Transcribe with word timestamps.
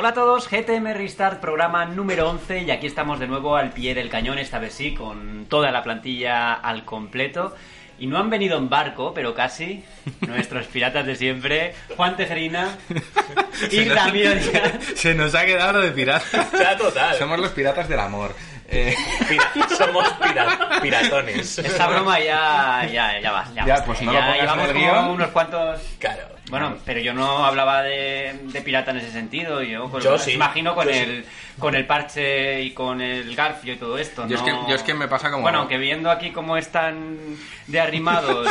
Hola 0.00 0.10
a 0.10 0.14
todos, 0.14 0.48
GTM 0.48 0.92
Restart, 0.94 1.40
programa 1.40 1.84
número 1.84 2.30
11 2.30 2.60
y 2.62 2.70
aquí 2.70 2.86
estamos 2.86 3.18
de 3.18 3.26
nuevo 3.26 3.56
al 3.56 3.70
pie 3.72 3.96
del 3.96 4.08
cañón, 4.08 4.38
esta 4.38 4.60
vez 4.60 4.72
sí, 4.72 4.94
con 4.94 5.46
toda 5.46 5.72
la 5.72 5.82
plantilla 5.82 6.54
al 6.54 6.84
completo. 6.84 7.56
Y 7.98 8.06
no 8.06 8.16
han 8.18 8.30
venido 8.30 8.56
en 8.58 8.68
barco, 8.68 9.12
pero 9.12 9.34
casi, 9.34 9.82
nuestros 10.20 10.66
piratas 10.68 11.04
de 11.04 11.16
siempre, 11.16 11.74
Juan 11.96 12.16
Tejerina 12.16 12.78
y 13.72 13.88
Ramiro 13.88 14.34
Díaz. 14.36 14.72
Se 14.94 15.16
nos 15.16 15.34
ha 15.34 15.44
quedado 15.44 15.80
de 15.80 15.90
pirata. 15.90 16.48
Ya, 16.56 16.76
total. 16.76 17.16
Somos 17.16 17.40
los 17.40 17.50
piratas 17.50 17.88
del 17.88 17.98
amor. 17.98 18.36
Eh, 18.70 18.94
Pira- 19.28 19.50
somos 19.76 20.06
pira- 20.22 20.78
piratones. 20.80 21.58
Esta 21.58 21.88
broma 21.88 22.20
ya, 22.20 22.86
ya, 22.92 23.18
ya 23.20 23.32
va. 23.32 23.44
Ya, 23.52 23.66
Ya, 23.66 23.84
pues 23.84 24.00
no 24.02 24.12
lo 24.12 24.18
ya 24.20 24.26
pongas 24.26 24.40
llevamos 24.42 24.64
en 24.70 24.76
el 24.76 24.82
como 24.82 24.92
guion. 25.02 25.10
unos 25.10 25.28
cuantos... 25.30 25.80
Claro. 25.98 26.37
Bueno, 26.50 26.76
pero 26.84 27.00
yo 27.00 27.12
no 27.14 27.44
hablaba 27.44 27.82
de, 27.82 28.38
de 28.44 28.60
pirata 28.62 28.90
en 28.92 28.98
ese 28.98 29.10
sentido. 29.10 29.62
Yo, 29.62 29.90
con- 29.90 30.00
Yo 30.02 30.18
sí. 30.18 30.32
imagino 30.32 30.74
con 30.74 30.86
Yo 30.86 30.92
sí. 30.92 30.98
el 31.00 31.24
con 31.58 31.74
el 31.74 31.86
parche 31.86 32.62
y 32.62 32.70
con 32.70 33.00
el 33.00 33.34
garfio 33.34 33.72
y 33.72 33.76
todo 33.76 33.98
esto. 33.98 34.28
Yo 34.28 34.36
es 34.36 34.42
que- 34.42 34.50
yo 34.68 34.74
es 34.76 34.82
que 34.84 34.94
me 34.94 35.08
pasa 35.08 35.28
como- 35.28 35.42
Bueno, 35.42 35.58
aunque 35.58 35.76
viendo 35.76 36.08
aquí 36.08 36.30
cómo 36.30 36.56
están 36.56 37.18
de 37.66 37.80
arrimados 37.80 38.48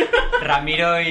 Ramiro 0.42 1.00
y, 1.00 1.06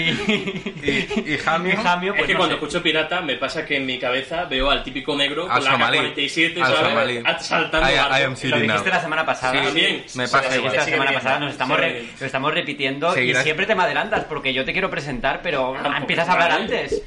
Y- 0.84 1.23
y 1.34 1.38
Jamio. 1.38 2.12
pues 2.14 2.22
es 2.22 2.28
que 2.28 2.34
no 2.34 2.38
cuando 2.40 2.48
sé. 2.48 2.53
escucho 2.53 2.84
pirata 2.84 3.22
me 3.22 3.36
pasa 3.36 3.66
que 3.66 3.78
en 3.78 3.86
mi 3.88 3.98
cabeza 4.00 4.46
veo 4.46 4.70
al 4.70 4.84
típico 4.84 5.16
negro 5.16 5.44
Al 5.50 5.58
con 5.62 5.66
la 5.66 5.72
somalí. 5.72 5.98
K-47, 5.98 6.62
Al 6.62 6.66
¿sabes? 6.76 6.90
somalí. 6.90 7.24
Saltando 7.40 7.90
I- 7.90 7.94
I 7.94 7.98
am 7.98 8.36
Lo 8.44 8.58
dijiste 8.59 8.68
now. 8.68 8.84
la 8.86 9.02
semana 9.02 9.26
pasada. 9.26 9.53
Sí, 9.59 9.66
También. 9.66 10.03
me 10.16 10.28
Sí, 10.28 10.31
pasa 10.31 10.42
sí, 10.44 10.50
Lo 10.50 10.56
igual. 10.56 10.72
dijiste 10.72 10.78
la 10.78 10.86
semana 10.98 11.14
pasada, 11.14 11.40
nos 11.40 11.52
estamos, 11.52 11.80
re- 11.80 12.02
Sí. 12.02 12.12
lo 12.20 12.26
estamos 12.28 12.53
repitiendo 12.53 13.14
Seguirás- 13.14 13.42
y 13.42 13.44
siempre 13.44 13.66
te 13.66 13.74
me 13.76 13.84
adelantas 13.84 14.26
porque 14.26 14.53
yo 14.53 14.66
te 14.66 14.72
quiero 14.74 14.90
presentar, 14.92 15.42
pero 15.42 15.76
empiezas 15.98 16.28
a 16.28 16.28
hablar 16.30 16.52
antes. 16.52 17.02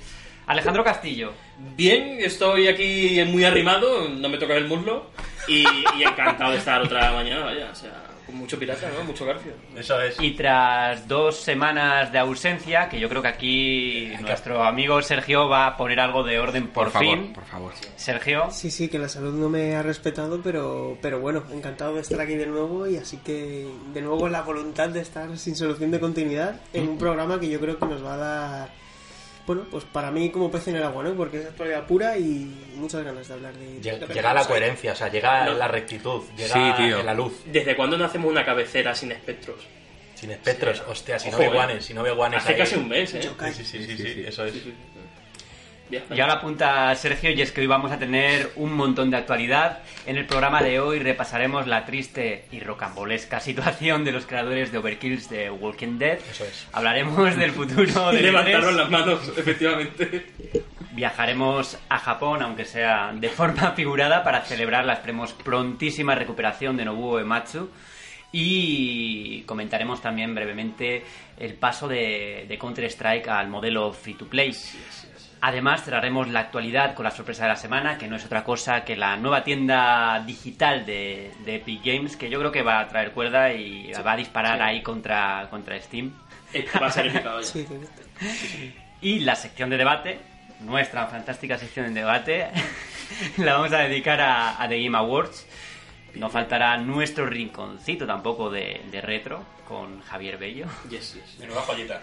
Alejandro 0.46 0.82
Castillo. 0.84 1.32
Bien, 1.76 2.16
estoy 2.20 2.66
aquí 2.68 3.22
muy 3.26 3.44
arrimado, 3.44 4.08
no 4.08 4.28
me 4.28 4.38
toca 4.38 4.54
el 4.56 4.66
muslo 4.66 5.10
y, 5.46 5.64
y 5.96 6.02
encantado 6.02 6.50
de 6.52 6.58
estar 6.58 6.82
otra 6.82 7.12
mañana, 7.12 7.44
vaya, 7.44 7.70
o 7.70 7.74
sea, 7.74 7.92
con 8.26 8.34
mucho 8.36 8.58
pirata, 8.58 8.90
¿no? 8.98 9.04
Mucho 9.04 9.24
garfio. 9.24 9.52
Eso 9.76 10.00
es. 10.02 10.18
Y 10.20 10.32
tras 10.32 11.06
dos 11.06 11.36
semanas 11.36 12.10
de 12.12 12.18
ausencia, 12.18 12.88
que 12.88 12.98
yo 12.98 13.08
creo 13.08 13.22
que 13.22 13.28
aquí 13.28 14.12
nuestro 14.20 14.64
amigo 14.64 15.00
Sergio 15.02 15.48
va 15.48 15.68
a 15.68 15.76
poner 15.76 16.00
algo 16.00 16.24
de 16.24 16.40
orden 16.40 16.66
por, 16.68 16.84
Por 16.84 16.92
favor, 16.92 17.08
fin. 17.18 17.32
por 17.32 17.44
favor. 17.44 17.72
Sergio, 17.94 18.48
Sí, 18.50 18.70
sí, 18.70 18.88
que 18.88 18.98
la 18.98 19.08
salud 19.08 19.34
no 19.34 19.48
me 19.48 19.76
ha 19.76 19.82
respetado, 19.82 20.40
pero, 20.42 20.98
pero 21.00 21.20
bueno, 21.20 21.44
encantado 21.52 21.94
de 21.94 22.00
estar 22.00 22.20
aquí 22.20 22.34
de 22.34 22.46
nuevo 22.46 22.88
y 22.88 22.96
así 22.96 23.18
que 23.18 23.68
de 23.94 24.02
nuevo 24.02 24.28
la 24.28 24.42
voluntad 24.42 24.88
de 24.88 25.00
estar 25.00 25.38
sin 25.38 25.54
solución 25.54 25.92
de 25.92 26.00
continuidad 26.00 26.60
en 26.72 26.88
un 26.88 26.98
programa 26.98 27.38
que 27.38 27.48
yo 27.48 27.60
creo 27.60 27.78
que 27.78 27.86
nos 27.86 28.04
va 28.04 28.14
a 28.14 28.16
dar, 28.16 28.81
bueno, 29.46 29.66
pues 29.70 29.84
para 29.84 30.10
mí 30.10 30.30
como 30.30 30.50
pez 30.50 30.68
en 30.68 30.76
el 30.76 30.82
agua, 30.84 31.02
¿no? 31.04 31.14
Porque 31.14 31.40
es 31.40 31.46
actualidad 31.46 31.86
pura 31.86 32.16
y 32.18 32.50
muchas 32.76 33.02
ganas 33.04 33.26
de 33.26 33.34
hablar 33.34 33.54
de... 33.54 33.80
Llega, 33.80 34.06
de 34.06 34.14
llega 34.14 34.32
la 34.34 34.44
coherencia, 34.46 34.92
o 34.92 34.96
sea, 34.96 35.08
llega 35.08 35.44
No. 35.46 35.54
la 35.54 35.68
rectitud, 35.68 36.22
llega 36.36 36.54
Sí, 36.54 36.82
tío. 36.82 37.02
la 37.02 37.14
luz. 37.14 37.32
¿Desde 37.46 37.74
cuándo 37.76 37.96
no 37.98 38.04
hacemos 38.04 38.30
una 38.30 38.44
cabecera 38.44 38.94
sin 38.94 39.12
espectros? 39.12 39.56
Sin 40.14 40.30
espectros, 40.30 40.82
hostia, 40.86 41.18
si 41.18 41.30
no 41.30 41.36
Ojo, 41.36 41.42
ve 41.42 41.46
eh. 41.50 41.52
guanes, 41.54 41.84
si 41.84 41.94
no 41.94 42.02
ve 42.04 42.12
guanes 42.12 42.40
Hace 42.44 42.52
ahí. 42.52 42.58
casi 42.58 42.76
un 42.76 42.88
mes, 42.88 43.12
¿eh? 43.14 43.22
Sí, 43.22 43.28
sí, 43.52 43.64
sí, 43.64 43.86
sí, 43.86 43.96
sí, 43.96 44.24
eso 44.26 44.44
es. 44.44 44.54
Y 46.10 46.20
ahora 46.20 46.34
apunta 46.34 46.94
Sergio 46.94 47.30
y 47.30 47.42
es 47.42 47.52
que 47.52 47.60
hoy 47.60 47.66
vamos 47.66 47.92
a 47.92 47.98
tener 47.98 48.52
un 48.56 48.72
montón 48.72 49.10
de 49.10 49.18
actualidad. 49.18 49.80
En 50.06 50.16
el 50.16 50.26
programa 50.26 50.62
de 50.62 50.80
hoy 50.80 50.98
repasaremos 50.98 51.66
la 51.66 51.84
triste 51.84 52.46
y 52.50 52.60
rocambolesca 52.60 53.40
situación 53.40 54.04
de 54.04 54.12
los 54.12 54.26
creadores 54.26 54.72
de 54.72 54.78
Overkills 54.78 55.28
de 55.28 55.50
Walking 55.50 55.98
Dead. 55.98 56.18
Eso 56.30 56.44
es. 56.44 56.66
Hablaremos 56.72 57.36
del 57.36 57.50
futuro 57.52 58.10
del 58.12 58.22
Levantaron 58.22 58.74
E3. 58.74 58.76
las 58.76 58.90
manos, 58.90 59.32
efectivamente. 59.36 60.26
Viajaremos 60.92 61.78
a 61.88 61.98
Japón, 61.98 62.42
aunque 62.42 62.64
sea 62.64 63.12
de 63.14 63.28
forma 63.28 63.72
figurada, 63.76 64.24
para 64.24 64.42
celebrar 64.42 64.84
la 64.84 64.94
esperemos 64.94 65.32
prontísima 65.34 66.14
recuperación 66.14 66.76
de 66.76 66.86
Nobuo 66.86 67.18
Ematsu. 67.18 67.70
Y 68.34 69.42
comentaremos 69.42 70.00
también 70.00 70.34
brevemente 70.34 71.04
el 71.38 71.52
paso 71.52 71.86
de, 71.86 72.46
de 72.48 72.58
Counter-Strike 72.58 73.28
al 73.28 73.48
modelo 73.48 73.92
free-to-play. 73.92 74.54
Además, 75.44 75.82
cerraremos 75.84 76.28
la 76.28 76.38
actualidad 76.38 76.94
con 76.94 77.02
la 77.04 77.10
sorpresa 77.10 77.42
de 77.42 77.48
la 77.48 77.56
semana, 77.56 77.98
que 77.98 78.06
no 78.06 78.14
es 78.14 78.24
otra 78.24 78.44
cosa 78.44 78.84
que 78.84 78.94
la 78.96 79.16
nueva 79.16 79.42
tienda 79.42 80.22
digital 80.24 80.86
de, 80.86 81.32
de 81.44 81.56
Epic 81.56 81.84
Games, 81.84 82.16
que 82.16 82.30
yo 82.30 82.38
creo 82.38 82.52
que 82.52 82.62
va 82.62 82.78
a 82.78 82.86
traer 82.88 83.10
cuerda 83.10 83.52
y 83.52 83.90
va 83.92 84.12
a 84.12 84.16
disparar 84.16 84.58
Sí. 84.58 84.62
ahí 84.62 84.82
contra, 84.82 85.48
contra 85.50 85.80
Steam. 85.80 86.12
Esto 86.52 86.78
va 86.80 86.86
a 86.86 86.90
ser 86.92 87.24
sí. 87.42 87.66
Y 89.00 89.18
la 89.20 89.34
sección 89.34 89.68
de 89.68 89.78
debate, 89.78 90.20
nuestra 90.60 91.06
fantástica 91.08 91.58
sección 91.58 91.92
de 91.92 92.00
debate, 92.00 92.46
la 93.38 93.54
vamos 93.54 93.72
a 93.72 93.78
dedicar 93.78 94.20
a, 94.20 94.62
a 94.62 94.68
The 94.68 94.80
Game 94.80 94.96
Awards. 94.96 95.44
No 96.14 96.30
faltará 96.30 96.76
nuestro 96.76 97.26
rinconcito 97.26 98.06
tampoco 98.06 98.48
de, 98.48 98.80
de 98.92 99.00
retro 99.00 99.42
con 99.66 100.02
Javier 100.02 100.36
Bello 100.38 100.66
Yes, 100.88 101.14
yes. 101.14 101.38
Menuda 101.40 101.62
joyita. 101.62 102.00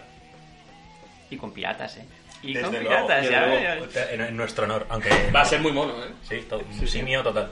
y 1.30 1.38
con 1.38 1.54
piratas, 1.54 1.96
¿eh? 1.98 2.06
Y 2.42 2.54
Desde 2.54 2.62
con 2.68 2.74
luego, 2.84 2.90
piratas, 2.90 3.30
ya 3.30 3.46
luego. 3.46 3.86
En, 4.12 4.22
en 4.22 4.38
nuestro 4.38 4.64
honor, 4.66 4.86
aunque... 4.90 5.10
Va 5.36 5.42
a 5.42 5.46
ser 5.46 5.60
muy 5.62 5.72
mono, 5.74 5.94
¿eh? 6.04 6.10
Sí, 6.24 6.38
to- 6.50 6.60
un 6.60 6.88
simio 6.88 7.22
total. 7.22 7.52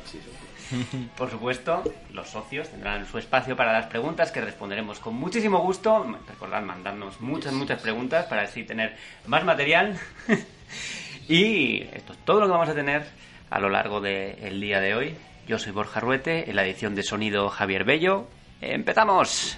Por 1.18 1.30
supuesto, 1.30 1.84
los 2.14 2.30
socios 2.30 2.70
tendrán 2.70 3.06
su 3.06 3.18
espacio 3.18 3.56
para 3.56 3.74
las 3.74 3.86
preguntas 3.88 4.32
que 4.32 4.42
responderemos 4.42 5.00
con 5.00 5.16
muchísimo 5.16 5.60
gusto. 5.60 6.06
Recordad 6.28 6.62
mandarnos 6.62 7.20
muchas, 7.22 7.54
muchas 7.54 7.82
preguntas 7.82 8.26
para 8.26 8.44
así 8.44 8.64
tener 8.64 8.96
más 9.26 9.44
material. 9.46 9.98
y 11.28 11.84
esto 11.94 12.14
es 12.14 12.20
todo 12.26 12.40
lo 12.42 12.46
que 12.48 12.52
vamos 12.52 12.70
a 12.70 12.74
tener 12.76 13.04
a 13.50 13.60
lo 13.60 13.70
largo 13.70 14.02
del 14.02 14.60
día 14.60 14.80
de 14.82 14.96
hoy. 14.96 15.16
Yo 15.48 15.58
soy 15.58 15.72
Borja 15.72 16.00
Ruete, 16.02 16.50
en 16.50 16.56
la 16.58 16.66
edición 16.66 16.96
de 16.96 17.04
sonido 17.04 17.48
Javier 17.50 17.86
Bello. 17.86 18.28
¡Empezamos! 18.60 19.58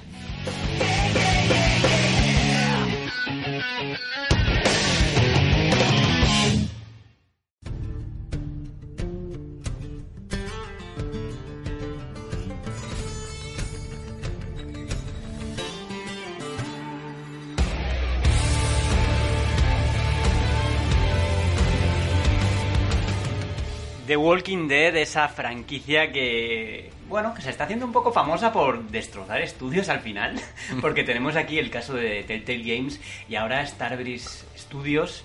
The 24.09 24.17
Walking 24.17 24.67
Dead, 24.67 24.95
esa 24.95 25.27
franquicia 25.27 26.11
que, 26.11 26.89
bueno, 27.07 27.31
que 27.35 27.43
se 27.43 27.51
está 27.51 27.65
haciendo 27.65 27.85
un 27.85 27.91
poco 27.91 28.11
famosa 28.11 28.51
por 28.51 28.85
destrozar 28.85 29.39
estudios 29.39 29.87
al 29.87 29.99
final, 29.99 30.41
porque 30.81 31.03
tenemos 31.03 31.35
aquí 31.35 31.59
el 31.59 31.69
caso 31.69 31.93
de 31.93 32.23
Telltale 32.23 32.63
Games 32.63 32.99
y 33.29 33.35
ahora 33.35 33.63
Starbreeze 33.63 34.47
Studios, 34.57 35.23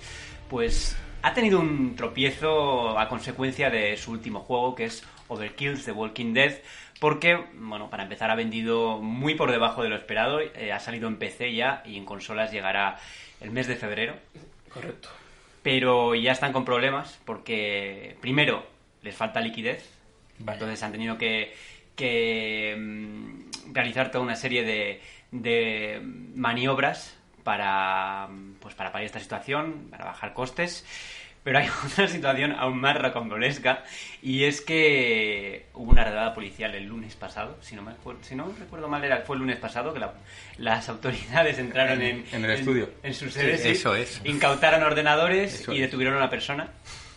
pues 0.51 0.95
ha 1.23 1.33
tenido 1.33 1.59
un 1.59 1.95
tropiezo 1.95 2.99
a 2.99 3.09
consecuencia 3.09 3.71
de 3.71 3.97
su 3.97 4.11
último 4.11 4.41
juego, 4.41 4.75
que 4.75 4.85
es 4.85 5.03
Overkills 5.29 5.83
The 5.85 5.91
Walking 5.91 6.35
Dead, 6.35 6.53
porque, 6.99 7.43
bueno, 7.55 7.89
para 7.89 8.03
empezar 8.03 8.29
ha 8.29 8.35
vendido 8.35 8.99
muy 8.99 9.33
por 9.33 9.49
debajo 9.49 9.81
de 9.81 9.89
lo 9.89 9.95
esperado, 9.95 10.41
eh, 10.41 10.71
ha 10.71 10.79
salido 10.79 11.07
en 11.07 11.17
PC 11.17 11.55
ya 11.55 11.81
y 11.87 11.97
en 11.97 12.05
consolas 12.05 12.51
llegará 12.51 12.99
el 13.41 13.49
mes 13.49 13.65
de 13.65 13.77
febrero 13.77 14.13
Correcto. 14.71 15.09
pero 15.63 16.13
ya 16.13 16.33
están 16.33 16.53
con 16.53 16.65
problemas 16.65 17.19
porque 17.25 18.15
primero 18.21 18.74
les 19.05 19.15
falta 19.15 19.39
liquidez 19.39 19.89
Vale. 20.39 20.57
entonces 20.57 20.83
han 20.83 20.91
tenido 20.91 21.17
que, 21.17 21.53
que, 21.95 22.75
mm, 22.77 23.73
realizar 23.73 24.11
toda 24.11 24.23
una 24.23 24.35
serie 24.35 24.63
de, 24.63 25.01
de 25.31 26.01
maniobras 26.35 27.15
para 27.43 28.27
pues 28.59 28.73
para 28.75 28.91
paliar 28.91 29.05
esta 29.05 29.19
situación 29.19 29.87
para 29.91 30.05
bajar 30.05 30.33
costes 30.33 30.83
pero 31.43 31.59
hay 31.59 31.67
otra 31.85 32.07
situación 32.07 32.53
aún 32.53 32.79
más 32.81 32.97
rocambolesca 32.99 33.83
y 34.23 34.45
es 34.45 34.61
que 34.61 35.67
hubo 35.75 35.91
una 35.91 36.03
redada 36.03 36.33
policial 36.33 36.73
el 36.73 36.85
lunes 36.85 37.15
pasado 37.15 37.57
si 37.61 37.75
no 37.75 37.83
me 37.83 37.91
acuerdo, 37.91 38.23
si 38.23 38.35
no 38.35 38.51
recuerdo 38.59 38.87
mal 38.87 39.03
era 39.03 39.21
fue 39.21 39.35
el 39.35 39.41
lunes 39.41 39.57
pasado 39.57 39.93
que 39.93 39.99
la- 39.99 40.13
las 40.57 40.89
autoridades 40.89 41.59
entraron 41.59 42.01
en, 42.01 42.25
En 42.31 42.45
el 42.45 42.51
estudio. 42.51 42.89
en 43.03 43.13
su 43.13 43.29
sede 43.29 43.57
sí, 43.59 43.69
eso 43.69 43.95
es. 43.95 44.21
incautaron 44.25 44.81
ordenadores 44.83 45.61
Eso 45.61 45.71
y 45.71 45.79
detuvieron 45.81 46.15
a 46.15 46.17
una 46.17 46.29
persona 46.31 46.69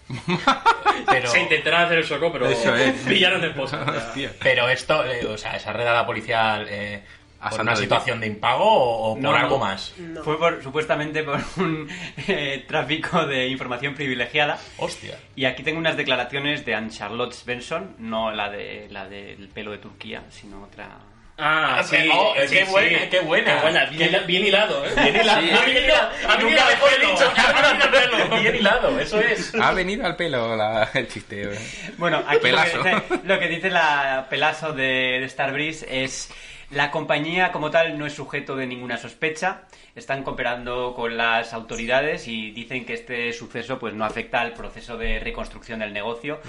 Pero, 1.10 1.28
Se 1.28 1.40
intentaron 1.40 1.82
hacer 1.82 1.98
el 1.98 2.04
soco, 2.04 2.32
pero 2.32 2.46
Eso 2.46 2.74
es. 2.74 2.92
pillaron 3.08 3.42
el 3.44 3.54
pozo. 3.54 3.78
Hostia. 3.80 4.32
pero 4.42 4.68
esto, 4.68 5.04
eh, 5.04 5.24
o 5.26 5.38
sea, 5.38 5.56
esa 5.56 5.72
redada 5.72 6.04
policial, 6.04 6.66
eh, 6.68 7.02
¿A 7.40 7.50
¿Por 7.50 7.60
una 7.60 7.76
situación 7.76 8.18
de 8.18 8.26
impago 8.26 8.64
o, 8.64 9.12
o 9.12 9.14
por 9.14 9.22
No, 9.22 9.32
algo 9.32 9.58
más? 9.58 9.94
No. 9.96 10.24
Fue 10.24 10.36
por, 10.38 10.60
supuestamente 10.60 11.22
por 11.22 11.40
un 11.58 11.88
eh, 12.26 12.64
tráfico 12.66 13.26
de 13.26 13.46
información 13.46 13.94
privilegiada. 13.94 14.58
Hostia. 14.76 15.18
Y 15.36 15.44
aquí 15.44 15.62
tengo 15.62 15.78
unas 15.78 15.96
declaraciones 15.96 16.64
de 16.64 16.74
Anne-Charlotte 16.74 17.32
Svensson, 17.32 17.94
no 17.98 18.32
la 18.32 18.50
de 18.50 18.88
la 18.90 19.08
del 19.08 19.48
pelo 19.48 19.70
de 19.70 19.78
Turquía, 19.78 20.24
sino 20.30 20.64
otra... 20.64 20.98
Ah, 21.40 21.76
Ah, 21.78 21.84
sí. 21.84 21.96
oh, 22.12 22.34
eh, 22.36 22.46
qué 22.50 22.64
sí, 22.66 22.70
buena, 22.70 22.98
sí. 22.98 23.08
qué 23.10 23.20
buena. 23.20 23.84
Bien, 23.90 24.10
hila- 24.12 24.26
bien 24.26 24.44
hilado, 24.46 24.84
¿eh? 24.84 24.90
Bien 24.96 25.16
hilado. 25.22 25.40
Sí. 25.40 25.50
Ha 25.52 25.60
venido, 25.64 25.94
ha 25.94 26.36
venido 26.36 26.50
Nunca 26.50 26.62
al 26.66 26.68
mejor 26.74 26.90
pelo. 26.98 27.10
dicho. 27.12 27.32
Ha 27.36 27.52
venido 27.52 27.84
al 27.84 27.90
pelo. 28.28 28.40
Bien 28.40 28.56
hilado, 28.56 28.98
eso 29.00 29.20
es. 29.20 29.54
Ha 29.54 29.72
venido 29.72 30.04
al 30.04 30.16
pelo 30.16 30.56
la- 30.56 30.90
el 30.94 31.06
chiste. 31.08 31.42
eh. 31.44 31.58
Bueno, 31.96 32.18
aquí 32.26 32.34
lo 32.34 32.40
que, 32.40 32.48
Pelazo. 32.48 32.78
dice, 32.82 33.02
lo 33.24 33.38
que 33.38 33.46
dice 33.48 33.70
la 33.70 34.26
Pelazo 34.28 34.72
de, 34.72 35.18
de 35.20 35.28
Starbreeze 35.28 36.02
es 36.04 36.28
la 36.70 36.90
compañía 36.90 37.50
como 37.50 37.70
tal 37.70 37.98
no 37.98 38.04
es 38.06 38.12
sujeto 38.12 38.54
de 38.56 38.66
ninguna 38.66 38.98
sospecha. 38.98 39.62
Están 39.94 40.22
cooperando 40.22 40.94
con 40.94 41.16
las 41.16 41.52
autoridades 41.54 42.28
y 42.28 42.50
dicen 42.50 42.84
que 42.84 42.92
este 42.94 43.32
suceso 43.32 43.78
pues 43.78 43.94
no 43.94 44.04
afecta 44.04 44.40
al 44.42 44.52
proceso 44.52 44.96
de 44.98 45.18
reconstrucción 45.18 45.80
del 45.80 45.92
negocio. 45.92 46.40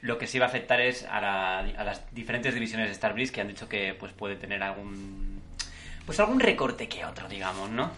Lo 0.00 0.16
que 0.18 0.26
sí 0.26 0.38
va 0.38 0.46
a 0.46 0.48
afectar 0.48 0.80
es 0.80 1.04
a, 1.04 1.20
la- 1.20 1.58
a 1.58 1.84
las 1.84 2.02
diferentes 2.14 2.54
divisiones 2.54 2.88
de 2.88 2.94
Starbreeze 2.94 3.32
que 3.32 3.40
han 3.42 3.48
dicho 3.48 3.68
que 3.68 3.94
pues 3.94 4.12
puede 4.12 4.36
tener 4.36 4.62
algún 4.62 5.42
pues 6.06 6.20
algún 6.20 6.38
recorte 6.40 6.88
que 6.88 7.04
otro, 7.04 7.28
digamos, 7.28 7.68
¿no? 7.70 7.90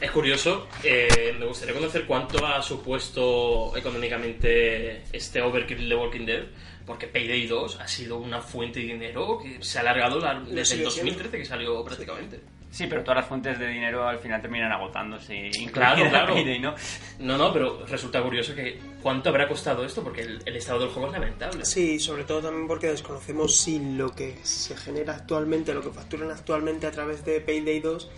Es 0.00 0.10
curioso, 0.10 0.66
eh, 0.82 1.36
me 1.38 1.46
gustaría 1.46 1.74
conocer 1.74 2.06
cuánto 2.06 2.44
ha 2.44 2.60
supuesto 2.62 3.76
económicamente 3.76 5.02
este 5.12 5.40
Overkill 5.42 5.88
de 5.88 5.94
Walking 5.94 6.26
Dead, 6.26 6.42
porque 6.86 7.06
Payday 7.06 7.46
2 7.46 7.80
ha 7.80 7.88
sido 7.88 8.18
una 8.18 8.40
fuente 8.40 8.80
de 8.80 8.86
dinero 8.86 9.38
que 9.42 9.62
se 9.62 9.78
ha 9.78 9.80
alargado 9.82 10.18
la- 10.20 10.40
desde 10.40 10.60
el 10.60 10.66
sigue 10.66 10.90
siendo. 10.90 11.10
2013 11.12 11.38
que 11.38 11.44
salió 11.44 11.84
prácticamente. 11.84 12.40
Sí, 12.70 12.86
pero 12.86 13.02
todas 13.02 13.16
las 13.18 13.26
fuentes 13.26 13.58
de 13.58 13.66
dinero 13.68 14.08
al 14.08 14.18
final 14.18 14.40
terminan 14.40 14.72
agotándose. 14.72 15.50
Claro, 15.74 16.08
claro. 16.08 16.32
Payday, 16.32 16.58
¿no? 16.58 16.74
No, 17.18 17.36
no, 17.36 17.52
pero 17.52 17.84
resulta 17.84 18.22
curioso 18.22 18.54
que 18.54 18.80
cuánto 19.02 19.28
habrá 19.28 19.46
costado 19.46 19.84
esto, 19.84 20.02
porque 20.02 20.22
el, 20.22 20.40
el 20.46 20.56
estado 20.56 20.80
del 20.80 20.88
juego 20.88 21.08
es 21.08 21.12
lamentable. 21.12 21.66
Sí, 21.66 21.98
sobre 22.00 22.24
todo 22.24 22.40
también 22.40 22.66
porque 22.66 22.86
desconocemos 22.86 23.54
si 23.54 23.78
lo 23.78 24.14
que 24.14 24.38
se 24.42 24.74
genera 24.74 25.14
actualmente, 25.16 25.74
lo 25.74 25.82
que 25.82 25.90
facturan 25.90 26.30
actualmente 26.30 26.86
a 26.86 26.90
través 26.92 27.22
de 27.26 27.42
Payday 27.42 27.80
2 27.80 28.10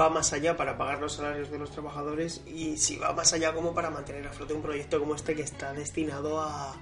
va 0.00 0.08
más 0.08 0.32
allá 0.32 0.56
para 0.56 0.78
pagar 0.78 0.98
los 0.98 1.12
salarios 1.12 1.50
de 1.50 1.58
los 1.58 1.70
trabajadores 1.70 2.40
y 2.46 2.78
si 2.78 2.96
va 2.96 3.12
más 3.12 3.34
allá 3.34 3.52
como 3.52 3.74
para 3.74 3.90
mantener 3.90 4.26
a 4.26 4.32
flote 4.32 4.54
un 4.54 4.62
proyecto 4.62 4.98
como 4.98 5.14
este 5.14 5.34
que 5.36 5.42
está 5.42 5.74
destinado 5.74 6.40
a, 6.40 6.74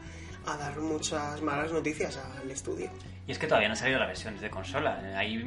a 0.52 0.56
dar 0.56 0.78
muchas 0.78 1.40
malas 1.42 1.72
noticias 1.72 2.16
al 2.40 2.50
estudio. 2.50 2.90
Y 3.26 3.32
es 3.32 3.38
que 3.38 3.46
todavía 3.46 3.68
no 3.68 3.72
han 3.74 3.78
salido 3.78 3.98
las 3.98 4.08
versiones 4.08 4.40
de 4.40 4.50
consola. 4.50 5.00
Ahí 5.16 5.44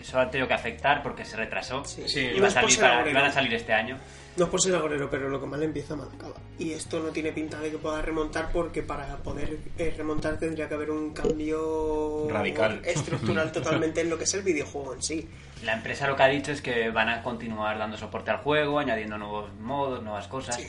eso 0.00 0.18
ha 0.18 0.28
tenido 0.30 0.48
que 0.48 0.54
afectar 0.54 1.02
porque 1.02 1.24
se 1.24 1.36
retrasó. 1.36 1.84
Sí. 1.84 2.02
Sí. 2.08 2.20
Iba 2.34 2.46
a 2.46 2.48
es 2.48 2.54
por 2.54 2.62
salir 2.62 2.70
ser 2.76 2.80
para- 2.90 3.10
iban 3.10 3.24
a 3.24 3.32
salir 3.32 3.54
este 3.54 3.72
año. 3.72 3.98
No 4.36 4.44
es 4.44 4.50
por 4.50 4.60
ser 4.62 4.74
agorero, 4.74 5.10
pero 5.10 5.28
lo 5.28 5.38
que 5.40 5.46
mal 5.46 5.62
empieza 5.62 5.94
mal 5.94 6.08
acaba. 6.14 6.34
Y 6.58 6.72
esto 6.72 7.00
no 7.00 7.10
tiene 7.10 7.32
pinta 7.32 7.60
de 7.60 7.70
que 7.70 7.76
pueda 7.78 8.00
remontar 8.00 8.50
porque 8.50 8.82
para 8.82 9.16
poder 9.18 9.58
eh, 9.78 9.94
remontar 9.96 10.38
tendría 10.38 10.68
que 10.68 10.74
haber 10.74 10.90
un 10.90 11.12
cambio 11.12 12.28
Radical. 12.30 12.80
estructural 12.84 13.52
totalmente 13.52 14.00
en 14.00 14.08
lo 14.10 14.16
que 14.16 14.24
es 14.24 14.32
el 14.34 14.42
videojuego 14.42 14.94
en 14.94 15.02
sí. 15.02 15.28
La 15.64 15.74
empresa 15.74 16.06
lo 16.08 16.16
que 16.16 16.22
ha 16.22 16.28
dicho 16.28 16.50
es 16.50 16.62
que 16.62 16.90
van 16.90 17.08
a 17.10 17.22
continuar 17.22 17.78
dando 17.78 17.96
soporte 17.98 18.30
al 18.30 18.38
juego, 18.38 18.78
añadiendo 18.78 19.18
nuevos 19.18 19.52
modos, 19.60 20.02
nuevas 20.02 20.26
cosas. 20.28 20.56
Sí. 20.56 20.66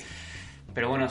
Pero 0.74 0.89
bueno, 0.89 1.07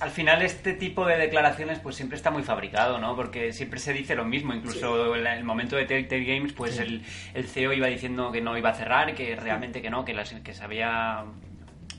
al 0.00 0.10
final 0.10 0.42
este 0.42 0.72
tipo 0.72 1.06
de 1.06 1.16
declaraciones 1.18 1.78
pues 1.78 1.94
siempre 1.96 2.16
está 2.16 2.30
muy 2.30 2.42
fabricado, 2.42 2.98
¿no? 2.98 3.14
Porque 3.16 3.52
siempre 3.52 3.78
se 3.78 3.92
dice 3.92 4.14
lo 4.14 4.24
mismo. 4.24 4.54
Incluso 4.54 5.14
en 5.14 5.26
el 5.26 5.44
momento 5.44 5.76
de 5.76 5.84
Telltale 5.84 6.24
Games, 6.24 6.52
pues 6.52 6.78
el, 6.78 7.02
el 7.34 7.46
CEO 7.46 7.72
iba 7.72 7.86
diciendo 7.86 8.32
que 8.32 8.40
no 8.40 8.56
iba 8.56 8.70
a 8.70 8.74
cerrar, 8.74 9.14
que 9.14 9.36
realmente 9.36 9.82
que 9.82 9.90
no, 9.90 10.04
que, 10.04 10.14
las- 10.14 10.32
que 10.32 10.54
se 10.54 10.64
había 10.64 11.24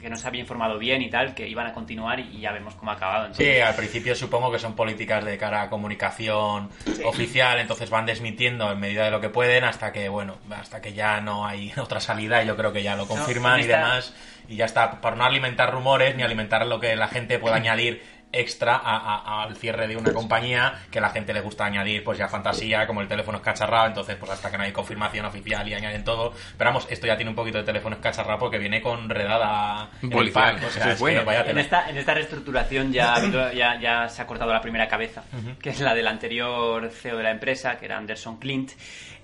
que 0.01 0.09
no 0.09 0.17
se 0.17 0.27
había 0.27 0.41
informado 0.41 0.77
bien 0.79 1.01
y 1.01 1.09
tal, 1.09 1.33
que 1.33 1.47
iban 1.47 1.67
a 1.67 1.73
continuar 1.73 2.19
y, 2.19 2.41
ya 2.41 2.51
vemos 2.51 2.75
cómo 2.75 2.91
ha 2.91 2.95
acabado. 2.95 3.33
Sí, 3.33 3.43
Entonces, 3.43 3.63
al 3.63 3.75
principio 3.75 4.15
supongo 4.15 4.51
que 4.51 4.59
son 4.59 4.75
políticas 4.75 5.23
de 5.23 5.37
cara 5.37 5.61
a 5.63 5.69
comunicación 5.69 6.69
oficial, 7.05 7.59
entonces 7.59 7.89
van 7.89 8.05
desmitiendo 8.05 8.71
en 8.71 8.79
medida 8.79 9.05
de 9.05 9.11
lo 9.11 9.21
que 9.21 9.29
pueden 9.29 9.63
hasta 9.63 9.91
que, 9.91 10.09
bueno, 10.09 10.37
hasta 10.49 10.81
que 10.81 10.93
ya 10.93 11.21
no 11.21 11.45
hay 11.45 11.71
otra 11.77 11.99
salida 11.99 12.43
y 12.43 12.47
yo 12.47 12.57
creo 12.57 12.73
que 12.73 12.83
ya 12.83 12.95
lo 12.95 13.07
confirman 13.07 13.61
y 13.61 13.67
demás 13.67 14.13
y 14.47 14.55
ya 14.57 14.65
está, 14.65 14.99
para 14.99 15.15
no 15.15 15.23
alimentar 15.23 15.71
rumores 15.71 16.15
ni 16.15 16.23
alimentar 16.23 16.65
lo 16.65 16.79
que 16.79 16.95
la 16.95 17.07
gente 17.07 17.39
pueda 17.39 17.55
añadir 17.61 18.03
extra 18.33 18.75
a- 18.77 18.97
a- 18.97 19.43
al 19.43 19.55
cierre 19.57 19.87
de 19.87 19.97
una 19.97 20.13
compañía 20.13 20.79
que 20.89 20.99
a 20.99 21.01
la 21.01 21.09
gente 21.09 21.33
le 21.33 21.41
gusta 21.41 21.65
añadir 21.65 22.03
pues 22.03 22.17
ya 22.17 22.27
fantasía 22.29 22.87
como 22.87 23.01
el 23.01 23.07
teléfono 23.07 23.37
escacharrado 23.39 23.87
entonces 23.87 24.15
pues 24.15 24.31
hasta 24.31 24.49
que 24.49 24.57
no 24.57 24.63
hay 24.63 24.71
confirmación 24.71 25.25
oficial 25.25 25.67
y 25.67 25.73
añaden 25.73 26.03
todo 26.03 26.33
pero 26.57 26.69
vamos 26.69 26.87
esto 26.89 27.07
ya 27.07 27.17
tiene 27.17 27.29
un 27.29 27.35
poquito 27.35 27.57
de 27.57 27.65
teléfono 27.65 27.95
escacharrado 27.97 28.39
porque 28.39 28.57
viene 28.57 28.81
con 28.81 29.09
redada 29.09 29.89
Policial, 30.11 30.55
o 30.55 30.59
sea, 30.59 30.67
eso 30.69 30.79
es 30.79 30.85
es 30.87 30.93
que 30.95 30.99
bueno. 30.99 31.25
vaya 31.25 31.41
En 31.49 31.57
esta, 31.57 31.89
en 31.89 31.97
esta 31.97 32.13
reestructuración 32.13 32.93
ya, 32.93 33.15
ya, 33.53 33.79
ya 33.79 34.07
se 34.09 34.21
ha 34.21 34.27
cortado 34.27 34.51
la 34.53 34.61
primera 34.61 34.87
cabeza, 34.87 35.23
que 35.61 35.69
es 35.71 35.79
la 35.81 35.93
del 35.93 36.07
anterior 36.07 36.89
CEO 36.89 37.17
de 37.17 37.23
la 37.23 37.31
empresa, 37.31 37.77
que 37.77 37.85
era 37.85 37.97
Anderson 37.97 38.37
Clint, 38.37 38.71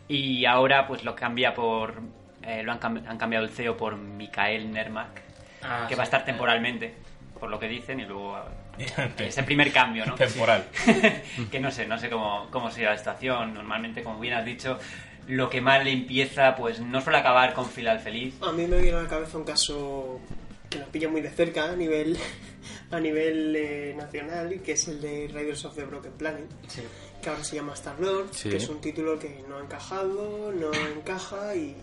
y 0.08 0.46
ahora 0.46 0.88
pues 0.88 1.04
lo 1.04 1.16
cambia 1.16 1.54
por... 1.54 2.02
eh, 2.44 2.64
lo 2.64 2.72
han, 2.72 2.80
cam- 2.80 3.08
han 3.08 3.18
cambiado 3.18 3.46
el 3.46 3.52
CEO 3.52 3.76
por 3.78 3.96
Mikael 3.96 4.72
Nermak, 4.72 5.22
Ah, 5.64 5.86
que 5.88 5.96
sí. 5.96 5.98
va 5.98 6.04
a 6.04 6.06
estar 6.06 6.24
temporalmente, 6.26 6.94
por 7.40 7.50
lo 7.50 7.60
que 7.60 7.68
dicen, 7.68 8.00
y 8.00 8.06
luego... 8.06 8.38
Ese 9.18 9.44
primer 9.44 9.72
cambio, 9.72 10.06
¿no? 10.06 10.16
temporal 10.16 10.66
que 11.52 11.60
no 11.60 11.72
sé, 11.72 11.86
no 11.88 11.98
sé 11.98 12.10
cómo, 12.10 12.48
cómo 12.52 12.70
sería 12.72 12.92
la 12.92 12.98
situación. 12.98 13.54
Normalmente, 13.54 14.04
como 14.04 14.20
bien 14.20 14.34
has 14.36 14.46
dicho, 14.46 14.78
lo 15.28 15.50
que 15.50 15.62
mal 15.62 15.88
empieza, 15.88 16.56
pues 16.56 16.80
no 16.80 17.02
suele 17.02 17.20
acabar 17.20 17.54
con 17.54 17.66
final 17.68 18.00
feliz. 18.00 18.36
A 18.42 18.52
mí 18.52 18.66
me 18.68 18.80
viene 18.82 18.98
a 18.98 19.04
la 19.04 19.10
cabeza 19.10 19.38
un 19.38 19.44
caso 19.44 20.20
que 20.70 20.80
nos 20.80 20.90
pilla 20.90 21.08
muy 21.10 21.22
de 21.22 21.30
cerca 21.30 21.72
a 21.72 21.76
nivel 21.76 22.18
a 22.92 23.00
nivel 23.00 23.56
eh, 23.56 23.94
nacional, 23.98 24.62
que 24.62 24.74
es 24.74 24.88
el 24.88 25.02
de 25.02 25.28
Riders 25.34 25.66
of 25.66 25.76
the 25.76 25.84
Broken 25.86 26.12
Planet, 26.14 26.46
que 27.22 27.30
ahora 27.30 27.44
se 27.44 27.56
llama 27.56 27.74
Star 27.74 28.00
Lord, 28.00 28.30
Sí. 28.34 28.50
que 28.50 28.58
es 28.58 28.70
un 28.70 28.80
título 28.80 29.18
que 29.20 29.44
no 29.50 29.58
ha 29.58 29.62
encajado, 29.62 30.52
no 30.54 30.72
encaja 30.74 31.56
y 31.56 31.76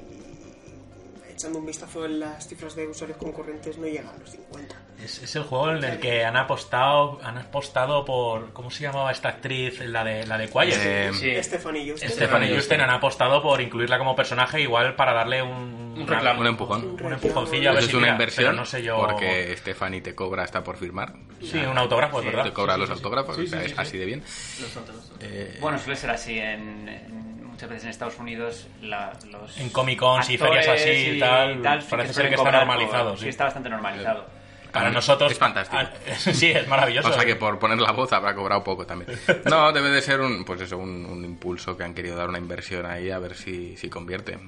echando 1.31 1.59
un 1.59 1.67
vistazo 1.67 2.05
en 2.07 2.21
las 2.21 2.47
cifras 2.47 2.75
de 2.77 2.87
usuarios 2.87 3.19
concurrentes 3.19 3.77
no 3.79 3.87
llega 3.87 4.11
a 4.11 4.17
los 4.19 4.31
50. 4.31 4.77
Es, 5.05 5.23
es 5.23 5.37
el 5.37 5.43
juego 5.43 5.71
en 5.73 5.85
el 5.85 5.99
que 6.01 6.25
han 6.25 6.37
apostado 6.37 7.21
han 7.23 7.37
apostado 7.37 8.05
por 8.05 8.53
¿cómo 8.53 8.71
se 8.71 8.85
llamaba 8.85 9.13
esta 9.13 9.29
actriz 9.29 9.81
la 9.81 10.03
de 10.03 10.27
la 10.27 10.39
de 10.39 10.49
Quiet? 10.49 10.75
Eh, 10.81 11.11
Sí. 11.13 11.43
Stephanie 11.43 11.91
Justin. 11.91 12.11
Stephanie 12.11 12.55
Justin 12.57 12.81
han 12.81 12.91
apostado 12.91 13.43
por 13.43 13.61
incluirla 13.61 13.99
como 13.99 14.17
personaje 14.17 14.61
igual 14.63 14.95
para 14.97 15.13
darle 15.13 15.43
un, 15.43 15.95
Un 15.99 16.07
reclamo. 16.07 16.41
Un 16.41 16.47
empujón. 16.47 16.97
un 17.03 17.13
empujoncillo 17.13 17.71
a 17.71 17.73
ver 17.73 17.79
Eso 17.81 17.87
es 17.87 17.91
si 17.91 17.97
una 17.97 18.07
tira, 18.07 18.13
inversión 18.15 18.47
pero 18.47 18.57
no 18.57 18.65
sé 18.65 18.83
yo 18.83 18.97
porque 18.99 19.55
Stephanie 19.59 20.01
te 20.01 20.15
cobra 20.15 20.43
hasta 20.43 20.65
por 20.65 20.77
firmar. 20.79 21.13
sí 21.43 21.59
un 21.59 21.77
autógrafo 21.77 22.21
es 22.21 22.27
verdad 22.27 22.45
Te 22.45 22.53
cobra 22.53 22.75
Sí, 22.75 22.81
los 22.81 22.89
sí, 22.89 22.95
sí. 22.95 22.99
autógrafos, 22.99 23.37
Sí, 23.37 23.43
o 23.43 23.47
sea, 23.47 23.59
sí, 23.61 23.65
es 23.67 23.71
sí, 23.73 23.77
así 23.79 23.99
de 23.99 24.05
bien. 24.07 24.23
Es 24.25 24.71
tonto. 24.73 24.93
Eh, 25.21 25.59
Bueno, 25.61 25.79
suele 25.79 25.97
ser 25.97 26.11
así 26.11 26.39
en, 26.39 26.89
en- 26.89 27.45
muchas 27.45 27.69
veces 27.69 27.85
en 27.85 27.91
Estados 27.91 28.19
Unidos. 28.19 28.67
la- 28.81 29.13
los 29.31 29.59
En 29.59 29.69
Comic 29.69 29.99
Cons 29.99 30.29
y 30.31 30.39
ferias 30.39 30.67
así 30.67 30.91
y 30.91 31.19
tal, 31.21 31.83
sí 31.83 31.89
parece 31.91 32.09
se 32.15 32.21
ser 32.23 32.29
que 32.31 32.35
está 32.37 32.51
normalizado, 32.51 33.11
por- 33.11 33.19
sí. 33.19 33.25
Sí, 33.25 33.29
está 33.29 33.45
bastante 33.45 33.69
normalizado. 33.69 34.27
Para 34.75 34.91
nosotros 34.91 35.33
es 35.33 35.39
fantástico. 35.39 35.83
sí 36.19 36.51
es 36.51 36.67
maravilloso 36.69 37.09
O 37.09 37.13
sea 37.13 37.25
que 37.25 37.37
por 37.37 37.59
poner 37.59 37.79
la 37.79 37.93
voz 37.93 38.13
habrá 38.13 38.35
cobrado 38.35 38.63
poco 38.63 38.85
también. 38.85 39.19
No, 39.45 39.73
debe 39.73 39.89
de 39.91 40.03
ser 40.03 40.21
un, 40.21 40.45
pues 40.45 40.61
eso, 40.61 40.77
un, 40.77 41.07
un 41.07 41.25
impulso 41.25 41.77
que 41.77 41.85
han 41.85 41.95
querido 41.95 42.17
dar 42.17 42.29
una 42.29 42.39
inversión 42.39 42.85
ahí 42.85 43.11
a 43.11 43.19
ver 43.19 43.35
si, 43.37 43.77
si 43.77 43.89
convierte. 43.89 44.39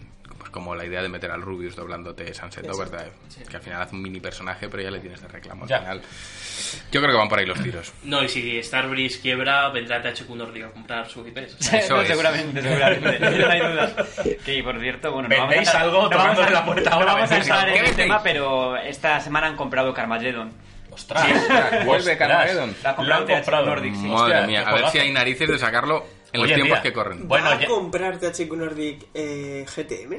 Como 0.56 0.74
la 0.74 0.86
idea 0.86 1.02
de 1.02 1.10
meter 1.10 1.30
al 1.30 1.42
Rubius 1.42 1.76
doblándote 1.76 2.32
Sunset 2.32 2.66
Overdrive, 2.70 3.12
que 3.46 3.56
al 3.58 3.62
final 3.62 3.82
hace 3.82 3.94
un 3.94 4.00
mini 4.00 4.20
personaje, 4.20 4.70
pero 4.70 4.82
ya 4.82 4.90
le 4.90 5.00
tienes 5.00 5.20
de 5.20 5.28
reclamo 5.28 5.64
al 5.64 5.68
Ya. 5.68 5.80
final. 5.80 6.00
Yo 6.90 7.00
creo 7.02 7.12
que 7.12 7.18
van 7.18 7.28
por 7.28 7.38
ahí 7.38 7.44
los 7.44 7.62
tiros. 7.62 7.92
No, 8.04 8.24
y 8.24 8.28
si 8.30 8.62
Starbreeze 8.62 9.20
quiebra, 9.20 9.68
vendrá 9.68 10.00
THQ 10.00 10.30
Nordic 10.34 10.64
a 10.64 10.70
comprar 10.70 11.10
sus 11.10 11.26
IPs. 11.28 11.56
Sea, 11.58 11.80
Eso 11.80 11.96
No, 11.96 12.00
es. 12.00 12.08
seguramente, 12.08 12.62
seguramente. 12.62 13.18
no 13.38 13.48
hay 13.50 13.60
dudas. 13.60 13.92
Que 14.46 14.62
por 14.64 14.80
cierto, 14.80 15.12
bueno, 15.12 15.28
no 15.28 15.34
vamos 15.36 15.44
a 15.46 15.50
¿Vendéis 15.50 15.68
entrar- 15.68 15.82
algo 15.84 16.02
no 16.08 16.16
vamos 16.16 16.38
a- 16.38 16.50
la 16.50 16.64
puerta 16.64 16.88
no 16.90 16.96
ahora? 16.96 17.12
vamos 17.12 17.30
a 17.30 17.34
¿Vendéis 17.34 17.50
entrar 17.50 17.68
en 17.68 17.74
¿Qué 17.84 17.90
el 17.90 17.96
tema, 17.96 18.22
pero 18.22 18.76
esta 18.78 19.20
semana 19.20 19.48
han 19.48 19.56
comprado 19.56 19.92
Carmageddon. 19.92 20.52
ostras 20.90 21.22
Vuelve 21.84 22.12
ostras. 22.12 22.16
Carmageddon. 22.16 22.74
La 22.82 22.88
ha 22.88 22.92
Lo 22.92 22.96
comprado 22.96 23.26
han 23.26 23.28
comprado. 23.42 23.66
Nordic, 23.66 23.94
sí. 23.94 24.06
Madre 24.06 24.14
Hostia, 24.36 24.46
mía, 24.46 24.62
a 24.66 24.72
ver 24.74 24.88
si 24.88 24.98
hay 25.00 25.12
narices 25.12 25.48
de 25.50 25.58
sacarlo 25.58 26.06
en 26.32 26.40
los 26.40 26.48
tiempos 26.48 26.68
día. 26.68 26.82
que 26.82 26.92
corren. 26.94 27.28
Bueno, 27.28 27.46
¿Va 27.50 27.52
a 27.56 27.60
ya- 27.60 27.66
comprar 27.68 28.18
THQ 28.18 28.56
Nordic 28.56 29.04
eh, 29.12 29.66
GTM? 29.68 30.14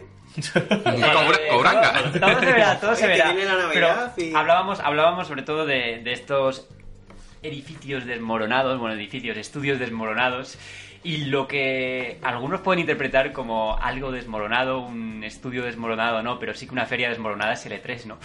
Cobra- 0.54 1.38
Eh, 1.38 1.48
Cobranga. 1.52 1.94
Todo, 1.94 2.20
todo 2.20 2.40
se 2.40 2.46
verá, 2.46 2.80
todo 2.80 2.96
se 2.96 3.08
verá. 3.08 3.34
Pero 3.74 3.88
hablábamos, 4.36 4.80
hablábamos 4.80 5.28
sobre 5.28 5.42
todo 5.44 5.66
de, 5.66 6.02
de 6.04 6.14
estos 6.14 6.68
edificios 7.44 8.06
desmoronados, 8.06 8.80
bueno, 8.80 8.96
edificios, 8.96 9.38
estudios 9.38 9.80
desmoronados, 9.80 10.58
y 11.04 11.26
lo 11.26 11.48
que 11.48 12.20
algunos 12.24 12.62
pueden 12.62 12.80
interpretar 12.82 13.32
como 13.32 13.78
algo 13.78 14.12
desmoronado, 14.12 14.80
un 14.80 15.24
estudio 15.24 15.64
desmoronado, 15.64 16.22
no, 16.24 16.40
pero 16.40 16.54
sí 16.54 16.66
que 16.66 16.74
una 16.74 16.86
feria 16.86 17.10
desmoronada 17.10 17.54
es 17.54 17.66
el 17.66 17.74
E3, 17.74 18.06
¿no? 18.06 18.18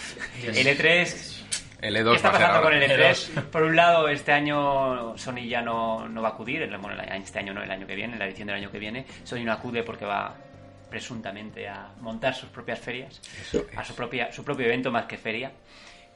El 0.43 0.55
E3 0.67 1.43
El 1.83 1.97
E2 1.97 2.11
¿Qué 2.11 2.17
está 2.17 2.33
pasando 2.33 2.63
con 2.63 2.73
el 2.73 2.83
E2. 2.83 3.33
E3? 3.35 3.43
Por 3.51 3.63
un 3.65 3.77
lado, 3.77 4.09
este 4.09 4.33
año 4.33 5.17
Sony 5.19 5.47
ya 5.49 5.61
no, 5.63 6.09
no 6.09 6.23
va 6.23 6.29
a 6.29 6.33
acudir, 6.33 6.67
bueno, 6.79 7.01
este 7.15 7.39
año 7.39 7.53
no, 7.53 7.63
el 7.63 7.71
año 7.71 7.87
que 7.87 7.95
viene, 7.95 8.17
la 8.17 8.27
edición 8.27 8.47
del 8.49 8.57
año 8.57 8.71
que 8.71 8.79
viene. 8.79 9.05
Sony 9.25 9.45
no 9.45 9.53
acude 9.53 9.83
porque 9.83 10.05
va 10.07 10.35
presuntamente 10.93 11.67
a 11.67 11.91
montar 12.01 12.35
sus 12.35 12.51
propias 12.51 12.79
ferias, 12.79 13.19
a 13.75 13.83
su, 13.83 13.95
propia, 13.95 14.31
su 14.31 14.45
propio 14.45 14.67
evento 14.67 14.91
más 14.93 15.07
que 15.07 15.17
feria. 15.17 15.51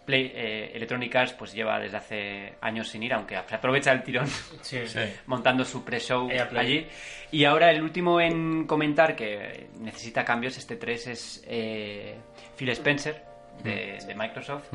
Play, 0.05 0.31
eh, 0.35 0.71
Electronic 0.75 1.17
Arts 1.17 1.33
pues 1.33 1.55
lleva 1.55 1.81
desde 1.81 1.97
hace 1.97 2.55
años 2.61 2.89
sin 2.89 3.03
ir, 3.03 3.15
aunque 3.15 3.37
se 3.49 3.55
aprovecha 3.55 3.91
el 3.91 4.03
tirón 4.03 4.27
Sí, 4.61 4.81
Sí. 4.87 5.01
montando 5.27 5.65
su 5.65 5.83
pre-show 5.83 6.29
allí. 6.55 6.87
Y 7.33 7.45
ahora 7.45 7.71
el 7.71 7.83
último 7.83 8.21
en 8.21 8.67
comentar 8.67 9.17
que 9.17 9.69
necesita 9.81 10.25
cambios 10.27 10.59
este 10.59 10.77
3 10.77 11.07
es 11.07 11.43
eh, 11.49 12.15
Phil 12.57 12.69
Spencer 12.69 13.25
de, 13.65 13.99
de 14.07 14.15
Microsoft, 14.15 14.67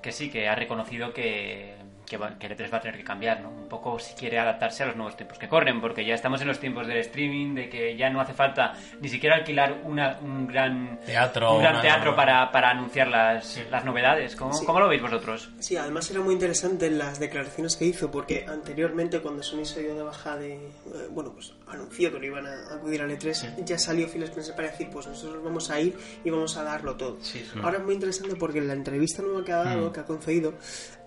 que 0.00 0.12
sí, 0.12 0.30
que 0.30 0.48
ha 0.48 0.54
reconocido 0.54 1.12
que, 1.12 1.74
que, 2.12 2.18
va- 2.18 2.38
que 2.38 2.46
el 2.46 2.56
E3 2.56 2.70
va 2.72 2.76
a 2.76 2.80
tener 2.82 2.98
que 2.98 3.04
cambiar, 3.04 3.40
¿no? 3.40 3.48
Un 3.48 3.68
poco 3.68 3.98
si 3.98 4.12
quiere 4.14 4.38
adaptarse 4.38 4.82
a 4.82 4.86
los 4.86 4.96
nuevos 4.96 5.16
tiempos 5.16 5.38
que 5.38 5.48
corren, 5.48 5.80
porque 5.80 6.04
ya 6.04 6.14
estamos 6.14 6.42
en 6.42 6.48
los 6.48 6.58
tiempos 6.60 6.86
del 6.86 6.98
streaming, 6.98 7.54
de 7.54 7.70
que 7.70 7.96
ya 7.96 8.10
no 8.10 8.20
hace 8.20 8.34
falta 8.34 8.74
ni 9.00 9.08
siquiera 9.08 9.36
alquilar 9.36 9.80
una, 9.84 10.18
un 10.20 10.46
gran 10.46 11.00
Teatro, 11.06 11.54
un 11.54 11.60
gran 11.62 11.72
una- 11.74 11.82
teatro 11.82 12.14
para, 12.14 12.52
para 12.52 12.70
anunciar 12.70 13.08
las, 13.08 13.58
las 13.70 13.84
novedades. 13.84 14.36
¿Cómo, 14.36 14.52
Sí. 14.52 14.66
¿Cómo 14.66 14.78
lo 14.80 14.88
veis 14.88 15.00
vosotros? 15.00 15.50
Sí, 15.58 15.76
además 15.76 16.10
era 16.10 16.20
muy 16.20 16.34
interesante 16.34 16.90
las 16.90 17.18
declaraciones 17.18 17.76
que 17.76 17.86
hizo, 17.86 18.10
porque 18.10 18.44
anteriormente 18.46 19.20
cuando 19.20 19.42
Sony 19.42 19.64
se 19.64 19.82
dio 19.82 19.94
de 19.94 20.02
baja 20.02 20.36
de... 20.36 20.52
eh, 20.54 20.68
bueno, 21.10 21.32
pues 21.32 21.54
anunció 21.68 22.12
que 22.12 22.18
no 22.18 22.26
iban 22.26 22.46
a 22.46 22.74
acudir 22.74 23.00
al 23.00 23.10
E3, 23.10 23.64
ya 23.64 23.78
salió 23.78 24.06
Phil 24.08 24.22
Spencer 24.24 24.54
para 24.54 24.68
decir, 24.68 24.88
pues 24.92 25.06
nosotros 25.06 25.42
vamos 25.42 25.70
a 25.70 25.80
ir 25.80 25.96
y 26.24 26.28
vamos 26.28 26.56
a 26.58 26.62
darlo 26.62 26.94
todo. 26.96 27.16
Sí, 27.22 27.38
sí. 27.50 27.58
Ahora 27.62 27.78
es 27.78 27.84
muy 27.84 27.94
interesante 27.94 28.36
porque 28.36 28.58
en 28.58 28.68
la 28.68 28.74
entrevista 28.74 29.22
nueva 29.22 29.42
que 29.44 29.52
ha 29.52 29.64
dado, 29.64 29.90
que 29.92 30.00
ha 30.00 30.04
concedido, 30.04 30.52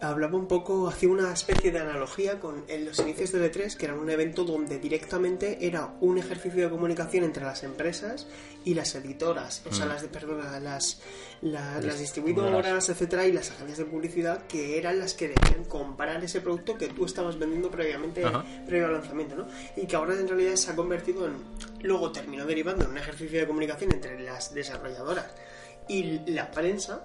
hablaba 0.01 0.37
un 0.37 0.47
poco, 0.47 0.87
hacía 0.87 1.09
una 1.09 1.31
especie 1.33 1.71
de 1.71 1.79
analogía 1.79 2.39
con 2.39 2.63
en 2.67 2.85
los 2.85 2.99
inicios 2.99 3.31
del 3.31 3.51
E3, 3.51 3.75
que 3.77 3.85
era 3.85 3.95
un 3.95 4.09
evento 4.09 4.43
donde 4.43 4.77
directamente 4.79 5.65
era 5.65 5.93
un 6.01 6.17
ejercicio 6.17 6.63
de 6.63 6.69
comunicación 6.69 7.23
entre 7.23 7.43
las 7.43 7.63
empresas 7.63 8.27
y 8.63 8.73
las 8.73 8.93
editoras, 8.95 9.61
o 9.69 9.73
sea, 9.73 9.85
las, 9.85 10.01
de, 10.01 10.07
perdón, 10.07 10.39
las, 10.63 11.01
la- 11.41 11.79
las 11.81 11.99
distribuidoras, 11.99 12.89
etcétera, 12.89 13.25
y 13.27 13.31
las 13.31 13.51
agencias 13.51 13.77
de 13.77 13.85
publicidad 13.85 14.45
que 14.47 14.77
eran 14.77 14.99
las 14.99 15.13
que 15.13 15.29
debían 15.29 15.63
comprar 15.65 16.23
ese 16.23 16.41
producto 16.41 16.77
que 16.77 16.87
tú 16.87 17.05
estabas 17.05 17.37
vendiendo 17.37 17.69
previamente, 17.69 18.25
Ajá. 18.25 18.43
previo 18.65 18.87
al 18.87 18.93
lanzamiento, 18.93 19.35
¿no? 19.35 19.47
Y 19.75 19.85
que 19.87 19.95
ahora 19.95 20.13
en 20.15 20.27
realidad 20.27 20.55
se 20.55 20.71
ha 20.71 20.75
convertido 20.75 21.27
en, 21.27 21.33
luego 21.81 22.11
terminó 22.11 22.45
derivando 22.45 22.85
en 22.85 22.91
un 22.91 22.97
ejercicio 22.97 23.39
de 23.39 23.47
comunicación 23.47 23.91
entre 23.93 24.19
las 24.19 24.53
desarrolladoras 24.53 25.27
y 25.87 26.19
la 26.31 26.49
prensa 26.51 27.01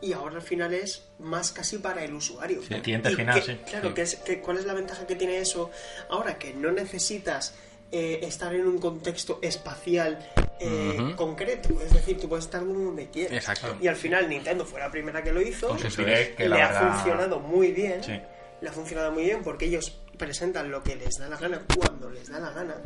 y 0.00 0.12
ahora 0.12 0.36
al 0.36 0.42
final 0.42 0.74
es 0.74 1.04
más 1.18 1.52
casi 1.52 1.78
para 1.78 2.04
el 2.04 2.14
usuario. 2.14 2.60
El 2.68 2.82
cliente 2.82 3.12
Y 3.12 3.14
final, 3.14 3.40
que- 3.42 3.52
sí. 3.52 3.58
Claro, 3.68 3.88
Sí. 3.88 3.94
que 3.94 4.02
es, 4.02 4.16
que, 4.16 4.40
¿cuál 4.40 4.58
es 4.58 4.64
la 4.66 4.74
ventaja 4.74 5.06
que 5.06 5.14
tiene 5.16 5.38
eso? 5.38 5.70
Ahora 6.08 6.38
que 6.38 6.52
no 6.54 6.72
necesitas 6.72 7.54
eh, 7.92 8.20
estar 8.26 8.52
en 8.54 8.66
un 8.66 8.78
contexto 8.80 9.38
espacial 9.40 10.18
eh, 10.58 11.14
concreto, 11.16 11.80
es 11.80 11.92
decir, 11.92 12.18
tú 12.20 12.28
puedes 12.28 12.44
estar 12.46 12.64
donde 12.64 13.08
quieras. 13.10 13.32
Exacto. 13.32 13.76
Y 13.80 13.86
al 13.86 13.94
final 13.96 14.28
Nintendo 14.28 14.64
fue 14.64 14.80
la 14.80 14.90
primera 14.90 15.22
que 15.22 15.32
lo 15.32 15.40
hizo, 15.40 15.68
Con 15.68 15.78
su 15.78 15.86
Eso 15.88 16.02
direct, 16.02 16.30
es. 16.30 16.36
que 16.36 16.48
la 16.48 16.56
le 16.56 16.62
verdad- 16.62 16.88
ha 16.88 16.92
funcionado 16.94 17.40
muy 17.40 17.70
bien. 17.72 18.02
Sí. 18.02 18.20
Le 18.60 18.68
ha 18.68 18.72
funcionado 18.72 19.12
muy 19.12 19.24
bien 19.24 19.42
porque 19.44 19.66
ellos 19.66 19.96
presentan 20.16 20.70
lo 20.70 20.82
que 20.82 20.96
les 20.96 21.18
da 21.18 21.28
la 21.28 21.36
gana 21.36 21.60
cuando 21.76 22.08
les 22.10 22.28
da 22.30 22.38
la 22.40 22.50
gana 22.50 22.76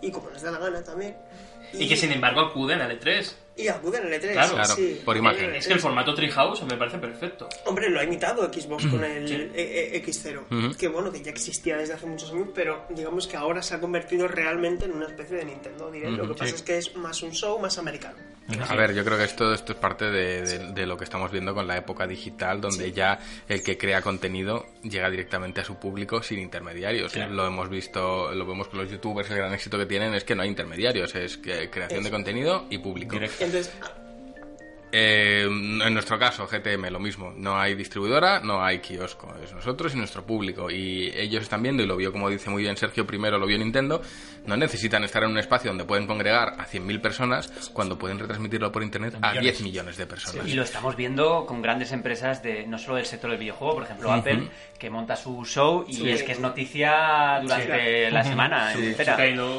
y 0.00 0.10
como 0.10 0.30
les 0.30 0.42
da 0.42 0.50
la 0.52 0.58
gana 0.58 0.82
también. 0.82 1.16
Y 1.72 1.88
que 1.88 1.96
sin 1.96 2.10
embargo 2.12 2.40
acuden 2.40 2.80
al 2.80 2.98
E3. 2.98 3.32
Y 3.58 3.68
acuden 3.68 4.04
al 4.06 4.12
E3. 4.12 4.32
Claro. 4.32 4.54
Claro, 4.54 4.74
sí. 4.74 5.00
por 5.04 5.16
imagen. 5.16 5.54
Es 5.54 5.66
que 5.66 5.74
el 5.74 5.80
formato 5.80 6.14
Treehouse 6.14 6.62
me 6.64 6.76
parece 6.76 6.98
perfecto. 6.98 7.48
Hombre, 7.66 7.90
lo 7.90 8.00
ha 8.00 8.04
imitado 8.04 8.50
Xbox 8.52 8.86
con 8.86 9.04
el 9.04 9.28
Sí. 9.28 9.34
eh, 9.34 9.90
eh, 9.92 10.02
X0. 10.06 10.44
Ujú. 10.50 10.76
Que 10.78 10.88
bueno, 10.88 11.10
que 11.12 11.20
ya 11.22 11.30
existía 11.30 11.76
desde 11.76 11.94
hace 11.94 12.06
muchos 12.06 12.30
años, 12.32 12.48
pero 12.54 12.86
digamos 12.90 13.26
que 13.26 13.36
ahora 13.36 13.60
se 13.62 13.74
ha 13.74 13.80
convertido 13.80 14.28
realmente 14.28 14.84
en 14.86 14.92
una 14.92 15.06
especie 15.06 15.36
de 15.38 15.44
Nintendo 15.44 15.90
Direct. 15.90 16.12
Lo 16.16 16.28
que 16.28 16.34
pasa 16.34 16.54
es 16.54 16.62
que 16.62 16.78
es 16.78 16.96
más 16.96 17.22
un 17.22 17.32
show 17.32 17.58
más 17.58 17.76
americano. 17.78 18.16
A 18.66 18.74
ver, 18.76 18.94
yo 18.94 19.04
creo 19.04 19.18
que 19.18 19.24
esto, 19.24 19.52
esto 19.52 19.72
es 19.72 19.78
parte 19.78 20.06
de, 20.06 20.40
de- 20.40 20.72
de 20.72 20.86
lo 20.86 20.96
que 20.96 21.04
estamos 21.04 21.30
viendo 21.30 21.54
con 21.54 21.66
la 21.66 21.76
época 21.76 22.06
digital, 22.06 22.62
donde 22.62 22.92
ya 22.92 23.18
el 23.46 23.62
que 23.62 23.76
crea 23.76 24.00
contenido 24.00 24.64
llega 24.82 25.10
directamente 25.10 25.60
a 25.60 25.64
su 25.64 25.74
público 25.78 26.22
sin 26.22 26.38
intermediarios. 26.38 27.12
Claro. 27.12 27.34
Lo 27.34 27.46
hemos 27.46 27.68
visto, 27.68 28.32
lo 28.32 28.46
vemos 28.46 28.68
con 28.68 28.78
los 28.80 28.90
youtubers, 28.90 29.28
el 29.30 29.36
gran 29.36 29.52
éxito 29.52 29.76
que 29.76 29.84
tienen 29.84 30.14
es 30.14 30.24
que 30.24 30.34
no 30.34 30.42
hay 30.42 30.48
intermediarios, 30.48 31.14
es 31.14 31.36
que 31.36 31.68
creación 31.68 32.02
de 32.02 32.10
contenido 32.10 32.66
y 32.70 32.78
público. 32.78 33.12
Directo. 33.16 33.47
Entonces, 33.48 33.72
Eh, 34.92 35.42
en 35.44 35.92
nuestro 35.94 36.18
caso, 36.18 36.46
GTM, 36.46 36.90
lo 36.90 36.98
mismo. 36.98 37.32
No 37.36 37.58
hay 37.58 37.74
distribuidora, 37.74 38.40
no 38.40 38.64
hay 38.64 38.78
kiosco. 38.80 39.34
Es 39.42 39.52
nosotros 39.52 39.94
y 39.94 39.98
nuestro 39.98 40.24
público. 40.24 40.70
Y 40.70 41.12
ellos 41.14 41.42
están 41.42 41.62
viendo, 41.62 41.82
y 41.82 41.86
lo 41.86 41.96
vio 41.96 42.10
como 42.12 42.30
dice 42.30 42.48
muy 42.50 42.62
bien 42.62 42.76
Sergio, 42.76 43.06
primero 43.06 43.38
lo 43.38 43.46
vio 43.46 43.58
Nintendo, 43.58 44.00
no 44.46 44.56
necesitan 44.56 45.04
estar 45.04 45.22
en 45.24 45.30
un 45.30 45.38
espacio 45.38 45.70
donde 45.70 45.84
pueden 45.84 46.06
congregar 46.06 46.54
a 46.58 46.66
100.000 46.66 47.00
personas 47.02 47.48
cuando 47.72 47.98
pueden 47.98 48.18
retransmitirlo 48.18 48.72
por 48.72 48.82
internet 48.82 49.14
a 49.20 49.28
Millones. 49.32 49.42
10 49.58 49.60
millones 49.62 49.96
de 49.98 50.06
personas. 50.06 50.46
Y 50.46 50.54
lo 50.54 50.62
estamos 50.62 50.96
viendo 50.96 51.44
con 51.44 51.60
grandes 51.60 51.92
empresas 51.92 52.42
de 52.42 52.66
no 52.66 52.78
solo 52.78 52.96
del 52.96 53.06
sector 53.06 53.30
del 53.30 53.38
videojuego, 53.40 53.74
por 53.74 53.82
ejemplo 53.84 54.10
Apple, 54.12 54.48
que 54.78 54.88
monta 54.90 55.16
su 55.16 55.44
show 55.44 55.84
y 55.86 55.94
Sí. 55.94 56.08
es 56.10 56.22
que 56.22 56.32
es 56.32 56.40
noticia 56.40 57.40
durante 57.42 58.06
Sí. 58.06 58.12
la 58.12 58.24
semana 58.24 58.72
Sí. 58.74 58.86
entera. 58.86 59.16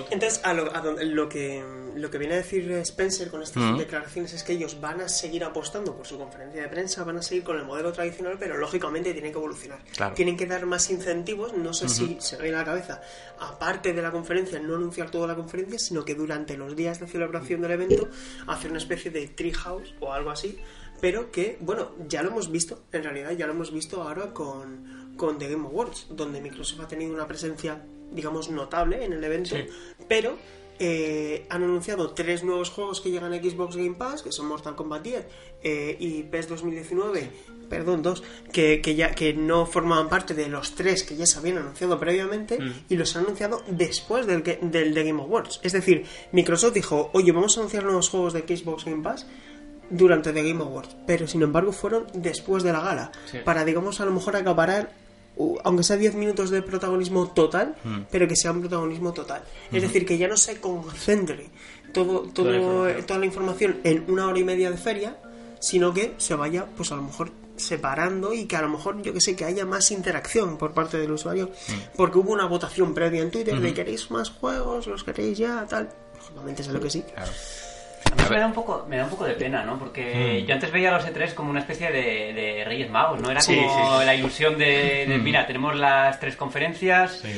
Entonces 0.09 0.41
a 0.43 0.53
lo, 0.53 0.73
a 0.73 0.81
lo 1.03 1.29
que, 1.29 1.63
lo 1.95 2.09
que 2.09 2.17
viene 2.17 2.33
a 2.35 2.37
decir 2.37 2.71
Spencer 2.71 3.29
con 3.29 3.43
estas 3.43 3.63
Ujú. 3.63 3.77
declaraciones 3.77 4.33
es 4.33 4.43
que 4.43 4.53
ellos 4.53 4.79
van 4.79 5.01
a 5.01 5.09
seguir 5.19 5.43
apostando 5.43 5.95
por 5.95 6.07
su 6.07 6.17
conferencia 6.17 6.61
de 6.61 6.67
prensa, 6.67 7.03
van 7.03 7.17
a 7.17 7.21
seguir 7.21 7.43
con 7.43 7.57
el 7.57 7.65
modelo 7.65 7.91
tradicional, 7.91 8.37
pero 8.39 8.57
lógicamente 8.57 9.11
tienen 9.11 9.31
que 9.31 9.37
evolucionar. 9.37 9.79
Claro. 9.95 10.15
Tienen 10.15 10.37
que 10.37 10.45
dar 10.45 10.65
más 10.65 10.89
incentivos, 10.89 11.53
no 11.53 11.73
sé 11.73 11.89
si 11.89 12.17
se 12.19 12.37
viene 12.37 12.55
a 12.55 12.59
la 12.59 12.65
cabeza, 12.65 13.01
aparte 13.39 13.93
de 13.93 14.01
la 14.01 14.11
conferencia, 14.11 14.59
no 14.59 14.75
anunciar 14.75 15.11
toda 15.11 15.27
la 15.27 15.35
conferencia, 15.35 15.77
sino 15.79 16.05
que 16.05 16.15
durante 16.15 16.57
los 16.57 16.75
días 16.75 16.99
de 16.99 17.07
celebración 17.07 17.61
del 17.61 17.71
evento 17.71 18.09
hacer 18.47 18.71
una 18.71 18.79
especie 18.79 19.11
de 19.11 19.27
treehouse 19.27 19.93
o 19.99 20.13
algo 20.13 20.31
así, 20.31 20.57
pero 21.01 21.31
que, 21.31 21.57
bueno, 21.61 21.91
ya 22.07 22.23
lo 22.23 22.29
hemos 22.29 22.51
visto, 22.51 22.83
en 22.91 23.03
realidad 23.03 23.31
ya 23.31 23.47
lo 23.47 23.53
hemos 23.53 23.71
visto 23.71 24.01
ahora 24.01 24.33
con, 24.33 25.13
con 25.17 25.37
The 25.37 25.49
Game 25.49 25.65
Awards, 25.65 26.07
donde 26.11 26.41
Microsoft 26.41 26.81
ha 26.81 26.87
tenido 26.87 27.13
una 27.13 27.27
presencia, 27.27 27.81
digamos, 28.11 28.49
notable 28.49 29.03
en 29.03 29.13
el 29.13 29.23
evento, 29.23 29.55
pero 30.07 30.37
eh, 30.79 31.45
han 31.49 31.63
anunciado 31.63 32.11
tres 32.11 32.43
nuevos 32.43 32.69
juegos 32.69 33.01
que 33.01 33.11
llegan 33.11 33.33
a 33.33 33.37
Xbox 33.37 33.75
Game 33.75 33.95
Pass, 33.95 34.21
que 34.23 34.31
son 34.31 34.47
Mortal 34.47 34.75
Kombat 34.75 35.03
10 35.03 35.25
eh, 35.63 35.97
y 35.99 36.23
PES 36.23 36.47
2019, 36.49 37.29
perdón, 37.69 38.01
dos, 38.01 38.23
que, 38.51 38.81
que 38.81 38.95
ya 38.95 39.11
que 39.13 39.33
no 39.33 39.65
formaban 39.65 40.09
parte 40.09 40.33
de 40.33 40.47
los 40.47 40.75
tres 40.75 41.03
que 41.03 41.15
ya 41.15 41.25
se 41.25 41.37
habían 41.39 41.57
anunciado 41.57 41.99
previamente 41.99 42.57
y 42.89 42.95
los 42.95 43.15
han 43.15 43.25
anunciado 43.25 43.61
después 43.67 44.25
del, 44.25 44.41
del 44.43 44.93
The 44.93 45.03
Game 45.03 45.21
Awards. 45.21 45.59
Es 45.63 45.73
decir, 45.73 46.05
Microsoft 46.31 46.73
dijo, 46.73 47.09
oye, 47.13 47.31
vamos 47.31 47.57
a 47.57 47.59
anunciar 47.61 47.83
nuevos 47.83 48.09
juegos 48.09 48.33
de 48.33 48.41
Xbox 48.41 48.85
Game 48.85 49.03
Pass 49.03 49.27
durante 49.89 50.31
The 50.33 50.43
Game 50.43 50.61
Awards, 50.63 50.95
pero 51.07 51.27
sin 51.27 51.41
embargo 51.41 51.71
fueron 51.71 52.05
después 52.13 52.63
de 52.63 52.71
la 52.71 52.81
gala, 52.81 53.11
Sí. 53.29 53.39
para, 53.43 53.65
digamos, 53.65 53.99
a 53.99 54.05
lo 54.05 54.11
mejor 54.11 54.35
acaparar 54.35 54.91
aunque 55.63 55.83
sea 55.83 55.97
10 55.97 56.15
minutos 56.15 56.49
de 56.49 56.61
protagonismo 56.61 57.27
total, 57.29 57.75
pero 58.11 58.27
que 58.27 58.35
sea 58.35 58.51
un 58.51 58.61
protagonismo 58.61 59.13
total. 59.13 59.43
Es 59.71 59.81
decir, 59.81 60.05
que 60.05 60.17
ya 60.17 60.27
no 60.27 60.37
se 60.37 60.59
concentre 60.59 61.49
todo, 61.93 62.21
todo, 62.21 62.31
Toda 62.33 62.51
la 62.51 62.57
información. 62.57 63.05
toda 63.05 63.19
la 63.19 63.25
información 63.25 63.77
en 63.83 64.05
una 64.11 64.27
hora 64.27 64.39
y 64.39 64.43
media 64.43 64.71
de 64.71 64.77
feria, 64.77 65.17
sino 65.59 65.93
que 65.93 66.13
se 66.17 66.35
vaya, 66.35 66.65
pues 66.75 66.91
a 66.91 66.95
lo 66.95 67.03
mejor 67.03 67.31
separando 67.57 68.33
y 68.33 68.45
que 68.45 68.55
a 68.55 68.61
lo 68.61 68.69
mejor, 68.69 69.01
yo 69.01 69.13
que 69.13 69.21
sé, 69.21 69.35
que 69.35 69.45
haya 69.45 69.65
más 69.65 69.91
interacción 69.91 70.57
por 70.57 70.73
parte 70.73 70.97
del 70.97 71.11
usuario, 71.11 71.51
porque 71.95 72.17
hubo 72.17 72.31
una 72.31 72.45
votación 72.45 72.93
previa 72.93 73.21
en 73.21 73.31
Twitter 73.31 73.59
de 73.59 73.73
queréis 73.73 74.09
más 74.11 74.29
juegos, 74.29 74.87
los 74.87 75.03
queréis 75.03 75.37
ya, 75.37 75.65
tal. 75.67 75.89
Lógicamente 76.15 76.63
sé 76.63 76.71
lo 76.71 76.79
que 76.79 76.89
sí. 76.89 77.01
Claro. 77.01 77.31
A 78.11 78.15
mí 78.23 78.29
me 78.29 78.39
da 78.39 78.45
un 78.47 78.53
poco, 78.53 78.85
me 78.89 78.97
da 78.97 79.03
un 79.05 79.09
poco 79.09 79.25
de 79.25 79.33
pena, 79.33 79.63
¿no? 79.63 79.77
Porque 79.79 80.43
yo 80.47 80.53
antes 80.53 80.71
veía 80.71 80.89
a 80.89 80.93
los 80.97 81.05
E3 81.05 81.33
como 81.33 81.49
una 81.49 81.59
especie 81.61 81.91
de, 81.91 82.33
de 82.33 82.63
Reyes 82.65 82.89
Magos, 82.89 83.21
¿no? 83.21 83.29
Era 83.31 83.41
Sí, 83.41 83.55
como 83.55 83.99
sí. 83.99 84.05
la 84.05 84.15
ilusión 84.15 84.57
de, 84.57 85.05
de, 85.07 85.17
mira, 85.17 85.45
tenemos 85.47 85.75
las 85.75 86.19
tres 86.19 86.35
conferencias, 86.35 87.19
Sí. 87.21 87.29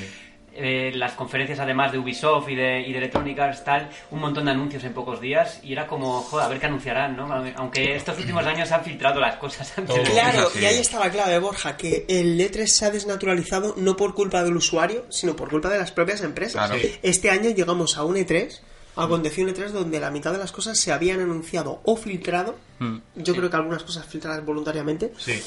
eh, 0.54 0.92
las 0.96 1.13
conferencias 1.13 1.60
además 1.60 1.92
de 1.94 1.98
Ubisoft 1.98 2.50
y 2.50 2.56
de, 2.56 2.82
y 2.82 2.92
de 2.92 2.98
Electronic 2.98 3.40
Arts, 3.40 3.63
tal, 3.63 3.90
un 4.12 4.20
montón 4.20 4.46
de 4.46 4.51
anuncios 4.51 4.84
en 4.84 4.94
pocos 4.94 5.22
días 5.22 5.60
y 5.63 5.72
era 5.72 5.88
como, 5.88 6.22
joder, 6.22 6.46
a 6.46 6.50
ver 6.50 6.60
qué 6.60 6.66
anunciarán, 6.66 7.16
¿no? 7.16 7.30
Aunque 7.56 7.96
estos 7.96 8.18
últimos 8.20 8.46
años 8.46 8.68
se 8.68 8.74
han 8.75 8.84
filtrado 8.84 9.20
las 9.22 9.36
cosas 9.38 9.78
antes 9.78 9.96
de-. 9.96 10.04
Claro, 10.12 10.50
Sí. 10.50 10.60
y 10.62 10.66
ahí 10.66 10.78
está 10.80 11.00
la 11.00 11.10
clave, 11.10 11.40
Borja, 11.40 11.78
que 11.78 12.06
el 12.10 12.38
E3 12.40 12.66
se 12.68 12.86
ha 12.86 12.92
desnaturalizado 12.92 13.75
no 13.78 13.96
por 13.96 14.13
culpa 14.13 14.44
del 14.44 14.56
usuario, 14.58 15.06
sino 15.10 15.36
por 15.38 15.50
culpa 15.50 15.70
de 15.70 15.78
las 15.80 15.92
propias 15.92 16.22
empresas. 16.22 16.68
Claro. 16.68 16.82
Sí. 16.82 16.96
Este 17.01 17.30
año 17.30 17.50
llegamos 17.51 17.98
a 17.98 18.04
un 18.04 18.16
E3, 18.18 18.60
aconteció 19.03 19.43
un 19.43 19.50
E3 19.51 19.70
donde 19.72 20.00
la 20.00 20.12
mitad 20.12 20.31
de 20.31 20.38
las 20.38 20.51
cosas 20.51 20.77
se 20.79 20.91
habían 20.91 21.20
anunciado 21.20 21.81
o 21.84 21.96
filtrado, 21.96 22.55
Mm. 22.79 22.98
yo 23.15 23.36
creo 23.36 23.50
que 23.50 23.55
algunas 23.55 23.84
cosas 23.84 24.05
filtradas 24.05 24.43
voluntariamente, 24.46 25.13
Sí. 25.17 25.39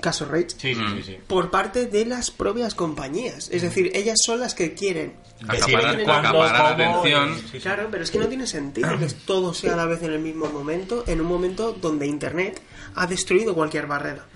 caso 0.00 0.26
Rage, 0.26 0.50
Sí, 0.50 0.74
sí, 0.74 0.80
sí. 0.96 1.02
sí. 1.02 1.18
por 1.26 1.50
parte 1.50 1.86
de 1.86 2.04
las 2.04 2.30
propias 2.30 2.74
compañías. 2.74 3.48
Es 3.50 3.62
decir, 3.62 3.90
ellas 3.94 4.18
son 4.24 4.40
las 4.40 4.54
que 4.54 4.74
quieren. 4.74 5.14
Acaparar, 5.48 5.96
Sí, 5.98 6.04
cuándo, 6.04 6.12
acaparar 6.42 6.76
cómo, 6.76 6.98
atención. 7.00 7.36
sí, 7.38 7.48
sí. 7.52 7.58
Claro, 7.60 7.88
pero 7.90 8.04
es 8.04 8.10
que 8.10 8.18
no 8.18 8.26
tiene 8.28 8.46
sentido 8.46 8.96
que 8.98 9.06
todo 9.26 9.54
sea 9.54 9.72
a 9.72 9.76
la 9.76 9.86
vez 9.86 10.02
en 10.02 10.12
el 10.12 10.18
mismo 10.20 10.46
momento, 10.50 11.02
en 11.06 11.20
un 11.20 11.26
momento 11.26 11.72
donde 11.72 12.06
Internet 12.06 12.60
ha 12.94 13.06
destruido 13.06 13.54
cualquier 13.54 13.86
barrera. 13.86 14.26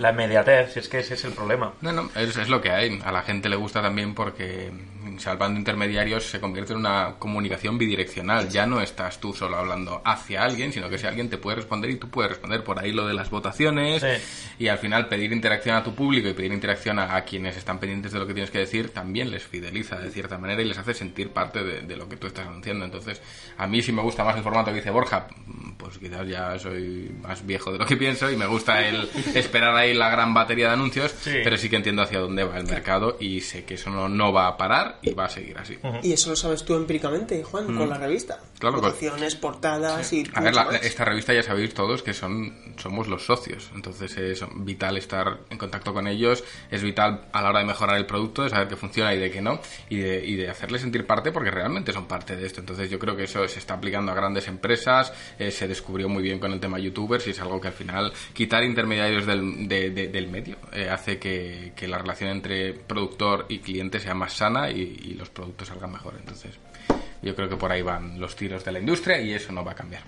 La 0.00 0.10
inmediatez, 0.10 0.76
es 0.76 0.88
que 0.88 0.98
ese 0.98 1.14
es 1.14 1.24
el 1.24 1.32
problema. 1.32 1.74
No, 1.80 1.92
no, 1.92 2.10
es, 2.16 2.36
es 2.36 2.48
lo 2.48 2.60
que 2.60 2.70
hay. 2.70 2.98
A 3.04 3.12
la 3.12 3.22
gente 3.22 3.48
le 3.48 3.56
gusta 3.56 3.80
también 3.80 4.14
porque, 4.14 4.70
salvando 5.18 5.58
intermediarios, 5.58 6.24
se 6.24 6.40
convierte 6.40 6.72
en 6.72 6.78
una 6.80 7.14
comunicación 7.18 7.78
bidireccional. 7.78 8.48
Ya 8.48 8.66
no 8.66 8.80
estás 8.80 9.20
tú 9.20 9.32
solo 9.34 9.56
hablando 9.56 10.00
hacia 10.04 10.44
alguien, 10.44 10.72
sino 10.72 10.88
que 10.88 10.98
si 10.98 11.06
alguien 11.06 11.28
te 11.28 11.38
puede 11.38 11.56
responder 11.56 11.90
y 11.90 11.96
tú 11.96 12.08
puedes 12.08 12.30
responder 12.30 12.62
por 12.62 12.78
ahí 12.78 12.92
lo 12.92 13.06
de 13.06 13.14
las 13.14 13.30
votaciones. 13.30 14.02
Sí. 14.02 14.54
Y 14.64 14.68
al 14.68 14.78
final 14.78 15.08
pedir 15.08 15.32
interacción 15.32 15.76
a 15.76 15.82
tu 15.82 15.94
público 15.94 16.28
y 16.28 16.34
pedir 16.34 16.52
interacción 16.52 16.98
a, 16.98 17.16
a 17.16 17.24
quienes 17.24 17.56
están 17.56 17.78
pendientes 17.78 18.12
de 18.12 18.18
lo 18.18 18.26
que 18.26 18.34
tienes 18.34 18.50
que 18.50 18.58
decir 18.58 18.90
también 18.90 19.30
les 19.30 19.42
fideliza 19.42 19.96
de 19.96 20.10
cierta 20.10 20.38
manera 20.38 20.62
y 20.62 20.66
les 20.66 20.78
hace 20.78 20.94
sentir 20.94 21.30
parte 21.30 21.62
de, 21.64 21.80
de 21.82 21.96
lo 21.96 22.08
que 22.08 22.16
tú 22.16 22.26
estás 22.26 22.46
anunciando. 22.46 22.84
Entonces, 22.84 23.20
a 23.56 23.66
mí 23.66 23.82
sí 23.82 23.92
me 23.92 24.02
gusta 24.02 24.24
más 24.24 24.36
el 24.36 24.42
formato 24.42 24.70
que 24.70 24.76
dice 24.76 24.90
Borja, 24.90 25.26
pues 25.78 25.98
quizás 25.98 26.26
ya 26.28 26.58
soy 26.58 27.10
más 27.22 27.44
viejo 27.46 27.72
de 27.72 27.78
lo 27.78 27.86
que 27.86 27.96
pienso 27.96 28.30
y 28.30 28.36
me 28.36 28.46
gusta 28.46 28.86
el 28.86 29.08
esperar 29.34 29.74
ahí 29.74 29.94
la 29.94 30.10
gran 30.10 30.34
batería 30.34 30.66
de 30.68 30.72
anuncios, 30.74 31.12
Sí. 31.20 31.32
pero 31.42 31.56
sí 31.56 31.68
que 31.68 31.76
entiendo 31.76 32.02
hacia 32.02 32.18
dónde 32.20 32.44
va 32.44 32.58
el 32.58 32.66
mercado 32.66 33.16
y 33.20 33.40
sé 33.40 33.64
que 33.64 33.74
eso 33.74 33.90
no, 33.90 34.08
no 34.08 34.32
va 34.32 34.46
a 34.48 34.56
parar 34.56 34.98
y 35.02 35.09
va 35.14 35.24
a 35.26 35.28
seguir 35.28 35.56
así. 35.58 35.78
Y 36.02 36.12
eso 36.12 36.30
lo 36.30 36.36
sabes 36.36 36.64
tú 36.64 36.74
empíricamente, 36.74 37.42
Juan, 37.42 37.76
con 37.76 37.88
la 37.88 37.98
revista. 37.98 38.38
Claro, 38.58 38.76
Votaciones, 38.80 39.34
portadas 39.36 40.12
y 40.12 40.24
A 40.34 40.40
ver, 40.40 40.52
mucho 40.52 40.64
la- 40.64 40.72
más. 40.72 40.82
esta 40.84 41.04
revista 41.04 41.32
ya 41.32 41.42
sabéis 41.42 41.72
todos 41.74 42.02
que 42.02 42.12
son 42.12 42.74
somos 42.76 43.08
los 43.08 43.24
socios, 43.24 43.70
entonces 43.74 44.16
es 44.16 44.44
vital 44.56 44.96
estar 44.96 45.40
en 45.50 45.58
contacto 45.58 45.92
con 45.94 46.06
ellos, 46.06 46.44
es 46.70 46.82
vital 46.82 47.22
a 47.32 47.42
la 47.42 47.50
hora 47.50 47.58
de 47.60 47.64
mejorar 47.66 47.96
el 47.96 48.06
producto, 48.06 48.42
de 48.42 48.50
saber 48.50 48.68
qué 48.68 48.76
funciona 48.76 49.14
y 49.14 49.18
de 49.18 49.30
qué 49.30 49.40
no, 49.42 49.60
y 49.88 49.96
de, 49.98 50.24
y 50.26 50.34
de 50.36 50.48
hacerles 50.50 50.80
sentir 50.82 51.06
parte 51.06 51.32
porque 51.32 51.50
realmente 51.50 51.92
son 51.92 52.06
parte 52.06 52.36
de 52.36 52.46
esto. 52.46 52.60
Entonces 52.60 52.90
yo 52.90 52.98
creo 52.98 53.16
que 53.16 53.24
eso 53.24 53.46
se 53.48 53.58
está 53.58 53.74
aplicando 53.74 54.12
a 54.12 54.14
grandes 54.14 54.46
empresas, 54.48 55.12
eh, 55.38 55.50
se 55.50 55.68
descubrió 55.68 56.08
muy 56.08 56.22
bien 56.22 56.38
con 56.38 56.52
el 56.52 56.60
tema 56.60 56.78
youtubers 56.78 57.26
y 57.26 57.30
es 57.30 57.40
algo 57.40 57.60
que 57.60 57.68
al 57.68 57.74
final 57.74 58.12
quitar 58.34 58.62
intermediarios 58.64 59.26
del, 59.26 59.68
de- 59.68 59.90
de- 59.90 60.08
del 60.08 60.28
medio 60.28 60.56
eh, 60.72 60.88
hace 60.90 61.18
que, 61.18 61.72
que 61.76 61.88
la 61.88 61.98
relación 61.98 62.30
entre 62.30 62.74
productor 62.74 63.46
y 63.48 63.58
cliente 63.60 64.00
sea 64.00 64.14
más 64.14 64.34
sana 64.34 64.70
y, 64.70 64.89
y 64.90 65.14
los 65.14 65.28
productos 65.30 65.68
salgan 65.68 65.92
mejor. 65.92 66.14
Entonces 66.18 66.58
yo 67.22 67.34
creo 67.36 67.48
que 67.48 67.56
por 67.56 67.70
ahí 67.70 67.82
van 67.82 68.18
los 68.20 68.34
tiros 68.36 68.64
de 68.64 68.72
la 68.72 68.78
industria 68.78 69.20
y 69.20 69.32
eso 69.34 69.52
no 69.52 69.64
va 69.64 69.72
a 69.72 69.74
cambiar. 69.74 70.02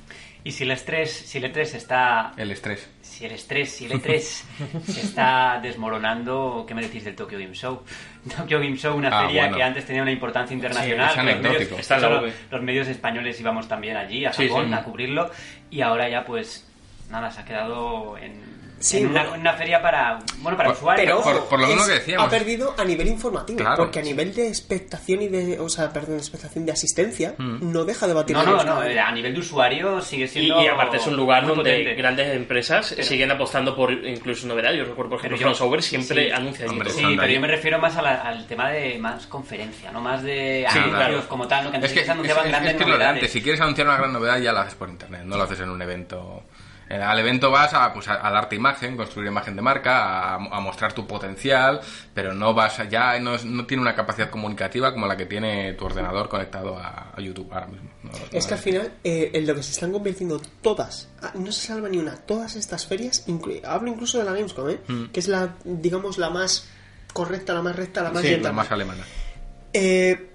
Y 0.45 0.51
si 0.51 0.65
el 0.65 0.73
estrés, 0.73 1.13
si 1.13 1.39
el 1.39 1.45
E3 1.53 1.75
está 1.77 2.33
El 2.37 2.51
estrés. 2.51 2.89
si 3.01 3.25
el 3.27 3.33
estrés, 3.33 3.71
si 3.71 3.85
el 3.85 3.93
E3 3.93 4.19
se 4.87 5.01
está 5.01 5.61
desmoronando, 5.63 6.65
¿qué 6.67 6.75
me 6.75 6.83
decís 6.83 7.05
del 7.05 7.15
Tokyo 7.15 7.39
Game 7.39 7.55
Show? 7.55 7.83
Tokyo 8.37 8.59
Game 8.59 8.77
Show, 8.77 8.97
una 8.97 9.09
Ah, 9.09 9.27
feria 9.27 9.43
bueno. 9.43 9.57
que 9.57 9.63
antes 9.63 9.85
tenía 9.87 10.03
una 10.03 10.11
importancia 10.11 10.55
internacional. 10.55 11.09
es 11.11 11.13
que 11.15 11.23
los 11.23 11.29
anecdótico. 11.29 11.77
medios- 11.77 12.35
los 12.51 12.63
medios 12.63 12.89
españoles 12.89 13.41
íbamos 13.41 13.69
también 13.69 13.97
allí, 13.97 14.25
a 14.25 14.33
Sí, 14.33 14.49
Japón, 14.49 14.69
sí. 14.69 14.75
a 14.75 14.83
cubrirlo. 14.83 15.31
Y 15.71 15.81
ahora 15.83 16.09
ya, 16.09 16.25
pues, 16.25 16.69
nada, 17.11 17.31
se 17.31 17.41
ha 17.43 17.45
quedado 17.45 18.17
en, 18.19 18.41
Sí, 18.83 18.99
en 18.99 19.07
una, 19.09 19.21
bueno. 19.23 19.35
en 19.37 19.41
una 19.43 19.53
feria 19.55 19.81
para, 19.81 20.19
bueno, 20.39 20.57
para 20.57 20.71
Por- 20.71 20.77
usuarios. 20.79 21.05
Pero 21.07 21.23
Por- 21.23 21.49
por 21.49 21.61
lo 21.61 21.67
es- 21.67 21.83
que 21.87 21.93
decíamos. 21.93 22.27
ha 22.27 22.31
perdido 22.31 22.75
a 22.77 22.85
nivel 22.85 23.09
informativo, 23.09 23.59
Claro, 23.61 23.77
porque 23.77 24.01
a 24.01 24.03
sí. 24.03 24.09
nivel 24.11 24.35
de 24.35 24.49
expectación 24.49 25.23
y 25.23 25.29
de, 25.29 25.61
o 25.61 25.69
sea, 25.69 25.93
perdón, 25.93 26.13
de 26.13 26.19
expectación 26.19 26.67
de 26.67 26.73
asistencia, 26.73 27.35
Mm. 27.39 27.73
no 27.73 27.85
deja 27.85 28.07
de 28.07 28.15
batir 28.15 28.37
No, 28.37 28.43
a 28.43 28.45
no, 28.45 28.51
no, 28.57 28.65
caballos. 28.65 28.99
a 28.99 29.13
nivel 29.13 29.35
de 29.35 29.41
usuario 29.41 30.01
sigue 30.03 30.29
siendo. 30.29 30.61
y 30.63 30.67
aparte 30.67 30.97
es 30.99 31.07
un 31.07 31.17
lugar 31.17 31.47
donde 31.47 31.71
potente. 31.71 31.95
grandes 31.95 32.35
empresas 32.37 32.95
siguen 33.01 33.31
apostando 33.31 33.75
por 33.77 33.93
incluso 33.93 34.47
novedades. 34.47 34.79
Yo 34.79 34.85
recuerdo, 34.85 35.11
por 35.11 35.19
ejemplo, 35.21 35.39
yo- 35.39 35.47
Crossover 35.47 35.83
siempre 35.83 36.27
sí. 36.27 36.31
anuncia 36.33 36.67
Hombre. 36.67 36.91
Sí, 36.91 37.03
pero 37.11 37.23
ahí. 37.23 37.35
yo 37.35 37.41
me 37.41 37.49
refiero 37.49 37.79
más 37.79 37.97
a 37.97 38.03
la- 38.03 38.23
al 38.23 38.47
tema 38.47 38.71
de 38.71 38.99
más 38.99 39.27
conferencia, 39.27 39.91
no 39.93 40.01
más 40.01 40.23
de 40.23 40.67
Sí, 40.71 40.79
anuncios 40.79 40.97
claro. 40.97 41.29
como 41.29 41.47
tal, 41.49 41.65
lo 41.65 41.71
que 41.71 41.77
antes 41.77 41.91
Es 41.93 41.99
que, 41.99 42.05
se 42.05 42.11
anunciaban 42.11 42.43
es- 42.43 42.47
es- 42.47 42.53
grandes 42.53 42.71
es 42.73 42.77
que 42.77 42.83
es 42.83 42.89
lo 42.89 42.93
de 42.95 42.99
novedades. 42.99 43.21
antes. 43.23 43.33
Si 43.33 43.43
quieres 43.43 43.61
anunciar 43.61 43.87
una 43.87 43.97
gran 43.97 44.13
novedad, 44.13 44.39
ya 44.41 44.53
la 44.53 44.63
haces 44.63 44.75
por 44.75 44.89
internet, 44.89 45.23
no 45.25 45.37
lo 45.37 45.43
haces 45.45 45.61
en 45.61 45.71
un 45.71 45.81
evento. 45.83 46.43
Eh, 46.93 47.03
Al 47.03 47.19
evento 47.19 47.51
vas 47.51 47.73
a, 47.73 47.91
pues, 47.95 48.07
a, 48.09 48.19
darte 48.31 48.55
imagen, 48.57 48.97
construir 48.99 49.29
imagen 49.29 49.57
de 49.57 49.63
marca, 49.63 50.33
a, 50.33 50.35
a 50.35 50.61
mostrar 50.61 50.93
tu 50.93 51.07
potencial, 51.07 51.81
pero 52.13 52.35
no 52.35 52.53
vas 52.53 52.81
a- 52.81 52.85
ya 52.85 53.19
no, 53.19 53.37
no 53.39 53.65
tiene 53.65 53.81
una 53.81 53.95
capacidad 53.95 54.29
comunicativa 54.29 54.93
como 54.93 55.07
la 55.07 55.17
que 55.17 55.25
tiene 55.25 55.73
tu 55.73 55.87
ordenador 55.87 56.29
conectado 56.29 56.77
a, 56.79 57.13
a 57.17 57.21
YouTube 57.21 57.51
ahora 57.53 57.69
mismo. 57.69 57.89
No- 58.03 58.11
Es 58.31 58.47
que 58.47 58.55
al 58.55 58.61
final, 58.61 58.93
eh, 59.05 59.31
en 59.33 59.47
lo 59.47 59.55
que 59.55 59.63
se 59.63 59.73
están 59.73 59.91
convirtiendo 59.91 60.41
todas, 60.61 61.09
ah, 61.23 61.33
no 61.35 61.51
se 61.51 61.67
salva 61.69 61.89
ni 61.89 61.97
una, 61.97 62.17
todas 62.17 62.57
estas 62.57 62.87
ferias, 62.87 63.27
inclu- 63.27 63.63
hablo 63.65 63.89
incluso 63.91 64.19
de 64.19 64.25
la 64.25 64.33
Gamescom, 64.33 64.69
¿eh? 64.69 64.79
que 65.13 65.21
es 65.21 65.29
la, 65.29 65.55
digamos, 65.65 66.19
la 66.19 66.29
más 66.29 66.69
correcta, 67.15 67.55
la 67.55 67.63
más 67.63 67.75
recta, 67.77 68.03
la 68.03 68.11
más 68.11 68.23
Sí, 68.23 68.37
la 68.37 68.53
más 68.53 68.71
alemana. 68.71 69.03
Eh, 69.73 70.29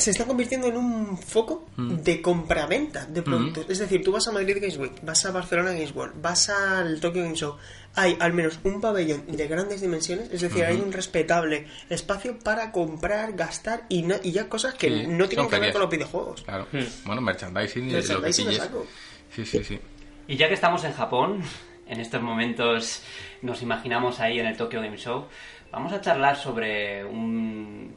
se 0.00 0.10
está 0.12 0.24
convirtiendo 0.24 0.66
en 0.66 0.76
un 0.76 1.16
foco 1.18 1.66
de 1.76 2.20
compraventa 2.22 3.06
de 3.06 3.22
productos. 3.22 3.66
Es 3.68 3.78
decir, 3.78 4.02
tú 4.02 4.12
vas 4.12 4.26
a 4.28 4.32
Madrid 4.32 4.56
Games 4.60 4.76
Week, 4.78 4.92
vas 5.02 5.24
a 5.26 5.30
Barcelona 5.30 5.72
Games 5.72 5.94
World, 5.94 6.20
vas 6.20 6.48
al 6.48 7.00
Tokyo 7.00 7.22
Game 7.22 7.34
Show. 7.36 7.56
Hay 7.94 8.16
al 8.20 8.32
menos 8.32 8.58
un 8.64 8.80
pabellón 8.80 9.24
de 9.26 9.46
grandes 9.48 9.80
dimensiones, 9.80 10.30
es 10.32 10.40
decir, 10.42 10.64
hay 10.64 10.76
un 10.76 10.92
respetable 10.92 11.66
espacio 11.88 12.38
para 12.38 12.70
comprar, 12.72 13.32
gastar 13.34 13.84
y, 13.88 14.02
no- 14.02 14.16
y 14.22 14.32
ya 14.32 14.48
cosas 14.48 14.74
que 14.74 14.88
Sí, 14.88 15.06
no 15.08 15.28
tienen 15.28 15.48
que 15.48 15.58
ver 15.58 15.72
con 15.72 15.80
los 15.82 15.90
videojuegos. 15.90 16.42
Claro. 16.42 16.66
Bueno, 17.04 17.20
merchandising 17.20 17.88
y 17.88 17.92
lo 17.92 18.00
que 18.00 18.06
Merchandising 18.08 18.46
a 18.46 18.50
pilles. 18.50 18.62
saco. 18.64 18.86
Sí, 19.34 19.44
sí, 19.44 19.64
sí. 19.64 19.80
Y 20.28 20.36
ya 20.36 20.46
que 20.48 20.54
estamos 20.54 20.84
en 20.84 20.92
Japón, 20.92 21.42
en 21.88 22.00
estos 22.00 22.22
momentos 22.22 23.02
nos 23.42 23.60
imaginamos 23.62 24.20
ahí 24.20 24.38
en 24.38 24.46
el 24.46 24.56
Tokyo 24.56 24.80
Game 24.80 24.96
Show, 24.96 25.26
vamos 25.72 25.92
a 25.92 26.00
charlar 26.00 26.36
sobre 26.36 27.04
un, 27.04 27.94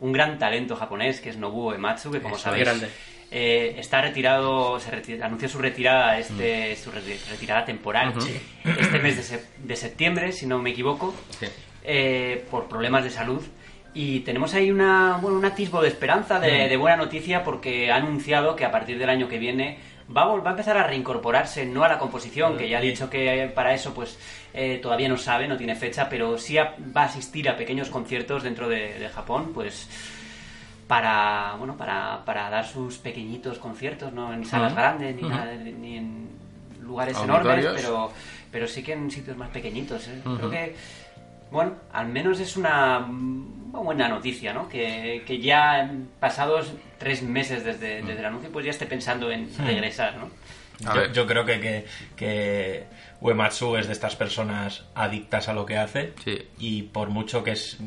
un 0.00 0.12
gran 0.12 0.38
talento 0.38 0.76
japonés 0.76 1.20
que 1.20 1.30
es 1.30 1.36
Nobuo 1.36 1.74
Ematsu, 1.74 2.10
que 2.10 2.20
como 2.20 2.36
Eso 2.36 2.44
sabéis 2.44 2.68
eh, 3.30 3.74
está 3.78 4.00
retirado, 4.00 4.80
se 4.80 4.90
reti- 4.90 5.20
anunció 5.22 5.48
su 5.48 5.58
retirada, 5.58 6.18
este, 6.18 6.74
su 6.76 6.90
re- 6.90 7.18
retirada 7.30 7.64
temporal 7.64 8.14
este 8.64 8.98
mes 9.00 9.30
de, 9.30 9.40
de 9.58 9.76
septiembre, 9.76 10.32
si 10.32 10.46
no 10.46 10.58
me 10.60 10.70
equivoco, 10.70 11.14
Sí. 11.38 11.46
eh, 11.84 12.44
por 12.50 12.68
problemas 12.68 13.04
de 13.04 13.10
salud. 13.10 13.42
Y 13.94 14.20
tenemos 14.20 14.54
ahí 14.54 14.70
una, 14.70 15.18
bueno, 15.20 15.36
un 15.38 15.44
atisbo 15.44 15.82
de 15.82 15.88
esperanza, 15.88 16.38
de, 16.38 16.68
de 16.68 16.76
buena 16.76 16.96
noticia, 16.96 17.42
porque 17.42 17.90
ha 17.90 17.96
anunciado 17.96 18.54
que 18.54 18.64
a 18.64 18.70
partir 18.70 18.98
del 18.98 19.10
año 19.10 19.28
que 19.28 19.38
viene 19.38 19.78
va 20.14 20.22
a, 20.22 20.26
va 20.26 20.48
a 20.48 20.50
empezar 20.52 20.76
a 20.76 20.82
reincorporarse, 20.84 21.66
no 21.66 21.84
a 21.84 21.88
la 21.88 21.98
composición, 21.98 22.56
que 22.56 22.68
ya 22.68 22.78
ha 22.78 22.80
dicho 22.80 23.10
que 23.10 23.50
para 23.54 23.74
eso 23.74 23.92
pues 23.94 24.18
eh, 24.54 24.78
todavía 24.82 25.08
no 25.08 25.16
sabe, 25.18 25.46
no 25.48 25.56
tiene 25.56 25.74
fecha, 25.76 26.08
pero 26.08 26.38
sí 26.38 26.56
a- 26.58 26.74
va 26.96 27.02
a 27.02 27.06
asistir 27.06 27.48
a 27.48 27.56
pequeños 27.56 27.90
conciertos 27.90 28.42
dentro 28.42 28.68
de, 28.68 28.98
de 28.98 29.08
Japón, 29.08 29.52
pues 29.54 29.88
para 30.86 31.54
bueno 31.58 31.76
para, 31.76 32.24
para 32.24 32.48
dar 32.48 32.66
sus 32.66 32.96
pequeñitos 32.98 33.58
conciertos, 33.58 34.12
no 34.12 34.32
en 34.32 34.44
salas 34.46 34.72
grandes 34.74 35.14
ni, 35.16 35.22
nada 35.28 35.54
ni 35.54 35.96
en 35.98 36.28
lugares 36.82 37.16
enormes, 37.24 37.64
pero 37.82 38.12
pero 38.50 38.66
sí 38.66 38.82
que 38.82 38.94
en 38.94 39.10
sitios 39.10 39.36
más 39.36 39.50
pequeñitos. 39.50 40.08
¿eh? 40.08 40.22
Creo 40.38 40.50
que 40.50 40.74
bueno, 41.50 41.76
al 41.92 42.08
menos 42.08 42.40
es 42.40 42.56
una, 42.56 42.98
una 42.98 43.78
buena 43.80 44.08
noticia, 44.08 44.52
¿no? 44.52 44.68
Que, 44.68 45.22
que 45.26 45.38
ya 45.40 45.90
pasados 46.20 46.72
tres 46.98 47.22
meses 47.22 47.64
desde, 47.64 48.02
desde 48.02 48.18
el 48.20 48.24
anuncio, 48.26 48.50
pues 48.52 48.64
ya 48.64 48.70
esté 48.70 48.86
pensando 48.86 49.30
en 49.30 49.48
regresar, 49.58 50.16
¿no? 50.16 50.30
A 50.88 50.94
Yo, 50.94 51.12
yo 51.12 51.26
creo 51.26 51.44
que, 51.44 51.58
que, 51.60 51.84
que 52.16 52.84
Uematsu 53.20 53.76
es 53.76 53.86
de 53.88 53.92
estas 53.92 54.14
personas 54.14 54.84
adictas 54.94 55.48
a 55.48 55.52
lo 55.52 55.66
que 55.66 55.76
hace 55.76 56.12
Sí. 56.24 56.38
y 56.58 56.82
por 56.82 57.08
mucho 57.10 57.42
que 57.42 57.52
es 57.52 57.78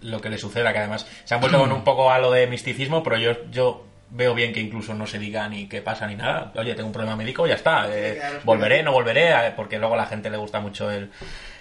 lo 0.00 0.20
que 0.20 0.30
le 0.30 0.38
suceda, 0.38 0.72
que 0.72 0.78
además 0.80 1.06
se 1.24 1.34
han 1.34 1.40
vuelto 1.40 1.58
con 1.60 1.70
un 1.72 1.84
poco 1.84 2.10
a 2.10 2.18
lo 2.18 2.32
de 2.32 2.46
misticismo, 2.46 3.02
pero 3.02 3.18
yo, 3.18 3.32
yo 3.50 3.86
veo 4.10 4.34
bien 4.34 4.52
que 4.52 4.58
incluso 4.60 4.94
no 4.94 5.06
se 5.06 5.18
diga 5.20 5.46
ni 5.48 5.68
qué 5.68 5.80
pasa 5.82 6.06
ni 6.08 6.16
nada. 6.16 6.52
Oye, 6.56 6.74
tengo 6.74 6.88
un 6.88 6.92
problema 6.92 7.14
médico, 7.16 7.46
ya 7.46 7.54
está. 7.54 7.86
eh, 7.88 8.18
volveré, 8.44 8.82
no 8.82 8.92
volveré, 8.92 9.30
eh, 9.30 9.52
porque 9.54 9.78
luego 9.78 9.94
a 9.94 9.98
la 9.98 10.06
gente 10.06 10.28
le 10.30 10.36
gusta 10.38 10.58
mucho 10.58 10.90
el, 10.90 11.10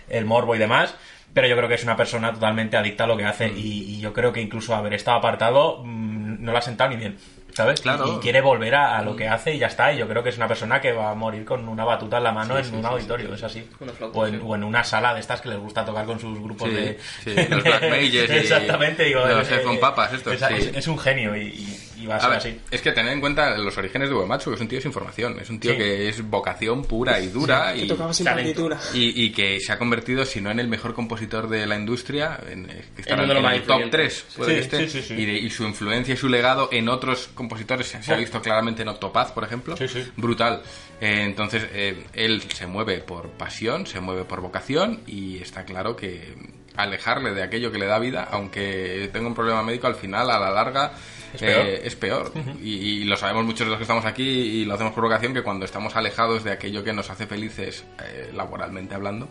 el 0.07 0.25
morbo 0.25 0.55
y 0.55 0.57
demás. 0.57 0.95
Pero 1.33 1.47
yo 1.47 1.55
creo 1.55 1.69
que 1.69 1.75
es 1.75 1.83
una 1.83 1.95
persona 1.95 2.33
totalmente 2.33 2.77
adicta 2.77 3.03
a 3.03 3.07
lo 3.07 3.17
que 3.17 3.25
hace 3.25 3.47
y, 3.47 3.83
y 3.95 3.99
yo 3.99 4.13
creo 4.13 4.33
que 4.33 4.41
incluso 4.41 4.75
haber 4.75 4.93
estado 4.93 5.17
apartado 5.17 5.83
mm, 5.83 6.43
no 6.43 6.51
la 6.51 6.59
ha 6.59 6.61
sentado 6.61 6.89
ni 6.89 6.97
bien. 6.97 7.17
¿Sabes? 7.59 7.81
Claro. 7.81 8.07
Y, 8.07 8.15
y 8.15 8.19
quiere 8.19 8.39
volver 8.39 8.73
a, 8.75 8.97
a 8.97 9.01
lo 9.01 9.15
que 9.17 9.27
hace 9.27 9.53
y 9.53 9.59
ya 9.59 9.67
está. 9.67 9.91
Y 9.91 9.97
yo 9.97 10.07
creo 10.07 10.23
que 10.23 10.29
es 10.29 10.37
una 10.37 10.47
persona 10.47 10.79
que 10.79 10.93
va 10.93 11.11
a 11.11 11.13
morir 11.13 11.43
con 11.43 11.67
una 11.67 11.83
batuta 11.83 12.17
en 12.19 12.23
la 12.23 12.31
mano 12.31 12.57
en 12.57 12.73
un 12.73 12.85
auditorio, 12.85 13.33
es 13.33 13.43
así. 13.43 13.67
Flauta, 13.97 14.17
o, 14.17 14.25
en, 14.27 14.35
sí. 14.35 14.41
o 14.45 14.55
en 14.55 14.63
una 14.63 14.83
sala 14.85 15.13
de 15.13 15.19
estas 15.19 15.41
que 15.41 15.49
les 15.49 15.57
gusta 15.59 15.83
tocar 15.83 16.05
con 16.05 16.19
sus 16.19 16.39
grupos 16.39 16.69
Sí, 16.69 16.75
de. 16.75 16.99
sí, 17.23 17.33
los 17.49 17.63
Black 17.63 17.81
Mages 17.89 18.29
Exactamente, 18.29 19.03
digo, 19.03 19.25
los 19.27 19.49
eh, 19.49 19.55
Headphone 19.55 19.75
eh, 19.75 19.79
Papas 19.79 20.13
estos, 20.13 20.33
es, 20.33 20.39
sí. 20.47 20.53
es- 20.69 20.75
es 20.77 20.87
un 20.87 20.97
genio 20.97 21.35
y, 21.35 21.47
y- 21.47 21.85
y 21.99 22.05
va 22.05 22.13
a 22.13 22.17
A 22.17 22.21
ser 22.21 22.29
ver, 22.29 22.37
así. 22.39 22.59
es 22.71 22.81
que 22.81 22.93
tener 22.93 23.11
en 23.11 23.19
cuenta 23.19 23.57
los 23.57 23.77
orígenes 23.77 24.07
de 24.07 24.15
Uematsu, 24.15 24.51
que 24.51 24.55
es 24.55 24.61
un 24.61 24.69
tío 24.69 24.79
sin 24.79 24.93
formación, 24.93 25.37
es 25.41 25.49
un 25.49 25.59
tío 25.59 25.71
Sí. 25.73 25.77
que 25.77 26.07
es 26.07 26.21
vocación 26.29 26.85
pura 26.85 27.19
y 27.19 27.27
dura 27.27 27.73
Que 27.73 27.81
y, 27.83 27.87
tocaba 27.89 28.13
sin 28.13 28.25
talento. 28.25 28.69
partitura. 28.69 28.79
y, 28.97 29.25
y 29.25 29.31
que 29.33 29.59
se 29.59 29.73
ha 29.73 29.77
convertido, 29.77 30.23
si 30.23 30.39
no 30.39 30.49
en 30.49 30.61
el 30.61 30.69
mejor 30.69 30.93
compositor 30.93 31.49
de 31.49 31.67
la 31.67 31.75
industria, 31.75 32.39
en, 32.49 32.67
que 32.67 33.01
está 33.01 33.15
En 33.15 33.19
el 33.19 33.27
top 33.27 33.81
influyentes. 33.81 33.91
3, 33.91 34.25
puede 34.37 34.49
Sí, 34.51 34.55
que 34.55 34.61
esté, 34.77 34.89
sí, 34.89 35.01
sí, 35.01 35.07
sí. 35.09 35.13
Y, 35.21 35.25
de- 35.25 35.39
y 35.39 35.49
su 35.49 35.63
influencia 35.65 36.13
y 36.13 36.17
su 36.17 36.29
legado 36.29 36.69
en 36.71 36.87
otros 36.87 37.27
compositores 37.33 37.48
se, 37.57 38.03
se 38.03 38.13
ha 38.13 38.17
visto 38.17 38.41
claramente 38.41 38.81
en 38.81 38.87
Octopath, 38.89 39.33
por 39.33 39.43
ejemplo, 39.43 39.75
Sí, 39.77 39.87
sí. 39.87 40.05
brutal. 40.17 40.61
Eh, 41.01 41.23
entonces, 41.25 41.67
eh, 41.73 42.05
él 42.13 42.41
se 42.53 42.67
mueve 42.67 42.99
por 42.99 43.29
pasión, 43.31 43.85
se 43.87 43.99
mueve 43.99 44.23
por 44.25 44.41
vocación 44.41 45.01
y 45.07 45.37
está 45.37 45.65
claro 45.65 45.95
que 45.95 46.33
alejarle 46.75 47.33
de 47.33 47.43
aquello 47.43 47.71
que 47.71 47.79
le 47.79 47.85
da 47.87 47.99
vida, 47.99 48.27
aunque 48.31 49.09
tenga 49.11 49.27
un 49.27 49.35
problema 49.35 49.63
médico, 49.63 49.87
al 49.87 49.95
final, 49.95 50.29
a 50.31 50.39
la 50.39 50.49
larga, 50.51 50.93
Es 51.33 51.41
peor. 51.41 51.65
eh, 51.65 51.81
es 51.83 51.95
peor. 51.95 52.31
y, 52.61 52.69
y 52.69 53.03
lo 53.03 53.17
sabemos 53.17 53.43
muchos 53.45 53.65
de 53.67 53.71
los 53.71 53.77
que 53.77 53.83
estamos 53.83 54.05
aquí 54.05 54.23
y 54.23 54.65
lo 54.65 54.75
hacemos 54.75 54.93
por 54.93 55.03
vocación, 55.03 55.33
que 55.33 55.41
cuando 55.43 55.65
estamos 55.65 55.95
alejados 55.95 56.43
de 56.43 56.51
aquello 56.51 56.83
que 56.83 56.93
nos 56.93 57.09
hace 57.09 57.27
felices, 57.27 57.83
eh, 58.05 58.31
laboralmente 58.33 58.95
hablando, 58.95 59.27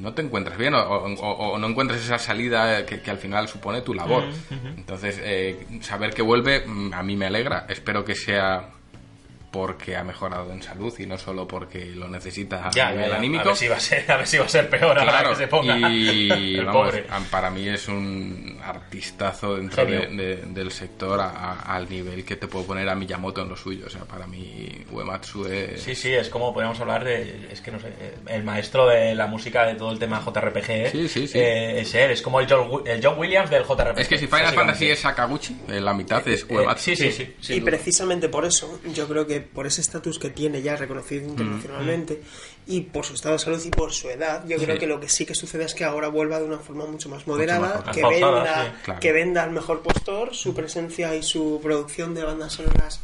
no 0.00 0.14
te 0.14 0.22
encuentras 0.22 0.56
bien 0.58 0.74
o, 0.74 0.80
o- 0.82 1.58
no 1.58 1.66
encuentras 1.68 2.00
esa 2.00 2.18
salida 2.18 2.84
que, 2.86 3.00
que 3.00 3.10
al 3.10 3.18
final 3.18 3.48
supone 3.48 3.82
tu 3.82 3.94
labor. 3.94 4.24
Entonces, 4.76 5.20
eh, 5.22 5.66
saber 5.80 6.14
que 6.14 6.22
vuelve 6.22 6.64
mm, 6.66 6.94
a 6.94 7.02
mí 7.02 7.16
me 7.16 7.26
alegra. 7.26 7.66
Espero 7.68 8.04
que 8.04 8.14
sea 8.14 8.70
porque 9.50 9.96
ha 9.96 10.04
mejorado 10.04 10.52
en 10.52 10.62
salud 10.62 10.92
y 10.98 11.06
no 11.06 11.16
solo 11.16 11.48
porque 11.48 11.86
lo 11.86 12.06
necesita 12.06 12.68
Ya, 12.70 12.88
a 12.88 12.92
nivel 12.92 13.10
ya, 13.10 13.16
anímico. 13.16 13.42
A 13.44 13.46
ver 13.46 13.56
si 13.56 13.66
va 13.68 13.76
a 13.76 13.80
ser, 13.80 14.10
a 14.12 14.16
ver 14.18 14.26
si 14.26 14.36
va 14.38 14.44
a 14.44 14.48
ser 14.48 14.68
peor 14.68 14.98
ahora 14.98 15.30
que 15.30 15.34
se 15.36 15.48
ponga. 15.48 15.76
y 15.78 16.54
el 16.58 16.66
vamos, 16.66 16.88
pobre. 16.88 17.06
para 17.30 17.50
mí 17.50 17.66
es 17.66 17.88
un 17.88 18.57
artistazo 18.68 19.56
dentro 19.56 19.84
de- 19.84 20.36
del 20.46 20.70
sector 20.72 21.20
a- 21.20 21.28
a- 21.30 21.74
al 21.76 21.88
nivel 21.88 22.24
que 22.24 22.36
te 22.36 22.46
puedo 22.46 22.66
poner 22.66 22.88
a 22.88 22.94
Miyamoto 22.94 23.42
en 23.42 23.48
lo 23.48 23.56
suyo. 23.56 23.86
O 23.86 23.90
sea, 23.90 24.02
para 24.04 24.26
mí 24.26 24.68
Uematsu 24.90 25.46
es... 25.46 25.82
Sí, 25.82 25.94
sí, 25.94 26.12
es 26.12 26.28
como 26.28 26.52
podríamos 26.52 26.78
hablar 26.80 27.04
de. 27.04 27.48
Es 27.50 27.60
que 27.60 27.70
no 27.70 27.78
sé, 27.80 27.88
el 28.26 28.44
maestro 28.44 28.86
de 28.88 29.14
la 29.14 29.26
música 29.26 29.66
de 29.66 29.74
todo 29.74 29.90
el 29.92 29.98
tema 29.98 30.20
JRPG. 30.24 30.70
¿eh? 30.70 30.88
Sí, 30.92 31.08
sí, 31.08 31.26
sí. 31.28 31.38
Eh, 31.38 31.80
es 31.80 31.94
él, 31.94 32.10
es 32.10 32.22
como 32.22 32.40
el 32.40 32.46
John, 32.48 32.82
el 32.86 33.04
John 33.04 33.18
Williams 33.18 33.50
del 33.50 33.64
JRPG. 33.64 34.00
Es 34.00 34.08
que 34.08 34.18
si 34.18 34.26
Final. 34.26 34.54
Fantasy 34.54 34.90
es 34.90 35.00
Sakaguchi, 35.00 35.56
eh, 35.68 35.80
la 35.80 35.94
mitad 35.94 36.26
es 36.28 36.42
Eh, 36.42 36.46
Uematsu. 36.56 36.94
sí, 36.94 36.96
sí, 37.10 37.34
sí. 37.40 37.54
y 37.54 37.60
duda. 37.60 37.70
precisamente 37.70 38.28
por 38.28 38.44
eso, 38.44 38.80
yo 38.94 39.06
creo 39.08 39.26
que 39.26 39.40
por 39.40 39.66
ese 39.66 39.80
estatus 39.80 40.18
que 40.18 40.30
tiene 40.30 40.62
ya 40.62 40.76
reconocido 40.76 41.24
Mm, 41.26 41.30
internacionalmente 41.30 42.20
y 42.68 42.82
por 42.82 43.04
su 43.04 43.14
estado 43.14 43.32
de 43.32 43.38
salud 43.38 43.62
y 43.64 43.70
por 43.70 43.92
su 43.92 44.10
edad, 44.10 44.44
yo 44.46 44.58
creo 44.58 44.78
que 44.78 44.86
lo 44.86 45.00
que 45.00 45.08
sí 45.08 45.24
que 45.24 45.34
sucede 45.34 45.64
es 45.64 45.74
que 45.74 45.84
ahora 45.84 46.08
vuelva 46.08 46.38
de 46.38 46.44
una 46.44 46.58
forma 46.58 46.84
mucho 46.84 47.08
más 47.08 47.26
moderada, 47.26 47.82
más 47.84 47.96
que, 47.96 48.02
venda, 48.02 48.64
sí, 48.64 48.82
claro. 48.84 49.00
que 49.00 49.12
venda 49.12 49.42
al 49.42 49.50
mejor 49.52 49.82
postor 49.82 50.34
su 50.34 50.54
presencia 50.54 51.14
y 51.16 51.22
su 51.22 51.60
producción 51.62 52.14
de 52.14 52.24
bandas 52.24 52.52
sonoras 52.52 53.00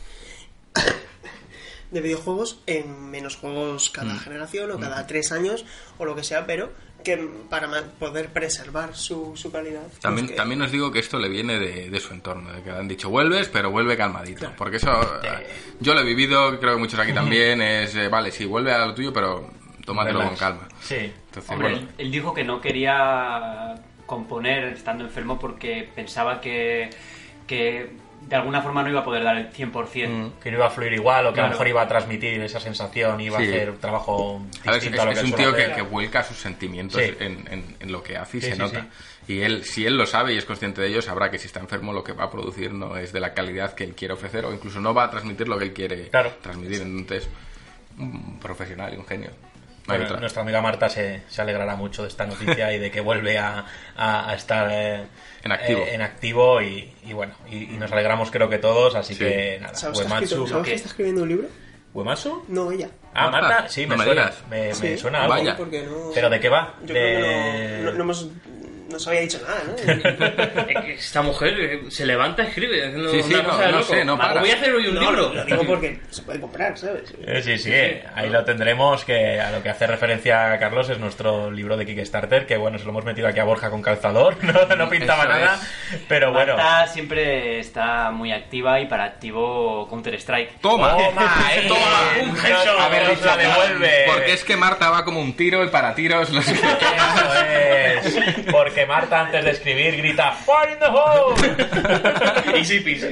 de 1.90 2.00
videojuegos 2.00 2.60
en 2.66 3.10
menos 3.10 3.36
juegos 3.36 3.90
Mm. 3.90 3.92
cada 3.92 4.18
generación 4.18 4.70
o 4.70 4.78
cada 4.78 5.06
tres 5.06 5.32
años 5.32 5.64
o 5.98 6.04
lo 6.04 6.14
que 6.14 6.24
sea, 6.24 6.46
pero 6.46 6.70
que 7.04 7.16
para 7.48 7.68
poder 7.98 8.30
preservar 8.32 8.96
su, 8.96 9.36
su 9.36 9.52
calidad. 9.52 9.82
pues 9.82 10.00
También, 10.00 10.26
que- 10.28 10.34
también 10.34 10.62
os 10.62 10.72
digo 10.72 10.90
que 10.90 10.98
esto 10.98 11.18
le 11.18 11.28
viene 11.28 11.58
de, 11.60 11.90
de 11.90 12.00
su 12.00 12.12
entorno, 12.14 12.52
de 12.52 12.62
que 12.62 12.72
le 12.72 12.78
han 12.78 12.88
dicho 12.88 13.08
vuelves, 13.10 13.48
pero 13.48 13.70
vuelve 13.70 13.96
calmadito. 13.96 14.50
Porque 14.56 14.78
eso, 14.78 14.90
eh, 15.22 15.46
yo 15.80 15.94
lo 15.94 16.00
he 16.00 16.04
vivido, 16.04 16.58
creo 16.58 16.72
que 16.74 16.80
muchos 16.80 16.98
aquí 16.98 17.12
también, 17.12 17.60
es, 17.62 17.94
eh, 17.94 18.08
vale, 18.08 18.32
sí, 18.32 18.44
vuelve 18.46 18.72
a 18.72 18.86
lo 18.86 18.94
tuyo, 18.94 19.12
pero 19.12 19.48
tómatelo 19.84 20.20
Relax. 20.20 20.40
con 20.40 20.48
calma. 20.48 20.68
Sí. 20.80 20.96
Entonces, 20.96 21.50
Hombre, 21.52 21.70
bueno, 21.70 21.86
él, 21.86 21.94
él 22.06 22.10
dijo 22.10 22.32
que 22.34 22.42
no 22.42 22.60
quería 22.60 23.74
componer 24.06 24.64
estando 24.72 25.04
enfermo 25.04 25.38
porque 25.38 25.88
pensaba 25.94 26.40
que, 26.40 26.90
que 27.46 27.90
de 28.34 28.38
alguna 28.40 28.60
forma 28.62 28.82
no 28.82 28.90
iba 28.90 28.98
a 28.98 29.04
poder 29.04 29.22
dar 29.22 29.36
el 29.36 29.52
100%. 29.52 30.32
Que 30.42 30.50
no 30.50 30.56
iba 30.56 30.66
a 30.66 30.70
fluir 30.70 30.92
igual 30.92 31.24
o 31.26 31.32
que 31.32 31.38
a 31.38 31.44
lo 31.44 31.50
mejor 31.50 31.68
iba 31.68 31.82
a 31.82 31.86
transmitir 31.86 32.40
esa 32.42 32.58
sensación, 32.58 33.20
iba 33.20 33.38
Sí. 33.38 33.44
a 33.44 33.48
hacer 33.48 33.70
un 33.70 33.78
trabajo 33.78 34.42
a 34.66 34.70
ver, 34.72 34.78
es, 34.78 34.82
distinto 34.82 35.02
a 35.02 35.04
lo 35.04 35.12
que 35.12 35.18
es 35.20 35.24
un 35.24 35.32
tío 35.34 35.54
que, 35.54 35.82
vuelca 35.82 36.24
sus 36.24 36.38
sentimientos 36.38 37.00
Sí. 37.00 37.12
en, 37.20 37.46
en- 37.48 37.76
en 37.78 37.92
lo 37.92 38.02
que 38.02 38.16
hace 38.16 38.38
y 38.38 38.40
Sí, 38.40 38.46
se 38.48 38.52
sí, 38.54 38.58
nota. 38.58 38.86
Y 39.28 39.42
él, 39.42 39.64
si 39.64 39.86
él 39.86 39.96
lo 39.96 40.04
sabe 40.04 40.34
y 40.34 40.38
es 40.38 40.44
consciente 40.44 40.80
de 40.82 40.88
ello, 40.88 41.00
sabrá 41.00 41.30
que 41.30 41.38
si 41.38 41.46
está 41.46 41.60
enfermo 41.60 41.92
lo 41.92 42.02
que 42.02 42.12
va 42.12 42.24
a 42.24 42.30
producir 42.32 42.72
no 42.72 42.96
es 42.96 43.12
de 43.12 43.20
la 43.20 43.34
calidad 43.34 43.72
que 43.74 43.84
él 43.84 43.94
quiere 43.94 44.14
ofrecer 44.14 44.44
o 44.46 44.52
incluso 44.52 44.80
no 44.80 44.92
va 44.92 45.04
a 45.04 45.10
transmitir 45.10 45.46
lo 45.46 45.56
que 45.56 45.66
él 45.66 45.72
quiere 45.72 46.08
Claro. 46.08 46.32
transmitir. 46.42 46.82
Entonces, 46.82 47.28
un 47.98 48.40
profesional 48.40 48.92
y 48.94 48.96
un 48.96 49.06
genio. 49.06 49.30
Bueno, 49.86 50.16
nuestra 50.18 50.42
amiga 50.42 50.60
Marta 50.62 50.88
se, 50.88 51.22
se 51.28 51.42
alegrará 51.42 51.76
mucho 51.76 52.02
de 52.02 52.08
esta 52.08 52.24
noticia 52.26 52.72
y 52.72 52.78
de 52.78 52.90
que 52.90 53.00
vuelve 53.02 53.36
a, 53.38 53.66
a- 53.96 54.30
a 54.30 54.34
estar 54.34 54.68
eh, 54.72 55.04
En 55.42 55.52
activo. 55.52 55.80
eh, 55.80 55.94
en 55.94 56.00
activo 56.02 56.62
y, 56.62 56.94
y 57.04 57.12
bueno, 57.12 57.34
y, 57.50 57.74
y 57.74 57.76
nos 57.76 57.92
alegramos 57.92 58.30
creo 58.30 58.48
que 58.48 58.58
todos, 58.58 58.94
así 58.94 59.12
Sí. 59.14 59.20
que 59.20 59.58
nada, 59.60 59.74
¿Sabes, 59.74 59.98
que, 59.98 60.04
ha 60.04 60.06
Uematsu. 60.08 60.24
escrito- 60.24 60.46
¿sabes 60.48 60.64
que- 60.64 60.70
que 60.70 60.76
está 60.76 60.88
escribiendo 60.88 61.22
un 61.22 61.28
libro? 61.28 61.48
¿Uematsu? 61.92 62.44
No, 62.48 62.72
ella. 62.72 62.88
Ah, 63.12 63.30
Marta, 63.30 63.48
Marta, 63.48 63.68
sí, 63.68 63.82
no 63.86 63.90
me, 63.90 63.98
me 63.98 64.04
suena, 64.04 64.32
me, 64.50 64.66
me 64.68 64.74
Sí, 64.74 64.98
suena 64.98 65.22
algo. 65.24 65.34
Vaya. 65.34 65.56
Porque 65.56 65.82
no... 65.82 66.10
¿Pero 66.14 66.30
de 66.30 66.40
qué 66.40 66.48
va? 66.48 66.74
Yo 66.80 66.86
De- 66.86 66.92
creo 66.94 67.20
que 67.20 67.78
no, 67.84 67.90
no, 67.90 67.92
no 67.98 68.02
hemos, 68.04 68.28
no 68.94 69.00
se 69.00 69.10
había 69.10 69.20
dicho 69.22 69.40
nada, 69.46 69.62
¿no? 69.66 70.80
Esta 70.88 71.22
mujer 71.22 71.60
eh, 71.60 71.80
se 71.90 72.06
levanta, 72.06 72.44
escribe. 72.44 72.84
haciendo 72.86 73.10
Sí, 73.10 73.22
sí, 73.24 73.34
una 73.34 73.42
no, 73.42 73.48
cosa 73.50 73.62
de 73.62 73.72
no 73.72 73.78
loco. 73.78 73.92
sé, 73.92 74.04
no 74.04 74.16
para. 74.18 74.40
Voy 74.40 74.50
a 74.50 74.54
hacer 74.54 74.74
hoy 74.74 74.86
un 74.86 74.94
No, 74.94 75.00
libro. 75.00 75.34
Lo 75.34 75.44
digo 75.44 75.64
porque 75.66 76.00
se 76.10 76.22
puede 76.22 76.40
comprar, 76.40 76.78
¿sabes? 76.78 77.12
Eh, 77.26 77.42
sí, 77.42 77.58
sí, 77.58 77.72
ahí 78.14 78.30
lo 78.30 78.44
tendremos, 78.44 79.04
que 79.04 79.40
a 79.40 79.50
lo 79.50 79.62
que 79.62 79.68
hace 79.70 79.86
referencia 79.86 80.56
Carlos 80.58 80.88
es 80.90 80.98
nuestro 80.98 81.50
libro 81.50 81.76
de 81.76 81.84
Kickstarter, 81.86 82.46
que 82.46 82.56
bueno, 82.56 82.78
se 82.78 82.84
lo 82.84 82.90
hemos 82.90 83.04
metido 83.04 83.26
aquí 83.28 83.40
a 83.40 83.44
Borja 83.44 83.68
con 83.70 83.82
calzador, 83.82 84.36
no, 84.44 84.76
no 84.76 84.88
pintaba 84.88 85.24
Eso 85.24 85.28
nada, 85.32 85.60
pero 86.08 86.32
bueno. 86.32 86.56
Marta 86.56 86.86
siempre 86.86 87.58
está 87.58 88.10
muy 88.12 88.32
activa 88.32 88.80
y 88.80 88.86
para 88.86 89.04
activo 89.04 89.88
Counter-Strike. 89.88 90.60
¡Toma! 90.60 90.90
Toma, 90.96 91.42
eh, 91.54 91.64
¡Toma! 91.66 92.30
un 92.30 92.36
headshot, 92.36 92.78
nos 92.78 93.10
dicho, 93.10 93.26
la 93.26 93.36
devuelve. 93.36 94.04
Porque 94.06 94.32
es 94.34 94.44
que 94.44 94.56
Marta 94.56 94.90
va 94.90 95.04
como 95.04 95.20
un 95.20 95.34
tiro 95.34 95.64
y 95.64 95.68
para 95.68 95.94
tiros 95.94 96.30
los 96.30 96.44
que... 96.44 96.52
Eso 96.52 98.18
es. 98.20 98.34
Porque 98.50 98.83
Marta 98.86 99.20
antes 99.20 99.44
de 99.44 99.50
escribir 99.50 99.96
grita 99.96 100.32
¡Fire 100.32 100.72
in 100.72 100.78
the 100.78 100.86
hole! 100.86 101.34
Easy 102.58 102.80
peasy. 102.80 103.06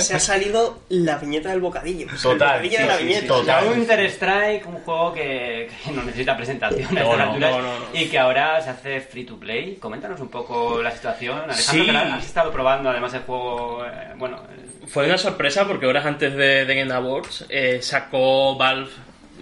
Se 0.00 0.14
ha 0.14 0.18
salido 0.20 0.80
la 0.88 1.16
viñeta 1.16 1.50
del 1.50 1.60
bocadillo. 1.60 2.06
Total, 2.22 2.64
El 2.64 2.70
bocadillo 2.70 2.78
de 2.80 2.86
la 2.86 2.92
sí, 2.94 2.98
sí, 3.00 3.04
viñeta. 3.06 3.20
sí, 3.22 3.26
total. 3.28 3.64
Counter-Strike, 3.64 4.66
un 4.66 4.74
juego 4.80 5.12
que, 5.14 5.70
que 5.84 5.90
no 5.92 6.02
necesita 6.02 6.36
presentación 6.36 6.86
a 6.88 6.92
No, 6.92 7.00
estas 7.12 7.18
no, 7.18 7.24
alturas 7.32 7.50
no, 7.52 7.62
no, 7.62 7.78
no. 7.80 7.86
y 7.92 8.06
que 8.08 8.18
ahora 8.18 8.60
se 8.60 8.70
hace 8.70 9.00
free 9.00 9.24
to 9.24 9.36
play. 9.38 9.76
Coméntanos 9.76 10.20
un 10.20 10.28
poco 10.28 10.82
la 10.82 10.90
situación. 10.90 11.38
Alejandro, 11.38 11.72
Sí. 11.72 11.86
que 11.86 11.92
la- 11.92 12.14
has 12.16 12.24
estado 12.26 12.50
probando 12.52 12.90
además 12.90 13.12
el 13.14 13.20
juego. 13.20 13.84
eh, 13.86 14.12
bueno, 14.16 14.36
eh, 14.50 14.86
Fue 14.86 15.04
una 15.06 15.18
sorpresa 15.18 15.66
porque 15.66 15.86
horas 15.86 16.04
antes 16.06 16.34
de, 16.34 16.64
de 16.64 16.74
Game 16.74 16.92
Awards 16.94 17.44
eh, 17.48 17.80
sacó 17.82 18.56
Valve 18.56 18.90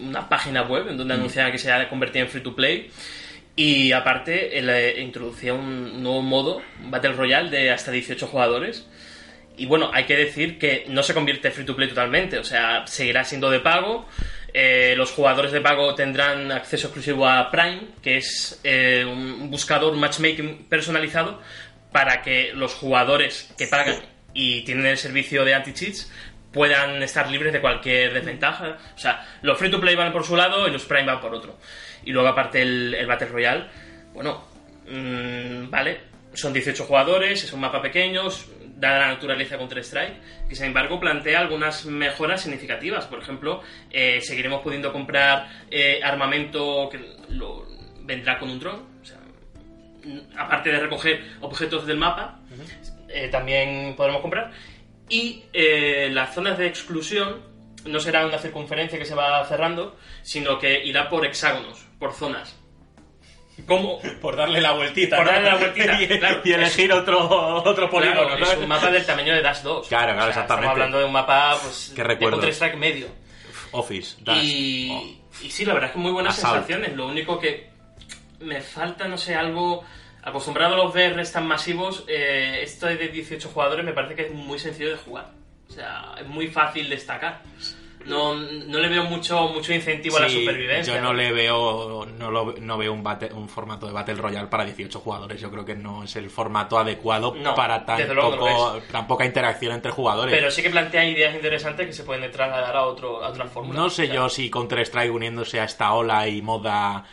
una 0.03 0.29
página 0.29 0.62
web 0.62 0.88
en 0.88 0.99
donde 0.99 1.14
anunciaba 1.14 1.51
que 1.51 1.57
se 1.59 1.73
había 1.73 1.88
convertido 1.88 2.27
en 2.27 2.31
free 2.31 2.42
to 2.42 2.55
play 2.55 2.90
y 3.57 3.92
aparte 3.92 4.59
él, 4.59 4.99
introducía 4.99 5.55
un 5.55 6.03
nuevo 6.03 6.21
modo, 6.21 6.62
Battle 6.79 7.14
Royale 7.14 7.49
de 7.49 7.71
hasta 7.71 7.90
18 7.90 8.27
jugadores. 8.27 8.87
Y 9.57 9.64
bueno, 9.64 9.90
hay 9.95 10.05
que 10.05 10.14
decir 10.14 10.59
que 10.59 10.85
no 10.88 11.03
se 11.03 11.14
convierte 11.14 11.51
free 11.51 11.64
to 11.64 11.75
play 11.75 11.88
totalmente, 11.88 12.38
o 12.38 12.45
sea, 12.45 12.87
seguirá 12.87 13.25
siendo 13.25 13.51
de 13.51 13.61
pago. 13.61 14.07
Eh, 14.53 14.95
los 14.97 15.11
jugadores 15.11 15.53
de 15.53 15.62
pago 15.62 15.95
tendrán 15.95 16.53
acceso 16.53 16.88
exclusivo 16.88 17.27
a 17.27 17.51
Prime, 17.51 17.81
que 18.03 18.19
es 18.19 18.61
eh, 18.62 19.07
un 19.07 19.51
buscador 19.51 19.95
matchmaking 19.97 20.66
personalizado 20.69 21.40
para 21.92 22.21
que 22.21 22.53
los 22.53 22.75
jugadores 22.75 23.55
que 23.57 23.66
pagan 23.66 24.03
y 24.35 24.62
tienen 24.62 24.85
el 24.85 24.99
servicio 24.99 25.47
de 25.47 25.55
anti-cheats 25.55 26.12
puedan 26.53 27.03
estar 27.03 27.31
libres 27.31 27.55
de 27.55 27.61
cualquier 27.62 28.12
desventaja. 28.12 28.77
O 28.95 28.99
sea, 28.99 29.27
los 29.40 29.59
free 29.59 29.71
to 29.71 29.81
play 29.81 29.95
van 29.95 30.12
por 30.12 30.25
su 30.25 30.37
lado 30.37 30.69
y 30.69 30.71
los 30.71 30.85
Prime 30.85 31.05
van 31.05 31.21
por 31.21 31.35
otro. 31.35 31.59
Y 32.07 32.12
luego, 32.12 32.29
aparte, 32.29 32.62
el, 32.62 32.95
el 32.95 33.07
Battle 33.07 33.29
Royale, 33.29 33.66
bueno, 34.14 34.45
mm, 34.88 35.69
vale, 35.69 36.01
son 36.33 36.53
18 36.53 36.85
jugadores, 36.85 37.45
es 37.45 37.53
un 37.53 37.61
mapa 37.61 37.83
pequeño, 37.83 38.31
da 38.77 38.99
la 38.99 39.07
naturaleza 39.09 39.57
Counter-Strike, 39.57 40.49
que 40.49 40.55
sin 40.55 40.66
embargo 40.66 41.01
plantea 41.01 41.40
algunas 41.40 41.87
mejoras 41.87 42.42
significativas. 42.42 43.07
Por 43.07 43.21
ejemplo, 43.21 43.62
eh, 43.90 44.21
seguiremos 44.21 44.61
pudiendo 44.62 44.92
comprar 44.92 45.49
eh, 45.71 46.01
armamento 46.03 46.88
que 46.90 46.99
lo, 47.31 47.66
vendrá 48.03 48.38
con 48.38 48.51
un 48.51 48.61
dron. 48.61 48.83
O 49.01 49.05
sea, 49.05 49.19
mm, 50.05 50.38
aparte 50.38 50.71
de 50.71 50.79
recoger 50.79 51.23
objetos 51.40 51.87
del 51.87 51.97
mapa, 51.97 52.40
eh, 53.09 53.29
también 53.29 53.95
podremos 53.97 54.21
comprar. 54.21 54.53
Y 55.09 55.45
las 56.11 56.35
zonas 56.35 56.59
de 56.59 56.66
exclusión 56.66 57.40
no 57.85 58.01
será 58.01 58.27
una 58.27 58.38
circunferencia 58.38 58.99
que 58.99 59.05
se 59.05 59.14
va 59.14 59.45
cerrando, 59.45 59.97
sino 60.23 60.59
que 60.59 60.85
irá 60.85 61.09
por 61.09 61.25
hexágonos, 61.25 61.86
por 61.98 62.12
zonas. 62.12 62.56
¿Cómo? 63.66 63.98
Por 64.20 64.37
darle 64.37 64.61
la 64.61 64.72
vueltita. 64.72 65.16
Por 65.16 65.24
¿no? 65.26 65.32
darle 65.32 65.48
la 65.48 65.56
vueltita, 65.56 66.02
y, 66.02 66.06
claro. 66.18 66.40
y 66.44 66.52
elegir 66.52 66.92
otro, 66.92 67.26
otro 67.64 67.88
polígono. 67.88 68.26
Claro, 68.26 68.38
¿no? 68.38 68.52
es 68.52 68.59
un 68.59 68.68
mapa 68.68 68.90
del 68.90 69.06
tamaño 69.06 69.32
de 69.35 69.40
Dash 69.40 69.62
2. 69.62 69.88
Claro, 69.88 70.12
claro, 70.12 70.18
O 70.30 70.32
sea, 70.32 70.42
exactamente. 70.42 70.52
Estamos 70.66 70.70
hablando 70.72 70.98
de 70.98 71.04
un 71.06 71.12
mapa 71.12 71.56
pues, 71.62 71.92
Qué 71.96 72.02
de 72.02 72.09
recuerdos. 72.09 72.40
Counter-Strike 72.40 72.76
medio. 72.76 73.06
Office, 73.72 74.16
Dash. 74.20 74.44
Y, 74.44 74.90
Oh. 74.92 75.42
y 75.42 75.50
sí, 75.50 75.64
la 75.64 75.72
verdad 75.72 75.88
es 75.88 75.94
que 75.94 76.00
muy 76.00 76.12
buenas 76.12 76.37
Assault. 76.37 76.66
sensaciones. 76.66 76.94
Lo 76.96 77.06
único 77.06 77.38
que 77.38 77.70
me 78.40 78.61
falta, 78.61 79.09
no 79.09 79.16
sé, 79.16 79.35
algo 79.35 79.82
acostumbrado 80.22 80.74
a 80.74 80.76
los 80.76 80.92
VRs 80.92 81.32
tan 81.32 81.46
masivos, 81.46 82.04
eh, 82.09 82.61
esto 82.62 82.87
de 82.87 83.09
18 83.09 83.48
jugadores 83.48 83.87
me 83.87 83.94
parece 83.94 84.14
que 84.16 84.22
es 84.26 84.32
muy 84.32 84.59
sencillo 84.59 84.90
de 84.90 84.96
jugar. 84.96 85.30
O 85.68 85.72
sea, 85.72 86.14
es 86.20 86.26
muy 86.26 86.48
fácil 86.48 86.90
destacar. 86.90 87.40
No, 88.07 88.35
no 88.35 88.79
le 88.79 88.88
veo 88.88 89.05
mucho 89.05 89.49
mucho 89.49 89.73
incentivo 89.73 90.16
a 90.16 90.21
la 90.21 90.29
supervivencia. 90.29 90.95
Yo 90.95 91.01
no 91.01 91.12
le 91.12 91.33
veo 91.33 92.07
no, 92.19 92.31
lo- 92.31 92.55
no 92.61 92.79
veo 92.79 92.92
un, 92.92 93.49
formato 93.49 93.87
de 93.87 93.92
Battle 93.92 94.14
Royale 94.14 94.49
para 94.49 94.64
18 94.64 95.01
jugadores. 95.01 95.40
Yo 95.40 95.51
creo 95.51 95.64
que 95.64 95.75
no 95.75 96.05
es 96.05 96.14
el 96.16 96.31
formato 96.31 96.79
adecuado 96.79 97.35
No, 97.37 97.55
para 97.55 97.85
tan, 97.85 98.01
poco- 98.14 98.79
tan 98.90 99.07
poca 99.07 99.25
interacción 99.25 99.73
entre 99.73 99.90
jugadores. 99.90 100.35
Pero 100.35 100.51
sí 100.51 100.62
que 100.62 100.71
plantea 100.71 101.05
ideas 101.05 101.35
interesantes 101.35 101.87
que 101.87 101.92
se 101.92 102.05
pueden 102.05 102.31
trasladar 102.31 102.77
a, 102.77 102.87
otro, 102.87 103.25
a 103.25 103.29
otra 103.29 103.47
fórmula. 103.47 103.79
No 103.81 103.90
sé 103.90 104.05
O 104.05 104.07
sea, 104.07 104.14
yo 104.14 104.29
si 104.29 104.51
Counter-Strike 104.51 105.12
uniéndose 105.12 105.61
a 105.61 105.64
esta 105.64 105.92
ola 105.95 106.29
y 106.29 106.42
moda 106.42 107.05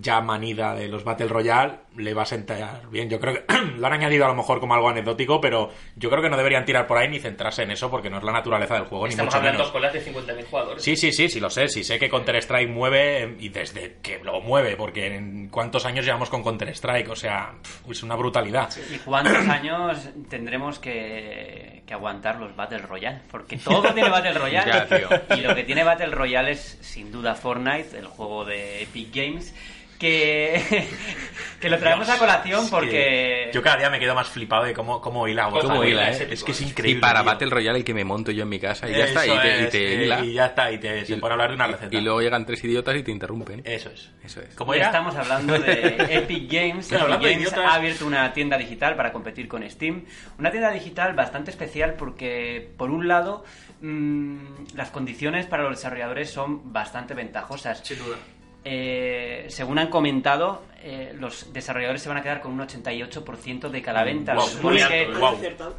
ya 0.00 0.20
manida 0.20 0.74
de 0.74 0.86
los 0.88 1.02
Battle 1.02 1.28
Royale 1.28 1.74
le 1.96 2.14
va 2.14 2.22
a 2.22 2.26
sentar 2.26 2.88
bien. 2.90 3.08
Yo 3.10 3.20
creo 3.20 3.34
que 3.34 3.44
lo 3.78 3.86
han 3.86 3.92
añadido 3.92 4.24
a 4.24 4.28
lo 4.28 4.34
mejor 4.34 4.60
como 4.60 4.74
algo 4.74 4.88
anecdótico, 4.88 5.40
pero 5.40 5.70
yo 5.96 6.10
creo 6.10 6.22
que 6.22 6.30
no 6.30 6.36
deberían 6.36 6.64
tirar 6.64 6.86
por 6.86 6.98
ahí 6.98 7.08
ni 7.08 7.18
centrarse 7.18 7.62
en 7.62 7.70
eso 7.70 7.90
porque 7.90 8.10
no 8.10 8.18
es 8.18 8.24
la 8.24 8.32
naturaleza 8.32 8.74
del 8.74 8.84
juego, 8.84 9.06
ni 9.06 9.10
Estamos 9.10 9.34
mucho 9.34 9.38
hablando 9.38 9.58
menos. 9.64 9.72
de 9.72 9.88
escuelas 9.90 10.26
de 10.26 10.40
50.000 10.42 10.46
jugadores. 10.50 10.82
Sí, 10.82 10.96
sí, 10.96 11.12
sí, 11.12 11.28
sí 11.28 11.40
lo 11.40 11.50
sé. 11.50 11.68
Sí 11.68 11.84
sé 11.84 11.98
que 11.98 12.08
Counter-Strike 12.08 12.70
mueve 12.70 13.22
eh, 13.24 13.36
y 13.40 13.48
desde 13.50 13.96
que 14.02 14.18
lo 14.22 14.40
mueve, 14.40 14.76
porque 14.76 15.14
en 15.14 15.48
cuántos 15.48 15.84
años 15.84 16.04
llevamos 16.04 16.30
con 16.30 16.42
Counter-Strike, 16.42 17.08
o 17.10 17.16
sea, 17.16 17.54
es 17.88 18.02
una 18.02 18.14
brutalidad. 18.16 18.70
¿Y 18.90 18.98
cuántos 18.98 19.46
años 19.48 20.08
tendremos 20.28 20.78
que, 20.78 21.82
que 21.86 21.94
aguantar 21.94 22.38
los 22.40 22.54
Battle 22.56 22.78
Royale? 22.78 23.20
Porque 23.30 23.56
todo 23.58 23.92
tiene 23.92 24.08
Battle 24.08 24.34
Royale. 24.34 24.72
Ya, 24.72 24.86
tío. 24.86 25.08
Y 25.36 25.40
lo 25.40 25.54
que 25.54 25.64
tiene 25.64 25.84
Battle 25.84 26.06
Royale 26.14 26.52
es 26.52 26.78
sin 26.80 27.12
duda 27.12 27.34
Fortnite, 27.34 27.98
el 27.98 28.06
juego 28.06 28.44
de 28.44 28.82
Epic 28.82 29.14
Games, 29.14 29.54
que, 30.02 30.88
que 31.60 31.70
lo 31.70 31.78
traemos 31.78 32.08
a 32.08 32.18
colación 32.18 32.68
porque... 32.68 33.50
Yo 33.54 33.62
cada 33.62 33.76
día 33.76 33.88
me 33.90 34.00
quedo 34.00 34.14
más 34.14 34.28
flipado 34.28 34.64
de 34.64 34.74
cómo, 34.74 35.00
cómo 35.00 35.28
hila. 35.28 35.48
Cómo 35.48 35.84
hila, 35.84 36.10
es, 36.10 36.20
¿eh? 36.20 36.28
es 36.32 36.42
que 36.42 36.50
es 36.50 36.60
Y 36.60 36.64
increíble. 36.64 37.00
para 37.00 37.20
tío. 37.20 37.26
Battle 37.26 37.50
Royale 37.50 37.78
el 37.78 37.84
que 37.84 37.94
me 37.94 38.04
monto 38.04 38.32
yo 38.32 38.42
en 38.42 38.48
mi 38.48 38.58
casa 38.58 38.88
y 38.90 38.92
ya 38.92 39.04
está, 39.04 39.24
y 39.26 39.30
te, 39.30 39.34
y 39.60 39.64
es, 39.64 39.70
te 39.70 39.78
eh, 39.94 40.04
hila. 40.04 40.20
y 40.24 40.32
ya 40.32 40.46
está, 40.46 40.72
y 40.72 40.78
te, 40.78 41.06
se 41.06 41.12
Y- 41.14 41.16
pone 41.20 41.30
a 41.30 41.34
hablar 41.34 41.50
de 41.50 41.54
una 41.54 41.66
receta. 41.68 41.96
Y 41.96 42.00
luego 42.00 42.20
llegan 42.20 42.44
tres 42.44 42.64
idiotas 42.64 42.96
y 42.96 43.02
te 43.04 43.10
interrumpen. 43.12 43.62
Eso 43.64 43.90
es. 43.90 44.10
Eso 44.24 44.40
es. 44.40 44.54
¿Cómo 44.56 44.74
Ya 44.74 44.86
estamos 44.86 45.14
hablando 45.14 45.56
de 45.58 45.96
Epic 46.10 46.50
Games. 46.52 46.86
Epic 46.90 47.00
hablando 47.00 47.26
de 47.26 47.32
Games 47.34 47.48
idiotas. 47.52 47.70
ha 47.70 47.74
abierto 47.74 48.06
una 48.06 48.32
tienda 48.32 48.58
digital 48.58 48.96
para 48.96 49.12
competir 49.12 49.46
con 49.46 49.68
Steam. 49.70 50.04
Una 50.38 50.50
tienda 50.50 50.70
digital 50.72 51.14
bastante 51.14 51.50
especial 51.52 51.94
porque, 51.94 52.70
por 52.76 52.90
un 52.90 53.06
lado, 53.06 53.44
mm, 53.82 54.38
las 54.74 54.90
condiciones 54.90 55.46
para 55.46 55.62
los 55.62 55.76
desarrolladores 55.76 56.30
son 56.30 56.72
bastante 56.72 57.14
ventajosas. 57.14 57.80
Sin 57.84 57.98
duda. 57.98 58.16
Eh, 58.64 59.46
según 59.48 59.78
han 59.78 59.88
comentado, 59.88 60.62
eh, 60.82 61.14
los 61.18 61.52
desarrolladores 61.52 62.02
se 62.02 62.08
van 62.08 62.18
a 62.18 62.22
quedar 62.22 62.40
con 62.40 62.52
un 62.52 62.60
88% 62.60 63.70
de 63.70 63.82
cada 63.82 64.04
venta. 64.04 64.34
Guau, 64.34 64.48
Lo 64.62 64.70
que 64.70 65.26
acertado. 65.36 65.74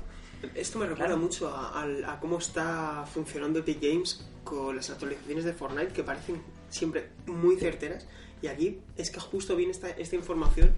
Esto 0.56 0.80
me 0.80 0.88
recuerda 0.88 1.16
mucho 1.16 1.48
a, 1.50 1.82
al- 1.82 2.04
a 2.04 2.20
cómo 2.20 2.38
está 2.40 3.06
funcionando 3.12 3.60
Epic 3.60 3.82
Games 3.82 4.28
con 4.44 4.76
las 4.76 4.90
actualizaciones 4.90 5.46
de 5.46 5.54
Fortnite 5.54 5.94
que 5.94 6.04
parecen 6.04 6.42
siempre 6.70 7.08
muy 7.28 7.56
certeras. 7.56 8.06
Y 8.42 8.48
aquí 8.48 8.80
es 8.98 9.10
que 9.10 9.22
justo 9.22 9.56
viene 9.56 9.72
esta, 9.72 9.90
esta 9.92 10.18
información 10.18 10.74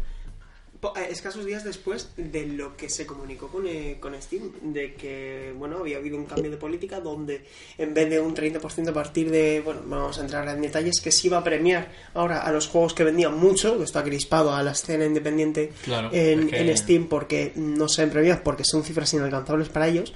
escasos 1.10 1.46
días 1.46 1.64
después 1.64 2.10
de 2.18 2.46
lo 2.46 2.76
que 2.78 2.90
se 2.90 3.06
comunicó 3.06 3.48
con, 3.48 3.66
eh, 3.68 3.98
con 4.00 4.20
Steam, 4.22 4.52
de 4.62 4.94
que 4.94 5.54
bueno 5.58 5.78
había 5.80 5.98
habido 5.98 6.18
un 6.18 6.26
cambio 6.26 6.52
de 6.52 6.58
política 6.58 7.00
donde 7.00 7.44
en 7.78 7.94
vez 7.94 8.10
de 8.10 8.20
un 8.20 8.36
30% 8.36 8.90
a 8.90 8.94
partir 8.94 9.32
de, 9.32 9.62
bueno, 9.64 9.82
no 9.88 9.96
vamos 10.02 10.18
a 10.20 10.22
entrar 10.22 10.48
en 10.48 10.62
detalles, 10.62 11.00
que 11.02 11.12
se 11.12 11.28
iba 11.28 11.38
a 11.38 11.44
premiar 11.44 11.92
ahora 12.14 12.42
a 12.44 12.52
los 12.52 12.68
juegos 12.68 12.94
que 12.94 13.04
vendían 13.04 13.38
mucho, 13.38 13.78
que 13.78 13.84
está 13.84 14.04
crispado 14.04 14.54
a 14.54 14.62
la 14.64 14.72
escena 14.72 15.06
independiente 15.06 15.72
Claro, 15.84 16.10
en, 16.12 16.44
es 16.44 16.50
que- 16.52 16.62
en 16.72 16.78
Steam 16.78 17.08
porque 17.08 17.52
no 17.56 17.88
se 17.88 18.02
ven 18.04 18.12
premiados 18.12 18.42
porque 18.44 18.64
son 18.64 18.84
cifras 18.84 19.14
inalcanzables 19.14 19.70
para 19.70 19.88
ellos 19.88 20.14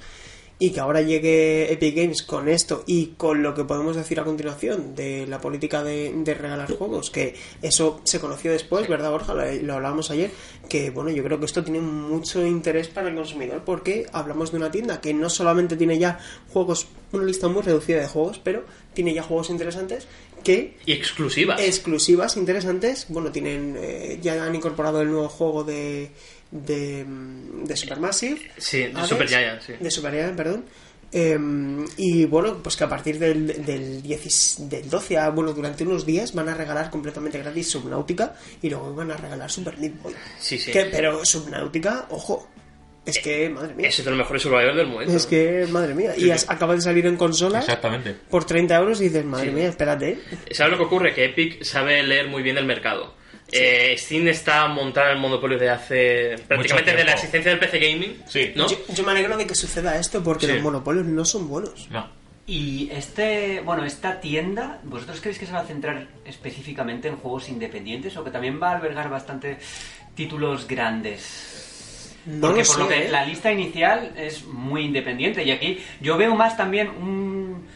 y 0.60 0.70
que 0.70 0.78
ahora 0.78 1.00
llegue 1.00 1.72
Epic 1.72 1.96
Games 1.96 2.22
con 2.22 2.48
esto 2.48 2.84
y 2.86 3.14
con 3.16 3.42
lo 3.42 3.54
que 3.54 3.64
podemos 3.64 3.96
decir 3.96 4.20
a 4.20 4.24
continuación 4.24 4.94
de 4.94 5.26
la 5.26 5.40
política 5.40 5.82
de, 5.82 6.12
de 6.14 6.34
regalar 6.34 6.70
juegos, 6.76 7.10
que 7.10 7.34
eso 7.62 8.00
se 8.04 8.20
conoció 8.20 8.52
después, 8.52 8.86
¿verdad, 8.86 9.10
Borja? 9.10 9.34
Lo, 9.34 9.42
lo 9.62 9.74
hablábamos 9.74 10.10
ayer, 10.10 10.30
que 10.68 10.90
bueno, 10.90 11.10
yo 11.10 11.24
creo 11.24 11.40
que 11.40 11.46
esto 11.46 11.64
tiene 11.64 11.80
mucho 11.80 12.46
interés 12.46 12.86
para 12.88 13.08
el 13.08 13.14
consumidor 13.16 13.62
porque 13.64 14.06
hablamos 14.12 14.52
de 14.52 14.58
una 14.58 14.70
tienda 14.70 15.00
que 15.00 15.14
no 15.14 15.30
solamente 15.30 15.76
tiene 15.76 15.98
ya 15.98 16.18
juegos, 16.52 16.86
una 17.12 17.24
lista 17.24 17.48
muy 17.48 17.62
reducida 17.62 17.98
de 18.00 18.06
juegos, 18.06 18.38
pero 18.44 18.64
tiene 18.94 19.14
ya 19.14 19.22
juegos 19.22 19.50
interesantes 19.50 20.06
que 20.44 20.76
Y 20.86 20.92
exclusivas. 20.92 21.60
exclusivas 21.60 22.36
interesantes. 22.36 23.06
Bueno, 23.08 23.30
tienen 23.32 23.76
eh, 23.78 24.18
ya 24.22 24.44
han 24.44 24.54
incorporado 24.54 25.00
el 25.02 25.10
nuevo 25.10 25.28
juego 25.28 25.64
de 25.64 26.10
de, 26.50 27.04
mm, 27.06 27.64
de 27.64 27.76
Supermassive. 27.76 28.40
Sí, 28.56 28.78
de 28.78 28.92
Hades, 28.96 29.08
Super 29.08 29.28
Giant, 29.28 29.62
sí. 29.62 29.72
De 29.78 29.90
Super 29.90 30.12
Giant, 30.12 30.36
perdón. 30.36 30.64
Eh, 31.12 31.36
y 31.96 32.24
bueno, 32.26 32.58
pues 32.62 32.76
que 32.76 32.84
a 32.84 32.88
partir 32.88 33.18
del, 33.18 33.64
del, 33.64 34.00
10 34.00 34.68
del 34.70 34.88
12 34.88 35.18
a, 35.18 35.30
bueno, 35.30 35.52
durante 35.52 35.82
unos 35.82 36.06
días 36.06 36.32
van 36.34 36.48
a 36.48 36.54
regalar 36.54 36.88
completamente 36.88 37.36
gratis 37.38 37.68
Subnautica 37.70 38.34
y 38.62 38.70
luego 38.70 38.94
van 38.94 39.10
a 39.10 39.16
regalar 39.16 39.50
Super 39.50 39.76
Meat 39.78 40.00
Boy. 40.00 40.14
Sí, 40.38 40.56
sí. 40.56 40.70
Que- 40.70 40.84
pero 40.84 41.24
Subnautica, 41.24 42.06
ojo, 42.10 42.48
es 43.04 43.18
que, 43.18 43.48
madre 43.48 43.74
mía. 43.74 43.88
Ese 43.88 44.02
es 44.02 44.04
de 44.04 44.10
los 44.12 44.18
mejores 44.18 44.40
survivors 44.42 44.76
del 44.76 44.86
momento. 44.86 45.16
Es 45.16 45.26
que, 45.26 45.66
madre 45.68 45.94
mía. 45.94 46.14
Y 46.16 46.30
as- 46.30 46.48
acaba 46.48 46.76
de 46.76 46.80
salir 46.80 47.04
en 47.06 47.16
consola 47.16 47.58
Exactamente. 47.58 48.14
por 48.30 48.44
30 48.44 48.76
euros 48.76 49.00
y 49.00 49.04
dices, 49.04 49.24
madre 49.24 49.46
Sí. 49.48 49.52
mía, 49.52 49.68
espérate. 49.68 50.10
¿eh? 50.10 50.18
¿Sabes 50.52 50.70
lo 50.72 50.78
que 50.78 50.84
ocurre? 50.84 51.12
Que 51.12 51.24
Epic 51.24 51.64
sabe 51.64 52.04
leer 52.04 52.28
muy 52.28 52.42
bien 52.44 52.56
el 52.56 52.66
mercado. 52.66 53.14
Eh, 53.52 53.94
Steam 53.98 54.28
está 54.28 54.66
montada 54.68 55.10
en 55.10 55.16
el 55.16 55.20
monopolio 55.22 55.58
de 55.58 55.70
hace 55.70 56.36
prácticamente 56.46 56.94
de 56.94 57.04
la 57.04 57.12
existencia 57.12 57.50
del 57.50 57.60
PC 57.60 57.78
Gaming. 57.78 58.22
Sí. 58.28 58.52
¿no? 58.54 58.68
Yo, 58.68 58.76
yo 58.92 59.04
me 59.04 59.10
alegro 59.12 59.36
de 59.36 59.46
que 59.46 59.54
suceda 59.54 59.98
esto 59.98 60.22
porque 60.22 60.46
Sí. 60.46 60.52
los 60.52 60.62
monopolios 60.62 61.06
no 61.06 61.24
son 61.24 61.48
buenos. 61.48 61.88
No. 61.90 62.08
Y 62.46 62.90
este, 62.92 63.60
bueno, 63.64 63.84
esta 63.84 64.20
tienda, 64.20 64.80
¿vosotros 64.82 65.20
creéis 65.20 65.38
que 65.38 65.46
se 65.46 65.52
va 65.52 65.60
a 65.60 65.64
centrar 65.66 66.08
específicamente 66.24 67.06
en 67.08 67.16
juegos 67.16 67.48
independientes 67.48 68.16
o 68.16 68.24
que 68.24 68.30
también 68.30 68.60
va 68.60 68.70
a 68.72 68.76
albergar 68.76 69.08
bastante 69.08 69.58
títulos 70.16 70.66
grandes? 70.66 72.16
No 72.26 72.48
Porque 72.48 72.60
lo 72.62 72.66
por 72.66 72.74
sé, 72.74 72.80
lo 72.82 72.88
que 72.88 73.06
¿eh? 73.06 73.10
la 73.10 73.24
lista 73.24 73.52
inicial 73.52 74.12
es 74.16 74.44
muy 74.44 74.82
independiente 74.84 75.42
y 75.44 75.50
aquí 75.52 75.78
yo 76.00 76.16
veo 76.18 76.34
más 76.34 76.56
también 76.56 76.88
un 76.90 77.66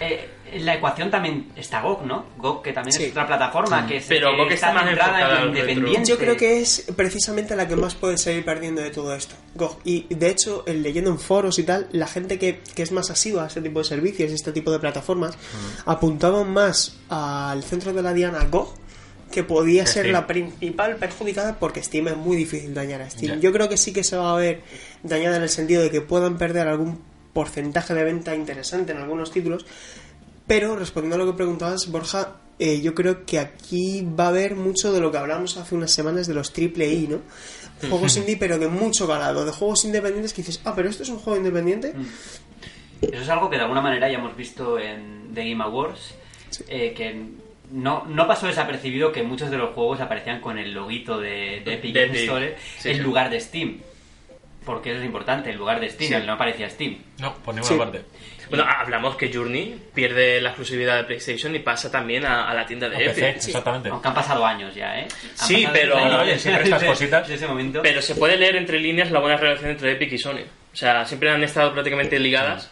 eh, 0.00 0.28
en 0.54 0.64
la 0.66 0.74
ecuación 0.74 1.10
también 1.10 1.48
está 1.56 1.80
GOG, 1.82 2.06
¿no? 2.06 2.24
GOG 2.38 2.62
que 2.62 2.72
también 2.72 2.92
Sí. 2.96 3.04
es 3.04 3.10
otra 3.10 3.26
plataforma 3.26 3.86
que, 3.86 3.96
es- 3.98 4.06
Pero 4.06 4.30
que 4.30 4.36
GOG 4.36 4.52
está 4.52 4.72
más 4.72 4.84
centrada 4.86 5.40
en 5.42 5.48
independiente. 5.48 6.08
Yo 6.08 6.16
creo 6.18 6.36
que 6.36 6.60
es 6.60 6.86
precisamente 6.96 7.54
la 7.56 7.66
que 7.68 7.76
más 7.76 7.94
puede 7.94 8.16
salir 8.18 8.44
perdiendo 8.44 8.80
de 8.82 8.90
todo 8.90 9.14
esto. 9.14 9.34
GOG. 9.54 9.78
Y 9.84 10.06
de 10.14 10.30
hecho, 10.30 10.62
en 10.66 10.82
leyendo 10.82 11.10
en 11.10 11.18
foros 11.18 11.58
y 11.58 11.64
tal, 11.64 11.88
la 11.92 12.06
gente 12.06 12.38
que, 12.38 12.60
que 12.74 12.82
es 12.82 12.92
más 12.92 13.10
asidua 13.10 13.44
a 13.44 13.46
este 13.48 13.60
tipo 13.60 13.78
de 13.80 13.84
servicios 13.84 14.30
y 14.30 14.34
este 14.34 14.52
tipo 14.52 14.70
de 14.70 14.78
plataformas 14.78 15.36
apuntaban 15.86 16.50
más 16.52 16.96
al 17.08 17.62
centro 17.62 17.92
de 17.92 18.02
la 18.02 18.12
diana 18.12 18.44
GOG 18.50 18.74
que 19.30 19.42
podía 19.42 19.84
ser 19.84 20.02
Steam. 20.04 20.12
la 20.12 20.26
principal 20.28 20.96
perjudicada 20.96 21.58
porque 21.58 21.82
Steam 21.82 22.06
es 22.08 22.16
muy 22.16 22.36
difícil 22.36 22.72
dañar 22.72 23.02
a 23.02 23.10
Steam. 23.10 23.40
Yo 23.40 23.52
creo 23.52 23.68
que 23.68 23.76
sí 23.76 23.92
que 23.92 24.04
se 24.04 24.16
va 24.16 24.32
a 24.32 24.36
ver 24.36 24.60
dañada 25.02 25.36
en 25.38 25.42
el 25.42 25.48
sentido 25.48 25.82
de 25.82 25.90
que 25.90 26.00
puedan 26.00 26.38
perder 26.38 26.68
algún 26.68 27.00
porcentaje 27.32 27.94
de 27.94 28.04
venta 28.04 28.36
interesante 28.36 28.92
en 28.92 28.98
algunos 28.98 29.32
títulos, 29.32 29.66
pero 30.46 30.76
respondiendo 30.76 31.16
a 31.16 31.18
lo 31.26 31.32
que 31.32 31.36
preguntabas, 31.36 31.90
Borja, 31.90 32.36
eh, 32.58 32.80
yo 32.80 32.94
creo 32.94 33.24
que 33.26 33.38
aquí 33.38 34.06
va 34.18 34.26
a 34.26 34.28
haber 34.28 34.54
mucho 34.54 34.92
de 34.92 35.00
lo 35.00 35.10
que 35.10 35.18
hablamos 35.18 35.56
hace 35.56 35.74
unas 35.74 35.90
semanas 35.90 36.26
de 36.26 36.34
los 36.34 36.52
triple 36.52 36.88
I, 36.88 37.08
¿no? 37.08 37.20
Juegos 37.88 38.16
indie, 38.16 38.36
pero 38.36 38.58
de 38.58 38.68
mucho 38.68 39.06
calado, 39.06 39.44
de 39.44 39.52
juegos 39.52 39.84
independientes 39.84 40.32
que 40.32 40.42
dices, 40.42 40.60
ah, 40.64 40.72
pero 40.76 40.88
esto 40.88 41.02
es 41.02 41.08
un 41.08 41.18
juego 41.18 41.36
independiente. 41.38 41.92
Eso 43.02 43.22
es 43.22 43.28
algo 43.28 43.50
que 43.50 43.56
de 43.56 43.62
alguna 43.62 43.80
manera 43.82 44.08
ya 44.10 44.18
hemos 44.18 44.36
visto 44.36 44.78
en 44.78 45.32
The 45.34 45.48
Game 45.50 45.62
Awards, 45.62 46.14
eh, 46.68 46.94
que 46.96 47.20
no, 47.72 48.04
no 48.06 48.26
pasó 48.26 48.46
desapercibido 48.46 49.10
que 49.12 49.22
muchos 49.22 49.50
de 49.50 49.58
los 49.58 49.74
juegos 49.74 50.00
aparecían 50.00 50.40
con 50.40 50.58
el 50.58 50.72
loguito 50.72 51.18
de, 51.18 51.62
de 51.64 51.74
Epic 51.74 51.92
De 51.92 52.06
Games 52.06 52.20
Store 52.22 52.56
sí, 52.78 52.90
en 52.90 52.96
sí. 52.96 53.02
lugar 53.02 53.28
de 53.30 53.40
Steam. 53.40 53.78
Porque 54.64 54.92
eso 54.92 55.00
es 55.00 55.04
importante, 55.04 55.50
en 55.50 55.58
lugar 55.58 55.78
de 55.80 55.90
Steam, 55.90 56.20
Sí. 56.22 56.26
no 56.26 56.32
aparecía 56.34 56.70
Steam. 56.70 56.96
No, 57.18 57.34
por 57.34 57.54
ninguna 57.54 57.72
Sí. 57.74 57.78
parte. 57.78 58.02
Bueno, 58.56 58.70
hablamos 58.78 59.16
que 59.16 59.32
Journey 59.32 59.80
pierde 59.94 60.40
la 60.40 60.50
exclusividad 60.50 60.96
de 60.98 61.04
PlayStation 61.04 61.54
y 61.54 61.58
pasa 61.60 61.90
también 61.90 62.24
a, 62.24 62.48
a 62.50 62.54
la 62.54 62.66
tienda 62.66 62.88
de 62.88 62.96
PC, 62.96 63.28
Epic. 63.30 63.44
exactamente. 63.48 63.88
Aunque 63.88 64.08
han 64.08 64.14
pasado 64.14 64.44
años 64.46 64.74
ya, 64.74 64.98
¿eh? 65.00 65.08
Han 65.40 65.46
Sí, 65.48 65.66
pero- 65.72 65.96
años 65.96 66.20
Oye, 66.22 66.38
siempre 66.38 66.64
estas 66.64 66.80
desde- 66.80 66.92
cositas. 66.92 67.22
desde 67.22 67.34
ese 67.34 67.46
momento. 67.46 67.80
Pero 67.82 68.00
se 68.02 68.14
puede 68.14 68.36
leer 68.36 68.56
entre 68.56 68.78
líneas 68.80 69.10
la 69.10 69.20
buena 69.20 69.36
relación 69.36 69.70
entre 69.70 69.92
Epic 69.92 70.12
y 70.12 70.18
Sony. 70.18 70.42
O 70.72 70.76
sea, 70.76 71.04
siempre 71.06 71.30
han 71.30 71.42
estado 71.44 71.72
prácticamente 71.72 72.18
ligadas 72.18 72.70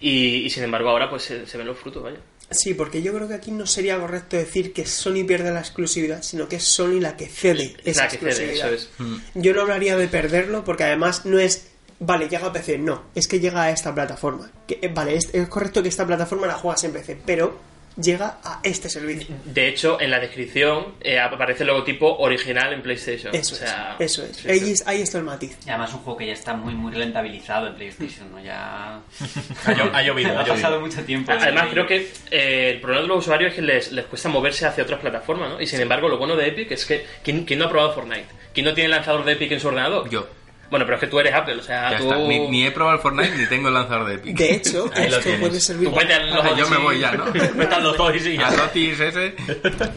y, 0.00 0.36
y 0.44 0.50
sin 0.50 0.64
embargo 0.64 0.90
ahora 0.90 1.08
pues 1.08 1.22
se, 1.22 1.46
se 1.46 1.56
ven 1.58 1.66
los 1.66 1.78
frutos, 1.78 2.02
vaya. 2.02 2.18
Sí, 2.50 2.74
porque 2.74 3.00
yo 3.02 3.14
creo 3.14 3.26
que 3.28 3.32
aquí 3.34 3.50
no 3.50 3.66
sería 3.66 3.98
correcto 3.98 4.36
decir 4.36 4.74
que 4.74 4.84
Sony 4.84 5.24
pierde 5.26 5.50
la 5.52 5.60
exclusividad, 5.60 6.20
sino 6.22 6.48
que 6.48 6.56
es 6.56 6.64
Sony 6.64 7.00
la 7.00 7.16
que 7.16 7.26
cede 7.26 7.74
esa 7.84 8.02
La 8.04 8.08
que 8.10 8.18
cede, 8.18 8.28
exclusividad. 8.30 8.72
eso 8.74 8.74
es. 8.74 8.90
Yo 9.34 9.54
no 9.54 9.62
hablaría 9.62 9.96
de 9.96 10.06
perderlo 10.08 10.62
porque 10.62 10.84
además 10.84 11.24
no 11.24 11.38
es, 11.38 11.71
vale, 12.04 12.28
llega 12.28 12.46
a 12.48 12.52
PC, 12.52 12.78
no, 12.78 13.04
es 13.14 13.26
que 13.26 13.40
llega 13.40 13.62
a 13.64 13.70
esta 13.70 13.94
plataforma. 13.94 14.50
Que, 14.66 14.78
eh, 14.82 14.90
vale, 14.92 15.16
es, 15.16 15.32
es 15.34 15.48
correcto 15.48 15.82
que 15.82 15.88
esta 15.88 16.06
plataforma 16.06 16.46
la 16.46 16.54
juegas 16.54 16.84
en 16.84 16.92
PC, 16.92 17.18
pero 17.26 17.72
llega 18.00 18.38
a 18.42 18.60
este 18.62 18.88
servicio. 18.88 19.34
De 19.44 19.68
hecho, 19.68 20.00
en 20.00 20.10
la 20.10 20.18
descripción 20.18 20.94
eh, 21.02 21.18
aparece 21.20 21.62
el 21.64 21.66
logotipo 21.66 22.16
original 22.20 22.72
en 22.72 22.80
PlayStation. 22.80 23.34
Eso 23.34 23.54
O 23.54 23.58
sea, 23.58 23.96
es, 23.98 24.12
eso 24.18 24.24
es. 24.24 24.46
Ahí, 24.46 24.60
sí. 24.60 24.72
es- 24.72 24.86
ahí 24.86 25.02
está 25.02 25.18
el 25.18 25.24
matiz. 25.24 25.58
Y 25.66 25.68
además 25.68 25.92
un 25.92 25.98
juego 26.00 26.16
que 26.18 26.26
ya 26.28 26.32
está 26.32 26.54
muy 26.54 26.74
muy 26.74 26.90
rentabilizado 26.94 27.66
en 27.66 27.74
PlayStation, 27.74 28.32
¿no? 28.32 28.42
Ya 28.42 28.94
Ha, 28.96 29.00
llo- 29.74 29.90
ha 29.92 30.02
llovido, 30.02 30.38
ha 30.38 30.40
ha 30.42 30.46
pasado 30.46 30.80
mucho 30.80 31.04
tiempo. 31.04 31.32
Además, 31.32 31.66
creo 31.70 31.86
que 31.86 32.06
que 32.06 32.12
eh, 32.30 32.70
el 32.70 32.80
problema 32.80 33.02
de 33.02 33.08
los 33.08 33.18
usuarios 33.18 33.50
es 33.50 33.56
que 33.56 33.62
les, 33.62 33.92
les 33.92 34.06
cuesta 34.06 34.30
moverse 34.30 34.64
hacia 34.64 34.84
otras 34.84 34.98
plataformas, 35.00 35.50
¿no? 35.50 35.60
Y 35.60 35.66
sin 35.66 35.80
embargo, 35.82 36.08
lo 36.08 36.16
bueno 36.16 36.34
de 36.34 36.48
Epic 36.48 36.70
es 36.72 36.86
que 36.86 37.04
¿quién, 37.22 37.44
quién 37.44 37.58
no 37.58 37.66
ha 37.66 37.68
probado 37.68 37.92
Fortnite? 37.92 38.24
¿Quién 38.54 38.64
no 38.64 38.72
tiene 38.72 38.86
el 38.86 38.92
lanzador 38.92 39.22
de 39.26 39.32
Epic 39.32 39.52
en 39.52 39.60
su 39.60 39.68
ordenador? 39.68 40.08
Yo. 40.08 40.26
Bueno, 40.72 40.86
pero 40.86 40.96
es 40.96 41.00
que 41.02 41.06
tú 41.06 41.20
eres 41.20 41.34
Apple, 41.34 41.56
o 41.56 41.62
sea, 41.62 41.90
Ya 41.92 41.98
tú... 41.98 42.04
está. 42.04 42.16
Ni, 42.18 42.48
ni 42.48 42.64
he 42.66 42.70
probado 42.72 42.96
el 42.96 43.02
Fortnite 43.02 43.36
ni 43.36 43.46
tengo 43.46 43.68
el 43.68 43.74
lanzador 43.74 44.08
de 44.08 44.14
Epic. 44.14 44.36
De 44.36 44.54
hecho, 44.54 44.90
Ahí 44.94 45.06
esto 45.06 45.30
puede 45.38 45.60
servir 45.60 45.88
Tú 45.90 45.94
para, 45.94 46.16
Ah, 46.16 46.54
yo 46.56 46.68
me 46.70 46.78
voy 46.78 46.98
ya, 46.98 47.12
¿no? 47.12 47.24
Al 47.76 47.82
doctor 47.82 48.16
y 48.16 48.20
sí, 48.20 48.36
ya. 48.36 48.48
A 48.48 48.70
ese. 48.74 49.34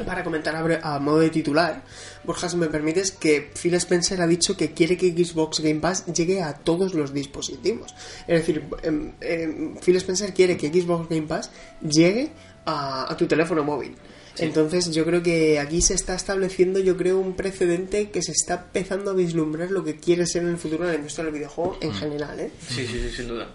para 0.05 0.23
comentar 0.23 0.53
a, 0.55 0.61
bre- 0.63 0.79
a 0.83 0.99
modo 0.99 1.19
de 1.19 1.29
titular. 1.29 1.81
Borja, 2.25 2.49
si 2.49 2.57
me 2.57 2.67
permites, 2.67 3.11
que 3.11 3.51
Phil 3.59 3.73
Spencer 3.75 4.21
ha 4.21 4.27
dicho 4.27 4.57
que 4.57 4.73
quiere 4.73 4.97
que 4.97 5.11
Xbox 5.11 5.61
Game 5.61 5.79
Pass 5.79 6.05
llegue 6.07 6.41
a 6.43 6.53
todos 6.53 6.93
los 6.93 7.13
dispositivos. 7.13 7.95
Es 8.27 8.39
decir, 8.41 8.63
em, 8.83 9.13
em, 9.21 9.75
Phil 9.77 9.95
Spencer 9.95 10.33
quiere 10.33 10.57
que 10.57 10.67
Xbox 10.67 11.07
Game 11.09 11.27
Pass 11.27 11.51
llegue 11.81 12.31
a, 12.65 13.09
a 13.11 13.15
tu 13.15 13.27
teléfono 13.27 13.63
móvil. 13.63 13.95
Entonces 14.37 14.93
yo 14.93 15.05
creo 15.05 15.23
que 15.23 15.59
aquí 15.59 15.81
se 15.81 15.93
está 15.93 16.15
estableciendo, 16.15 16.79
yo 16.79 16.97
creo, 16.97 17.19
un 17.19 17.35
precedente 17.35 18.09
que 18.11 18.21
se 18.21 18.31
está 18.31 18.55
empezando 18.55 19.11
a 19.11 19.13
vislumbrar 19.13 19.71
lo 19.71 19.83
que 19.83 19.97
quiere 19.97 20.25
ser 20.25 20.43
en 20.43 20.49
el 20.49 20.57
futuro 20.57 20.85
la 20.85 20.95
industria 20.95 21.25
del 21.25 21.33
videojuego 21.33 21.77
en 21.81 21.93
general, 21.93 22.39
¿eh? 22.39 22.51
Sí, 22.67 22.85
sí, 22.85 22.99
sí, 22.99 23.09
sin 23.09 23.27
duda. 23.27 23.47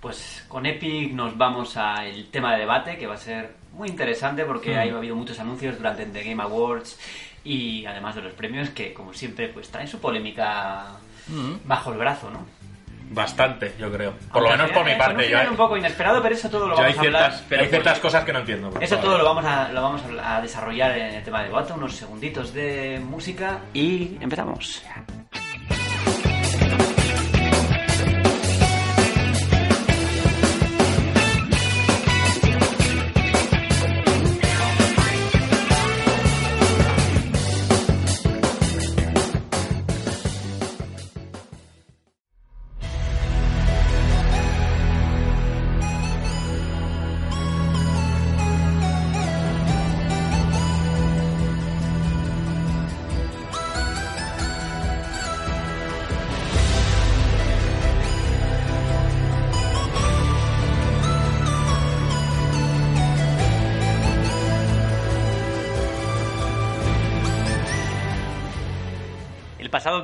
Pues 0.00 0.44
con 0.48 0.66
Epic 0.66 1.12
nos 1.12 1.36
vamos 1.36 1.76
al 1.76 2.28
tema 2.30 2.54
de 2.54 2.60
debate, 2.60 2.96
que 2.96 3.06
va 3.06 3.14
a 3.14 3.18
ser 3.18 3.54
muy 3.72 3.88
interesante 3.88 4.44
porque 4.44 4.76
ha 4.76 4.82
habido 4.82 5.14
muchos 5.14 5.38
anuncios 5.40 5.76
durante 5.76 6.06
The 6.06 6.24
Game 6.24 6.42
Awards 6.42 6.96
y 7.44 7.84
además 7.86 8.14
de 8.14 8.22
los 8.22 8.32
premios 8.34 8.70
que, 8.70 8.92
como 8.92 9.12
siempre, 9.14 9.48
pues 9.48 9.68
traen 9.68 9.88
su 9.88 9.98
polémica 9.98 10.98
bajo 11.64 11.92
el 11.92 11.98
brazo, 11.98 12.30
¿no? 12.30 12.59
Bastante, 13.12 13.74
yo 13.76 13.90
creo. 13.90 14.14
Por 14.32 14.42
lo 14.42 14.50
Aunque 14.50 14.62
menos 14.62 14.70
por 14.70 14.84
mi 14.84 14.92
final, 14.92 15.08
parte. 15.08 15.30
Yo, 15.30 15.50
un 15.50 15.56
poco 15.56 15.76
inesperado, 15.76 16.22
pero 16.22 16.34
eso 16.34 16.48
todo 16.48 16.68
lo 16.68 16.76
yo 16.76 16.82
hay 16.82 16.92
vamos 16.92 16.98
a 16.98 17.00
hablar. 17.06 17.22
ciertas, 17.22 17.46
pero 17.48 17.62
hay 17.62 17.68
ciertas 17.68 17.98
cosas 17.98 18.24
que 18.24 18.32
no 18.32 18.38
entiendo. 18.38 18.72
Eso 18.80 18.96
todo 18.98 19.18
lo 19.18 19.24
vamos 19.24 19.44
a 19.44 19.68
lo 19.72 19.82
vamos 19.82 20.02
a 20.22 20.40
desarrollar 20.40 20.96
en 20.96 21.14
el 21.16 21.24
tema 21.24 21.40
de 21.40 21.48
debate, 21.48 21.72
unos 21.72 21.96
segunditos 21.96 22.54
de 22.54 23.00
música 23.04 23.58
y 23.74 24.16
empezamos. 24.20 24.82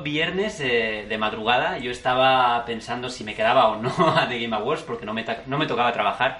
Viernes 0.07 0.61
eh, 0.61 1.05
de 1.07 1.17
madrugada 1.17 1.77
yo 1.79 1.91
estaba 1.91 2.63
pensando 2.65 3.09
si 3.09 3.25
me 3.25 3.35
quedaba 3.35 3.67
o 3.67 3.81
no 3.81 3.93
a 4.17 4.27
The 4.29 4.39
Game 4.39 4.55
Awards 4.55 4.83
porque 4.83 5.05
no 5.05 5.13
me, 5.13 5.25
no 5.47 5.57
me 5.57 5.67
tocaba 5.67 5.91
trabajar 5.91 6.39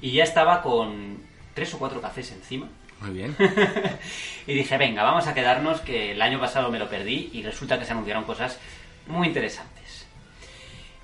y 0.00 0.12
ya 0.12 0.24
estaba 0.24 0.62
con 0.62 1.18
tres 1.52 1.74
o 1.74 1.78
cuatro 1.78 2.00
cafés 2.00 2.32
encima 2.32 2.68
Muy 3.02 3.10
bien. 3.10 3.36
y 4.46 4.54
dije, 4.54 4.78
venga, 4.78 5.02
vamos 5.02 5.26
a 5.26 5.34
quedarnos 5.34 5.82
que 5.82 6.12
el 6.12 6.22
año 6.22 6.40
pasado 6.40 6.70
me 6.70 6.78
lo 6.78 6.88
perdí 6.88 7.28
y 7.34 7.42
resulta 7.42 7.78
que 7.78 7.84
se 7.84 7.92
anunciaron 7.92 8.24
cosas 8.24 8.58
muy 9.06 9.26
interesantes. 9.28 10.06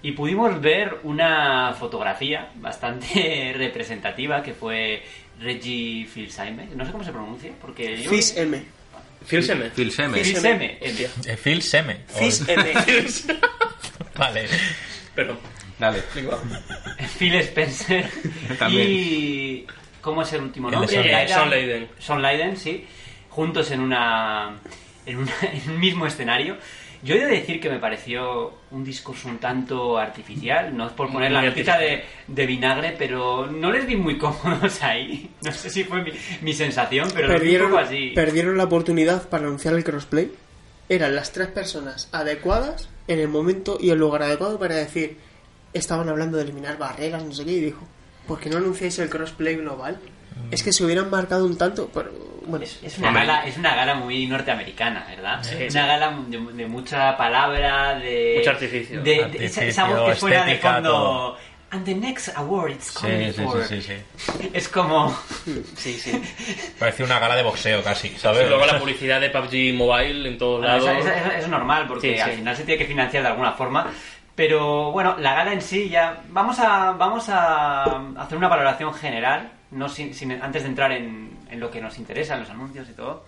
Y 0.01 0.13
pudimos 0.13 0.61
ver 0.61 1.01
una 1.03 1.75
fotografía 1.75 2.51
bastante 2.57 3.53
representativa 3.57 4.43
que 4.43 4.55
fue 4.55 5.03
Reggie 5.41 6.07
Fils-Aime. 6.07 6.69
No 6.75 6.87
sé 6.87 6.93
cómo 6.93 7.05
se 7.05 7.13
pronuncia, 7.13 7.53
porque 7.61 8.01
yo... 8.01 8.11
Phil 9.29 9.43
Seme. 9.45 9.71
Phil 9.71 9.93
Seme. 9.93 10.19
Fils-Aime. 10.25 10.79
Eh, 10.81 11.37
Phil 11.37 11.63
Seme. 11.63 11.97
Fis 12.09 12.45
M. 12.49 12.65
Vale. 14.17 14.47
Perdón. 15.15 15.39
Dale. 15.79 16.03
Phil 17.19 17.35
Spencer 17.37 18.11
También. 18.59 18.87
y... 18.91 19.67
¿Cómo 20.01 20.23
es 20.23 20.33
el 20.33 20.43
último 20.43 20.69
El 20.69 20.75
nombre? 20.77 20.95
Son 20.95 21.05
Leiden. 21.07 21.29
Son 21.29 21.51
Leiden. 21.51 21.89
Son 21.99 22.23
Leiden, 22.23 22.57
sí. 22.57 22.87
Juntos 23.29 23.71
en 23.71 23.81
una... 23.81 24.57
En, 25.07 25.19
una- 25.19 25.33
en 25.43 25.71
un 25.71 25.79
mismo 25.81 26.07
escenario. 26.07 26.57
Yo 27.03 27.15
he 27.15 27.19
de 27.19 27.27
decir 27.27 27.61
que 27.61 27.71
me 27.71 27.79
pareció 27.79 28.53
un 28.71 28.83
discurso 28.85 29.29
un 29.29 29.39
tanto 29.39 29.99
artificial. 29.99 30.77
No 30.77 30.87
es 30.87 30.93
por 30.93 31.13
poner 31.13 31.31
la 31.31 31.43
notita 31.43 31.79
de, 31.79 32.03
de 32.27 32.47
vinagre, 32.47 32.95
pero 32.99 33.47
no 33.47 33.71
les 33.71 33.87
vi 33.87 33.97
muy 33.97 34.19
cómodos 34.19 34.83
ahí. 34.83 35.31
No 35.43 35.53
sé 35.53 35.71
si 35.71 35.85
fue 35.85 36.03
mi, 36.03 36.11
mi 36.43 36.53
sensación, 36.53 37.09
pero 37.15 37.29
un 37.29 37.35
perdieron, 37.35 37.71
poco 37.71 37.83
así. 37.83 38.13
perdieron 38.15 38.57
la 38.57 38.65
oportunidad 38.65 39.29
para 39.29 39.45
anunciar 39.47 39.75
el 39.75 39.85
crossplay. 39.85 40.33
Eran 40.89 41.15
las 41.15 41.33
tres 41.33 41.49
personas 41.49 42.09
adecuadas 42.13 42.89
en 43.07 43.19
el 43.21 43.29
momento 43.29 43.79
y 43.81 43.91
el 43.91 43.99
lugar 43.99 44.23
adecuado 44.23 44.59
para 44.59 44.75
decir. 44.75 45.17
Estaban 45.75 46.09
hablando 46.09 46.39
de 46.39 46.45
eliminar 46.45 46.79
barreras, 46.79 47.23
no 47.23 47.33
sé 47.33 47.45
qué, 47.45 47.53
y 47.53 47.61
dijo: 47.61 47.87
¿Por 48.27 48.41
qué 48.41 48.49
no 48.49 48.57
anunciáis 48.57 48.99
el 48.99 49.11
crossplay 49.11 49.57
global? 49.57 49.99
Es 50.51 50.63
que 50.63 50.73
se 50.73 50.83
hubieran 50.85 51.11
marcado 51.11 51.45
un 51.45 51.59
tanto. 51.59 51.91
Pero, 51.93 52.11
bueno, 52.49 52.65
Es, 52.65 52.81
es 52.83 52.99
una 52.99 53.13
gala, 53.13 53.47
es 53.47 53.57
una 53.57 53.75
gala 53.77 53.95
muy 53.95 54.27
norteamericana, 54.27 55.07
¿verdad? 55.09 55.39
Sí, 55.43 55.55
una 55.55 55.71
sí. 55.71 55.79
gala 55.79 56.17
de, 56.29 56.39
de 56.39 56.67
mucha 56.67 57.17
palabra, 57.17 57.95
de... 57.99 58.35
Mucho 58.39 58.51
artificio. 58.51 59.03
De, 59.03 59.15
de 59.15 59.25
Artificio, 59.25 59.63
esa, 59.63 59.65
esa 59.65 59.85
voz 59.85 60.11
que 60.11 60.17
suena 60.17 60.45
de 60.45 60.57
fondo... 60.59 60.91
todo. 60.91 61.39
And 61.71 61.85
the 61.85 61.95
next 61.95 62.31
award 62.39 62.71
it's 62.71 62.87
Sí, 62.95 63.01
coming 63.03 63.31
sí, 63.31 63.43
for... 63.45 63.63
sí, 63.65 63.83
sí, 63.83 63.93
sí. 64.19 64.51
Es 64.55 64.69
como... 64.71 65.15
Sí, 65.77 65.93
sí. 66.01 66.19
Parece 66.79 67.05
una 67.05 67.19
gala 67.19 67.37
de 67.37 67.43
boxeo 67.43 67.83
casi, 67.85 68.09
¿sabes? 68.17 68.49
luego 68.49 68.65
la 68.65 68.79
publicidad 68.79 69.21
de 69.21 69.29
PUBG 69.29 69.75
Mobile 69.75 70.27
en 70.31 70.39
todos 70.39 70.61
Bueno, 70.61 70.79
lados. 70.79 71.05
eso- 71.07 71.11
eso 71.15 71.31
es 71.37 71.49
normal 71.49 71.85
porque 71.87 72.15
Sí, 72.15 72.21
al 72.21 72.31
sí. 72.31 72.37
final 72.39 72.57
se 72.57 72.65
tiene 72.65 72.79
que 72.79 72.87
financiar 72.87 73.23
de 73.23 73.29
alguna 73.29 73.53
forma. 73.53 73.87
Pero 74.35 74.93
bueno, 74.93 75.17
la 75.19 75.35
gala 75.35 75.53
en 75.53 75.61
sí 75.61 75.91
ya... 75.91 76.23
Vamos 76.31 76.59
a, 76.59 76.93
vamos 76.93 77.29
a 77.29 77.83
hacer 78.19 78.39
una 78.39 78.49
valoración 78.49 78.95
general, 78.95 79.51
no 79.73 79.91
sin, 79.91 80.15
sin- 80.15 80.41
antes 80.41 80.63
de 80.63 80.69
entrar 80.71 80.91
en, 80.93 81.38
en 81.51 81.61
lo 81.61 81.71
que 81.71 81.81
nos 81.81 81.99
interesa, 81.99 82.35
en 82.35 82.41
los 82.41 82.51
anuncios 82.51 82.89
y 82.89 82.93
todo. 82.93 83.25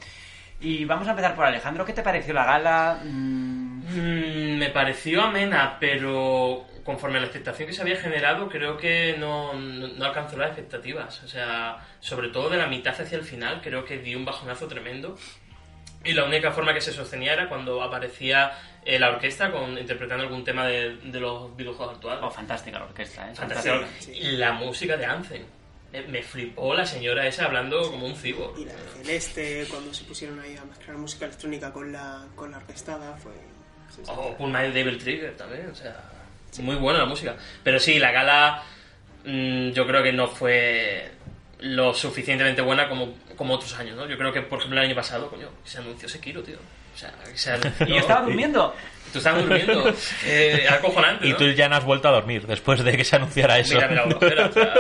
Y 0.61 0.85
vamos 0.85 1.09
a 1.09 1.11
empezar 1.11 1.35
por 1.35 1.47
Alejandro. 1.47 1.85
¿Qué 1.85 1.93
te 1.93 2.03
pareció 2.03 2.35
la 2.35 2.45
gala? 2.45 3.01
Mm, 3.03 3.71
Mm, 3.91 4.59
me 4.59 4.71
pareció 4.71 5.23
amena, 5.23 5.77
pero 5.81 6.67
conforme 6.85 7.19
a 7.19 7.21
la 7.21 7.27
expectación 7.27 7.69
que 7.69 7.75
se 7.75 7.83
había 7.83 7.97
generado, 7.97 8.49
creo 8.49 8.77
que 8.77 9.17
no, 9.19 9.55
no, 9.55 9.89
no 9.89 10.05
alcanzó 10.05 10.37
las 10.37 10.49
expectativas. 10.49 11.23
O 11.25 11.29
sea, 11.29 11.79
sobre 12.01 12.29
todo 12.29 12.51
de 12.51 12.59
la 12.59 12.67
mitad 12.67 12.99
hacia 13.01 13.19
el 13.19 13.25
final, 13.25 13.61
creo 13.63 13.85
que 13.85 13.99
dio 13.99 14.19
un 14.19 14.25
bajonazo 14.25 14.69
tremendo. 14.69 15.17
Y 16.05 16.13
la 16.13 16.25
única 16.25 16.51
forma 16.51 16.73
que 16.73 16.81
se 16.81 16.93
sostenía 16.93 17.35
era 17.35 17.49
cuando 17.49 17.83
aparecía 17.83 18.53
eh, 18.85 18.99
la 18.99 19.11
orquesta 19.11 19.51
con, 19.51 19.77
interpretando 19.77 20.25
algún 20.25 20.45
tema 20.45 20.67
de, 20.67 20.97
de 20.97 21.21
los 21.21 21.55
videojuegos 21.57 21.97
actuales. 21.97 22.23
Oh, 22.25 22.31
fantástica 22.31 22.79
la 22.79 22.87
orquesta, 22.87 23.31
¿eh? 23.31 23.35
Fantástico. 23.35 23.75
Fantástica. 23.77 24.17
Y 24.17 24.37
La 24.37 24.53
música 24.53 24.97
de 24.97 25.05
Anthem. 25.05 25.43
Me, 25.93 26.03
me 26.03 26.23
flipó 26.23 26.75
la 26.75 26.87
señora 26.87 27.27
esa 27.27 27.47
hablando 27.47 27.91
como 27.91 28.07
un 28.07 28.15
cibo. 28.15 28.55
y 28.57 28.65
la 28.65 28.73
de 28.75 28.79
Celeste, 28.99 29.67
cuando 29.71 29.93
se 29.93 30.05
pusieron 30.05 30.39
ahí 30.41 30.57
a 30.57 30.65
mezclar 30.65 30.97
música 30.97 31.25
electrónica 31.25 31.73
con 31.73 31.93
la, 31.93 32.27
con 32.37 32.53
la 32.53 32.59
orquestada, 32.59 33.17
fue. 33.17 33.33
sí, 33.95 34.03
sí. 34.05 34.13
O 34.15 34.37
Pull 34.37 34.53
My 34.53 34.71
Devil 34.71 34.99
Trigger 34.99 35.37
también, 35.37 35.69
o 35.71 35.75
sea, 35.75 35.97
muy 36.59 36.77
buena 36.77 37.01
la 37.01 37.07
música. 37.07 37.37
Pero 37.63 37.79
sí, 37.79 37.99
la 37.99 38.13
gala 38.13 38.63
mm, 39.25 39.71
yo 39.71 39.87
creo 39.87 40.03
que 40.03 40.13
no 40.13 40.29
fue 40.29 41.11
lo 41.61 41.93
suficientemente 41.95 42.63
buena 42.63 42.89
como, 42.89 43.15
como 43.37 43.55
otros 43.55 43.75
años, 43.79 43.97
¿no? 43.97 44.07
Yo 44.07 44.17
creo 44.17 44.33
que, 44.33 44.43
por 44.43 44.59
ejemplo, 44.59 44.81
el 44.81 44.87
año 44.87 44.95
pasado, 44.95 45.29
coño, 45.29 45.49
se 45.65 45.79
anunció 45.79 46.09
Sekiro, 46.09 46.43
tío. 46.43 46.57
O 46.95 46.99
sea, 46.99 47.13
que 47.25 47.37
se 47.37 47.51
anunció... 47.53 47.87
Y 47.87 47.91
yo 47.91 47.99
estaba 47.99 48.23
durmiendo. 48.23 48.75
Tú 49.13 49.19
estabas 49.19 49.43
durmiendo. 49.43 49.93
Eh, 50.25 50.67
acojonante, 50.71 51.27
Y 51.27 51.31
¿no? 51.33 51.37
tú 51.37 51.49
ya 51.51 51.69
no 51.69 51.77
has 51.77 51.85
vuelto 51.85 52.09
a 52.09 52.13
dormir 52.13 52.47
después 52.47 52.83
de 52.85 52.97
que 52.97 53.05
se 53.05 53.17
anunciara 53.17 53.59
eso. 53.59 53.75
Mira, 53.75 54.07
mira, 54.21 54.51
sea, 54.53 54.75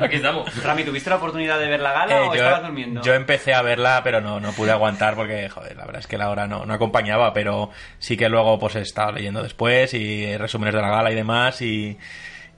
aquí 0.00 0.16
estamos. 0.16 0.62
Rami, 0.64 0.84
¿tuviste 0.84 1.10
la 1.10 1.16
oportunidad 1.16 1.58
de 1.58 1.68
ver 1.68 1.80
la 1.80 1.92
gala 1.92 2.16
Eh, 2.16 2.20
o 2.28 2.34
yo, 2.34 2.34
estabas 2.34 2.62
durmiendo? 2.62 3.02
yo 3.02 3.14
empecé 3.14 3.54
a 3.54 3.62
verla, 3.62 4.00
pero 4.04 4.20
no, 4.20 4.40
no 4.40 4.52
pude 4.52 4.70
aguantar 4.70 5.14
porque, 5.14 5.48
joder, 5.48 5.76
la 5.76 5.84
verdad 5.84 6.00
es 6.00 6.06
que 6.06 6.18
la 6.18 6.30
hora 6.30 6.46
no, 6.46 6.64
no 6.66 6.74
acompañaba, 6.74 7.32
pero 7.32 7.70
sí 7.98 8.16
que 8.16 8.28
luego 8.28 8.58
pues 8.58 8.76
he 8.76 8.80
estado 8.80 9.12
leyendo 9.12 9.42
después 9.42 9.94
y 9.94 10.36
resúmenes 10.36 10.74
de 10.74 10.80
la 10.82 10.90
gala 10.90 11.10
y 11.10 11.14
demás 11.14 11.60
y, 11.62 11.98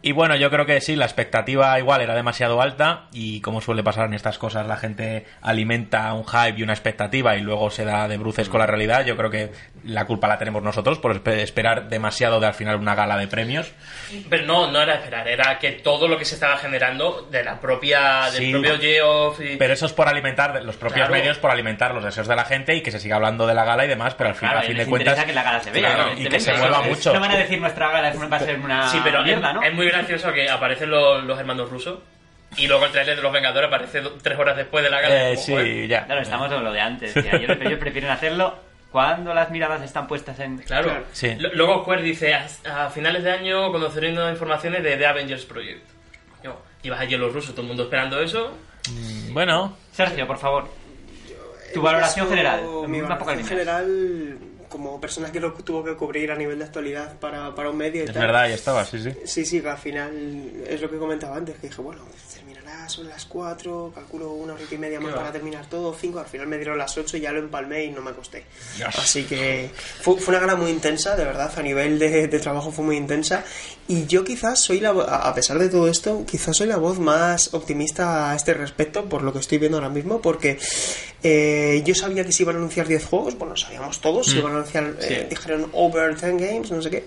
Y 0.02 0.12
bueno, 0.12 0.34
yo 0.36 0.48
creo 0.50 0.64
que 0.64 0.80
sí, 0.80 0.96
la 0.96 1.04
expectativa 1.04 1.78
igual 1.78 2.00
era 2.00 2.14
demasiado 2.14 2.62
alta 2.62 3.08
y 3.12 3.42
como 3.42 3.60
suele 3.60 3.82
pasar 3.82 4.06
en 4.06 4.14
estas 4.14 4.38
cosas, 4.38 4.66
la 4.66 4.78
gente 4.78 5.26
alimenta 5.42 6.10
un 6.14 6.24
hype 6.24 6.58
y 6.58 6.62
una 6.62 6.72
expectativa 6.72 7.36
y 7.36 7.42
luego 7.42 7.70
se 7.70 7.84
da 7.84 8.08
de 8.08 8.16
bruces 8.16 8.48
con 8.48 8.60
la 8.60 8.66
realidad. 8.66 9.04
Yo 9.04 9.14
creo 9.18 9.28
que 9.30 9.50
la 9.84 10.04
culpa 10.06 10.28
la 10.28 10.38
tenemos 10.38 10.62
nosotros 10.62 10.98
por 10.98 11.14
espe- 11.14 11.38
esperar 11.40 11.88
demasiado 11.88 12.38
de 12.40 12.46
al 12.46 12.54
final 12.54 12.76
una 12.76 12.94
gala 12.94 13.16
de 13.16 13.26
premios. 13.28 13.72
Pero 14.28 14.44
no, 14.46 14.70
no 14.70 14.80
era 14.80 14.94
esperar, 14.96 15.26
era 15.28 15.58
que 15.58 15.72
todo 15.72 16.06
lo 16.08 16.18
que 16.18 16.24
se 16.24 16.34
estaba 16.34 16.56
generando 16.56 17.28
de 17.30 17.42
la 17.44 17.60
propia, 17.60 18.30
del 18.30 18.42
Sí. 18.42 18.50
propio 18.52 18.78
Geoff 18.78 19.40
y... 19.40 19.56
Pero 19.56 19.72
eso 19.72 19.86
es 19.86 19.92
por 19.92 20.08
alimentar, 20.08 20.62
los 20.64 20.76
propios 20.76 21.06
Claro. 21.06 21.12
medios 21.12 21.38
por 21.38 21.50
alimentar 21.50 21.94
los 21.94 22.04
deseos 22.04 22.28
de 22.28 22.36
la 22.36 22.44
gente 22.44 22.74
y 22.74 22.82
que 22.82 22.90
se 22.90 22.98
siga 23.00 23.16
hablando 23.16 23.46
de 23.46 23.54
la 23.54 23.64
gala 23.64 23.84
y 23.84 23.88
demás, 23.88 24.14
pero 24.14 24.30
al 24.30 24.34
fin, 24.36 24.48
Claro, 24.48 24.58
a 24.60 24.62
fin 24.62 24.76
de 24.76 24.86
cuentas... 24.86 25.24
que 25.24 25.32
la 25.32 25.42
gala 25.42 25.60
se 25.60 25.70
vea. 25.70 25.94
Claro, 25.94 26.12
y 26.16 26.26
que 26.28 26.40
se 26.40 26.52
mueva 26.54 26.78
No- 26.78 26.84
mucho. 26.84 27.14
No 27.14 27.20
van 27.20 27.30
a 27.32 27.36
decir 27.38 27.60
nuestra 27.60 27.88
gala 27.90 28.12
va 28.30 28.36
a 28.36 28.40
ser 28.40 28.58
una 28.60 28.88
Sí, 28.88 29.00
pero 29.02 29.22
mierda, 29.22 29.48
es, 29.50 29.54
¿no? 29.54 29.62
es 29.62 29.74
muy 29.74 29.86
gracioso 29.88 30.32
que 30.32 30.48
aparecen 30.50 30.90
los, 30.90 31.24
los 31.24 31.38
hermanos 31.38 31.70
rusos 31.70 31.98
y 32.56 32.66
luego 32.66 32.84
el 32.86 32.92
trailer 32.92 33.16
de 33.16 33.22
los 33.22 33.32
Vengadores 33.32 33.68
aparece 33.68 34.02
tres 34.22 34.38
horas 34.38 34.56
después 34.56 34.82
de 34.82 34.90
la 34.90 35.00
gala. 35.00 35.30
Eh, 35.30 35.36
sí, 35.36 35.86
ya. 35.86 36.04
Claro, 36.04 36.20
estamos 36.20 36.50
en 36.52 36.64
lo 36.64 36.72
de 36.72 36.80
antes. 36.80 37.14
tía. 37.14 37.32
Ellos, 37.32 37.56
ellos 37.60 37.78
prefieren 37.78 38.10
hacerlo 38.10 38.58
cuando 38.90 39.32
las 39.34 39.50
miradas 39.50 39.82
están 39.82 40.06
puestas 40.08 40.38
en... 40.40 40.58
Claro. 40.58 40.88
Claro. 40.88 41.04
Sí. 41.12 41.36
Luego 41.54 41.82
Square 41.82 42.02
dice, 42.02 42.34
a, 42.34 42.46
a 42.86 42.90
finales 42.90 43.22
de 43.24 43.30
año 43.30 43.70
conoceré 43.70 44.12
nuevas 44.12 44.32
informaciones 44.32 44.82
de 44.82 44.96
The 44.96 45.06
Avengers 45.06 45.44
Project. 45.44 45.86
Yo, 46.42 46.60
ibas 46.82 47.00
allí 47.00 47.16
los 47.16 47.32
rusos, 47.32 47.50
todo 47.52 47.62
el 47.62 47.68
mundo 47.68 47.84
esperando 47.84 48.20
eso. 48.20 48.52
Bueno, 49.32 49.76
Sergio, 49.92 50.26
por 50.26 50.38
favor. 50.38 50.68
Tu 51.72 51.80
valoración 51.80 52.26
caso, 52.26 52.36
general. 52.36 52.60
Mi 52.88 53.00
Una 53.00 53.16
poca 53.16 53.32
valoración 53.32 53.46
general, 53.58 54.38
como 54.68 55.00
persona 55.00 55.30
que 55.30 55.38
lo 55.38 55.52
tuvo 55.52 55.84
que 55.84 55.94
cubrir 55.94 56.32
a 56.32 56.34
nivel 56.34 56.58
de 56.58 56.64
actualidad 56.64 57.16
para, 57.20 57.54
para 57.54 57.70
un 57.70 57.76
medio 57.76 58.02
y 58.02 58.06
es 58.06 58.12
tal. 58.12 58.22
verdad, 58.22 58.48
ya 58.48 58.54
estaba, 58.54 58.84
sí, 58.84 59.00
sí. 59.00 59.12
Sí, 59.24 59.44
sí, 59.44 59.60
que 59.60 59.68
al 59.68 59.78
final 59.78 60.10
es 60.66 60.80
lo 60.80 60.90
que 60.90 60.96
comentaba 60.98 61.36
antes, 61.36 61.56
que 61.58 61.68
dije, 61.68 61.80
bueno, 61.80 62.02
son 62.90 63.08
las 63.08 63.24
4, 63.24 63.92
calculo 63.94 64.32
una 64.32 64.54
horita 64.54 64.74
y 64.74 64.78
media 64.78 65.00
más 65.00 65.14
para 65.14 65.32
terminar 65.32 65.66
todo, 65.66 65.94
5, 65.98 66.18
al 66.18 66.26
final 66.26 66.46
me 66.46 66.56
dieron 66.56 66.78
las 66.78 66.96
8 66.96 67.16
y 67.16 67.20
ya 67.20 67.32
lo 67.32 67.38
empalmé 67.38 67.84
y 67.84 67.90
no 67.90 68.02
me 68.02 68.10
acosté. 68.10 68.44
Dios. 68.76 68.94
Así 68.98 69.24
que 69.24 69.70
fue, 70.00 70.18
fue 70.18 70.34
una 70.34 70.40
gala 70.40 70.56
muy 70.56 70.70
intensa, 70.70 71.16
de 71.16 71.24
verdad, 71.24 71.52
a 71.56 71.62
nivel 71.62 71.98
de, 71.98 72.28
de 72.28 72.38
trabajo 72.38 72.70
fue 72.72 72.84
muy 72.84 72.96
intensa 72.96 73.44
y 73.88 74.06
yo 74.06 74.22
quizás 74.22 74.60
soy 74.60 74.80
la, 74.80 74.90
a 74.90 75.34
pesar 75.34 75.58
de 75.58 75.68
todo 75.68 75.88
esto, 75.88 76.24
quizás 76.24 76.56
soy 76.56 76.68
la 76.68 76.76
voz 76.76 76.98
más 76.98 77.54
optimista 77.54 78.30
a 78.30 78.36
este 78.36 78.54
respecto 78.54 79.04
por 79.06 79.22
lo 79.22 79.32
que 79.32 79.40
estoy 79.40 79.58
viendo 79.58 79.78
ahora 79.78 79.88
mismo, 79.88 80.20
porque 80.20 80.58
eh, 81.22 81.82
yo 81.84 81.94
sabía 81.94 82.24
que 82.24 82.32
se 82.32 82.44
iban 82.44 82.56
a 82.56 82.58
anunciar 82.58 82.86
10 82.86 83.04
juegos, 83.04 83.36
bueno, 83.36 83.56
sabíamos 83.56 84.00
todos, 84.00 84.28
se 84.28 84.38
iban 84.38 84.52
a 84.52 84.56
anunciar, 84.56 84.96
eh, 85.00 85.26
dijeron 85.28 85.70
over 85.72 86.16
10 86.16 86.36
games, 86.38 86.70
no 86.70 86.80
sé 86.82 86.90
qué. 86.90 87.04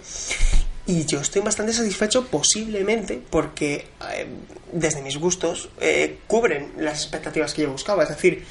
Y 0.86 1.06
yo 1.06 1.22
estoy 1.22 1.42
bastante 1.42 1.72
satisfecho 1.72 2.26
posiblemente 2.28 3.22
porque 3.30 3.88
eh, 4.14 4.28
desde 4.74 5.02
mis 5.02 5.18
gustos 5.18 5.70
eh, 5.80 6.20
cubren 6.28 6.74
las 6.78 7.02
expectativas 7.04 7.54
que 7.54 7.62
yo 7.62 7.72
buscaba. 7.72 8.04
Es 8.04 8.10
decir, 8.10 8.46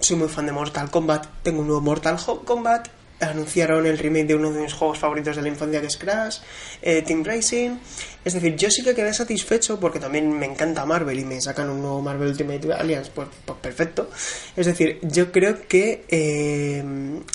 soy 0.00 0.16
muy 0.16 0.28
fan 0.28 0.46
de 0.46 0.52
Mortal 0.52 0.90
Kombat, 0.90 1.26
tengo 1.42 1.60
un 1.60 1.66
nuevo 1.66 1.82
Mortal 1.82 2.16
Kombat, 2.44 2.88
anunciaron 3.20 3.86
el 3.86 3.98
remake 3.98 4.26
de 4.26 4.34
uno 4.34 4.50
de 4.50 4.62
mis 4.62 4.74
juegos 4.74 4.98
favoritos 4.98 5.36
de 5.36 5.42
la 5.42 5.48
infancia 5.48 5.80
que 5.80 5.86
es 5.86 5.96
Crash, 5.96 6.38
eh, 6.82 7.02
Team 7.02 7.24
Racing. 7.24 7.78
Es 8.24 8.34
decir, 8.34 8.56
yo 8.56 8.70
sí 8.72 8.82
que 8.82 8.92
quedé 8.92 9.14
satisfecho 9.14 9.78
porque 9.78 10.00
también 10.00 10.36
me 10.36 10.46
encanta 10.46 10.84
Marvel 10.84 11.18
y 11.18 11.24
me 11.24 11.40
sacan 11.40 11.70
un 11.70 11.80
nuevo 11.80 12.02
Marvel 12.02 12.28
Ultimate 12.28 12.72
Alliance, 12.72 13.10
pues, 13.14 13.28
pues 13.44 13.58
perfecto. 13.60 14.10
Es 14.56 14.66
decir, 14.66 14.98
yo 15.02 15.30
creo 15.30 15.68
que 15.68 16.04
eh, 16.08 16.84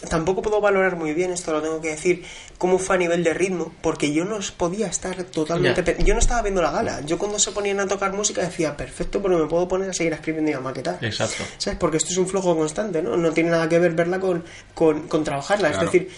tampoco 0.09 0.41
puedo 0.41 0.59
valorar 0.59 0.97
muy 0.97 1.13
bien, 1.13 1.31
esto 1.31 1.53
lo 1.53 1.61
tengo 1.61 1.79
que 1.79 1.91
decir, 1.91 2.25
cómo 2.57 2.77
fue 2.77 2.97
a 2.97 2.99
nivel 2.99 3.23
de 3.23 3.33
ritmo, 3.33 3.73
porque 3.81 4.11
yo 4.11 4.25
no 4.25 4.39
podía 4.57 4.87
estar 4.87 5.23
totalmente... 5.23 5.95
Yo 6.03 6.13
no 6.13 6.19
estaba 6.19 6.41
viendo 6.41 6.61
la 6.61 6.71
gala. 6.71 7.01
Yo 7.05 7.17
cuando 7.17 7.39
se 7.39 7.51
ponían 7.51 7.79
a 7.79 7.87
tocar 7.87 8.11
música 8.13 8.41
decía, 8.41 8.75
perfecto, 8.75 9.21
pero 9.21 9.39
me 9.39 9.47
puedo 9.47 9.67
poner 9.67 9.89
a 9.89 9.93
seguir 9.93 10.13
escribiendo 10.13 10.51
y 10.51 10.53
a 10.55 10.59
maquetar. 10.59 10.99
Exacto. 11.01 11.43
¿Sabes? 11.57 11.79
Porque 11.79 11.97
esto 11.97 12.09
es 12.11 12.17
un 12.17 12.27
flujo 12.27 12.55
constante, 12.55 13.01
¿no? 13.01 13.15
No 13.15 13.31
tiene 13.31 13.49
nada 13.49 13.69
que 13.69 13.79
ver 13.79 13.93
verla 13.93 14.19
con, 14.19 14.43
con, 14.73 15.07
con 15.07 15.23
trabajarla. 15.23 15.70
Claro. 15.71 15.85
Es 15.87 15.91
decir, 15.91 16.09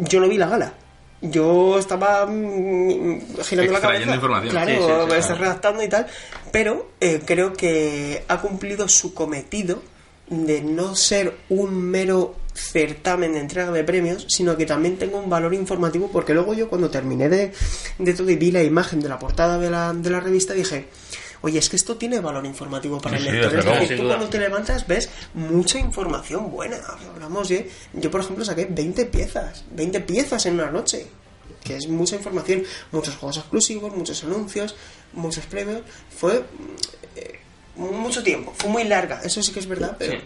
yo 0.00 0.20
no 0.20 0.28
vi 0.28 0.36
la 0.38 0.48
gala. 0.48 0.74
Yo 1.22 1.78
estaba 1.78 2.24
mm, 2.26 3.20
girando 3.42 3.72
la 3.72 3.80
cabeza. 3.80 4.14
información. 4.14 4.50
Claro, 4.50 4.70
Sí, 4.70 4.76
sí, 4.76 4.82
sí, 4.82 4.88
me 4.88 5.18
claro. 5.18 5.34
redactando 5.36 5.82
y 5.82 5.88
tal. 5.88 6.06
Pero 6.50 6.90
eh, 7.00 7.20
creo 7.24 7.52
que 7.52 8.24
ha 8.26 8.40
cumplido 8.40 8.88
su 8.88 9.12
cometido 9.12 9.82
de 10.28 10.62
no 10.62 10.94
ser 10.94 11.36
un 11.50 11.74
mero 11.74 12.36
certamen 12.54 13.32
de 13.32 13.40
entrega 13.40 13.70
de 13.72 13.84
premios, 13.84 14.26
sino 14.28 14.56
que 14.56 14.64
también 14.66 14.96
tenga 14.96 15.18
un 15.18 15.28
valor 15.28 15.52
informativo, 15.54 16.08
porque 16.12 16.34
luego 16.34 16.54
yo 16.54 16.68
cuando 16.68 16.88
terminé 16.90 17.28
de, 17.28 17.52
de 17.98 18.14
todo 18.14 18.30
y 18.30 18.36
vi 18.36 18.50
la 18.50 18.62
imagen 18.62 19.00
de 19.00 19.08
la 19.08 19.18
portada 19.18 19.58
de 19.58 19.70
la, 19.70 19.92
de 19.92 20.10
la 20.10 20.20
revista 20.20 20.54
dije, 20.54 20.86
oye, 21.42 21.58
es 21.58 21.68
que 21.68 21.76
esto 21.76 21.96
tiene 21.96 22.20
valor 22.20 22.44
informativo 22.46 23.00
para 23.00 23.18
Sí, 23.18 23.26
el 23.26 23.30
sí, 23.30 23.36
lector. 23.38 23.56
desde 23.56 23.72
Es 23.74 23.80
decir, 23.80 23.98
tú 23.98 24.06
cuando 24.06 24.28
te 24.28 24.38
levantas 24.38 24.86
ves 24.86 25.08
mucha 25.34 25.78
información 25.78 26.50
buena. 26.50 26.78
Hablamos 27.14 27.48
de, 27.48 27.70
yo 27.94 28.10
por 28.10 28.20
ejemplo 28.20 28.44
saqué 28.44 28.66
20 28.66 29.06
piezas, 29.06 29.64
20 29.72 30.00
piezas 30.00 30.44
en 30.46 30.54
una 30.54 30.70
noche, 30.70 31.06
que 31.64 31.76
es 31.76 31.88
mucha 31.88 32.16
información, 32.16 32.62
muchos 32.92 33.16
juegos 33.16 33.38
exclusivos, 33.38 33.94
muchos 33.96 34.22
anuncios, 34.24 34.74
muchos 35.12 35.44
premios. 35.46 35.82
Fue 36.16 36.44
eh, 37.16 37.38
mucho 37.76 38.22
tiempo, 38.22 38.52
fue 38.56 38.70
muy 38.70 38.84
larga, 38.84 39.20
eso 39.24 39.42
sí 39.42 39.52
que 39.52 39.60
es 39.60 39.66
verdad, 39.66 39.96
pero... 39.98 40.20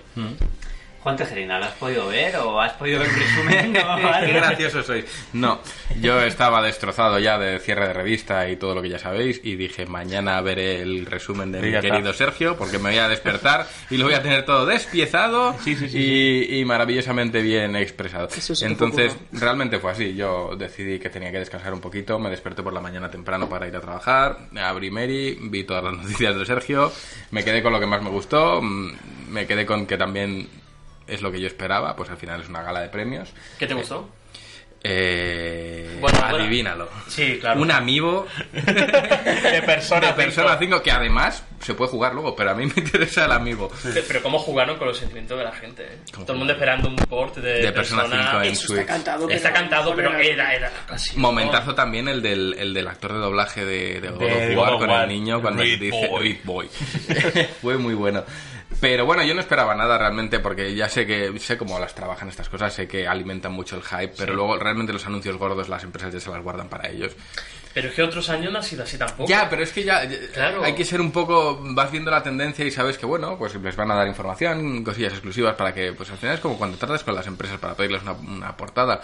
Juan 1.04 1.16
Tejerina, 1.16 1.58
¿lo 1.58 1.66
has 1.66 1.72
podido 1.74 2.08
ver 2.08 2.34
o 2.36 2.58
has 2.60 2.72
podido 2.72 2.98
ver 3.00 3.08
un 3.10 3.14
resumen? 3.14 3.72
Qué 4.24 4.32
gracioso 4.32 4.82
sois. 4.82 5.04
No, 5.34 5.60
yo 6.00 6.22
estaba 6.22 6.62
destrozado 6.62 7.18
ya 7.18 7.38
de 7.38 7.58
cierre 7.58 7.88
de 7.88 7.92
revista 7.92 8.48
y 8.48 8.56
todo 8.56 8.74
lo 8.74 8.80
que 8.80 8.88
ya 8.88 8.98
sabéis 8.98 9.38
y 9.44 9.54
dije 9.56 9.84
mañana 9.84 10.40
veré 10.40 10.80
el 10.80 11.04
resumen 11.04 11.52
de 11.52 11.60
Sí, 11.60 11.66
mi 11.66 11.74
está. 11.76 11.88
querido 11.90 12.12
Sergio 12.14 12.56
porque 12.56 12.78
me 12.78 12.88
voy 12.88 12.98
a 12.98 13.08
despertar 13.08 13.66
y 13.90 13.98
lo 13.98 14.06
voy 14.06 14.14
a 14.14 14.22
tener 14.22 14.46
todo 14.46 14.64
despiezado 14.64 15.54
Sí, 15.62 15.76
sí, 15.76 15.90
sí, 15.90 15.98
y, 15.98 16.60
y 16.60 16.64
maravillosamente 16.64 17.42
bien 17.42 17.76
expresado. 17.76 18.28
Eso 18.34 18.54
sí 18.54 18.64
que 18.64 18.72
Entonces, 18.72 19.14
realmente 19.32 19.78
fue 19.80 19.90
así. 19.92 20.14
Yo 20.14 20.56
decidí 20.56 20.98
que 20.98 21.10
tenía 21.10 21.30
que 21.30 21.38
descansar 21.38 21.74
un 21.74 21.80
poquito, 21.82 22.18
me 22.18 22.30
desperté 22.30 22.62
por 22.62 22.72
la 22.72 22.80
mañana 22.80 23.10
temprano 23.10 23.46
para 23.46 23.68
ir 23.68 23.76
a 23.76 23.80
trabajar, 23.82 24.38
abrí 24.58 24.90
Mary, 24.90 25.36
vi 25.38 25.64
todas 25.64 25.84
las 25.84 25.92
noticias 26.02 26.34
de 26.34 26.46
Sergio, 26.46 26.90
me 27.30 27.44
quedé 27.44 27.62
con 27.62 27.74
lo 27.74 27.78
que 27.80 27.84
más 27.86 28.00
me 28.00 28.08
gustó, 28.08 28.62
mm, 28.62 28.92
me 29.28 29.46
quedé 29.46 29.66
con 29.66 29.84
que 29.84 29.98
también 29.98 30.48
es 31.06 31.22
lo 31.22 31.30
que 31.32 31.40
yo 31.40 31.46
esperaba, 31.46 31.94
pues 31.96 32.10
al 32.10 32.16
final 32.16 32.40
es 32.40 32.48
una 32.48 32.62
gala 32.62 32.80
de 32.80 32.88
premios. 32.88 33.32
¿Qué 33.58 33.66
te 33.66 33.74
gustó? 33.74 34.08
Eh, 34.86 35.96
Bueno, 35.98 36.18
bueno. 36.20 36.36
adivínalo. 36.36 36.88
Sí, 37.08 37.38
claro. 37.40 37.62
Un 37.62 37.70
amigo 37.70 38.26
De 38.52 39.62
persona, 39.64 40.08
de 40.08 40.12
Persona 40.12 40.58
cinco. 40.58 40.76
5 40.76 40.82
que 40.82 40.90
además 40.90 41.42
se 41.60 41.72
puede 41.72 41.90
jugar 41.90 42.12
luego, 42.12 42.36
pero 42.36 42.50
a 42.50 42.54
mí 42.54 42.66
me 42.66 42.72
interesa 42.82 43.24
el 43.24 43.32
amigo. 43.32 43.70
Pero 44.06 44.22
cómo 44.22 44.38
jugaron 44.38 44.76
con 44.76 44.88
los 44.88 44.98
sentimientos 44.98 45.38
de 45.38 45.44
la 45.44 45.52
gente. 45.52 45.84
¿eh? 45.84 45.98
¿Cómo 46.12 46.26
Todo 46.26 46.34
el 46.34 46.38
mundo 46.40 46.52
esperando 46.52 46.88
un 46.88 46.96
port 46.96 47.36
de, 47.38 47.62
De 47.62 47.72
Persona 47.72 48.02
5 48.04 48.42
en 48.42 48.52
Eso 48.52 48.60
está 48.62 48.66
Switch. 48.74 48.86
cantado. 48.86 49.30
Está 49.30 49.48
pero- 49.48 49.60
cantado, 49.60 49.96
pero 49.96 50.14
era, 50.18 50.54
era 50.54 50.70
casi. 50.86 51.16
Momentazo 51.18 51.74
también 51.74 52.06
el 52.08 52.20
del, 52.20 52.54
el 52.58 52.74
del 52.74 52.86
actor 52.86 53.14
de 53.14 53.18
doblaje 53.20 53.64
de, 53.64 54.02
de 54.02 54.10
God 54.10 54.22
of 54.22 54.56
War 54.58 54.78
con 54.78 54.90
el 54.90 55.08
niño 55.08 55.40
cuando 55.40 55.62
Reed 55.62 55.80
dice 55.80 56.08
Boy. 56.08 56.22
Reed 56.22 56.38
Boy. 56.44 56.68
Fue 57.62 57.78
muy 57.78 57.94
bueno. 57.94 58.22
Pero 58.86 59.06
bueno, 59.06 59.22
yo 59.22 59.32
no 59.34 59.40
esperaba 59.40 59.74
nada 59.74 59.96
realmente 59.96 60.40
porque 60.40 60.74
ya 60.74 60.90
sé 60.90 61.06
que 61.06 61.38
sé 61.40 61.56
cómo 61.56 61.78
las 61.78 61.94
trabajan 61.94 62.28
estas 62.28 62.50
cosas, 62.50 62.74
sé 62.74 62.86
que 62.86 63.08
alimentan 63.08 63.50
mucho 63.50 63.76
el 63.76 63.82
hype, 63.82 64.12
pero 64.18 64.34
luego 64.34 64.58
realmente 64.58 64.92
los 64.92 65.06
anuncios 65.06 65.38
gordos 65.38 65.70
las 65.70 65.82
empresas 65.84 66.12
ya 66.12 66.20
se 66.20 66.28
las 66.30 66.42
guardan 66.42 66.68
para 66.68 66.90
ellos. 66.90 67.12
Pero 67.72 67.88
es 67.88 67.94
que 67.94 68.02
otros 68.02 68.28
años 68.28 68.52
no 68.52 68.58
ha 68.58 68.62
sido 68.62 68.82
así 68.84 68.98
tampoco. 68.98 69.26
Ya, 69.26 69.48
pero 69.48 69.62
es 69.62 69.72
que 69.72 69.84
ya 69.84 70.04
ya- 70.04 70.18
Claro. 70.34 70.62
hay 70.62 70.74
que 70.74 70.84
ser 70.84 71.00
un 71.00 71.12
poco, 71.12 71.58
vas 71.62 71.90
viendo 71.90 72.10
la 72.10 72.22
tendencia 72.22 72.62
y 72.66 72.70
sabes 72.70 72.98
que 72.98 73.06
bueno, 73.06 73.38
pues 73.38 73.54
les 73.54 73.74
van 73.74 73.90
a 73.90 73.94
dar 73.94 74.06
información, 74.06 74.84
cosillas 74.84 75.14
exclusivas 75.14 75.54
para 75.54 75.72
que, 75.72 75.94
pues 75.94 76.10
al 76.10 76.18
final 76.18 76.34
es 76.34 76.40
como 76.42 76.58
cuando 76.58 76.76
tratas 76.76 77.02
con 77.04 77.14
las 77.14 77.26
empresas 77.26 77.58
para 77.58 77.74
pedirles 77.74 78.02
una, 78.02 78.12
una 78.12 78.54
portada. 78.54 79.00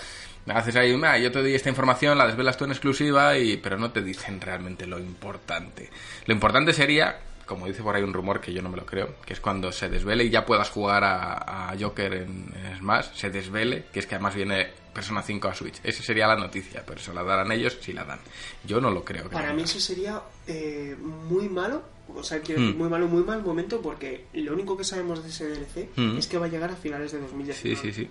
Haces 0.47 0.77
ahí, 0.77 0.95
"Mira, 0.95 1.17
yo 1.17 1.33
te 1.33 1.41
doy 1.41 1.55
esta 1.55 1.71
información, 1.71 2.19
la 2.19 2.27
desvelas 2.27 2.59
tú 2.59 2.65
en 2.67 2.73
exclusiva, 2.73 3.37
y, 3.39 3.57
pero 3.57 3.79
no 3.79 3.91
te 3.93 4.03
dicen 4.03 4.43
realmente 4.43 4.87
lo 4.87 4.99
importante. 4.99 5.89
Lo 6.27 6.35
importante 6.35 6.75
sería, 6.75 7.19
como 7.51 7.67
dice 7.67 7.83
por 7.83 7.95
ahí 7.97 8.03
un 8.03 8.13
rumor 8.15 8.41
que 8.41 8.53
yo 8.55 8.63
no 8.63 8.69
me 8.71 8.77
lo 8.79 8.87
creo, 8.87 9.17
que 9.27 9.33
es 9.35 9.41
cuando 9.41 9.71
se 9.73 9.89
desvele 9.91 10.25
y 10.25 10.31
ya 10.31 10.47
puedas 10.47 10.71
jugar 10.71 11.05
a, 11.05 11.71
a 11.71 11.77
Joker 11.79 12.15
en, 12.15 12.55
en 12.65 12.79
Smash, 12.79 13.09
se 13.15 13.29
desvele, 13.29 13.85
que 13.93 13.99
es 13.99 14.07
que 14.07 14.15
además 14.15 14.35
viene 14.37 14.69
Persona 14.95 15.21
5 15.23 15.49
a 15.49 15.55
Switch. 15.55 15.81
Esa 15.85 16.03
sería 16.03 16.27
la 16.27 16.37
noticia, 16.37 16.83
pero 16.87 17.01
se 17.01 17.13
la 17.13 17.23
darán 17.23 17.51
ellos 17.53 17.77
si 17.81 17.93
la 17.93 18.05
dan. 18.05 18.21
Yo 18.65 18.81
no 18.81 18.91
lo 18.91 19.05
creo. 19.05 19.25
que 19.25 19.31
Para 19.35 19.53
mí 19.53 19.63
eso 19.63 19.79
sería 19.81 20.21
eh, 20.47 20.97
muy 21.01 21.49
malo, 21.49 21.83
o 22.15 22.23
sea, 22.23 22.41
quiero 22.41 22.61
Mm. 22.61 22.65
decir, 22.65 22.79
muy 22.81 22.89
malo, 22.89 23.07
muy 23.09 23.23
mal 23.23 23.43
momento, 23.43 23.81
porque 23.83 24.27
lo 24.35 24.53
único 24.53 24.77
que 24.77 24.85
sabemos 24.85 25.23
de 25.23 25.29
ese 25.31 25.47
DLC 25.49 25.89
Mm. 25.97 26.19
es 26.19 26.27
que 26.27 26.39
va 26.39 26.47
a 26.47 26.49
llegar 26.49 26.71
a 26.71 26.77
finales 26.77 27.13
de 27.13 27.21
2019. 27.21 27.77
Sí, 27.77 27.77
sí, 27.77 27.93
sí. 27.93 28.09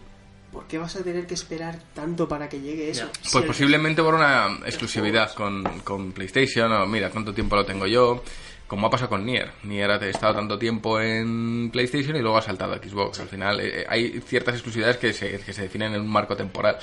¿Por 0.51 0.65
qué 0.65 0.79
vas 0.79 0.95
a 0.95 1.03
tener 1.03 1.27
que 1.27 1.35
esperar 1.35 1.77
tanto 1.93 2.27
para 2.27 2.49
que 2.49 2.59
llegue 2.59 2.89
eso? 2.89 3.07
Pues 3.31 3.45
posiblemente 3.45 4.01
por 4.01 4.15
una 4.15 4.59
exclusividad 4.65 5.31
con, 5.35 5.63
con 5.81 6.11
PlayStation, 6.11 6.71
o 6.71 6.87
mira, 6.87 7.11
cuánto 7.11 7.33
tiempo 7.35 7.55
lo 7.55 7.65
tengo 7.65 7.85
yo, 7.85 8.23
como 8.69 8.85
ha 8.87 8.89
pasado 8.89 9.09
con 9.09 9.25
Nier. 9.25 9.51
Nier 9.63 9.89
ha 9.89 9.95
estado 10.07 10.35
tanto 10.35 10.59
tiempo 10.59 11.01
en 11.01 11.71
PlayStation 11.71 12.15
y 12.15 12.19
luego 12.19 12.37
ha 12.37 12.41
saltado 12.43 12.73
a 12.73 12.77
Xbox. 12.77 13.19
Al 13.19 13.27
final 13.27 13.59
eh, 13.59 13.83
hay 13.89 14.21
ciertas 14.21 14.53
exclusividades 14.53 14.97
que 14.97 15.11
se, 15.11 15.39
que 15.39 15.51
se 15.51 15.63
definen 15.63 15.95
en 15.95 16.01
un 16.01 16.07
marco 16.07 16.37
temporal. 16.37 16.77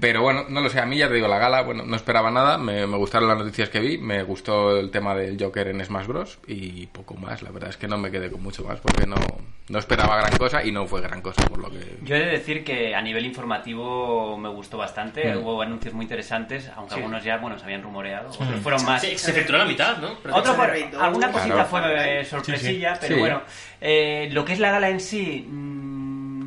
Pero 0.00 0.22
bueno, 0.22 0.44
no 0.48 0.60
lo 0.60 0.68
sé, 0.70 0.80
a 0.80 0.86
mí 0.86 0.96
ya 0.96 1.08
te 1.08 1.14
digo, 1.14 1.28
la 1.28 1.38
gala, 1.38 1.62
bueno, 1.62 1.84
no 1.84 1.94
esperaba 1.94 2.30
nada, 2.30 2.56
me, 2.58 2.86
me 2.86 2.96
gustaron 2.96 3.28
las 3.28 3.36
noticias 3.38 3.68
que 3.68 3.80
vi, 3.80 3.98
me 3.98 4.22
gustó 4.22 4.78
el 4.78 4.90
tema 4.90 5.14
del 5.14 5.36
Joker 5.38 5.68
en 5.68 5.84
Smash 5.84 6.06
Bros. 6.06 6.38
y 6.46 6.86
poco 6.86 7.14
más, 7.16 7.42
la 7.42 7.50
verdad 7.50 7.70
es 7.70 7.76
que 7.76 7.86
no 7.88 7.98
me 7.98 8.10
quedé 8.10 8.30
con 8.30 8.42
mucho 8.42 8.64
más 8.64 8.80
porque 8.80 9.06
no, 9.06 9.16
no 9.68 9.78
esperaba 9.78 10.16
gran 10.16 10.36
cosa 10.38 10.64
y 10.64 10.72
no 10.72 10.86
fue 10.86 11.00
gran 11.02 11.20
cosa 11.20 11.42
por 11.46 11.58
lo 11.58 11.70
que... 11.70 11.98
Yo 12.02 12.16
he 12.16 12.20
de 12.20 12.30
decir 12.30 12.64
que 12.64 12.94
a 12.94 13.02
nivel 13.02 13.26
informativo 13.26 14.36
me 14.38 14.48
gustó 14.48 14.78
bastante, 14.78 15.34
Mm. 15.34 15.38
hubo 15.38 15.60
anuncios 15.62 15.92
muy 15.92 16.04
interesantes, 16.04 16.70
aunque 16.76 16.94
Sí. 16.94 17.00
algunos 17.00 17.22
ya, 17.22 17.36
bueno, 17.36 17.58
se 17.58 17.64
habían 17.64 17.82
rumoreado, 17.82 18.30
Mm. 18.30 18.42
otros 18.42 18.60
fueron 18.60 18.84
más... 18.84 19.02
Sí, 19.02 19.18
se 19.18 19.30
efectuó 19.32 19.58
la 19.58 19.64
mitad, 19.64 19.98
¿no? 19.98 20.12
Otro 20.32 20.56
por- 20.56 20.68
Raid 20.68 20.86
dos. 20.92 21.02
alguna 21.02 21.30
cosita 21.30 21.54
Claro. 21.54 21.68
fue 21.68 22.20
eh, 22.20 22.24
sorpresilla, 22.24 22.96
pero 23.00 23.14
Sí. 23.14 23.20
bueno, 23.20 23.42
eh, 23.80 24.28
lo 24.32 24.44
que 24.44 24.54
es 24.54 24.58
la 24.60 24.70
gala 24.70 24.88
en 24.88 25.00
sí 25.00 25.46
mm, 25.48 25.99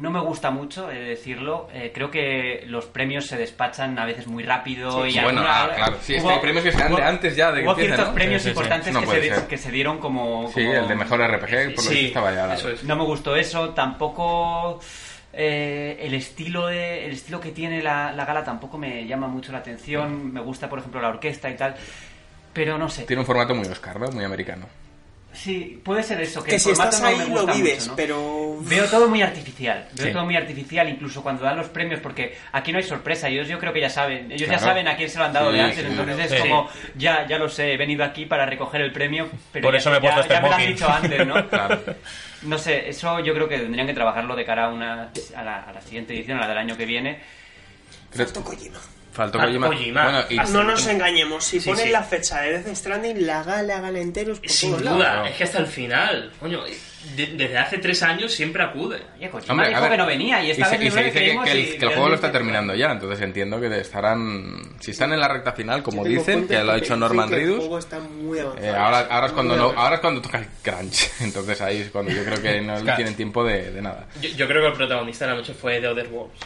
no 0.04 0.12
me 0.12 0.20
gusta 0.20 0.52
mucho, 0.52 0.92
he 0.92 0.96
de 0.96 1.06
decirlo. 1.12 1.70
Eh, 1.74 1.92
creo 1.94 2.12
que 2.12 2.64
los 2.68 2.86
premios 2.86 3.26
se 3.26 3.38
despachan 3.38 3.98
a 3.98 4.04
veces 4.06 4.28
muy 4.28 4.44
rápido 4.44 5.08
y 5.08 5.14
Bueno, 5.14 5.40
alguna- 5.40 5.64
ah, 5.64 5.72
claro, 5.76 5.98
sí, 6.02 6.16
es 6.16 6.24
que 6.24 6.30
hay 6.30 6.40
premios 6.40 6.64
que 6.66 6.72
se 6.74 6.78
dan 6.78 6.90
de 6.90 6.96
hubo- 7.02 7.04
antes 7.08 7.36
ya 7.38 7.52
de 7.54 7.62
que 7.62 7.66
Hubo 7.68 7.76
ciertos 7.76 8.08
¿no? 8.10 8.14
premios 8.14 8.42
Sí, 8.42 8.50
sí, 8.50 8.54
sí. 8.54 8.60
importantes 8.60 8.94
No 8.94 9.00
que, 9.00 9.08
se, 9.08 9.30
ser. 9.34 9.48
que 9.48 9.58
se 9.58 9.72
dieron 9.72 9.98
como, 10.00 10.52
Sí, 10.54 10.60
el 10.60 10.88
de 10.90 10.96
mejor 10.96 11.22
RPG, 11.22 11.74
por 11.76 11.86
lo 11.86 11.90
Sí, 11.90 11.96
que 12.02 12.06
estaba 12.08 12.34
ya. 12.34 12.54
eso 12.54 12.70
es. 12.70 12.84
no 12.84 12.96
me 12.98 13.04
gustó 13.06 13.36
eso, 13.38 13.70
tampoco 13.70 14.80
eh, 15.32 15.98
el 16.02 16.14
estilo 16.14 16.68
de 16.68 17.06
el 17.08 17.14
estilo 17.14 17.40
que 17.40 17.52
tiene 17.52 17.82
la, 17.82 18.12
la 18.12 18.26
gala 18.26 18.44
tampoco 18.44 18.78
me 18.78 19.08
llama 19.08 19.28
mucho 19.28 19.52
la 19.52 19.60
atención. 19.60 20.32
Me 20.32 20.42
gusta, 20.42 20.70
por 20.70 20.80
ejemplo, 20.80 21.02
la 21.02 21.08
orquesta 21.10 21.50
y 21.50 21.56
tal, 21.56 21.76
pero 22.54 22.78
no 22.78 22.90
sé. 22.90 23.04
Tiene 23.06 23.22
un 23.22 23.26
formato 23.26 23.56
muy 23.56 23.68
Oscar, 23.68 24.00
¿no? 24.00 24.10
Muy 24.12 24.24
americano. 24.26 24.68
Sí, 25.34 25.82
puede 25.84 26.04
ser 26.04 26.22
eso. 26.22 26.44
Que, 26.44 26.52
Que 26.52 26.60
si 26.60 26.70
estás 26.72 27.02
no 27.02 27.08
ahí 27.08 27.18
me 27.18 27.26
lo 27.34 27.46
vives, 27.48 27.80
mucho, 27.80 27.90
¿no? 27.92 27.96
pero... 27.96 28.58
Veo 28.62 28.86
todo 28.86 29.08
muy 29.10 29.22
artificial, 29.24 29.88
veo 29.94 30.08
Sí. 30.08 30.14
todo 30.14 30.26
muy 30.26 30.36
artificial, 30.38 30.88
incluso 30.88 31.24
cuando 31.24 31.44
dan 31.44 31.58
los 31.58 31.68
premios, 31.70 32.00
porque 32.02 32.38
aquí 32.52 32.72
no 32.72 32.78
hay 32.78 32.84
sorpresa, 32.84 33.28
ellos 33.30 33.48
yo 33.48 33.58
creo 33.60 33.74
que 33.74 33.82
ya 33.82 33.90
saben, 33.90 34.32
ellos 34.32 34.42
ya 34.42 34.58
Claro. 34.58 34.64
saben 34.66 34.88
a 34.88 34.96
quién 34.96 35.10
se 35.10 35.18
lo 35.18 35.26
han 35.26 35.34
dado 35.34 35.50
Sí, 35.52 35.58
de 35.58 35.62
antes, 35.64 35.80
sí. 35.80 35.86
entonces 35.90 36.32
es 36.32 36.32
Sí. 36.42 36.48
como, 36.48 36.70
ya, 36.96 37.26
ya 37.28 37.38
lo 37.40 37.50
sé, 37.50 37.74
he 37.74 37.78
venido 37.78 38.04
aquí 38.04 38.26
para 38.28 38.46
recoger 38.46 38.82
el 38.82 38.92
premio, 38.94 39.28
pero 39.52 39.64
Por 39.64 39.74
ya, 39.74 39.80
eso 39.80 39.90
me 39.90 39.98
he 39.98 40.00
puesto 40.02 40.18
ya- 40.18 40.22
este 40.22 40.34
ya 40.36 40.42
me 40.42 40.50
lo 40.50 40.56
han 40.56 40.68
dicho 40.68 40.88
antes, 40.90 41.28
¿no? 41.28 41.34
Claro. 41.50 41.82
No 42.44 42.58
sé, 42.58 42.90
eso 42.90 43.20
yo 43.22 43.34
creo 43.34 43.48
que 43.50 43.58
tendrían 43.58 43.88
que 43.88 43.94
trabajarlo 43.94 44.36
de 44.36 44.46
cara 44.46 44.66
a, 44.66 44.70
una, 44.70 45.10
a, 45.36 45.44
la, 45.44 45.64
a 45.64 45.72
la 45.74 45.82
siguiente 45.82 46.14
edición, 46.14 46.38
a 46.38 46.42
la 46.42 46.48
del 46.50 46.58
año 46.58 46.78
que 46.78 46.86
viene. 46.86 47.20
Kojima. 48.44 48.80
Faltó 49.14 49.40
Ah, 49.40 49.46
Kojima. 49.46 49.68
Kojima. 49.68 50.04
Bueno, 50.04 50.24
y- 50.30 50.52
No 50.52 50.64
nos 50.64 50.88
engañemos, 50.88 51.44
si 51.44 51.60
Sí, 51.60 51.70
ponen 51.70 51.86
sí. 51.86 51.92
la 51.92 52.02
fecha 52.04 52.42
de 52.42 52.60
Death 52.64 52.76
Stranding, 52.76 53.26
la 53.28 53.44
gala, 53.44 53.62
la 53.62 53.80
gala 53.80 54.00
enteros 54.00 54.40
por 54.40 54.50
Sin 54.50 54.72
todos 54.72 54.82
duda, 54.84 55.14
lados. 55.14 55.30
Es 55.30 55.36
que 55.38 55.44
hasta 55.44 55.60
el 55.60 55.68
final, 55.68 56.32
coño, 56.40 56.62
de- 57.16 57.28
desde 57.28 57.58
hace 57.60 57.78
tres 57.78 58.02
años 58.02 58.34
siempre 58.34 58.64
acude. 58.64 59.04
Oye, 59.18 59.30
Kojima 59.30 59.54
Hombre, 59.54 59.70
dijo 59.70 59.82
ver, 59.82 59.92
que 59.92 59.98
no 59.98 60.06
venía 60.08 60.44
y 60.44 60.52
esta 60.52 60.66
se, 60.66 60.78
vez 60.78 60.88
y 60.88 60.92
se 60.92 61.04
dice 61.04 61.14
que, 61.20 61.32
el, 61.52 61.60
y 61.60 61.78
que 61.78 61.86
el 61.86 61.92
juego 61.92 62.10
lo 62.10 62.16
está 62.16 62.32
terminando 62.32 62.74
ya, 62.74 62.92
entonces 62.92 63.22
entiendo 63.22 63.62
que 63.62 63.80
estarán... 63.80 64.78
Si 64.80 64.92
están 64.92 65.14
en 65.14 65.20
la 65.20 65.28
recta 65.28 65.52
final, 65.52 65.84
como 65.84 66.04
dicen, 66.04 66.48
que 66.48 66.64
lo 66.64 66.72
ha 66.72 66.78
hecho 66.78 66.96
Norman 66.98 67.30
Reedus, 67.30 67.64
eh, 68.62 68.70
ahora, 68.76 69.08
ahora, 69.12 69.28
es 69.28 69.32
cuando 69.34 69.56
no, 69.56 69.74
ahora 69.78 69.96
es 69.96 70.02
cuando 70.02 70.22
toca 70.22 70.40
el 70.40 70.48
crunch, 70.64 71.10
entonces 71.22 71.62
ahí 71.62 71.82
es 71.82 71.90
cuando 71.92 72.12
yo 72.12 72.24
creo 72.26 72.42
que 72.42 72.62
no 72.62 72.82
tienen 72.96 73.16
tiempo 73.16 73.44
de, 73.44 73.72
de 73.72 73.82
nada. 73.82 74.08
Yo, 74.22 74.30
yo 74.30 74.48
creo 74.48 74.62
que 74.64 74.68
el 74.70 74.74
protagonista 74.74 75.26
de 75.26 75.32
la 75.32 75.38
noche 75.38 75.54
fue 75.54 75.80
The 75.80 75.88
Other 75.90 76.08
Worlds. 76.08 76.40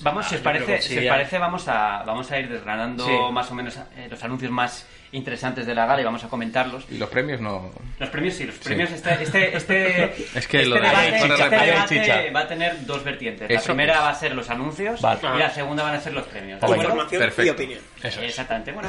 Vamos, 0.00 0.26
si 0.28 0.36
os 0.36 0.40
parece, 0.40 0.80
si 0.82 0.98
os 0.98 1.04
parece 1.06 1.38
vamos, 1.38 1.66
a, 1.68 2.02
vamos 2.04 2.30
a 2.30 2.38
ir 2.38 2.48
desgranando 2.48 3.04
Sí. 3.06 3.12
más 3.32 3.50
o 3.50 3.54
menos 3.54 3.76
eh, 3.96 4.06
los 4.10 4.22
anuncios 4.22 4.50
más 4.50 4.86
interesantes 5.10 5.64
de 5.66 5.74
la 5.74 5.86
gala 5.86 6.02
y 6.02 6.04
vamos 6.04 6.22
a 6.22 6.28
comentarlos. 6.28 6.84
Y 6.90 6.98
los 6.98 7.08
premios 7.08 7.40
no... 7.40 7.70
Los 7.98 8.10
premios 8.10 8.34
sí, 8.34 8.44
los 8.44 8.56
premios 8.56 8.90
este, 8.90 9.22
este, 9.22 9.56
este, 9.56 10.04
Es 10.38 10.46
que 10.46 10.58
este 10.58 10.66
lo 10.66 10.74
de- 10.76 10.82
debate, 10.82 11.08
este 11.16 11.28
chicha, 11.30 11.48
debate 11.48 12.00
chicha. 12.00 12.20
va 12.34 12.40
a 12.40 12.48
tener 12.48 12.86
dos 12.86 13.02
vertientes. 13.04 13.50
La 13.50 13.60
primera 13.60 13.94
es. 13.94 14.00
va 14.00 14.08
a 14.10 14.14
ser 14.14 14.34
los 14.34 14.50
anuncios 14.50 15.00
Vale. 15.00 15.20
y 15.34 15.38
la 15.38 15.50
segunda 15.50 15.82
van 15.82 15.94
a 15.94 16.00
ser 16.00 16.12
los 16.12 16.26
premios. 16.26 16.62
Información 16.62 17.46
y 17.46 17.50
opinión. 17.50 17.80
Eso 18.02 18.20
es. 18.20 18.28
Exactamente, 18.28 18.72
bueno, 18.72 18.88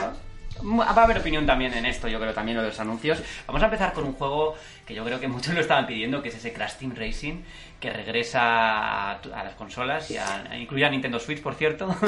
va 0.63 0.85
a 0.85 1.03
haber 1.03 1.17
opinión 1.17 1.45
también 1.45 1.73
en 1.73 1.85
esto, 1.85 2.07
yo 2.07 2.19
creo 2.19 2.33
también 2.33 2.57
lo 2.57 2.63
de 2.63 2.69
los 2.69 2.79
anuncios. 2.79 3.21
Vamos 3.47 3.61
a 3.61 3.65
empezar 3.65 3.93
con 3.93 4.03
un 4.05 4.13
juego 4.13 4.55
que 4.85 4.93
yo 4.93 5.03
creo 5.03 5.19
que 5.19 5.27
muchos 5.27 5.53
lo 5.55 5.61
estaban 5.61 5.87
pidiendo, 5.87 6.21
que 6.21 6.29
es 6.29 6.35
ese 6.35 6.53
Crash 6.53 6.73
Team 6.73 6.93
Racing, 6.95 7.41
que 7.79 7.89
regresa 7.91 8.41
a, 8.41 9.11
a 9.11 9.43
las 9.43 9.55
consolas, 9.55 10.09
y 10.11 10.17
a, 10.17 10.57
incluye 10.57 10.85
a 10.85 10.89
Nintendo 10.89 11.19
Switch, 11.19 11.41
por 11.41 11.55
cierto. 11.55 11.95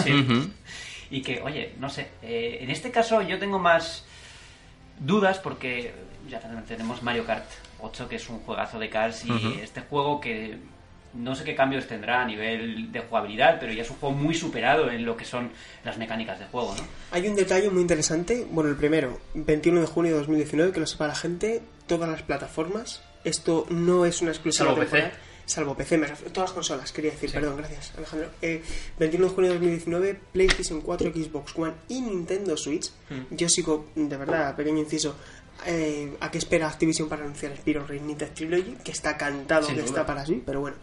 Y 1.13 1.21
que, 1.21 1.41
oye, 1.41 1.73
no 1.77 1.89
sé, 1.89 2.07
eh, 2.21 2.59
en 2.61 2.69
este 2.69 2.89
caso 2.89 3.21
yo 3.21 3.37
tengo 3.37 3.59
más 3.59 4.05
dudas 4.97 5.39
porque 5.39 5.93
ya 6.29 6.39
tenemos 6.65 7.03
Mario 7.03 7.25
Kart 7.25 7.43
8, 7.81 8.07
que 8.07 8.15
es 8.15 8.29
un 8.29 8.39
juegazo 8.39 8.79
de 8.79 8.89
cars, 8.89 9.25
y 9.25 9.59
este 9.61 9.81
juego 9.81 10.21
que 10.21 10.57
no 11.13 11.35
sé 11.35 11.43
qué 11.43 11.55
cambios 11.55 11.87
tendrá 11.87 12.21
a 12.21 12.25
nivel 12.25 12.91
de 12.91 12.99
jugabilidad, 13.01 13.57
pero 13.59 13.73
ya 13.73 13.81
es 13.83 13.89
un 13.89 13.97
juego 13.97 14.15
muy 14.15 14.33
superado 14.35 14.89
en 14.89 15.05
lo 15.05 15.17
que 15.17 15.25
son 15.25 15.51
las 15.83 15.97
mecánicas 15.97 16.39
de 16.39 16.45
juego, 16.45 16.73
¿no? 16.75 16.83
Hay 17.11 17.27
un 17.27 17.35
detalle 17.35 17.69
muy 17.69 17.81
interesante. 17.81 18.45
Bueno, 18.49 18.69
el 18.69 18.75
primero, 18.77 19.19
21 19.33 19.81
de 19.81 19.87
junio 19.87 20.11
de 20.13 20.17
2019, 20.19 20.71
que 20.71 20.79
lo 20.79 20.87
sepa 20.87 21.07
la 21.07 21.15
gente, 21.15 21.61
todas 21.87 22.09
las 22.09 22.21
plataformas. 22.23 23.01
Esto 23.23 23.65
no 23.69 24.05
es 24.05 24.21
una 24.21 24.31
exclusiva 24.31 24.67
Salvo 24.67 24.79
PC. 24.81 24.91
temporal. 24.97 25.19
Salvo 25.45 25.75
PC, 25.75 25.97
me 25.97 26.07
refiero- 26.07 26.31
todas 26.31 26.49
las 26.51 26.53
consolas, 26.53 26.91
quería 26.93 27.11
decir, 27.11 27.29
perdón, 27.31 27.57
gracias 27.57 27.91
Alejandro. 27.97 28.29
Eh, 28.41 28.61
21 28.97 29.27
de 29.27 29.33
junio 29.35 29.49
de 29.51 29.55
2019, 29.57 30.19
PlayStation 30.31 30.79
4, 30.81 31.11
Xbox 31.11 31.53
One 31.57 31.73
y 31.89 31.99
Nintendo 32.01 32.55
Switch. 32.55 32.89
Mm. 33.09 33.35
Yo 33.35 33.49
sigo, 33.49 33.87
de 33.95 34.15
verdad, 34.15 34.55
pequeño 34.55 34.77
inciso, 34.79 35.15
eh, 35.65 36.13
¿a 36.19 36.31
qué 36.31 36.37
espera 36.37 36.67
Activision 36.67 37.07
para 37.09 37.23
anunciar 37.23 37.55
Spyro 37.55 37.85
Reignited 37.85 38.29
Trilogy? 38.33 38.77
Que 38.83 38.91
está 38.91 39.17
cantado 39.17 39.65
Sin 39.67 39.75
que 39.75 39.81
duda. 39.81 39.89
está 39.89 40.05
para 40.05 40.25
sí, 40.25 40.41
pero 40.45 40.61
bueno. 40.61 40.77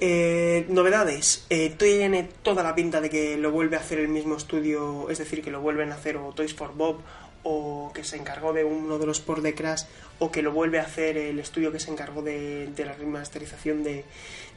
Eh, 0.00 0.66
novedades. 0.68 1.46
Eh, 1.50 1.74
tiene 1.78 2.28
toda 2.42 2.62
la 2.62 2.74
pinta 2.74 3.00
de 3.00 3.10
que 3.10 3.36
lo 3.36 3.50
vuelve 3.50 3.76
a 3.76 3.80
hacer 3.80 3.98
el 3.98 4.08
mismo 4.08 4.36
estudio, 4.36 5.10
es 5.10 5.18
decir, 5.18 5.42
que 5.42 5.50
lo 5.50 5.60
vuelven 5.60 5.92
a 5.92 5.96
hacer 5.96 6.16
o 6.16 6.32
Toys 6.32 6.54
for 6.54 6.74
Bob 6.74 6.98
o 7.44 7.92
que 7.94 8.02
se 8.04 8.16
encargó 8.16 8.52
de 8.52 8.64
uno 8.64 8.98
de 8.98 9.06
los 9.06 9.20
por 9.20 9.42
de 9.42 9.54
Crash 9.54 9.84
o 10.18 10.30
que 10.32 10.42
lo 10.42 10.52
vuelve 10.52 10.80
a 10.80 10.82
hacer 10.82 11.16
el 11.16 11.38
estudio 11.38 11.70
que 11.70 11.78
se 11.78 11.90
encargó 11.90 12.20
de, 12.20 12.66
de 12.66 12.84
la 12.84 12.92
remasterización 12.92 13.84
de, 13.84 14.04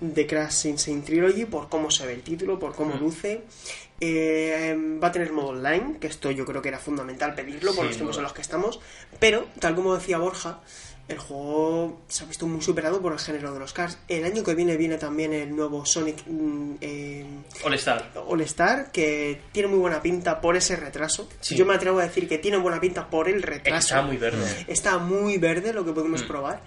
de 0.02 0.28
Crash 0.28 0.66
Insane 0.66 1.02
Trilogy 1.04 1.46
por 1.46 1.70
cómo 1.70 1.92
se 1.92 2.08
ve 2.08 2.14
el 2.14 2.22
título, 2.24 2.58
por 2.58 2.74
cómo 2.76 2.96
luce. 2.96 3.44
Eh, 4.04 4.76
va 5.02 5.10
a 5.10 5.12
tener 5.12 5.32
modo 5.32 5.50
online, 5.50 5.98
que 6.00 6.08
esto 6.08 6.32
yo 6.32 6.44
creo 6.44 6.62
que 6.62 6.70
era 6.70 6.80
fundamental 6.80 7.36
pedirlo 7.36 7.74
por 7.76 7.86
los 7.86 7.96
tiempos 7.96 8.18
en 8.18 8.24
los 8.24 8.34
que 8.34 8.42
estamos, 8.42 8.80
pero 9.20 9.46
tal 9.60 9.76
como 9.76 9.96
decía 9.96 10.18
Borja, 10.18 10.60
el 11.08 11.20
juego 11.20 12.02
se 12.08 12.24
ha 12.24 12.28
visto 12.28 12.48
muy 12.48 12.62
superado 12.62 13.00
por 13.02 13.14
el 13.14 13.20
género 13.20 13.54
de 13.54 13.60
los 13.60 13.74
cars. 13.74 14.00
El 14.08 14.24
año 14.24 14.44
que 14.44 14.56
viene 14.56 14.76
viene 14.78 14.98
también 14.98 15.34
el 15.34 15.56
nuevo 15.56 15.86
Sonic 15.86 16.24
mm, 16.26 16.76
eh, 16.82 17.26
All 17.64 17.74
Star. 17.76 18.12
All 18.28 18.42
Star, 18.42 18.92
que 18.92 19.42
tiene 19.52 19.68
muy 19.68 19.78
buena 19.80 20.02
pinta 20.02 20.42
por 20.42 20.56
ese 20.56 20.76
retraso. 20.78 21.28
Sí. 21.40 21.56
Yo 21.56 21.66
me 21.68 21.76
atrevo 21.76 22.00
a 22.00 22.04
decir 22.04 22.28
que 22.28 22.40
tiene 22.40 22.58
buena 22.58 22.80
pinta 22.80 23.08
por 23.10 23.30
el 23.30 23.44
retraso. 23.44 23.78
está 23.88 24.02
muy 24.02 24.18
verde. 24.18 24.66
Está 24.68 24.98
muy 24.98 25.38
verde 25.38 25.74
lo 25.74 25.86
que 25.86 25.92
podemos 25.92 26.24
Mm. 26.24 26.28
probar. 26.28 26.62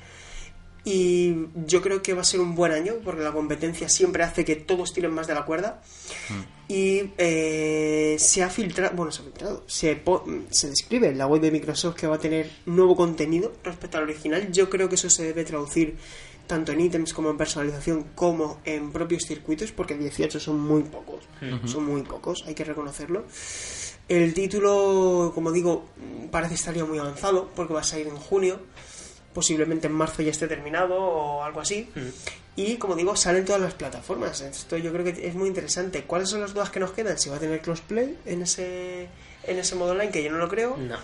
Y 0.84 1.46
yo 1.66 1.80
creo 1.80 2.02
que 2.02 2.12
va 2.12 2.20
a 2.20 2.24
ser 2.24 2.40
un 2.40 2.54
buen 2.54 2.70
año, 2.72 2.94
porque 3.02 3.22
la 3.22 3.32
competencia 3.32 3.88
siempre 3.88 4.22
hace 4.22 4.44
que 4.44 4.54
todos 4.56 4.92
tiren 4.92 5.12
más 5.12 5.26
de 5.26 5.34
la 5.34 5.44
cuerda. 5.46 5.82
Y 6.68 7.10
eh, 7.18 8.16
se 8.18 8.42
ha 8.42 8.50
filtrado, 8.50 8.94
bueno, 8.96 9.10
se 9.12 9.22
ha 9.22 9.24
filtrado, 9.24 9.64
se, 9.66 9.96
po- 9.96 10.24
se 10.50 10.68
describe 10.70 11.08
en 11.08 11.18
la 11.18 11.26
web 11.26 11.40
de 11.40 11.50
Microsoft 11.50 11.94
que 11.96 12.06
va 12.06 12.16
a 12.16 12.18
tener 12.18 12.50
nuevo 12.66 12.96
contenido 12.96 13.52
respecto 13.62 13.96
al 13.98 14.04
original. 14.04 14.50
Yo 14.52 14.68
creo 14.68 14.88
que 14.88 14.94
eso 14.96 15.08
se 15.08 15.24
debe 15.24 15.44
traducir 15.44 15.96
tanto 16.46 16.72
en 16.72 16.80
ítems 16.80 17.14
como 17.14 17.30
en 17.30 17.38
personalización 17.38 18.04
como 18.14 18.60
en 18.66 18.92
propios 18.92 19.24
circuitos, 19.24 19.72
porque 19.72 19.94
18 19.96 20.38
son 20.38 20.60
muy 20.60 20.82
pocos, 20.82 21.24
son 21.66 21.86
muy 21.86 22.02
pocos, 22.02 22.44
hay 22.46 22.54
que 22.54 22.64
reconocerlo. 22.64 23.24
El 24.08 24.34
título, 24.34 25.32
como 25.34 25.50
digo, 25.52 25.86
parece 26.30 26.54
estar 26.54 26.74
ya 26.74 26.84
muy 26.84 26.98
avanzado, 26.98 27.50
porque 27.56 27.72
va 27.72 27.80
a 27.80 27.84
salir 27.84 28.06
en 28.08 28.16
junio, 28.16 28.60
posiblemente 29.34 29.88
en 29.88 29.92
marzo 29.92 30.22
ya 30.22 30.30
esté 30.30 30.46
terminado 30.48 30.96
o 30.96 31.42
algo 31.42 31.60
así. 31.60 31.90
Y 32.56 32.76
como 32.76 32.94
digo, 32.94 33.16
salen 33.16 33.44
todas 33.44 33.60
las 33.60 33.74
plataformas. 33.74 34.40
Esto 34.40 34.76
yo 34.78 34.92
creo 34.92 35.04
que 35.04 35.26
es 35.26 35.34
muy 35.34 35.48
interesante. 35.48 36.04
¿Cuáles 36.04 36.28
son 36.30 36.40
las 36.40 36.54
dudas 36.54 36.70
que 36.70 36.80
nos 36.80 36.92
quedan? 36.92 37.18
Si 37.18 37.28
va 37.28 37.36
a 37.36 37.40
tener 37.40 37.60
crossplay 37.60 38.16
en 38.26 38.42
ese, 38.42 39.08
en 39.42 39.58
ese 39.58 39.74
modo 39.74 39.90
online, 39.92 40.12
que 40.12 40.22
yo 40.22 40.30
no 40.30 40.38
lo 40.38 40.48
creo, 40.48 40.76
No. 40.76 40.96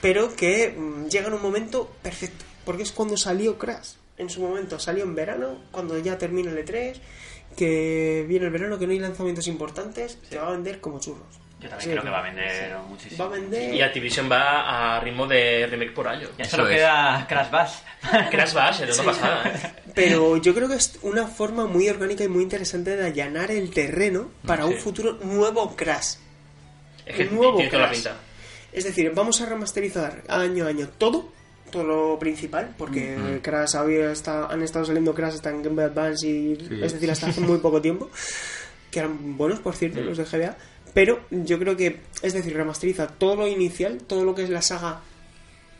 pero 0.00 0.34
que 0.34 0.70
mm, 0.76 1.06
llega 1.08 1.28
en 1.28 1.34
un 1.34 1.42
momento 1.42 1.90
perfecto. 2.02 2.44
Porque 2.64 2.82
es 2.82 2.92
cuando 2.92 3.16
salió 3.16 3.58
Crash. 3.58 3.90
En 4.18 4.30
su 4.30 4.40
momento 4.40 4.78
salió 4.80 5.04
en 5.04 5.14
verano, 5.14 5.58
cuando 5.70 5.98
ya 5.98 6.16
termina 6.16 6.50
el 6.50 6.64
E3, 6.64 6.96
que 7.56 8.24
viene 8.26 8.46
el 8.46 8.50
verano, 8.52 8.78
que 8.78 8.86
no 8.86 8.92
hay 8.92 8.98
lanzamientos 8.98 9.46
importantes, 9.46 10.18
se 10.28 10.38
va 10.38 10.48
a 10.48 10.52
vender 10.52 10.80
como 10.80 10.98
churros. 10.98 11.26
Yo 11.58 11.70
también 11.70 11.80
Sí, 11.80 11.88
creo 11.90 12.02
que 12.02 12.08
sí. 12.08 12.12
va 12.12 12.18
a 12.18 12.22
vender 12.22 12.76
muchísimo. 12.88 13.24
Va 13.24 13.34
a 13.34 13.38
vender. 13.40 13.74
Y 13.74 13.80
Activision 13.82 14.30
va 14.30 14.96
a 14.96 15.00
ritmo 15.00 15.26
de 15.26 15.66
remake 15.66 15.92
por 15.92 16.06
año. 16.06 16.28
Ya 16.36 16.44
Eso 16.44 16.56
solo 16.56 16.68
es. 16.68 16.76
queda 16.76 17.26
Crash 17.28 17.50
Bash. 17.50 17.72
Crash 18.30 18.52
Bash, 18.52 18.80
no 18.98 19.04
pasa 19.04 19.20
nada. 19.22 19.74
Pero 19.94 20.36
yo 20.36 20.54
creo 20.54 20.68
que 20.68 20.74
es 20.74 20.98
una 21.02 21.26
forma 21.26 21.66
muy 21.66 21.88
orgánica 21.88 22.24
y 22.24 22.28
muy 22.28 22.42
interesante 22.42 22.94
de 22.96 23.06
allanar 23.06 23.50
el 23.50 23.70
terreno 23.70 24.30
para 24.46 24.66
un 24.66 24.74
Sí. 24.74 24.80
futuro 24.80 25.14
nuevo 25.22 25.74
Crash. 25.74 26.16
Es 27.06 27.16
que 27.16 27.22
Un 27.28 27.36
nuevo 27.36 27.56
tiene 27.56 27.70
toda 27.70 27.82
la 27.84 27.88
Crash. 27.88 28.02
pinta. 28.02 28.16
Es 28.72 28.84
decir, 28.84 29.10
vamos 29.14 29.40
a 29.40 29.46
remasterizar 29.46 30.24
año 30.28 30.66
a 30.66 30.68
año 30.68 30.88
todo, 30.98 31.32
todo 31.70 31.84
lo 31.84 32.18
principal, 32.18 32.74
porque 32.76 33.40
Crash 33.42 33.76
había 33.76 34.12
está- 34.12 34.46
han 34.46 34.62
estado 34.62 34.84
saliendo 34.84 35.14
Crash 35.14 35.34
hasta 35.36 35.48
en 35.48 35.62
Game 35.62 35.76
Boy 35.76 35.84
Advance 35.84 36.26
y 36.28 36.56
Sí. 36.56 36.80
es 36.82 36.92
decir, 36.92 37.10
hasta 37.10 37.28
hace 37.28 37.40
muy 37.40 37.58
poco 37.58 37.80
tiempo, 37.80 38.10
que 38.90 38.98
eran 38.98 39.38
buenos, 39.38 39.60
por 39.60 39.74
cierto, 39.74 40.00
Mm. 40.00 40.04
los 40.04 40.18
de 40.18 40.24
GBA, 40.26 40.56
Pero 40.96 41.20
yo 41.30 41.58
creo 41.58 41.76
que, 41.76 42.00
es 42.22 42.32
decir, 42.32 42.56
remasteriza 42.56 43.06
todo 43.06 43.36
lo 43.36 43.46
inicial, 43.46 43.98
todo 43.98 44.24
lo 44.24 44.34
que 44.34 44.44
es 44.44 44.48
la 44.48 44.62
saga 44.62 45.02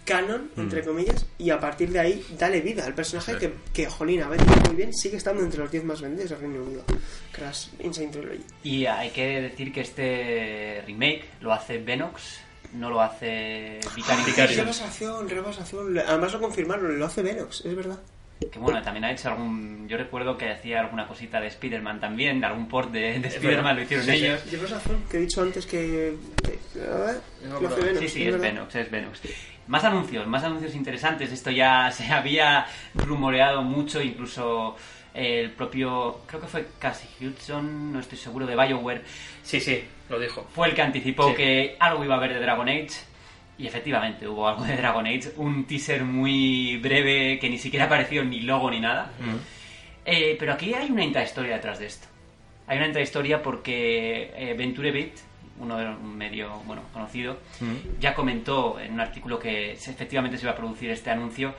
canon, 0.05 0.51
entre 0.59 0.85
comillas, 0.85 1.25
y 1.39 1.49
a 1.49 1.59
partir 1.59 1.89
de 1.91 2.01
ahí 2.01 2.23
dale 2.39 2.61
vida 2.61 2.85
al 2.85 2.95
personaje 2.95 3.33
Sí. 3.33 3.39
que, 3.39 3.53
que, 3.73 3.87
jolín, 3.87 4.23
ha 4.23 4.29
vendido 4.29 4.55
muy 4.67 4.77
bien, 4.77 4.93
sigue 4.93 5.17
estando 5.17 5.43
entre 5.43 5.61
los 5.61 5.71
10 5.71 5.85
más 5.85 6.03
vendidos 6.03 6.29
del 6.29 6.41
Reino 6.41 6.63
Unido. 6.63 6.85
Crash 7.33 7.69
Insane 7.81 8.09
Trilogy. 8.09 8.45
Y 8.63 8.85
hay 8.85 9.09
que 9.09 9.41
decir 9.41 9.73
que 9.73 9.81
este 9.81 10.83
remake 10.87 11.25
lo 11.41 11.55
hace 11.55 11.79
Venox, 11.79 12.41
no 12.75 12.91
lo 12.91 13.01
hace 13.01 13.81
Vicarious. 13.97 14.55
Rebasación, 14.55 15.31
rebasación. 15.31 15.99
Además 15.99 16.35
lo 16.35 16.41
confirmaron, 16.43 16.99
lo 16.99 17.07
hace 17.07 17.23
Venox, 17.23 17.65
es 17.65 17.75
verdad. 17.75 17.99
Que 18.53 18.59
bueno, 18.59 18.83
también 18.83 19.05
ha 19.05 19.13
hecho 19.13 19.31
algún. 19.31 19.89
Yo 19.89 19.97
recuerdo 19.97 20.37
que 20.37 20.51
hacía 20.51 20.81
alguna 20.81 21.07
cosita 21.09 21.41
de 21.41 21.47
Spider-Man 21.47 22.01
también, 22.01 22.45
algún 22.45 22.69
port 22.69 22.91
de, 22.93 23.19
de 23.19 23.29
Spider-Man 23.29 23.77
lo 23.77 23.83
hicieron 23.83 24.05
Sí, 24.05 24.13
sí. 24.19 24.27
ellos. 24.27 24.45
Llevas 24.51 24.71
razón, 24.71 25.03
que 25.11 25.17
he 25.17 25.21
dicho 25.21 25.41
antes 25.43 25.65
que. 25.65 26.15
que- 26.45 26.81
a 26.83 26.97
ver, 26.97 27.21
No, 27.49 27.61
Venox, 27.61 27.99
Sí, 27.99 28.09
sí, 28.09 28.29
es 28.29 28.35
es. 28.35 28.41
Venox, 28.41 28.75
es 28.75 28.91
Venox. 28.91 29.21
Más 29.69 29.85
anuncios, 29.85 30.27
más 30.27 30.45
anuncios 30.45 30.75
interesantes. 30.75 31.33
Esto 31.33 31.51
ya 31.51 31.91
se 31.93 32.05
había 32.13 32.67
rumoreado 32.95 33.63
mucho, 33.63 34.03
incluso 34.03 34.77
el 35.15 35.51
propio, 35.53 36.21
creo 36.27 36.43
que 36.43 36.47
fue 36.47 36.67
Cassie 36.79 37.09
Hudson, 37.27 37.91
no 37.91 38.01
estoy 38.01 38.19
seguro, 38.19 38.45
de 38.47 38.55
BioWare, 38.55 39.03
Sí, 39.43 39.61
sí, 39.61 39.83
lo 40.11 40.21
dijo. 40.21 40.47
fue 40.55 40.69
el 40.69 40.75
que 40.75 40.83
anticipó 40.83 41.31
Sí. 41.31 41.37
que 41.37 41.77
algo 41.81 42.05
iba 42.05 42.17
a 42.17 42.19
haber 42.19 42.35
de 42.35 42.41
Dragon 42.41 42.69
Age. 42.69 42.91
Y 43.59 43.67
efectivamente 43.67 44.29
hubo 44.29 44.47
algo 44.47 44.65
de 44.65 44.77
Dragon 44.77 45.07
Age, 45.07 45.33
un 45.37 45.65
teaser 45.65 46.05
muy 46.05 46.77
breve 46.79 47.39
que 47.39 47.49
ni 47.49 47.59
siquiera 47.59 47.87
apareció 47.87 48.25
ni 48.25 48.41
logo 48.41 48.71
ni 48.71 48.81
nada. 48.81 49.11
Eh, 50.05 50.37
pero 50.39 50.53
aquí 50.53 50.75
hay 50.75 50.91
una 50.91 51.05
intrahistoria 51.05 51.55
detrás 51.55 51.79
de 51.79 51.87
esto. 51.87 52.07
Hay 52.67 52.79
una 52.79 52.87
intrahistoria 52.87 53.43
porque 53.43 54.33
eh, 54.37 54.55
Venture 54.57 54.93
Beat, 54.93 55.13
uno 55.59 55.79
de 55.79 55.85
los 55.85 56.01
medio 56.01 56.51
bueno 56.67 56.83
conocido, 56.93 57.39
ya 57.99 58.15
comentó 58.15 58.79
en 58.79 58.93
un 58.93 59.01
artículo 59.01 59.39
que 59.39 59.73
efectivamente 59.73 60.37
se 60.37 60.45
iba 60.45 60.53
a 60.53 60.57
producir 60.57 60.91
este 60.91 61.11
anuncio, 61.11 61.55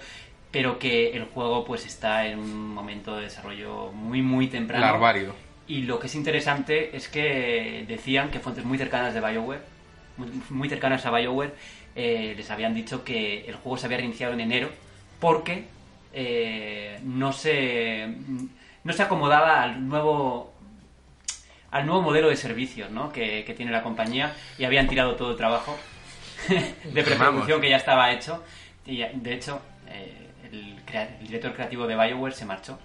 pero 0.51 0.77
que 0.77 1.11
el 1.11 1.25
juego 1.25 1.65
pues 1.65 1.85
está 1.85 2.27
en 2.27 2.39
un 2.39 2.73
momento 2.73 3.15
de 3.15 3.23
desarrollo 3.23 3.91
muy 3.91 4.21
muy 4.21 4.47
temprano. 4.47 4.85
Larvario. 4.85 5.33
Y 5.67 5.81
lo 5.81 5.99
que 5.99 6.07
es 6.07 6.15
interesante 6.15 6.95
es 6.95 7.09
que 7.09 7.85
decían 7.87 8.29
que 8.29 8.39
fuentes 8.39 8.63
muy 8.63 8.77
cercanas 8.77 9.13
de 9.13 9.19
BioWare, 9.19 9.61
muy, 10.15 10.29
muy 10.49 10.69
cercanas 10.69 11.05
a 11.05 11.11
BioWare, 11.11 11.53
eh, 11.99 12.35
les 12.37 12.51
habían 12.51 12.75
dicho 12.75 13.03
que 13.03 13.45
el 13.47 13.55
juego 13.55 13.75
se 13.75 13.87
había 13.87 13.97
reiniciado 13.97 14.33
en 14.33 14.41
enero 14.41 14.69
porque 15.19 15.65
eh, 16.13 16.99
no 17.01 17.33
se 17.33 18.07
no 18.83 18.93
se 18.93 19.01
acomodaba 19.01 19.63
al 19.63 19.89
nuevo 19.89 20.53
al 21.71 21.87
nuevo 21.87 22.03
modelo 22.03 22.29
de 22.29 22.35
servicios 22.35 22.91
¿no? 22.91 23.11
que, 23.11 23.43
que 23.45 23.55
tiene 23.55 23.71
la 23.71 23.81
compañía 23.81 24.31
y 24.59 24.65
habían 24.65 24.87
tirado 24.87 25.15
todo 25.15 25.31
el 25.31 25.37
trabajo 25.37 25.75
de 26.93 27.03
preproducción 27.03 27.59
que 27.59 27.69
ya 27.71 27.77
estaba 27.77 28.11
hecho. 28.11 28.43
Y 28.85 28.97
de 28.97 29.33
hecho 29.33 29.59
eh, 29.89 30.29
el, 30.51 30.75
el 30.93 31.27
director 31.27 31.55
creativo 31.55 31.87
de 31.87 31.95
BioWare 31.95 32.33
se 32.33 32.45
marchó 32.45 32.77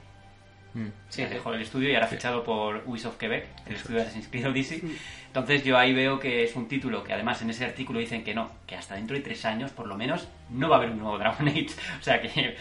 Sí, 1.08 1.24
dejó 1.24 1.52
el 1.52 1.60
estudio 1.60 1.90
y 1.90 1.94
ahora 1.94 2.06
fichado 2.06 2.42
por 2.44 2.82
Ubisoft 2.86 3.18
Quebec, 3.18 3.46
el 3.66 3.74
estudio 3.74 3.96
de 3.96 4.02
Assassin's 4.02 4.28
Creed 4.28 4.48
Odyssey. 4.48 4.82
Entonces 5.26 5.64
yo 5.64 5.78
ahí 5.78 5.92
veo 5.92 6.18
que 6.18 6.44
es 6.44 6.56
un 6.56 6.68
título 6.68 7.04
que 7.04 7.12
además 7.12 7.42
en 7.42 7.50
ese 7.50 7.64
artículo 7.64 7.98
dicen 7.98 8.24
que 8.24 8.34
no, 8.34 8.50
que 8.66 8.76
hasta 8.76 8.94
dentro 8.94 9.16
de 9.16 9.22
tres 9.22 9.44
años 9.44 9.70
por 9.70 9.86
lo 9.86 9.96
menos 9.96 10.28
no 10.52 10.68
va 10.68 10.76
a 10.76 10.78
haber 10.80 10.90
un 10.90 10.98
nuevo 11.00 11.18
Dragon 11.18 11.48
Age. 11.48 11.66
O 12.00 12.02
sea 12.02 12.20
que... 12.20 12.56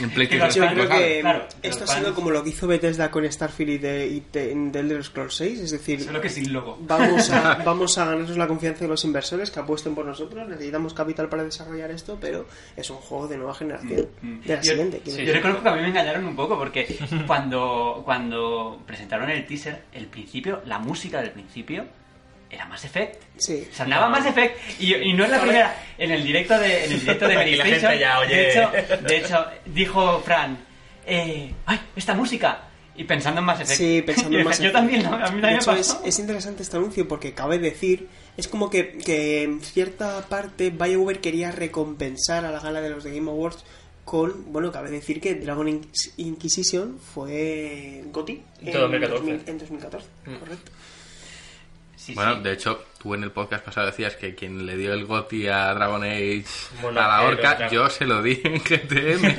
Los 0.00 0.54
Yo 0.54 0.66
creo 0.68 0.88
que 0.88 1.18
claro, 1.20 1.46
esto 1.62 1.84
ha 1.84 1.86
sido 1.86 2.14
como 2.14 2.30
lo 2.30 2.42
que 2.42 2.50
hizo 2.50 2.66
Bethesda 2.66 3.10
con 3.10 3.30
Starfield 3.30 3.70
y 3.70 3.78
de, 3.78 4.06
y 4.06 4.22
de, 4.32 4.54
de 4.54 4.80
Elder 4.80 5.04
Scrolls 5.04 5.34
6, 5.36 5.60
es 5.60 5.70
decir, 5.70 6.02
Solo 6.02 6.20
que 6.20 6.28
sin 6.28 6.52
logo. 6.52 6.78
vamos 6.82 7.30
a, 7.30 7.54
vamos 7.64 7.96
a 7.98 8.04
ganarnos 8.06 8.36
la 8.36 8.46
confianza 8.46 8.80
de 8.84 8.88
los 8.88 9.04
inversores 9.04 9.50
que 9.50 9.60
apuesten 9.60 9.94
por 9.94 10.04
nosotros, 10.04 10.48
necesitamos 10.48 10.94
capital 10.94 11.28
para 11.28 11.44
desarrollar 11.44 11.90
esto, 11.90 12.18
pero 12.20 12.46
es 12.76 12.88
un 12.90 12.96
juego 12.98 13.28
de 13.28 13.36
nueva 13.38 13.54
generación, 13.54 14.08
de 14.22 14.38
la 14.56 14.60
Yo- 14.60 14.70
siguiente. 14.70 15.00
sí, 15.04 15.24
yo 15.24 15.32
reconozco 15.32 15.62
que 15.62 15.68
a 15.68 15.74
mí 15.74 15.82
me 15.82 15.88
engañaron 15.88 16.24
un 16.24 16.36
poco 16.36 16.58
porque 16.58 16.98
cuando, 17.26 18.02
cuando 18.04 18.82
presentaron 18.86 19.30
el 19.30 19.46
teaser, 19.46 19.82
el 19.92 20.06
principio, 20.06 20.62
la 20.66 20.78
música 20.78 21.20
del 21.20 21.30
principio 21.30 21.84
era 22.52 22.66
Mass 22.66 22.84
Effect. 22.84 23.22
Sí. 23.38 23.66
Sonaba 23.72 24.08
Mass 24.08 24.26
Effect 24.26 24.56
y, 24.80 24.94
y 24.94 25.12
no 25.14 25.24
es 25.24 25.30
la 25.30 25.40
primera. 25.40 25.74
En 25.98 26.10
el 26.12 26.22
directo 26.22 26.58
de, 26.58 26.84
en 26.84 26.92
el 26.92 27.00
directo 27.00 27.26
de 27.26 27.34
la 27.56 27.64
gente 27.64 27.98
ya, 27.98 28.18
oye. 28.20 28.36
de, 28.36 28.50
hecho, 28.50 28.70
de 29.08 29.16
hecho, 29.16 29.46
dijo 29.66 30.20
Fran, 30.20 30.58
eh, 31.06 31.52
¡ay, 31.66 31.80
esta 31.96 32.14
música! 32.14 32.68
Y 32.94 33.04
pensando 33.04 33.40
en 33.40 33.46
Mass 33.46 33.60
Effect. 33.60 33.78
Sí, 33.78 34.02
pensando 34.04 34.36
en 34.36 34.42
yo 34.44 34.48
Mass 34.50 34.58
Yo 34.58 34.64
Effect. 34.68 34.74
también, 34.76 35.02
¿no? 35.02 35.14
a 35.14 35.30
mí 35.30 35.40
De 35.40 35.48
también 35.48 35.52
me 35.66 35.80
hecho, 35.80 36.00
es, 36.04 36.18
interesante 36.18 36.62
este 36.62 36.76
anuncio 36.76 37.08
porque 37.08 37.32
cabe 37.32 37.58
decir, 37.58 38.08
es 38.36 38.46
como 38.48 38.68
que, 38.68 38.98
que 38.98 39.44
en 39.44 39.62
cierta 39.62 40.20
parte 40.28 40.68
BioWare 40.70 41.20
quería 41.20 41.50
recompensar 41.52 42.44
a 42.44 42.50
la 42.52 42.60
gala 42.60 42.82
de 42.82 42.90
los 42.90 43.02
de 43.02 43.14
Game 43.16 43.30
Awards 43.30 43.64
con, 44.04 44.52
bueno, 44.52 44.70
cabe 44.72 44.90
decir 44.90 45.20
que 45.22 45.36
Dragon 45.36 45.66
Inquis- 45.68 46.12
Inquisition 46.18 46.98
fue 46.98 48.02
GOTY 48.12 48.42
en, 48.60 48.72
2014. 48.72 49.08
2000 49.14 49.42
en 49.46 49.58
2014, 49.58 50.06
correcto. 50.38 50.72
Sí, 52.04 52.14
Bueno, 52.14 52.36
sí. 52.36 52.42
de 52.42 52.52
hecho, 52.52 52.84
tú 53.02 53.14
en 53.14 53.24
el 53.24 53.30
podcast 53.32 53.64
pasado 53.64 53.86
decías 53.86 54.14
que 54.16 54.34
quien 54.34 54.64
le 54.64 54.76
dio 54.76 54.92
el 54.92 55.06
GOTI 55.06 55.48
a 55.48 55.74
Dragon 55.74 56.02
Age 56.04 56.44
Bueno, 56.80 57.00
a 57.00 57.08
la 57.08 57.22
eh, 57.22 57.26
horca, 57.26 57.54
pero- 57.58 57.70
yo 57.70 57.90
se 57.90 58.04
lo 58.06 58.22
di 58.22 58.40
en 58.44 58.58
GTM. 58.62 59.36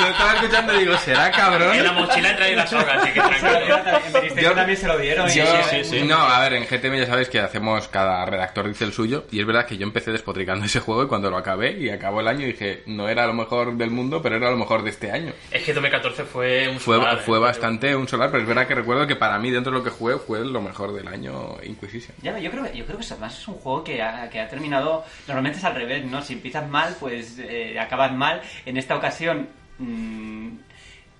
Yo 0.00 0.08
estaba 0.08 0.34
escuchando 0.34 0.74
y 0.74 0.78
digo, 0.80 0.96
¿será 0.98 1.30
cabrón? 1.30 1.74
En 1.76 1.84
la 1.84 1.92
mochila 1.92 2.30
entra 2.30 2.44
ahí 2.46 2.54
la 2.56 2.66
soga, 2.66 2.94
así 2.94 3.12
que 3.12 3.20
tranquilo. 3.20 4.40
Yo- 4.42 4.52
también 4.52 4.76
se 4.78 4.86
lo 4.88 4.98
dieron. 4.98 5.30
y- 5.30 5.34
Yo- 5.34 5.44
sí, 5.70 5.84
sí. 5.84 6.02
No, 6.02 6.16
a 6.18 6.40
ver, 6.40 6.54
en 6.54 6.64
GTM 6.66 6.96
ya 6.98 7.06
sabéis 7.06 7.28
que 7.28 7.38
hacemos, 7.40 7.88
cada 7.88 8.24
redactor 8.26 8.68
dice 8.68 8.84
el 8.84 8.92
suyo, 8.92 9.24
y 9.30 9.40
es 9.40 9.46
verdad 9.46 9.66
que 9.66 9.76
yo 9.76 9.84
empecé 9.84 10.10
despotricando 10.10 10.64
ese 10.66 10.80
juego 10.80 11.04
y 11.04 11.06
cuando 11.06 11.30
lo 11.30 11.36
acabé 11.36 11.72
y 11.78 11.90
acabó 11.90 12.20
el 12.20 12.28
año 12.28 12.46
dije, 12.46 12.82
no 12.86 13.08
era 13.08 13.26
lo 13.26 13.34
mejor 13.34 13.74
del 13.76 13.90
mundo, 13.90 14.20
pero 14.20 14.36
era 14.36 14.50
lo 14.50 14.56
mejor 14.56 14.82
de 14.82 14.90
este 14.90 15.10
año. 15.12 15.32
Es 15.50 15.62
que 15.62 15.72
2014 15.72 16.24
fue 16.24 16.68
un 16.68 16.80
Fue, 16.80 16.96
solar, 16.96 17.18
fue 17.20 17.38
eh, 17.38 17.40
bastante 17.40 17.94
un 17.96 18.08
solar, 18.08 18.30
pero 18.30 18.42
es 18.42 18.48
verdad 18.48 18.66
que 18.66 18.74
recuerdo 18.74 19.06
que 19.06 19.16
para 19.16 19.38
mí, 19.38 19.50
dentro 19.50 19.72
de 19.72 19.78
lo 19.78 19.84
que 19.84 19.90
jugué, 19.90 20.16
fue 20.18 20.44
lo 20.44 20.60
mejor 20.60 20.71
del 20.72 21.08
año 21.08 21.56
Inquisition. 21.62 22.16
Ya, 22.22 22.38
yo 22.38 22.50
creo, 22.50 22.72
yo 22.72 22.84
creo 22.84 22.98
que 22.98 23.06
además 23.10 23.38
es 23.38 23.48
un 23.48 23.54
juego 23.54 23.84
que 23.84 24.02
ha, 24.02 24.28
que 24.30 24.40
ha 24.40 24.48
terminado. 24.48 25.04
Normalmente 25.26 25.58
es 25.58 25.64
al 25.64 25.74
revés, 25.74 26.04
¿no? 26.04 26.22
Si 26.22 26.32
empiezas 26.32 26.68
mal, 26.68 26.96
pues 26.98 27.38
eh, 27.38 27.78
acabas 27.78 28.12
mal. 28.12 28.42
En 28.64 28.76
esta 28.76 28.96
ocasión, 28.96 29.48
mm, 29.78 30.48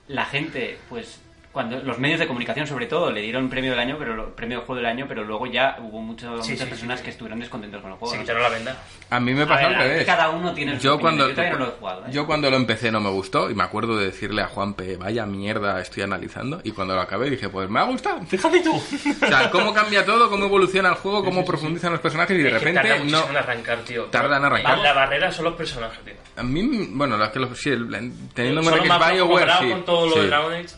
la 0.09 0.25
gente, 0.27 0.79
pues. 0.89 1.21
Cuando 1.53 1.79
los 1.83 1.99
medios 1.99 2.19
de 2.19 2.27
comunicación, 2.27 2.67
sobre 2.67 2.87
todo, 2.87 3.11
le 3.11 3.21
dieron 3.21 3.51
premio 3.51 3.73
del 3.73 3.81
año, 3.81 3.97
pero 3.99 4.35
premio 4.35 4.61
de 4.61 4.65
juego 4.65 4.77
del 4.81 4.87
año, 4.87 5.05
pero 5.07 5.23
luego 5.23 5.47
ya 5.47 5.77
hubo 5.83 6.01
mucho- 6.01 6.43
Sí, 6.43 6.53
muchas 6.53 6.65
sí, 6.65 6.71
personas 6.71 6.99
sí, 6.99 7.03
sí. 7.03 7.05
que 7.05 7.11
estuvieron 7.11 7.41
descontentos 7.41 7.83
con 7.83 7.91
el 7.93 7.99
juego. 7.99 8.11
Se 8.13 8.17
¿no? 8.19 8.23
quitaron 8.25 8.43
la 8.43 8.49
venda. 8.49 8.77
A 9.11 9.21
mí 9.21 9.35
me 9.35 9.47
pasó 9.47 9.67
al 9.67 9.75
revés. 9.75 10.07
cada 10.07 10.31
uno 10.31 10.55
tiene 10.55 10.79
yo 10.79 10.95
opiniones. 10.95 11.35
cuando, 11.35 11.43
Yo 11.43 11.51
no 11.53 11.59
lo 11.59 11.67
he 11.69 11.71
jugado, 11.73 12.01
¿eh? 12.07 12.11
yo 12.11 12.27
cuando 12.27 12.51
lo 12.51 12.57
empecé 12.57 12.91
no 12.91 13.01
me 13.01 13.11
gustó 13.11 13.51
y 13.51 13.55
me 13.55 13.63
acuerdo 13.65 13.97
de 13.99 14.07
decirle 14.07 14.41
a 14.43 14.47
Juanpe, 14.47 14.97
vaya 14.97 15.27
mierda 15.27 15.79
estoy 15.81 16.03
analizando 16.05 16.61
y 16.65 16.71
cuando 16.73 16.95
lo 16.95 17.03
acabé 17.03 17.29
dije, 17.29 17.51
pues 17.51 17.69
me 17.69 17.81
ha 17.81 17.85
gustado. 17.85 18.23
Fíjate 18.23 18.61
tú. 18.61 18.73
O 19.23 19.27
sea, 19.27 19.51
cómo 19.51 19.73
cambia 19.75 20.05
todo, 20.07 20.29
cómo 20.31 20.47
evoluciona 20.47 20.89
el 20.89 20.95
juego, 20.97 21.23
cómo 21.25 21.45
profundizan 21.45 21.93
los 21.93 22.01
personajes 22.01 22.37
y 22.39 22.43
de 22.43 22.49
Es 22.49 22.55
que 22.55 22.59
repente 22.73 22.89
tarda 22.89 23.05
no... 23.05 23.29
en 23.31 23.37
arrancar, 23.37 23.79
tío. 23.81 24.05
Tarda 24.07 24.37
en 24.39 24.45
arrancar. 24.45 24.79
La, 24.79 24.85
la 24.85 24.93
barrera 24.95 25.31
son 25.31 25.45
los 25.45 25.55
personajes, 25.55 25.99
tío. 26.05 26.15
A 26.37 26.43
mí, 26.43 26.89
bueno, 26.93 27.17
las 27.19 27.29
que 27.31 27.39
los, 27.41 27.59
sí, 27.59 27.71
el- 27.71 27.89
teniendo 28.35 28.63
en 28.63 28.69
cuenta 28.69 28.83
que 28.83 29.05
es 29.05 29.13
BioWare, 29.17 29.29
comparados 29.47 29.65
sí. 29.65 29.71
con 29.71 29.85
todo 29.85 30.07
lo 30.07 30.13
sí. 30.15 30.21
de 30.21 30.27
Dragon 30.29 30.53
Age. 30.55 30.69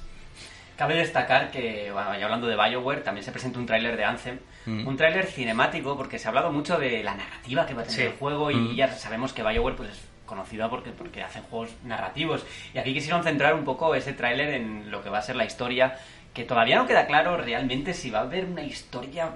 Cabe 0.76 0.94
destacar 0.96 1.50
que, 1.50 1.90
bueno, 1.92 2.18
ya 2.18 2.24
hablando 2.24 2.46
de 2.48 2.56
BioWare, 2.56 3.02
también 3.02 3.24
se 3.24 3.30
presenta 3.30 3.58
un 3.58 3.66
tráiler 3.66 3.96
de 3.96 4.04
Anthem. 4.04 4.38
Mm. 4.66 4.86
Un 4.86 4.96
tráiler 4.96 5.26
cinemático, 5.26 5.96
porque 5.96 6.18
se 6.18 6.26
ha 6.26 6.30
hablado 6.30 6.50
mucho 6.50 6.78
de 6.78 7.02
la 7.02 7.14
narrativa 7.14 7.64
que 7.66 7.74
va 7.74 7.82
a 7.82 7.84
tener 7.84 8.00
Sí. 8.00 8.06
el 8.06 8.12
juego 8.18 8.50
y 8.50 8.56
Mm. 8.56 8.74
ya 8.74 8.88
sabemos 8.92 9.32
que 9.32 9.42
BioWare 9.44 9.76
pues, 9.76 9.90
es 9.90 10.08
conocida 10.26 10.68
porque, 10.68 10.90
porque 10.90 11.22
hacen 11.22 11.42
juegos 11.44 11.70
narrativos. 11.84 12.44
Y 12.74 12.78
aquí 12.78 12.92
quisieron 12.92 13.22
centrar 13.22 13.54
un 13.54 13.64
poco 13.64 13.94
ese 13.94 14.14
tráiler 14.14 14.54
en 14.54 14.90
lo 14.90 15.02
que 15.02 15.10
va 15.10 15.18
a 15.18 15.22
ser 15.22 15.36
la 15.36 15.44
historia, 15.44 15.96
que 16.32 16.44
todavía 16.44 16.76
no 16.76 16.86
queda 16.86 17.06
claro 17.06 17.36
realmente 17.36 17.94
si 17.94 18.10
va 18.10 18.20
a 18.20 18.22
haber 18.22 18.46
una 18.46 18.62
historia... 18.62 19.30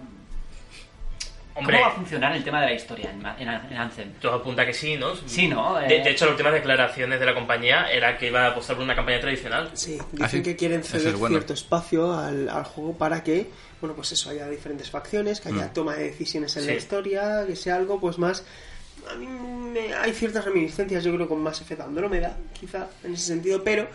Hombre, 1.59 1.77
¿Cómo 1.77 1.87
va 1.89 1.93
a 1.93 1.97
funcionar 1.97 2.37
el 2.37 2.45
tema 2.45 2.61
de 2.61 2.67
la 2.69 2.73
historia 2.75 3.11
en, 3.11 3.27
en, 3.27 3.49
en 3.49 3.77
Anthem? 3.77 4.13
todo 4.21 4.35
apunta 4.35 4.65
que 4.65 4.73
sí, 4.73 4.97
¿no? 4.97 5.15
Sí, 5.27 5.49
¿no? 5.49 5.75
De, 5.79 5.87
Eh, 5.87 6.05
de 6.05 6.11
hecho, 6.11 6.25
las 6.27 6.33
últimas 6.33 6.53
declaraciones 6.53 7.19
de 7.21 7.27
la 7.27 7.35
compañía 7.35 7.91
era 7.91 8.17
que 8.17 8.29
iba 8.29 8.45
a 8.45 8.49
apostar 8.49 8.77
por 8.77 8.85
una 8.85 8.95
campaña 8.95 9.21
tradicional. 9.21 9.71
Sí, 9.75 9.93
dicen 10.13 10.23
Ah, 10.23 10.29
sí. 10.29 10.43
que 10.43 10.57
quieren 10.57 10.85
ceder 10.85 11.09
es 11.09 11.15
bueno. 11.19 11.35
cierto 11.37 11.53
espacio 11.55 12.13
al, 12.17 12.49
al 12.49 12.65
juego 12.65 12.97
para 12.97 13.23
que, 13.25 13.51
bueno, 13.81 13.95
pues 13.97 14.13
eso, 14.13 14.31
haya 14.31 14.49
diferentes 14.49 14.91
facciones, 14.91 15.41
que 15.41 15.49
haya 15.49 15.67
Mm. 15.67 15.73
toma 15.73 15.95
de 15.97 16.05
decisiones 16.05 16.57
en 16.57 16.63
Sí. 16.63 16.69
la 16.69 16.75
historia, 16.77 17.45
que 17.47 17.57
sea 17.57 17.77
algo 17.77 18.01
pues 18.01 18.19
más... 18.19 18.45
A 19.11 19.15
mí 19.15 19.27
me- 19.27 19.95
hay 19.95 20.13
ciertas 20.13 20.45
reminiscencias, 20.45 21.03
yo 21.03 21.15
creo, 21.15 21.27
con 21.29 21.41
Mass 21.43 21.61
Effect 21.63 21.81
Andrómeda, 21.81 22.37
quizá, 22.59 22.89
en 23.03 23.15
ese 23.15 23.25
sentido, 23.25 23.65
pero 23.65 23.89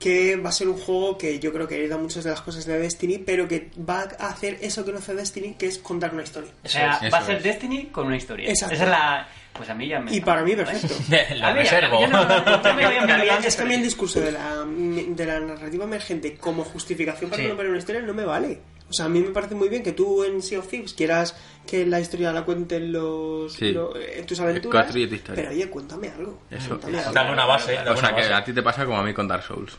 que 0.00 0.34
va 0.36 0.48
a 0.48 0.52
ser 0.52 0.66
un 0.68 0.78
juego 0.78 1.16
que 1.18 1.38
yo 1.38 1.52
creo 1.52 1.68
que 1.68 1.76
hereda 1.76 1.98
muchas 1.98 2.24
de 2.24 2.30
las 2.30 2.40
cosas 2.40 2.64
de 2.66 2.78
Destiny, 2.78 3.18
pero 3.18 3.46
que 3.46 3.70
va 3.88 4.08
a 4.18 4.28
hacer 4.30 4.56
eso 4.62 4.84
que 4.84 4.90
no 4.92 4.98
hace 4.98 5.14
Destiny, 5.14 5.54
que 5.54 5.66
es 5.66 5.78
contar 5.78 6.12
una 6.14 6.22
historia. 6.24 6.50
o 6.64 6.68
sea, 6.68 6.98
Eso 7.02 7.10
va 7.12 7.18
a 7.18 7.26
ser 7.26 7.36
es. 7.36 7.42
Destiny 7.44 7.86
con 7.92 8.06
una 8.06 8.16
historia. 8.16 8.48
Exacto. 8.48 8.74
Esa 8.74 8.84
es 8.84 8.90
la... 8.90 9.28
Pues 9.52 9.68
a 9.68 9.74
mí 9.74 9.88
ya 9.88 10.00
me... 10.00 10.14
Y 10.14 10.20
para 10.22 10.42
mí, 10.42 10.56
perfecto. 10.56 10.94
La 11.36 11.48
A 11.48 11.54
mí 11.54 11.62
ya- 11.64 11.80
reservo. 11.80 12.00
es 13.46 13.56
que 13.56 13.62
a 13.62 13.66
mí 13.66 13.74
el 13.74 13.82
discurso 13.82 14.20
de 14.20 14.32
la, 14.32 14.64
de 14.64 15.26
la 15.26 15.40
narrativa 15.40 15.84
emergente 15.84 16.34
como 16.36 16.64
justificación 16.64 17.28
para 17.30 17.42
Sí. 17.42 17.48
no 17.48 17.56
poner 17.56 17.70
una 17.70 17.78
historia 17.78 18.00
no 18.02 18.14
me 18.14 18.24
vale. 18.24 18.58
O 18.88 18.92
sea, 18.92 19.04
a 19.04 19.08
mí 19.08 19.20
me 19.20 19.30
parece 19.30 19.54
muy 19.54 19.68
bien 19.68 19.82
que 19.82 19.92
tú 19.92 20.24
en 20.24 20.42
Sea 20.42 20.58
of 20.60 20.66
Thieves 20.68 20.94
quieras 20.94 21.36
que 21.66 21.84
la 21.86 22.00
historia 22.00 22.32
la 22.32 22.42
cuenten 22.44 22.90
los, 22.92 23.52
Sí. 23.52 23.72
lo- 23.72 23.94
en 23.96 24.24
tus 24.26 24.40
aventuras. 24.40 24.84
Cuatro 24.84 24.98
y 24.98 25.06
de 25.06 25.16
historia. 25.16 25.42
Pero 25.44 25.54
oye, 25.54 25.68
cuéntame 25.68 26.08
algo. 26.08 26.42
Eso, 26.50 26.68
cuéntame 26.70 26.92
eso. 26.98 27.08
algo. 27.08 27.12
Dale 27.14 27.32
una 27.32 27.44
base. 27.46 27.74
dale 27.74 27.90
O 27.90 27.96
sea 27.96 28.08
una 28.08 28.16
que 28.16 28.22
base. 28.22 28.34
a 28.34 28.44
ti 28.44 28.52
te 28.52 28.62
pasa 28.62 28.84
como 28.86 28.98
a 28.98 29.02
mí 29.04 29.12
con 29.14 29.28
Dark 29.28 29.42
Souls. 29.44 29.76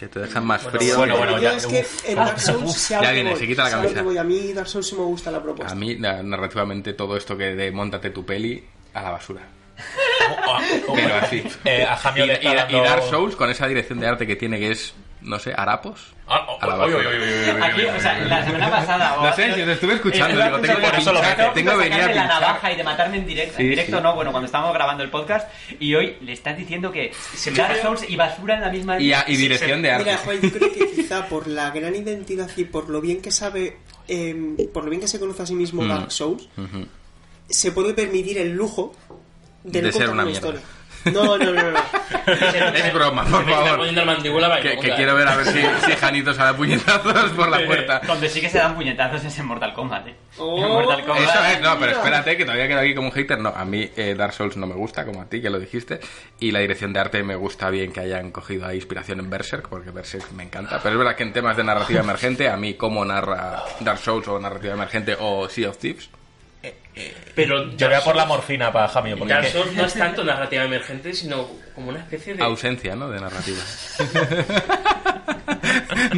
Que 0.00 0.08
te 0.08 0.18
dejan 0.18 0.46
más 0.46 0.62
Bueno, 0.62 0.78
frío. 0.78 0.96
bueno, 0.96 1.16
bueno, 1.18 1.38
ya, 1.38 1.52
es 1.52 1.66
que 1.66 1.84
en 2.06 2.16
Dark 2.16 2.40
Souls 2.40 2.88
Ya 2.88 3.12
viene, 3.12 3.32
voy, 3.32 3.38
se 3.38 3.46
quita 3.46 3.64
la 3.64 3.68
sé 3.68 3.74
a 3.74 3.76
lo 3.76 3.82
que 3.82 3.94
camisa. 3.94 4.02
voy. 4.04 4.16
A 4.16 4.24
mí 4.24 4.52
Dark 4.54 4.66
Souls 4.66 4.86
sí 4.88 4.94
me 4.94 5.02
gusta 5.02 5.30
la 5.30 5.42
propuesta. 5.42 5.72
A 5.74 5.76
mí, 5.76 5.96
na- 5.96 6.22
narrativamente, 6.22 6.94
todo 6.94 7.18
esto 7.18 7.36
que 7.36 7.54
de 7.54 7.70
montate 7.70 8.08
tu 8.08 8.24
peli, 8.24 8.64
a 8.94 9.02
la 9.02 9.10
basura. 9.10 9.42
Pero 10.94 11.14
así. 11.16 11.42
Eh, 11.66 11.84
a 11.86 12.14
y, 12.16 12.72
Dark 12.80 13.02
Souls, 13.10 13.36
con 13.36 13.50
esa 13.50 13.66
dirección 13.66 14.00
de 14.00 14.06
arte 14.06 14.26
que 14.26 14.36
tiene, 14.36 14.58
que 14.58 14.70
es, 14.70 14.94
no 15.22 15.38
sé, 15.38 15.52
harapos. 15.56 16.14
Ah, 16.26 16.46
oh, 16.48 16.58
oh, 16.62 17.64
Aquí, 17.64 17.84
o 17.84 18.00
sea, 18.00 18.18
la 18.20 18.44
semana 18.44 18.70
pasada... 18.70 19.18
o- 19.18 19.24
No 19.26 19.34
sé, 19.34 19.48
si 19.54 19.60
te 19.62 19.72
estuve 19.72 19.94
escuchando, 19.94 20.40
Eh, 20.40 20.44
digo, 20.44 20.58
tengo 20.60 20.80
por 20.80 20.90
que 20.92 20.96
eso 20.98 21.12
lo 21.12 21.20
pinchar, 21.20 21.52
tengo 21.54 21.70
que 21.72 21.76
venir 21.76 21.92
a 21.92 21.96
sacarme 21.96 22.14
la 22.14 22.22
pinchar. 22.22 22.40
navaja 22.40 22.72
y 22.72 22.76
de 22.76 22.84
matarme 22.84 23.16
en 23.18 23.26
directo, 23.26 23.56
Sí, 23.56 23.62
en 23.64 23.70
directo 23.70 23.96
sí. 23.96 24.02
no, 24.02 24.14
bueno, 24.14 24.30
cuando 24.30 24.46
estábamos 24.46 24.74
grabando 24.74 25.02
el 25.04 25.10
podcast 25.10 25.48
y 25.80 25.94
hoy 25.94 26.16
le 26.20 26.32
estás 26.32 26.56
diciendo 26.56 26.92
que 26.92 27.12
me 27.46 27.52
Dark 27.52 27.76
Souls 27.82 28.08
y 28.08 28.16
basura 28.16 28.54
en 28.54 28.60
la 28.60 28.70
misma 28.70 29.00
Y, 29.00 29.12
a- 29.12 29.24
y 29.26 29.36
dirección 29.36 29.78
sí. 29.78 29.82
de 29.82 29.90
arte. 29.90 30.04
Mira, 30.04 30.16
Juan, 30.18 30.40
yo 30.40 30.50
creo 30.52 30.72
que 30.72 30.90
quizá 30.92 31.26
por 31.26 31.46
la 31.48 31.70
gran 31.70 31.94
identidad 31.96 32.48
y 32.56 32.64
por 32.64 32.88
lo 32.88 33.00
bien 33.00 33.20
que 33.20 33.30
sabe, 33.32 33.76
eh, 34.08 34.68
por 34.72 34.84
lo 34.84 34.90
bien 34.90 35.00
que 35.02 35.08
se 35.08 35.18
conoce 35.18 35.42
a 35.42 35.46
sí 35.46 35.54
mismo 35.54 35.82
Mm. 35.82 35.88
Dark 35.88 36.12
Souls, 36.12 36.48
Ujú. 36.56 36.86
se 37.48 37.72
puede 37.72 37.92
permitir 37.94 38.38
el 38.38 38.52
lujo 38.52 38.94
de, 39.64 39.82
no 39.82 39.86
De 39.88 39.92
ser 39.92 40.06
contar 40.06 40.08
una 40.14 40.22
una 40.22 40.24
mierda. 40.30 40.48
historia. 40.48 40.60
No, 41.06 41.38
no, 41.38 41.52
no, 41.52 41.70
no. 41.70 41.80
Es 42.74 42.92
broma, 42.92 43.24
por 43.24 43.48
favor. 43.48 43.78
poniendo 43.78 44.04
la 44.04 44.12
mandíbula 44.12 44.60
Que, 44.60 44.78
que 44.78 44.94
quiero 44.94 45.14
ver 45.14 45.28
a 45.28 45.36
ver 45.36 45.46
si, 45.46 45.60
si 45.86 45.92
Janito 45.92 46.32
se 46.32 46.40
da 46.40 46.54
puñetazos 46.54 47.30
por 47.30 47.48
la 47.48 47.64
puerta. 47.66 48.00
Donde 48.06 48.28
sí 48.28 48.40
que 48.40 48.48
se 48.48 48.58
dan 48.58 48.74
puñetazos 48.74 49.24
es 49.24 49.38
en 49.38 49.46
Mortal 49.46 49.72
Kombat, 49.72 50.08
eh. 50.08 50.14
Oh, 50.38 50.58
en 50.58 50.68
Mortal 50.68 51.04
Kombat. 51.04 51.22
Eso 51.22 51.44
es, 51.44 51.60
no, 51.60 51.78
pero 51.78 51.92
espérate, 51.92 52.36
que 52.36 52.44
todavía 52.44 52.68
quedo 52.68 52.80
aquí 52.80 52.94
como 52.94 53.08
un 53.08 53.12
hater. 53.14 53.38
No, 53.38 53.48
a 53.48 53.64
mí 53.64 53.90
eh, 53.96 54.14
Dark 54.16 54.32
Souls 54.34 54.56
no 54.56 54.66
me 54.66 54.74
gusta, 54.74 55.04
como 55.04 55.22
a 55.22 55.26
ti, 55.28 55.40
que 55.40 55.50
lo 55.50 55.58
dijiste. 55.58 56.00
Y 56.38 56.50
la 56.52 56.60
dirección 56.60 56.92
de 56.92 57.00
arte 57.00 57.22
me 57.22 57.36
gusta 57.36 57.70
bien 57.70 57.92
que 57.92 58.00
hayan 58.00 58.30
cogido 58.30 58.66
ahí 58.66 58.76
inspiración 58.76 59.20
en 59.20 59.30
Berserk, 59.30 59.68
porque 59.68 59.90
Berserk 59.90 60.30
me 60.32 60.44
encanta. 60.44 60.80
Pero 60.82 60.94
es 60.94 60.98
verdad 60.98 61.16
que 61.16 61.22
en 61.22 61.32
temas 61.32 61.56
de 61.56 61.64
narrativa 61.64 62.00
emergente, 62.00 62.48
a 62.48 62.56
mí, 62.56 62.74
como 62.74 63.04
narra 63.04 63.64
Dark 63.80 63.98
Souls 63.98 64.26
o 64.28 64.38
narrativa 64.38 64.74
emergente 64.74 65.16
o 65.18 65.48
Sea 65.48 65.70
of 65.70 65.78
Thieves, 65.78 66.10
Pero 67.34 67.70
Yo 67.76 67.86
voy 67.86 67.96
a 67.96 68.00
por 68.02 68.16
la 68.16 68.26
morfina 68.26 68.72
para 68.72 68.88
Jamio. 68.88 69.16
Porque 69.16 69.32
Dark 69.32 69.46
Souls 69.48 69.72
no 69.72 69.84
es 69.86 69.94
tanto 69.94 70.24
narrativa 70.24 70.64
emergente, 70.64 71.14
sino 71.14 71.48
como 71.74 71.90
una 71.90 72.00
especie 72.00 72.34
de... 72.34 72.42
ausencia, 72.42 72.94
¿no? 72.96 73.08
De 73.08 73.20
narrativa. 73.20 73.58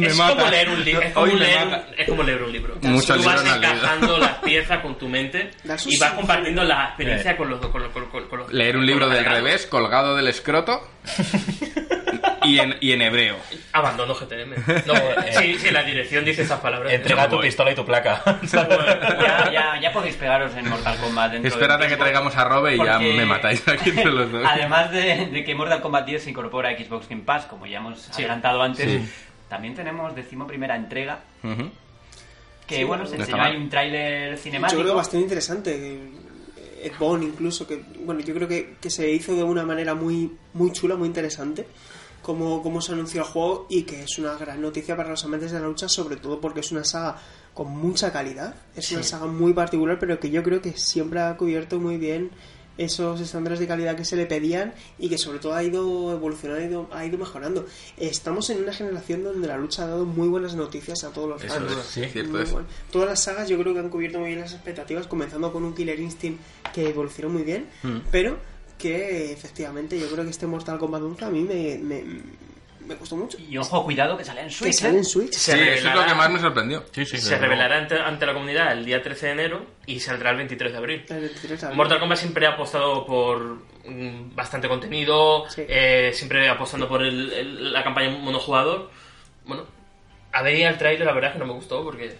es 0.01 0.17
mata. 0.17 0.35
como 0.35 0.49
leer 0.49 0.69
un 0.69 0.83
libro. 0.83 1.01
Es, 1.01 1.13
como 1.13 1.25
Hoy 1.25 1.39
leer 1.39 1.63
un- 1.63 1.69
mata. 1.71 1.85
es 1.97 2.09
como 2.09 2.23
leer 2.23 2.43
un 2.43 2.51
libro. 2.51 2.75
Muchos 2.81 3.17
Tú 3.17 3.23
vas 3.23 3.45
encajando 3.45 4.17
las 4.17 4.37
piezas 4.39 4.79
con 4.79 4.97
tu 4.97 5.07
mente 5.07 5.51
y 5.85 5.97
vas 5.97 6.13
compartiendo 6.13 6.63
la 6.63 6.85
experiencia 6.87 7.37
con 7.37 7.49
los... 7.49 7.59
Con, 7.67 7.83
los- 7.83 7.91
con, 7.91 8.05
con- 8.09 8.27
con 8.27 8.39
los 8.39 8.53
Leer 8.53 8.77
un 8.77 8.85
libro 8.85 9.09
del 9.09 9.25
revés, 9.25 9.65
colgado 9.67 10.15
del 10.15 10.27
escroto 10.27 10.89
y 12.43 12.59
en, 12.59 12.75
y 12.81 12.91
en 12.91 13.01
hebreo. 13.01 13.37
Abandono 13.71 14.13
GTM. 14.13 14.51
No, 14.85 14.93
sí, 15.39 15.55
sí, 15.59 15.71
la 15.71 15.83
dirección 15.83 16.25
dice 16.25 16.43
esas 16.43 16.59
palabras. 16.59 16.91
Entrega 16.93 17.27
tu 17.29 17.37
voy. 17.37 17.45
pistola 17.45 17.71
y 17.71 17.75
tu 17.75 17.85
placa. 17.85 18.21
Ya, 18.53 19.49
ya, 19.51 19.79
ya 19.81 19.91
podéis 19.93 20.15
pegaros 20.15 20.55
en 20.55 20.69
Mortal 20.69 20.97
Kombat 20.97 21.31
dentro 21.33 21.47
Espérate 21.49 21.83
de 21.83 21.89
que 21.89 21.97
traigamos 21.97 22.35
a 22.35 22.43
Robe 22.45 22.75
y 22.75 22.77
ya 22.77 22.99
me 22.99 23.25
matáis 23.25 23.65
aquí 23.67 23.89
entre 23.89 24.11
los 24.11 24.31
dos. 24.31 24.43
Además 24.45 24.91
de, 24.91 25.27
de 25.27 25.43
que 25.43 25.55
Mortal 25.55 25.81
Kombat 25.81 26.05
10 26.05 26.23
se 26.23 26.29
incorpora 26.31 26.69
a 26.69 26.77
Xbox 26.77 27.07
Game 27.09 27.23
Pass, 27.23 27.45
como 27.45 27.65
ya 27.65 27.77
hemos 27.77 28.09
adelantado 28.11 28.61
antes, 28.61 28.83
Sí. 28.89 29.09
también 29.49 29.75
tenemos 29.75 30.15
decimoprimera 30.15 30.75
entrega, 30.75 31.19
Ujú. 31.43 31.71
que 32.67 32.77
Sí, 32.77 32.83
bueno, 32.83 33.05
se 33.05 33.17
no 33.17 33.23
enseñó 33.23 33.43
ahí 33.43 33.55
un 33.55 33.69
tráiler 33.69 34.31
Yo 34.35 34.37
cinemático. 34.41 34.81
creo 34.81 34.91
que 34.93 34.97
bastante 34.97 35.23
interesante. 35.23 35.99
Ed 36.83 36.93
Boon 36.99 37.23
incluso, 37.23 37.65
que 37.65 37.83
bueno, 38.05 38.21
yo 38.21 38.33
creo 38.33 38.47
que, 38.47 38.75
que 38.79 38.89
se 38.89 39.09
hizo 39.11 39.35
de 39.35 39.43
una 39.43 39.65
manera 39.65 39.95
muy, 39.95 40.31
muy 40.53 40.71
chula, 40.71 40.95
muy 40.95 41.07
interesante. 41.07 41.67
Como, 42.21 42.63
como 42.63 42.79
se 42.79 42.93
anunció 42.93 43.21
el 43.21 43.27
juego 43.27 43.67
y 43.69 43.83
que 43.83 44.03
es 44.03 44.17
una 44.17 44.35
gran 44.35 44.61
noticia 44.61 44.95
para 44.95 45.09
los 45.09 45.25
amantes 45.25 45.51
de 45.51 45.59
la 45.59 45.67
lucha, 45.67 45.89
sobre 45.89 46.15
todo 46.15 46.39
porque 46.39 46.61
es 46.61 46.71
una 46.71 46.85
saga 46.85 47.17
con 47.53 47.69
mucha 47.69 48.13
calidad. 48.13 48.55
Es 48.77 48.91
una 48.93 49.03
saga 49.03 49.25
muy 49.25 49.53
particular, 49.53 49.99
pero 49.99 50.17
que 50.21 50.29
yo 50.29 50.41
creo 50.41 50.61
que 50.61 50.71
siempre 50.77 51.19
ha 51.19 51.35
cubierto 51.35 51.81
muy 51.81 51.97
bien 51.97 52.31
esos 52.77 53.19
estándares 53.21 53.59
de 53.59 53.67
calidad 53.67 53.95
que 53.95 54.03
se 54.05 54.15
le 54.15 54.25
pedían 54.25 54.73
y 54.97 55.09
que 55.09 55.17
sobre 55.17 55.39
todo 55.39 55.53
ha 55.53 55.63
ido 55.63 56.11
evolucionando, 56.11 56.61
ha 56.63 56.65
ido, 56.67 56.87
ha 56.91 57.05
ido 57.05 57.17
mejorando. 57.17 57.65
Estamos 57.97 58.49
en 58.49 58.63
una 58.63 58.73
generación 58.73 59.23
donde 59.23 59.47
la 59.47 59.57
lucha 59.57 59.83
ha 59.83 59.87
dado 59.87 60.05
muy 60.05 60.27
buenas 60.27 60.55
noticias 60.55 61.03
a 61.03 61.09
todos 61.11 61.29
los 61.29 61.43
fans. 61.43 61.71
es, 61.71 61.85
sí, 61.85 62.03
cierto 62.11 62.31
Muy 62.31 62.41
es. 62.41 62.51
bueno. 62.51 62.67
Todas 62.91 63.09
las 63.09 63.21
sagas 63.23 63.47
yo 63.49 63.57
creo 63.59 63.73
que 63.73 63.79
han 63.79 63.89
cubierto 63.89 64.19
muy 64.19 64.29
bien 64.29 64.39
las 64.41 64.53
expectativas, 64.53 65.05
comenzando 65.07 65.51
con 65.51 65.63
un 65.63 65.73
Killer 65.75 65.99
Instinct 65.99 66.39
que 66.73 66.89
evolucionó 66.89 67.29
muy 67.29 67.43
bien, 67.43 67.67
Mm. 67.83 67.97
pero 68.11 68.37
que 68.77 69.31
efectivamente 69.31 69.99
yo 69.99 70.07
creo 70.09 70.23
que 70.25 70.31
este 70.31 70.47
Mortal 70.47 70.77
Kombat 70.79 71.01
11 71.03 71.25
a 71.25 71.29
mí 71.29 71.41
me, 71.43 71.77
me, 71.77 72.03
me 72.85 72.95
gustó 72.95 73.15
mucho. 73.15 73.37
Y 73.37 73.57
ojo, 73.57 73.83
cuidado 73.83 74.17
que 74.17 74.23
sale 74.25 74.41
en 74.41 74.47
Que 74.47 74.53
Switch. 74.53 74.73
sale 74.75 74.95
¿eh? 74.95 74.97
en 74.97 75.05
Switch. 75.05 75.33
Se 75.33 75.51
Sí, 75.53 75.59
eso 75.59 75.71
es 75.71 75.83
lo 75.83 75.89
revelará- 75.91 76.07
que 76.07 76.15
más 76.15 76.29
me 76.31 76.39
sorprendió. 76.39 76.83
Sí, 76.91 77.05
sí. 77.05 77.17
Se 77.17 77.37
revelará 77.37 77.77
ante, 77.77 77.97
ante 77.99 78.25
la 78.25 78.33
comunidad 78.33 78.71
el 78.73 78.85
día 78.85 79.01
13 79.01 79.25
de 79.27 79.31
enero 79.33 79.65
y 79.85 79.99
saldrá 79.99 80.31
el 80.31 80.37
23 80.37 80.71
de 80.71 80.77
abril. 80.77 81.05
El 81.09 81.19
23 81.21 81.59
de 81.61 81.65
abril. 81.67 81.77
Mortal 81.77 81.99
Kombat 81.99 82.17
siempre 82.19 82.45
ha 82.47 82.51
apostado 82.51 83.05
por 83.05 83.39
mm, 83.85 84.33
bastante 84.35 84.67
contenido, 84.67 85.49
Sí. 85.49 85.63
eh, 85.67 86.11
siempre 86.13 86.47
apostando 86.49 86.87
por 86.87 87.03
el- 87.03 87.31
el- 87.33 87.73
la 87.73 87.83
campaña 87.83 88.09
monojugador. 88.09 88.89
Bueno, 89.45 89.65
a 90.31 90.41
ver 90.41 90.55
el 90.55 90.77
trailer 90.77 91.05
la 91.05 91.13
verdad 91.13 91.31
es 91.31 91.33
que 91.33 91.39
no 91.39 91.45
me 91.47 91.53
gustó 91.53 91.83
porque 91.83 92.15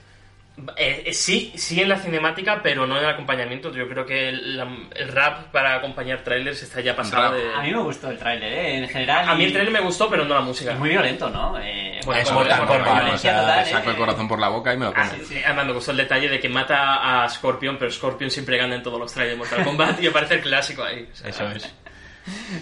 eh, 0.77 1.03
eh, 1.07 1.13
sí, 1.13 1.51
sí 1.55 1.81
en 1.81 1.89
la 1.89 1.97
cinemática, 1.97 2.61
pero 2.61 2.85
no 2.85 2.97
en 2.97 3.03
el 3.03 3.09
acompañamiento. 3.09 3.71
Yo 3.73 3.87
creo 3.89 4.05
que 4.05 4.29
el, 4.29 4.57
la- 4.57 4.77
el 4.95 5.07
rap 5.09 5.51
para 5.51 5.75
acompañar 5.75 6.23
trailers 6.23 6.61
está 6.61 6.79
ya 6.81 6.95
pasado 6.95 7.33
de... 7.33 7.53
A 7.55 7.61
mí 7.61 7.71
me 7.71 7.81
gustó 7.81 8.09
el 8.11 8.17
tráiler, 8.19 8.53
¿eh? 8.53 8.77
En 8.77 8.87
general. 8.87 9.27
A 9.29 9.35
mí 9.35 9.45
el 9.45 9.51
trailer 9.53 9.73
me 9.73 9.79
gustó, 9.81 10.09
pero 10.09 10.23
no 10.25 10.35
la 10.35 10.41
música. 10.41 10.73
Es 10.73 10.79
muy 10.79 10.89
violento, 10.89 11.29
¿no? 11.29 11.57
Eh, 11.59 11.99
Bueno, 12.05 12.21
Es 12.21 12.27
como- 12.29 12.39
Mortal 12.41 12.67
como- 12.67 13.13
o 13.13 13.17
sea, 13.17 13.65
saco 13.65 13.89
¿eh? 13.89 13.93
el 13.93 13.97
corazón 13.97 14.27
por 14.27 14.39
la 14.39 14.49
boca 14.49 14.73
y 14.73 14.77
me 14.77 14.85
lo 14.85 14.93
como. 14.93 15.03
Ah, 15.05 15.11
sí, 15.27 15.41
además 15.43 15.65
me 15.65 15.73
gustó 15.73 15.91
el 15.91 15.97
detalle 15.97 16.29
de 16.29 16.39
que 16.39 16.49
mata 16.49 17.23
a 17.23 17.29
Scorpion, 17.29 17.77
pero 17.77 17.89
Scorpion 17.91 18.29
siempre 18.29 18.57
gana 18.57 18.75
en 18.75 18.83
todos 18.83 18.99
los 18.99 19.11
trailers 19.13 19.37
de 19.37 19.37
Mortal 19.39 19.63
Kombat 19.65 19.99
y 20.01 20.03
me 20.03 20.11
parece 20.11 20.35
el 20.35 20.41
clásico 20.41 20.83
ahí. 20.83 21.07
O 21.11 21.15
sea, 21.15 21.29
Eso 21.29 21.47
es. 21.49 21.73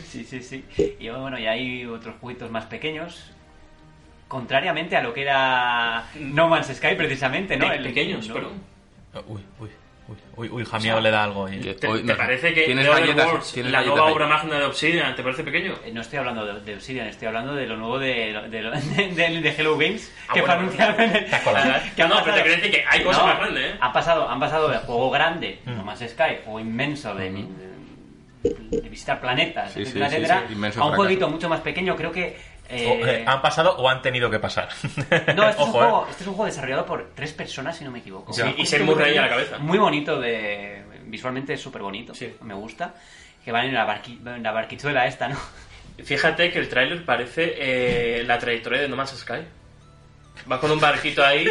Sí, 0.08 0.24
sí, 0.24 0.42
sí. 0.42 0.66
Y 1.00 1.10
bueno, 1.10 1.38
y 1.38 1.46
hay 1.46 1.86
otros 1.86 2.16
jueguitos 2.20 2.50
más 2.50 2.66
pequeños. 2.66 3.32
Contrariamente 4.32 4.96
a 4.96 5.02
lo 5.04 5.14
que 5.14 5.24
era 5.24 6.06
No 6.16 6.48
Man's 6.48 6.68
Sky, 6.74 6.96
precisamente, 6.96 7.58
¿no? 7.58 7.68
pe- 7.68 7.76
El- 7.76 7.84
pequeños, 7.84 8.26
no- 8.30 8.34
pero... 8.34 8.52
Uy, 9.28 9.42
uy, 9.60 9.70
uy, 10.08 10.18
uy, 10.38 10.50
uy, 10.50 10.64
Jamio 10.66 11.02
le 11.02 11.12
da 11.12 11.26
algo. 11.26 11.48
ahí. 11.48 11.60
Que 11.60 11.74
¿Te, 11.74 11.90
no, 12.02 12.16
parece 12.16 12.54
que 12.54 12.62
tienes 12.64 12.86
The 12.86 12.92
Other 12.92 13.02
galletas, 13.08 13.26
Worlds, 13.28 13.52
tienes 13.52 13.72
la 13.74 13.82
nueva 13.82 14.06
obra 14.06 14.28
magna 14.28 14.58
de 14.58 14.64
Obsidian, 14.68 15.14
te 15.18 15.22
parece 15.24 15.44
pequeño? 15.44 15.74
Eh, 15.86 15.92
No 15.92 16.00
estoy 16.00 16.20
hablando 16.20 16.46
de, 16.46 16.62
de 16.62 16.76
Obsidian, 16.76 17.08
estoy 17.08 17.28
hablando 17.28 17.54
de 17.56 17.68
lo 17.68 17.76
nuevo 17.76 18.00
de, 18.00 18.32
de, 18.50 18.62
de- 18.62 19.42
de 19.42 19.50
Hello 19.58 19.78
Games 19.78 20.10
Ah, 20.30 20.34
que 20.34 20.40
bueno, 20.40 20.56
fue 20.56 20.64
anunciado 20.64 21.00
en 21.02 21.12
que 21.96 22.02
han 22.04 22.10
No, 22.10 22.16
pero 22.24 22.36
te 22.38 22.42
pasado- 22.42 22.46
decir 22.56 22.72
que 22.72 22.86
hay 22.90 23.04
cosas 23.04 23.22
No, 23.24 23.28
más 23.28 23.40
grandes, 23.40 23.66
¿eh? 23.66 23.76
Han 23.82 23.92
pasado, 23.92 24.30
han 24.30 24.40
pasado 24.40 24.70
de 24.70 24.78
juego 24.78 25.10
grande, 25.12 25.60
Mm. 25.66 25.76
No 25.76 25.84
Man's 25.84 26.00
Sky, 26.10 26.38
juego 26.46 26.60
inmenso 26.62 27.14
de, 27.16 27.30
de- 27.32 27.62
de 28.82 28.90
visitar 28.90 29.20
planetas, 29.20 29.74
Sí, 29.74 29.82
etcétera, 29.82 30.10
sí, 30.10 30.16
sí, 30.16 30.32
a 30.32 30.36
un 30.56 30.72
fracaso. 30.72 30.94
jueguito 30.96 31.30
mucho 31.30 31.50
más 31.50 31.60
pequeño, 31.60 31.98
creo 31.98 32.14
que... 32.14 32.50
eh, 32.72 32.88
O, 33.04 33.06
eh, 33.08 33.24
¿Han 33.28 33.42
pasado 33.42 33.76
o 33.78 33.88
han 33.90 34.02
tenido 34.02 34.30
que 34.30 34.40
pasar? 34.40 34.70
No, 35.36 35.50
este, 35.50 35.62
es 35.62 35.68
un 35.68 35.70
eh. 35.70 35.72
juego, 35.72 36.08
este 36.10 36.24
es 36.24 36.28
un 36.28 36.34
juego 36.36 36.46
desarrollado 36.46 36.86
por 36.86 37.12
tres 37.16 37.34
personas, 37.34 37.78
si 37.78 37.84
no 37.84 37.92
me 37.92 38.00
equivoco. 38.00 38.34
Sí, 38.34 38.42
y 38.58 38.66
Seymour 38.66 38.96
muy 38.96 39.04
Ray 39.06 39.18
a 39.18 39.22
la 39.24 39.30
cabeza. 39.30 39.58
Muy 39.60 39.78
bonito, 39.78 40.20
de 40.20 40.84
visualmente 41.06 41.54
es 41.54 41.62
súper 41.62 41.82
bonito, 41.82 42.14
Sí. 42.16 42.34
me 42.42 42.54
gusta. 42.54 42.94
Que 43.44 43.52
van 43.52 43.66
en 43.66 43.74
la, 43.74 43.86
barqui- 43.88 44.20
en 44.36 44.44
la 44.44 44.52
barquichuela 44.52 45.06
esta, 45.08 45.28
¿no? 45.28 45.38
Fíjate 46.04 46.52
que 46.52 46.60
el 46.60 46.70
tráiler 46.70 47.04
parece 47.04 47.56
eh, 47.58 48.24
la 48.24 48.38
trayectoria 48.40 48.82
de 48.82 48.88
No 48.88 48.96
Man's 48.96 49.12
Sky. 49.18 49.42
Vas 50.46 50.60
con 50.60 50.72
un 50.72 50.80
barquito 50.80 51.24
ahí. 51.24 51.46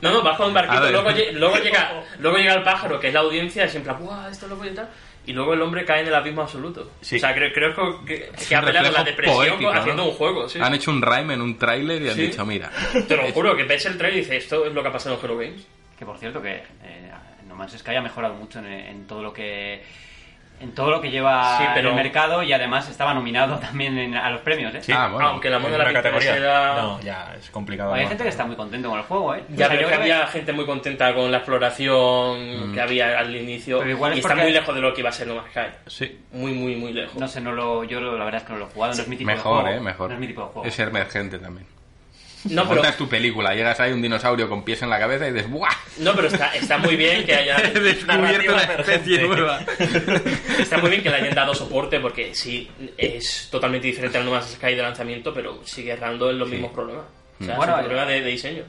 No, 0.00 0.10
no, 0.12 0.22
vas 0.22 0.36
con 0.36 0.48
un 0.48 0.54
barquito, 0.54 0.90
luego, 0.90 1.10
luego, 1.32 1.56
llega, 1.56 2.02
luego 2.18 2.36
llega 2.36 2.54
el 2.54 2.62
pájaro, 2.62 3.00
que 3.00 3.08
es 3.08 3.14
la 3.14 3.20
audiencia, 3.20 3.64
y 3.64 3.68
siempre, 3.68 3.92
¡buah, 3.94 4.28
esto 4.30 4.46
es 4.46 4.50
lo 4.50 4.56
voy 4.56 4.68
a 4.68 4.74
tal! 4.74 4.90
Y 5.24 5.32
luego 5.32 5.54
el 5.54 5.62
hombre 5.62 5.84
cae 5.84 6.00
en 6.00 6.08
el 6.08 6.14
abismo 6.14 6.42
absoluto. 6.42 6.90
Sí. 7.00 7.16
O 7.16 7.18
sea, 7.20 7.32
creo, 7.34 7.52
creo 7.52 8.04
que, 8.04 8.30
Es 8.34 8.48
que 8.48 8.56
ha 8.56 8.58
a 8.58 8.72
la 8.72 9.04
depresión 9.04 9.36
poético, 9.36 9.70
haciendo 9.70 10.02
¿no? 10.02 10.08
un 10.08 10.14
juego, 10.16 10.48
sí. 10.48 10.58
Han 10.60 10.74
hecho 10.74 10.90
un 10.90 11.00
rhyme 11.00 11.34
en 11.34 11.40
un 11.42 11.56
tráiler 11.58 12.02
y 12.02 12.08
han 12.08 12.14
Sí. 12.16 12.22
dicho, 12.22 12.44
mira. 12.44 12.70
Te 13.06 13.16
lo 13.16 13.30
juro, 13.30 13.56
que 13.56 13.62
ves 13.62 13.86
el 13.86 13.96
trailer 13.96 14.18
y 14.18 14.22
dices, 14.22 14.42
esto 14.44 14.66
es 14.66 14.72
lo 14.72 14.82
que 14.82 14.88
ha 14.88 14.92
pasado 14.92 15.14
en 15.16 15.20
Hello 15.24 15.36
Games. 15.38 15.64
Que 15.96 16.04
por 16.04 16.18
cierto, 16.18 16.42
que 16.42 16.54
eh, 16.56 17.10
No 17.46 17.54
Man's 17.54 17.78
Sky 17.78 17.94
ha 17.94 18.00
mejorado 18.02 18.34
mucho 18.34 18.58
en, 18.58 18.66
en 18.66 19.06
todo 19.06 19.22
lo 19.22 19.32
que 19.32 19.82
en 20.62 20.72
todo 20.74 20.90
lo 20.90 21.00
que 21.00 21.10
lleva 21.10 21.58
Sí, 21.58 21.64
pero- 21.74 21.90
el 21.90 21.94
mercado 21.96 22.42
y 22.42 22.52
además 22.52 22.88
estaba 22.88 23.12
nominado 23.14 23.58
también 23.60 23.98
en- 23.98 24.16
a 24.16 24.30
los 24.30 24.40
premios, 24.42 24.74
¿eh? 24.74 24.82
Sí. 24.82 24.92
Ah, 24.92 25.08
bueno. 25.08 25.28
Aunque 25.28 25.50
la 25.50 25.56
¿En 25.56 25.62
moda 25.62 25.78
de 25.78 25.84
la 25.84 25.92
categoría? 25.92 26.36
era... 26.36 26.74
No, 26.82 27.00
ya, 27.00 27.34
es 27.38 27.50
complicado. 27.50 27.92
Hay 27.94 28.02
¿no? 28.04 28.08
gente 28.08 28.22
que 28.24 28.30
está 28.30 28.44
muy 28.44 28.56
contento 28.56 28.88
con 28.88 28.98
el 28.98 29.04
juego, 29.04 29.34
¿eh? 29.34 29.44
Ya, 29.50 29.66
O 29.66 29.68
sea, 29.68 29.68
yo 29.68 29.70
que 29.70 29.76
creo 29.86 29.88
que- 29.88 29.94
había 30.12 30.26
gente 30.28 30.52
muy 30.52 30.64
contenta 30.66 31.14
con 31.14 31.30
la 31.30 31.38
exploración 31.38 32.72
que 32.72 32.80
había 32.80 33.18
al 33.18 33.34
inicio. 33.34 33.78
Pero 33.78 33.90
igual 33.90 34.12
es 34.12 34.18
y 34.18 34.20
está 34.20 34.34
muy 34.34 34.52
lejos 34.52 34.74
de 34.74 34.80
lo 34.80 34.94
que 34.94 35.00
iba 35.00 35.10
a 35.10 35.12
ser 35.12 35.26
No 35.26 35.34
Man's 35.36 35.50
Sky. 35.50 35.60
Sí. 35.86 36.20
Muy, 36.32 36.52
muy, 36.52 36.76
muy 36.76 36.92
lejos. 36.92 37.16
No 37.16 37.28
sé, 37.28 37.40
no 37.40 37.52
lo, 37.52 37.84
yo 37.84 38.00
lo- 38.00 38.16
la 38.16 38.24
verdad 38.24 38.40
es 38.42 38.46
que 38.46 38.52
no 38.52 38.58
lo 38.60 38.66
he 38.66 38.70
jugado, 38.70 38.94
no 38.94 39.02
es 39.02 39.08
mi 39.08 39.16
tipo 39.16 39.30
de 39.30 39.36
Mejor, 39.36 39.62
juego. 39.62 39.76
eh, 39.76 39.80
mejor. 39.80 40.08
No 40.08 40.14
es 40.14 40.20
mi 40.20 40.26
tipo 40.26 40.40
de 40.42 40.46
juego. 40.48 40.68
Es 40.68 40.78
emergente 40.78 41.38
también. 41.38 41.66
No, 42.44 42.62
pero, 42.64 42.76
Montas 42.76 42.96
tu 42.96 43.08
película, 43.08 43.54
llegas 43.54 43.78
ahí 43.78 43.92
un 43.92 44.02
dinosaurio 44.02 44.48
con 44.48 44.64
pies 44.64 44.82
en 44.82 44.90
la 44.90 44.98
cabeza 44.98 45.28
y 45.28 45.32
dices 45.32 45.48
¡buah! 45.48 45.70
no, 45.98 46.12
pero 46.14 46.26
está, 46.26 46.54
está 46.56 46.76
muy 46.78 46.96
bien 46.96 47.24
que 47.24 47.34
haya 47.34 47.56
He 47.74 47.78
descubierto 47.80 48.52
una 48.52 48.62
especie 48.62 49.14
emergente. 49.22 49.26
nueva. 49.28 49.60
Está 50.58 50.78
muy 50.78 50.90
bien 50.90 51.02
que 51.02 51.10
le 51.10 51.16
hayan 51.16 51.34
dado 51.34 51.54
soporte 51.54 52.00
porque 52.00 52.34
sí, 52.34 52.68
es 52.96 53.48
totalmente 53.50 53.86
diferente 53.86 54.18
al 54.18 54.24
No 54.24 54.32
Man's 54.32 54.50
Sky 54.54 54.74
de 54.74 54.82
lanzamiento, 54.82 55.32
pero 55.32 55.60
sigue 55.64 55.92
errando 55.92 56.30
en 56.30 56.38
los 56.38 56.48
mismos 56.48 56.72
problemas. 56.72 57.04
O 57.40 57.44
sea, 57.44 57.56
Bueno, 57.56 57.72
es 57.74 57.78
un 57.78 57.84
eh, 57.84 57.88
problema 57.88 58.10
de, 58.10 58.20
de 58.22 58.30
diseño. 58.30 58.62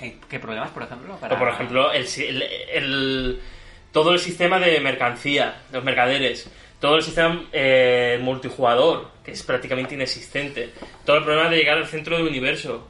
Eh, 0.00 0.16
¿Qué 0.28 0.38
problemas, 0.38 0.70
por 0.70 0.82
ejemplo? 0.82 1.16
Para- 1.16 1.34
O, 1.34 1.38
por 1.38 1.48
ejemplo, 1.48 1.92
el, 1.92 2.06
si- 2.06 2.24
el- 2.26 2.42
el- 2.72 3.40
todo 3.92 4.12
el 4.12 4.18
sistema 4.18 4.58
de 4.58 4.80
mercancía, 4.80 5.62
los 5.72 5.84
mercaderes, 5.84 6.48
todo 6.80 6.96
el 6.96 7.02
sistema 7.02 7.44
eh, 7.52 8.18
multijugador, 8.22 9.10
que 9.24 9.32
es 9.32 9.42
prácticamente 9.42 9.94
inexistente, 9.94 10.70
todo 11.04 11.16
el 11.18 11.24
problema 11.24 11.50
de 11.50 11.56
llegar 11.58 11.76
al 11.78 11.86
centro 11.86 12.16
del 12.16 12.26
universo, 12.26 12.88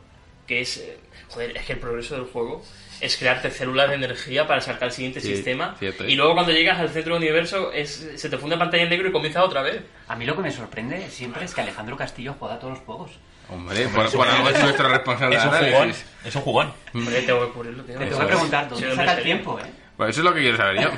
que 0.51 0.63
es, 0.63 0.79
eh, 0.79 0.99
joder, 1.29 1.57
es 1.57 1.65
que 1.65 1.75
el 1.75 1.79
progreso 1.79 2.17
del 2.17 2.25
juego 2.25 2.61
es 3.01 3.17
crearte 3.17 3.53
células 3.53 3.89
de 3.89 3.95
energía 3.95 4.49
para 4.49 4.61
saltar 4.61 4.89
al 4.89 4.93
siguiente 4.93 5.21
Sí, 5.21 5.29
sistema 5.37 5.77
cierto, 5.79 6.05
y 6.09 6.13
¿eh? 6.13 6.17
luego 6.17 6.35
cuando 6.35 6.51
llegas 6.51 6.81
al 6.81 6.89
centro 6.91 7.15
del 7.15 7.23
universo 7.23 7.71
es, 7.73 8.11
se 8.17 8.29
te 8.29 8.37
funde 8.37 8.57
pantalla 8.59 8.83
en 8.83 8.89
negro 8.91 9.09
y 9.09 9.13
comienza 9.13 9.45
otra 9.45 9.63
vez. 9.63 9.81
A 10.09 10.17
mí 10.17 10.27
lo 10.27 10.35
que 10.35 10.43
me 10.43 10.51
sorprende 10.51 11.09
siempre 11.09 11.45
es 11.45 11.55
que 11.55 11.61
Alejandro 11.61 11.97
Castillo 11.97 12.35
juega 12.37 12.57
a 12.57 12.59
todos 12.59 12.75
los 12.75 12.83
juegos. 12.85 13.13
Hombre, 13.49 13.87
por, 13.95 14.11
por 14.11 14.27
algo 14.29 14.49
es 14.49 14.61
nuestro 14.61 14.89
responsable 14.89 15.37
Es 15.37 15.45
un 15.45 15.51
jugón. 15.53 15.93
Es 16.25 16.35
un 16.35 16.43
jugón. 16.43 16.73
Hombre, 16.95 17.23
tengo 17.23 17.47
que 17.47 17.53
cubrirlo, 17.53 17.85
tío. 17.85 17.97
Te 17.99 18.07
tengo 18.07 18.21
que 18.21 18.27
preguntar, 18.27 18.69
¿dónde 18.69 18.95
saca 18.97 19.13
el 19.19 19.23
tiempo, 19.23 19.59
eh? 19.61 19.71
Pues 19.97 20.11
eso 20.11 20.21
es 20.21 20.25
lo 20.25 20.35
que 20.35 20.41
quiero 20.41 20.57
saber 20.57 20.83
yo. 20.83 20.91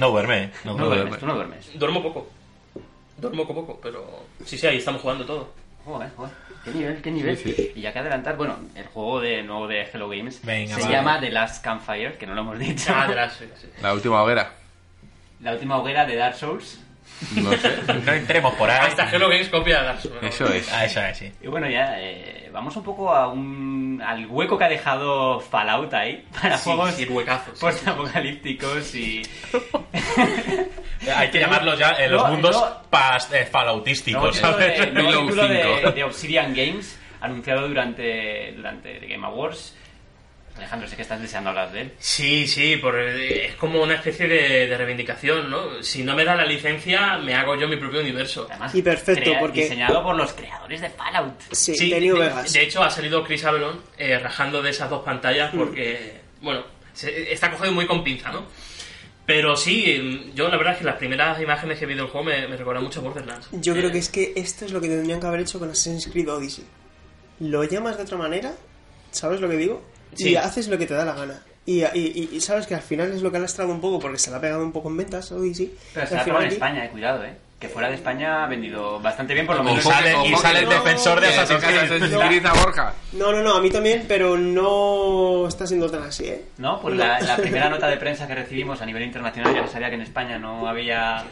No 0.00 0.10
duerme. 0.10 0.44
¿eh? 0.44 0.50
No 0.64 0.72
No 0.74 0.84
duerme. 0.84 0.96
duermes, 0.96 1.18
tú 1.20 1.26
no 1.26 1.34
duermes. 1.34 1.78
Duermo 1.78 2.02
poco. 2.02 2.28
Duermo 3.16 3.46
poco, 3.48 3.80
pero 3.82 4.26
sí, 4.44 4.58
sí, 4.58 4.66
ahí 4.66 4.76
estamos 4.76 5.00
jugando 5.00 5.24
todo. 5.24 5.52
Joder, 5.84 6.10
joder. 6.16 6.32
Qué 6.64 6.70
nivel, 6.70 7.02
qué 7.02 7.10
nivel. 7.10 7.36
Sí, 7.36 7.52
sí. 7.52 7.72
Y 7.74 7.80
ya 7.80 7.92
que 7.92 7.98
adelantar, 7.98 8.36
bueno, 8.36 8.56
el 8.76 8.86
juego 8.86 9.20
de 9.20 9.42
nuevo 9.42 9.66
de 9.66 9.82
Hello 9.92 10.08
Games 10.08 10.40
Venga, 10.44 10.76
se 10.78 10.88
llama 10.88 11.18
The 11.20 11.30
Last 11.30 11.64
Campfire, 11.64 12.14
que 12.18 12.26
no 12.26 12.34
lo 12.34 12.42
hemos 12.42 12.58
dicho. 12.58 12.92
Ah, 12.94 13.06
de 13.08 13.14
las- 13.16 13.34
sí, 13.34 13.46
sí. 13.60 13.68
La 13.80 13.92
última 13.92 14.22
hoguera. 14.22 14.52
La 15.40 15.52
última 15.52 15.78
hoguera 15.78 16.06
de 16.06 16.14
Dark 16.16 16.36
Souls. 16.36 16.78
No 17.36 17.52
sé. 17.56 17.76
No 18.04 18.12
entremos 18.12 18.54
por 18.54 18.68
ahí. 18.70 18.88
Hasta 18.88 19.08
Hello 19.10 19.28
Games 19.28 19.48
copia 19.48 19.78
de 19.80 19.84
Dark 19.86 20.00
Souls. 20.00 20.22
Eso 20.22 20.46
es. 20.52 20.72
Ah, 20.72 20.84
eso 20.84 21.00
es, 21.02 21.18
sí. 21.18 21.32
Y 21.40 21.46
bueno, 21.46 21.68
ya 21.70 21.94
eh, 22.00 22.48
vamos 22.52 22.74
un 22.76 22.82
poco 22.82 23.14
a 23.14 23.28
un, 23.28 24.02
al 24.04 24.26
hueco 24.26 24.58
que 24.58 24.64
ha 24.64 24.68
dejado 24.68 25.38
Fallout 25.40 25.92
ahí 25.94 26.24
para 26.40 26.56
Sí, 26.58 26.64
juegos 26.64 26.90
sí, 26.94 27.04
huecazos, 27.06 27.58
sí. 27.58 27.64
post-apocalípticos 27.64 28.94
y... 28.94 29.22
Hay 31.16 31.30
que 31.30 31.40
llamarlos 31.40 31.78
ya 31.78 31.90
eh, 31.92 32.08
los 32.08 32.22
No, 32.22 32.28
mundos 32.30 32.56
no. 32.56 32.82
past 32.90 33.32
eh, 33.34 33.44
falloutísticos, 33.46 34.36
¿sabes? 34.36 34.78
de, 34.78 34.86
de- 35.02 35.12
5. 35.82 35.90
de 35.92 36.04
Obsidian 36.04 36.54
Games, 36.54 36.98
anunciado 37.20 37.66
durante, 37.68 38.52
durante 38.56 38.94
The 39.00 39.06
Game 39.06 39.26
Awards. 39.26 39.76
Alejandro, 40.56 40.86
sé 40.86 40.96
que 40.96 41.02
estás 41.02 41.20
deseando 41.20 41.50
hablar 41.50 41.72
de 41.72 41.80
él. 41.80 41.92
Sí, 41.98 42.46
sí, 42.46 42.76
por, 42.76 42.98
es 42.98 43.54
como 43.56 43.82
una 43.82 43.94
especie 43.94 44.28
de, 44.28 44.66
de 44.66 44.76
reivindicación, 44.76 45.50
¿no? 45.50 45.82
Si 45.82 46.02
no 46.04 46.14
me 46.14 46.24
da 46.24 46.34
la 46.36 46.44
licencia, 46.44 47.16
me 47.18 47.34
hago 47.34 47.56
yo 47.56 47.66
mi 47.68 47.76
propio 47.76 48.00
universo. 48.00 48.46
Además, 48.50 48.74
Y 48.74 48.82
perfecto, 48.82 49.22
crea- 49.22 49.40
porque- 49.40 49.62
diseñado 49.62 50.02
por 50.02 50.14
los 50.14 50.32
creadores 50.34 50.80
de 50.80 50.90
Fallout. 50.90 51.40
Sí, 51.52 51.74
Sí, 51.74 51.90
de 51.90 52.00
New 52.00 52.16
de, 52.16 52.20
Vegas. 52.28 52.52
de 52.52 52.62
hecho 52.62 52.82
ha 52.82 52.90
salido 52.90 53.24
Chris 53.24 53.44
Avalon 53.44 53.80
eh, 53.96 54.18
rajando 54.18 54.60
de 54.62 54.70
esas 54.70 54.90
dos 54.90 55.02
pantallas 55.02 55.52
porque, 55.54 56.20
bueno, 56.42 56.62
se- 56.92 57.32
está 57.32 57.50
cogido 57.50 57.72
muy 57.72 57.86
con 57.86 58.04
pinza, 58.04 58.30
¿no? 58.30 58.44
Pero 59.24 59.56
sí, 59.56 60.30
yo 60.34 60.48
la 60.48 60.56
verdad 60.56 60.72
es 60.74 60.80
que 60.80 60.84
las 60.84 60.96
primeras 60.96 61.40
imágenes 61.40 61.78
que 61.78 61.86
vi 61.86 61.94
del 61.94 62.06
juego 62.06 62.24
me, 62.26 62.46
me 62.48 62.56
recuerdan 62.56 62.82
mucho 62.84 63.00
a 63.00 63.04
Borderlands. 63.04 63.48
Yo 63.52 63.72
Eh, 63.74 63.78
creo 63.78 63.90
que 63.92 63.98
es 63.98 64.08
que 64.10 64.32
esto 64.36 64.64
es 64.66 64.72
lo 64.72 64.80
que 64.80 64.88
tendrían 64.88 65.20
que 65.20 65.26
haber 65.26 65.40
hecho 65.40 65.58
con 65.58 65.70
Assassin's 65.70 66.08
Creed 66.08 66.28
Odyssey. 66.28 66.64
Lo 67.40 67.62
llamas 67.64 67.96
de 67.96 68.02
otra 68.02 68.18
manera, 68.18 68.52
¿sabes 69.12 69.40
lo 69.40 69.48
que 69.48 69.56
digo? 69.56 69.82
Sí. 70.14 70.30
Y 70.30 70.36
haces 70.36 70.68
lo 70.68 70.78
que 70.78 70.86
te 70.86 70.94
da 70.94 71.04
la 71.04 71.14
gana. 71.14 71.40
Y, 71.64 71.82
y- 71.82 71.88
y- 71.94 72.30
y 72.36 72.40
sabes 72.40 72.66
que 72.66 72.74
al 72.74 72.82
final 72.82 73.12
es 73.12 73.22
lo 73.22 73.30
que 73.30 73.36
ha 73.36 73.40
lastrado 73.40 73.70
un 73.70 73.80
poco 73.80 74.00
porque 74.00 74.18
se 74.18 74.30
le 74.30 74.36
ha 74.36 74.40
pegado 74.40 74.64
un 74.64 74.72
poco 74.72 74.88
en 74.88 74.96
ventas 74.96 75.30
Odyssey. 75.32 75.72
Pero 75.94 76.06
Y 76.06 76.08
se 76.08 76.14
al 76.14 76.20
ha 76.20 76.24
probado 76.24 76.42
en 76.42 76.46
aquí- 76.48 76.54
España, 76.54 76.84
eh, 76.84 76.88
cuidado, 76.90 77.24
eh. 77.24 77.34
Que 77.60 77.68
fuera 77.68 77.88
de 77.88 77.94
España 77.94 78.42
ha 78.42 78.48
vendido 78.48 78.98
bastante 78.98 79.34
bien, 79.34 79.46
por 79.46 79.54
lo 79.54 79.62
menos. 79.62 79.84
sale- 79.84 80.16
y 80.26 80.34
sale 80.34 80.58
el 80.58 80.68
defensor 80.68 81.20
de 81.20 81.28
Assassin's 81.28 81.62
Creed. 81.64 82.42
No. 82.42 82.54
Borja. 82.56 82.92
No, 83.12 83.30
no, 83.30 83.40
no, 83.44 83.54
a 83.54 83.60
mí 83.60 83.70
también, 83.70 84.04
pero 84.08 84.36
no 84.36 85.46
está 85.46 85.64
siendo 85.68 85.88
tan 85.88 86.02
así, 86.02 86.24
¿eh? 86.26 86.42
No, 86.58 86.80
pues 86.80 86.96
No. 86.96 87.04
La, 87.04 87.20
la 87.20 87.36
primera 87.36 87.70
nota 87.70 87.86
de 87.86 87.98
prensa 87.98 88.26
que 88.26 88.34
recibimos 88.34 88.82
a 88.82 88.86
nivel 88.86 89.04
internacional 89.04 89.54
ya 89.54 89.68
sabía 89.68 89.90
que 89.90 89.94
en 89.94 90.00
España 90.02 90.40
no 90.40 90.66
había... 90.68 91.22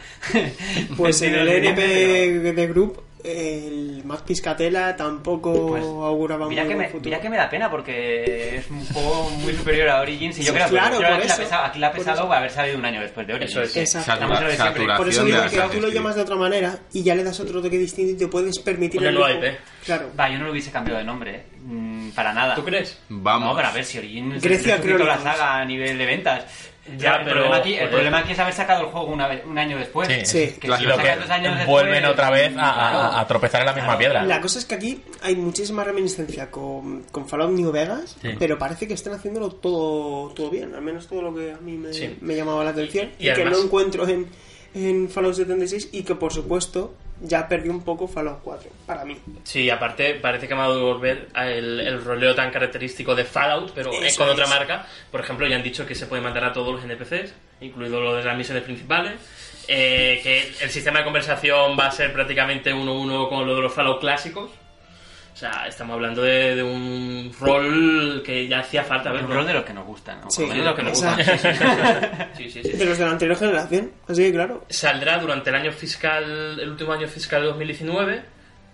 Pues 0.96 1.20
en 1.22 1.34
el 1.34 1.48
NP 1.48 2.52
de 2.52 2.66
Group, 2.68 3.02
el 3.24 4.02
Mac 4.04 4.22
Piscatela 4.24 4.96
tampoco 4.96 5.68
Pues, 5.68 5.82
auguraba 5.84 6.48
Mira 6.48 6.62
muy 6.64 6.72
que, 6.72 6.78
me, 6.78 6.84
futuro. 6.88 7.04
mira 7.04 7.20
que 7.20 7.28
me 7.30 7.36
da 7.36 7.48
pena 7.48 7.70
porque 7.70 8.56
es 8.56 8.70
un 8.70 8.84
juego 8.86 9.30
muy 9.42 9.52
superior 9.54 9.88
a 9.88 10.00
Origins 10.00 10.38
y 10.38 10.42
yo 10.42 10.52
Sí, 10.52 10.58
creo 10.58 10.68
claro, 10.68 10.98
que 10.98 11.04
creo 11.04 11.16
ha 11.16 11.18
eso. 11.18 11.36
pesado- 11.42 11.64
aquí 11.64 11.78
le 11.78 11.86
ha 11.86 11.92
pesado 11.92 12.32
haber 12.32 12.50
salido 12.50 12.78
un 12.78 12.84
año 12.84 13.00
después 13.00 13.26
de 13.26 13.34
Origins. 13.34 13.50
Eso 13.56 13.62
es. 13.62 13.94
Exacto. 13.94 14.26
Por 14.96 15.08
eso 15.08 15.24
digo 15.24 15.38
que 15.50 15.60
tú 15.72 15.80
lo 15.80 15.88
llamas 15.88 16.14
de 16.16 16.22
otra 16.22 16.36
manera 16.36 16.78
y 16.92 17.02
ya 17.02 17.14
le 17.14 17.24
das 17.24 17.38
otro 17.40 17.60
toque 17.62 17.78
distinto 17.78 18.12
y 18.12 18.16
te 18.16 18.26
puedes 18.28 18.58
permitir... 18.58 19.02
El. 19.04 19.14
IP. 19.16 19.58
Claro. 19.84 20.10
Va, 20.18 20.28
yo 20.28 20.38
no 20.38 20.44
lo 20.46 20.50
hubiese 20.52 20.70
cambiado 20.70 20.98
de 20.98 21.04
nombre, 21.04 21.34
¿eh? 21.36 21.42
Mm, 21.64 22.10
para 22.10 22.32
nada. 22.32 22.54
¿Tú 22.54 22.64
crees? 22.64 22.98
Vamos. 23.08 23.48
No, 23.50 23.56
pero 23.56 23.68
a 23.68 23.72
ver 23.72 23.84
si 23.84 23.98
Origins 23.98 24.42
Grecia 24.42 24.76
resucitó 24.76 25.04
la 25.04 25.18
saga 25.18 25.58
a 25.58 25.64
nivel 25.64 25.96
de 25.98 26.06
ventas. 26.06 26.44
Ya, 26.98 27.16
el, 27.16 27.24
pero, 27.24 27.36
problema 27.36 27.56
aquí, 27.56 27.74
el 27.74 27.88
problema 27.90 28.18
aquí 28.18 28.32
es 28.32 28.38
haber 28.38 28.54
sacado 28.54 28.80
el 28.84 28.86
juego 28.88 29.06
una 29.12 29.28
vez- 29.28 29.44
un 29.44 29.56
año 29.58 29.76
después. 29.78 30.08
Sí. 30.08 30.24
Sí. 30.24 30.56
Que 30.58 30.66
Y 30.68 30.70
si 30.72 30.82
Y 30.82 30.86
lo 30.86 30.96
lo 30.96 30.96
que 30.96 31.02
sacas 31.08 31.18
dos 31.20 31.30
años 31.30 31.56
después, 31.58 31.66
vuelven 31.84 32.04
otra 32.06 32.30
vez 32.30 32.56
a, 32.56 32.70
a- 32.70 32.90
claro. 32.90 33.16
a 33.18 33.26
tropezar 33.26 33.60
en 33.60 33.66
la 33.66 33.72
misma 33.74 33.86
Claro. 33.86 33.98
piedra. 33.98 34.22
La 34.24 34.40
cosa 34.40 34.58
es 34.58 34.64
que 34.64 34.74
aquí 34.74 35.02
hay 35.22 35.36
muchísima 35.36 35.84
reminiscencia 35.84 36.50
con, 36.50 37.02
con 37.12 37.28
Fallout 37.28 37.52
New 37.52 37.70
Vegas, 37.70 38.16
Sí. 38.20 38.30
pero 38.38 38.58
parece 38.58 38.88
que 38.88 38.94
están 38.94 39.12
haciéndolo 39.12 39.50
todo, 39.50 40.30
todo 40.34 40.50
bien, 40.50 40.74
al 40.74 40.82
menos 40.82 41.06
todo 41.06 41.22
lo 41.22 41.34
que 41.34 41.52
a 41.52 41.58
mí 41.58 41.76
me, 41.76 41.92
Sí. 41.92 42.16
me 42.22 42.34
llamaba 42.34 42.64
la 42.64 42.70
atención 42.70 43.10
Y 43.18 43.22
y, 43.22 43.26
que 43.26 43.32
además- 43.32 43.58
no 43.58 43.64
encuentro 43.64 44.08
en, 44.08 44.26
en 44.74 45.08
Fallout 45.10 45.34
76 45.34 45.90
y 45.92 46.02
que 46.02 46.14
por 46.14 46.32
supuesto 46.32 46.94
ya 47.22 47.46
perdió 47.48 47.70
un 47.70 47.82
poco 47.82 48.08
Fallout 48.08 48.40
4, 48.42 48.70
para 48.86 49.04
mí. 49.04 49.18
Sí, 49.44 49.68
aparte 49.70 50.14
parece 50.14 50.48
que 50.48 50.54
me 50.54 50.60
va 50.60 50.66
a 50.66 50.74
devolver 50.74 51.28
a 51.34 51.48
el, 51.48 51.80
el 51.80 52.04
roleo 52.04 52.34
tan 52.34 52.50
característico 52.50 53.14
de 53.14 53.24
Fallout, 53.24 53.72
pero 53.74 53.92
es 53.92 54.16
con 54.16 54.28
otra 54.28 54.46
marca. 54.46 54.86
Por 55.10 55.20
ejemplo, 55.20 55.46
ya 55.46 55.56
han 55.56 55.62
dicho 55.62 55.86
que 55.86 55.94
se 55.94 56.06
puede 56.06 56.22
mandar 56.22 56.44
a 56.44 56.52
todos 56.52 56.74
los 56.74 56.84
NPCs, 56.84 57.34
incluido 57.60 58.00
los 58.00 58.16
de 58.16 58.24
las 58.24 58.36
misiones 58.36 58.62
principales. 58.64 59.12
eh, 59.68 60.18
que 60.22 60.64
el 60.64 60.70
sistema 60.70 60.98
de 60.98 61.04
conversación 61.04 61.76
va 61.78 61.86
a 61.86 61.90
ser 61.92 62.12
prácticamente 62.12 62.72
uno 62.72 62.92
a 62.92 62.98
uno 62.98 63.28
con 63.28 63.46
lo 63.46 63.54
de 63.54 63.62
los 63.62 63.72
Fallout 63.72 64.00
clásicos. 64.00 64.50
O 65.32 65.36
sea, 65.40 65.64
estamos 65.66 65.94
hablando 65.94 66.22
de, 66.22 66.56
de 66.56 66.62
un 66.62 67.32
rol 67.40 68.22
que 68.24 68.46
ya 68.46 68.60
hacía 68.60 68.84
falta 68.84 69.10
Un 69.10 69.16
verlo. 69.16 69.34
rol 69.36 69.46
de 69.46 69.54
los 69.54 69.64
que 69.64 69.72
nos 69.72 69.86
gustan, 69.86 70.20
¿no? 70.20 70.30
Sí, 70.30 70.44
de 70.46 70.56
los 70.56 70.74
que 70.74 70.82
nos 70.82 70.92
gustan. 70.92 71.18
Sí, 72.36 72.50
sí, 72.50 72.62
sí. 72.62 72.72
De 72.72 72.84
los 72.84 72.98
de 72.98 73.04
la 73.04 73.10
anterior 73.12 73.38
generación, 73.38 73.92
así 74.08 74.22
que 74.24 74.32
claro. 74.32 74.64
Saldrá 74.68 75.18
durante 75.18 75.50
el 75.50 75.56
año 75.56 75.72
fiscal, 75.72 76.58
el 76.60 76.68
último 76.68 76.92
año 76.92 77.06
fiscal 77.08 77.40
de 77.42 77.48
2019, 77.48 78.22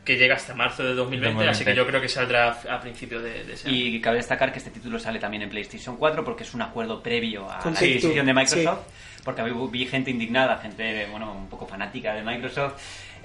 que 0.04 0.16
llega 0.16 0.34
hasta 0.36 0.54
marzo 0.54 0.82
de 0.82 0.94
2020, 0.94 1.48
así 1.48 1.64
que 1.64 1.70
2020. 1.74 1.76
yo 1.76 1.86
creo 1.86 2.00
que 2.00 2.08
saldrá 2.08 2.58
a 2.70 2.80
principios 2.80 3.22
de, 3.22 3.44
de 3.44 3.52
ese 3.52 3.68
año. 3.68 3.76
Y 3.76 4.00
cabe 4.00 4.16
destacar 4.16 4.50
que 4.52 4.58
este 4.58 4.70
título 4.70 4.98
sale 4.98 5.18
también 5.18 5.42
en 5.42 5.50
PlayStation 5.50 5.96
4 5.96 6.24
porque 6.24 6.44
es 6.44 6.54
un 6.54 6.62
acuerdo 6.62 7.02
previo 7.02 7.50
a 7.50 7.58
Con 7.58 7.74
la 7.74 7.78
adquisición 7.80 8.26
de 8.26 8.34
Microsoft. 8.34 8.80
Porque 9.24 9.42
vi, 9.42 9.50
vi 9.70 9.86
gente 9.86 10.10
indignada, 10.12 10.56
gente 10.58 11.06
bueno 11.10 11.32
un 11.32 11.48
poco 11.48 11.66
fanática 11.66 12.14
de 12.14 12.22
Microsoft, 12.22 12.74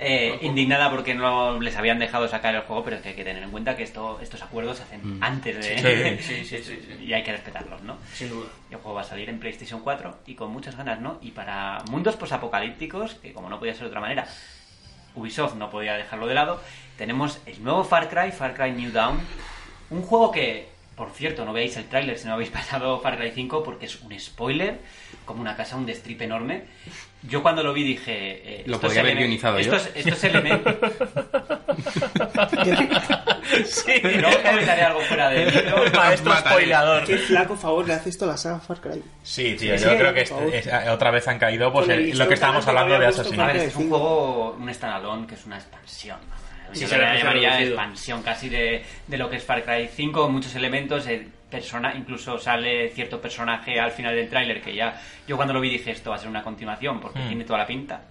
eh, 0.03 0.39
indignada 0.41 0.89
porque 0.89 1.13
no 1.13 1.59
les 1.59 1.77
habían 1.77 1.99
dejado 1.99 2.27
sacar 2.27 2.55
el 2.55 2.61
juego, 2.61 2.83
pero 2.83 2.95
es 2.95 3.03
que 3.03 3.09
hay 3.09 3.15
que 3.15 3.23
tener 3.23 3.43
en 3.43 3.51
cuenta 3.51 3.77
que 3.77 3.83
esto, 3.83 4.19
estos 4.19 4.41
acuerdos 4.41 4.77
se 4.77 4.83
hacen 4.83 5.19
antes 5.21 5.57
de... 5.57 6.17
Sí, 6.17 6.23
sí, 6.23 6.43
sí, 6.43 6.63
sí, 6.63 6.79
sí. 6.87 7.03
y 7.05 7.13
hay 7.13 7.21
que 7.21 7.31
respetarlos, 7.31 7.83
¿no? 7.83 7.97
Sin 8.11 8.29
duda. 8.29 8.47
Y 8.71 8.73
el 8.73 8.79
juego 8.79 8.95
va 8.95 9.01
a 9.01 9.03
salir 9.03 9.29
en 9.29 9.39
PlayStation 9.39 9.81
4 9.81 10.21
y 10.25 10.33
con 10.33 10.51
muchas 10.51 10.75
ganas, 10.75 10.99
¿no? 10.99 11.19
Y 11.21 11.29
para 11.29 11.83
mundos 11.91 12.15
posapocalípticos, 12.15 13.13
que 13.13 13.31
como 13.31 13.47
no 13.47 13.59
podía 13.59 13.73
ser 13.73 13.83
de 13.83 13.87
otra 13.89 14.01
manera, 14.01 14.25
Ubisoft 15.13 15.53
no 15.53 15.69
podía 15.69 15.93
dejarlo 15.93 16.25
de 16.25 16.33
lado, 16.33 16.59
tenemos 16.97 17.39
el 17.45 17.63
nuevo 17.63 17.83
Far 17.83 18.09
Cry, 18.09 18.31
Far 18.31 18.55
Cry 18.55 18.71
New 18.71 18.91
Dawn, 18.91 19.19
un 19.91 20.01
juego 20.01 20.31
que, 20.31 20.67
por 20.95 21.11
cierto, 21.11 21.45
no 21.45 21.53
veáis 21.53 21.77
el 21.77 21.85
tráiler 21.87 22.17
si 22.17 22.27
no 22.27 22.33
habéis 22.33 22.49
pasado 22.59 22.99
Far 23.01 23.19
Cry 23.19 23.33
5 23.35 23.61
porque 23.61 23.85
es 23.85 24.01
un 24.01 24.19
spoiler, 24.19 24.79
como 25.25 25.41
una 25.41 25.55
casa, 25.55 25.75
un 25.75 25.85
destripe 25.85 26.23
enorme. 26.23 26.63
Yo 27.23 27.43
cuando 27.43 27.61
lo 27.63 27.73
vi 27.73 27.83
dije... 27.83 28.61
eh, 28.61 28.63
Lo 28.65 28.79
podría 28.79 29.01
haber 29.01 29.17
guionizado 29.17 29.59
yo. 29.59 29.75
estos, 29.75 29.91
estos 29.95 30.23
elementos... 30.23 30.75
sí, 33.65 33.91
luego 34.01 34.37
comentaré 34.43 34.81
algo 34.81 35.01
fuera 35.01 35.29
de 35.29 35.45
micro. 35.45 35.83
Maestro 35.95 36.35
spoilador. 36.37 37.05
Qué 37.05 37.17
flaco 37.17 37.55
favor 37.55 37.87
le 37.87 37.93
hace 37.93 38.09
esto 38.09 38.25
a 38.25 38.29
la 38.29 38.37
saga 38.37 38.59
Far 38.59 38.79
Cry. 38.81 39.01
Sí, 39.23 39.55
tío, 39.59 39.77
Sí, 39.77 39.83
yo 39.83 39.91
sí, 39.91 39.97
creo 39.97 40.13
que 40.13 40.21
es- 40.21 40.31
es- 40.31 40.69
otra 40.89 41.11
vez 41.11 41.27
han 41.27 41.39
caído 41.39 41.71
pues, 41.71 41.89
el 41.89 42.09
en 42.11 42.17
lo 42.17 42.27
que 42.27 42.33
estábamos 42.33 42.67
hablando 42.67 42.97
de 42.97 43.05
A 43.05 43.09
Assassin's 43.09 43.37
ver, 43.37 43.45
Far 43.47 43.55
es 43.57 43.75
un 43.75 43.89
juego, 43.89 44.57
un 44.59 44.73
standalone 44.73 45.27
que 45.27 45.35
es 45.35 45.45
una 45.45 45.57
expansión. 45.57 46.17
¿no? 46.27 46.75
Sí, 46.75 46.81
Yo 46.81 46.87
se 46.87 46.97
lo 46.97 47.03
llamaría 47.03 47.61
expansión 47.61 48.23
casi 48.23 48.49
de, 48.49 48.83
de 49.07 49.17
lo 49.17 49.29
que 49.29 49.35
es 49.37 49.43
Far 49.43 49.63
Cry 49.63 49.89
5, 49.93 50.29
muchos 50.29 50.55
elementos, 50.55 51.05
eh, 51.07 51.27
persona, 51.51 51.93
incluso 51.95 52.39
sale 52.39 52.89
cierto 52.89 53.21
personaje 53.21 53.79
al 53.79 53.91
final 53.91 54.15
del 54.15 54.27
tráiler 54.29 54.61
que 54.61 54.73
ya 54.73 54.99
yo 55.27 55.35
cuando 55.35 55.53
lo 55.53 55.59
vi 55.59 55.69
dije 55.69 55.91
esto 55.91 56.09
va 56.09 56.15
a 56.15 56.19
ser 56.19 56.29
una 56.29 56.41
continuación 56.41 56.99
porque 56.99 57.19
Hmm. 57.19 57.27
tiene 57.27 57.43
toda 57.43 57.59
la 57.59 57.67
pinta. 57.67 58.01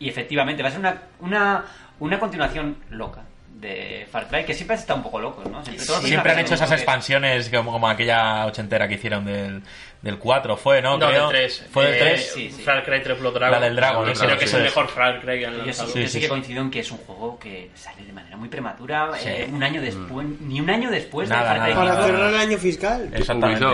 Y 0.00 0.08
efectivamente 0.08 0.62
va 0.62 0.68
a 0.70 0.72
ser 0.72 0.80
una, 0.80 1.02
una, 1.20 1.64
una 2.00 2.18
continuación 2.18 2.76
loca. 2.90 3.22
de 3.56 4.06
Far 4.12 4.28
Cry, 4.28 4.44
que 4.44 4.52
siempre 4.52 4.74
has 4.74 4.82
estado 4.82 4.98
un 4.98 5.02
poco 5.02 5.18
locos, 5.18 5.48
¿no? 5.50 5.64
Siempre, 5.64 5.82
Siempre 5.82 6.32
han 6.32 6.38
hecho 6.40 6.52
esas 6.56 6.70
expansiones 6.72 7.48
como, 7.48 7.72
como 7.72 7.88
aquella 7.88 8.44
ochentera 8.44 8.86
que 8.86 8.96
hicieron 8.96 9.24
del, 9.24 9.62
del 10.06 10.18
4, 10.18 10.56
fue, 10.56 10.80
¿no? 10.80 10.96
No, 10.96 11.08
Creo. 11.08 11.28
del 11.28 11.36
3. 11.48 11.66
¿Fue 11.70 11.84
del 11.86 11.94
Eh, 11.94 11.98
3? 11.98 12.30
sí, 12.32 12.50
sí. 12.50 12.62
Far 12.62 12.84
Cry 12.84 13.02
3 13.02 13.20
Blood 13.20 13.34
Dragon. 13.34 13.60
La 13.60 13.66
del 13.66 13.76
Dragon, 13.76 14.04
Creo 14.04 14.14
Dragon, 14.16 14.38
que 14.38 14.44
es 14.44 14.54
el 14.54 14.62
mejor 14.62 14.88
Far 14.88 15.20
Cry 15.20 15.38
que 15.40 15.46
han 15.46 15.52
Yo 15.54 15.60
sí, 15.60 15.66
lanzado. 15.66 15.88
Sí, 15.90 16.00
yo 16.00 16.06
sí 16.06 16.12
sí, 16.12 16.20
que 16.20 16.28
coincido 16.28 16.62
en 16.62 16.70
que 16.70 16.80
es 16.80 16.90
un 16.90 16.98
juego 16.98 17.38
que 17.38 17.70
sale 17.74 18.04
de 18.04 18.12
manera 18.12 18.36
muy 18.36 18.48
prematura, 18.48 19.10
Sí. 19.18 19.28
eh, 19.28 19.48
un 19.52 19.62
año 19.62 19.80
después, 19.82 20.26
ni 20.40 20.60
un 20.60 20.70
año 20.70 20.90
después 20.90 21.28
Nada, 21.28 21.42
de 21.42 21.48
Far 21.48 21.56
Cry 21.66 21.74
nada, 21.74 21.80
Para 21.84 21.88
nada. 21.94 22.06
5. 22.06 22.16
cerrar 22.18 22.34
el 22.34 22.40
año 22.48 22.58
fiscal. 22.58 23.10
Exactamente. 23.12 23.66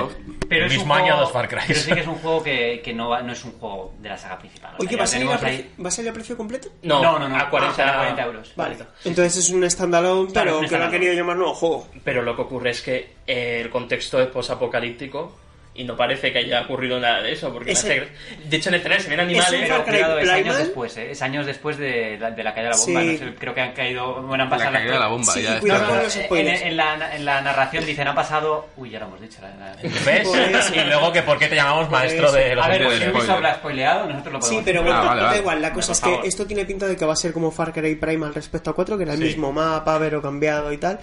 Pero 0.49 0.66
el 0.66 0.70
es 0.70 0.72
un 0.72 0.78
mismo 0.80 0.95
año 0.95 1.05
juego- 1.07 1.20
dos 1.20 1.33
Far 1.33 1.49
Cry. 1.49 1.59
Pero 1.66 1.80
sí 1.80 1.93
que 1.93 2.01
es 2.01 2.07
un 2.07 2.14
juego 2.16 2.43
que, 2.43 2.80
que 2.85 2.93
no, 2.93 3.09
va, 3.11 3.22
no 3.22 3.33
es 3.33 3.45
un 3.45 3.53
juego 3.53 3.95
de 4.01 4.09
la 4.09 4.18
saga 4.18 4.39
principal. 4.39 4.74
Oye, 4.78 4.89
sea, 4.89 4.99
¿va 4.99 5.05
a, 5.05 5.07
salir 5.07 5.28
a 5.30 5.39
precio, 5.39 5.49
ahí- 5.64 5.83
¿va 5.83 5.89
a 5.89 5.91
salir 5.93 6.11
a 6.11 6.14
precio 6.14 6.37
completo? 6.37 6.68
No, 6.83 7.03
No, 7.03 7.18
no, 7.18 7.28
no, 7.28 7.37
a 7.37 7.49
40, 7.49 7.89
a 7.91 7.97
40 7.99 8.24
euros. 8.24 8.53
Vale. 8.57 8.76
Entonces 9.05 9.37
es 9.37 9.51
un 9.51 9.68
standalone, 9.70 10.33
Claro, 10.33 10.47
pero 10.51 10.59
un 10.61 10.68
que 10.68 10.78
lo 10.78 10.85
han 10.85 10.91
querido 10.91 11.12
llamar 11.14 11.37
nuevo 11.37 11.55
juego. 11.55 11.89
Pero 12.05 12.22
lo 12.22 12.35
que 12.37 12.43
ocurre 12.43 12.70
es 12.70 12.83
que 12.83 13.12
eh, 13.26 13.61
el 13.62 13.70
contexto 13.70 14.20
es 14.20 14.28
posapocalíptico 14.28 15.39
y 15.75 15.85
no 15.85 15.97
parece 15.97 16.33
que 16.33 16.41
haya 16.41 16.61
ocurrido 16.62 17.01
nada 17.01 17.23
de 17.23 17.33
eso. 17.33 17.51
Porque 17.53 17.73
Ese- 17.73 17.93
hace 18.01 18.09
De 18.45 18.57
hecho, 18.59 18.68
en 18.68 18.75
el 18.75 18.83
se 19.01 19.09
ven 19.09 19.20
animales. 19.20 19.68
Far 19.68 19.85
Pero 19.85 19.85
cuidado, 19.85 20.18
es 20.18 20.29
años 20.31 20.59
después, 20.59 20.97
¿eh? 20.99 21.11
Es 21.12 21.23
años 21.23 21.47
después 21.47 21.79
de 21.79 22.18
la, 22.20 22.31
de 22.31 22.45
la 22.45 22.53
caída 22.55 22.68
de 22.70 22.75
la 22.75 22.81
bomba. 22.85 23.01
Sí. 23.01 23.07
No 23.12 23.18
sé, 23.18 23.35
creo 23.39 23.55
que 23.55 23.61
han 23.62 23.73
caído... 23.73 24.23
Bueno, 24.23 24.45
han 24.45 24.51
La 24.51 24.57
pasado... 24.57 24.73
caída 24.75 24.93
de 24.93 24.99
la 24.99 25.07
bomba, 25.07 25.33
Sí, 25.33 25.43
ya 25.43 25.61
cuidado 25.61 25.81
está. 25.83 25.95
con 25.95 26.05
los 26.05 26.16
en, 26.16 26.25
spoilers. 26.25 26.62
en 26.62 26.77
la, 26.77 27.16
en 27.16 27.25
la 27.25 27.41
narración 27.41 27.87
dicen, 27.87 28.07
ha 28.09 28.14
pasado... 28.14 28.68
Uy, 28.77 28.91
ya 28.91 28.99
lo 29.01 29.07
hemos 29.07 29.20
dicho. 29.20 29.39
la- 29.41 29.55
la- 29.66 29.77
¿Ves? 29.83 30.29
Pues- 30.29 30.73
y 30.77 30.81
luego 30.89 31.11
que 31.12 31.23
por 31.23 31.39
qué 31.39 31.49
te 31.49 31.55
llamamos 31.57 31.89
maestro 31.91 32.29
Pues- 32.31 32.35
de 32.45 32.55
los 32.55 32.64
A 32.64 32.68
ver, 32.68 32.83
spoilers. 32.83 32.99
si 33.05 33.09
spoilers. 33.09 33.25
Ubisoft 33.29 33.43
la 33.43 33.51
ha 33.51 33.55
spoileado, 33.55 34.07
nosotros 34.07 34.33
lo 34.35 34.41
podemos 34.41 34.59
Sí, 34.59 34.62
pero 34.64 34.83
bueno, 34.83 34.99
Ah, 34.99 35.05
vale, 35.05 35.20
da 35.23 35.27
vale. 35.29 35.39
igual. 35.39 35.62
La 35.62 35.73
cosa 35.73 35.95
Por 35.95 36.12
es 36.12 36.20
que 36.23 36.29
esto 36.29 36.47
tiene 36.47 36.64
pinta 36.66 36.87
de 36.87 36.97
que 36.97 37.05
va 37.07 37.14
a 37.14 37.16
ser 37.16 37.33
como 37.33 37.51
Far 37.51 37.73
Cry 37.73 37.95
Primal 37.97 38.35
respecto 38.35 38.70
a 38.70 38.75
4, 38.75 38.97
que 38.99 39.05
era 39.05 39.12
el 39.14 39.18
Sí. 39.18 39.25
mismo 39.25 39.53
mapa, 39.53 39.99
pero 39.99 40.20
cambiado 40.20 40.70
y 40.73 40.77
tal. 40.77 40.99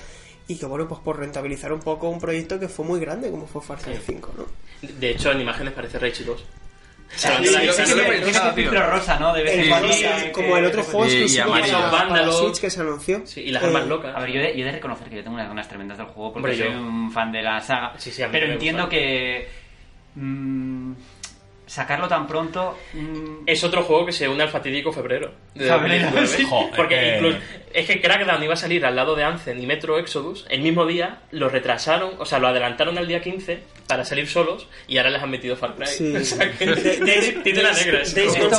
Y 0.49 0.57
que 0.57 0.65
bueno, 0.65 0.87
pues 0.87 0.99
por 0.99 1.17
rentabilizar 1.17 1.71
un 1.71 1.79
poco 1.79 2.09
un 2.09 2.19
proyecto 2.19 2.59
que 2.59 2.67
fue 2.67 2.83
muy 2.85 2.99
grande 2.99 3.31
como 3.31 3.47
fue 3.47 3.61
Far 3.61 3.77
Cry 3.79 3.97
5, 4.05 4.33
¿no? 4.37 4.45
De 4.99 5.11
hecho, 5.11 5.31
en 5.31 5.39
imágenes 5.41 5.73
parece 5.73 5.97
Rage 5.99 6.23
2. 6.25 6.43
Sí, 7.15 7.27
Sí, 7.27 7.45
sí, 7.47 7.47
sí, 7.47 7.55
sí, 7.55 7.57
sí, 7.59 7.71
sí, 7.73 7.85
sí, 7.85 7.93
tiene 7.95 8.09
pensado, 8.19 8.45
ese 8.49 8.55
filtro 8.55 8.89
rosa, 8.91 9.19
¿no? 9.19 9.33
Debe 9.33 9.53
El 9.53 9.67
eh, 9.71 10.31
como 10.31 10.47
que- 10.53 10.59
el 10.59 10.65
otro 10.65 10.83
juego 10.83 11.07
para 11.49 11.91
Vándalo. 11.91 12.31
Switch 12.33 12.59
que 12.59 12.69
se 12.69 12.81
anunció. 12.81 13.21
Sí, 13.25 13.41
y 13.41 13.51
las 13.51 13.63
armas 13.63 13.83
Eh, 13.83 13.87
locas. 13.87 14.15
A 14.15 14.19
ver, 14.19 14.31
yo 14.31 14.39
he, 14.39 14.43
de, 14.43 14.57
yo 14.57 14.61
he 14.63 14.65
de 14.65 14.71
reconocer 14.73 15.09
que 15.09 15.15
yo 15.15 15.23
tengo 15.23 15.35
unas 15.35 15.47
ganas 15.47 15.67
tremendas 15.67 15.97
del 15.97 16.07
juego 16.07 16.33
porque 16.33 16.51
Hombre, 16.51 16.57
soy 16.65 16.71
yo. 16.73 16.79
un 16.81 17.11
fan 17.11 17.31
de 17.31 17.41
la 17.41 17.59
saga. 17.61 17.93
Sí, 17.97 18.11
sí, 18.11 18.21
pero 18.31 18.45
entiendo 18.51 18.83
gusta. 18.83 18.95
que 18.95 19.47
mm, 20.15 20.91
sacarlo 21.69 22.07
tan 22.07 22.25
pronto. 22.25 22.77
mm, 22.93 23.43
Es 23.45 23.63
otro 23.63 23.83
juego 23.83 24.05
que 24.07 24.11
se 24.11 24.27
une 24.27 24.41
al 24.43 24.49
fatídico 24.49 24.91
febrero. 24.91 25.31
De 25.53 25.65
Febrero, 25.67 26.09
2019. 26.11 26.27
sí. 26.27 26.47
Porque 26.75 26.95
eh. 26.99 27.15
incluso, 27.17 27.37
es 27.73 27.85
que 27.85 28.01
Crackdown 28.01 28.43
iba 28.43 28.53
a 28.53 28.57
salir 28.57 28.85
al 28.85 28.95
lado 28.95 29.15
de 29.15 29.23
Anthem 29.23 29.59
y 29.59 29.65
Metro 29.67 29.99
Exodus 29.99 30.45
el 30.49 30.61
mismo 30.61 30.85
día, 30.85 31.19
lo 31.31 31.47
retrasaron, 31.49 32.13
o 32.17 32.25
sea, 32.25 32.39
lo 32.39 32.47
adelantaron 32.47 32.97
al 32.97 33.07
día 33.07 33.21
15 33.21 33.59
para 33.87 34.03
salir 34.03 34.27
solos 34.27 34.67
y 34.87 34.97
ahora 34.97 35.11
les 35.11 35.21
han 35.21 35.29
metido 35.29 35.55
Far 35.55 35.75
Cry. 35.75 35.85
Sí. 35.87 36.15
O 36.17 36.19
sea, 36.23 36.51
que 36.51 36.65
negra. 37.45 38.05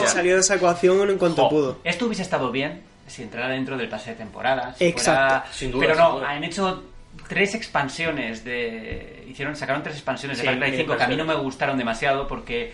salió 0.07 0.35
de 0.35 0.41
esa 0.41 0.55
ecuación 0.57 1.11
en 1.11 1.19
cuanto 1.19 1.43
jo, 1.45 1.49
pudo. 1.51 1.79
Esto 1.85 2.07
hubiese 2.07 2.23
estado 2.23 2.51
bien 2.51 2.83
si 3.07 3.23
entrara 3.23 3.49
dentro 3.49 3.77
del 3.77 3.89
pase 3.89 4.11
de 4.11 4.17
temporada. 4.17 4.75
si 4.79 4.85
Exacto. 4.87 5.21
fuera- 5.21 5.53
Sin 5.53 5.71
duda, 5.73 5.81
Pero 5.83 5.95
sin 5.95 6.05
no, 6.05 6.13
duda. 6.19 6.31
han 6.31 6.45
hecho 6.45 6.85
tres 7.29 7.55
expansiones 7.55 8.45
de. 8.45 9.25
Hicieron, 9.29 9.57
sacaron 9.57 9.83
tres 9.83 9.97
expansiones 9.97 10.39
Sí, 10.39 10.43
de 10.45 10.49
Far 10.51 10.59
Cry 10.61 10.71
mini 10.71 10.83
5 10.85 10.97
que 10.97 11.03
a 11.03 11.09
mí 11.09 11.17
no 11.17 11.25
me 11.25 11.35
gustaron 11.35 11.77
demasiado 11.79 12.27
porque 12.29 12.73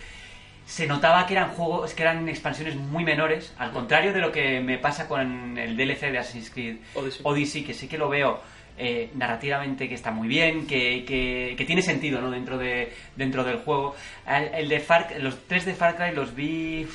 se 0.67 0.85
notaba 0.85 1.25
que 1.25 1.33
eran 1.33 1.49
juegos, 1.51 1.93
que 1.93 2.03
eran 2.03 2.27
expansiones 2.29 2.75
muy 2.75 3.03
menores, 3.03 3.53
al 3.57 3.71
contrario 3.71 4.11
de 4.13 4.19
lo 4.19 4.31
que 4.31 4.59
me 4.59 4.77
pasa 4.77 5.07
con 5.07 5.57
el 5.57 5.75
DLC 5.77 6.11
de 6.11 6.17
Assassin's 6.19 6.49
Creed 6.51 6.75
Odyssey. 6.93 7.21
Odyssey, 7.23 7.63
que 7.63 7.73
sí 7.73 7.87
que 7.87 7.97
lo 7.97 8.09
veo 8.09 8.39
eh, 8.77 9.09
narrativamente 9.15 9.87
que 9.89 9.95
está 9.95 10.11
muy 10.11 10.27
bien, 10.27 10.67
que, 10.67 11.03
que- 11.05 11.55
que 11.57 11.65
tiene 11.65 11.81
sentido 11.81 12.21
¿no? 12.21 12.29
dentro, 12.29 12.57
de, 12.59 12.93
dentro 13.15 13.43
del 13.43 13.57
juego. 13.59 13.95
El, 14.27 14.53
el 14.53 14.69
de 14.69 14.79
Far, 14.81 15.07
los 15.19 15.47
tres 15.47 15.65
de 15.65 15.73
Far 15.73 15.95
Cry 15.95 16.13
los 16.13 16.35
vi 16.35 16.85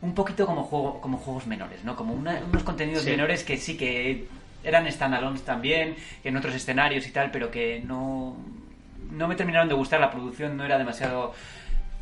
un 0.00 0.14
poquito 0.14 0.46
como, 0.46 0.62
juego, 0.62 1.00
como 1.00 1.18
juegos 1.18 1.46
menores, 1.48 1.82
¿no? 1.84 1.96
como 1.96 2.14
una- 2.14 2.40
unos 2.48 2.62
contenidos 2.62 3.02
Sí. 3.02 3.10
menores 3.10 3.42
que 3.44 3.56
sí 3.56 3.76
que 3.76 4.26
eran 4.64 4.90
standalones 4.90 5.42
también, 5.42 5.96
en 6.24 6.36
otros 6.36 6.54
escenarios 6.54 7.06
y 7.06 7.10
tal, 7.10 7.30
pero 7.30 7.50
que 7.50 7.82
no, 7.84 8.36
no 9.10 9.28
me 9.28 9.34
terminaron 9.36 9.68
de 9.68 9.74
gustar. 9.74 10.00
La 10.00 10.10
producción 10.10 10.56
no 10.56 10.64
era 10.64 10.78
demasiado 10.78 11.34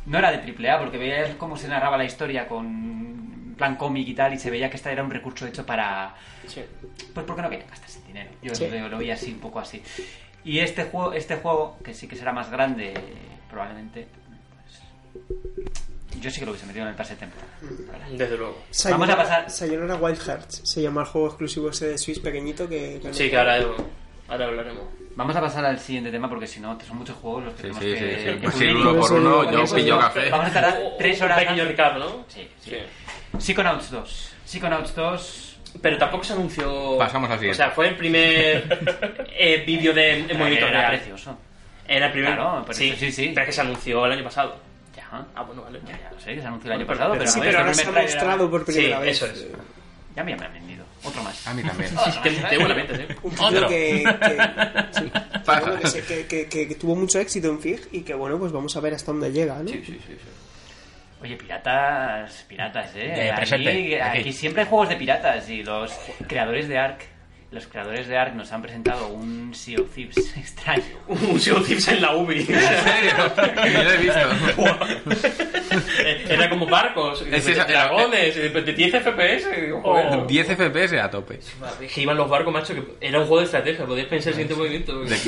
no 0.05 0.17
era 0.19 0.31
de 0.31 0.37
triple 0.39 0.69
A 0.69 0.79
porque 0.79 0.97
veías 0.97 1.35
cómo 1.35 1.57
se 1.57 1.67
narraba 1.67 1.97
la 1.97 2.05
historia 2.05 2.47
con 2.47 3.53
plan 3.57 3.75
cómic 3.77 4.07
y 4.07 4.13
tal 4.13 4.33
y 4.33 4.37
se 4.39 4.49
veía 4.51 4.69
que 4.69 4.75
esta 4.75 4.91
era 4.91 5.03
un 5.03 5.09
recurso 5.11 5.47
hecho 5.47 5.65
para 5.65 6.13
Sí. 6.47 6.61
pues 7.13 7.25
porque 7.25 7.41
no 7.41 7.49
querían 7.49 7.69
gastarse 7.69 8.01
dinero 8.05 8.29
yo 8.41 8.53
Sí. 8.53 8.67
lo, 8.69 8.89
lo 8.89 8.97
veía 8.97 9.13
así 9.13 9.31
un 9.31 9.39
poco 9.39 9.59
así 9.59 9.81
y 10.43 10.59
este 10.59 10.83
juego 10.85 11.13
este 11.13 11.37
juego 11.37 11.77
que 11.83 11.93
sí 11.93 12.07
que 12.07 12.15
será 12.15 12.33
más 12.33 12.49
grande 12.51 12.93
probablemente 13.49 14.07
pues, 15.13 16.21
yo 16.21 16.29
sí 16.31 16.39
que 16.39 16.45
lo 16.45 16.51
hubiese 16.51 16.65
metido 16.67 16.83
en 16.83 16.89
el 16.89 16.95
pase 16.95 17.13
de 17.13 17.19
temporada 17.21 17.51
verdad. 17.61 18.07
Desde 18.11 18.37
luego. 18.37 18.57
Vamos 18.89 19.09
a 19.09 19.17
pasar- 19.17 19.49
Sayonara 19.49 19.95
Wild 19.95 20.19
Hearts. 20.19 20.61
Se 20.63 20.81
llama 20.81 21.01
el 21.01 21.07
juego 21.07 21.27
exclusivo 21.27 21.69
ese 21.69 21.87
de 21.87 21.97
Switch 21.97 22.21
pequeñito 22.21 22.67
que... 22.69 22.99
que 23.01 23.13
Sí, 23.13 23.29
que 23.29 23.37
ahora, 23.37 23.57
ahora 24.27 24.45
hablaremos. 24.45 24.83
Vamos 25.15 25.35
a 25.35 25.41
pasar 25.41 25.65
al 25.65 25.79
siguiente 25.79 26.11
tema 26.11 26.27
porque 26.29 26.47
si 26.47 26.59
no 26.59 26.77
son 26.81 26.97
muchos 26.97 27.15
juegos 27.17 27.45
los 27.45 27.53
que 27.53 27.57
Sí, 27.57 27.61
tenemos 27.63 27.83
sí, 27.83 27.93
que, 27.93 27.97
sí, 27.97 28.05
sí. 28.17 28.23
que 28.25 28.31
Pues 28.37 28.53
cubrir. 28.55 28.69
sí, 28.69 28.75
uno 28.75 28.99
por 28.99 29.13
uno, 29.13 29.51
yo 29.51 29.75
pillo 29.75 29.99
café. 29.99 30.29
vamos 30.29 30.55
a 30.55 30.67
Un- 30.67 30.97
tres 30.97 31.17
un 31.19 31.25
horas 31.25 31.39
pequeño 31.39 31.65
recap, 31.65 31.97
¿no? 31.97 32.25
sí, 32.27 32.49
sí. 32.61 32.77
Psychonauts 33.37 33.91
2 33.91 34.33
Psychonauts 34.45 34.95
2 34.95 35.41
Pero 35.81 35.97
tampoco 35.97 36.23
se 36.23 36.31
anunció. 36.33 36.97
Pasamos 36.97 37.29
al 37.29 37.35
O 37.35 37.39
siguiente. 37.39 37.57
sea, 37.57 37.69
fue 37.71 37.89
el 37.89 37.95
primer 37.97 38.79
eh, 39.37 39.63
vídeo 39.67 39.93
de 39.93 40.19
en 40.19 40.37
movimiento 40.37 40.67
era 40.67 40.79
real. 40.87 40.91
precioso 40.97 41.37
Era 41.85 42.05
el 42.07 42.11
primer. 42.13 42.33
Claro, 42.35 42.65
sí, 42.71 42.95
sí, 42.97 43.11
sí. 43.11 43.31
Pero 43.33 43.41
es 43.41 43.45
que 43.47 43.51
se 43.51 43.61
anunció 43.61 44.05
el 44.05 44.11
año 44.13 44.23
pasado. 44.23 44.55
ya 44.95 45.03
Ah, 45.35 45.41
bueno, 45.43 45.63
vale. 45.63 45.81
Ya, 45.85 45.99
ya 45.99 46.11
lo 46.11 46.19
sé, 46.19 46.33
que 46.35 46.39
se 46.41 46.47
anunció 46.47 46.71
el 46.71 46.77
año 46.79 46.87
pasado, 46.87 47.11
pero 47.11 47.19
pero, 47.19 47.31
Sí, 47.31 47.39
joder, 47.39 47.49
pero 47.51 47.59
ahora 47.59 47.71
este 47.71 47.83
se 47.83 47.89
ha 47.89 48.01
mostrado 48.01 48.49
por 48.49 48.63
primera 48.65 48.97
Sí, 48.99 49.03
vez. 49.03 49.15
eso 49.21 49.25
es. 49.25 49.47
Ya 50.15 50.23
me 50.23 50.33
han 50.33 50.39
vendido. 50.53 50.85
Otro 51.03 51.21
más. 51.23 51.45
A 51.47 51.53
mí 51.53 51.61
también. 51.63 51.91
Es 52.07 52.17
que 52.17 52.29
te 52.31 52.57
buena 52.57 52.75
mente, 52.75 52.93
¿eh? 52.95 53.15
Un 53.23 53.31
título 53.31 53.57
Otro. 53.57 53.67
que, 53.69 54.03
que, 54.03 54.37
sí, 54.91 55.03
que, 55.03 55.39
Pasa. 55.45 55.61
bueno, 55.61 55.79
que, 55.79 55.87
se- 55.87 56.03
que- 56.03 56.25
que- 56.25 56.47
que- 56.47 56.67
que 56.67 56.75
tuvo 56.75 56.95
mucho 56.95 57.19
éxito 57.19 57.47
en 57.49 57.59
FIG 57.59 57.89
y 57.91 58.01
que 58.01 58.13
bueno, 58.13 58.39
pues 58.39 58.51
vamos 58.51 58.75
a 58.75 58.79
ver 58.79 58.93
hasta 58.93 59.11
dónde 59.11 59.31
llega, 59.31 59.61
¿no? 59.61 59.69
Sí, 59.69 59.83
sí, 59.85 59.93
sí, 60.05 60.13
sí. 60.13 60.17
Oye, 61.21 61.37
piratas, 61.37 62.45
piratas, 62.47 62.91
¿eh? 62.95 63.29
Eh, 63.29 63.33
presente, 63.35 64.01
aquí. 64.01 64.19
aquí 64.19 64.33
siempre 64.33 64.63
hay 64.63 64.69
juegos 64.69 64.89
de 64.89 64.95
piratas 64.97 65.49
y 65.49 65.63
los 65.63 65.91
creadores 66.27 66.67
de 66.67 66.77
Ark, 66.77 66.99
los 67.55 67.65
creadores 67.67 68.07
de 68.07 68.17
Ark 68.17 68.35
nos 68.35 68.51
han 68.51 68.61
presentado 68.61 69.07
un 69.07 69.53
Sea 69.55 69.79
of 69.79 69.89
Thieves 69.95 70.17
extraño. 70.37 70.83
Un 71.07 71.39
Sea 71.39 71.55
of 71.55 71.65
Thieves 71.65 71.87
en 71.87 72.01
la 72.01 72.13
UBI. 72.15 72.39
¿En 72.41 72.45
serio? 72.45 73.13
Yo 73.73 73.83
lo 73.83 73.91
he 73.91 73.97
visto. 73.97 74.19
Era 76.29 76.49
como 76.49 76.65
barcos, 76.67 77.23
Es 77.31 77.47
esa- 77.47 77.65
dragones, 77.65 78.35
de 78.35 78.73
10 78.73 78.91
FPS. 79.03 79.47
y 79.57 79.61
digo, 79.61 79.81
joder. 79.81 80.05
Oh. 80.19 80.25
10 80.25 80.47
FPS 80.47 80.99
a 80.99 81.09
tope. 81.09 81.39
Que 81.93 82.01
iban 82.01 82.17
los 82.17 82.29
barcos, 82.29 82.53
macho, 82.53 82.73
que 82.75 82.83
era 83.01 83.19
un 83.19 83.25
juego 83.25 83.39
de 83.39 83.45
estrategia, 83.45 83.85
podías 83.85 84.07
pensar 84.07 84.29
el 84.33 84.35
siguiente 84.35 84.55
movimiento. 84.55 84.99
De, 84.99 85.09
de. 85.15 85.19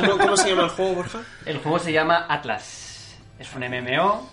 ¿Cómo, 0.00 0.18
cómo 0.18 0.36
se 0.36 0.50
llama 0.50 0.64
el 0.64 0.68
juego, 0.70 0.94
Borja? 0.94 1.22
El 1.46 1.58
juego 1.58 1.78
se 1.78 1.92
llama 1.92 2.26
Atlas. 2.28 3.16
Es 3.38 3.48
un 3.54 3.62
MMO. 3.62 4.30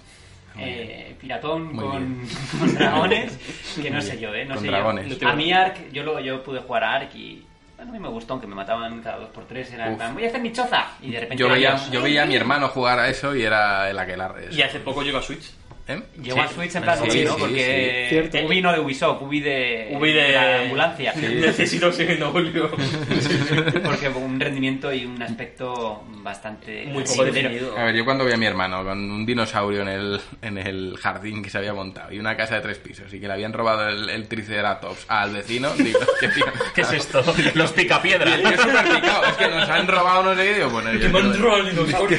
Eh, 0.57 1.15
piratón 1.19 1.75
con, 1.75 2.21
con 2.59 2.75
dragones 2.75 3.37
que 3.81 3.89
no 3.89 4.01
sé 4.01 4.19
yo, 4.19 4.33
¿eh? 4.33 4.45
No 4.45 4.55
Con 4.55 4.63
sé 4.63 4.69
dragones. 4.71 5.19
yo. 5.19 5.27
A 5.27 5.33
mí 5.33 5.51
Ark, 5.51 5.91
yo, 5.91 6.03
lo, 6.03 6.19
yo 6.19 6.43
pude 6.43 6.59
jugar 6.59 6.83
a 6.83 6.93
Ark 6.95 7.09
y 7.15 7.43
bueno, 7.75 7.91
a 7.91 7.93
mí 7.93 7.99
me 7.99 8.09
gustó, 8.09 8.33
aunque 8.33 8.47
me 8.47 8.55
mataban 8.55 9.01
cada 9.01 9.17
dos 9.19 9.29
por 9.29 9.45
tres. 9.45 9.71
Era 9.71 9.95
plan, 9.95 10.13
voy 10.13 10.25
a 10.25 10.27
hacer 10.27 10.41
mi 10.41 10.51
choza. 10.51 10.87
Y 11.01 11.11
de 11.11 11.21
repente 11.21 11.41
Yo 11.41 11.47
veía, 11.49 11.77
yo 11.89 12.01
veía 12.01 12.23
a 12.23 12.25
mi 12.25 12.35
hermano 12.35 12.67
jugar 12.67 12.99
a 12.99 13.07
eso 13.07 13.33
y 13.35 13.43
era 13.43 13.89
el 13.89 13.97
aquelarre. 13.97 14.49
Y 14.51 14.61
hace 14.61 14.79
poco 14.79 15.01
llegó 15.01 15.19
a 15.19 15.21
Switch. 15.21 15.51
¿Eh? 15.89 16.01
Llegó 16.21 16.35
Sí. 16.37 16.41
a 16.41 16.47
Switch 16.49 16.75
en 16.75 16.83
plan 16.83 16.99
Ubi, 17.01 17.23
¿no? 17.23 17.33
sí, 17.33 17.39
Porque 17.39 18.05
sí. 18.09 18.09
Cierto. 18.09 18.47
Ubi 18.47 18.61
no 18.61 18.71
de 18.71 18.79
Ubisoft, 18.79 19.21
Ubi 19.23 19.39
de, 19.39 19.89
Ubi 19.91 20.13
de- 20.13 20.31
la 20.33 20.61
ambulancia. 20.61 21.13
Necesito 21.17 21.87
oxígeno, 21.87 22.29
Julio. 22.31 22.69
Porque 23.83 24.07
un 24.09 24.39
rendimiento 24.39 24.93
y 24.93 25.05
un 25.05 25.21
aspecto 25.21 26.03
bastante 26.21 26.85
Muy 26.87 27.03
poco 27.03 27.25
definido. 27.25 27.77
A 27.77 27.85
ver, 27.85 27.95
yo 27.95 28.05
cuando 28.05 28.23
vi 28.25 28.33
a 28.33 28.37
mi 28.37 28.45
hermano 28.45 28.83
con 28.83 28.99
un 28.99 29.25
dinosaurio 29.25 29.81
en 29.81 29.87
el, 29.87 30.21
en 30.41 30.57
el 30.57 30.95
jardín 30.97 31.41
que 31.41 31.49
se 31.49 31.57
había 31.57 31.73
montado 31.73 32.11
y 32.13 32.19
una 32.19 32.35
casa 32.37 32.55
de 32.55 32.61
tres 32.61 32.77
pisos 32.77 33.11
y 33.13 33.19
que 33.19 33.27
le 33.27 33.33
habían 33.33 33.53
robado 33.53 33.89
el, 33.89 34.09
el 34.09 34.27
Triceratops 34.27 35.05
al 35.07 35.33
vecino, 35.33 35.71
digo, 35.77 35.99
¿qué, 36.19 36.27
tío? 36.29 36.45
¿Qué 36.75 36.81
es 36.81 36.91
esto? 36.93 37.23
Los 37.55 37.71
Y 37.71 37.73
picapiedras. 37.73 38.39
súper 38.61 38.85
picado, 38.95 39.25
es 39.25 39.33
que 39.37 39.47
nos 39.47 39.69
han 39.69 39.87
robado 39.87 40.23
no 40.23 40.35
sé 40.35 40.63
bueno, 40.65 40.93
yo... 40.93 40.99
Que 40.99 41.09
me 41.09 41.19
han 41.19 41.33
yo- 41.33 41.39
robado 41.41 41.57
el 41.61 41.69
dinosaurio. 41.75 42.17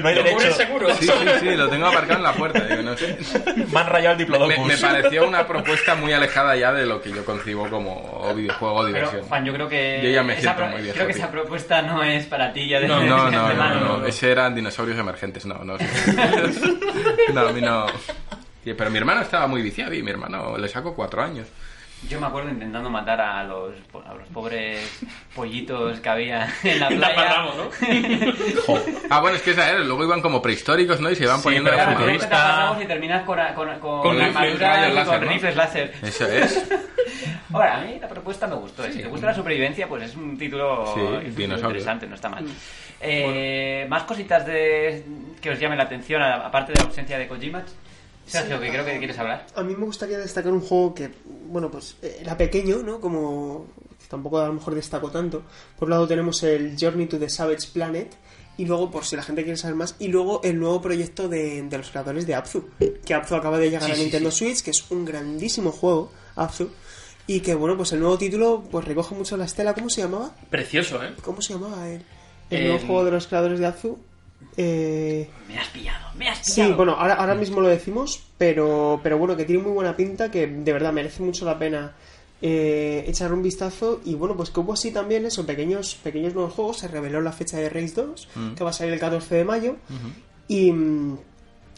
No 0.00 0.08
hay 0.08 0.14
¿Lo 0.16 0.22
derecho. 0.22 0.52
seguro? 0.52 0.94
Sí, 0.96 1.06
sí, 1.06 1.12
sí, 1.40 1.56
lo 1.56 1.68
tengo 1.68 1.86
aparcado 1.86 2.16
en 2.18 2.22
la 2.24 2.32
puerta, 2.32 2.60
digo, 2.66 2.82
no 2.82 2.89
sé. 2.96 3.16
Me 3.72 3.80
han 3.80 3.86
rayado 3.86 4.12
el 4.12 4.18
Me, 4.18 4.24
diplodocus. 4.24 4.66
me 4.66 4.76
pareció 4.76 5.26
una 5.28 5.46
propuesta 5.46 5.94
muy 5.94 6.12
alejada 6.12 6.56
ya 6.56 6.72
de 6.72 6.86
lo 6.86 7.00
que 7.00 7.10
yo 7.10 7.24
concibo 7.24 7.68
como 7.70 8.32
videojuego 8.34 8.74
o 8.74 8.84
Pero, 8.84 8.86
diversión. 8.96 9.22
Juan, 9.22 9.44
yo 9.44 9.52
creo 9.54 9.68
que. 9.68 10.00
Yo 10.02 10.10
ya 10.10 10.22
me 10.22 10.32
esa 10.34 10.54
siento 10.54 10.66
muy 10.72 10.82
viejo, 10.82 10.94
Creo 10.94 11.06
que 11.06 11.12
tío. 11.14 11.22
esa 11.22 11.30
propuesta 11.32 11.82
no 11.82 12.02
es 12.02 12.26
para 12.26 12.52
ti 12.52 12.68
ya 12.68 12.80
de 12.80 12.88
No, 12.88 13.00
No, 13.02 13.30
no, 13.30 13.48
no, 13.48 13.54
mano. 13.54 13.98
no, 13.98 14.06
ese 14.06 14.30
eran 14.30 14.54
dinosaurios 14.54 14.98
emergentes, 14.98 15.46
no, 15.46 15.62
no. 15.64 15.76
No, 17.34 17.40
a 17.48 17.52
mí 17.52 17.60
no. 17.60 17.86
Pero 18.64 18.90
mi 18.90 18.98
hermano 18.98 19.22
estaba 19.22 19.46
muy 19.46 19.62
viciado 19.62 19.92
y 19.94 20.02
mi 20.02 20.10
hermano 20.10 20.56
le 20.58 20.68
sacó 20.68 20.94
cuatro 20.94 21.22
años. 21.22 21.46
Yo 22.08 22.18
me 22.18 22.26
acuerdo 22.26 22.48
intentando 22.50 22.88
matar 22.88 23.20
a 23.20 23.44
los, 23.44 23.74
a 24.06 24.14
los 24.14 24.26
pobres 24.28 25.00
pollitos 25.34 26.00
que 26.00 26.08
había 26.08 26.48
en 26.64 26.80
la 26.80 26.90
Y 26.92 26.96
playa. 26.96 27.14
taparramos, 27.14 27.56
¿no? 27.56 27.70
Ah, 29.10 29.20
bueno, 29.20 29.36
es 29.36 29.42
que 29.42 29.50
esa 29.50 29.68
era. 29.68 29.80
Luego 29.80 30.04
iban 30.04 30.22
como 30.22 30.40
prehistóricos, 30.40 31.00
¿no? 31.00 31.10
Y 31.10 31.16
se 31.16 31.24
iban 31.24 31.38
Sí, 31.38 31.44
poniendo 31.44 31.70
Claro, 31.70 31.98
futurista. 31.98 32.78
y 32.82 32.86
terminas 32.86 33.22
con, 33.24 33.38
con, 33.54 33.68
con, 33.80 34.00
Con 34.02 34.16
rifles, 34.18 34.36
armadura 34.36 34.68
rayos 34.76 34.90
y 34.92 34.94
láser, 34.94 35.18
con 35.18 35.24
¿no? 35.26 35.32
rifles 35.32 35.56
láser. 35.56 35.94
Eso 36.02 36.26
es. 36.26 36.70
Ahora, 37.52 37.76
a 37.78 37.80
mí 37.82 37.98
la 38.00 38.08
propuesta 38.08 38.46
me 38.46 38.54
gustó. 38.54 38.84
¿eh? 38.84 38.92
Si 38.92 39.02
te 39.02 39.08
gusta 39.08 39.26
la 39.26 39.34
supervivencia, 39.34 39.88
pues 39.88 40.04
es 40.04 40.14
un 40.16 40.38
título 40.38 40.86
Sí, 40.94 41.00
interesante, 41.42 42.06
no 42.06 42.14
está 42.14 42.28
mal. 42.28 42.46
Eh, 43.00 43.86
Más 43.88 44.04
cositas 44.04 44.46
de 44.46 45.04
que 45.40 45.50
os 45.50 45.58
llamen 45.58 45.76
la 45.78 45.84
atención, 45.84 46.22
aparte 46.22 46.72
de 46.72 46.80
la 46.80 46.86
ausencia 46.86 47.18
de 47.18 47.26
Kojima. 47.28 47.62
Sergio, 48.30 48.60
que 48.60 48.70
creo 48.70 48.84
que 48.84 48.98
quieres 48.98 49.18
hablar. 49.18 49.46
A 49.54 49.62
mí 49.62 49.74
me 49.76 49.84
gustaría 49.84 50.18
destacar 50.18 50.52
un 50.52 50.60
juego 50.60 50.94
que, 50.94 51.10
bueno, 51.48 51.70
pues 51.70 51.96
eh, 52.02 52.18
era 52.20 52.36
pequeño, 52.36 52.78
¿no? 52.82 53.00
Como 53.00 53.66
tampoco 54.08 54.38
a 54.40 54.46
lo 54.46 54.54
mejor 54.54 54.74
destacó 54.74 55.10
tanto. 55.10 55.42
Por 55.78 55.86
un 55.86 55.90
lado 55.90 56.08
tenemos 56.08 56.42
el 56.42 56.76
Journey 56.80 57.06
to 57.06 57.18
the 57.18 57.28
Savage 57.30 57.68
Planet 57.72 58.12
y 58.56 58.64
luego, 58.66 58.90
por 58.90 59.04
si 59.04 59.16
la 59.16 59.22
gente 59.22 59.42
quiere 59.42 59.56
saber 59.56 59.76
más, 59.76 59.94
y 59.98 60.08
luego 60.08 60.40
el 60.44 60.58
nuevo 60.58 60.82
proyecto 60.82 61.28
de, 61.28 61.62
de 61.62 61.78
los 61.78 61.88
creadores 61.90 62.26
de 62.26 62.34
Abzu, 62.34 62.68
que 63.04 63.14
Abzu 63.14 63.34
acaba 63.36 63.58
de 63.58 63.70
llegar 63.70 63.82
Sí, 63.84 63.92
a 63.92 63.94
sí, 63.94 64.02
Nintendo 64.02 64.30
sí. 64.30 64.44
Switch, 64.44 64.62
que 64.62 64.70
es 64.72 64.90
un 64.90 65.04
grandísimo 65.06 65.72
juego, 65.72 66.12
Abzu, 66.36 66.68
y 67.26 67.40
que, 67.40 67.54
bueno, 67.54 67.76
pues 67.76 67.92
el 67.92 68.00
nuevo 68.00 68.18
título 68.18 68.62
pues 68.70 68.84
recoge 68.84 69.14
mucho 69.14 69.36
la 69.38 69.44
estela, 69.46 69.72
¿cómo 69.72 69.88
se 69.88 70.02
llamaba? 70.02 70.34
Precioso, 70.50 71.02
¿eh? 71.02 71.14
¿Cómo 71.22 71.40
se 71.40 71.54
llamaba 71.54 71.88
el, 71.88 72.02
el 72.50 72.60
Eh, 72.62 72.64
nuevo 72.68 72.78
juego 72.86 73.04
de 73.06 73.10
los 73.12 73.26
creadores 73.28 73.60
de 73.60 73.66
Abzu? 73.66 73.98
Eh... 74.56 75.28
Me 75.48 75.58
has 75.58 75.68
pillado, 75.68 76.08
me 76.16 76.28
has 76.28 76.40
pillado. 76.40 76.70
Sí, 76.70 76.76
bueno, 76.76 76.92
ahora, 76.92 77.14
ahora 77.14 77.34
mismo 77.34 77.60
lo 77.60 77.68
decimos, 77.68 78.22
pero, 78.38 79.00
pero 79.02 79.18
bueno, 79.18 79.36
que 79.36 79.44
tiene 79.44 79.62
muy 79.62 79.72
buena 79.72 79.96
pinta, 79.96 80.30
que 80.30 80.46
de 80.46 80.72
verdad 80.72 80.92
merece 80.92 81.22
mucho 81.22 81.44
la 81.44 81.58
pena 81.58 81.92
eh, 82.42 83.04
echar 83.06 83.32
un 83.32 83.42
vistazo. 83.42 84.00
Y 84.04 84.14
bueno, 84.14 84.36
pues 84.36 84.50
que 84.50 84.60
hubo 84.60 84.72
así 84.72 84.92
también 84.92 85.26
eso, 85.26 85.46
pequeños, 85.46 85.94
pequeños 85.96 86.34
nuevos 86.34 86.54
juegos. 86.54 86.78
Se 86.78 86.88
reveló 86.88 87.20
la 87.20 87.32
fecha 87.32 87.58
de 87.58 87.68
Race 87.68 87.94
2, 87.94 88.28
que 88.56 88.64
va 88.64 88.70
a 88.70 88.72
salir 88.72 88.92
el 88.94 89.00
14 89.00 89.34
de 89.34 89.44
mayo. 89.44 89.76
y, 90.48 90.72
mm, 90.72 91.18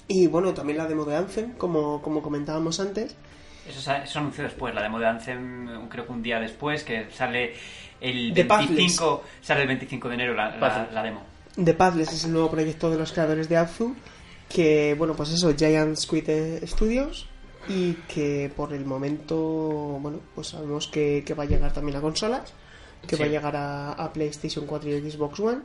y 0.08 0.26
bueno, 0.26 0.52
también 0.54 0.78
la 0.78 0.86
demo 0.86 1.04
de 1.04 1.16
Anthem, 1.16 1.52
como, 1.54 2.00
como 2.02 2.22
comentábamos 2.22 2.80
antes. 2.80 3.16
Eso 3.66 3.80
se, 3.80 4.18
anunció 4.18 4.44
después, 4.44 4.74
la 4.74 4.82
demo 4.82 4.98
de 4.98 5.06
Anthem, 5.06 5.88
creo 5.88 6.04
que 6.04 6.12
un 6.12 6.22
día 6.22 6.40
después, 6.40 6.82
que 6.82 7.06
sale 7.12 7.54
el 8.00 8.32
The 8.34 8.42
25, 8.42 9.22
sale 9.40 9.62
el 9.62 9.68
25 9.68 10.08
de 10.08 10.14
enero 10.14 10.34
la, 10.34 10.56
la 10.92 11.02
demo. 11.02 11.31
The 11.56 11.74
Pathless 11.74 12.12
es 12.12 12.24
el 12.24 12.32
nuevo 12.32 12.50
proyecto 12.50 12.90
de 12.90 12.98
los 12.98 13.12
creadores 13.12 13.48
de 13.48 13.56
Abzu, 13.56 13.94
que, 14.48 14.94
bueno, 14.98 15.14
pues 15.14 15.30
eso, 15.30 15.54
Giant 15.56 15.96
Squid 15.96 16.28
Studios, 16.66 17.26
y 17.68 17.94
que 18.08 18.50
por 18.56 18.72
el 18.72 18.84
momento, 18.84 19.36
bueno, 20.00 20.20
pues 20.34 20.48
sabemos 20.48 20.88
que, 20.88 21.22
que 21.24 21.34
va 21.34 21.44
a 21.44 21.46
llegar 21.46 21.72
también 21.72 21.96
a 21.96 22.00
consolas, 22.00 22.52
que 23.06 23.16
va 23.16 23.24
a 23.24 23.28
llegar 23.28 23.56
a, 23.56 23.92
a 23.92 24.12
PlayStation 24.12 24.66
4 24.66 24.88
y 24.90 25.10
Xbox 25.10 25.40
One, 25.40 25.60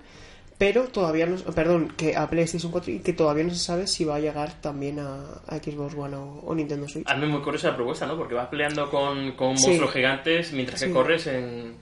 pero 0.58 0.86
todavía 0.86 1.26
no, 1.28 1.36
perdón, 1.54 1.94
que 1.96 2.16
a 2.16 2.28
PlayStation 2.30 2.72
4 2.72 2.92
y 2.94 3.00
que 3.00 3.14
todavía 3.14 3.44
no 3.44 3.52
se 3.52 3.60
sabe 3.60 3.86
si 3.88 4.04
va 4.06 4.16
a 4.16 4.20
llegar 4.20 4.60
también 4.60 5.00
a, 5.00 5.22
a 5.48 5.58
Xbox 5.58 5.94
One 5.96 6.16
o, 6.16 6.42
o 6.46 6.56
Nintendo 6.56 6.88
Switch. 6.88 7.08
A 7.08 7.16
mí 7.16 7.28
muy 7.28 7.42
curiosa 7.42 7.70
la 7.70 7.76
propuesta, 7.76 8.08
¿no? 8.08 8.18
Porque 8.18 8.34
vas 8.34 8.48
peleando 8.48 8.90
con, 8.90 9.34
con 9.34 9.56
Sí. 9.58 9.68
monstruos 9.68 9.94
gigantes 9.94 10.52
mientras 10.54 10.80
que 10.82 10.88
Sí. 10.88 10.94
corres 10.94 11.28
en... 11.28 11.76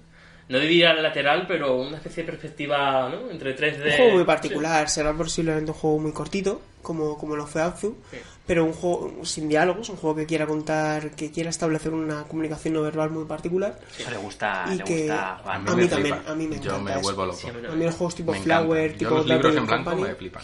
No 0.47 0.59
diría 0.59 0.93
lateral, 0.93 1.45
pero 1.47 1.75
una 1.75 1.97
especie 1.97 2.21
de 2.23 2.31
perspectiva, 2.31 3.09
¿no? 3.09 3.31
Entre 3.31 3.55
3D... 3.57 3.83
Un 3.91 3.97
juego 3.97 4.11
muy 4.13 4.23
particular, 4.25 4.87
será 4.89 5.11
posiblemente 5.13 5.71
un 5.71 5.77
juego 5.77 5.97
muy 5.97 6.11
cortito, 6.11 6.61
como, 6.83 7.17
como 7.17 7.35
lo 7.35 7.47
fue 7.47 7.63
Abzu, 7.63 7.97
Sí. 8.11 8.17
pero 8.45 8.63
un 8.63 8.73
juego 8.73 9.25
sin 9.25 9.49
diálogos, 9.49 9.89
un 9.89 9.95
juego 9.97 10.15
que 10.17 10.27
quiera 10.27 10.45
contar, 10.45 11.11
que 11.15 11.31
quiera 11.31 11.49
establecer 11.49 11.93
una 11.95 12.25
comunicación 12.25 12.75
no 12.75 12.83
verbal 12.83 13.09
muy 13.09 13.25
particular. 13.25 13.79
Eso 13.97 14.11
le 14.11 14.17
gusta, 14.17 14.65
Y 14.71 14.75
le 14.75 14.83
que 14.83 14.97
gusta 14.99 15.29
a 15.29 15.33
a 15.33 15.37
Juan. 15.39 15.63
mí 15.63 15.71
me 15.81 15.87
también, 15.87 16.15
flipa. 16.15 16.31
a 16.31 16.35
mí 16.35 16.47
me 16.47 16.55
Yo 16.59 16.61
encanta 16.61 16.83
me 16.83 16.91
eso. 16.91 17.01
vuelvo 17.01 17.25
loco. 17.25 17.37
Sí, 17.39 17.47
a 17.49 17.53
mí 17.53 17.67
A 17.67 17.71
mí 17.71 17.85
los 17.85 17.95
juegos 17.95 18.15
tipo 18.15 18.31
Me 18.31 18.37
encanta. 18.37 18.59
Flower, 18.61 18.91
Yo 18.91 18.97
tipo 18.99 19.15
los 19.15 19.25
libros 19.25 19.55
en 19.55 19.65
blanco 19.65 19.89
Company, 19.89 20.09
me 20.09 20.15
flipan. 20.15 20.43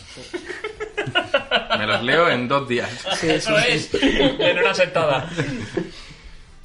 Me 1.77 1.85
los 1.87 2.03
leo 2.03 2.27
en 2.29 2.47
dos 2.47 2.67
días. 2.67 2.89
sí, 3.19 3.29
Eso 3.29 3.55
sí, 3.59 3.65
es, 3.69 3.85
sí. 3.85 3.99
en 4.01 4.57
una 4.57 4.73
sentada. 4.73 5.29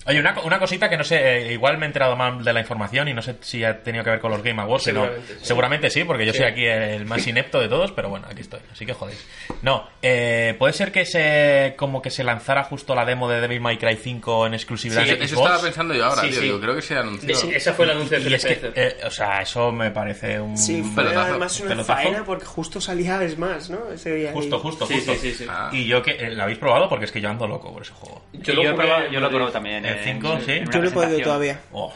Oye, 0.09 0.21
una, 0.21 0.39
una 0.41 0.59
cosita 0.59 0.89
que 0.89 0.97
no 0.97 1.03
sé, 1.05 1.39
eh, 1.49 1.53
igual 1.53 1.79
me 1.79 1.85
he 1.85 1.89
enterado 1.89 2.15
mal 2.17 2.45
de 2.45 2.53
la 2.53 2.61
información 2.61 3.09
y 3.09 3.15
no 3.15 3.23
sé 3.23 3.37
si 3.41 3.65
ha 3.65 3.83
tenido 3.83 4.05
que 4.05 4.11
ver 4.11 4.21
con 4.21 4.31
los 4.31 4.43
Game 4.43 4.61
Awards. 4.63 4.85
sino- 4.85 5.01
Seguramente, 5.03 5.35
sí. 5.35 5.41
seguramente 5.45 5.91
sí, 5.91 6.05
porque 6.05 6.27
yo 6.27 6.33
Sí. 6.33 6.39
soy 6.39 6.47
aquí 6.47 6.65
el 6.65 7.05
más 7.07 7.27
inepto 7.27 7.59
de 7.61 7.69
todos, 7.69 7.91
pero 7.93 8.09
bueno, 8.09 8.27
aquí 8.31 8.41
estoy, 8.43 8.61
así 8.71 8.87
que 8.87 8.93
jodéis. 8.93 9.27
No, 9.63 9.89
eh, 10.03 10.55
puede 10.59 10.73
ser 10.75 10.93
que 10.93 11.05
se 11.07 11.75
como 11.77 12.01
que 12.03 12.11
se 12.11 12.23
lanzara 12.23 12.63
justo 12.65 12.95
la 12.95 13.05
demo 13.05 13.29
de 13.29 13.41
Devil 13.41 13.61
May 13.61 13.79
Cry 13.79 13.97
5 13.97 14.47
en 14.47 14.55
exclusividad 14.55 15.03
Sí, 15.05 15.11
Eso 15.11 15.35
Xbox. 15.35 15.47
estaba 15.47 15.63
pensando 15.63 15.95
yo 15.95 16.05
ahora, 16.05 16.23
Sí, 16.23 16.29
tío. 16.29 16.37
sí. 16.39 16.45
Digo, 16.45 16.61
creo 16.61 16.75
que 16.77 16.83
se 16.83 16.97
anunció. 16.97 17.35
Sí, 17.35 17.51
ese 17.55 17.73
fue 17.73 17.85
el 17.87 17.91
anuncio 17.93 18.21
de 18.21 18.31
Y 18.31 18.35
es 18.35 18.45
que, 18.45 18.73
eh, 18.77 18.97
o 19.05 19.11
sea, 19.11 19.43
eso 19.43 19.73
me 19.73 19.91
parece 19.91 20.39
un 20.41 20.57
Sí, 20.57 20.83
fue 20.83 21.03
pelotazo. 21.03 21.31
además 21.31 21.61
una 21.61 21.69
Pelotazo. 21.71 22.03
faena 22.03 22.25
porque 22.25 22.45
justo 22.45 22.81
salía 22.81 23.29
Smash, 23.29 23.71
¿no? 23.71 23.91
Ese 23.93 24.15
día 24.15 24.33
Justo, 24.33 24.57
ahí. 24.57 24.63
justo, 24.63 24.87
Sí, 24.87 24.95
justo. 24.95 25.13
sí, 25.15 25.19
sí, 25.19 25.35
sí. 25.35 25.47
Ah. 25.49 25.71
Y 25.73 25.87
yo 25.87 26.01
que 26.03 26.13
eh, 26.13 26.31
¿la 26.31 26.45
habéis 26.45 26.59
probado? 26.59 26.89
Porque 26.89 27.07
es 27.07 27.13
que 27.13 27.21
yo 27.21 27.29
ando 27.29 27.47
loco 27.49 27.73
por 27.73 27.83
ese 27.83 27.93
juego. 27.93 28.23
Yo, 28.35 28.55
lo 28.55 28.75
probado, 28.77 29.11
yo 29.11 29.19
lo 29.21 29.27
he 29.27 29.31
probado 29.31 29.51
también. 29.53 29.85
¿El 29.97 30.09
en- 30.09 30.15
cinco, 30.23 30.39
sí? 30.45 30.53
en 30.53 30.63
una 30.69 30.73
Yo 30.73 30.83
no 30.83 30.89
he 30.89 30.91
podido 30.91 31.21
todavía. 31.21 31.61
Oh, 31.73 31.93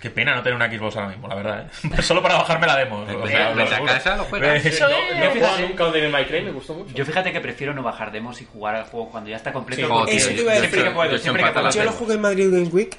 qué 0.00 0.08
pena 0.10 0.34
no 0.34 0.42
tener 0.42 0.54
una 0.56 0.70
Xbox 0.70 0.96
ahora 0.96 1.08
mismo, 1.08 1.28
la 1.28 1.34
verdad. 1.34 1.66
¿eh? 1.98 2.02
Solo 2.02 2.22
para 2.22 2.36
bajarme 2.36 2.66
la 2.66 2.76
demo. 2.76 3.00
O 3.00 3.26
sea, 3.28 3.50
lo 3.54 3.62
a 3.62 3.66
seguro. 3.66 3.92
casa, 3.92 4.16
lo 4.16 4.24
juegas. 4.24 4.64
Eso 4.64 4.88
No, 4.88 5.18
no 5.18 5.24
he 5.24 5.28
jugado 5.30 5.58
nunca 5.60 5.84
a 5.84 5.90
Devil 5.90 6.10
May 6.10 6.26
Cry, 6.26 6.42
me 6.42 6.52
gustó 6.52 6.74
mucho. 6.74 6.94
Yo 6.94 7.04
fíjate 7.04 7.32
que 7.32 7.40
prefiero 7.40 7.74
no 7.74 7.82
bajar 7.82 8.10
demos 8.12 8.40
y 8.40 8.46
jugar 8.46 8.76
al 8.76 8.84
juego 8.84 9.10
cuando 9.10 9.28
ya 9.30 9.36
está 9.36 9.52
completo. 9.52 9.82
Sí, 9.82 9.88
porque 9.88 10.16
Eso 10.16 10.28
te 10.30 10.40
iba 10.40 10.52
a 10.52 10.56
siempre 10.56 10.70
decir. 10.78 10.88
que 10.88 10.94
puedo, 10.94 11.10
Yo 11.12 11.18
siempre 11.18 11.44
que 11.44 11.50
puedo. 11.52 11.70
Yo 11.70 11.84
lo 11.84 11.92
jugué 11.92 12.14
en 12.14 12.20
Madrid 12.22 12.50
Games 12.50 12.72
Week 12.72 12.96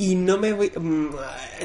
y 0.00 0.14
no 0.14 0.36
me 0.38 0.52
voy... 0.52 0.70
mm, 0.76 1.08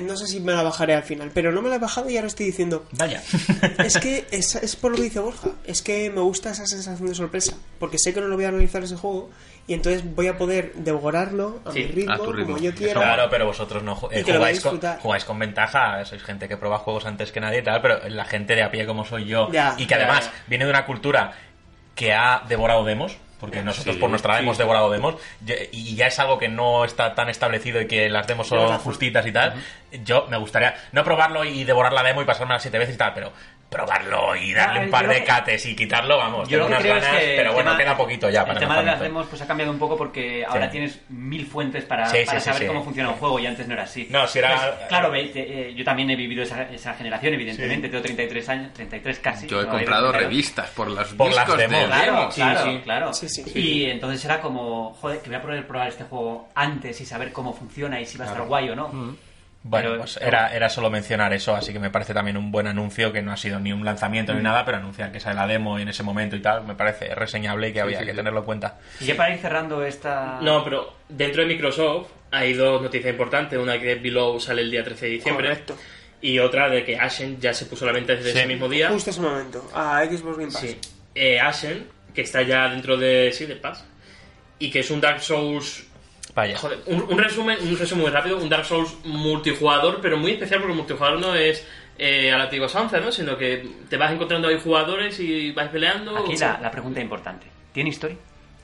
No 0.08 0.16
sé 0.18 0.26
si 0.28 0.40
me 0.40 0.54
la 0.54 0.64
bajaré 0.64 0.96
al 0.96 1.04
final, 1.04 1.30
pero 1.34 1.52
no 1.52 1.62
me 1.62 1.70
la 1.70 1.76
he 1.76 1.80
bajado 1.80 2.10
y 2.10 2.16
ahora 2.16 2.28
estoy 2.30 2.48
diciendo... 2.48 2.86
Vaya. 2.94 3.22
Es 3.84 3.98
que 3.98 4.26
es, 4.32 4.56
es 4.56 4.76
por 4.76 4.92
lo 4.92 4.98
que 4.98 5.04
dice 5.04 5.20
Borja. 5.20 5.50
Es 5.66 5.82
que 5.84 6.10
me 6.10 6.22
gusta 6.22 6.50
esa 6.52 6.66
sensación 6.66 7.08
de 7.10 7.14
sorpresa. 7.16 7.54
Porque 7.80 7.98
sé 8.00 8.12
que 8.14 8.22
no 8.22 8.28
lo 8.28 8.36
voy 8.36 8.46
a 8.46 8.48
analizar 8.48 8.82
ese 8.82 8.96
juego. 8.96 9.30
Y 9.66 9.74
entonces 9.74 10.04
voy 10.14 10.28
a 10.28 10.38
poder 10.38 10.74
devorarlo 10.76 11.62
a 11.64 11.72
Sí, 11.72 11.80
mi 11.80 11.86
ritmo, 11.88 12.14
a 12.14 12.18
tu 12.18 12.34
ritmo. 12.34 12.54
como 12.54 12.58
yo 12.64 12.70
Eso 12.72 12.78
quiera. 12.78 12.94
Claro, 13.02 13.28
pero 13.30 13.46
vosotros 13.46 13.82
no 13.82 13.94
eh, 14.12 14.24
jugáis, 14.24 14.60
con, 14.62 14.80
jugáis 15.00 15.24
con 15.24 15.40
ventaja, 15.40 16.04
sois 16.04 16.22
gente 16.22 16.50
que 16.50 16.58
prueba 16.58 16.80
juegos 16.80 17.06
antes 17.06 17.32
que 17.32 17.40
nadie 17.40 17.60
y 17.60 17.64
tal, 17.64 17.82
pero 17.82 18.00
la 18.10 18.26
gente 18.26 18.56
de 18.56 18.64
a 18.64 18.72
pie 18.72 18.86
como 18.86 19.06
soy 19.06 19.24
yo 19.26 19.50
Ya, 19.54 19.76
y 19.78 19.86
que 19.86 19.96
además 19.96 20.26
ya. 20.26 20.44
viene 20.48 20.66
de 20.66 20.72
una 20.72 20.86
cultura 20.86 21.32
que 21.96 22.12
ha 22.14 22.44
devorado 22.50 22.84
demos, 22.84 23.16
porque 23.40 23.62
nosotros 23.62 23.96
Sí, 23.96 24.02
por 24.02 24.10
nuestra 24.10 24.36
sí. 24.38 24.44
hemos 24.44 24.58
devorado 24.58 24.90
demos, 24.90 25.16
y 25.72 25.96
ya 25.96 26.08
es 26.08 26.20
algo 26.20 26.38
que 26.38 26.50
no 26.50 26.84
está 26.86 27.14
tan 27.16 27.30
establecido 27.30 27.80
y 27.82 27.88
que 27.88 28.10
las 28.10 28.28
demos 28.28 28.48
son 28.48 28.78
justitas 28.80 29.26
y 29.28 29.32
tal, 29.32 29.54
yo 30.04 30.28
me 30.30 30.38
gustaría 30.38 30.76
no 30.92 31.04
probarlo 31.06 31.46
y 31.46 31.64
devorar 31.64 31.94
la 31.94 32.04
demo 32.04 32.22
y 32.22 32.26
pasarme 32.26 32.54
las 32.54 32.62
siete 32.64 32.80
veces 32.80 32.96
y 32.96 32.98
tal, 32.98 33.14
pero 33.14 33.32
probarlo 33.74 34.36
y 34.36 34.54
darle 34.54 34.80
Ah, 34.80 34.84
un 34.84 34.90
par 34.92 35.08
de 35.08 35.24
cates 35.24 35.66
y 35.66 35.76
quitarlo, 35.76 36.18
vamos, 36.18 36.48
Yo 36.48 36.60
tengo 36.60 36.64
lo 36.64 36.68
que 36.68 36.72
unas 36.74 36.82
creo 36.84 36.96
ganas, 36.96 37.22
es 37.22 37.30
que 37.30 37.36
pero 37.38 37.54
bueno, 37.54 37.72
tema- 37.72 37.84
queda 37.84 37.98
poquito 37.98 38.30
ya 38.30 38.42
para 38.42 38.54
El 38.54 38.60
tema 38.60 38.78
de 38.80 38.86
las 38.86 39.00
demos 39.00 39.28
pues 39.28 39.42
ha 39.42 39.48
cambiado 39.48 39.72
un 39.72 39.80
poco 39.80 39.98
porque 39.98 40.46
ahora 40.46 40.66
Sí. 40.66 40.72
tienes 40.72 41.00
mil 41.10 41.46
fuentes 41.46 41.84
para, 41.86 42.06
Sí, 42.08 42.18
sí, 42.20 42.26
para 42.26 42.40
sí, 42.40 42.46
saber 42.46 42.62
sí. 42.62 42.68
cómo 42.68 42.84
funciona 42.84 43.10
un 43.10 43.16
juego 43.16 43.40
y 43.40 43.48
antes 43.48 43.68
no 43.68 43.74
era 43.74 43.84
así. 43.84 44.08
No, 44.10 44.28
si 44.28 44.40
era- 44.40 44.56
Pues, 44.56 44.88
claro, 44.90 45.12
ve, 45.12 45.24
te- 45.26 45.70
eh, 45.70 45.74
yo 45.74 45.84
también 45.84 46.10
he 46.12 46.16
vivido 46.16 46.44
esa, 46.44 46.64
esa 46.72 46.94
generación, 46.94 47.34
evidentemente. 47.34 47.90
Tengo 47.90 48.02
33 48.04 48.50
años, 48.50 48.74
33 48.74 49.20
casi. 49.20 49.48
Yo 49.48 49.62
he 49.62 49.66
no, 49.66 49.72
comprado 49.72 50.12
32. 50.12 50.30
revistas 50.32 50.70
por 50.70 50.90
las 50.90 51.08
Por 51.10 51.28
las 51.28 51.36
discos 51.46 51.58
de 51.58 51.68
demos. 51.68 51.86
Claro, 51.88 52.06
demos. 52.14 52.34
Sí, 52.36 52.42
claro, 52.42 52.64
sí. 52.64 52.80
claro. 52.84 53.14
Sí, 53.14 53.30
sí. 53.30 53.44
Y 53.56 53.86
entonces 53.86 54.24
era 54.26 54.40
como, 54.40 54.94
joder, 55.02 55.20
que 55.20 55.30
voy 55.30 55.38
a 55.38 55.42
poder 55.42 55.68
probar 55.68 55.88
este 55.90 56.04
juego 56.04 56.50
antes 56.56 57.00
y 57.02 57.06
saber 57.06 57.32
cómo 57.32 57.54
funciona 57.54 58.00
y 58.00 58.06
si 58.06 58.18
va 58.18 58.26
a 58.26 58.28
estar 58.30 58.44
guay 58.44 58.70
o 58.70 58.76
no. 58.76 58.92
Bueno, 59.66 59.90
Pero- 59.92 60.00
pues 60.02 60.18
era, 60.18 60.54
era 60.54 60.68
solo 60.70 60.90
mencionar 60.90 61.32
eso, 61.32 61.56
así 61.56 61.72
que 61.72 61.80
me 61.80 61.90
parece 61.90 62.14
también 62.14 62.36
un 62.36 62.52
buen 62.52 62.68
anuncio 62.68 63.14
que 63.14 63.22
no 63.22 63.32
ha 63.32 63.38
sido 63.38 63.60
ni 63.62 63.72
un 63.72 63.86
lanzamiento 63.86 64.34
ni 64.34 64.42
Mm. 64.42 64.44
nada, 64.44 64.66
pero 64.66 64.78
anunciar 64.78 65.12
que 65.12 65.22
sale 65.22 65.36
la 65.36 65.48
demo 65.48 65.80
en 65.80 65.88
ese 65.88 66.04
momento 66.04 66.36
y 66.36 66.42
tal, 66.42 66.66
me 66.66 66.76
parece 66.76 67.16
reseñable 67.16 67.70
y 67.70 67.74
que 67.74 67.80
había 67.80 68.00
sí, 68.00 68.06
que 68.06 68.12
sí. 68.12 68.18
tenerlo 68.18 68.40
en 68.40 68.46
cuenta. 68.46 68.78
Y 69.00 69.06
ya 69.06 69.16
para 69.16 69.34
ir 69.34 69.40
cerrando 69.40 69.82
esta... 69.86 70.40
No, 70.42 70.64
pero 70.66 70.98
dentro 71.08 71.44
de 71.44 71.48
Microsoft 71.48 72.08
hay 72.32 72.54
dos 72.54 72.82
noticias 72.82 73.10
importantes. 73.12 73.58
Una 73.58 73.80
que 73.80 73.96
Below 73.96 74.38
sale 74.42 74.64
el 74.64 74.70
día 74.72 74.84
13 74.84 75.06
de 75.06 75.12
diciembre. 75.14 75.48
Correcto. 75.48 75.78
Y 76.20 76.40
otra 76.40 76.68
de 76.70 76.84
que 76.84 76.98
Ashen 76.98 77.40
ya 77.40 77.54
se 77.54 77.66
puso 77.66 77.86
a 77.86 77.88
la 77.88 77.94
venta 77.94 78.16
desde 78.16 78.32
Sí. 78.34 78.38
ese 78.40 78.48
mismo 78.48 78.68
día. 78.68 78.90
Justo 78.90 79.12
ese 79.12 79.22
momento. 79.22 79.70
A 79.74 80.04
Xbox 80.06 80.38
Game 80.38 80.52
Pass. 80.52 80.62
Sí. 80.62 80.78
Eh, 81.16 81.40
Ashen, 81.40 81.88
que 82.14 82.22
está 82.22 82.42
ya 82.42 82.68
dentro 82.70 82.98
de. 82.98 83.32
Sí, 83.34 83.46
de 83.46 83.56
Pass. 83.58 83.86
Y 84.60 84.70
que 84.72 84.80
es 84.80 84.90
un 84.92 85.00
Dark 85.00 85.22
Souls. 85.22 85.86
Vaya. 86.36 86.58
Joder, 86.58 86.80
un, 86.88 87.04
un 87.04 87.18
resumen, 87.18 87.58
un 87.62 87.78
resumen 87.78 88.04
muy 88.04 88.12
rápido. 88.12 88.38
Un 88.38 88.50
Dark 88.50 88.66
Souls 88.66 88.96
multijugador, 89.04 90.00
pero 90.02 90.18
muy 90.18 90.32
especial 90.32 90.60
porque 90.60 90.72
el 90.74 90.78
multijugador 90.78 91.20
no 91.20 91.36
es 91.36 91.66
eh, 91.98 92.32
a 92.32 92.38
la 92.38 92.46
antigua 92.46 92.68
Sanza, 92.70 93.00
¿no? 93.00 93.12
Sino 93.12 93.38
que 93.38 93.68
te 93.90 93.98
vas 93.98 94.12
encontrando 94.12 94.48
ahí 94.48 94.60
jugadores 94.60 95.20
y 95.20 95.52
vas 95.52 95.70
peleando. 95.70 96.18
Aquí 96.18 96.36
la, 96.38 96.60
la 96.60 96.72
pregunta 96.72 97.00
importante. 97.00 97.46
¿Tiene 97.72 97.92
historia? 97.92 98.18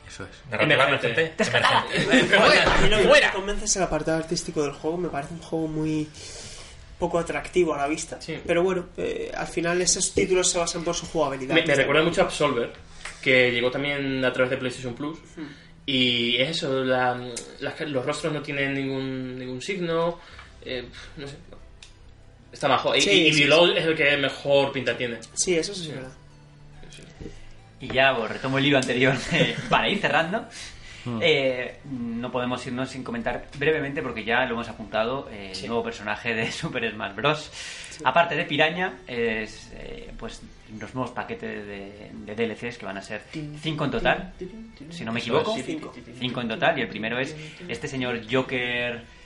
Eso 0.07 0.23
es. 0.23 0.29
Emergente. 0.59 1.33
A 1.63 2.81
mí 2.81 2.89
lo 2.89 2.97
que 2.97 3.03
¡Fuera! 3.07 3.27
me 3.27 3.33
convence 3.33 3.65
es 3.65 3.75
el 3.75 3.83
apartado 3.83 4.17
artístico 4.17 4.63
del 4.63 4.71
juego. 4.73 4.97
Me 4.97 5.09
parece 5.09 5.33
un 5.35 5.39
juego 5.41 5.67
muy 5.67 6.07
poco 6.97 7.19
atractivo 7.19 7.73
a 7.75 7.77
la 7.77 7.87
vista. 7.87 8.19
Sí. 8.19 8.39
Pero 8.45 8.63
bueno, 8.63 8.87
eh, 8.97 9.31
al 9.35 9.47
final 9.47 9.81
esos 9.81 10.13
títulos 10.13 10.49
se 10.49 10.57
basan 10.57 10.83
por 10.83 10.95
su 10.95 11.05
jugabilidad. 11.05 11.53
Me, 11.55 11.63
me 11.65 11.75
recuerda 11.75 12.01
mucho 12.03 12.21
a 12.21 12.25
Absolver, 12.25 12.73
que 13.21 13.51
llegó 13.51 13.69
también 13.71 14.23
a 14.25 14.33
través 14.33 14.49
de 14.49 14.57
PlayStation 14.57 14.93
Plus. 14.95 15.19
Y 15.91 16.37
es 16.37 16.49
eso, 16.57 16.83
la- 16.83 17.19
las- 17.61 17.81
los 17.81 18.05
rostros 18.05 18.31
no 18.31 18.41
tienen 18.43 18.73
ningún, 18.75 19.39
ningún 19.39 19.61
signo. 19.61 20.19
eh, 20.63 20.83
no 21.17 21.25
sé. 21.27 21.35
Está 22.51 22.67
majo. 22.67 22.95
Y, 22.95 23.01
Sí, 23.01 23.09
y- 23.11 23.27
y 23.29 23.33
sí, 23.33 23.43
es 23.75 23.85
el 23.85 23.95
que 23.95 24.17
mejor 24.17 24.71
pinta 24.71 24.95
tiene. 24.95 25.17
Sí, 25.33 25.55
eso 25.55 25.73
sí 25.73 25.89
es 25.89 25.95
verdad. 25.95 26.11
Y 27.79 27.87
ya 27.93 28.13
pues, 28.15 28.29
retomo 28.29 28.57
el 28.57 28.65
hilo 28.65 28.77
anterior 28.77 29.15
para 29.69 29.89
ir 29.89 29.99
cerrando. 29.99 30.47
Eh, 31.21 31.79
no 31.85 32.31
podemos 32.31 32.65
irnos 32.65 32.89
sin 32.89 33.03
comentar 33.03 33.47
brevemente 33.57 34.01
porque 34.01 34.23
ya 34.23 34.45
lo 34.45 34.53
hemos 34.53 34.69
apuntado 34.69 35.27
eh, 35.31 35.53
el 35.55 35.67
nuevo 35.67 35.83
personaje 35.83 36.33
de 36.33 36.51
Super 36.51 36.89
Smash 36.91 37.15
Bros. 37.15 37.51
Aparte 38.03 38.35
de 38.35 38.45
Piraña, 38.45 38.93
es 39.07 39.71
eh, 39.73 40.11
pues 40.17 40.41
los 40.79 40.93
nuevos 40.93 41.11
paquetes 41.11 41.65
de, 41.65 42.11
de 42.13 42.35
DLCs 42.35 42.77
que 42.77 42.85
van 42.85 42.97
a 42.97 43.01
ser 43.01 43.21
cinco 43.61 43.85
en 43.85 43.91
total, 43.91 44.33
si 44.89 45.03
no 45.03 45.11
me 45.11 45.19
equivoco, 45.19 45.55
es, 45.57 45.65
cinco. 45.65 45.93
cinco 46.19 46.41
en 46.41 46.47
total 46.47 46.77
y 46.77 46.81
el 46.81 46.87
primero 46.87 47.19
es 47.19 47.35
este 47.67 47.87
señor 47.87 48.21
Joker. 48.29 49.18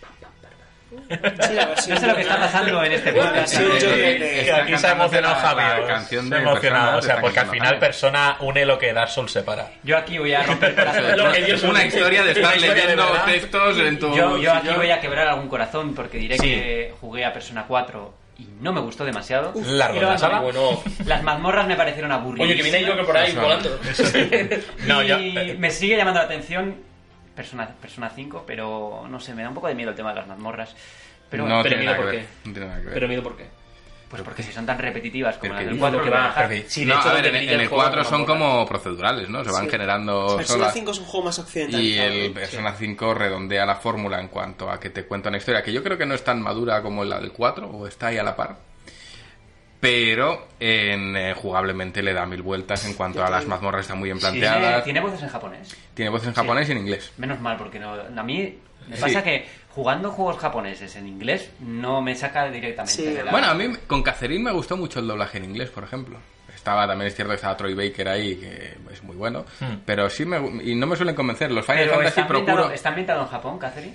Sí, 1.09 1.89
No 1.89 1.97
sé 1.99 2.07
lo 2.07 2.15
que 2.15 2.21
está 2.21 2.37
pasando 2.37 2.83
en 2.83 2.91
este 2.91 3.13
podcast. 3.13 3.53
Sí, 3.53 3.63
yo- 3.63 3.89
que 3.93 4.51
aquí 4.51 4.77
se 4.77 4.87
ha 4.87 4.91
emocionado 4.93 5.35
la- 5.35 5.41
Javi. 5.41 5.81
la 5.81 5.87
canción 5.87 6.29
se 6.29 6.35
ha 6.35 6.39
emocionado, 6.41 6.85
Persona, 6.85 6.97
o 6.97 7.01
sea, 7.01 7.21
porque 7.21 7.39
al 7.39 7.49
final. 7.49 7.79
Persona 7.79 8.37
une 8.39 8.65
lo 8.65 8.77
que 8.77 8.93
Dark 8.93 9.09
Souls 9.09 9.31
separa. 9.31 9.69
Yo 9.83 9.97
aquí 9.97 10.17
voy 10.17 10.33
a 10.33 10.43
romper 10.43 10.75
corazones. 10.75 11.59
Que 11.61 11.67
Una 11.67 11.85
historia 11.85 12.23
de 12.23 12.31
estar 12.31 12.57
leyendo 12.59 13.05
textos 13.25 13.77
en 13.79 13.99
tu 13.99 14.15
Yo, 14.15 14.37
yo 14.37 14.53
aquí 14.53 14.69
voy 14.75 14.91
a 14.91 14.99
quebrar 14.99 15.27
algún 15.27 15.47
corazón 15.49 15.93
porque 15.93 16.17
diré 16.17 16.37
Sí. 16.37 16.43
que 16.49 16.93
jugué 16.99 17.25
a 17.25 17.33
Persona 17.33 17.65
4 17.67 18.13
y 18.39 18.47
no 18.61 18.73
me 18.73 18.81
gustó 18.81 19.05
demasiado. 19.05 19.53
Largo 19.65 20.01
lo 20.01 20.07
la 20.09 20.15
abandoné. 20.15 20.43
Bueno, 20.51 20.83
Las 21.05 21.21
mazmorras 21.23 21.67
me 21.67 21.75
parecieron 21.75 22.11
aburridas. 22.11 22.47
oye, 22.47 22.55
que 22.57 22.63
viene 22.63 22.85
Joker 22.87 23.05
por 23.05 23.17
ahí 23.17 23.31
volando. 23.33 23.79
No, 24.87 25.03
y 25.03 25.07
yo- 25.07 25.17
eh, 25.17 25.55
me 25.59 25.69
sigue 25.69 25.97
llamando 25.97 26.19
la 26.19 26.25
atención 26.25 26.75
Persona, 27.35 27.67
Persona 27.67 28.09
5, 28.09 28.43
pero 28.45 29.05
no 29.09 29.19
sé, 29.19 29.33
me 29.33 29.41
da 29.43 29.49
un 29.49 29.55
poco 29.55 29.67
de 29.67 29.75
miedo 29.75 29.89
el 29.91 29.95
tema 29.95 30.09
de 30.09 30.15
las 30.19 30.27
mazmorras. 30.27 30.75
Pero 31.29 31.47
no 31.47 31.63
pero 31.63 31.75
tiene 31.75 31.79
mira 31.79 31.91
nada 31.93 31.97
que 31.97 32.03
por 32.03 32.11
ver. 32.11 32.21
qué. 32.25 32.47
No 32.47 32.53
tiene 32.53 32.67
nada 32.67 32.79
que 32.79 32.85
ver. 32.85 32.93
Pero 32.93 33.07
miedo 33.07 33.23
por 33.23 33.37
qué. 33.37 33.47
pues 34.09 34.21
porque 34.21 34.43
si 34.43 34.51
son 34.51 34.67
tan 34.67 34.77
repetitivas 34.77 35.37
como 35.37 35.53
Porque 35.53 35.65
las 35.65 35.65
del 35.65 35.73
dices 35.73 35.81
4 35.81 36.03
que 36.03 36.09
van 36.11 36.21
a 36.21 36.27
dejar- 36.27 36.69
Sí, 36.69 36.81
de 36.85 36.93
no, 36.93 36.99
hecho, 36.99 37.09
a 37.09 37.13
ver, 37.13 37.25
en, 37.25 37.35
en 37.35 37.49
el 37.61 37.67
juego 37.67 37.83
4 37.83 38.01
con 38.03 38.11
son 38.11 38.25
como 38.27 38.65
procedurales, 38.67 39.27
¿no? 39.29 39.43
Se 39.43 39.49
van 39.51 39.63
Sí. 39.65 39.71
generando 39.71 40.35
Persona 40.37 40.59
solas. 40.59 40.73
5 40.75 40.91
es 40.91 40.99
un 40.99 41.05
juego 41.05 41.25
más 41.25 41.37
Y 41.39 41.41
occidental. 41.41 41.81
el 41.81 42.31
Persona 42.33 42.73
5 42.77 43.13
redondea 43.15 43.65
la 43.65 43.75
fórmula 43.77 44.19
en 44.21 44.27
cuanto 44.27 44.69
a 44.69 44.79
que 44.79 44.91
te 44.91 45.05
cuenta 45.05 45.29
una 45.29 45.39
historia 45.39 45.63
que 45.63 45.73
yo 45.73 45.81
creo 45.83 45.97
que 45.97 46.05
no 46.05 46.13
es 46.13 46.23
tan 46.23 46.39
madura 46.43 46.83
como 46.83 47.03
la 47.03 47.19
del 47.19 47.31
4, 47.31 47.67
o 47.67 47.87
está 47.87 48.07
ahí 48.07 48.19
a 48.19 48.23
la 48.23 48.35
par. 48.35 48.57
Pero 49.83 50.47
en, 50.61 51.13
eh, 51.17 51.33
jugablemente 51.33 52.01
le 52.01 52.13
da 52.13 52.25
mil 52.25 52.41
vueltas 52.41 52.85
en 52.85 52.93
cuanto 52.93 53.21
a 53.21 53.29
las 53.29 53.45
mazmorras 53.45 53.81
están 53.81 53.99
muy 53.99 54.07
bien 54.07 54.17
¿Tiene, 54.17 54.39
planteadas. 54.39 54.83
tiene 54.85 55.01
voces 55.01 55.21
en 55.23 55.27
japonés. 55.27 55.75
Tiene 55.93 56.09
voces 56.09 56.29
en 56.29 56.33
japonés 56.35 56.69
y 56.69 56.71
en 56.71 56.77
inglés. 56.77 57.11
Menos 57.17 57.41
mal, 57.41 57.57
porque 57.57 57.79
no, 57.79 57.91
a 57.93 58.23
mí 58.23 58.57
me 58.87 58.95
Sí. 58.95 59.01
pasa 59.01 59.21
que 59.21 59.45
jugando 59.71 60.09
juegos 60.11 60.37
japoneses 60.37 60.95
en 60.95 61.05
inglés 61.09 61.51
no 61.59 62.01
me 62.01 62.15
saca 62.15 62.49
directamente 62.49 62.93
Sí. 62.95 63.03
de 63.11 63.25
la... 63.25 63.31
Bueno, 63.31 63.47
a 63.47 63.53
mí 63.55 63.73
con 63.85 64.01
Catherine 64.03 64.41
me 64.41 64.51
gustó 64.53 64.77
mucho 64.77 65.01
el 65.01 65.07
doblaje 65.07 65.37
en 65.39 65.43
inglés, 65.43 65.69
por 65.69 65.83
ejemplo. 65.83 66.17
Estaba, 66.55 66.87
también 66.87 67.09
es 67.09 67.15
cierto 67.15 67.31
que 67.31 67.35
estaba 67.35 67.57
Troy 67.57 67.73
Baker 67.73 68.07
ahí, 68.07 68.35
que 68.37 68.77
es 68.89 69.03
muy 69.03 69.17
bueno. 69.17 69.43
Pero 69.85 70.09
sí 70.09 70.23
me... 70.23 70.37
Y 70.63 70.75
no 70.75 70.87
me 70.87 70.95
suelen 70.95 71.13
convencer. 71.13 71.51
Los 71.51 71.65
Final. 71.65 71.79
Pero 71.83 71.95
Fantasy 71.95 72.07
¿está 72.07 72.21
ambientado, 72.21 72.55
procuro... 72.57 72.73
¿está 72.73 72.89
ambientado 72.89 73.21
en 73.23 73.27
Japón, 73.27 73.59
Catherine? 73.59 73.93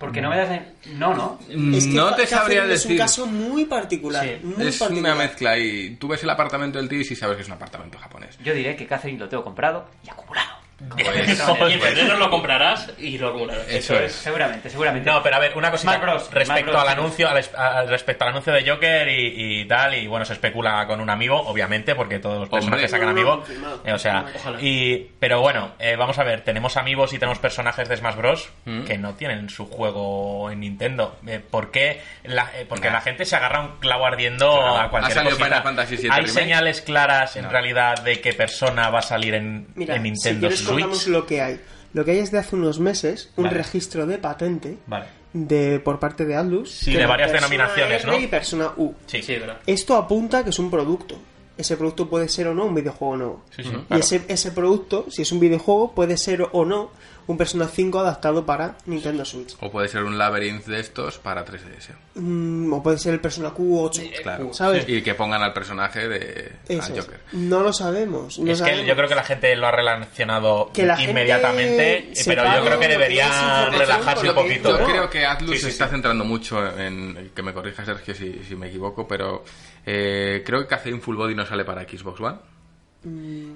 Porque 0.00 0.20
no 0.22 0.30
me 0.30 0.36
das... 0.38 0.50
en- 0.50 0.98
No, 0.98 1.14
no. 1.14 1.38
Es 1.76 1.86
que 1.86 1.92
no 1.92 2.14
te 2.14 2.26
sabría 2.26 2.62
Catherine 2.62 2.74
Es 2.74 2.84
un 2.86 2.88
decir. 2.88 2.98
caso 2.98 3.26
muy 3.26 3.66
particular. 3.66 4.24
Sí. 4.24 4.38
muy 4.42 4.66
Es 4.66 4.78
particular. 4.78 5.12
una 5.14 5.22
mezcla 5.22 5.58
y 5.58 5.90
tú 5.96 6.08
ves 6.08 6.22
el 6.22 6.30
apartamento 6.30 6.78
del 6.78 6.88
tío 6.88 7.00
y 7.00 7.04
sí 7.04 7.14
sabes 7.14 7.36
que 7.36 7.42
es 7.42 7.48
un 7.48 7.54
apartamento 7.54 7.98
japonés. 7.98 8.38
Yo 8.42 8.54
diré 8.54 8.74
que 8.76 8.86
Catherine 8.86 9.18
lo 9.18 9.28
tengo 9.28 9.44
comprado 9.44 9.86
y 10.04 10.08
acumulado. 10.08 10.59
Pues, 10.88 11.28
Y 11.70 11.72
en 11.74 11.80
febrero 11.80 12.16
lo 12.16 12.30
comprarás 12.30 12.90
y 12.98 13.18
lo 13.18 13.28
acumularás. 13.28 13.68
eso 13.68 13.98
es. 13.98 14.12
Seguramente, 14.12 14.70
seguramente. 14.70 15.10
No, 15.10 15.22
pero 15.22 15.36
a 15.36 15.38
ver, 15.38 15.56
una 15.56 15.70
cosita 15.70 15.98
Bros, 15.98 16.30
respecto 16.32 16.70
Bros, 16.72 16.82
al 16.82 16.88
anuncio, 16.88 17.28
al, 17.28 17.88
respecto 17.88 18.24
al 18.24 18.30
anuncio 18.30 18.52
de 18.52 18.68
Joker 18.68 19.08
y, 19.08 19.60
y 19.60 19.64
tal, 19.66 19.94
y 19.94 20.06
bueno, 20.06 20.24
se 20.24 20.32
especula 20.32 20.86
con 20.86 21.00
un 21.00 21.10
amigo, 21.10 21.38
obviamente, 21.38 21.94
porque 21.94 22.18
todos 22.18 22.38
los 22.40 22.48
personajes 22.48 22.90
sacan 22.90 23.08
No, 23.08 23.12
no, 23.12 23.20
amigo. 23.20 23.36
confirmado. 23.38 23.82
Eh, 23.84 23.92
o 23.92 23.98
sea, 23.98 24.24
Ojalá. 24.34 24.58
y 24.62 25.10
pero 25.18 25.40
bueno, 25.40 25.72
eh, 25.78 25.96
vamos 25.96 26.18
a 26.18 26.24
ver, 26.24 26.40
tenemos 26.42 26.76
amigos 26.78 27.12
y 27.12 27.18
tenemos 27.18 27.38
personajes 27.38 27.88
de 27.88 27.96
Smash 27.96 28.16
Bros 28.16 28.48
Mm. 28.64 28.84
que 28.84 28.96
no 28.98 29.14
tienen 29.14 29.50
su 29.50 29.66
juego 29.68 30.50
en 30.50 30.60
Nintendo. 30.60 31.18
Eh, 31.26 31.40
¿Por 31.40 31.70
qué? 31.70 32.00
La- 32.24 32.50
eh, 32.54 32.64
porque 32.68 32.88
Nah. 32.88 32.94
la 32.94 33.00
gente 33.02 33.24
se 33.26 33.36
agarra 33.36 33.60
un 33.60 33.78
clavo 33.80 34.06
ardiendo 34.06 34.50
Claro, 34.56 34.78
a 34.78 34.88
cualquier 34.90 35.12
ha 35.12 35.14
salido 35.14 35.30
cosita. 35.36 35.46
Final 35.46 35.62
Fantasy 35.62 35.96
VII 35.96 36.04
Hay 36.10 36.16
Remake. 36.22 36.32
señales 36.32 36.80
claras 36.80 37.36
en 37.36 37.44
No. 37.44 37.50
realidad 37.50 38.02
de 38.02 38.20
qué 38.20 38.32
persona 38.32 38.88
va 38.90 39.00
a 39.00 39.02
salir 39.02 39.34
en, 39.34 39.68
Mira, 39.74 39.96
en 39.96 40.02
Nintendo 40.04 40.48
contamos 40.72 41.06
lo 41.08 41.26
que 41.26 41.40
hay. 41.40 41.60
Lo 41.92 42.04
que 42.04 42.12
hay 42.12 42.18
es 42.18 42.30
de 42.30 42.38
hace 42.38 42.54
unos 42.56 42.78
meses 42.78 43.30
un 43.36 43.44
Vale. 43.44 43.56
registro 43.56 44.06
de 44.06 44.18
patente 44.18 44.78
Vale. 44.86 45.06
de 45.32 45.80
por 45.80 45.98
parte 45.98 46.24
de 46.24 46.36
Atlus. 46.36 46.70
Sí, 46.70 46.92
de 46.94 47.04
varias 47.06 47.32
denominaciones, 47.32 48.02
R 48.04 48.12
¿no? 48.12 48.18
Y 48.18 48.26
Persona 48.28 48.72
U. 48.76 48.94
Sí, 49.06 49.22
Sí, 49.22 49.34
verdad. 49.36 49.58
Esto 49.66 49.96
apunta 49.96 50.44
que 50.44 50.50
es 50.50 50.58
un 50.58 50.70
producto. 50.70 51.16
Ese 51.58 51.76
producto 51.76 52.08
puede 52.08 52.28
ser 52.28 52.46
o 52.48 52.54
no 52.54 52.64
un 52.66 52.74
videojuego 52.74 53.16
nuevo. 53.16 53.42
Sí, 53.54 53.62
sí, 53.64 53.68
Y 53.68 53.72
claro. 53.84 54.00
ese, 54.00 54.22
ese 54.28 54.52
producto, 54.52 55.06
si 55.10 55.22
es 55.22 55.32
un 55.32 55.40
videojuego, 55.40 55.92
puede 55.94 56.16
ser 56.16 56.46
o 56.52 56.64
no 56.64 56.90
un 57.26 57.36
Persona 57.36 57.66
5 57.68 57.98
adaptado 58.00 58.44
para 58.44 58.76
Nintendo 58.86 59.24
Switch. 59.24 59.56
O 59.60 59.70
puede 59.70 59.88
ser 59.88 60.02
un 60.04 60.18
Labyrinth 60.18 60.66
de 60.66 60.80
estos 60.80 61.18
para 61.18 61.44
3DS. 61.44 61.90
Mm, 62.14 62.72
o 62.72 62.82
puede 62.82 62.98
ser 62.98 63.14
el 63.14 63.20
Persona 63.20 63.50
Q8. 63.54 64.22
Claro. 64.22 64.52
¿Sabes? 64.52 64.84
Y 64.88 65.02
que 65.02 65.14
pongan 65.14 65.42
al 65.42 65.52
personaje 65.52 66.08
de 66.08 66.52
al. 66.68 67.00
Joker. 67.00 67.20
No 67.32 67.60
lo 67.62 67.72
sabemos. 67.72 68.38
no 68.38 68.50
es 68.52 68.60
que 68.62 68.84
yo 68.84 68.96
creo 68.96 69.08
que 69.08 69.14
la 69.14 69.24
gente 69.24 69.54
lo 69.56 69.66
ha 69.66 69.70
relacionado 69.70 70.70
Que 70.72 70.84
la 70.86 70.96
gente 70.96 71.12
inmediatamente, 71.12 71.98
eh, 71.98 72.12
pero 72.26 72.44
yo 72.44 72.64
creo 72.64 72.64
que 72.64 72.70
lo 72.70 72.78
que 72.78 72.84
es 72.86 72.90
debería 72.90 73.26
información 73.26 73.80
relajarse 73.80 74.28
un 74.28 74.34
poquito. 74.34 74.70
Yo 74.70 74.78
No. 74.78 74.86
creo 74.86 75.10
que 75.10 75.26
Atlus 75.26 75.50
Sí, 75.52 75.56
sí, 75.56 75.62
se 75.64 75.68
está 75.70 75.86
sí. 75.86 75.92
centrando 75.92 76.24
mucho 76.24 76.78
en. 76.78 77.30
Que 77.34 77.42
me 77.42 77.52
corrija 77.52 77.84
Sergio 77.84 78.14
si, 78.14 78.42
si 78.46 78.56
me 78.56 78.68
equivoco, 78.68 79.06
pero 79.06 79.44
eh, 79.86 80.42
creo 80.44 80.60
que 80.60 80.66
Catherine 80.66 81.00
Full 81.00 81.16
Body 81.16 81.34
no 81.34 81.46
sale 81.46 81.64
para 81.64 81.82
Xbox 81.82 82.20
One. 82.20 82.38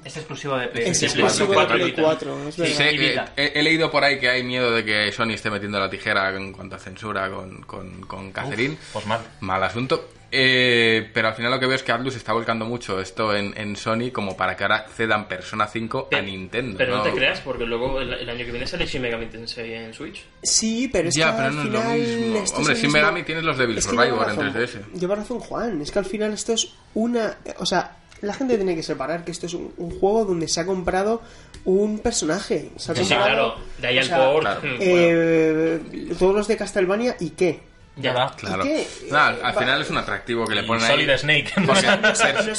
Es 0.04 0.16
exclusivo 0.16 0.56
de 0.56 0.64
Es 0.66 0.70
PlayStation 0.70 1.10
exclusivo 1.26 1.48
de 1.50 1.54
4. 1.66 1.76
Play 1.76 1.92
4, 1.92 2.48
es 2.48 2.54
Sí, 2.54 2.60
verdad. 2.62 2.76
Sé 2.76 2.92
y 2.92 2.96
que- 2.98 3.08
Vita. 3.10 3.32
he, 3.36 3.52
he 3.56 3.62
leído 3.62 3.90
por 3.90 4.02
ahí 4.04 4.18
que 4.18 4.28
hay 4.30 4.42
miedo 4.42 4.70
de 4.70 4.84
que 4.84 5.12
Sony 5.12 5.30
esté 5.32 5.50
metiendo 5.50 5.78
la 5.78 5.90
tijera 5.90 6.34
en 6.34 6.52
cuanto 6.52 6.76
a 6.76 6.78
censura 6.78 7.28
con, 7.30 7.62
con, 7.62 8.00
con 8.02 8.32
Catherine. 8.32 8.76
Pues 8.92 9.06
mal. 9.06 9.20
Mal 9.40 9.62
asunto. 9.62 10.08
Eh, 10.36 11.10
pero 11.14 11.28
al 11.28 11.34
final 11.34 11.52
lo 11.52 11.60
que 11.60 11.66
veo 11.66 11.76
es 11.76 11.84
que 11.84 11.92
Atlus 11.92 12.16
está 12.16 12.32
volcando 12.32 12.64
mucho 12.64 12.98
esto 13.00 13.36
en, 13.36 13.56
en 13.56 13.76
Sony 13.76 14.10
como 14.12 14.36
para 14.36 14.56
que 14.56 14.64
ahora 14.64 14.84
cedan 14.92 15.28
Persona 15.28 15.68
5 15.68 16.08
a 16.10 16.20
Nintendo. 16.22 16.76
Pero 16.76 16.96
no 16.96 17.02
te 17.04 17.12
creas, 17.12 17.38
porque 17.40 17.64
luego 17.64 18.00
el, 18.00 18.12
el 18.14 18.28
año 18.28 18.44
que 18.44 18.50
viene 18.50 18.66
sale 18.66 18.84
Shin 18.84 19.02
Megami 19.02 19.26
Tensei 19.26 19.74
en 19.74 19.94
Switch. 19.94 20.24
Sí, 20.42 20.88
pero 20.92 21.08
es 21.08 21.14
Ya, 21.14 21.26
que 21.30 21.36
pero 21.36 21.46
al 21.50 21.54
no 21.54 21.62
es 21.62 21.68
lo 21.70 21.80
final 21.82 21.98
mismo. 22.00 22.36
esto 22.38 22.56
Hombre, 22.56 22.74
Shin 22.74 22.82
mismo- 22.86 22.98
Megami 22.98 23.22
tienes 23.22 23.44
los 23.44 23.56
Devil 23.58 23.80
Survivor 23.80 24.28
en 24.28 24.36
razón, 24.36 24.52
3DS. 24.54 24.98
Lleva 24.98 25.14
razón 25.14 25.38
Juan, 25.38 25.80
es 25.82 25.92
que 25.92 25.98
al 26.00 26.04
final 26.04 26.32
esto 26.32 26.52
es 26.54 26.68
una... 26.94 27.36
O 27.58 27.66
sea, 27.66 27.98
la 28.24 28.34
gente 28.34 28.56
tiene 28.56 28.74
que 28.74 28.82
separar 28.82 29.24
que 29.24 29.30
esto 29.30 29.46
es 29.46 29.55
un, 29.55 29.72
un 29.76 29.90
juego 29.98 30.24
donde 30.24 30.48
se 30.48 30.60
ha 30.60 30.66
comprado 30.66 31.22
un 31.64 31.98
personaje. 32.01 32.70
Se 32.76 32.92
ha 32.92 32.94
Sí, 32.94 33.02
sí, 33.05 33.14
claro. 33.14 33.55
De 33.78 33.86
ahí 33.88 33.98
o 33.98 34.01
al 34.01 34.06
sea, 34.06 34.16
port. 34.18 34.40
claro. 34.42 34.60
bueno. 34.62 36.16
todos 36.18 36.34
los 36.34 36.48
de 36.48 36.56
Castlevania 36.56 37.16
y 37.20 37.30
qué. 37.30 37.60
Ya 37.96 38.12
da. 38.12 38.34
Claro. 38.36 38.64
Al, 38.64 38.70
al 39.12 39.42
Va- 39.56 39.60
final 39.60 39.82
es 39.82 39.88
un 39.90 39.96
atractivo 39.98 40.44
que 40.46 40.56
le 40.56 40.64
ponen 40.64 40.84
Solid 40.84 41.09
ahí. 41.09 41.16
Snake. 41.18 41.52
Porque 41.64 41.82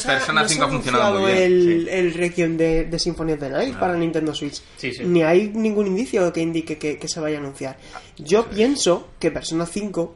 Persona 0.07 0.41
nos 0.43 0.51
5 0.51 0.63
ha 0.65 0.69
funcionado 0.69 1.19
muy 1.19 1.31
bien. 1.33 1.43
El, 1.43 1.87
el 1.89 2.13
Requiem 2.13 2.55
de, 2.55 2.85
de 2.85 2.99
Symphony 2.99 3.33
of 3.33 3.39
the 3.41 3.49
Night 3.49 3.75
para 3.75 3.95
Nintendo 3.97 4.33
Switch. 4.33 4.61
Sí, 4.77 4.93
sí. 4.93 5.03
Ni 5.03 5.23
hay 5.23 5.49
ningún 5.49 5.87
indicio 5.87 6.31
que 6.31 6.39
indique 6.39 6.77
que, 6.77 6.97
que 6.97 7.07
se 7.09 7.19
vaya 7.19 7.35
a 7.37 7.41
anunciar. 7.41 7.77
Yo 8.17 8.45
pienso 8.45 9.09
que 9.19 9.29
Persona 9.29 9.65
5 9.65 10.15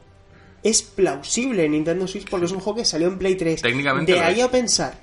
es 0.62 0.80
plausible 0.82 1.66
en 1.66 1.72
Nintendo 1.72 2.08
Switch 2.08 2.26
porque 2.28 2.46
es 2.46 2.52
un 2.52 2.60
juego 2.60 2.78
que 2.78 2.84
salió 2.86 3.08
en 3.08 3.18
Play 3.18 3.34
3. 3.34 3.60
Técnicamente 3.60 4.12
De 4.12 4.20
ahí 4.20 4.40
es. 4.40 4.46
a 4.46 4.50
pensar 4.50 4.94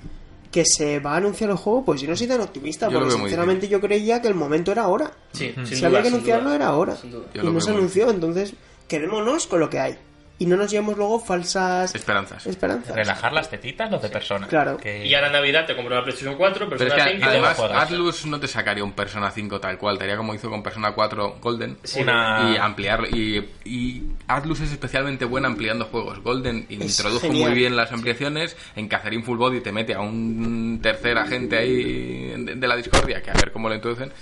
que 0.58 0.64
se 0.66 0.98
va 0.98 1.12
a 1.12 1.16
anunciar 1.18 1.50
el 1.50 1.56
juego, 1.56 1.84
pues 1.84 2.00
yo 2.00 2.08
no 2.08 2.16
soy 2.16 2.26
tan 2.26 2.40
optimista, 2.40 2.88
Yo 2.88 2.98
porque 2.98 3.14
sinceramente 3.14 3.68
yo 3.68 3.80
creía 3.80 4.20
que 4.20 4.26
el 4.26 4.34
momento 4.34 4.72
era 4.72 4.82
ahora. 4.82 5.12
Sí, 5.32 5.52
sin 5.54 5.66
Si 5.66 5.74
duda, 5.76 5.86
había 5.86 6.02
que 6.02 6.08
anunciarlo 6.08 6.44
duda. 6.46 6.56
era 6.56 6.66
ahora. 6.66 6.96
Y 7.34 7.46
no 7.46 7.60
se 7.60 7.70
anunció, 7.70 8.10
entonces 8.10 8.54
quedémonos 8.88 9.46
con 9.46 9.60
lo 9.60 9.70
que 9.70 9.78
hay. 9.78 9.96
Y 10.40 10.46
no 10.46 10.56
nos 10.56 10.70
llevemos 10.70 10.96
luego 10.96 11.18
falsas 11.18 11.92
Esperanzas. 11.96 12.46
esperanzas. 12.46 12.94
Relajar 12.94 13.32
las 13.32 13.50
tetitas 13.50 13.90
los 13.90 14.00
de 14.00 14.08
persona. 14.08 14.46
Claro. 14.46 14.76
Que- 14.76 15.04
Y 15.04 15.12
ahora 15.14 15.26
en 15.26 15.32
Navidad 15.32 15.66
te 15.66 15.74
compro 15.74 15.96
la 15.96 16.04
PlayStation 16.04 16.36
4, 16.36 16.68
Pero 16.68 16.76
es 16.76 16.82
Persona 16.92 17.04
que 17.10 17.16
5. 17.16 17.28
además. 17.28 17.58
Atlus 17.74 18.26
no 18.26 18.38
te 18.38 18.46
sacaría 18.46 18.84
un 18.84 18.92
Persona 18.92 19.32
5 19.32 19.58
tal 19.58 19.76
cual, 19.78 19.98
te 19.98 20.04
haría 20.04 20.16
como 20.16 20.32
hizo 20.34 20.48
con 20.48 20.62
Persona 20.62 20.92
4 20.92 21.38
Golden 21.40 21.76
Una- 21.96 22.52
y 22.54 22.56
ampliarlo. 22.56 23.08
Y, 23.08 23.48
y 23.64 24.02
Atlus 24.28 24.60
es 24.60 24.70
especialmente 24.70 25.24
buena 25.24 25.48
ampliando 25.48 25.86
juegos. 25.86 26.22
Golden 26.22 26.66
introdujo 26.68 27.26
genial. 27.26 27.48
muy 27.50 27.58
bien 27.58 27.74
las 27.74 27.90
ampliaciones, 27.90 28.56
en 28.76 28.86
Catherine 28.86 29.24
Full 29.24 29.38
Body 29.38 29.60
te 29.60 29.72
mete 29.72 29.94
a 29.94 30.00
un 30.00 30.78
tercer 30.80 31.18
agente 31.18 31.58
ahí 31.58 32.44
de, 32.44 32.54
de 32.54 32.68
la 32.68 32.76
discordia, 32.76 33.20
que 33.20 33.32
a 33.32 33.34
ver 33.34 33.50
cómo 33.50 33.68
lo 33.68 33.74
introducen. 33.74 34.12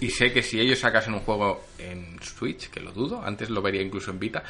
Y 0.00 0.10
sé 0.10 0.32
que 0.32 0.42
si 0.42 0.58
ellos 0.58 0.80
sacasen 0.80 1.14
un 1.14 1.20
juego 1.20 1.64
en 1.78 2.18
Switch, 2.20 2.68
que 2.70 2.80
lo 2.80 2.90
dudo, 2.90 3.22
antes 3.24 3.48
lo 3.50 3.62
vería 3.62 3.80
incluso 3.82 4.10
en 4.10 4.18
Vita, 4.18 4.42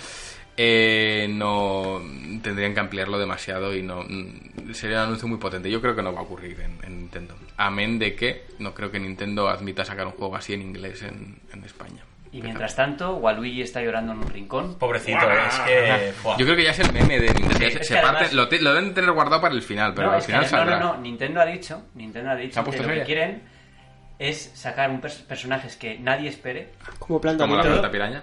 eh, 0.57 1.27
no 1.31 2.01
tendrían 2.43 2.75
que 2.75 2.81
ampliarlo 2.81 3.19
demasiado 3.19 3.75
y 3.75 3.83
no 3.83 4.03
mm, 4.03 4.73
sería 4.75 4.99
un 4.99 5.05
anuncio 5.05 5.29
muy 5.29 5.39
potente. 5.39 5.71
Yo 5.71 5.81
creo 5.81 5.95
que 5.97 6.03
no 6.03 6.13
va 6.13 6.21
a 6.21 6.23
ocurrir 6.25 6.61
en, 6.61 6.79
en 6.85 6.99
Nintendo. 7.01 7.35
Amén 7.57 7.99
de 7.99 8.15
que 8.15 8.45
no 8.59 8.75
creo 8.75 8.91
que 8.91 8.99
Nintendo 9.01 9.49
admita 9.49 9.85
sacar 9.85 10.07
un 10.07 10.13
juego 10.13 10.37
así 10.37 10.55
en 10.55 10.63
inglés 10.63 11.03
en, 11.03 11.39
en 11.53 11.65
España. 11.65 12.03
Y 12.35 12.41
mientras 12.41 12.75
tanto, 12.75 13.17
Waluigi 13.17 13.61
está 13.61 13.83
llorando 13.83 14.13
en 14.13 14.19
un 14.21 14.31
rincón. 14.31 14.79
Pobrecito, 14.79 15.19
es 15.31 15.59
que... 15.67 16.13
buah. 16.23 16.39
Yo 16.39 16.47
creo 16.47 16.57
que 16.57 16.65
ya 16.65 16.71
es 16.71 16.79
el 16.79 16.91
meme 16.91 17.21
de 17.21 17.27
Nintendo. 17.35 17.55
Sí, 17.59 17.73
Se- 17.73 17.81
es 17.83 17.87
se 17.89 17.95
que 17.95 18.01
parte- 18.01 18.17
además- 18.19 18.33
lo, 18.33 18.49
te- 18.49 18.61
lo 18.63 18.73
deben 18.73 18.95
tener 18.95 19.11
guardado 19.13 19.43
para 19.43 19.55
el 19.55 19.61
final, 19.61 19.93
pero 19.95 20.07
no, 20.07 20.13
al 20.15 20.21
es 20.21 20.27
que- 20.27 20.33
final 20.33 20.67
no, 20.67 20.79
no, 20.79 20.79
no, 20.95 21.01
Nintendo 21.03 21.41
ha 21.43 21.45
dicho, 21.45 21.83
Nintendo 21.95 22.31
ha 22.31 22.37
¿Se 22.37 22.41
dicho 22.43 22.61
ha 22.61 22.65
que 22.65 22.79
lo 22.79 22.89
que 22.89 23.03
quieren 23.03 23.43
es 24.19 24.51
sacar 24.55 24.89
un 24.91 25.03
pers- 25.03 25.23
personajes 25.27 25.77
que 25.77 25.99
nadie 25.99 26.31
espere. 26.31 26.71
Como 26.99 27.21
planta 27.21 27.45
Como 27.45 27.57
la 27.57 27.63
pelota 27.65 27.91
piraña. 27.91 28.23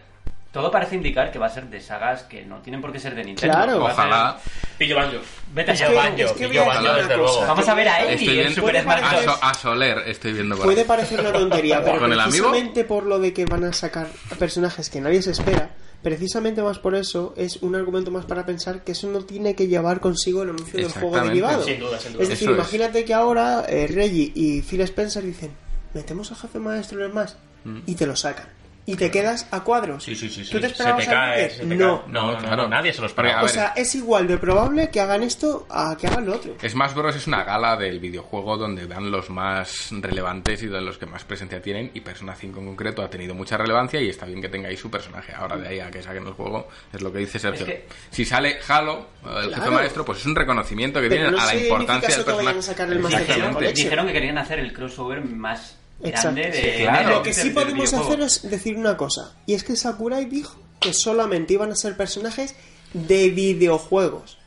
Todo 0.51 0.71
parece 0.71 0.95
indicar 0.95 1.31
que 1.31 1.37
va 1.37 1.45
a 1.45 1.49
ser 1.49 1.65
de 1.69 1.79
sagas 1.79 2.23
que 2.23 2.43
no 2.43 2.57
tienen 2.57 2.81
por 2.81 2.91
qué 2.91 2.99
ser 2.99 3.13
de 3.13 3.23
Nintendo. 3.23 3.53
Claro. 3.55 3.85
a 3.85 3.93
ser- 3.93 3.99
Ojalá. 4.05 4.37
Pillo 4.79 4.95
Banjo. 4.95 5.17
Vete 5.53 5.71
Es 5.73 5.81
que- 5.81 5.93
Banjo. 5.93 6.17
es 6.17 6.31
que 6.31 6.47
pillo 6.47 6.63
a 6.63 6.65
Banjo, 6.65 6.93
desde 6.95 7.17
luego. 7.17 7.41
Vamos 7.41 7.67
a 7.69 7.73
ver 7.75 7.87
a 7.89 8.11
en 8.11 8.19
viendo- 8.19 8.55
Super 8.55 8.81
Smash 8.81 9.03
A, 9.03 9.09
Bros. 9.09 9.23
So- 9.25 9.39
a 9.43 9.53
Soler 9.53 9.97
estoy 10.07 10.33
viendo 10.33 10.55
por 10.55 10.65
Puede 10.65 10.85
parecer 10.85 11.19
una 11.19 11.31
tontería, 11.31 11.81
pero 11.85 11.99
¿Con 11.99 12.11
el 12.11 12.19
amigo? 12.19 12.49
precisamente 12.49 12.83
por 12.83 13.03
lo 13.05 13.19
de 13.19 13.31
que 13.31 13.45
van 13.45 13.63
a 13.63 13.73
sacar 13.73 14.07
personajes 14.39 14.89
que 14.89 14.99
nadie 15.01 15.21
se 15.21 15.31
espera, 15.31 15.69
precisamente 16.01 16.63
más 16.63 16.79
por 16.79 16.95
eso 16.95 17.35
es 17.37 17.57
un 17.57 17.75
argumento 17.75 18.09
más 18.09 18.25
para 18.25 18.43
pensar 18.43 18.83
que 18.83 18.93
eso 18.93 19.05
no 19.07 19.21
tiene 19.25 19.53
que 19.53 19.67
llevar 19.67 19.99
consigo 19.99 20.41
el 20.41 20.49
anuncio 20.49 20.79
del 20.79 20.91
juego 20.91 21.19
derivado. 21.21 21.63
Sin 21.63 21.79
duda, 21.79 21.99
sin 21.99 22.13
duda. 22.13 22.23
Es 22.23 22.29
decir, 22.29 22.47
Eso 22.49 22.53
es. 22.53 22.57
imagínate 22.57 23.05
que 23.05 23.13
ahora 23.13 23.65
eh, 23.69 23.85
Reggie 23.87 24.31
y 24.33 24.63
Phil 24.63 24.81
Spencer 24.81 25.21
dicen, 25.23 25.51
metemos 25.93 26.31
al 26.31 26.37
jefe 26.37 26.57
maestro 26.57 26.97
en 26.99 27.05
el 27.05 27.13
más 27.13 27.37
Mm. 27.65 27.79
y 27.85 27.93
te 27.93 28.07
lo 28.07 28.15
sacan. 28.15 28.47
Y 28.91 28.95
te 28.95 29.11
quedas 29.11 29.47
a 29.51 29.63
cuadros. 29.63 30.03
Sí, 30.03 30.15
sí, 30.15 30.29
sí. 30.29 30.43
sí. 30.43 30.51
¿Tú 30.51 30.59
te 30.59 30.65
se 30.67 30.71
esperabas 30.73 31.05
te 31.05 31.11
cae, 31.11 31.43
algo 31.43 31.53
se 31.55 31.59
te 31.59 31.75
No. 31.75 32.01
cae. 32.01 32.11
No, 32.11 32.21
no, 32.23 32.31
no, 32.33 32.37
claro. 32.39 32.67
nadie 32.67 32.91
se 32.91 33.01
lo 33.01 33.07
Porque, 33.07 33.29
esperaba. 33.29 33.41
a 33.41 33.43
O 33.45 33.47
sea, 33.47 33.73
es 33.75 33.93
igual 33.95 34.27
de 34.27 34.37
probable 34.37 34.89
que 34.89 34.99
hagan 34.99 35.23
esto 35.23 35.67
a 35.69 35.95
que 35.95 36.07
hagan 36.07 36.25
lo 36.25 36.35
otro. 36.35 36.55
Smash 36.67 36.93
Bros. 36.93 37.15
es 37.15 37.27
una 37.27 37.43
gala 37.43 37.77
del 37.77 37.99
videojuego 37.99 38.57
donde 38.57 38.87
dan 38.87 39.11
los 39.11 39.29
más 39.29 39.89
relevantes 39.91 40.63
y 40.63 40.67
de 40.67 40.81
los 40.81 40.97
que 40.97 41.05
más 41.05 41.23
presencia 41.23 41.61
tienen 41.61 41.91
y 41.93 42.01
Persona 42.01 42.35
5 42.35 42.59
en 42.59 42.65
concreto 42.65 43.01
ha 43.03 43.09
tenido 43.09 43.33
mucha 43.35 43.57
relevancia 43.57 44.01
y 44.01 44.09
está 44.09 44.25
bien 44.25 44.41
que 44.41 44.49
tengáis 44.49 44.79
su 44.79 44.89
personaje. 44.89 45.33
Ahora 45.33 45.57
de 45.57 45.67
ahí 45.67 45.79
a 45.79 45.89
que 45.91 46.01
saquen 46.01 46.25
el 46.27 46.33
juego 46.33 46.67
es 46.91 47.01
lo 47.01 47.11
que 47.13 47.19
dice 47.19 47.39
Sergio. 47.39 47.65
Es 47.67 47.71
que- 47.71 47.87
Si 48.09 48.25
sale 48.25 48.57
Halo, 48.67 49.07
el 49.23 49.43
jefe 49.49 49.53
Claro. 49.55 49.71
maestro, 49.71 50.03
pues 50.05 50.19
es 50.19 50.25
un 50.25 50.35
reconocimiento 50.35 50.99
que 50.99 51.07
Pero 51.09 51.21
tienen 51.21 51.35
no 51.35 51.41
a 51.41 51.45
la 51.45 51.55
importancia 51.55 52.09
del 52.15 52.25
que 52.25 52.31
vayan 52.31 52.47
a 52.47 52.53
personaje. 52.53 53.73
Dijeron 53.73 54.07
que 54.07 54.13
querían 54.13 54.37
hacer 54.37 54.59
el 54.59 54.73
crossover 54.73 55.23
más 55.23 55.78
Exacto. 56.03 56.35
grande 56.35 56.57
de, 56.57 56.71
Sí, 56.77 56.83
claro. 56.83 57.09
de- 57.09 57.15
Lo 57.15 57.23
que 57.23 57.33
sí 57.33 57.49
podemos 57.49 57.93
hacer 57.93 58.21
es 58.21 58.49
decir 58.49 58.75
una 58.77 58.95
cosa, 58.97 59.35
y 59.45 59.53
es 59.53 59.63
que 59.63 59.75
Sakurai 59.75 60.25
dijo 60.25 60.57
que 60.79 60.93
solamente 60.93 61.53
iban 61.53 61.71
a 61.71 61.75
ser 61.75 61.97
personajes 61.97 62.55
de 62.93 63.29
videojuegos. 63.29 64.37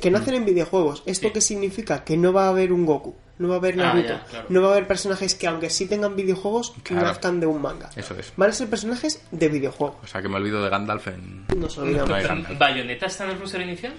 Que 0.00 0.10
nacen 0.12 0.34
en 0.34 0.44
videojuegos. 0.44 1.02
¿Esto 1.06 1.28
Sí. 1.28 1.32
qué 1.32 1.40
significa? 1.40 2.04
Que 2.04 2.16
no 2.16 2.32
va 2.32 2.44
a 2.44 2.48
haber 2.50 2.72
un 2.72 2.84
Goku, 2.86 3.16
no 3.38 3.48
va 3.48 3.54
a 3.54 3.58
haber 3.58 3.74
Ah, 3.80 3.86
Naruto, 3.94 4.08
ya, 4.10 4.24
claro. 4.26 4.46
no 4.50 4.60
va 4.62 4.68
a 4.68 4.70
haber 4.72 4.86
personajes 4.86 5.34
que 5.34 5.46
aunque 5.48 5.70
sí 5.70 5.86
tengan 5.86 6.14
videojuegos, 6.14 6.74
Claro. 6.84 7.06
nazcan 7.08 7.40
de 7.40 7.46
un 7.46 7.60
manga. 7.60 7.90
Eso 7.96 8.14
es. 8.16 8.32
Van 8.36 8.50
a 8.50 8.52
ser 8.52 8.68
personajes 8.68 9.22
de 9.32 9.48
videojuegos. 9.48 9.96
O 10.04 10.06
sea 10.06 10.22
que 10.22 10.28
me 10.28 10.36
olvido 10.36 10.62
de 10.62 10.68
Gandalf 10.70 11.08
en... 11.08 11.46
Nos 11.56 11.76
olvidamos. 11.78 12.10
No 12.10 12.14
Gandalf. 12.28 12.58
¿Bayonetta 12.58 13.06
está 13.06 13.24
en 13.24 13.30
el 13.30 13.40
roster 13.40 13.62
inicial? 13.62 13.94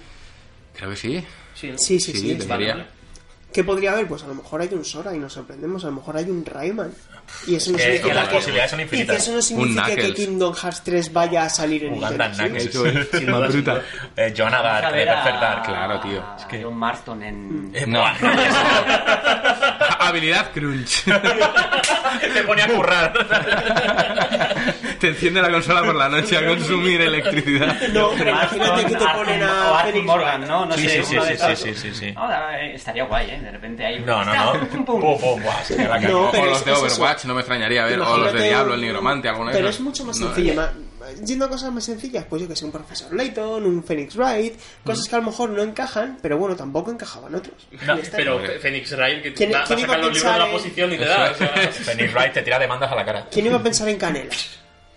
Creo 0.74 0.90
que 0.90 0.96
sí. 0.96 1.24
Sí, 1.54 1.70
¿no? 1.72 1.78
Sí, 1.78 2.00
sí, 2.00 2.12
Sí, 2.12 2.18
sí. 2.18 2.34
debería. 2.34 2.74
Vale, 2.76 2.86
¿Qué 3.54 3.62
podría 3.64 3.92
haber? 3.92 4.06
Pues 4.08 4.22
a 4.24 4.26
lo 4.26 4.34
mejor 4.34 4.60
hay 4.62 4.68
un 4.72 4.84
Sora 4.84 5.14
y 5.14 5.18
nos 5.18 5.32
sorprendemos, 5.32 5.84
a 5.84 5.86
lo 5.86 5.92
mejor 5.94 6.16
hay 6.16 6.24
un 6.28 6.44
Rayman. 6.44 6.92
Y 7.46 7.54
eso 7.54 7.70
no 7.70 7.76
que- 7.78 7.84
significa 7.84 8.08
que 8.08 8.14
las 8.14 8.28
que, 8.28 8.34
posibilidades 8.34 8.70
son 8.72 8.80
y 8.80 8.82
que 8.82 8.84
infinitas. 8.96 9.16
eso 9.22 9.32
no 9.32 9.40
significa 9.42 9.86
que. 9.94 10.12
Kingdom 10.14 10.54
Hearts 10.54 10.82
3 10.84 11.12
vaya 11.12 11.44
a 11.44 11.48
salir 11.48 11.84
en 11.84 11.94
Uganda 11.94 12.28
Nintendo 12.28 12.60
Switch. 12.60 12.72
Knuckles. 12.72 13.08
Sin 13.12 13.26
duda, 13.26 13.50
sin. 13.50 13.64
Eh, 14.16 14.34
Joanna 14.36 14.60
Dark, 14.60 14.90
Perfect 14.92 15.40
Dark. 15.40 15.62
claro, 15.66 16.00
tío. 16.00 16.24
Es 16.36 16.44
que- 16.46 16.62
John 16.64 16.74
Marston 16.76 17.22
en... 17.22 17.70
Eh, 17.74 17.84
No. 17.86 18.04
Habilidad 20.00 20.50
crunch. 20.52 21.04
Te 22.34 22.42
pone 22.44 22.62
a 22.62 22.66
currar. 22.68 23.12
te 24.98 25.08
enciende 25.08 25.40
la 25.42 25.50
consola 25.50 25.82
por 25.84 25.94
la 25.94 26.08
noche 26.08 26.36
a 26.36 26.46
consumir 26.46 27.00
electricidad. 27.00 27.88
No, 27.88 28.10
pero 28.16 28.30
imagínate 28.30 28.84
que 28.86 28.96
te 28.96 29.04
ponen 29.04 29.42
Arthur- 29.42 29.50
o 29.70 29.74
a 29.74 29.80
Arthur 29.80 30.02
Morgan. 30.02 30.40
¿no? 30.48 30.66
No 30.66 30.74
Sí, 30.76 30.88
sé, 30.88 31.02
sí, 31.04 31.16
sí, 31.20 31.56
sí, 31.56 31.74
sí, 31.74 31.94
sí, 31.94 32.06
eh, 32.06 32.72
estaría 32.74 33.04
guay, 33.04 33.30
¿eh? 33.30 33.40
De 33.40 33.50
repente 33.50 33.84
hay... 33.84 34.00
No, 34.00 34.24
no, 34.24 34.34
no. 34.34 34.60
Pum, 34.68 34.84
pum. 34.84 35.00
Pum, 35.20 35.40
No, 35.42 36.28
pero 36.30 36.42
o 36.44 36.46
los 36.46 36.64
de 36.64 36.72
eso. 36.72 36.80
Overwatch, 36.82 37.24
no 37.24 37.34
me 37.34 37.40
extrañaría 37.40 37.84
ver. 37.84 38.00
O 38.00 38.16
los 38.18 38.32
de 38.32 38.42
Diablo, 38.44 38.74
el 38.74 38.80
Nigromante, 38.80 39.28
alguno 39.28 39.50
de 39.50 39.56
Pero 39.56 39.68
es 39.68 39.80
mucho 39.80 40.04
más 40.04 40.18
No, 40.18 40.26
sencillo. 40.26 40.54
ma- 40.54 40.72
Yendo 41.22 41.44
a 41.44 41.48
cosas 41.50 41.70
más 41.70 41.84
sencillas, 41.84 42.24
pues 42.30 42.40
yo 42.40 42.48
que 42.48 42.56
sé, 42.56 42.64
un 42.64 42.72
profesor 42.72 43.12
Layton, 43.14 43.66
un 43.66 43.84
Phoenix 43.84 44.16
Wright, 44.16 44.54
cosas 44.82 45.06
que 45.06 45.14
a 45.14 45.18
lo 45.18 45.24
mejor 45.26 45.50
no 45.50 45.62
encajan, 45.62 46.16
pero 46.22 46.38
bueno, 46.38 46.56
tampoco 46.56 46.90
encajaban 46.90 47.34
otros. 47.34 47.68
No. 47.86 47.98
Pero 48.10 48.36
Hombre. 48.36 48.58
Phoenix 48.58 48.90
Wright, 48.96 49.22
que 49.22 49.34
¿Quién- 49.34 49.52
va, 49.52 49.58
va 49.58 49.64
a 49.64 49.66
sacar 49.66 49.90
a 49.90 49.98
los 49.98 50.14
libros 50.14 50.22
de 50.22 50.28
la 50.30 50.32
pensar 50.32 50.46
en- 50.48 50.52
posición 50.52 50.92
y 50.94 50.96
te 50.96 51.04
da. 51.04 51.30
o 51.30 51.34
sea, 51.34 51.48
Phoenix 51.72 52.14
Wright 52.14 52.32
te 52.32 52.40
tira 52.42 52.58
demandas 52.58 52.90
a 52.90 52.94
la 52.94 53.04
cara. 53.04 53.26
¿Quién 53.30 53.44
iba 53.44 53.56
a 53.56 53.62
pensar 53.62 53.86
en 53.90 53.98
Canela? 53.98 54.30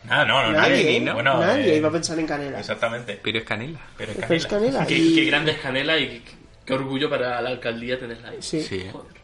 Ah, 0.09 0.25
no, 0.25 0.41
no, 0.43 0.51
Nadie, 0.51 0.69
nadie. 0.83 0.97
¿eh? 0.97 1.01
¿no? 1.01 1.13
Bueno, 1.15 1.37
Nadie 1.39 1.73
eh, 1.73 1.77
iba 1.77 1.89
a 1.89 1.91
pensar 1.91 2.17
en 2.19 2.27
Canela. 2.27 2.59
Exactamente. 2.59 3.19
Pero 3.21 3.37
es 3.39 3.43
canela. 3.43 3.79
Pero 3.97 4.11
es 4.11 4.17
Pero 4.19 4.33
es 4.35 4.45
Canela. 4.47 4.71
Canela. 4.79 4.87
qué, 4.87 4.95
y- 4.97 5.15
qué 5.15 5.25
grande 5.25 5.51
es 5.51 5.57
Canela 5.59 5.97
y 5.97 6.07
qué, 6.19 6.31
qué 6.65 6.73
orgullo 6.73 7.09
para 7.09 7.41
la 7.41 7.49
alcaldía 7.49 7.99
tenerla 7.99 8.29
ahí. 8.29 8.37
Sí. 8.41 8.61
Sí. 8.61 8.87
Joder. 8.91 9.17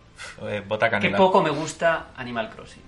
Eh, 0.55 0.61
Bota 0.67 0.87
Qué 0.87 0.91
Canela. 0.91 1.17
poco 1.17 1.41
me 1.41 1.49
gusta 1.49 2.07
Animal 2.15 2.49
Crossing. 2.49 2.83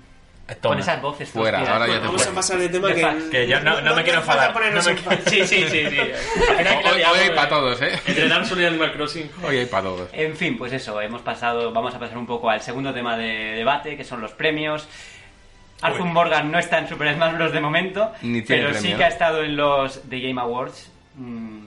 Eh, 0.47 0.55
toma. 0.61 0.75
Con 0.75 0.79
esas 0.83 1.01
voces 1.01 1.29
Fuera, 1.29 1.57
ahora 1.59 1.87
ya 1.87 1.93
te 1.93 1.99
Vamos 2.01 2.15
fuera. 2.21 2.31
a 2.31 2.35
pasar 2.35 2.59
de 2.59 2.69
tema 2.69 2.93
que... 2.93 3.29
que 3.31 3.47
yo 3.47 3.59
no- 3.61 3.81
no 3.81 3.95
me 3.95 4.03
quiero 4.03 4.19
enfadar, 4.19 4.53
no 4.53 4.59
me. 4.83 5.21
Sí, 5.25 5.47
sí, 5.47 5.65
sí, 5.67 5.89
sí. 5.89 5.97
Hoy, 5.99 6.99
ya, 7.01 7.11
hoy 7.11 7.19
hay 7.19 7.29
para 7.31 7.49
todos, 7.49 7.81
¿eh? 7.81 7.99
Entre 8.05 8.27
Dark 8.27 8.45
Souls 8.45 8.61
y 8.61 8.65
Animal 8.65 8.91
Crossing. 8.93 9.31
Hoy 9.43 9.57
hay 9.57 9.65
para 9.65 9.83
todos. 9.83 10.09
En 10.13 10.35
fin, 10.35 10.55
pues 10.57 10.71
eso, 10.71 11.01
hemos 11.01 11.23
pasado, 11.23 11.71
vamos 11.73 11.95
a 11.95 11.99
pasar 11.99 12.17
un 12.19 12.27
poco 12.27 12.47
al 12.49 12.61
segundo 12.61 12.93
tema 12.93 13.17
de 13.17 13.55
debate, 13.55 13.97
que 13.97 14.03
son 14.03 14.21
los 14.21 14.33
premios. 14.33 14.87
Arthur. 15.81 16.05
Morgan 16.05 16.51
no 16.51 16.57
está 16.59 16.77
en 16.79 16.87
Super 16.87 17.13
Smash 17.13 17.33
Bros. 17.35 17.51
de 17.51 17.59
momento, 17.59 18.11
Ni 18.21 18.41
tiene 18.41 18.63
pero 18.67 18.77
sí 18.79 18.93
que 18.93 19.03
ha 19.03 19.07
estado 19.09 19.43
en 19.43 19.55
los 19.55 20.01
The 20.09 20.19
Game 20.19 20.39
Awards. 20.41 20.89
Mm, 21.15 21.65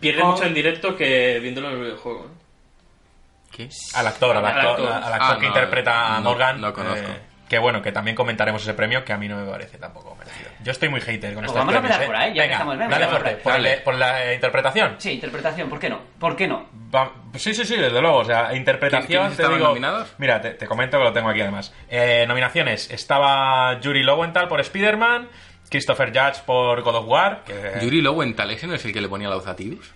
Pierde 0.00 0.22
Oh. 0.22 0.32
mucho 0.32 0.44
en 0.44 0.52
directo 0.54 0.96
que 0.96 1.38
viéndolo 1.40 1.68
en 1.68 1.74
el 1.76 1.80
videojuego. 1.82 2.26
¿eh? 2.26 3.56
¿Qué? 3.56 3.68
Al 3.94 4.06
actor, 4.06 4.36
al 4.36 4.44
Al 4.44 4.56
actor, 4.58 4.70
actor. 4.70 4.92
al 4.92 5.12
actor 5.12 5.20
Ah, 5.30 5.36
que 5.36 5.42
no, 5.42 5.48
interpreta 5.48 6.16
a 6.16 6.18
no, 6.20 6.24
Morgan. 6.30 6.60
no 6.60 6.72
conozco. 6.72 7.08
eh, 7.08 7.20
que 7.50 7.58
bueno, 7.58 7.82
que 7.82 7.90
también 7.90 8.14
comentaremos 8.16 8.62
ese 8.62 8.72
premio 8.74 9.04
que 9.04 9.12
a 9.12 9.16
mí 9.18 9.26
no 9.28 9.36
me 9.36 9.50
parece 9.50 9.76
tampoco 9.76 10.14
merecido. 10.14 10.48
Yo 10.62 10.70
estoy 10.70 10.88
muy 10.88 11.00
hater 11.00 11.34
con 11.34 11.44
Pues 11.44 11.50
estos 11.50 11.56
vamos 11.56 11.74
a 11.74 11.78
empezar 11.78 12.02
¿eh? 12.02 12.06
por 12.06 12.14
ahí, 12.16 12.28
ya 12.28 12.34
que 12.34 12.40
Venga, 12.42 12.52
estamos- 12.54 12.78
venga, 12.78 12.90
dale 12.98 13.06
fuerte. 13.08 13.36
por 13.84 13.94
el- 13.94 14.00
la 14.00 14.24
eh, 14.24 14.34
interpretación. 14.36 14.94
Sí, 14.98 15.10
interpretación, 15.14 15.68
¿por 15.68 15.80
qué 15.80 15.90
no? 15.90 16.00
¿Por 16.20 16.36
qué 16.36 16.46
no? 16.46 16.66
Va- 16.94 17.12
sí, 17.34 17.52
sí, 17.52 17.64
sí, 17.64 17.76
desde 17.76 18.00
luego. 18.00 18.18
O 18.18 18.24
sea, 18.24 18.54
interpretación. 18.54 19.06
¿Quién- 19.08 19.18
quiénes 19.20 19.36
te 19.36 19.42
estaban 19.42 19.58
digo- 19.58 19.68
nominados? 19.68 20.14
Mira, 20.18 20.40
te, 20.40 20.50
te 20.52 20.66
comento 20.66 20.96
que 20.96 21.04
lo 21.04 21.12
tengo 21.12 21.28
aquí 21.28 21.40
además. 21.40 21.74
Eh, 21.88 22.24
nominaciones: 22.28 22.88
estaba 22.90 23.80
Yuri 23.80 24.04
Lowenthal 24.04 24.46
por 24.46 24.60
Spider-Man, 24.60 25.28
Christopher 25.68 26.08
Judge 26.16 26.42
por 26.46 26.82
God 26.82 26.94
of 26.94 27.08
War. 27.08 27.42
Que, 27.44 27.80
Yuri 27.82 28.00
Lowenthal, 28.00 28.48
¿ese 28.52 28.68
no 28.68 28.74
es 28.74 28.84
el 28.84 28.92
que 28.92 29.00
le 29.00 29.08
ponía 29.08 29.28
la 29.28 29.34
voz 29.34 29.48
a 29.48 29.56
Tidus? 29.56 29.92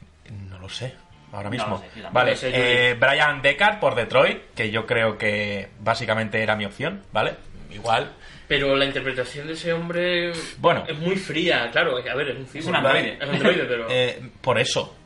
No 0.48 0.59
lo 0.59 0.68
sé, 0.68 0.94
ahora 1.35 1.44
No 1.44 1.51
mismo. 1.51 1.78
sé, 1.78 1.85
yo 1.97 2.02
tampoco 2.02 2.12
vale, 2.15 2.36
sé, 2.36 2.51
eh, 2.52 2.94
Brian 2.94 3.43
Deckard 3.43 3.78
por 3.81 3.94
Detroit, 3.94 4.55
que 4.55 4.70
yo 4.70 4.86
creo 4.86 5.19
que 5.19 5.69
básicamente 5.81 6.43
era 6.43 6.56
mi 6.56 6.65
opción, 6.65 7.02
¿vale? 7.12 7.35
Igual. 7.70 8.12
Pero 8.47 8.77
la 8.77 8.85
interpretación 8.85 9.47
de 9.47 9.55
ese 9.55 9.73
hombre 9.73 10.32
Bueno. 10.59 10.85
es 10.86 10.98
muy 10.98 11.16
fría, 11.16 11.69
claro. 11.73 11.97
A 11.97 12.15
ver, 12.15 12.28
es 12.31 12.36
un 12.36 12.47
cyborg, 12.47 12.69
un 12.69 12.77
androide. 12.77 13.19
Es 13.20 13.28
un 13.28 13.35
androide, 13.35 13.65
pero, 13.65 13.86
Eh, 13.90 14.20
por 14.40 14.59
eso. 14.59 14.97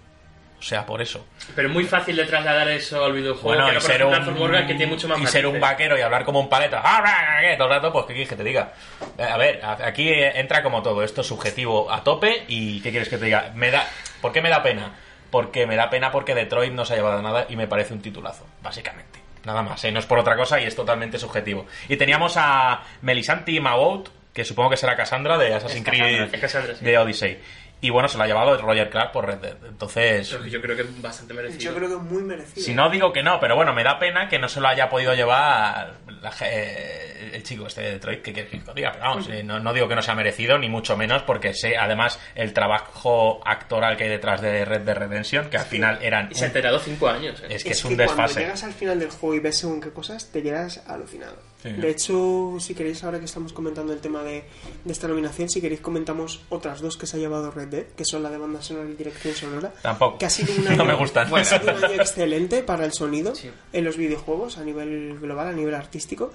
O 0.58 0.62
sea, 0.62 0.84
por 0.84 1.00
eso. 1.00 1.24
pero 1.54 1.68
es 1.68 1.72
muy 1.74 1.84
fácil 1.84 2.16
de 2.16 2.24
trasladar 2.24 2.66
eso 2.70 3.04
al 3.04 3.12
videojuego. 3.12 3.46
Bueno, 3.48 3.66
que 3.66 3.70
y 3.70 3.74
no, 3.74 3.80
ser, 3.80 4.04
un, 4.04 4.38
Morgan, 4.40 4.66
que 4.66 4.74
tiene 4.74 4.90
mucho 4.90 5.06
más 5.06 5.20
y 5.20 5.26
ser 5.28 5.46
un 5.46 5.60
vaquero 5.60 5.96
y 5.96 6.00
hablar 6.00 6.24
como 6.24 6.40
un 6.40 6.48
paleta 6.48 6.82
¡Ah, 6.84 7.38
¿qué? 7.40 7.54
todo 7.56 7.68
el 7.68 7.74
rato, 7.74 7.92
pues 7.92 8.06
¿qué 8.06 8.12
quieres 8.14 8.28
que 8.28 8.34
te 8.34 8.42
diga? 8.42 8.72
Eh, 9.16 9.22
A 9.22 9.36
ver, 9.36 9.60
aquí 9.64 10.10
entra 10.12 10.60
como 10.64 10.82
todo, 10.82 11.04
esto 11.04 11.20
es 11.20 11.28
subjetivo 11.28 11.88
a 11.92 12.02
tope 12.02 12.42
y 12.48 12.80
¿qué 12.80 12.90
quieres 12.90 13.08
que 13.08 13.18
te 13.18 13.26
diga? 13.26 13.52
Me 13.54 13.70
da, 13.70 13.86
¿Por 14.20 14.32
qué 14.32 14.42
me 14.42 14.48
da 14.50 14.60
pena? 14.60 14.90
Porque 15.30 15.66
me 15.66 15.76
da 15.76 15.90
pena 15.90 16.10
porque 16.10 16.34
Detroit 16.34 16.72
no 16.72 16.84
se 16.84 16.94
ha 16.94 16.96
llevado 16.96 17.20
nada 17.22 17.46
y 17.48 17.56
me 17.56 17.66
parece 17.66 17.94
un 17.94 18.00
titulazo, 18.00 18.46
básicamente. 18.62 19.20
Nada 19.44 19.62
más, 19.62 19.82
¿eh? 19.84 19.92
no 19.92 19.98
es 19.98 20.06
por 20.06 20.18
otra 20.18 20.36
cosa 20.36 20.60
y 20.60 20.64
es 20.64 20.76
totalmente 20.76 21.18
subjetivo. 21.18 21.66
Y 21.88 21.96
teníamos 21.96 22.34
a 22.36 22.82
Melisanti 23.02 23.60
Mawout, 23.60 24.10
que 24.32 24.44
supongo 24.44 24.70
que 24.70 24.76
será 24.76 24.96
Cassandra 24.96 25.38
de 25.38 25.54
Assassin's 25.54 25.84
Creed 25.86 26.28
es 26.32 26.40
Cassandra, 26.40 26.74
sí. 26.74 26.84
de 26.84 26.98
Odyssey. 26.98 27.38
Y 27.80 27.90
bueno, 27.90 28.08
se 28.08 28.18
lo 28.18 28.24
ha 28.24 28.26
llevado 28.26 28.56
Roger 28.60 28.90
Clark 28.90 29.12
por 29.12 29.24
Red 29.26 29.38
Dead. 29.38 29.56
Entonces, 29.68 30.28
Pero 30.30 30.46
yo 30.46 30.60
creo 30.60 30.74
que 30.76 30.82
es 30.82 31.02
bastante 31.02 31.32
merecido. 31.32 31.60
Yo 31.60 31.74
creo 31.76 31.88
que 31.88 31.94
es 31.94 32.00
muy 32.02 32.22
merecido. 32.22 32.64
si 32.66 32.74
no 32.74 32.90
digo 32.90 33.12
que 33.12 33.22
no, 33.22 33.38
pero 33.38 33.54
bueno, 33.54 33.72
me 33.72 33.84
da 33.84 33.98
pena 34.00 34.28
que 34.28 34.38
no 34.40 34.48
se 34.48 34.60
lo 34.60 34.66
haya 34.68 34.88
podido 34.88 35.14
llevar 35.14 35.94
la 36.20 36.32
eh, 36.42 37.30
el 37.34 37.42
chico 37.44 37.66
este 37.68 37.82
de 37.82 37.92
Detroit, 37.92 38.22
que 38.22 38.32
quieres 38.32 38.50
que 38.50 38.60
diga? 38.74 38.90
Pero 38.92 39.04
vamos, 39.04 39.28
eh, 39.28 39.44
no, 39.44 39.60
no 39.60 39.72
digo 39.72 39.86
que 39.86 39.94
no 39.94 40.02
sea 40.02 40.14
merecido, 40.16 40.58
ni 40.58 40.68
mucho 40.68 40.96
menos, 40.96 41.22
porque 41.22 41.54
sé 41.54 41.76
además 41.76 42.18
el 42.34 42.52
trabajo 42.52 43.40
actoral 43.44 43.96
que 43.96 44.04
hay 44.04 44.10
detrás 44.10 44.40
de 44.40 44.64
Red 44.64 44.80
Dead 44.80 44.96
Redemption, 44.96 45.48
que 45.48 45.58
al 45.58 45.66
final 45.66 45.98
eran... 46.02 46.28
Y 46.32 46.34
se 46.34 46.40
ha 46.40 46.44
un- 46.44 46.48
enterado 46.48 46.78
cinco 46.80 47.08
años. 47.08 47.40
¿eh? 47.42 47.46
es 47.50 47.62
que 47.62 47.70
es, 47.70 47.78
es 47.78 47.84
un 47.84 47.90
que 47.96 48.04
cuando 48.06 48.22
desfase. 48.22 48.40
llegas 48.40 48.64
al 48.64 48.72
final 48.72 48.98
del 48.98 49.10
juego 49.10 49.34
y 49.36 49.40
ves 49.40 49.56
según 49.58 49.80
qué 49.80 49.90
cosas, 49.92 50.32
te 50.32 50.42
quedas 50.42 50.82
alucinado. 50.88 51.36
Sí. 51.62 51.70
De 51.72 51.90
hecho, 51.90 52.56
si 52.60 52.72
queréis, 52.74 53.02
ahora 53.02 53.18
que 53.18 53.24
estamos 53.24 53.52
comentando 53.52 53.92
el 53.92 53.98
tema 53.98 54.22
de, 54.22 54.44
de 54.84 54.92
esta 54.92 55.08
nominación, 55.08 55.48
si 55.48 55.60
queréis 55.60 55.80
comentamos 55.80 56.40
otras 56.50 56.80
dos 56.80 56.96
que 56.96 57.06
se 57.06 57.16
ha 57.16 57.20
llevado 57.20 57.50
Red 57.50 57.66
Dead, 57.68 57.86
que 57.96 58.04
son 58.04 58.22
la 58.22 58.30
de 58.30 58.38
banda 58.38 58.62
sonora 58.62 58.88
y 58.88 58.94
dirección 58.94 59.34
sonora. 59.34 59.72
Tampoco. 59.82 60.18
Que 60.18 60.26
ha 60.26 60.30
sido 60.30 60.54
un 60.56 60.66
año, 60.68 60.76
No 60.76 60.84
me 60.84 60.94
gustan. 60.94 61.34
ha 61.34 61.44
sido 61.44 61.62
un 61.76 61.84
año 61.84 61.94
excelente 62.00 62.62
para 62.62 62.84
el 62.84 62.92
sonido 62.92 63.34
Sí. 63.34 63.50
en 63.72 63.84
los 63.84 63.96
videojuegos 63.96 64.56
a 64.58 64.62
nivel 64.64 65.18
global, 65.20 65.48
a 65.48 65.52
nivel 65.52 65.74
artístico. 65.74 66.32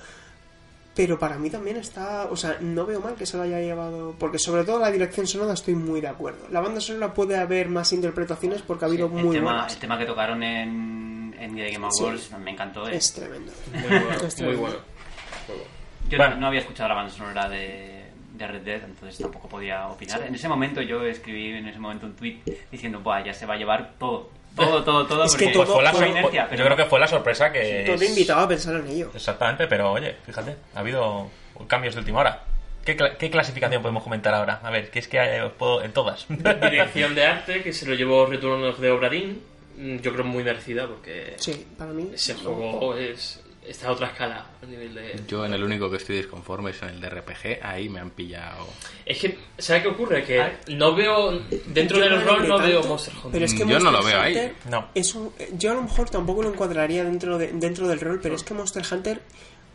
Pero 0.96 1.18
para 1.18 1.40
mí 1.40 1.50
también 1.50 1.78
está, 1.78 2.26
o 2.30 2.36
sea, 2.36 2.58
no 2.62 2.86
veo 2.86 3.00
mal 3.02 3.16
que 3.16 3.26
se 3.26 3.36
lo 3.36 3.44
haya 3.44 3.60
llevado, 3.60 4.14
porque 4.20 4.38
sobre 4.38 4.64
todo 4.64 4.78
la 4.78 4.92
dirección 4.92 5.26
sonora 5.26 5.54
estoy 5.54 5.74
muy 5.74 6.02
de 6.02 6.08
acuerdo. 6.10 6.46
La 6.52 6.60
banda 6.60 6.80
sonora 6.82 7.14
puede 7.16 7.36
haber 7.38 7.68
más 7.70 7.94
interpretaciones 7.94 8.62
porque 8.62 8.86
ha 8.86 8.90
habido 8.90 9.08
el, 9.08 9.12
muy 9.24 9.36
tema, 9.38 9.54
buenas. 9.54 9.74
el 9.74 9.80
tema 9.80 9.98
que 9.98 10.06
tocaron 10.06 10.44
en, 10.44 11.34
en 11.40 11.56
The 11.56 11.72
Game 11.72 11.88
Sí. 11.92 12.04
Awards 12.04 12.32
me 12.38 12.52
encantó. 12.52 12.88
eh. 12.88 12.96
Es 12.98 13.12
tremendo. 13.14 13.52
Muy 13.74 13.82
bueno, 13.82 14.12
Es 14.12 14.22
muy 14.22 14.30
tremendo. 14.30 14.36
bueno. 14.36 14.52
Muy 14.52 14.56
bueno. 14.58 14.93
Yo 16.10 16.18
Bueno. 16.18 16.36
no, 16.36 16.42
no 16.42 16.48
había 16.48 16.60
escuchado 16.62 16.90
la 16.90 16.96
banda 16.96 17.12
sonora 17.12 17.48
de, 17.50 18.04
de 18.34 18.48
Red 18.48 18.62
Dead, 18.62 18.84
entonces 18.84 19.18
tampoco 19.20 19.48
podía 19.48 19.88
opinar. 19.88 20.22
En 20.24 20.36
ese 20.36 20.48
momento 20.50 20.82
yo 20.82 21.04
escribí 21.06 21.50
en 21.54 21.68
ese 21.68 21.80
momento 21.80 22.06
un 22.06 22.16
tweet 22.16 22.40
diciendo, 22.72 23.00
Buah, 23.00 23.24
ya 23.24 23.34
se 23.34 23.46
va 23.46 23.54
a 23.54 23.58
llevar 23.58 23.94
todo. 23.98 24.30
Todo, 24.56 24.84
todo, 24.84 25.08
todo. 25.08 25.24
Es 25.24 25.36
que 25.36 25.48
todo- 25.48 25.66
fue 25.66 25.82
la 25.84 25.92
sor- 25.94 26.08
inercia, 26.08 26.44
yo 26.44 26.50
pero 26.52 26.66
creo 26.66 26.78
que 26.78 26.86
fue 26.86 27.00
la 27.00 27.08
sorpresa 27.08 27.52
que... 27.52 27.84
Todo 27.88 27.96
es- 27.96 28.10
invitaba 28.10 28.44
a 28.44 28.48
pensar 28.48 28.76
en 28.76 28.88
ello. 28.88 29.12
Exactamente, 29.16 29.66
pero 29.68 29.92
oye, 29.94 30.16
fíjate, 30.26 30.56
ha 30.76 30.80
habido 30.80 31.28
cambios 31.68 31.96
de 31.96 32.02
última 32.02 32.20
hora. 32.20 32.44
¿Qué, 32.86 32.96
cla- 32.98 33.16
qué 33.18 33.32
clasificación 33.32 33.82
podemos 33.82 34.04
comentar 34.04 34.34
ahora? 34.34 34.60
A 34.62 34.70
ver, 34.70 34.92
que 34.92 35.00
es 35.00 35.08
que 35.08 35.18
eh, 35.18 35.42
os 35.42 35.54
puedo 35.54 35.82
en 35.84 35.92
todas. 35.94 36.28
Dirección 36.30 37.16
de 37.16 37.26
arte, 37.26 37.64
que 37.64 37.72
se 37.74 37.88
lo 37.88 37.96
llevó 37.96 38.26
Return 38.28 38.64
of 38.66 38.80
the 38.80 38.92
Obra 38.92 39.10
Dinn. 39.10 39.42
Mm, 39.78 39.98
Yo 40.02 40.12
creo 40.14 40.26
muy 40.26 40.44
merecida 40.44 40.86
porque 40.88 41.34
Sí, 41.38 41.66
para 41.78 41.92
mí. 41.92 42.12
ese 42.14 42.36
juego 42.36 42.96
es 42.96 43.43
está 43.68 43.88
a 43.88 43.92
otra 43.92 44.08
escala 44.08 44.46
a 44.62 44.66
nivel 44.66 44.94
de... 44.94 45.22
Yo 45.28 45.46
en 45.46 45.54
el 45.54 45.64
único 45.64 45.90
que 45.90 45.98
estoy 45.98 46.18
disconforme 46.18 46.72
es 46.72 46.82
en 46.82 46.90
el 46.90 47.02
de 47.02 47.10
RPG, 47.10 47.60
ahí 47.64 47.90
me 47.90 48.00
han 48.00 48.10
pillado. 48.12 48.68
Es 49.06 49.20
que, 49.20 49.38
¿sabes 49.58 49.84
qué 49.84 49.90
ocurre? 49.90 50.24
Que 50.24 50.58
no 50.70 50.94
veo, 50.96 51.32
dentro 51.68 51.98
Yo 51.98 52.04
del 52.04 52.16
no 52.16 52.22
rol 52.26 52.48
no 52.48 52.56
tanto, 52.58 52.68
veo 52.72 52.84
Monster 52.84 53.14
Hunter. 53.16 53.32
Pero 53.32 53.46
es 53.46 53.54
que 53.54 53.66
Yo 53.68 53.80
no 53.80 53.92
lo 53.92 54.04
veo 54.04 54.20
ahí. 54.20 54.54
No. 54.70 54.88
Es 54.94 55.16
un, 55.16 55.32
yo 55.58 55.72
a 55.72 55.74
lo 55.76 55.82
mejor 55.84 56.10
tampoco 56.10 56.44
lo 56.44 56.50
encuadraría 56.50 57.04
dentro, 57.04 57.38
de, 57.38 57.48
dentro 57.54 57.88
del 57.88 58.00
rol, 58.00 58.20
pero 58.22 58.36
es 58.36 58.44
que 58.44 58.54
Monster 58.54 58.84
Hunter 58.92 59.22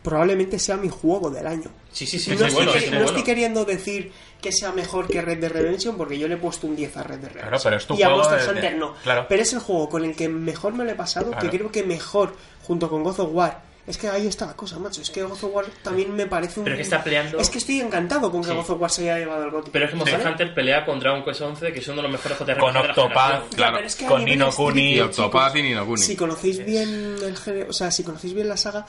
probablemente 0.01 0.57
sea 0.59 0.77
mi 0.77 0.87
juego 0.87 1.29
del 1.29 1.45
año. 1.45 1.69
Sí, 1.91 2.05
sí, 2.05 2.19
sí, 2.19 2.31
no 2.31 2.37
sí, 2.37 2.43
estoy, 2.45 2.53
bueno, 2.65 2.71
queri- 2.71 2.79
sí, 2.79 2.85
no 2.85 2.91
bueno. 2.91 3.05
estoy 3.07 3.23
queriendo 3.23 3.65
decir 3.65 4.11
que 4.41 4.51
sea 4.53 4.71
mejor 4.71 5.07
que 5.07 5.21
Red 5.21 5.39
Dead 5.39 5.51
Redemption 5.51 5.97
porque 5.97 6.17
yo 6.17 6.27
le 6.29 6.35
he 6.35 6.37
puesto 6.37 6.67
un 6.67 6.75
10 6.77 6.95
a 6.97 7.03
Red 7.03 7.17
Dead 7.19 7.31
Redemption. 7.33 7.49
Claro, 7.49 7.61
pero 7.63 7.75
es 7.75 7.85
tu 7.85 7.95
y 7.95 8.03
a 8.03 8.09
Monster 8.09 8.41
de- 8.41 8.49
Hunter 8.49 8.75
no. 8.77 8.95
claro. 9.03 9.25
Pero 9.27 9.41
es 9.41 9.51
el 9.53 9.59
juego 9.59 9.89
con 9.89 10.05
el 10.05 10.15
que 10.15 10.29
mejor 10.29 10.73
me 10.73 10.85
lo 10.85 10.91
he 10.91 10.95
pasado, 10.95 11.31
Claro. 11.31 11.49
que 11.49 11.57
creo 11.57 11.71
que 11.71 11.83
mejor 11.83 12.33
junto 12.63 12.89
con 12.89 13.03
God 13.03 13.19
of 13.19 13.29
War. 13.33 13.61
Es 13.89 13.97
que 13.97 14.07
ahí 14.07 14.27
está 14.27 14.45
la 14.45 14.55
cosa, 14.55 14.77
macho. 14.77 15.01
Es 15.01 15.09
que 15.09 15.23
God 15.23 15.31
of 15.31 15.43
War 15.45 15.65
también 15.81 16.15
me 16.15 16.27
parece 16.27 16.59
un... 16.59 16.63
Pero 16.63 16.75
es 16.75 16.77
que 16.77 16.83
está 16.83 17.03
peleando- 17.03 17.39
Es 17.39 17.49
que 17.49 17.57
estoy 17.57 17.81
encantado 17.81 18.31
con 18.31 18.41
que 18.43 18.49
Sí. 18.49 18.53
God 18.55 18.69
of 18.69 18.79
War 18.81 18.91
se 18.91 19.01
haya 19.09 19.17
llevado 19.25 19.43
el 19.45 19.49
GOTY. 19.49 19.71
Pero 19.73 19.85
es 19.85 19.91
que 19.91 19.97
Monster 19.97 20.19
¿Vale? 20.19 20.29
Hunter 20.31 20.53
pelea 20.53 20.85
con 20.85 20.99
Dragon 20.99 21.23
Quest 21.25 21.41
11, 21.41 21.73
que 21.73 21.79
es 21.79 21.87
uno 21.87 21.97
de 21.97 22.03
los 22.03 22.11
mejores 22.11 22.37
JRPG 22.37 22.59
Con 22.59 22.77
Octopath. 22.77 23.55
Claro, 23.55 23.79
es 23.79 23.95
que 23.95 24.05
con 24.05 24.23
Nino 24.23 24.51
Kuni. 24.51 24.99
Octopath 24.99 25.55
y 25.55 25.63
Nino 25.63 25.85
Kuni. 25.87 26.01
Si 26.03 26.15
conocéis 26.15 26.63
bien 26.63 27.15
el 27.23 27.35
género, 27.35 27.71
o 27.71 27.73
sea, 27.73 27.89
si 27.89 28.03
conocéis 28.03 28.33
bien 28.35 28.47
la 28.47 28.57
saga, 28.57 28.85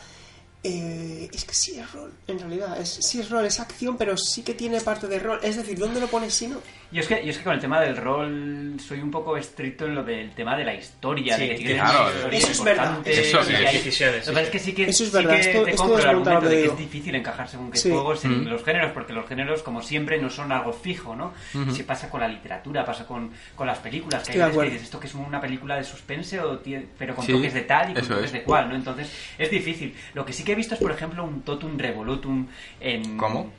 eh, 0.63 1.29
es 1.33 1.45
que 1.45 1.55
sí 1.55 1.79
es 1.79 1.91
rol, 1.93 2.13
en 2.27 2.39
realidad. 2.39 2.79
Es, 2.81 2.89
sí 2.91 3.21
es 3.21 3.31
rol, 3.31 3.45
es 3.47 3.61
acción, 3.61 3.97
pero 3.97 4.17
sí 4.17 4.43
que 4.43 4.55
tiene 4.55 4.81
parte 4.81 5.07
de 5.07 5.19
rol. 5.19 5.39
Es 5.43 5.57
decir, 5.57 5.79
¿dónde 5.79 6.01
lo 6.01 6.07
pones 6.09 6.35
si 6.35 6.49
no? 6.49 6.59
Yo 6.93 7.01
es, 7.01 7.07
que, 7.07 7.25
yo 7.25 7.31
es 7.31 7.39
que 7.39 7.45
con 7.45 7.55
el 7.55 7.61
tema 7.61 7.81
del 7.81 7.97
rol 7.97 8.75
soy 8.85 8.99
un 8.99 9.13
poco 9.13 9.37
estricto 9.37 9.87
en 9.87 9.95
lo 9.95 10.03
del 10.03 10.35
tema 10.35 10.57
de 10.57 10.65
la 10.65 10.75
historia. 10.75 11.37
Sí, 11.37 11.47
de 11.47 11.55
que 11.55 11.75
claro, 11.75 12.11
eso 12.33 12.51
es 12.51 12.65
verdad. 12.65 12.99
Eso 13.07 13.41
y 13.41 13.45
sí. 13.45 13.51
que 13.51 13.57
hay- 13.57 13.77
Decisiones, 13.77 14.27
Lo 14.27 14.33
que 14.35 14.41
pasa 14.41 14.41
sí, 14.41 14.45
es 14.47 14.51
que 14.51 14.59
sí 14.59 14.73
que, 14.75 14.83
Eso 14.91 15.05
es 15.05 15.11
sí 15.11 15.17
verdad, 15.17 15.35
que 15.35 15.41
esto- 15.41 15.63
te 15.65 15.71
esto 15.71 15.83
compro 15.83 15.99
es 15.99 16.05
el 16.05 16.11
argumento 16.11 16.49
de 16.49 16.57
que 16.63 16.67
es 16.67 16.79
difícil 16.79 17.15
encajar 17.15 17.49
según 17.49 17.71
qué 17.71 17.79
Sí. 17.79 17.91
juegos 17.91 18.25
en 18.25 18.45
Mm. 18.45 18.49
los 18.49 18.65
géneros, 18.65 18.91
porque 18.93 19.13
los 19.13 19.27
géneros, 19.29 19.63
como 19.63 19.83
siempre, 19.83 20.21
no 20.21 20.29
son 20.31 20.51
algo 20.53 20.73
fijo, 20.73 21.15
¿no? 21.15 21.33
Si 21.73 21.85
pasa 21.85 22.11
con 22.11 22.21
la 22.21 22.29
literatura, 22.29 22.85
pasa 22.85 23.07
con, 23.07 23.31
con 23.55 23.67
las 23.69 23.79
películas, 23.79 24.25
que 24.25 24.33
hay 24.33 24.39
veces 24.39 24.47
que 24.49 24.53
acuerdo. 24.53 24.71
dices 24.73 24.85
esto 24.87 25.01
que 25.01 25.07
es 25.07 25.15
una 25.15 25.41
película 25.41 25.77
de 25.77 25.85
suspense, 25.85 26.41
o 26.41 26.61
pero 26.99 27.15
con 27.15 27.25
Sí, 27.25 27.33
toques 27.33 27.55
de 27.55 27.63
tal 27.63 27.93
y 27.93 27.95
con 27.95 28.07
toques 28.09 28.25
es. 28.27 28.33
de 28.33 28.43
cual, 28.43 28.69
¿no? 28.69 28.75
Entonces, 28.75 29.11
es 29.39 29.51
difícil. 29.51 29.95
Lo 30.15 30.27
que 30.27 30.33
sí 30.33 30.43
que 30.43 30.50
he 30.53 30.55
visto 30.55 30.75
es, 30.75 30.81
por 30.81 30.93
ejemplo, 30.93 31.25
un 31.25 31.43
Totum 31.43 31.79
Revolutum 31.79 32.47
en... 32.81 33.17
¿Cómo? 33.17 33.53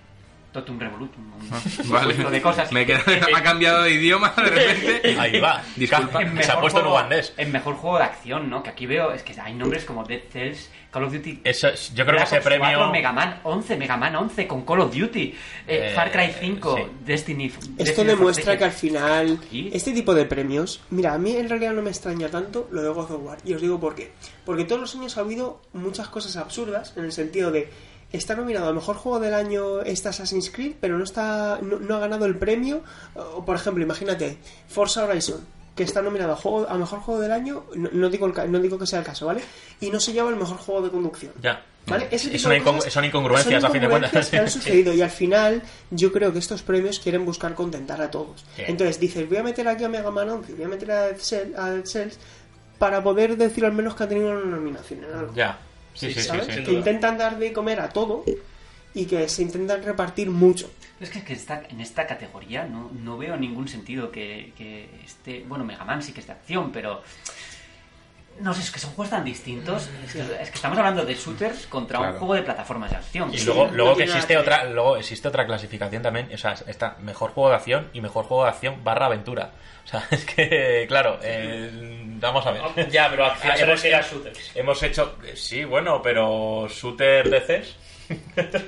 Totum 0.52 0.78
Revolutum. 0.80 1.24
Un 1.42 1.50
Vale. 1.90 2.08
conjunto 2.08 2.30
de 2.32 2.42
cosas. 2.42 2.72
Me 2.74 2.82
ha 2.84 3.42
cambiado 3.44 3.84
de 3.84 3.92
idioma 3.94 4.34
de 4.36 4.44
repente. 4.50 5.16
Ahí 5.20 5.40
va. 5.40 5.62
Disculpa. 5.78 6.20
Se 6.44 6.52
ha 6.52 6.60
puesto 6.60 6.80
en 6.80 6.86
juego- 6.86 6.92
ugandés. 6.98 7.34
En 7.38 7.52
mejor 7.54 7.76
juego 7.76 7.98
de 8.00 8.04
acción, 8.04 8.50
¿no? 8.50 8.62
Que 8.62 8.70
aquí 8.72 8.86
veo, 8.86 9.14
es 9.14 9.24
que 9.24 9.40
hay 9.40 9.54
nombres 9.54 9.86
como 9.86 10.04
Dead 10.04 10.20
Cells, 10.30 10.70
Call 10.92 11.06
of 11.06 11.14
Duty. 11.14 11.40
Eso 11.44 11.70
es- 11.70 11.94
yo 11.94 12.06
creo 12.06 12.18
que 12.18 12.24
ese 12.24 12.38
Ops 12.38 12.44
4, 12.48 12.60
premio... 12.60 12.92
Mega 12.92 13.12
Man 13.14 13.40
11, 13.44 13.78
Mega 13.78 13.96
Man 13.98 14.16
11 14.16 14.46
con 14.48 14.64
Call 14.66 14.82
of 14.82 14.94
Duty, 14.96 15.24
eh, 15.24 15.34
Eh, 15.68 15.92
Far 15.96 16.12
Cry 16.12 16.34
5, 16.40 16.76
sí. 16.78 16.84
Destiny. 17.06 17.46
Esto 17.46 17.62
Destiny 17.78 18.08
demuestra 18.08 18.58
que 18.58 18.66
al 18.66 18.72
final, 18.74 19.40
¿Y? 19.52 19.76
este 19.76 19.94
tipo 19.94 20.14
de 20.14 20.26
premios, 20.26 20.82
mira, 20.90 21.14
a 21.14 21.18
mí 21.18 21.36
en 21.36 21.48
realidad 21.48 21.72
no 21.74 21.82
me 21.82 21.90
extraña 21.92 22.28
tanto 22.30 22.68
lo 22.72 22.82
de 22.84 22.90
God 22.90 23.12
of 23.12 23.24
War. 23.24 23.38
Y 23.46 23.54
os 23.54 23.62
digo 23.62 23.80
por 23.80 23.96
qué. 23.96 24.12
Porque 24.46 24.66
todos 24.66 24.82
los 24.82 24.96
años 24.96 25.18
ha 25.18 25.22
habido 25.22 25.62
muchas 25.74 26.10
cosas 26.10 26.36
absurdas, 26.36 26.94
en 26.98 27.06
el 27.06 27.14
sentido 27.14 27.52
de, 27.52 27.70
está 28.12 28.36
nominado 28.36 28.68
a 28.68 28.74
mejor 28.74 28.98
juego 28.98 29.22
del 29.22 29.34
año 29.34 29.82
este 29.84 30.10
Assassin's 30.10 30.50
Creed, 30.50 30.74
pero 30.82 30.98
no, 30.98 31.06
está, 31.06 31.60
no, 31.62 31.80
no 31.80 31.96
ha 31.96 32.00
ganado 32.00 32.26
el 32.26 32.36
premio. 32.38 32.84
O, 33.16 33.46
por 33.46 33.56
ejemplo, 33.56 33.82
imagínate, 33.82 34.38
Forza 34.68 35.06
Horizon, 35.06 35.40
que 35.76 35.84
está 35.84 36.02
nominado 36.02 36.34
a, 36.34 36.36
juego, 36.36 36.68
a 36.70 36.78
mejor 36.78 37.00
juego 37.00 37.22
del 37.22 37.32
año, 37.32 37.64
no, 37.76 37.90
no 37.94 38.10
digo 38.10 38.28
el 38.28 38.52
no 38.52 38.60
digo 38.60 38.78
que 38.78 38.86
sea 38.86 39.00
el 39.00 39.06
caso, 39.06 39.26
¿vale? 39.26 39.42
Y 39.80 39.90
no 39.90 40.00
se 40.00 40.12
lleva 40.14 40.30
el 40.30 40.36
mejor 40.36 40.58
juego 40.58 40.82
de 40.82 40.90
conducción. 40.90 41.32
Ya. 41.42 41.64
¿Vale? 41.88 42.08
Ese 42.12 42.30
tipo 42.30 42.50
de 42.50 42.92
son 42.92 43.06
incongruencias, 43.06 43.64
a 43.64 43.70
fin 43.72 43.82
de 43.82 43.90
cuentas. 43.90 44.30
que 44.30 44.38
han 44.38 44.50
sucedido 44.52 44.94
y 44.94 45.02
al 45.02 45.10
final 45.10 45.64
yo 45.90 46.12
creo 46.12 46.32
que 46.32 46.38
estos 46.40 46.62
premios 46.62 47.00
quieren 47.00 47.26
buscar 47.26 47.56
contentar 47.56 48.02
a 48.02 48.12
todos. 48.12 48.46
Entonces 48.58 49.00
dices, 49.00 49.28
voy 49.28 49.38
a 49.38 49.44
meter 49.44 49.68
aquí 49.68 49.84
a 49.84 49.90
Mega 49.90 50.12
Man 50.12 50.30
11, 50.30 50.54
voy 50.54 50.64
a 50.66 50.68
meter 50.68 50.92
a 50.92 51.02
Dead 51.08 51.18
Cell- 51.18 51.56
a 51.58 51.72
Dead 51.72 51.86
Cells 51.86 52.20
para 52.78 53.02
poder 53.02 53.36
decir 53.38 53.66
al 53.66 53.72
menos 53.74 53.96
que 53.96 54.04
ha 54.04 54.08
tenido 54.08 54.30
una 54.30 54.46
nominación 54.58 55.04
en 55.06 55.14
algo. 55.14 55.34
Ya. 55.34 55.58
Sí, 55.94 56.14
sí, 56.14 56.22
sí. 56.22 56.28
¿Sabes? 56.28 56.48
sí. 56.54 56.64
que 56.64 56.72
intentan 56.72 57.18
dar 57.18 57.40
de 57.40 57.52
comer 57.52 57.80
a 57.80 57.90
todo 57.90 58.24
y 58.94 59.06
que 59.06 59.28
se 59.28 59.42
intentan 59.42 59.82
repartir 59.84 60.30
mucho. 60.30 60.70
Es 61.02 61.10
que, 61.10 61.24
que 61.24 61.34
esta- 61.34 61.64
en 61.70 61.82
esta 61.82 62.06
categoría 62.08 62.64
no, 62.66 62.90
no 62.94 63.18
veo 63.18 63.36
ningún 63.36 63.68
sentido 63.68 64.12
que, 64.12 64.54
que 64.58 64.88
esté. 65.04 65.44
Bueno, 65.48 65.66
Mega 65.66 65.84
Man 65.84 66.02
sí 66.04 66.14
que 66.14 66.20
es 66.22 66.28
de 66.28 66.34
acción, 66.34 66.72
pero. 66.72 67.02
No 68.40 68.54
sé, 68.54 68.62
es 68.62 68.72
que 68.72 68.80
son 68.80 68.92
juegos 68.92 69.10
tan 69.12 69.26
distintos. 69.26 69.90
Es 70.06 70.14
que, 70.14 70.22
es 70.22 70.50
que 70.50 70.56
estamos 70.56 70.78
hablando 70.78 71.06
de 71.06 71.14
shooters 71.16 71.68
contra 71.68 72.00
un 72.00 72.14
juego 72.18 72.34
de 72.36 72.42
plataformas 72.44 72.90
de 72.90 72.96
acción. 72.98 73.32
Y 73.34 73.38
Sí, 73.38 73.46
luego, 73.46 73.68
no 73.72 73.96
que 73.96 74.04
existe 74.04 74.34
que 74.34 74.38
otra, 74.38 74.64
luego 74.66 74.96
existe 74.98 75.28
otra 75.28 75.46
clasificación 75.46 76.02
también, 76.02 76.30
o 76.34 76.38
sea, 76.38 76.54
está 76.66 76.96
mejor 77.02 77.32
juego 77.32 77.50
de 77.50 77.56
acción 77.58 77.90
y 77.94 78.00
mejor 78.02 78.26
juego 78.26 78.44
de 78.46 78.50
acción 78.52 78.84
barra 78.84 79.08
aventura. 79.08 79.52
O 79.84 79.88
sea, 79.88 80.08
es 80.12 80.24
que, 80.26 80.86
claro, 80.88 81.20
eh, 81.22 81.70
vamos 82.20 82.46
a 82.48 82.52
ver. 82.52 82.90
Ya, 82.90 83.10
pero 83.10 83.26
acción 83.26 83.52
Ah, 83.52 83.56
hemos, 83.58 83.70
refiere 83.70 83.96
a 83.98 84.02
shooters. 84.02 84.52
hemos 84.56 84.82
hecho, 84.82 85.18
sí, 85.36 85.66
bueno, 85.66 86.02
pero 86.02 86.68
shooter 86.70 87.30
DCs. 87.30 87.76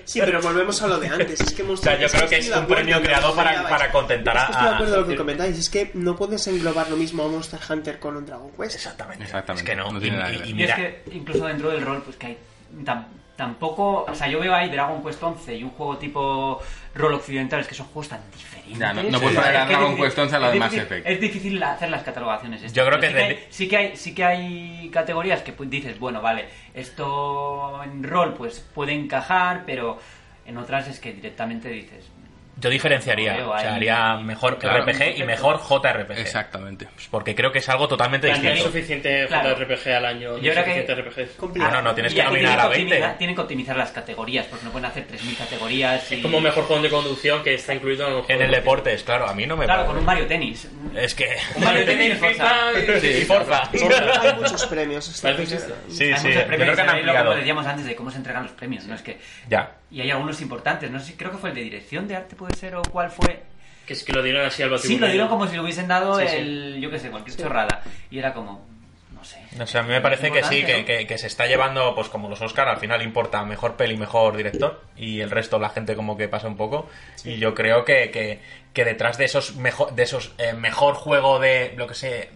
Sí, 0.06 0.20
pero 0.20 0.42
volvemos 0.42 0.82
a 0.82 0.88
lo 0.88 1.00
de 1.00 1.08
antes. 1.08 1.40
Es 1.42 1.54
que 1.54 1.64
O 1.64 1.78
sea, 1.78 2.00
yo 2.00 2.08
creo 2.10 2.28
que 2.30 2.38
es 2.38 2.50
un 2.56 2.66
premio 2.68 3.02
creado 3.02 3.36
para, 3.36 3.68
para 3.68 3.92
contentar 3.92 4.36
Es 4.38 4.44
que 4.44 4.52
estoy 4.52 4.64
de 4.66 4.70
a... 4.70 4.74
acuerdo 4.76 4.94
con 4.96 5.02
lo 5.04 5.08
que 5.08 5.14
a- 5.14 5.18
comentáis. 5.18 5.58
Es 5.58 5.70
que 5.70 5.92
no 5.94 6.16
puedes 6.16 6.48
englobar 6.48 6.90
lo 6.90 6.96
mismo 6.98 7.24
a 7.24 7.28
Monster 7.28 7.60
Hunter 7.70 8.00
con 8.00 8.18
un 8.18 8.26
Dragon 8.26 8.52
Quest. 8.52 8.76
Exactamente. 8.76 9.24
Exactamente. 9.24 9.64
Es 9.72 9.76
que 9.78 9.82
no. 9.84 9.92
No 9.92 10.00
tiene 10.00 10.18
y, 10.18 10.36
y- 10.36 10.48
y 10.48 10.50
Y 10.50 10.54
mira, 10.54 10.76
es 10.76 10.80
que 10.82 11.04
incluso 11.16 11.46
dentro 11.48 11.70
del 11.72 11.82
rol, 11.86 12.02
pues 12.04 12.18
que 12.18 12.28
hay 12.28 12.38
tam- 12.84 13.06
tampoco, 13.36 14.06
o 14.08 14.16
sea, 14.16 14.28
yo 14.28 14.40
veo 14.40 14.54
ahí 14.54 14.70
Dragon 14.70 15.04
Quest 15.04 15.22
11 15.24 15.56
y 15.56 15.64
un 15.64 15.72
juego 15.72 15.98
tipo 15.98 16.62
rol 16.96 17.14
occidentales 17.16 17.68
que 17.68 17.74
son 17.76 17.88
juegos 17.88 18.10
tan 18.10 18.22
diferentes. 18.32 18.78
Ya, 18.80 18.94
no- 18.94 19.04
no 19.04 19.20
puedes 19.20 19.36
poner 19.38 19.56
a 19.58 19.66
Dragon 19.66 19.96
Quest 19.96 20.18
11 20.20 20.36
a 20.36 20.40
la 20.40 20.52
de 20.52 20.60
Mass 20.60 20.74
Effect. 20.74 21.08
Es 21.08 21.20
difícil 21.20 21.62
hacer 21.64 21.90
las 21.90 22.04
catalogaciones. 22.04 22.62
estas, 22.62 22.74
Yo 22.74 22.86
creo 22.86 23.00
que 23.00 23.08
sí, 23.08 23.14
que 23.14 23.20
hay, 23.24 23.48
sí 23.50 23.68
que 23.68 23.76
hay 23.78 23.98
sí 23.98 24.16
que 24.16 24.24
hay 24.24 24.90
categorías 24.94 25.42
que 25.42 25.54
dices, 25.66 26.00
bueno, 26.00 26.22
vale, 26.22 26.46
esto 26.74 27.82
en 27.84 28.04
rol 28.04 28.34
pues 28.36 28.60
puede 28.74 28.94
encajar, 28.94 29.64
pero 29.66 30.00
en 30.46 30.58
otras 30.58 30.88
es 30.88 31.00
que 31.00 31.14
directamente 31.14 31.70
dices 31.70 32.10
Yo 32.56 32.70
diferenciaría, 32.70 33.48
o 33.48 33.58
sea, 33.60 33.76
haría 33.76 34.16
mejor 34.18 34.58
Claro. 34.60 34.84
RPG 34.86 35.18
y 35.18 35.24
mejor 35.24 35.60
JRPG. 35.60 36.20
Exactamente. 36.20 36.88
Pues 36.94 37.08
porque 37.10 37.34
creo 37.36 37.52
que 37.52 37.60
es 37.60 37.68
algo 37.68 37.88
totalmente 37.88 38.32
Hay 38.32 38.40
distinto. 38.40 38.66
suficiente 38.70 39.26
Claro. 39.28 39.50
JRPG 39.56 39.88
al 39.96 40.06
año. 40.06 40.38
Yo 40.38 40.52
creo 40.54 40.64
que- 40.64 40.86
RPG. 40.94 41.62
Ah, 41.62 41.70
no, 41.72 41.82
no, 41.82 41.94
tienes 41.94 42.14
Y 42.14 42.16
que 42.18 42.24
nominar 42.24 42.60
a 42.60 42.64
que 42.70 42.78
20. 42.78 42.96
optimizar- 42.96 43.18
Tienen 43.18 43.36
que 43.36 43.42
optimizar 43.42 43.76
las 43.76 43.92
categorías, 43.92 44.46
porque 44.46 44.66
no 44.66 44.72
pueden 44.72 44.86
hacer 44.86 45.06
3.000 45.08 45.36
categorías. 45.36 46.12
Y... 46.12 46.16
Es 46.16 46.22
como 46.22 46.40
mejor 46.40 46.64
juego 46.66 46.82
de 46.84 46.90
conducción 46.90 47.44
que 47.44 47.56
está 47.56 47.74
incluido 47.74 48.08
en 48.08 48.14
el 48.14 48.24
En 48.30 48.42
el 48.44 48.52
deportes, 48.52 49.04
claro, 49.04 49.28
a 49.28 49.34
mí 49.34 49.46
no 49.48 49.58
me 49.58 49.66
Claro, 49.66 49.86
con 49.88 49.98
un 49.98 50.06
Mario 50.06 50.28
Tennis. 50.28 50.70
Es 50.96 51.16
que... 51.16 51.36
Un 51.56 51.64
Mario 51.64 51.86
Tennis, 51.86 52.18
Forza. 52.20 52.72
Y- 53.04 53.08
y 53.08 53.22
Forza. 53.26 53.70
Hay 53.72 54.34
muchos 54.36 54.66
premios. 54.68 55.06
Sí, 55.06 55.28
Hay 55.28 55.36
sí, 55.48 55.48
muchos 55.48 56.24
yo 56.24 56.46
premios, 56.48 56.48
creo 56.48 56.76
que 56.76 56.82
han 56.82 56.88
y 56.88 57.02
lo 57.02 57.12
ampliado. 57.12 57.32
que 57.32 57.38
decíamos 57.40 57.66
antes 57.66 57.86
de 57.86 57.96
cómo 57.96 58.12
se 58.12 58.18
entregan 58.18 58.44
los 58.44 58.52
premios, 58.54 58.86
¿no? 58.86 58.96
Es 58.96 59.02
que... 59.02 59.20
Ya. 59.50 59.72
Y 59.94 60.02
hay 60.02 60.10
algunos 60.12 60.42
importantes, 60.42 60.90
no 60.90 61.00
sé 61.00 61.06
si 61.12 61.14
creo 61.14 61.30
que 61.32 61.38
fue 61.38 61.50
el 61.52 61.56
de 61.56 61.62
dirección 61.62 62.08
de 62.08 62.16
arte, 62.16 62.36
puede 62.36 62.56
ser, 62.56 62.76
o 62.76 62.82
cuál 62.82 63.12
fue. 63.12 63.44
Que 63.86 63.94
es 63.94 64.04
que 64.04 64.12
lo 64.12 64.24
dieron 64.24 64.44
así 64.46 64.64
al 64.64 64.78
Sí, 64.80 64.98
lo 64.98 65.08
dieron 65.08 65.28
como 65.28 65.46
si 65.46 65.54
le 65.54 65.60
hubiesen 65.62 65.88
dado 65.88 66.20
Sí, 66.20 66.28
sí. 66.28 66.36
el, 66.38 66.80
yo 66.82 66.90
qué 66.90 66.98
sé, 66.98 67.12
cualquier 67.12 67.38
chorrada. 67.38 67.84
Y 68.10 68.18
era 68.18 68.34
como, 68.34 68.66
no 69.14 69.24
sé. 69.24 69.38
No 69.56 69.68
sé, 69.68 69.78
a 69.78 69.84
mí 69.84 69.90
me 69.90 70.02
parece 70.02 70.32
que 70.32 70.42
sí, 70.44 70.50
que, 70.64 70.80
Importante, 70.80 70.86
que- 70.98 71.08
que 71.08 71.18
se 71.20 71.28
está 71.28 71.46
llevando, 71.46 71.94
pues 71.94 72.10
como 72.10 72.28
los 72.28 72.42
Oscar, 72.42 72.70
al 72.70 72.78
final 72.78 73.04
importa 73.04 73.44
mejor 73.46 73.76
peli, 73.76 73.96
mejor 73.96 74.36
director, 74.36 74.82
y 74.98 75.20
el 75.20 75.30
resto 75.30 75.60
la 75.60 75.70
gente 75.70 75.96
como 75.96 76.18
que 76.18 76.28
pasa 76.28 76.48
un 76.48 76.58
poco. 76.58 76.90
Y 77.24 77.38
yo 77.38 77.54
creo 77.54 77.86
que, 77.86 78.10
que, 78.10 78.40
que 78.74 78.86
detrás 78.86 79.20
de 79.20 79.26
esos 79.26 79.58
mejor, 79.58 79.94
de 79.94 80.02
esos 80.04 80.32
eh, 80.40 80.54
mejor 80.54 80.96
juego 80.96 81.40
de, 81.40 81.74
lo 81.78 81.86
que 81.86 81.94
sé, 81.94 82.32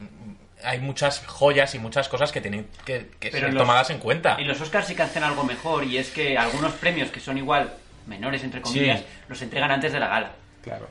hay 0.67 0.79
muchas 0.79 1.25
joyas 1.25 1.73
y 1.75 1.79
muchas 1.79 2.09
cosas 2.09 2.31
que 2.31 2.41
tienen 2.41 2.67
que, 2.85 3.07
ser 3.31 3.53
los- 3.53 3.57
tomadas 3.63 3.89
en 3.89 3.99
cuenta. 3.99 4.37
Y 4.39 4.43
los 4.43 4.59
Oscars 4.61 4.87
sí 4.87 4.95
que 4.95 5.03
hacen 5.03 5.23
algo 5.23 5.43
mejor, 5.43 5.83
y 5.83 5.97
es 5.97 6.09
que 6.09 6.37
algunos 6.37 6.73
premios 6.73 7.09
que 7.09 7.19
son 7.19 7.37
igual 7.37 7.73
menores, 8.05 8.43
entre 8.43 8.61
comillas, 8.61 8.99
Sí. 8.99 9.05
los 9.29 9.41
entregan 9.41 9.71
antes 9.71 9.91
de 9.93 9.99
la 9.99 10.07
gala. 10.07 10.31
Claro. 10.67 10.89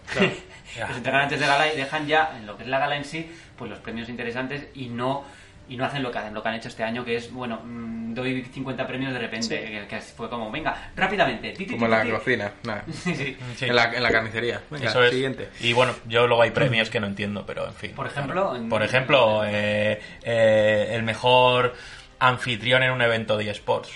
Ya. 0.75 0.89
los 0.89 0.97
entregan 0.97 1.21
antes 1.23 1.39
de 1.39 1.47
la 1.47 1.53
gala 1.59 1.73
y 1.73 1.77
dejan 1.77 2.07
ya, 2.07 2.33
en 2.39 2.47
lo 2.47 2.57
que 2.57 2.63
es 2.63 2.69
la 2.71 2.79
gala 2.79 2.97
en 2.97 3.05
sí, 3.05 3.31
pues 3.59 3.71
los 3.71 3.79
premios 3.81 4.09
interesantes 4.09 4.69
y 4.75 4.87
no 4.87 5.23
y 5.69 5.77
no 5.77 5.85
hacen 5.85 6.03
lo 6.03 6.11
que, 6.11 6.19
lo 6.33 6.43
que 6.43 6.49
han 6.49 6.55
hecho 6.55 6.69
este 6.69 6.85
año, 6.85 7.05
que 7.05 7.17
es, 7.17 7.33
bueno, 7.33 7.61
mm, 7.65 8.15
doy 8.15 8.43
50 8.45 8.87
premios 8.87 9.13
de 9.13 9.19
repente, 9.19 9.49
que, 9.65 9.87
que 9.89 10.01
fue 10.01 10.29
como, 10.31 10.51
venga, 10.51 10.91
rápidamente. 10.97 11.51
ti, 11.53 11.67
ti, 11.67 11.75
Como 11.75 11.87
ti, 11.87 11.93
en 11.93 11.99
la 11.99 12.03
ti. 12.05 12.11
cocina. 12.11 12.53
Sí. 12.93 13.37
Sí. 13.57 13.65
En, 13.67 13.77
la, 13.77 13.93
en 13.93 14.03
la 14.03 14.11
carnicería. 14.11 14.63
Venga, 14.71 14.89
Eso 14.89 15.03
es. 15.05 15.11
siguiente. 15.11 15.49
Y 15.61 15.73
bueno, 15.73 15.93
yo 16.07 16.27
luego 16.27 16.43
hay 16.43 16.51
premios 16.53 16.89
que 16.91 17.01
no 17.01 17.07
entiendo, 17.07 17.45
pero 17.47 17.67
en 17.67 17.75
fin. 17.75 17.93
Por 17.93 18.07
ejemplo, 18.07 18.55
en- 18.57 18.69
por 18.69 18.83
ejemplo, 18.83 19.43
eh, 19.45 20.01
eh, 20.23 20.89
el 20.93 21.03
mejor 21.03 21.75
anfitrión 22.19 22.83
en 22.83 22.93
un 22.93 23.03
evento 23.03 23.37
de 23.37 23.51
eSports. 23.51 23.91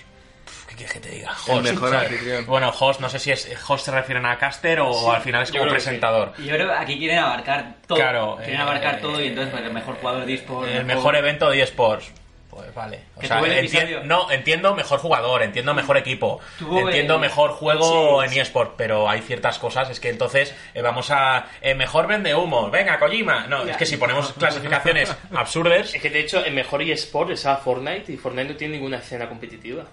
Pf, 0.85 0.93
¿Qué 0.93 0.93
quieres 0.93 0.93
que 0.93 1.01
te 1.01 1.09
diga? 1.17 1.31
El 1.47 1.53
Host. 1.59 1.65
mejor 1.71 1.95
anfitrión. 1.97 2.47
Bueno, 2.47 2.73
host, 2.79 3.01
no 3.01 3.09
sé 3.09 3.19
si 3.19 3.31
es 3.33 3.49
host 3.69 3.85
se 3.85 3.91
refieren 3.91 4.27
a 4.27 4.39
caster 4.39 4.81
o 4.81 5.13
al 5.13 5.23
final 5.23 5.43
es 5.43 5.51
como 5.51 5.65
sí. 5.65 5.71
presentador. 5.71 6.33
Y 6.39 6.45
yo 6.47 6.55
creo 6.55 6.69
que 6.69 6.75
aquí 6.75 6.99
quieren 6.99 7.19
abarcar 7.19 7.75
todo. 7.87 7.99
Claro, 7.99 8.37
quieren 8.39 8.57
eh, 8.57 8.63
abarcar 8.63 9.01
todo 9.01 9.21
y 9.21 9.29
entonces 9.29 9.53
pues, 9.53 9.65
el 9.65 9.73
mejor 9.73 9.97
jugador 9.97 10.25
de 10.27 10.35
eSports. 10.35 10.73
El 10.73 10.85
mejor 10.85 11.17
evento 11.17 11.51
de 11.51 11.63
eSports. 11.63 12.13
Pues 12.51 12.75
vale. 12.75 12.99
O 13.15 13.23
sea, 13.23 13.39
el 13.39 13.65
enti- 13.69 14.03
no, 14.03 14.29
entiendo 14.33 14.75
mejor 14.75 14.99
jugador, 14.99 15.41
entiendo 15.45 15.73
mejor 15.73 15.97
equipo, 15.97 16.41
entiendo 16.61 17.15
el- 17.15 17.21
mejor 17.21 17.53
juego 17.53 18.21
Sí, 18.23 18.27
en 18.27 18.33
sí. 18.33 18.41
eSport, 18.41 18.75
pero 18.77 19.09
hay 19.09 19.21
ciertas 19.21 19.61
cosas, 19.61 19.89
es 19.89 20.01
que 20.01 20.09
entonces 20.11 20.53
eh, 20.75 20.83
vamos 20.83 21.13
a... 21.13 21.47
eh, 21.63 21.77
mejor 21.77 22.09
vende 22.09 22.35
humo, 22.35 22.69
venga, 22.69 22.99
Kojima. 22.99 23.47
No, 23.47 23.63
es 23.63 23.77
que 23.77 23.87
si 23.87 23.97
ponemos 23.99 24.33
clasificaciones 24.39 25.15
absurdas, 25.33 25.95
Es 25.95 26.03
que 26.03 26.11
de 26.11 26.19
hecho, 26.21 26.45
en 26.45 26.57
mejor 26.57 26.83
eSport 26.83 27.31
está 27.31 27.57
Fortnite 27.57 28.13
y 28.13 28.17
Fortnite 28.17 28.49
no 28.51 28.57
tiene 28.57 28.75
ninguna 28.75 28.97
escena 28.99 29.29
competitiva. 29.29 29.85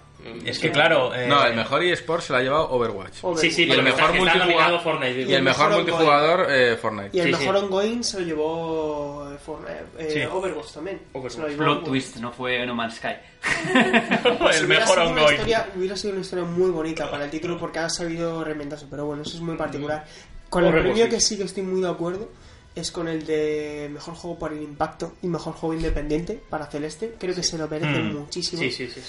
Es 0.44 0.58
que 0.58 0.70
claro... 0.70 1.14
eh, 1.14 1.26
No, 1.28 1.44
el 1.44 1.54
mejor 1.54 1.82
eSport 1.82 2.22
se 2.22 2.32
lo 2.32 2.38
ha 2.38 2.42
llevado 2.42 2.70
Overwatch. 2.70 3.18
Overwatch. 3.22 3.40
Sí, 3.40 3.50
sí, 3.50 3.64
Y 3.64 3.70
el 3.70 3.82
mejor 3.82 4.12
multijugador- 4.14 4.38
nominado 4.38 4.80
Fortnite. 4.80 5.22
Y 5.22 5.34
el 5.34 5.42
mejor 5.42 5.70
multijugador, 5.72 6.46
eh, 6.50 6.76
Fortnite. 6.76 7.10
Y 7.16 7.20
el 7.20 7.26
Sí, 7.26 7.40
mejor 7.40 7.56
ongoing 7.56 8.02
se 8.04 8.20
lo 8.20 8.26
llevó 8.26 9.30
eh, 9.32 9.38
Fortnite, 9.38 9.84
eh, 9.98 10.10
Sí. 10.12 10.20
Overwatch 10.30 10.72
también. 10.72 11.00
Overwatch. 11.12 11.36
Plot 11.36 11.50
Overwatch. 11.60 11.84
twist, 11.84 12.16
no 12.16 12.32
fue 12.32 12.66
No 12.66 12.74
Man's 12.74 12.96
Sky. 12.96 13.14
Pues 14.38 14.60
el 14.60 14.68
mejor 14.68 14.98
ongoing. 14.98 15.32
historia- 15.34 15.68
hubiera 15.76 15.96
sido 15.96 16.12
una 16.12 16.22
historia 16.22 16.44
muy 16.44 16.70
bonita 16.70 17.10
para 17.10 17.24
el 17.24 17.30
título 17.30 17.58
porque 17.58 17.78
ha 17.78 17.88
sabido 17.88 18.42
reinventarse, 18.44 18.86
pero 18.90 19.06
bueno, 19.06 19.22
eso 19.22 19.36
es 19.36 19.40
muy 19.42 19.56
particular. 19.56 20.04
Con 20.50 20.64
el 20.64 20.70
Overwatch, 20.70 20.86
premio 20.92 21.04
sí. 21.04 21.10
que 21.10 21.20
sí 21.20 21.36
que 21.36 21.44
estoy 21.44 21.62
muy 21.62 21.80
de 21.82 21.88
acuerdo 21.88 22.28
es 22.74 22.90
con 22.92 23.08
el 23.08 23.26
de 23.26 23.88
mejor 23.92 24.14
juego 24.14 24.38
por 24.38 24.52
el 24.52 24.62
impacto 24.62 25.14
y 25.22 25.26
mejor 25.26 25.54
juego 25.54 25.74
independiente 25.74 26.40
para 26.48 26.66
Celeste. 26.66 27.14
Creo 27.18 27.34
que 27.34 27.42
se 27.42 27.58
lo 27.58 27.66
merece 27.68 28.00
Mm. 28.00 28.16
muchísimo. 28.18 28.62
Sí, 28.62 28.70
sí, 28.70 28.88
sí. 28.88 29.00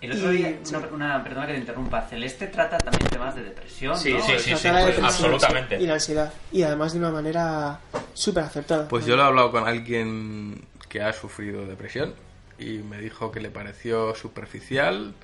El 0.00 0.12
otro 0.12 0.32
Y- 0.32 0.36
día, 0.38 0.58
una, 0.68 0.78
una- 0.88 1.24
perdona 1.24 1.46
que 1.46 1.54
te 1.54 1.58
interrumpa, 1.60 2.02
Celeste 2.02 2.48
trata 2.48 2.76
también 2.78 3.08
temas 3.08 3.34
de 3.34 3.42
depresión, 3.44 3.96
Sí, 3.98 4.12
¿no? 4.12 4.20
sí, 4.20 4.32
sí, 4.38 4.50
la 4.50 4.56
pues, 4.58 4.62
depresión 4.62 5.04
absolutamente. 5.06 5.80
Y 5.80 5.86
la 5.86 5.94
ansiedad. 5.94 6.32
Y 6.52 6.62
además 6.62 6.92
de 6.92 6.98
una 6.98 7.10
manera 7.10 7.80
súper 8.12 8.44
acertada. 8.44 8.88
Pues 8.88 9.06
yo 9.06 9.16
lo 9.16 9.22
he 9.22 9.26
hablado 9.26 9.50
con 9.50 9.66
alguien 9.66 10.62
que 10.88 11.02
ha 11.02 11.12
sufrido 11.12 11.66
depresión 11.66 12.14
y 12.58 12.78
me 12.78 12.98
dijo 12.98 13.30
que 13.32 13.40
le 13.40 13.50
pareció 13.50 14.14
superficial, 14.14 15.14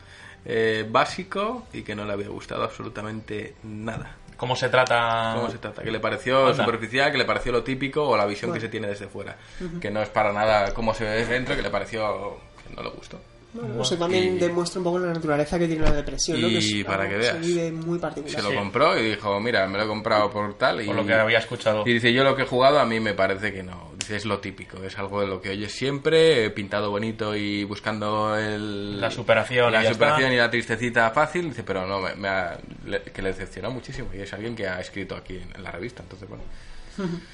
eh, 0.45 0.87
básico 0.91 1.67
y 1.73 1.83
que 1.83 1.95
no 1.95 2.05
le 2.05 2.13
había 2.15 2.29
gustado 2.29 2.65
absolutamente 2.65 3.55
nada. 3.63 4.17
¿Cómo 4.39 4.57
se 4.57 4.69
trata? 4.71 5.35
¿Cómo 5.37 5.51
se 5.51 5.59
trata? 5.59 5.83
Que 5.83 5.93
le 5.93 6.01
pareció 6.01 6.47
Anda. 6.49 6.65
superficial, 6.65 7.13
que 7.13 7.19
le 7.19 7.25
pareció 7.25 7.53
lo 7.53 7.63
típico 7.63 8.09
o 8.09 8.17
la 8.17 8.27
visión 8.27 8.49
que 8.51 8.59
Bueno. 8.59 8.63
se 8.63 8.69
tiene 8.71 8.89
desde 8.89 9.07
fuera. 9.07 9.37
Que 9.81 9.91
no 9.91 10.03
es 10.03 10.09
para 10.09 10.33
nada 10.33 10.75
como 10.75 10.95
se 10.95 11.05
ve 11.05 11.11
desde 11.11 11.35
dentro, 11.35 11.55
que 11.55 11.63
le 11.63 11.71
pareció 11.71 12.39
que 12.67 12.75
no 12.75 12.83
le 12.83 12.89
gustó. 12.91 13.21
Bueno, 13.55 13.83
eso 13.83 13.99
también 13.99 14.37
Y- 14.37 14.39
demuestra 14.39 14.79
un 14.79 14.85
poco 14.85 14.99
la 14.99 15.13
naturaleza 15.13 15.59
que 15.59 15.67
tiene 15.67 15.83
la 15.83 15.93
depresión, 15.93 16.41
¿no? 16.41 16.49
Y 16.49 16.53
Que 16.53 16.59
es 16.81 16.85
para 16.87 17.07
que 17.07 17.15
se 17.15 17.19
veas. 17.33 17.41
vive 17.47 17.71
muy 17.73 17.99
particular. 17.99 18.41
Se 18.41 18.43
lo 18.43 18.55
compró 18.59 18.99
y 18.99 19.11
dijo, 19.11 19.39
mira, 19.41 19.67
me 19.69 19.77
lo 19.77 19.85
he 19.85 19.87
comprado 19.87 20.31
por 20.31 20.55
tal. 20.57 20.81
Y, 20.81 20.87
Por 20.87 20.97
lo 20.97 21.05
que 21.05 21.13
había 21.13 21.39
escuchado. 21.39 21.83
Y 21.87 21.93
dice, 21.93 22.13
yo 22.15 22.25
lo 22.25 22.35
que 22.35 22.43
he 22.43 22.47
jugado 22.47 22.79
a 22.81 22.87
mí 22.87 22.99
me 22.99 23.13
parece 23.13 23.53
que 23.53 23.63
no. 23.63 23.93
Dice, 23.99 24.17
es 24.17 24.25
lo 24.25 24.39
típico, 24.41 24.83
es 24.83 24.99
algo 24.99 25.21
de 25.21 25.27
lo 25.27 25.41
que 25.43 25.51
oyes 25.51 25.71
siempre, 25.71 26.49
pintado 26.51 26.91
bonito 26.91 27.37
y 27.37 27.65
buscando 27.65 28.37
el... 28.37 29.01
La 29.01 29.11
superación 29.11 29.69
y 29.69 29.73
La 29.73 29.93
superación 29.93 30.23
está. 30.33 30.35
y 30.35 30.39
la 30.39 30.51
tristecita 30.51 31.11
fácil. 31.11 31.51
Dice, 31.51 31.63
pero 31.63 31.87
no, 31.87 32.01
me, 32.01 32.15
me 32.15 32.29
ha- 32.29 32.59
le- 32.87 33.03
que 33.03 33.21
le 33.23 33.29
decepcionó 33.29 33.71
muchísimo. 33.71 34.09
Y 34.15 34.21
es 34.23 34.33
alguien 34.33 34.57
que 34.57 34.67
ha 34.67 34.81
escrito 34.81 35.15
aquí 35.15 35.37
en, 35.37 35.55
en 35.55 35.63
la 35.63 35.71
revista, 35.71 36.03
entonces 36.03 36.27
bueno. 36.29 36.43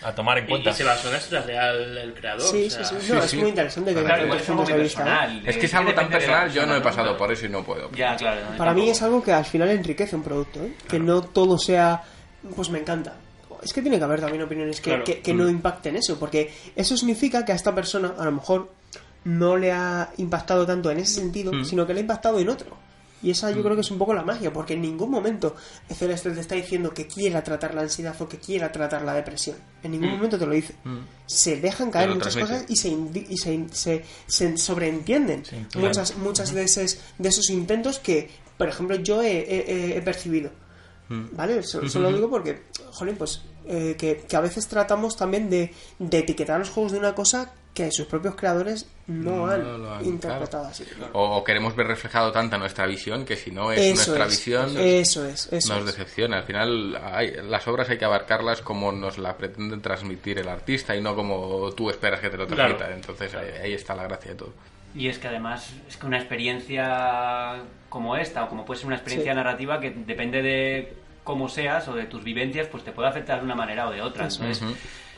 A 0.03 0.15
tomar 0.15 0.39
en 0.39 0.45
Y, 0.45 0.49
cuenta. 0.49 0.71
y 0.71 0.75
se 0.75 0.85
basó 0.85 1.09
en 1.09 1.13
la 1.15 1.19
historia 1.19 1.43
real 1.43 1.99
el 1.99 2.15
creador. 2.15 2.43
Sí, 2.43 2.67
o 2.67 2.71
sea, 2.71 2.85
sí, 2.85 2.95
sí. 3.01 3.13
No, 3.13 3.21
sí, 3.23 3.27
es 3.27 3.35
muy 3.43 3.49
interesante 3.51 3.95
que 3.95 4.01
Claro, 4.03 4.35
es 4.35 4.49
muy. 4.49 4.67
Es 5.47 5.57
que 5.57 5.67
es 5.67 5.75
algo 5.75 5.95
tan 5.95 6.09
personal, 6.09 6.53
yo 6.53 6.67
no 6.67 6.77
he 6.77 6.81
pasado 6.81 7.03
Claro. 7.09 7.19
por 7.19 7.33
eso 7.33 7.47
y 7.47 7.49
no 7.49 7.65
puedo. 7.65 7.91
Ya, 7.93 8.17
claro. 8.17 8.41
Para 8.57 8.73
mí 8.73 8.81
tampoco. 8.83 8.91
es 8.93 9.03
algo 9.03 9.23
que 9.23 9.33
al 9.33 9.45
final 9.45 9.69
enriquece 9.71 10.17
un 10.17 10.23
producto, 10.23 10.63
¿eh? 10.63 10.75
Que 10.89 10.99
no 10.99 11.23
todo 11.23 11.59
sea, 11.59 12.03
pues 12.55 12.71
me 12.71 12.79
encanta. 12.79 13.15
Es 13.63 13.73
que 13.73 13.83
tiene 13.83 13.99
que 13.99 14.05
haber 14.05 14.21
también 14.21 14.43
opiniones 14.43 14.81
que, 14.81 14.91
Claro. 14.91 15.05
que- 15.05 15.21
que 15.21 15.35
no 15.35 15.49
impacten 15.49 15.97
eso, 15.97 16.19
porque 16.19 16.53
eso 16.77 16.97
significa 16.97 17.45
que 17.45 17.51
a 17.53 17.57
esta 17.57 17.75
persona 17.75 18.13
a 18.17 18.25
lo 18.25 18.33
mejor 18.33 18.71
no 19.25 19.57
le 19.57 19.73
ha 19.73 20.11
impactado 20.19 20.65
tanto 20.65 20.91
en 20.93 20.99
ese 21.01 21.15
sentido, 21.21 21.51
sino 21.65 21.85
que 21.87 21.93
le 21.93 21.99
ha 21.99 22.03
impactado 22.03 22.39
en 22.39 22.49
otro. 22.49 22.77
Y 23.23 23.31
esa 23.33 23.51
yo 23.51 23.63
creo 23.63 23.75
que 23.75 23.81
es 23.81 23.91
un 23.91 23.99
poco 23.99 24.15
la 24.15 24.23
magia, 24.23 24.53
porque 24.53 24.75
en 24.75 24.83
ningún 24.83 25.11
momento 25.11 25.57
Celeste 25.93 26.31
te 26.31 26.41
está 26.41 26.55
diciendo 26.55 26.95
que 26.95 27.07
quiera 27.09 27.43
tratar 27.43 27.75
la 27.75 27.83
ansiedad 27.83 28.15
o 28.21 28.29
que 28.29 28.39
quiera 28.39 28.71
tratar 28.71 29.03
la 29.03 29.13
depresión. 29.15 29.57
En 29.83 29.91
ningún 29.91 30.11
momento 30.11 30.39
te 30.39 30.47
lo 30.47 30.53
dice. 30.53 30.75
Se 31.27 31.61
dejan 31.61 31.91
caer 31.91 32.11
lo 32.11 32.15
muchas 32.17 32.35
cosas 32.49 32.65
y 32.71 32.77
se, 32.77 32.89
y 33.29 33.37
se, 33.37 33.67
se- 33.73 34.05
se 34.27 34.57
sobreentienden. 34.59 35.43
Muchas, 35.81 36.17
muchas 36.17 36.55
de, 36.55 36.63
esos, 36.63 36.99
de 37.19 37.29
esos 37.29 37.51
intentos 37.51 37.99
que, 37.99 38.31
por 38.57 38.69
ejemplo, 38.69 38.97
yo 38.97 39.21
he, 39.23 39.39
he- 39.39 39.65
he- 39.93 39.97
he 39.99 40.03
percibido. 40.03 40.51
¿Vale? 41.33 41.63
So- 41.63 41.89
Solo 41.89 42.13
digo 42.13 42.29
porque, 42.31 42.63
jolín, 42.93 43.17
pues 43.17 43.43
eh, 43.67 43.97
que, 43.99 44.25
que 44.29 44.37
a 44.37 44.41
veces 44.41 44.67
tratamos 44.69 45.17
también 45.17 45.49
de, 45.51 45.73
de 45.99 46.19
etiquetar 46.19 46.59
los 46.59 46.71
juegos 46.71 46.93
de 46.93 46.99
una 46.99 47.15
cosa 47.15 47.53
que 47.85 47.93
sus 47.93 48.07
propios 48.07 48.35
creadores 48.35 48.87
no, 49.07 49.47
No 49.47 49.47
han, 49.47 49.83
lo 49.83 49.95
han, 49.95 50.05
interpretado 50.05 50.65
claro. 50.65 50.69
así. 50.69 50.85
O, 51.13 51.37
o 51.37 51.45
queremos 51.45 51.75
ver 51.77 51.87
reflejado 51.87 52.33
tanta 52.33 52.59
nuestra 52.59 52.87
visión 52.87 53.25
que 53.25 53.37
si 53.37 53.51
no 53.51 53.71
es 53.73 53.79
Eso 53.81 53.95
nuestra 54.13 54.25
es, 54.27 54.31
visión 54.31 54.77
eso 54.77 55.25
es, 55.25 55.53
eso 55.53 55.73
nos 55.75 55.81
es. 55.89 55.97
decepciona. 55.97 56.39
Al 56.39 56.45
final 56.45 57.01
hay- 57.03 57.33
las 57.49 57.67
obras 57.69 57.89
hay 57.89 57.99
que 57.99 58.05
abarcarlas 58.05 58.61
como 58.63 58.91
nos 58.93 59.17
la 59.19 59.37
pretenden 59.37 59.81
transmitir 59.81 60.39
el 60.39 60.49
artista 60.49 60.95
y 60.97 61.01
no 61.01 61.15
como 61.15 61.71
tú 61.73 61.89
esperas 61.91 62.21
que 62.21 62.29
te 62.31 62.37
lo 62.37 62.47
Claro. 62.47 62.77
transmita. 62.77 62.95
Entonces 62.95 63.35
ahí, 63.35 63.49
ahí 63.63 63.73
está 63.75 63.95
la 63.95 64.03
gracia 64.05 64.33
de 64.33 64.37
todo. 64.37 64.53
Y 64.95 65.09
es 65.09 65.19
que 65.19 65.29
además 65.29 65.71
es 65.89 65.97
que 65.97 66.07
una 66.07 66.19
experiencia 66.19 67.63
como 67.89 68.17
esta, 68.17 68.45
o 68.45 68.49
como 68.49 68.65
puede 68.65 68.79
ser 68.79 68.87
una 68.87 68.97
experiencia 68.97 69.33
Sí. 69.33 69.37
narrativa 69.37 69.81
que 69.81 69.91
depende 69.91 70.43
de 70.43 70.93
cómo 71.25 71.49
seas 71.49 71.87
o 71.89 71.95
de 71.95 72.05
tus 72.07 72.25
vivencias, 72.25 72.67
pues 72.69 72.85
te 72.85 72.93
puede 72.93 73.09
afectar 73.09 73.39
de 73.39 73.45
una 73.45 73.55
manera 73.55 73.89
o 73.89 73.91
de 73.93 74.01
otra. 74.03 74.29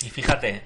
Y 0.02 0.10
fíjate, 0.10 0.62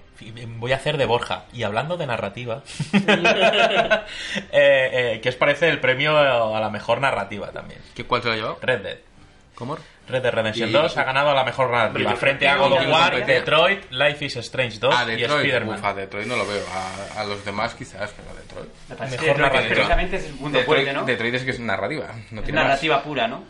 voy 0.59 0.73
a 0.73 0.77
hacer 0.77 0.97
de 0.97 1.07
Borja. 1.07 1.45
Y 1.53 1.63
hablando 1.63 1.97
de 1.97 2.07
narrativa, 2.07 2.63
eh, 2.93 4.05
eh, 4.53 5.21
¿qué 5.23 5.29
os 5.29 5.35
parece 5.37 5.69
el 5.69 5.81
premio 5.81 6.17
a 6.17 6.61
la 6.61 6.71
mejor 6.71 7.01
narrativa 7.01 7.51
también? 7.51 7.81
¿Qué, 7.95 8.05
¿Cuál 8.05 8.23
se 8.23 8.29
lo 8.29 8.35
ha 8.35 8.37
llevado? 8.37 8.59
Red 8.63 8.81
Dead. 8.83 8.99
¿Cómo? 9.55 9.77
Red 10.09 10.23
Dead 10.23 10.33
Redemption 10.35 10.69
Y- 10.69 10.73
2 10.73 10.97
ha 10.99 11.05
ganado 11.05 11.31
a 11.31 11.35
la 11.35 11.45
mejor 11.45 11.71
narrativa 11.71 12.11
Pero- 12.11 12.17
frente 12.21 12.49
a 12.49 12.57
God 12.57 12.73
of 12.73 12.79
¿Quién 12.81 12.91
War? 12.91 13.25
Detroit, 13.27 13.91
Life 13.91 14.25
is 14.25 14.37
Strange 14.37 14.79
2 14.81 14.95
Ah, 14.97 15.05
y 15.05 15.17
Detroit. 15.17 15.41
Spider-Man. 15.45 15.79
Uf, 15.79 15.85
a 15.85 15.95
Detroit 15.95 16.27
no 16.27 16.37
lo 16.37 16.47
veo. 16.47 16.63
A, 17.17 17.21
a 17.21 17.25
los 17.25 17.45
demás 17.45 17.75
quizás, 17.75 18.11
pero 18.17 18.31
a 18.31 18.35
Detroit. 18.35 19.11
Mejor 19.11 19.37
que 19.37 19.43
narrativa. 19.43 19.69
precisamente 19.75 20.17
es 20.17 20.25
el 20.25 20.33
punto 20.35 20.59
Detroit, 20.59 20.67
fuerte, 20.67 20.93
¿no? 20.93 21.05
Detroit 21.07 21.35
es 21.35 21.45
que 21.45 21.51
es 21.53 21.61
narrativa. 21.61 22.07
No 22.33 22.41
es 22.41 22.45
tiene 22.45 22.61
más. 22.61 22.69
narrativa 22.69 23.03
pura, 23.03 23.29
¿no? 23.29 23.45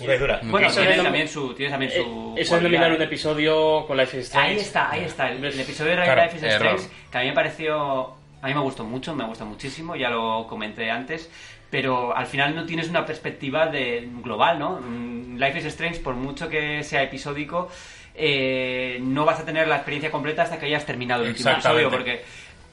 Y 0.00 0.06
dura. 0.06 0.40
Bueno, 0.42 0.66
Eso 0.68 0.80
tienes 0.80 0.98
es- 0.98 1.02
también 1.04 1.28
su, 1.28 1.54
tienes 1.54 1.72
también 1.72 1.92
Eh, 1.92 1.94
su 1.96 2.34
eso 2.36 2.56
es 2.56 2.62
nominar 2.62 2.92
un 2.92 3.00
¿eh? 3.00 3.04
episodio 3.04 3.86
con 3.86 3.96
Life 3.96 4.18
is 4.18 4.24
Strange. 4.24 4.50
Ahí 4.50 4.56
está, 4.58 4.90
ahí 4.90 5.04
está. 5.04 5.30
El, 5.30 5.44
el 5.44 5.60
episodio 5.60 5.92
de 5.96 6.02
Claro, 6.02 6.22
Life 6.22 6.36
is 6.36 6.42
error. 6.42 6.74
Strange, 6.76 6.94
que 7.10 7.18
a 7.18 7.20
mí 7.22 7.26
me 7.28 7.32
pareció. 7.34 8.14
A 8.42 8.48
mí 8.48 8.54
me 8.54 8.60
gustó 8.60 8.84
mucho, 8.84 9.14
me 9.14 9.24
gusta 9.24 9.44
muchísimo, 9.44 9.96
ya 9.96 10.10
lo 10.10 10.46
comenté 10.46 10.90
antes. 10.90 11.30
Pero 11.70 12.14
al 12.16 12.26
final 12.26 12.54
no 12.54 12.64
tienes 12.64 12.88
una 12.88 13.04
perspectiva 13.04 13.66
de 13.66 14.08
global, 14.22 14.58
¿no? 14.58 14.78
Mm, 14.80 15.36
Life 15.38 15.58
is 15.58 15.64
Strange, 15.66 15.98
por 16.00 16.14
mucho 16.14 16.48
que 16.48 16.84
sea 16.84 17.02
episódico, 17.02 17.68
eh, 18.14 18.98
no 19.02 19.24
vas 19.24 19.40
a 19.40 19.44
tener 19.44 19.66
la 19.68 19.76
experiencia 19.76 20.10
completa 20.10 20.42
hasta 20.42 20.58
que 20.58 20.66
hayas 20.66 20.86
terminado 20.86 21.22
el 21.24 21.30
último 21.30 21.50
episodio, 21.50 21.90
porque 21.90 22.22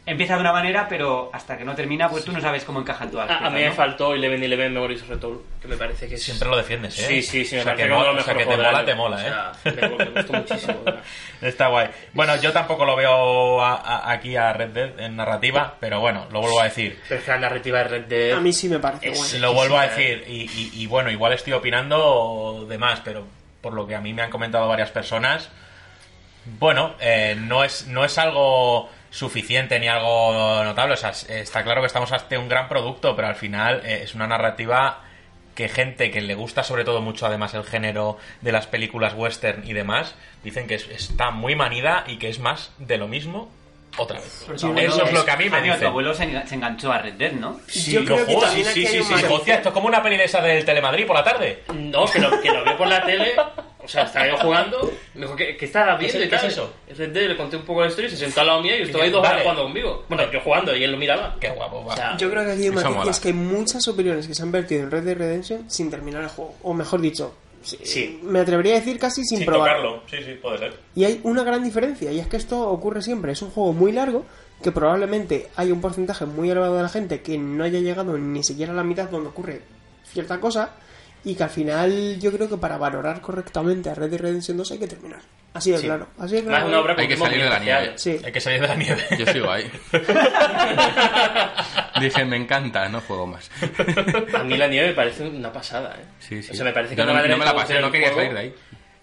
empieza 0.05 0.35
de 0.35 0.41
una 0.41 0.51
manera, 0.51 0.87
pero 0.89 1.29
hasta 1.33 1.57
que 1.57 1.63
no 1.63 1.75
termina, 1.75 2.09
pues 2.09 2.25
tú 2.25 2.31
no 2.33 2.41
sabes 2.41 2.65
cómo 2.65 2.79
encajan 2.81 3.09
todas 3.09 3.29
las 3.29 3.41
A, 3.41 3.45
a 3.47 3.49
mí 3.49 3.61
me 3.61 3.71
faltó 3.71 4.13
Eleven 4.13 4.43
Eleven 4.43 4.73
Memories 4.73 5.01
of 5.03 5.09
Retold, 5.09 5.39
que 5.61 5.67
me 5.69 5.77
parece 5.77 6.07
que 6.09 6.15
es... 6.15 6.23
Siempre 6.23 6.49
lo 6.49 6.57
defiendes, 6.57 6.99
¿eh? 6.99 7.05
Sí, 7.07 7.21
sí, 7.21 7.45
sí, 7.45 7.55
me 7.55 7.61
o 7.61 7.63
sea, 7.63 7.71
parece 7.75 7.87
que, 7.87 7.93
o 7.95 8.21
sea, 8.23 8.33
que 8.35 8.45
te 8.45 8.57
mola, 8.57 8.85
te 8.85 8.95
mola, 8.95 9.15
O 9.15 9.19
¿eh? 9.19 9.23
sea, 9.23 9.53
me, 9.89 9.89
me 9.97 10.05
gustó 10.05 10.33
muchísimo. 10.33 10.83
¿verdad? 10.83 11.01
Está 11.41 11.67
guay. 11.67 11.87
Bueno, 12.13 12.35
yo 12.41 12.51
tampoco 12.51 12.83
lo 12.85 12.95
veo 12.97 13.61
a- 13.61 13.75
a- 13.75 14.11
aquí 14.11 14.35
a 14.35 14.51
Red 14.53 14.69
Dead 14.69 14.99
en 14.99 15.15
narrativa, 15.15 15.75
pero 15.79 15.99
bueno, 16.01 16.27
lo 16.31 16.41
vuelvo 16.41 16.59
a 16.59 16.65
decir. 16.65 16.99
Pero 17.07 17.19
es 17.19 17.25
que 17.25 17.31
la 17.31 17.39
narrativa 17.39 17.77
de 17.79 17.83
Red 17.85 18.03
Dead... 18.05 18.37
A 18.37 18.41
mí 18.41 18.51
sí 18.51 18.67
me 18.67 18.79
parece 18.79 19.09
Es- 19.09 19.17
guay. 19.17 19.39
Lo 19.39 19.53
vuelvo 19.53 19.77
a 19.77 19.85
exquisita, 19.85 20.19
decir, 20.19 20.51
y, 20.53 20.79
y- 20.79 20.83
y 20.83 20.87
bueno, 20.87 21.11
igual 21.11 21.31
estoy 21.33 21.53
opinando 21.53 22.65
de 22.67 22.77
más, 22.77 22.99
pero 22.99 23.25
por 23.61 23.73
lo 23.73 23.87
que 23.87 23.95
a 23.95 24.01
mí 24.01 24.13
me 24.13 24.21
han 24.21 24.29
comentado 24.29 24.67
varias 24.67 24.89
personas, 24.91 25.49
bueno, 26.59 26.95
eh, 26.99 27.35
no, 27.39 27.63
es, 27.63 27.87
no 27.87 28.03
es 28.03 28.17
algo 28.17 28.89
suficiente 29.13 29.79
ni 29.79 29.87
algo 29.87 30.63
notable. 30.63 30.95
O 30.95 30.97
sea, 30.97 31.11
es- 31.11 31.29
está 31.29 31.63
claro 31.63 31.81
que 31.81 31.87
estamos 31.87 32.11
ante 32.11 32.37
un 32.37 32.49
gran 32.49 32.67
producto, 32.67 33.15
pero 33.15 33.27
al 33.27 33.35
final 33.35 33.81
eh, 33.85 34.01
es 34.03 34.15
una 34.15 34.27
narrativa 34.27 35.01
que 35.55 35.69
gente 35.69 36.09
que 36.09 36.19
le 36.21 36.33
gusta 36.33 36.63
sobre 36.63 36.83
todo 36.83 36.99
mucho 36.99 37.27
además 37.27 37.53
el 37.53 37.63
género 37.63 38.17
de 38.41 38.51
las 38.51 38.65
películas 38.65 39.13
western 39.15 39.61
y 39.67 39.73
demás, 39.73 40.15
dicen 40.43 40.65
que 40.67 40.75
es- 40.75 40.87
está 40.89 41.29
muy 41.29 41.55
manida 41.55 42.05
y 42.07 42.17
que 42.17 42.29
es 42.29 42.39
más 42.39 42.71
de 42.79 42.97
lo 42.97 43.07
mismo 43.07 43.51
otra 43.97 44.19
vez. 44.19 44.45
Eso 44.53 44.75
es 44.75 45.13
lo 45.13 45.25
que 45.25 45.31
a 45.31 45.37
mí 45.37 45.45
me 45.45 45.51
Jaime, 45.59 45.77
tu 45.77 45.85
abuelo 45.87 46.13
se, 46.13 46.23
enga- 46.23 46.45
se 46.45 46.55
enganchó 46.55 46.91
a 46.91 46.97
Red 46.99 47.13
Dead, 47.13 47.31
¿no? 47.33 47.59
Yo 47.67 48.03
creo 48.05 48.25
que 48.25 48.33
sí, 48.49 48.63
sí, 48.63 48.85
sí, 48.87 49.03
sí. 49.03 49.51
esto 49.51 49.69
es 49.69 49.73
como 49.73 49.87
una 49.87 50.01
peli 50.01 50.17
de 50.17 50.23
esa 50.25 50.41
del 50.41 50.65
Telemadrid 50.65 51.05
por 51.05 51.15
la 51.15 51.23
tarde. 51.23 51.63
No, 51.73 52.05
que 52.05 52.19
lo, 52.19 52.41
que 52.41 52.49
lo 52.51 52.63
veo 52.63 52.77
por 52.77 52.87
la 52.87 53.05
tele. 53.05 53.33
O 53.83 53.87
sea, 53.87 54.03
estaba 54.03 54.27
yo 54.27 54.37
jugando. 54.37 54.91
Me 55.13 55.21
dijo, 55.25 55.35
¿qué, 55.35 55.57
qué 55.57 55.65
estaba 55.65 55.97
¿Qué 55.99 56.05
es- 56.05 56.13
viendo? 56.13 56.27
y 56.27 56.29
qué 56.39 56.45
es 56.47 56.53
eso? 56.53 56.73
Red 56.97 57.09
Dead, 57.09 57.27
le 57.27 57.35
conté 57.37 57.57
un 57.57 57.63
poco 57.63 57.81
la 57.81 57.87
historia 57.87 58.07
y 58.07 58.11
se 58.11 58.17
sentó 58.17 58.41
al 58.41 58.47
lado 58.47 58.61
mío 58.61 58.75
y 58.75 58.79
yo 58.79 58.85
estaba 58.85 59.03
ahí 59.03 59.09
dos 59.11 59.21
Vale. 59.21 59.33
horas 59.33 59.43
jugando 59.43 59.63
conmigo. 59.63 60.05
Bueno, 60.07 60.31
yo 60.31 60.39
jugando 60.41 60.75
y 60.75 60.83
él 60.83 60.91
lo 60.91 60.97
miraba. 60.97 61.35
Qué 61.39 61.49
guapo, 61.49 61.83
va. 61.85 61.93
O 61.93 61.97
sea, 61.97 62.17
Yo 62.17 62.29
creo 62.31 62.45
que 62.45 62.51
aquí 62.53 62.63
hay 62.63 62.69
matiz 62.71 63.09
es 63.09 63.19
que 63.19 63.27
hay 63.29 63.33
muchas 63.33 63.87
opiniones 63.87 64.27
que 64.27 64.33
se 64.33 64.41
han 64.41 64.51
vertido 64.51 64.83
en 64.83 64.91
Red 64.91 65.03
Dead 65.03 65.17
Redemption 65.17 65.69
sin 65.69 65.91
terminar 65.91 66.23
el 66.23 66.29
juego. 66.29 66.55
O 66.63 66.73
mejor 66.73 67.01
dicho, 67.01 67.35
sí, 67.63 67.77
Sí. 67.83 68.19
me 68.23 68.39
atrevería 68.39 68.73
a 68.73 68.79
decir 68.79 68.99
casi 68.99 69.23
sin, 69.23 69.39
Sin 69.39 69.47
probarlo. 69.47 69.95
tocarlo. 70.01 70.09
Sí, 70.09 70.17
sí, 70.23 70.39
puede 70.41 70.57
ser. 70.59 70.73
Y 70.95 71.03
hay 71.05 71.19
una 71.23 71.43
gran 71.43 71.63
diferencia, 71.63 72.11
y 72.11 72.19
es 72.19 72.27
que 72.27 72.37
esto 72.37 72.67
ocurre 72.69 73.01
siempre. 73.01 73.31
Es 73.31 73.41
un 73.41 73.49
juego 73.49 73.73
muy 73.73 73.91
largo, 73.91 74.25
que 74.61 74.71
probablemente 74.71 75.49
hay 75.55 75.71
un 75.71 75.81
porcentaje 75.81 76.25
muy 76.25 76.49
elevado 76.49 76.75
de 76.77 76.83
la 76.83 76.89
gente 76.89 77.21
que 77.21 77.37
no 77.37 77.63
haya 77.63 77.79
llegado 77.79 78.17
ni 78.17 78.43
siquiera 78.43 78.71
a 78.71 78.75
la 78.75 78.83
mitad 78.83 79.09
donde 79.09 79.29
ocurre 79.29 79.61
cierta 80.05 80.39
cosa, 80.39 80.75
y 81.25 81.35
que 81.35 81.43
al 81.43 81.49
final 81.49 82.19
yo 82.19 82.31
creo 82.31 82.49
que 82.49 82.57
para 82.57 82.77
valorar 82.77 83.21
correctamente 83.21 83.89
a 83.89 83.95
Red 83.95 84.09
Dead 84.11 84.19
Redemption 84.19 84.57
2 84.57 84.71
hay 84.71 84.79
que 84.79 84.87
terminar. 84.87 85.19
Así 85.53 85.71
de 85.71 85.77
Sí. 85.77 85.85
claro. 85.85 86.07
Así 86.17 86.35
de 86.35 86.41
más 86.41 86.49
claro. 86.49 86.67
una 86.67 86.79
obra 86.79 86.95
Hay 86.97 87.07
que 87.07 87.15
salir 87.15 87.43
de 87.43 87.49
la 87.49 87.59
nieve. 87.59 87.93
Sí. 87.95 88.19
Hay 88.25 88.31
que 88.31 88.41
salir 88.41 88.59
de 88.61 88.67
la 88.67 88.75
nieve. 88.75 89.01
Yo 89.17 89.25
sigo 89.27 89.51
ahí. 89.51 89.71
Dije, 92.01 92.25
me 92.25 92.37
encanta, 92.37 92.89
no 92.89 93.01
juego 93.01 93.27
más. 93.27 93.49
A 94.33 94.43
mí 94.43 94.57
la 94.57 94.67
nieve 94.67 94.89
me 94.89 94.93
parece 94.93 95.27
una 95.27 95.53
pasada, 95.53 95.95
¿eh? 95.99 96.05
Sí, 96.19 96.41
sí. 96.43 96.51
O 96.51 96.55
sea, 96.55 96.65
me 96.65 96.73
parece 96.73 96.95
que 96.95 97.05
no, 97.05 97.13
manera 97.13 97.35
no 97.35 97.37
me 97.37 97.45
la 97.45 97.55
pasé, 97.55 97.79
no 97.79 97.91
quería 97.91 98.07
juego- 98.09 98.21
salir 98.21 98.33
de 98.33 98.39
ahí. 98.39 98.55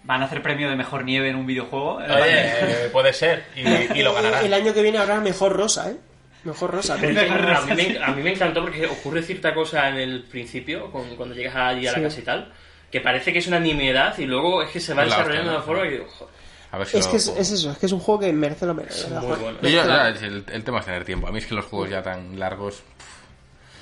Van 0.03 0.21
a 0.23 0.25
hacer 0.25 0.41
premio 0.41 0.67
de 0.69 0.75
mejor 0.75 1.03
nieve 1.03 1.29
en 1.29 1.35
un 1.35 1.45
videojuego. 1.45 1.95
Oye, 1.97 2.07
eh, 2.27 2.89
puede 2.91 3.13
ser. 3.13 3.43
Y, 3.55 3.99
y 3.99 4.03
lo 4.03 4.13
ganará. 4.15 4.41
El 4.41 4.51
año 4.53 4.73
que 4.73 4.81
viene 4.81 4.97
habrá 4.97 5.19
mejor 5.19 5.53
rosa, 5.53 5.91
¿eh? 5.91 5.95
Mejor 6.43 6.71
rosa. 6.71 6.95
A, 6.95 6.97
mí 6.97 7.07
me, 7.13 7.99
a 8.03 8.11
mí 8.11 8.23
me 8.23 8.33
encantó 8.33 8.61
porque 8.61 8.85
ocurre 8.87 9.21
cierta 9.21 9.53
cosa 9.53 9.89
en 9.89 9.97
el 9.97 10.23
principio, 10.23 10.91
con- 10.91 11.15
cuando 11.15 11.35
llegas 11.35 11.55
allí 11.55 11.85
a 11.87 11.91
la 11.91 11.97
Sí. 11.99 12.03
casa 12.03 12.19
y 12.19 12.23
tal, 12.23 12.53
que 12.91 12.99
parece 13.01 13.31
que 13.31 13.39
es 13.39 13.47
una 13.47 13.59
nimiedad 13.59 14.17
y 14.17 14.25
luego 14.25 14.63
es 14.63 14.71
que 14.71 14.79
se 14.79 14.93
va 14.93 15.03
Es 15.03 15.09
la 15.09 15.17
desarrollando 15.17 15.51
de 15.51 15.55
una 15.57 15.65
forma 15.65 15.83
que 15.83 15.89
digo, 15.91 16.05
joder, 16.09 16.33
A 16.73 16.77
ver 16.77 16.87
si 16.87 16.97
Es 16.97 17.05
lo 17.05 17.11
que 17.11 17.17
es, 17.17 17.27
eso, 17.37 17.71
es 17.71 17.77
que 17.77 17.85
es 17.85 17.91
un 17.91 17.99
juego 17.99 18.21
que 18.21 18.31
merece 18.33 18.65
lo 18.65 18.73
merece. 18.73 18.99
es 19.01 19.03
¿verdad, 19.09 19.21
muy 19.21 19.29
Juan? 19.31 19.41
bueno. 19.41 19.59
Yo 19.61 19.69
ya- 19.69 19.85
ya, 19.85 20.07
el, 20.25 20.45
el 20.51 20.63
tema 20.63 20.79
es 20.79 20.85
tener 20.85 21.03
tiempo. 21.05 21.27
A 21.27 21.31
mí 21.31 21.37
es 21.39 21.45
que 21.45 21.53
los 21.55 21.65
juegos 21.65 21.89
ya 21.89 22.01
tan 22.01 22.39
largos 22.39 22.81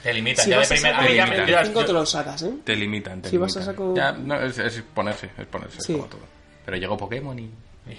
Te 0.03 0.13
limitan. 0.13 0.43
Si 0.45 0.49
ya 0.51 0.55
de 0.57 0.59
vas 0.61 0.71
a 0.71 0.75
ya 0.75 1.01
limitan. 1.03 1.29
me- 1.29 1.35
ya- 1.37 1.45
25 1.45 1.85
te 1.85 1.93
lo 1.93 2.05
sacas, 2.05 2.41
¿eh? 2.43 2.51
te 2.63 2.75
limitan. 2.75 3.21
Te 3.21 3.29
Si 3.29 3.37
vas 3.37 3.55
a 3.57 3.59
limitan. 3.59 3.75
saco- 3.75 3.95
Ya, 3.95 4.11
no, 4.13 4.41
es, 4.41 4.57
es 4.57 4.81
ponerse, 4.93 5.29
es 5.37 5.45
ponerse, 5.45 5.81
Sí. 5.81 5.93
como 5.93 6.05
todo. 6.05 6.21
Pero 6.65 6.77
llegó 6.77 6.97
Pokémon 6.97 7.37
y 7.37 7.49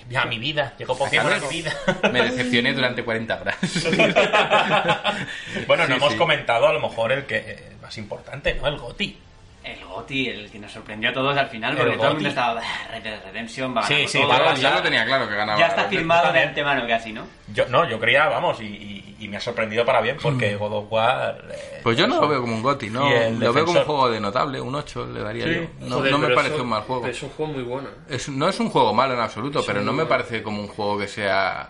Ya, 0.09 0.25
mi 0.25 0.39
vida. 0.39 0.75
Llegó 0.79 0.97
Pokémon 0.97 1.33
a 1.33 1.39
mi 1.39 1.49
vida. 1.49 1.73
me 2.13 2.23
decepcioné 2.23 2.73
durante 2.73 3.03
40 3.05 3.41
horas. 3.41 3.57
bueno, 5.67 5.83
no 5.85 5.89
Sí, 5.89 5.93
hemos 5.95 6.13
sí. 6.13 6.19
comentado 6.19 6.69
a 6.69 6.73
lo 6.73 6.81
mejor 6.81 7.13
el 7.13 7.25
que 7.27 7.37
eh, 7.39 7.73
más 7.83 7.97
importante, 7.99 8.55
¿no? 8.55 8.67
El 8.69 8.79
GOTI. 8.79 9.19
El 9.63 9.85
GOTI, 9.85 10.29
el 10.29 10.51
que 10.51 10.59
nos 10.59 10.73
sorprendió 10.73 11.11
a 11.11 11.13
todos 11.13 11.37
al 11.37 11.49
final, 11.49 11.73
El 11.73 11.79
porque 11.79 11.97
todo 11.99 12.09
el 12.09 12.15
mundo 12.15 12.29
estaba. 12.31 12.61
"Ah, 12.65 12.89
Red 12.93 13.03
Dead 13.03 13.23
Redemption 13.27 13.77
va 13.77 13.81
a 13.81 13.87
Sí, 13.87 13.93
ganar 13.95 14.09
sí, 14.09 14.19
todo". 14.19 14.29
va 14.29 14.35
a 14.35 14.39
Yo, 14.39 14.45
ganar. 14.45 14.61
yo 14.63 14.71
lo 14.71 14.83
tenía 14.83 15.05
claro 15.05 15.29
que 15.29 15.35
ganaba. 15.37 15.59
Ya 15.59 15.67
está 15.67 15.85
firmado 15.85 16.33
de 16.33 16.41
antemano 16.41 16.87
casi, 16.89 17.13
¿no? 17.13 17.27
Yo, 17.53 17.67
no, 17.69 17.87
yo 17.89 18.01
creía, 18.01 18.27
vamos, 18.29 18.59
y, 18.63 18.65
y- 18.65 19.17
y 19.21 19.29
me 19.29 19.37
ha 19.37 19.41
sorprendido 19.41 19.85
para 19.85 20.01
bien 20.01 20.17
porque 20.23 20.57
God 20.57 20.73
of 20.73 20.87
War. 20.91 21.45
eh, 21.53 21.81
Pues 21.83 21.99
yo 21.99 22.07
no 22.07 22.23
lo 22.23 22.29
veo 22.29 22.41
como 22.41 22.55
un 22.57 22.63
GOTI, 22.63 22.89
¿no? 22.89 23.01
Lo 23.39 23.53
veo 23.53 23.67
como 23.67 23.79
un 23.81 23.85
juego 23.85 24.09
de 24.11 24.19
notable, 24.19 24.61
un 24.63 24.75
8 24.75 25.07
le 25.07 25.21
daría 25.21 25.45
Sí. 25.45 25.55
yo. 25.55 25.87
No, 25.87 25.97
Joder, 25.97 26.13
no 26.13 26.19
me 26.19 26.29
parece 26.35 26.55
eso- 26.55 26.63
un 26.63 26.69
mal 26.71 26.83
juego. 26.83 27.07
Es 27.07 27.23
un 27.23 27.29
juego 27.29 27.53
muy 27.53 27.63
bueno. 27.63 27.89
¿eh? 27.91 28.15
Es- 28.17 28.29
no 28.31 28.49
es 28.49 28.59
un 28.61 28.71
juego 28.71 28.95
malo 28.95 29.13
en 29.13 29.21
absoluto, 29.21 29.63
pero 29.67 29.83
no 29.83 29.93
me 29.93 30.07
parece 30.07 30.43
como 30.43 30.63
un 30.63 30.69
juego 30.69 30.99
que 30.99 31.07
sea... 31.09 31.69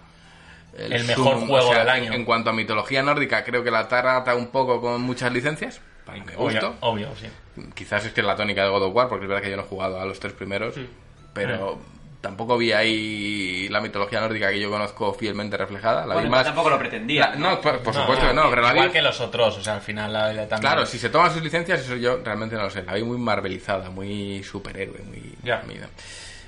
El 0.79 1.05
mejor 1.05 1.33
sumum. 1.35 1.49
juego 1.49 1.69
O 1.69 1.73
sea, 1.73 1.81
del 1.81 1.89
en- 1.89 1.95
año. 2.05 2.13
En, 2.13 2.25
cuanto 2.25 2.51
a 2.51 2.53
mitología 2.53 3.03
nórdica, 3.03 3.43
creo 3.43 3.65
que 3.65 3.73
la 3.73 3.89
trata 3.89 4.35
un 4.37 4.47
poco 4.53 4.81
con 4.81 5.03
muchas 5.03 5.33
licencias. 5.33 5.81
A 6.07 6.13
mí 6.13 6.21
me 6.25 6.35
obvio, 6.37 6.61
gusta. 6.61 6.73
obvio, 6.81 7.09
sí. 7.21 7.27
Quizás 7.75 8.05
es 8.07 8.13
que 8.13 8.21
es 8.21 8.27
la 8.27 8.37
tónica 8.37 8.63
de 8.65 8.71
God 8.71 8.83
of 8.85 8.95
War, 8.95 9.09
porque 9.09 9.25
es 9.25 9.29
verdad 9.29 9.43
que 9.43 9.51
yo 9.51 9.57
no 9.57 9.63
he 9.63 9.67
jugado 9.67 10.01
a 10.01 10.05
los 10.05 10.19
tres 10.21 10.33
primeros, 10.33 10.77
Mm. 10.77 10.85
pero 11.33 11.79
tampoco 12.21 12.59
vi 12.59 12.73
ahí 12.73 13.67
la 13.71 13.81
mitología 13.81 14.21
nórdica 14.21 14.51
que 14.51 14.61
yo 14.61 14.69
conozco 14.71 15.15
fielmente 15.15 15.57
reflejada. 15.57 16.01
La 16.07 16.15
Bueno, 16.15 16.29
vi 16.29 16.31
más... 16.31 16.45
tampoco 16.45 16.69
lo 16.71 16.79
pretendía. 16.79 17.31
La- 17.31 17.37
no, 17.37 17.61
por, 17.63 17.79
por 17.81 17.95
supuesto 17.95 18.27
que 18.29 18.35
no, 18.35 18.51
pero 18.51 18.61
la 18.63 18.73
Igual 18.73 18.89
vi... 18.89 18.93
que 18.93 19.03
los 19.03 19.21
otros, 19.21 19.57
o 19.59 19.63
sea, 19.63 19.75
al 19.77 19.81
final 19.81 20.13
la, 20.13 20.27
la- 20.33 20.47
también. 20.49 20.61
Claro, 20.73 20.85
si 20.87 20.99
se 20.99 21.09
toman 21.09 21.33
sus 21.33 21.43
licencias, 21.43 21.81
eso 21.81 21.97
yo 21.97 22.19
realmente 22.23 22.57
no 22.57 22.63
lo 22.65 22.71
sé. 22.71 22.83
La 22.83 22.95
vi 22.95 23.03
muy 23.05 23.17
marvelizada, 23.17 23.89
muy 23.91 24.43
superhéroe, 24.43 25.01
muy... 25.03 25.35
Ya. 25.43 25.63
muy- 25.65 25.81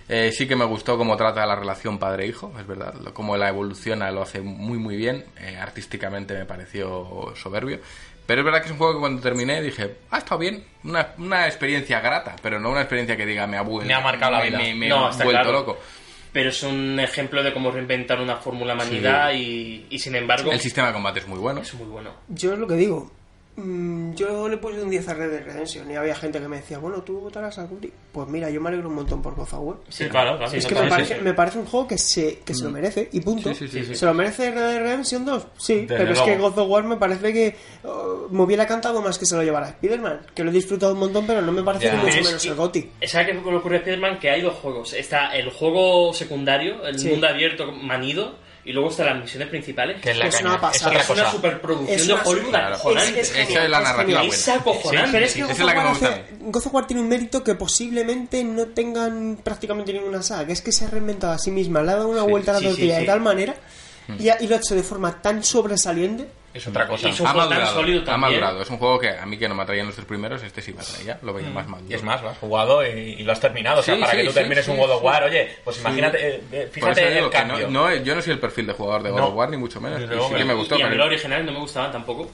Eh, 0.09 0.31
sí 0.33 0.47
que 0.47 0.57
me 0.57 0.65
gustó 0.67 0.99
cómo 0.99 1.17
trata 1.17 1.47
la 1.47 1.55
relación 1.57 1.99
padre-hijo, 1.99 2.53
es 2.59 2.67
verdad. 2.67 2.93
Lo- 3.03 3.15
Cómo 3.15 3.37
la 3.39 3.49
evoluciona 3.49 4.11
lo 4.11 4.21
hace 4.23 4.41
muy, 4.43 4.77
muy 4.77 4.97
bien. 4.97 5.25
Eh, 5.41 5.57
artísticamente 5.59 6.35
me 6.35 6.45
pareció 6.45 7.33
soberbio. 7.35 7.79
Pero 8.33 8.41
es 8.41 8.45
verdad 8.47 8.61
que 8.61 8.65
es 8.69 8.73
un 8.73 8.79
juego 8.79 8.95
que 8.95 9.01
cuando 9.01 9.21
terminé 9.21 9.61
dije, 9.61 9.95
ha 10.11 10.17
estado 10.17 10.39
bien. 10.39 10.65
Una, 10.85 11.09
una 11.19 11.47
experiencia 11.47 12.01
grata, 12.01 12.35
pero 12.41 12.59
no 12.59 12.71
una 12.71 12.81
experiencia 12.81 13.15
que 13.15 13.27
diga 13.27 13.47
me 13.47 13.59
ha 13.59 13.61
vuelto. 13.61 13.87
Me 13.87 13.93
ha 13.93 14.01
marcado 14.01 14.33
la 14.33 14.43
vida. 14.43 14.57
Me, 14.57 14.75
me 14.75 14.89
No, 14.89 15.09
he 15.09 15.11
está 15.11 15.25
vuelto 15.25 15.43
claro. 15.43 15.53
loco. 15.59 15.79
Pero 16.33 16.49
es 16.49 16.63
un 16.63 16.99
ejemplo 16.99 17.43
de 17.43 17.53
cómo 17.53 17.71
reinventar 17.71 18.19
una 18.23 18.37
fórmula 18.37 18.75
manida 18.75 19.35
y, 19.35 19.87
y 19.91 19.99
sin 19.99 20.15
embargo 20.17 20.51
El 20.51 20.61
sistema 20.61 20.87
de 20.87 20.95
combate 20.95 21.19
es 21.21 21.29
muy 21.29 21.39
bueno. 21.39 21.61
es 21.61 21.75
muy 21.75 21.87
bueno. 21.89 22.11
Yo 22.29 22.55
es 22.55 22.59
lo 22.59 22.67
que 22.67 22.77
digo. 22.77 23.13
Mm, 23.57 24.15
Yo 24.15 24.49
le 24.49 24.57
puse 24.57 24.81
un 24.83 24.89
10 24.89 25.09
a 25.09 25.15
Red 25.15 25.31
Dead 25.31 25.45
Redemption 25.45 25.91
y 25.91 25.95
había 25.97 26.15
gente 26.15 26.41
que 26.41 26.49
me 26.49 26.57
decía, 26.57 26.79
bueno, 26.79 27.03
tú 27.03 27.21
votarás 27.21 27.59
a 27.59 27.65
Guri. 27.65 27.93
Pues 28.13 28.27
mira, 28.29 28.49
yo 28.51 28.61
me 28.61 28.69
alegro 28.71 28.89
un 28.89 28.95
montón 28.95 29.21
por 29.21 29.35
God 29.35 29.43
of 29.43 29.55
War. 29.61 29.77
Sí, 29.89 30.07
claro, 30.09 30.39
claro. 30.39 30.53
Es 30.53 30.67
que 30.67 30.75
me 30.75 30.89
parece, 30.89 31.21
me 31.21 31.35
parece 31.35 31.59
un 31.59 31.67
juego 31.67 31.87
que 31.89 31.99
se, 31.99 32.39
que 32.41 32.55
se 32.55 32.65
lo 32.65 32.71
merece 32.71 33.09
y 33.13 33.21
punto. 33.21 33.51
Sí, 33.55 33.69
sí, 33.69 33.69
sí, 33.69 33.85
sí. 33.87 33.95
¿Se 33.95 34.07
lo 34.07 34.15
merece 34.15 34.51
Red 34.51 34.57
Dead 34.61 34.79
Redemption 34.81 35.25
2? 35.27 35.47
Sí, 35.59 35.75
Desde 35.87 35.97
pero 35.97 36.13
es 36.13 36.21
que. 36.21 36.37
God 36.39 36.59
of 36.59 36.69
War 36.69 36.85
me 36.85 36.97
parece 36.97 37.33
que 37.33 37.57
oh, 37.85 38.29
me 38.31 38.43
hubiera 38.43 38.67
cantado 38.67 39.03
más 39.03 39.19
que 39.19 39.27
se 39.27 39.37
lo 39.37 39.43
llevara 39.43 39.69
Spider-Man, 39.69 40.21
que 40.35 40.45
lo 40.45 40.51
he 40.51 40.55
disfrutado 40.55 40.95
un 40.95 41.01
montón, 41.01 41.27
pero 41.27 41.43
no 41.43 41.53
me 41.53 41.63
parece 41.63 41.91
ni 41.93 41.99
mucho 41.99 42.17
menos 42.25 42.43
que- 42.43 42.49
el 42.49 42.55
GOTI. 42.55 42.91
¿Sabes 43.07 43.27
qué 43.29 43.35
le 43.35 43.57
ocurre 43.57 43.77
a 43.77 43.79
Spider-Man? 43.81 44.19
Que 44.19 44.31
hay 44.31 44.41
dos 44.41 44.55
juegos. 44.55 44.93
Está 44.95 45.37
el 45.37 45.51
juego 45.51 46.15
secundario, 46.15 46.87
el 46.87 46.99
Sí. 46.99 47.09
mundo 47.09 47.27
abierto 47.29 47.71
manido, 47.73 48.35
y 48.65 48.73
luego 48.73 48.91
están 48.91 49.07
las 49.07 49.21
misiones 49.21 49.49
principales. 49.49 50.01
Que 50.01 50.11
es 50.13 50.17
la 50.17 50.27
Es 50.27 50.37
caña. 50.37 50.47
una 50.47 50.55
Es 50.57 50.61
pasada. 50.61 51.01
es 51.01 51.11
una 51.11 51.31
superproducción 51.31 51.99
Es 52.01 52.07
de 52.07 52.13
Hollywood 52.15 52.45
super- 52.47 52.61
acojonante. 52.65 53.21
es- 53.21 53.29
es 53.31 53.35
Esa 53.37 53.45
genial, 53.47 53.65
es 53.65 53.71
la 53.71 53.79
es 53.79 53.85
narrativa 53.85 54.21
genial. 54.21 54.39
Es 54.39 54.49
acojonante. 54.49 55.11
Pero 55.13 55.27
es 55.27 55.33
que 55.35 55.41
es 55.41 55.59
la 55.59 55.73
que 55.73 55.79
War 55.79 55.87
hace- 55.89 56.87
tiene 56.87 57.03
un 57.03 57.09
mérito 57.09 57.43
que 57.45 57.55
posiblemente 57.55 58.45
no 58.45 58.67
tengan 58.67 59.39
prácticamente 59.43 59.93
ninguna 59.93 60.23
saga, 60.23 60.47
que 60.47 60.53
es 60.53 60.61
que 60.63 60.73
se 60.73 60.85
ha 60.85 60.91
reinventado 60.91 61.33
a 61.33 61.39
sí 61.39 61.51
misma, 61.51 61.83
le 61.83 61.91
ha 61.93 61.97
dado 61.97 62.09
una 62.09 62.23
Sí, 62.25 62.31
vuelta 62.31 62.51
a 62.53 62.55
la 62.55 62.61
sí, 62.61 62.65
sí, 62.67 62.71
tortilla 62.71 62.95
sí. 62.97 63.01
de 63.01 63.07
tal 63.07 63.21
manera 63.21 63.55
y, 64.19 64.29
ha- 64.29 64.37
y 64.41 64.47
lo 64.47 64.55
ha 64.55 64.59
hecho 64.59 64.75
de 64.75 64.83
forma 64.83 65.21
tan 65.21 65.43
sobresaliente. 65.45 66.29
Es 66.55 66.67
otra 66.67 66.87
cosa. 66.87 67.09
Y 67.09 67.13
es 67.13 67.21
un 67.21 67.27
Ha 67.27 67.31
juego 67.33 67.49
tan 67.49 67.59
madurado, 67.59 68.13
ha 68.13 68.17
madurado. 68.19 68.63
Es 68.63 68.71
un 68.71 68.79
juego 68.79 68.99
que 68.99 69.09
a 69.11 69.25
mí 69.25 69.39
que 69.39 69.49
no 69.49 69.55
me 69.55 69.63
atraían 69.63 69.87
los 69.87 69.95
tres 69.95 70.07
primeros, 70.07 70.43
este 70.43 70.61
sí 70.61 70.73
me 70.75 70.83
atraía. 70.83 71.19
Lo 71.23 71.33
Mm. 71.33 71.37
veía 71.37 71.51
más 71.51 71.67
maduro. 71.69 71.91
Y 71.91 71.95
es 71.95 72.03
más, 72.03 72.21
lo 72.23 72.29
has 72.29 72.39
jugado 72.39 72.87
y, 72.87 72.89
y 72.91 73.23
lo 73.23 73.33
has 73.33 73.41
terminado. 73.41 73.81
O 73.81 73.83
sea, 73.83 73.99
para 73.99 74.11
sí, 74.11 74.17
que 74.19 74.25
tú 74.25 74.31
sí, 74.31 74.35
termines 74.35 74.69
un 74.69 74.77
God 74.77 74.91
of. 74.91 75.03
War, 75.03 75.25
oye, 75.25 75.57
pues 75.65 75.81
imagínate, 75.81 76.43
eh, 76.53 76.69
fíjate 76.71 77.19
el 77.19 77.31
cambio. 77.31 77.69
no, 77.71 77.89
no, 77.89 77.95
yo 77.97 78.15
no 78.15 78.21
soy 78.23 78.35
el 78.35 78.39
perfil 78.39 78.67
de 78.67 78.73
jugador 78.75 79.03
de 79.03 79.11
God 79.11 79.21
of 79.21 79.35
War, 79.35 79.49
ni 79.51 79.57
mucho 79.57 79.81
menos. 79.81 79.99
Desde 80.01 80.13
Y 80.13 80.17
luego 80.17 80.29
sí 80.29 80.35
que 80.35 80.39
que 80.41 80.45
me 80.45 80.53
no. 80.53 80.59
gustó. 80.59 80.79
y 80.79 80.83
a 80.83 80.87
mí 80.87 80.91
pero- 80.93 81.05
originales 81.07 81.47
no 81.47 81.53
me 81.53 81.59
gustaban 81.61 81.91
tampoco. 81.93 82.31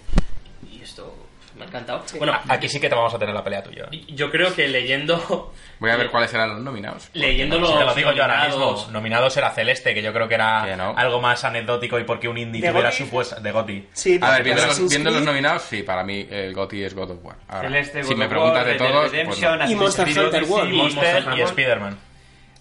Me 1.59 1.64
ha 1.64 1.66
encantado. 1.68 2.05
Bueno, 2.18 2.39
Aquí 2.48 2.68
sí 2.68 2.78
que 2.80 2.89
te 2.89 2.94
vamos 2.94 3.12
a 3.12 3.18
tener 3.18 3.35
la 3.35 3.43
pelea 3.44 3.62
tuya. 3.62 3.89
yo 3.90 4.30
creo 4.30 4.55
que 4.55 4.68
leyendo... 4.68 5.52
Voy 5.80 5.90
a 5.90 5.97
ver 5.97 6.10
cuáles 6.10 6.32
eran 6.32 6.48
los 6.51 6.60
nominados. 6.60 7.10
Leyendo 7.14 7.59
los 7.59 7.70
Si 7.70 7.76
te 7.78 7.85
lo 7.85 7.94
digo 7.94 8.12
yo 8.12 8.22
ahora 8.22 8.48
nominados- 8.48 8.76
mismo. 8.78 8.93
Nominados 8.93 9.36
era 9.36 9.51
Celeste, 9.51 9.93
que 9.94 10.02
yo 10.02 10.12
creo 10.12 10.28
que 10.28 10.35
era 10.36 10.62
Que 10.64 10.76
no. 10.76 10.94
algo 10.97 11.20
más 11.20 11.44
anecdótico 11.44 11.98
y 11.98 12.05
porque 12.05 12.28
un 12.28 12.39
indie 12.39 12.62
¿De 12.62 12.68
tuviera 12.68 12.90
Gotti? 12.90 13.02
su 13.05 13.10
puesta 13.10 13.40
de 13.40 13.51
Goti. 13.52 13.89
Sí, 13.93 14.18
A 14.22 14.30
ver, 14.30 14.43
viendo 14.44 14.66
los, 14.66 14.89
viendo 14.89 15.10
nominados, 15.20 15.62
sí, 15.62 15.82
para 15.82 16.02
mí 16.05 16.26
el 16.30 16.55
GOTY 16.55 16.85
es 16.85 16.94
God 16.94 17.10
of 17.10 17.18
War. 17.24 17.36
Ahora, 17.48 17.68
Celeste, 17.68 18.02
si 18.05 18.10
God 18.12 18.18
me 18.18 18.24
of 18.26 18.30
preguntas 18.30 18.59
War, 18.59 18.66
de 18.66 18.74
todos, 18.74 18.93
pues 18.93 19.12
Redemption, 19.12 19.59
no. 19.59 19.70
Y 19.70 19.74
Monster 19.74 20.06
Hunter 20.09 20.44
World. 20.44 20.72
Y 20.72 20.76
Monster 20.76 21.02
Monster 21.02 21.22
y 21.24 21.28
Hunter. 21.28 21.44
Spider-Man. 21.47 21.98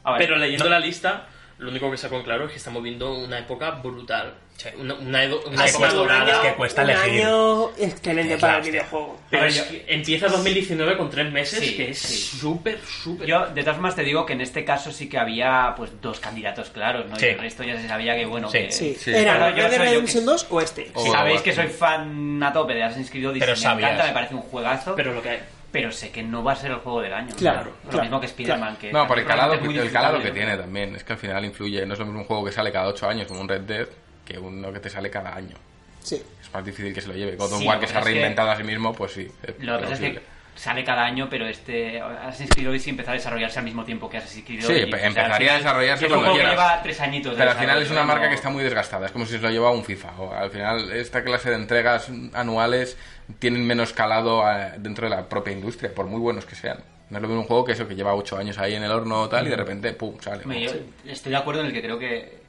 A 0.03 0.11
ver, 0.13 0.21
Pero 0.21 0.35
leyendo 0.37 0.63
no- 0.65 0.69
la 0.71 0.79
lista, 0.79 1.27
lo 1.59 1.69
único 1.69 1.89
que 1.91 1.97
saco 1.97 2.15
en 2.17 2.23
claro 2.23 2.45
es 2.45 2.51
que 2.51 2.57
estamos 2.57 2.81
viendo 2.83 3.13
una 3.13 3.39
época 3.39 3.71
brutal. 3.71 4.35
Una, 4.79 4.95
una, 4.95 5.19
una 5.45 5.67
época 5.67 5.93
dorada. 5.93 6.23
año, 6.33 6.41
que 6.41 6.53
cuesta 6.55 6.83
un 6.83 6.89
elegir. 6.89 7.23
año 7.25 7.69
excelente 7.77 8.33
Es 8.33 8.41
para 8.41 8.57
el 8.57 8.63
videojuego. 8.63 9.19
Pero 9.29 9.41
A 9.43 9.45
ver, 9.45 9.53
es 9.55 9.71
yo- 9.71 9.77
empieza 9.87 10.27
2019 10.29 10.97
con 10.97 11.09
tres 11.11 11.31
meses, 11.31 11.59
Sí, 11.59 11.77
que 11.77 11.89
es 11.91 11.99
sí. 11.99 12.37
súper, 12.39 12.79
súper... 12.83 13.27
Yo, 13.27 13.45
de 13.47 13.61
todas 13.61 13.75
formas, 13.75 13.95
te 13.95 14.01
digo 14.03 14.25
que 14.25 14.33
en 14.33 14.41
este 14.41 14.65
caso 14.65 14.91
sí 14.91 15.07
que 15.07 15.19
había 15.19 15.73
pues 15.77 16.01
dos 16.01 16.19
candidatos 16.19 16.69
claros, 16.71 17.05
¿no? 17.07 17.15
Sí. 17.17 17.27
Y 17.27 17.29
el 17.29 17.39
resto 17.39 17.63
ya 17.63 17.79
se 17.79 17.87
sabía 17.87 18.15
que, 18.15 18.25
bueno, 18.25 18.49
Sí. 18.49 18.57
que... 18.59 18.71
Sí, 18.71 18.95
Sí. 18.99 19.11
era 19.13 19.37
Claro, 19.37 19.55
yo 19.55 19.63
Red 19.63 19.71
Dead 19.71 19.79
Redemption 19.79 20.23
que- 20.23 20.31
2 20.31 20.47
o 20.49 20.61
este. 20.61 20.91
O- 20.95 21.11
Sabéis 21.11 21.41
que 21.41 21.53
soy 21.53 21.67
fan 21.67 22.41
a 22.41 22.51
tope 22.51 22.73
de 22.73 22.83
Assassin's 22.83 23.11
Creed 23.11 23.27
Odyssey, 23.29 23.39
Pero 23.41 23.51
me 23.53 23.61
sabías. 23.61 23.91
encanta, 23.91 24.07
me 24.07 24.13
parece 24.13 24.35
un 24.35 24.41
juegazo, 24.41 24.95
pero, 24.95 25.11
Pero 25.11 25.15
lo 25.17 25.21
que 25.21 25.29
hay... 25.29 25.91
sé 25.91 26.09
que 26.09 26.23
no 26.23 26.43
va 26.43 26.53
a 26.53 26.55
ser 26.55 26.71
el 26.71 26.77
juego 26.77 27.01
del 27.01 27.13
año. 27.13 27.35
Claro, 27.37 27.73
Lo 27.83 27.89
claro, 27.91 28.01
mismo 28.05 28.19
que 28.19 28.25
Spider-Man, 28.25 28.77
que... 28.77 28.91
No, 28.91 29.05
por 29.07 29.19
el 29.19 29.25
calado, 29.25 29.53
el 29.53 29.91
calado 29.91 30.19
que 30.19 30.31
tiene 30.31 30.53
¿no? 30.55 30.61
también. 30.63 30.95
Es 30.95 31.03
que 31.03 31.13
al 31.13 31.19
final 31.19 31.45
influye. 31.45 31.85
No 31.85 31.93
es 31.93 31.99
lo 31.99 32.05
mismo 32.05 32.21
un 32.21 32.25
juego 32.25 32.43
que 32.45 32.51
sale 32.51 32.71
cada 32.71 32.87
8 32.87 33.07
años 33.07 33.27
como 33.27 33.41
un 33.41 33.47
Red 33.47 33.61
Dead 33.61 33.87
que 34.27 34.37
uno 34.37 34.71
que 34.73 34.79
te 34.79 34.89
sale 34.89 35.09
cada 35.09 35.33
año. 35.35 35.55
Sí. 36.03 36.21
Es 36.41 36.53
más 36.53 36.63
difícil 36.65 36.93
que 36.93 37.01
se 37.01 37.07
lo 37.07 37.13
lleve. 37.13 37.35
God 37.35 37.53
of 37.53 37.59
Sí, 37.59 37.67
War, 37.67 37.77
lo 37.77 37.81
que 37.81 37.87
se 37.87 37.93
ha 37.93 37.95
pasa 37.99 38.09
es 38.09 38.13
que- 38.13 38.19
reinventado 38.19 38.51
a 38.51 38.55
sí 38.57 38.63
mismo, 38.63 38.93
pues 38.93 39.11
sí. 39.13 39.27
es 39.43 39.55
Lo 39.63 39.77
que 39.77 39.83
pasa 39.83 39.93
es 39.93 39.99
que 39.99 40.21
sale 40.55 40.83
cada 40.83 41.05
año, 41.05 41.27
pero 41.29 41.45
este 41.47 42.01
Assassin's 42.01 42.49
Creed 42.49 42.69
Odyssey 42.69 42.89
empezó 42.89 43.11
a 43.11 43.13
desarrollarse 43.13 43.59
al 43.59 43.65
mismo 43.65 43.83
tiempo 43.85 44.09
que 44.09 44.17
Assassin's 44.17 44.45
Creed 44.45 44.61
Sí, 44.61 44.65
Odyssey. 44.71 44.89
pe- 44.89 44.95
O 44.95 44.99
sea, 44.99 45.07
al 45.07 45.17
empezaría 45.17 45.53
a 45.53 45.57
desarrollarse 45.57 46.05
es 46.05 46.11
un 46.11 46.17
cuando 46.17 46.31
juego 46.33 46.45
que 46.45 46.51
lleva 46.55 46.81
tres 46.81 47.01
añitos 47.01 47.31
de 47.33 47.37
Pero 47.37 47.51
al 47.51 47.57
final 47.57 47.81
es 47.81 47.91
una 47.91 48.03
marca 48.03 48.27
que 48.29 48.35
está 48.35 48.49
muy 48.49 48.63
desgastada, 48.63 49.05
es 49.05 49.11
como 49.11 49.25
si 49.25 49.33
se 49.33 49.39
lo 49.39 49.49
lleva 49.51 49.71
un 49.71 49.83
FIFA. 49.85 50.11
O 50.19 50.33
al 50.33 50.49
final, 50.49 50.91
esta 50.93 51.23
clase 51.23 51.49
de 51.51 51.55
entregas 51.57 52.09
anuales 52.33 52.97
tienen 53.39 53.65
menos 53.67 53.93
calado 53.93 54.43
eh, 54.51 54.71
dentro 54.77 55.07
de 55.09 55.15
la 55.15 55.27
propia 55.29 55.53
industria, 55.53 55.93
por 55.93 56.05
muy 56.07 56.19
buenos 56.19 56.45
que 56.45 56.55
sean. 56.55 56.77
No 57.09 57.17
es 57.17 57.21
lo 57.21 57.27
mismo 57.29 57.41
un 57.41 57.47
juego 57.47 57.63
que 57.63 57.71
eso, 57.73 57.87
que 57.87 57.95
lleva 57.95 58.15
8 58.15 58.37
años 58.37 58.57
ahí 58.57 58.73
en 58.75 58.83
el 58.83 58.91
horno 58.91 59.21
o 59.21 59.29
tal, 59.29 59.47
y 59.47 59.49
de 59.49 59.55
repente, 59.55 59.93
pum, 59.93 60.17
sale. 60.19 60.43
Yo 60.59 60.71
estoy 61.11 61.31
de 61.31 61.37
acuerdo 61.37 61.61
en 61.61 61.67
el 61.67 61.73
que 61.73 61.81
creo 61.81 61.97
que 61.99 62.46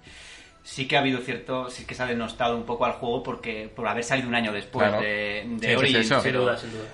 sí 0.71 0.87
que 0.87 0.97
ha 0.97 1.01
habido 1.01 1.21
cierto, 1.21 1.71
sí 1.71 1.85
que 1.87 1.95
se 1.95 2.03
ha 2.03 2.07
denostado 2.07 2.55
un 2.57 2.65
poco 2.65 2.85
al 2.85 2.93
juego 2.93 3.23
porque 3.23 3.71
por 3.75 3.89
haber 3.89 4.05
salido 4.05 4.29
un 4.29 4.35
año 4.35 4.53
después 4.53 4.87
Claro. 4.89 5.03
de, 5.03 5.45
de 5.47 5.69
Sí, 5.71 5.75
Origins. 5.75 6.09
Sin 6.09 6.21
pero 6.23 6.41
duda, 6.43 6.57
sin 6.59 6.71
duda. 6.73 6.85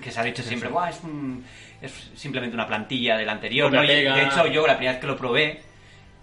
que 0.00 0.10
se 0.12 0.20
ha 0.20 0.22
dicho 0.22 0.42
siempre, 0.42 0.68
"Buah, 0.68 0.90
es, 0.90 1.00
un- 1.02 1.44
es 1.82 1.92
simplemente 2.14 2.54
una 2.54 2.66
plantilla 2.66 3.16
del 3.16 3.28
anterior. 3.28 3.72
¿no? 3.72 3.82
Y, 3.82 3.86
de 3.88 4.22
hecho, 4.22 4.46
yo 4.46 4.66
la 4.66 4.74
primera 4.76 4.92
vez 4.92 5.00
que 5.00 5.06
lo 5.08 5.16
probé, 5.16 5.60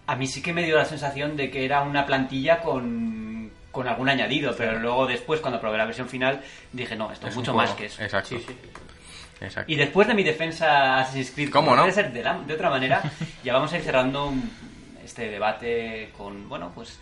a 0.07 0.15
mí 0.15 0.25
sí 0.25 0.41
que 0.41 0.53
me 0.53 0.63
dio 0.63 0.77
la 0.77 0.85
sensación 0.85 1.35
de 1.35 1.51
que 1.51 1.65
era 1.65 1.81
una 1.83 2.05
plantilla 2.05 2.59
con, 2.61 3.51
con 3.71 3.88
algún 3.89 4.07
añadido, 4.09 4.55
pero 4.57 4.79
luego 4.79 5.05
después, 5.05 5.41
cuando 5.41 5.59
probé 5.59 5.77
la 5.77 5.85
versión 5.85 6.07
final, 6.09 6.41
dije, 6.71 6.95
no, 6.95 7.11
esto 7.11 7.27
es, 7.27 7.35
mucho 7.35 7.53
más 7.53 7.71
que 7.71 7.85
eso. 7.88 8.01
Exacto. 8.01 8.29
Sí, 8.29 8.43
sí. 8.47 8.55
Exacto. 9.41 9.71
Y 9.71 9.75
después 9.75 10.07
de 10.07 10.13
mi 10.13 10.23
defensa 10.23 10.67
a 10.97 11.01
Assassin's 11.01 11.31
Creed, 11.31 11.49
¿Cómo 11.49 11.75
no? 11.75 11.81
puede 11.81 11.93
ser 11.93 12.11
de, 12.13 12.23
la- 12.23 12.39
de 12.39 12.53
otra 12.53 12.69
manera, 12.69 13.01
ya 13.43 13.53
vamos 13.53 13.71
a 13.73 13.77
ir 13.77 13.83
cerrando 13.83 14.27
un- 14.27 14.70
este 15.11 15.29
debate 15.29 16.09
con, 16.17 16.47
bueno, 16.47 16.71
pues, 16.73 16.97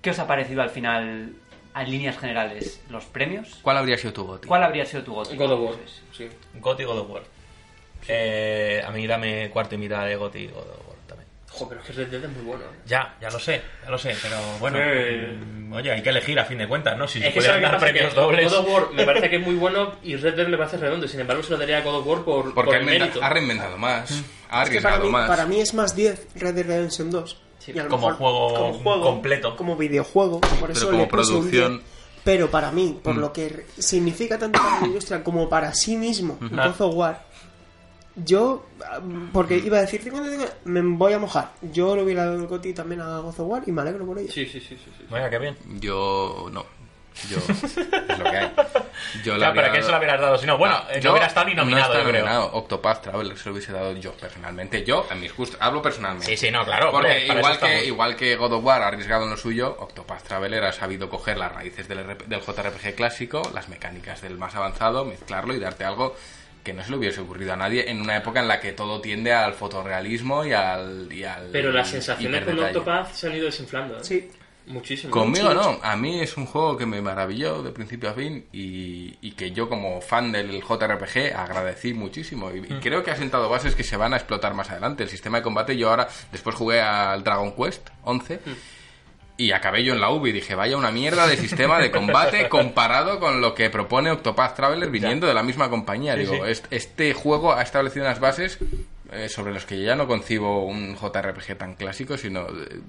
¿qué 0.00 0.10
os 0.10 0.18
ha 0.18 0.26
parecido 0.26 0.62
al 0.62 0.70
final, 0.70 1.34
en 1.74 1.90
líneas 1.90 2.16
generales, 2.18 2.80
los 2.88 3.04
premios? 3.04 3.58
¿Cuál 3.60 3.76
habría 3.76 3.98
sido 3.98 4.14
tu 4.14 4.24
GOTY? 4.24 4.48
¿Cuál 4.48 4.62
habría 4.62 4.86
sido 4.86 5.04
tu 5.04 5.12
GOTY? 5.12 5.36
God 5.36 5.52
of 5.52 5.60
War, 5.60 5.74
sí. 6.12 6.28
Goti 6.54 6.84
God 6.84 6.98
of 7.00 7.10
War. 7.10 7.22
Eh, 8.08 8.82
a 8.86 8.90
mí 8.90 9.06
dame 9.06 9.50
cuarto 9.50 9.74
y 9.74 9.78
mitad 9.78 10.06
de 10.06 10.16
Goti 10.16 10.46
God 10.46 10.56
of 10.56 10.78
War 10.78 10.85
Joder, 11.58 11.68
pero 11.68 11.80
es 11.80 11.86
que 11.86 11.92
Red 11.92 12.08
Dead 12.10 12.24
es 12.24 12.30
muy 12.36 12.44
bueno. 12.44 12.64
¿eh? 12.64 12.76
Ya, 12.86 13.16
ya 13.20 13.30
lo 13.30 13.38
sé, 13.38 13.62
ya 13.84 13.90
lo 13.90 13.98
sé, 13.98 14.14
pero 14.22 14.36
bueno. 14.60 14.78
Eh. 14.80 15.36
mm, 15.36 15.72
Oye, 15.72 15.90
hay 15.92 16.02
que 16.02 16.10
elegir 16.10 16.38
a 16.38 16.44
fin 16.44 16.58
de 16.58 16.68
cuentas, 16.68 16.96
¿no? 16.96 17.08
Si 17.08 17.18
se 17.20 17.28
Es 17.28 17.34
que 17.34 17.40
pudieran 17.40 17.60
¿sabes 17.62 17.70
qué 17.70 17.72
dar 17.72 17.80
premios 17.92 18.14
Que 18.14 18.20
dobles. 18.20 18.52
God 18.52 18.58
of 18.60 18.68
War 18.68 18.92
me 18.92 19.04
parece 19.06 19.30
que 19.30 19.36
es 19.36 19.42
muy 19.46 19.54
bueno 19.56 19.92
y 20.02 20.16
Red 20.16 20.34
Dead 20.36 20.48
me 20.48 20.56
parece 20.58 20.76
redondo. 20.76 21.08
Sin 21.08 21.20
embargo, 21.20 21.42
se 21.42 21.50
lo 21.50 21.58
daría 21.58 21.78
a 21.78 21.80
God 21.82 21.96
of 21.96 22.06
War 22.06 22.22
por, 22.24 22.54
Porque 22.54 22.54
por 22.54 22.74
ha, 22.74 22.78
el 22.78 22.82
inventa- 22.84 23.04
mérito. 23.06 23.24
ha 23.24 23.28
reinventado 23.30 23.76
más, 23.78 24.10
ha 24.48 24.62
Es 24.62 24.70
que 24.70 24.80
para 24.80 24.94
arriesgado 24.96 25.04
mí, 25.04 25.10
más. 25.10 25.28
para 25.28 25.46
mí 25.46 25.60
es 25.60 25.74
más 25.74 25.94
10 25.96 26.28
Red 26.36 26.54
Dead 26.54 26.66
Redemption 26.66 27.10
2. 27.10 27.36
Sí, 27.58 27.72
Y 27.74 27.78
a 27.78 27.84
lo 27.84 27.88
como 27.90 28.12
juego 28.14 29.00
completo. 29.02 29.56
Como 29.56 29.76
videojuego. 29.76 30.40
Por 30.40 30.70
eso 30.70 30.86
como 30.86 30.98
le 30.98 31.06
puse 31.06 31.32
un 31.32 31.38
producción- 31.50 31.76
10. 31.78 31.86
Pero 32.24 32.50
para 32.50 32.72
mí, 32.72 32.98
por 33.04 33.14
Mm. 33.14 33.18
lo 33.20 33.32
que 33.32 33.66
significa 33.78 34.36
tanto 34.36 34.58
para 34.60 34.80
la 34.80 34.86
industria 34.88 35.22
como 35.22 35.48
para 35.48 35.72
sí 35.74 35.96
mismo. 35.96 36.38
God 36.40 36.80
of 36.80 36.94
War, 36.96 37.25
yo, 38.16 38.64
ah, 38.84 39.00
porque 39.32 39.58
iba 39.58 39.78
a 39.78 39.82
decir, 39.82 40.02
"Tengo, 40.02 40.20
tengo", 40.22 40.44
me 40.64 40.80
voy 40.96 41.12
a 41.12 41.18
mojar. 41.18 41.52
Yo 41.60 41.94
lo 41.94 42.02
hubiera 42.02 42.24
dado 42.24 42.36
el 42.36 42.46
Goti 42.46 42.72
también 42.72 43.00
a 43.02 43.18
God 43.18 43.28
of 43.28 43.40
War 43.40 43.62
y 43.66 43.72
me 43.72 43.82
alegro 43.82 44.06
por 44.06 44.18
ello. 44.18 44.32
Sí, 44.32 44.46
sí, 44.46 44.60
sí, 44.60 44.76
sí, 44.76 44.90
sí. 44.98 45.04
Venga, 45.10 45.28
qué 45.30 45.38
bien. 45.38 45.56
Yo 45.80 46.48
no. 46.50 46.64
Yo. 47.30 47.38
es 47.48 48.18
lo 48.18 48.24
que 48.24 48.36
hay. 48.36 48.52
Yo 49.24 49.36
Ya, 49.38 49.52
pero 49.52 49.66
habría 49.66 49.72
¿qué 49.72 49.82
se 49.82 49.90
lo 49.90 49.96
hubieras 49.98 50.20
dado? 50.20 50.38
Si 50.38 50.46
no, 50.46 50.58
bueno, 50.58 50.78
eh, 50.90 51.00
Yo 51.00 51.08
no 51.08 51.12
hubiera 51.12 51.26
estado 51.28 51.46
ni 51.46 51.54
no 51.54 51.62
nominado, 51.62 51.92
está 51.92 52.04
yo 52.04 52.08
creo. 52.10 52.24
nominado. 52.24 52.50
Octopath 52.52 53.02
Traveler 53.02 53.38
se 53.38 53.46
lo 53.46 53.52
hubiese 53.54 53.72
dado 53.72 53.92
yo 53.96 54.12
personalmente. 54.12 54.84
Yo, 54.84 55.06
en 55.10 55.20
mis 55.20 55.34
gustos, 55.34 55.58
hablo 55.60 55.80
personalmente. 55.80 56.26
Sí, 56.26 56.36
sí, 56.36 56.50
no, 56.50 56.64
claro. 56.64 56.90
Porque 56.90 57.08
hombre, 57.08 57.26
para 57.26 57.38
igual, 57.40 57.58
que, 57.58 57.66
estamos. 57.66 57.86
igual 57.86 58.16
que 58.16 58.36
God 58.36 58.52
of 58.52 58.64
War 58.64 58.82
ha 58.82 58.88
arriesgado 58.88 59.24
en 59.24 59.30
lo 59.30 59.36
suyo, 59.38 59.76
Octopath 59.78 60.24
Traveler 60.24 60.64
ha 60.64 60.72
sabido 60.72 61.08
coger 61.08 61.38
las 61.38 61.52
raíces 61.52 61.88
del, 61.88 62.04
RP 62.04 62.26
del 62.26 62.40
JRPG 62.40 62.94
clásico, 62.94 63.42
las 63.54 63.68
mecánicas 63.68 64.20
del 64.20 64.36
más 64.36 64.54
avanzado, 64.54 65.04
mezclarlo 65.06 65.54
y 65.54 65.58
darte 65.58 65.84
algo 65.84 66.16
que 66.66 66.74
no 66.74 66.82
se 66.82 66.90
le 66.90 66.96
hubiese 66.96 67.20
ocurrido 67.20 67.52
a 67.52 67.56
nadie 67.56 67.88
en 67.88 68.00
una 68.00 68.16
época 68.16 68.40
en 68.40 68.48
la 68.48 68.58
que 68.58 68.72
todo 68.72 69.00
tiende 69.00 69.32
al 69.32 69.54
fotorrealismo 69.54 70.44
y 70.44 70.52
al. 70.52 71.08
y 71.12 71.22
al 71.22 71.50
Pero 71.52 71.70
las 71.70 71.88
sensaciones 71.88 72.44
con. 72.44 72.58
Octopath 72.58 73.12
se 73.12 73.28
han 73.28 73.36
ido 73.36 73.46
desinflando. 73.46 73.98
¿eh? 73.98 74.00
Sí. 74.02 74.28
Muchísimo. 74.66 75.12
Conmigo 75.12 75.50
Mucho, 75.50 75.62
no, 75.62 75.78
a 75.80 75.94
mí 75.94 76.20
es 76.20 76.36
un 76.36 76.44
juego 76.44 76.76
que 76.76 76.86
me 76.86 77.00
maravilló 77.00 77.62
de 77.62 77.70
principio 77.70 78.10
a 78.10 78.14
fin 78.14 78.46
y, 78.52 79.16
y 79.20 79.30
que 79.36 79.52
yo 79.52 79.68
como 79.68 80.00
fan 80.00 80.32
del 80.32 80.60
JRPG 80.60 81.36
agradecí 81.36 81.94
muchísimo 81.94 82.50
y, 82.50 82.58
y 82.58 82.80
creo 82.80 83.04
que 83.04 83.12
ha 83.12 83.16
sentado 83.16 83.48
bases 83.48 83.76
que 83.76 83.84
se 83.84 83.96
van 83.96 84.12
a 84.12 84.16
explotar 84.16 84.54
más 84.54 84.68
adelante. 84.70 85.04
El 85.04 85.08
sistema 85.08 85.38
de 85.38 85.44
combate 85.44 85.76
yo 85.76 85.90
ahora, 85.90 86.08
después 86.32 86.56
jugué 86.56 86.80
al 86.80 87.22
Dragon 87.22 87.54
Quest 87.54 87.90
11 88.02 88.40
y 89.36 89.52
acabé 89.52 89.84
yo 89.84 89.92
en 89.92 90.00
la 90.00 90.10
y 90.10 90.32
dije, 90.32 90.54
vaya 90.54 90.76
una 90.76 90.90
mierda 90.90 91.26
de 91.26 91.36
sistema 91.36 91.78
de 91.78 91.90
combate 91.90 92.48
comparado 92.50 93.20
con 93.20 93.40
lo 93.40 93.54
que 93.54 93.68
propone 93.68 94.10
Octopath 94.10 94.56
Traveler 94.56 94.90
viniendo 94.90 95.26
de 95.26 95.34
la 95.34 95.42
misma 95.42 95.68
compañía. 95.68 96.14
Sí, 96.14 96.20
Digo, 96.20 96.46
sí. 96.46 96.62
este 96.70 97.12
juego 97.12 97.52
ha 97.52 97.62
establecido 97.62 98.06
unas 98.06 98.18
bases 98.20 98.58
eh, 99.12 99.28
sobre 99.28 99.52
los 99.52 99.66
que 99.66 99.78
yo 99.78 99.84
ya 99.84 99.96
no 99.96 100.06
concibo 100.06 100.64
un 100.64 100.96
JRPG 100.96 101.56
tan 101.58 101.74
clásico, 101.74 102.16
sino 102.16 102.46
eh, 102.48 102.80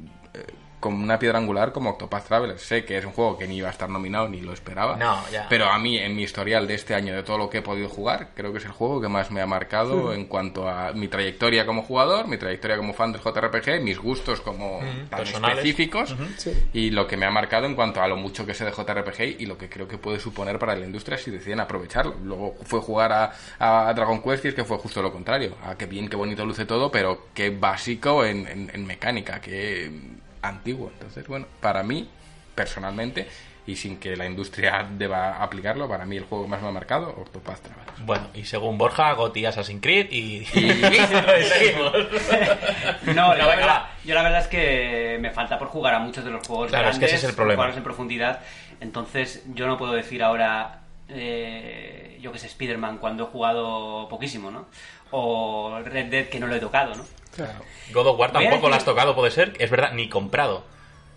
como 0.80 1.04
una 1.04 1.18
piedra 1.18 1.40
angular 1.40 1.72
como 1.72 1.90
Octopath 1.92 2.28
Traveler. 2.28 2.60
Sé 2.60 2.86
que 2.86 2.98
es 2.98 3.06
un 3.06 3.12
juego 3.12 3.38
que 3.38 3.48
ni 3.48 3.58
iba 3.58 3.68
a 3.68 3.72
estar 3.72 3.90
nominado 3.90 4.30
ni 4.30 4.42
lo 4.42 4.54
esperaba. 4.54 4.96
No, 4.96 5.24
ya. 5.32 5.48
Pero 5.50 5.66
a 5.72 5.80
mí, 5.80 5.98
en 5.98 6.16
mi 6.16 6.22
historial 6.24 6.68
de 6.68 6.76
este 6.76 6.94
año, 6.94 7.16
de 7.16 7.24
todo 7.24 7.38
lo 7.40 7.50
que 7.50 7.58
he 7.60 7.62
podido 7.64 7.90
jugar, 7.90 8.30
creo 8.36 8.52
que 8.52 8.60
es 8.60 8.66
el 8.66 8.72
juego 8.72 9.02
que 9.02 9.08
más 9.08 9.32
me 9.32 9.42
ha 9.42 9.48
marcado 9.48 10.14
en 10.14 10.26
cuanto 10.26 10.70
a 10.70 10.92
mi 10.94 11.08
trayectoria 11.08 11.66
como 11.66 11.82
jugador, 11.82 12.28
mi 12.28 12.38
trayectoria 12.38 12.78
como 12.78 12.94
fan 12.94 13.12
del 13.12 13.22
JRPG, 13.22 13.82
mis 13.82 13.98
gustos 13.98 14.40
como 14.42 14.80
tan 15.10 15.20
personales. 15.20 15.58
específicos 15.58 16.16
Sí. 16.38 16.54
y 16.74 16.92
lo 16.92 17.08
que 17.08 17.18
me 17.18 17.26
ha 17.26 17.32
marcado 17.32 17.66
en 17.66 17.74
cuanto 17.76 18.02
a 18.02 18.08
lo 18.08 18.16
mucho 18.16 18.46
que 18.46 18.54
sé 18.54 18.64
de 18.66 18.72
JRPG 18.72 19.42
y 19.42 19.46
lo 19.48 19.58
que 19.58 19.70
creo 19.70 19.88
que 19.88 19.98
puede 19.98 20.20
suponer 20.20 20.60
para 20.60 20.76
la 20.76 20.86
industria 20.86 21.18
si 21.18 21.32
deciden 21.32 21.60
aprovecharlo. 21.60 22.16
Luego 22.24 22.56
fue 22.64 22.80
jugar 22.82 23.12
a, 23.12 23.34
a 23.88 23.94
Dragon 23.94 24.22
Quest 24.22 24.46
y 24.46 24.48
es 24.50 24.54
que 24.54 24.64
fue 24.64 24.78
justo 24.78 25.02
lo 25.02 25.12
contrario. 25.12 25.56
A 25.66 25.76
qué 25.76 25.86
bien, 25.88 26.08
qué 26.08 26.16
bonito 26.16 26.46
luce 26.46 26.66
todo, 26.66 26.92
pero 26.92 27.28
qué 27.34 27.50
básico 27.50 28.24
en, 28.24 28.48
en- 28.48 28.72
en 28.74 28.86
mecánica, 28.86 29.42
qué 29.42 29.92
antiguo. 30.42 30.90
Entonces, 30.94 31.28
bueno, 31.28 31.46
para 31.62 31.84
mí, 31.84 32.08
personalmente, 32.56 33.28
y 33.66 33.76
sin 33.76 34.00
que 34.00 34.16
la 34.16 34.26
industria 34.26 34.86
deba 34.98 35.42
aplicarlo, 35.44 35.88
para 35.90 36.06
mí 36.06 36.16
el 36.18 36.24
juego 36.26 36.46
que 36.46 36.50
más 36.52 36.62
me 36.62 36.70
ha 36.70 36.72
marcado, 36.72 37.10
Octopath 37.10 37.60
Traveler. 37.62 37.94
Bueno, 38.06 38.28
y 38.34 38.46
según 38.46 38.78
Borja, 38.78 39.12
Goti 39.14 39.46
Assassin's 39.46 39.82
Creed 39.82 40.08
y... 40.12 40.48
Y- 40.54 40.54
No, 43.14 43.34
la 43.36 43.46
verdad- 43.48 43.86
yo 44.06 44.16
la 44.16 44.22
verdad 44.24 44.40
es 44.42 44.48
que 44.48 45.18
me 45.20 45.32
falta 45.32 45.60
por 45.60 45.68
jugar 45.68 45.94
a 45.96 46.00
muchos 46.00 46.24
de 46.24 46.32
los 46.32 46.46
juegos 46.48 46.70
Claro, 46.70 46.90
es 46.90 46.96
que 46.96 47.00
grandes, 47.02 47.14
ese 47.18 47.26
es 47.26 47.30
el 47.32 47.36
problema. 47.36 47.58
jugarlos 47.58 47.78
en 47.78 47.84
profundidad. 47.84 48.40
Entonces, 48.80 49.44
yo 49.54 49.68
no 49.68 49.78
puedo 49.78 49.94
decir 49.94 50.24
ahora, 50.24 50.82
eh, 51.10 52.18
yo 52.22 52.32
que 52.32 52.40
sé, 52.40 52.48
Spider-Man 52.48 52.98
cuando 53.00 53.24
he 53.24 53.28
jugado 53.28 54.08
poquísimo, 54.10 54.52
¿no? 54.52 54.68
O 55.12 55.80
Red 55.84 56.06
Dead 56.08 56.26
que 56.28 56.40
no 56.40 56.48
lo 56.48 56.56
he 56.56 56.60
tocado, 56.60 56.96
¿no? 56.96 57.04
Claro. 57.36 57.60
God 57.94 58.08
of 58.08 58.20
War 58.20 58.32
tampoco 58.32 58.70
lo 58.70 58.76
has 58.76 58.86
tocado, 58.86 59.16
puede 59.16 59.32
ser. 59.32 59.54
Es 59.60 59.70
verdad, 59.70 59.92
ni 59.94 60.10
comprado. 60.10 60.66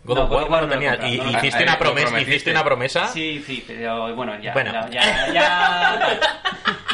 God 0.04 0.16
No, 0.16 0.22
of 0.24 0.28
God 0.30 0.36
War 0.42 0.50
War 0.50 0.60
no 0.62 0.66
no 0.68 0.72
tenía... 0.74 0.94
y, 1.08 1.18
no 1.18 1.30
hiciste, 1.38 1.62
una 1.62 1.78
promesa, 1.78 2.20
hiciste 2.20 2.50
una 2.50 2.64
promesa... 2.64 3.08
Sí, 3.08 3.42
sí, 3.46 3.64
pero 3.66 4.14
bueno, 4.14 4.38
ya. 4.40 4.52
Bueno. 4.52 4.72
ya, 4.72 4.90
ya- 4.90 5.32
ya- 5.32 6.20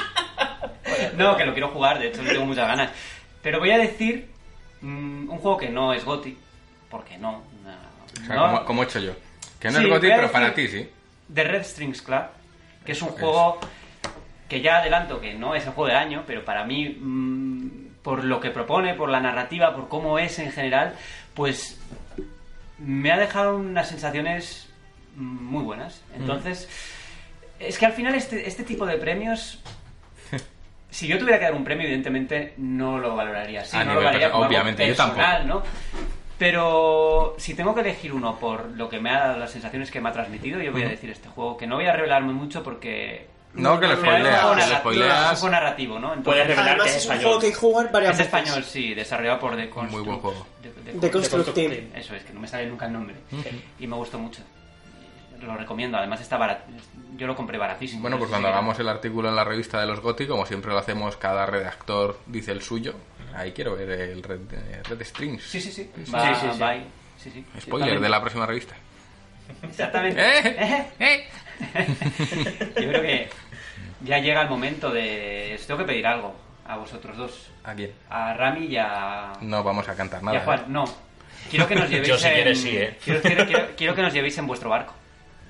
No, 1.17 1.37
que 1.37 1.45
lo 1.45 1.53
quiero 1.53 1.69
jugar, 1.69 1.99
de 1.99 2.09
hecho, 2.09 2.23
le 2.23 2.33
tengo 2.33 2.47
muchas 2.47 2.67
ganas. 2.67 2.91
Pero 3.43 3.59
voy 3.61 3.71
a 3.71 3.79
decir 3.79 4.29
mm, 4.81 5.31
un 5.31 5.39
juego 5.39 5.57
que 5.57 5.69
no 5.69 5.93
es 5.93 6.05
GOTI, 6.05 6.37
porque 6.91 7.17
no. 7.19 7.43
no, 7.65 8.23
o 8.23 8.27
sea, 8.27 8.35
no. 8.35 8.43
como, 8.47 8.65
como 8.65 8.83
he 8.83 8.87
hecho 8.87 8.99
yo. 9.01 9.13
Que 9.61 9.71
no 9.71 9.79
Sí, 9.81 9.87
es 9.89 9.93
a 9.97 10.01
pero 10.01 10.33
para 10.33 10.55
ti 10.55 10.69
sí. 10.69 10.89
The 11.33 11.45
Red 11.45 11.65
Strings 11.65 12.03
Club, 12.03 12.23
que 12.85 12.93
es 12.93 13.03
un 13.03 13.09
es. 13.09 13.15
juego 13.15 13.59
que 14.49 14.61
ya 14.61 14.79
adelanto 14.79 15.21
que 15.21 15.35
no 15.35 15.55
es 15.55 15.65
el 15.67 15.73
juego 15.73 15.89
del 15.89 15.97
año, 15.97 16.25
pero 16.27 16.45
para 16.45 16.65
mí, 16.65 16.97
mm, 17.01 17.86
por 18.07 18.23
lo 18.23 18.39
que 18.39 18.51
propone, 18.51 18.95
por 18.95 19.09
la 19.09 19.19
narrativa, 19.19 19.75
por 19.75 19.89
cómo 19.89 20.21
es 20.21 20.39
en 20.39 20.53
general, 20.53 20.95
pues 21.35 21.77
me 22.79 23.11
ha 23.11 23.19
dejado 23.19 23.57
unas 23.57 23.89
sensaciones 23.89 24.69
muy 25.17 25.65
buenas. 25.65 26.05
Entonces, 26.15 26.69
es 27.59 27.77
que 27.77 27.85
al 27.85 27.95
final 27.95 28.15
este, 28.15 28.47
este 28.47 28.63
tipo 28.63 28.87
de 28.87 28.97
premios... 28.97 29.61
Si 30.89 31.09
yo 31.09 31.19
tuviera 31.19 31.41
que 31.41 31.47
dar 31.47 31.55
un 31.55 31.65
premio, 31.65 31.85
evidentemente 31.85 32.55
no 32.59 33.01
lo 33.01 33.17
valoraría 33.17 33.63
así. 33.63 33.77
A 33.77 33.83
no 33.83 33.95
lo 33.95 33.97
valoraría 33.99 34.29
algo 34.29 34.39
obviamente, 34.39 34.87
yo 34.87 34.95
¿no? 35.45 35.65
Pero 36.39 37.35
si 37.39 37.55
tengo 37.55 37.75
que 37.75 37.81
elegir 37.81 38.13
uno 38.13 38.39
por 38.39 38.71
lo 38.71 38.89
que 38.89 39.01
me 39.01 39.11
ha 39.11 39.19
dado 39.19 39.39
las 39.41 39.51
sensaciones 39.51 39.91
que 39.91 40.01
me 40.01 40.11
ha 40.11 40.13
transmitido, 40.13 40.63
yo 40.63 40.71
voy 40.71 40.85
a 40.85 40.89
decir 40.89 41.11
este 41.11 41.29
juego, 41.29 41.57
que 41.57 41.67
no 41.67 41.75
voy 41.75 41.87
a 41.87 41.93
revelarme 41.93 42.33
mucho 42.33 42.63
porque... 42.63 43.27
No, 43.57 43.81
que 43.81 43.87
lo 43.87 43.97
spoileas. 43.97 44.39
es 44.39 45.31
un 45.33 45.37
juego 45.37 45.49
narrativo, 45.51 45.99
¿no? 45.99 46.15
Puedes 46.23 46.47
revelar 46.47 46.69
Además 46.69 46.85
que 46.85 46.91
es 46.91 46.97
es 46.97 47.07
un 47.07 47.13
español. 47.13 47.25
juego 47.25 47.41
que 47.41 47.47
hay 47.47 47.53
que 47.53 47.59
jugar 47.59 47.93
varias 47.93 48.13
Es 48.13 48.19
veces. 48.19 48.35
español, 48.35 48.65
sí, 48.65 48.95
desarrollado 48.95 49.39
por 49.41 49.57
The 49.57 49.71
Construct. 49.71 49.93
Muy 49.93 50.03
buen 50.03 50.19
juego. 50.21 50.47
The, 50.63 50.69
The 50.69 50.93
The 50.99 51.11
Construct 51.11 51.31
Construct 51.47 51.55
Team. 51.55 51.71
Team. 51.73 51.91
Eso 51.95 52.15
es, 52.15 52.23
que 52.25 52.33
no 52.33 52.41
me 52.41 52.49
sale 52.49 52.67
nunca 52.67 52.87
el 52.87 52.93
nombre. 52.93 53.17
Y 53.79 53.87
me 53.87 53.97
gustó 53.97 54.19
mucho. 54.19 54.43
Lo 55.41 55.55
recomiendo, 55.57 55.99
además 55.99 56.21
está 56.21 56.37
barato. 56.39 56.65
Yo 57.17 57.27
lo 57.27 57.37
compré 57.37 57.59
baratísimo. 57.59 58.01
Bueno, 58.03 58.19
pues 58.19 58.31
cuando 58.31 58.49
hagamos 58.49 58.79
el 58.79 58.89
artículo 58.89 59.29
en 59.29 59.37
la 59.37 59.45
revista 59.45 59.81
de 59.81 59.87
los 59.87 60.01
GOTY, 60.01 60.27
como 60.27 60.47
siempre 60.47 60.73
lo 60.73 60.79
hacemos, 60.79 61.17
cada 61.17 61.45
redactor 61.47 62.19
dice 62.27 62.53
el 62.53 62.63
suyo. 62.63 62.95
Ahí 63.35 63.53
quiero 63.53 63.77
ver 63.77 63.91
el 63.91 64.23
Red, 64.23 64.41
eh, 64.53 64.83
Red 64.89 65.03
Strings. 65.05 65.43
Sí, 65.43 65.61
sí, 65.61 65.71
sí. 65.71 65.91
Va, 66.15 66.35
sí, 66.35 66.47
sí. 66.53 66.59
va 66.59 66.69
ahí. 66.71 66.87
Sí, 67.19 67.31
sí. 67.31 67.45
Spoiler 67.61 68.01
de 68.01 68.09
la 68.09 68.21
próxima 68.21 68.47
revista. 68.47 68.75
Exactamente. 69.63 70.21
¿Eh? 70.27 70.87
¿Eh? 70.99 71.29
Yo 72.81 72.89
creo 72.89 73.03
que 73.03 73.29
ya 74.01 74.19
llega 74.19 74.43
el 74.43 74.49
momento 74.49 74.91
de... 74.91 75.53
Os 75.59 75.67
tengo 75.67 75.79
que 75.79 75.87
pedir 75.87 76.07
algo 76.07 76.35
a 76.67 76.77
vosotros 76.77 77.17
dos. 77.17 77.51
¿A 77.65 77.75
quién? 77.75 77.93
A 78.11 78.35
Rami 78.35 78.67
y 78.67 78.77
a... 78.77 79.33
No 79.41 79.63
vamos 79.63 79.89
a 79.89 79.95
cantar 79.95 80.23
y 80.23 80.27
nada. 80.27 80.39
a 80.39 80.45
Juan. 80.45 80.61
¿eh? 80.61 80.65
No. 80.69 80.85
Quiero 81.51 81.67
que 81.69 81.75
nos 81.77 81.89
llevéis 81.91 82.09
Yo, 82.09 82.19
si 82.19 82.27
en... 82.29 82.35
quieres, 82.35 82.61
sí, 82.61 82.77
¿eh? 82.77 82.99
Quiero, 83.05 83.23
quiero- 83.23 83.47
quiero- 83.47 83.67
quiero 83.77 83.95
que 83.95 84.03
nos 84.03 84.13
llevéis 84.13 84.37
en 84.39 84.47
vuestro 84.47 84.71
barco. 84.71 84.95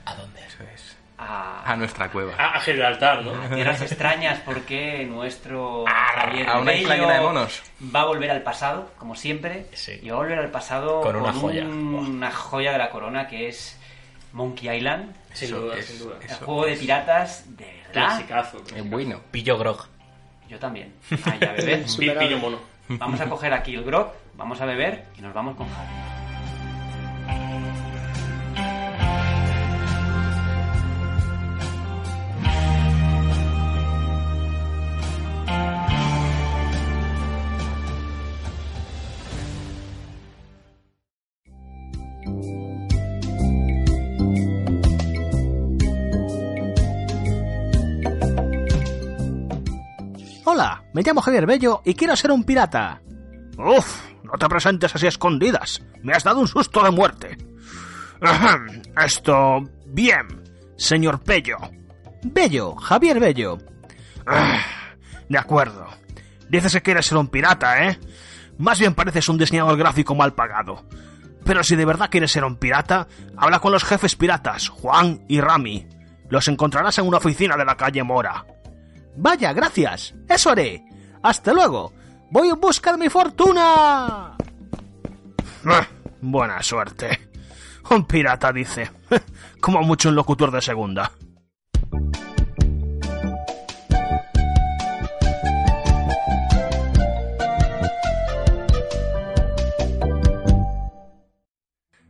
¿A 0.05 0.15
dónde? 0.15 0.41
Eso 0.47 0.63
es. 0.75 0.97
A, 1.19 1.73
A 1.73 1.77
nuestra 1.77 2.11
cueva. 2.11 2.35
A, 2.37 2.57
a 2.57 2.61
Gibraltar, 2.61 3.23
¿no? 3.25 3.33
tierras 3.55 3.81
extrañas 3.81 4.39
porque 4.45 5.05
nuestro 5.07 5.85
Javier 5.87 6.47
a 6.49 6.59
una 6.59 6.75
isla 6.75 6.97
llena 6.97 7.15
de 7.15 7.21
monos. 7.21 7.63
va 7.95 8.03
a 8.03 8.05
volver 8.05 8.31
al 8.31 8.43
pasado, 8.43 8.91
como 8.99 9.15
siempre, 9.17 9.67
Sí. 9.73 9.99
y 10.03 10.11
va 10.11 10.17
a 10.17 10.19
volver 10.19 10.39
al 10.39 10.51
pasado 10.51 11.01
Con 11.01 11.17
una 11.17 11.33
joya. 11.33 11.65
una 11.65 12.31
joya 12.31 12.73
de 12.73 12.79
la 12.79 12.91
corona 12.91 13.27
que 13.27 13.49
es 13.49 13.79
Monkey 14.35 14.69
Island, 14.77 15.17
Sin 15.33 15.51
duda, 15.53 15.79
es- 15.79 15.87
sin 15.87 15.99
duda. 16.01 16.17
el 16.21 16.35
juego 16.35 16.67
de 16.67 16.77
piratas 16.77 17.57
de 17.57 17.83
verdad. 18.01 18.27
Clasicazo. 18.27 18.63
Es 18.77 18.91
bueno. 18.91 19.21
Pillo 19.31 19.59
Grog. 19.59 19.87
Yo 20.49 20.59
también. 20.59 20.93
Ay, 21.25 21.41
a 21.49 21.53
beber. 21.53 21.83
Pi- 21.83 21.89
Superable. 21.89 22.27
Pillo 22.29 22.39
mono. 22.39 22.59
Vamos 22.89 23.21
a 23.21 23.29
coger 23.29 23.53
aquí 23.53 23.75
el 23.75 23.83
grog, 23.83 24.13
vamos 24.37 24.61
a 24.61 24.65
beber 24.65 25.07
y 25.19 25.21
nos 25.21 25.35
vamos 25.35 25.57
con 25.57 25.67
Javi. 25.69 26.16
Me 50.97 51.03
llamo 51.03 51.21
Javier 51.21 51.45
Bello 51.45 51.83
y 51.85 51.93
quiero 51.93 52.17
ser 52.17 52.31
un 52.31 52.43
pirata. 52.43 53.03
Uf, 53.59 54.07
no 54.23 54.33
te 54.39 54.49
presentes 54.49 54.95
así 54.95 55.05
a 55.05 55.11
escondidas. 55.11 55.83
Me 56.03 56.15
has 56.15 56.25
dado 56.25 56.41
un 56.41 56.49
susto 56.49 56.83
de 56.83 56.91
muerte. 56.91 57.37
Esto... 59.05 59.61
Bien, 59.89 60.27
señor 60.79 61.21
Bello. 61.23 61.59
Bello, 62.23 62.75
Javier 62.77 63.21
Bello. 63.21 63.59
Ah, 64.27 64.59
De 65.29 65.37
acuerdo. 65.37 65.87
Dices 66.49 66.73
que 66.73 66.81
quieres 66.81 67.05
ser 67.05 67.19
un 67.19 67.29
pirata, 67.29 67.85
¿eh? 67.87 68.01
Más 68.57 68.79
bien 68.79 68.95
pareces 68.95 69.29
un 69.29 69.37
diseñador 69.37 69.77
gráfico 69.77 70.15
mal 70.15 70.33
pagado. 70.33 70.83
Pero 71.45 71.63
si 71.63 71.77
de 71.77 71.85
verdad 71.85 72.09
quieres 72.11 72.33
ser 72.33 72.45
un 72.45 72.57
pirata, 72.57 73.07
habla 73.37 73.59
con 73.59 73.71
los 73.71 73.85
jefes 73.85 74.17
piratas, 74.17 74.71
Juan 74.71 75.27
y 75.29 75.43
Rami. 75.43 75.87
Los 76.31 76.49
encontrarás 76.49 76.97
en 76.97 77.07
una 77.07 77.19
oficina 77.19 77.55
de 77.55 77.67
la 77.67 77.77
calle 77.77 78.03
Mora. 78.03 78.47
Vaya, 79.17 79.53
gracias. 79.53 80.15
Eso 80.29 80.51
haré. 80.51 80.85
Hasta 81.23 81.53
luego. 81.53 81.93
Voy 82.31 82.49
en 82.49 82.61
busca 82.61 82.93
de 82.93 82.99
mi 82.99 83.09
fortuna. 83.09 84.37
Ah, 85.65 85.87
buena 86.21 86.63
suerte. 86.63 87.29
Un 87.91 88.05
pirata 88.05 88.53
dice. 88.53 88.91
Como 89.61 89.81
mucho 89.83 90.09
un 90.09 90.15
locutor 90.17 90.51
de 90.51 90.61
segunda. 90.61 91.11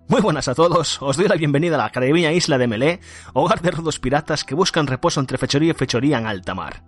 Muy 0.08 0.20
buenas 0.20 0.46
a 0.46 0.54
todos, 0.54 1.02
os 1.02 1.16
doy 1.16 1.26
la 1.26 1.34
bienvenida 1.34 1.74
a 1.74 1.78
la 1.78 1.90
caribeña 1.90 2.30
isla 2.30 2.58
de 2.58 2.68
Melé, 2.68 3.00
hogar 3.32 3.60
de 3.60 3.72
rudos 3.72 3.98
piratas 3.98 4.44
que 4.44 4.54
buscan 4.54 4.86
reposo 4.86 5.18
entre 5.18 5.36
fechoría 5.36 5.72
y 5.72 5.74
fechoría 5.74 6.18
en 6.18 6.26
alta 6.26 6.54
mar. 6.54 6.84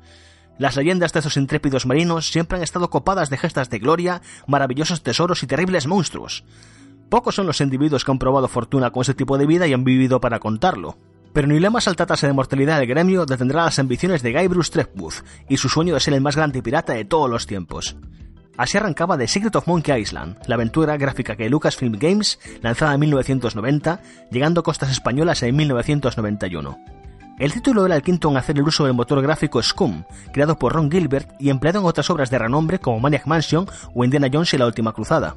Las 0.56 0.76
leyendas 0.76 1.12
de 1.12 1.18
estos 1.18 1.36
intrépidos 1.36 1.84
marinos 1.84 2.30
siempre 2.30 2.58
han 2.58 2.62
estado 2.62 2.90
copadas 2.90 3.28
de 3.28 3.36
gestas 3.36 3.70
de 3.70 3.80
gloria, 3.80 4.22
maravillosos 4.46 5.02
tesoros 5.02 5.42
y 5.42 5.48
terribles 5.48 5.88
monstruos. 5.88 6.44
Pocos 7.08 7.34
son 7.34 7.48
los 7.48 7.60
individuos 7.60 8.04
que 8.04 8.12
han 8.12 8.20
probado 8.20 8.46
fortuna 8.46 8.92
con 8.92 9.00
este 9.00 9.14
tipo 9.14 9.36
de 9.36 9.46
vida 9.46 9.66
y 9.66 9.72
han 9.72 9.82
vivido 9.82 10.20
para 10.20 10.38
contarlo. 10.38 10.96
Pero 11.32 11.48
ni 11.48 11.58
la 11.58 11.70
más 11.70 11.88
alta 11.88 12.06
tasa 12.06 12.28
de 12.28 12.32
mortalidad 12.32 12.78
del 12.78 12.88
gremio 12.88 13.26
detendrá 13.26 13.64
las 13.64 13.80
ambiciones 13.80 14.22
de 14.22 14.32
Guy 14.32 14.46
Bruce 14.46 14.70
Threepwood 14.70 15.14
y 15.48 15.56
su 15.56 15.68
sueño 15.68 15.94
de 15.94 16.00
ser 16.00 16.14
el 16.14 16.20
más 16.20 16.36
grande 16.36 16.62
pirata 16.62 16.92
de 16.92 17.04
todos 17.04 17.28
los 17.28 17.48
tiempos. 17.48 17.96
Así 18.58 18.76
arrancaba 18.76 19.16
The 19.16 19.28
Secret 19.28 19.54
of 19.54 19.68
Monkey 19.68 20.02
Island, 20.02 20.36
la 20.46 20.56
aventura 20.56 20.96
gráfica 20.96 21.36
que 21.36 21.48
Lucasfilm 21.48 21.92
Games 21.92 22.40
lanzada 22.60 22.92
en 22.92 23.00
1990, 23.00 24.00
llegando 24.32 24.60
a 24.60 24.64
costas 24.64 24.90
españolas 24.90 25.44
en 25.44 25.54
1991. 25.54 26.76
El 27.38 27.52
título 27.52 27.86
era 27.86 27.94
el 27.94 28.02
quinto 28.02 28.28
en 28.28 28.36
hacer 28.36 28.58
el 28.58 28.64
uso 28.64 28.84
del 28.84 28.94
motor 28.94 29.22
gráfico 29.22 29.62
Scum, 29.62 30.02
creado 30.32 30.58
por 30.58 30.72
Ron 30.72 30.90
Gilbert 30.90 31.30
y 31.38 31.50
empleado 31.50 31.78
en 31.78 31.86
otras 31.86 32.10
obras 32.10 32.30
de 32.30 32.38
renombre 32.38 32.80
como 32.80 32.98
Maniac 32.98 33.28
Mansion 33.28 33.68
o 33.94 34.04
Indiana 34.04 34.28
Jones 34.30 34.52
y 34.52 34.58
la 34.58 34.66
Última 34.66 34.92
Cruzada. 34.92 35.36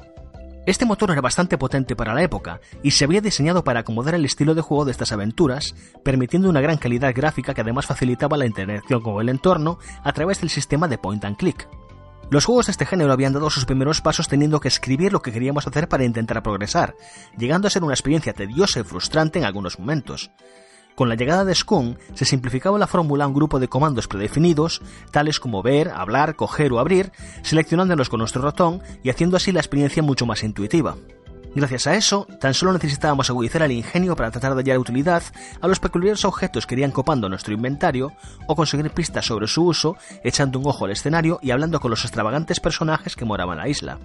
Este 0.66 0.84
motor 0.84 1.12
era 1.12 1.20
bastante 1.20 1.56
potente 1.56 1.94
para 1.94 2.14
la 2.14 2.24
época 2.24 2.60
y 2.82 2.90
se 2.90 3.04
había 3.04 3.20
diseñado 3.20 3.62
para 3.62 3.80
acomodar 3.80 4.16
el 4.16 4.24
estilo 4.24 4.56
de 4.56 4.62
juego 4.62 4.84
de 4.84 4.90
estas 4.90 5.12
aventuras, 5.12 5.76
permitiendo 6.02 6.50
una 6.50 6.60
gran 6.60 6.76
calidad 6.76 7.14
gráfica 7.14 7.54
que 7.54 7.60
además 7.60 7.86
facilitaba 7.86 8.36
la 8.36 8.46
interacción 8.46 9.00
con 9.00 9.20
el 9.20 9.28
entorno 9.28 9.78
a 10.02 10.12
través 10.12 10.40
del 10.40 10.50
sistema 10.50 10.88
de 10.88 10.98
point 10.98 11.24
and 11.24 11.36
click. 11.36 11.68
Los 12.32 12.46
juegos 12.46 12.64
de 12.64 12.72
este 12.72 12.86
género 12.86 13.12
habían 13.12 13.34
dado 13.34 13.50
sus 13.50 13.66
primeros 13.66 14.00
pasos 14.00 14.26
teniendo 14.26 14.58
que 14.58 14.68
escribir 14.68 15.12
lo 15.12 15.20
que 15.20 15.32
queríamos 15.32 15.66
hacer 15.66 15.86
para 15.86 16.06
intentar 16.06 16.42
progresar, 16.42 16.94
llegando 17.36 17.68
a 17.68 17.70
ser 17.70 17.84
una 17.84 17.92
experiencia 17.92 18.32
tediosa 18.32 18.80
y 18.80 18.84
frustrante 18.84 19.38
en 19.38 19.44
algunos 19.44 19.78
momentos. 19.78 20.30
Con 20.94 21.10
la 21.10 21.14
llegada 21.14 21.44
de 21.44 21.54
Scum 21.54 21.96
se 22.14 22.24
simplificaba 22.24 22.78
la 22.78 22.86
fórmula 22.86 23.24
a 23.24 23.26
un 23.28 23.34
grupo 23.34 23.60
de 23.60 23.68
comandos 23.68 24.08
predefinidos, 24.08 24.80
tales 25.10 25.40
como 25.40 25.62
ver, 25.62 25.90
hablar, 25.90 26.34
coger 26.34 26.72
o 26.72 26.78
abrir, 26.78 27.12
seleccionándolos 27.42 28.08
con 28.08 28.20
nuestro 28.20 28.40
ratón 28.40 28.80
y 29.02 29.10
haciendo 29.10 29.36
así 29.36 29.52
la 29.52 29.60
experiencia 29.60 30.02
mucho 30.02 30.24
más 30.24 30.42
intuitiva. 30.42 30.96
Gracias 31.54 31.86
a 31.86 31.94
eso, 31.94 32.26
tan 32.40 32.54
solo 32.54 32.72
necesitábamos 32.72 33.28
agudizar 33.28 33.60
el 33.62 33.72
ingenio 33.72 34.16
para 34.16 34.30
tratar 34.30 34.54
de 34.54 34.62
hallar 34.62 34.78
utilidad 34.78 35.22
a 35.60 35.68
los 35.68 35.80
peculiares 35.80 36.24
objetos 36.24 36.66
que 36.66 36.74
irían 36.74 36.92
copando 36.92 37.28
nuestro 37.28 37.52
inventario 37.52 38.12
o 38.46 38.56
conseguir 38.56 38.90
pistas 38.90 39.26
sobre 39.26 39.46
su 39.46 39.66
uso, 39.66 39.96
echando 40.24 40.58
un 40.58 40.66
ojo 40.66 40.86
al 40.86 40.92
escenario 40.92 41.38
y 41.42 41.50
hablando 41.50 41.78
con 41.78 41.90
los 41.90 42.04
extravagantes 42.04 42.58
personajes 42.58 43.16
que 43.16 43.26
moraban 43.26 43.58
la 43.58 43.68
isla. 43.68 43.98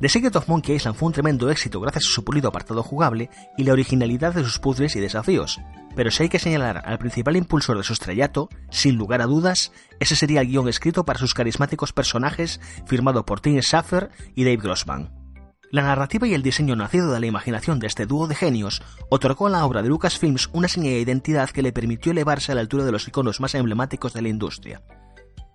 The 0.00 0.08
Secret 0.08 0.36
of 0.36 0.48
Monkey 0.48 0.76
Island 0.76 0.96
fue 0.96 1.06
un 1.06 1.12
tremendo 1.12 1.50
éxito 1.50 1.80
gracias 1.80 2.04
a 2.04 2.14
su 2.14 2.24
pulido 2.24 2.48
apartado 2.48 2.82
jugable 2.82 3.28
y 3.58 3.64
la 3.64 3.74
originalidad 3.74 4.32
de 4.32 4.44
sus 4.44 4.58
puzzles 4.58 4.96
y 4.96 5.00
desafíos, 5.00 5.60
pero 5.94 6.10
si 6.10 6.22
hay 6.22 6.28
que 6.30 6.38
señalar 6.38 6.82
al 6.86 6.98
principal 6.98 7.36
impulsor 7.36 7.76
de 7.76 7.84
su 7.84 7.92
estrellato, 7.92 8.48
sin 8.70 8.96
lugar 8.96 9.20
a 9.20 9.26
dudas, 9.26 9.70
ese 10.00 10.16
sería 10.16 10.40
el 10.40 10.48
guion 10.48 10.68
escrito 10.68 11.04
para 11.04 11.18
sus 11.18 11.34
carismáticos 11.34 11.92
personajes 11.92 12.58
firmado 12.86 13.26
por 13.26 13.40
Tim 13.40 13.58
Schafer 13.60 14.10
y 14.34 14.44
Dave 14.44 14.58
Grossman. 14.58 15.25
La 15.72 15.82
narrativa 15.82 16.28
y 16.28 16.34
el 16.34 16.42
diseño 16.42 16.76
nacido 16.76 17.12
de 17.12 17.18
la 17.18 17.26
imaginación 17.26 17.80
de 17.80 17.88
este 17.88 18.06
dúo 18.06 18.28
de 18.28 18.36
genios 18.36 18.82
otorgó 19.10 19.48
a 19.48 19.50
la 19.50 19.64
obra 19.66 19.82
de 19.82 19.88
Lucasfilms 19.88 20.48
una 20.52 20.68
señal 20.68 20.92
de 20.92 21.00
identidad 21.00 21.50
que 21.50 21.62
le 21.62 21.72
permitió 21.72 22.12
elevarse 22.12 22.52
a 22.52 22.54
la 22.54 22.60
altura 22.60 22.84
de 22.84 22.92
los 22.92 23.08
iconos 23.08 23.40
más 23.40 23.54
emblemáticos 23.56 24.12
de 24.12 24.22
la 24.22 24.28
industria. 24.28 24.82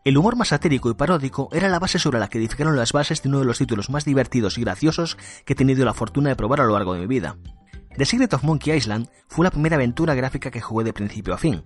El 0.04 0.18
humor 0.18 0.36
más 0.36 0.50
satírico 0.50 0.90
y 0.90 0.96
paródico 0.96 1.48
era 1.54 1.70
la 1.70 1.80
base 1.80 1.98
sobre 1.98 2.20
la 2.20 2.28
que 2.28 2.40
edificaron 2.40 2.76
las 2.76 2.92
bases 2.92 3.22
de 3.22 3.30
uno 3.30 3.40
de 3.40 3.46
los 3.46 3.60
títulos 3.60 3.90
más 3.90 4.04
divertidos 4.04 4.58
y 4.58 4.62
graciosos 4.62 5.18
que 5.46 5.54
he 5.54 5.56
tenido 5.56 5.86
la 5.86 5.94
fortuna 5.94 6.30
de 6.30 6.36
probar 6.36 6.60
a 6.60 6.66
lo 6.66 6.74
largo 6.74 6.94
de 6.94 7.02
mi 7.02 7.08
vida. 7.08 7.38
The 7.98 8.06
Secret 8.06 8.34
of 8.34 8.44
Monkey 8.44 8.76
Island 8.76 9.08
fue 9.28 9.46
la 9.46 9.52
primera 9.52 9.76
aventura 9.76 10.14
gráfica 10.14 10.52
que 10.52 10.60
jugué 10.60 10.84
de 10.84 10.94
principio 10.94 11.34
a 11.34 11.38
fin. 11.38 11.64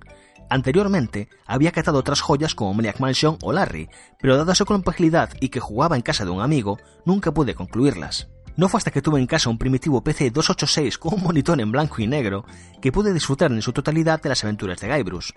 Anteriormente 0.49 1.29
había 1.47 1.71
catado 1.71 1.97
otras 1.97 2.21
joyas 2.21 2.53
como 2.53 2.73
Maniac 2.73 2.99
Mansion 2.99 3.37
o 3.41 3.51
Larry, 3.51 3.89
pero 4.19 4.37
dada 4.37 4.53
su 4.53 4.65
complejidad 4.65 5.29
y 5.39 5.49
que 5.49 5.59
jugaba 5.59 5.95
en 5.95 6.03
casa 6.03 6.25
de 6.25 6.31
un 6.31 6.41
amigo, 6.41 6.77
nunca 7.05 7.33
pude 7.33 7.55
concluirlas. 7.55 8.27
No 8.57 8.69
fue 8.69 8.77
hasta 8.77 8.91
que 8.91 9.01
tuve 9.01 9.19
en 9.19 9.27
casa 9.27 9.49
un 9.49 9.57
primitivo 9.57 10.01
PC 10.01 10.31
286 10.31 10.97
con 10.97 11.15
un 11.15 11.23
monitor 11.23 11.59
en 11.59 11.71
blanco 11.71 12.01
y 12.01 12.07
negro 12.07 12.45
que 12.81 12.91
pude 12.91 13.11
disfrutar 13.11 13.51
en 13.51 13.61
su 13.61 13.73
totalidad 13.73 14.21
de 14.21 14.29
las 14.29 14.43
aventuras 14.45 14.79
de 14.79 14.87
Guybrush. 14.87 15.31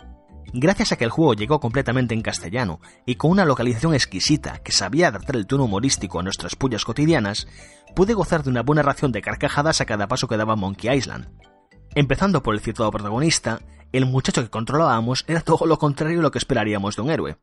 Gracias 0.53 0.93
a 0.93 0.97
que 0.97 1.05
el 1.05 1.11
juego 1.11 1.35
llegó 1.35 1.59
completamente 1.59 2.15
en 2.15 2.23
castellano 2.23 2.81
y 3.05 3.17
con 3.17 3.33
una 3.33 3.45
localización 3.45 3.93
exquisita 3.93 4.59
que 4.59 4.73
sabía 4.73 5.09
adaptar 5.09 5.37
el 5.37 5.47
tono 5.47 5.65
humorístico 5.65 6.21
a 6.21 6.23
nuestras 6.23 6.55
pullas 6.55 6.85
cotidianas, 6.85 7.49
pude 7.97 8.15
gozar 8.15 8.45
de 8.45 8.51
una 8.51 8.63
buena 8.63 8.83
ración 8.83 9.11
de 9.11 9.21
carcajadas 9.21 9.81
a 9.81 9.85
cada 9.85 10.07
paso 10.07 10.29
que 10.29 10.37
daba 10.37 10.57
Monkey 10.57 10.97
Island. 10.97 11.29
Empezando 11.97 12.43
por 12.43 12.55
el 12.55 12.61
citado 12.61 12.91
protagonista, 12.91 13.61
el 13.93 14.07
muchacho 14.07 14.43
que 14.43 14.51
controlábamos 14.51 15.25
era 15.27 15.41
todo 15.41 15.67
lo 15.67 15.79
contrario 15.79 16.21
a 16.21 16.23
lo 16.23 16.31
que 16.31 16.39
esperaríamos 16.39 16.95
de 16.95 17.03
un 17.03 17.11
héroe. 17.11 17.39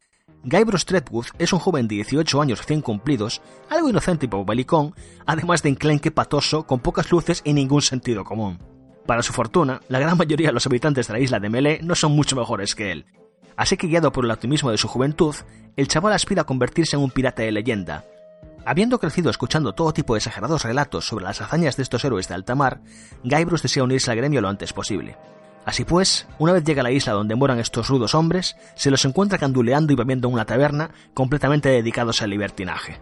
Guybrush 0.48 0.84
Threadwood 0.86 1.26
es 1.40 1.54
un 1.54 1.60
joven 1.60 1.88
de 1.88 1.96
18 1.96 2.40
años 2.40 2.60
recién 2.60 2.82
cumplidos, 2.82 3.42
algo 3.68 3.90
inocente 3.90 4.28
y 4.28 4.30
bobalicón, 4.30 4.94
además 5.26 5.64
de 5.64 5.70
enclenque 5.70 6.12
patoso 6.12 6.68
con 6.68 6.80
pocas 6.82 7.12
luces 7.12 7.42
y 7.44 7.54
ningún 7.54 7.82
sentido 7.82 8.24
común. 8.24 8.60
Para 9.08 9.24
su 9.24 9.34
fortuna, 9.34 9.82
la 9.90 9.98
gran 9.98 10.16
mayoría 10.16 10.50
de 10.50 10.54
los 10.54 10.68
habitantes 10.68 11.08
de 11.08 11.14
la 11.14 11.20
isla 11.20 11.40
de 11.40 11.50
Melee 11.50 11.80
no 11.82 11.96
son 11.96 12.12
mucho 12.12 12.36
mejores 12.36 12.76
que 12.76 12.92
él. 12.92 13.08
Así 13.58 13.76
que 13.76 13.88
guiado 13.88 14.12
por 14.12 14.24
el 14.24 14.30
optimismo 14.30 14.70
de 14.70 14.78
su 14.78 14.88
juventud, 14.88 15.34
el 15.76 15.88
chaval 15.88 16.14
aspira 16.14 16.44
a 16.44 16.46
convertirse 16.46 16.96
en 16.96 17.02
un 17.02 17.10
pirata 17.10 17.42
de 17.42 17.52
leyenda. 17.52 18.06
Habiendo 18.68 19.00
crecido 19.00 19.32
escuchando 19.32 19.74
todo 19.74 19.94
tipo 19.94 20.14
de 20.14 20.20
exagerados 20.20 20.64
relatos 20.64 21.08
sobre 21.08 21.26
las 21.26 21.42
hazañas 21.42 21.76
de 21.76 21.82
estos 21.82 22.06
héroes 22.06 22.28
de 22.28 22.36
alta 22.36 22.54
mar, 22.54 22.82
Guybrush 23.24 23.64
desea 23.64 23.84
unirse 23.84 24.12
al 24.12 24.18
gremio 24.18 24.42
lo 24.42 24.50
antes 24.50 24.74
posible. 24.74 25.18
Así 25.66 25.84
pues, 25.84 26.28
una 26.38 26.54
vez 26.54 26.64
llega 26.64 26.82
a 26.82 26.84
la 26.84 26.92
isla 26.92 27.14
donde 27.14 27.36
moran 27.36 27.60
estos 27.60 27.90
rudos 27.90 28.14
hombres, 28.14 28.56
se 28.76 28.92
los 28.92 29.04
encuentra 29.04 29.40
canduleando 29.40 29.92
y 29.92 29.96
bebiendo 29.96 30.28
en 30.28 30.36
una 30.36 30.46
taberna 30.46 30.92
completamente 31.14 31.70
dedicados 31.70 32.22
al 32.22 32.30
libertinaje. 32.30 33.00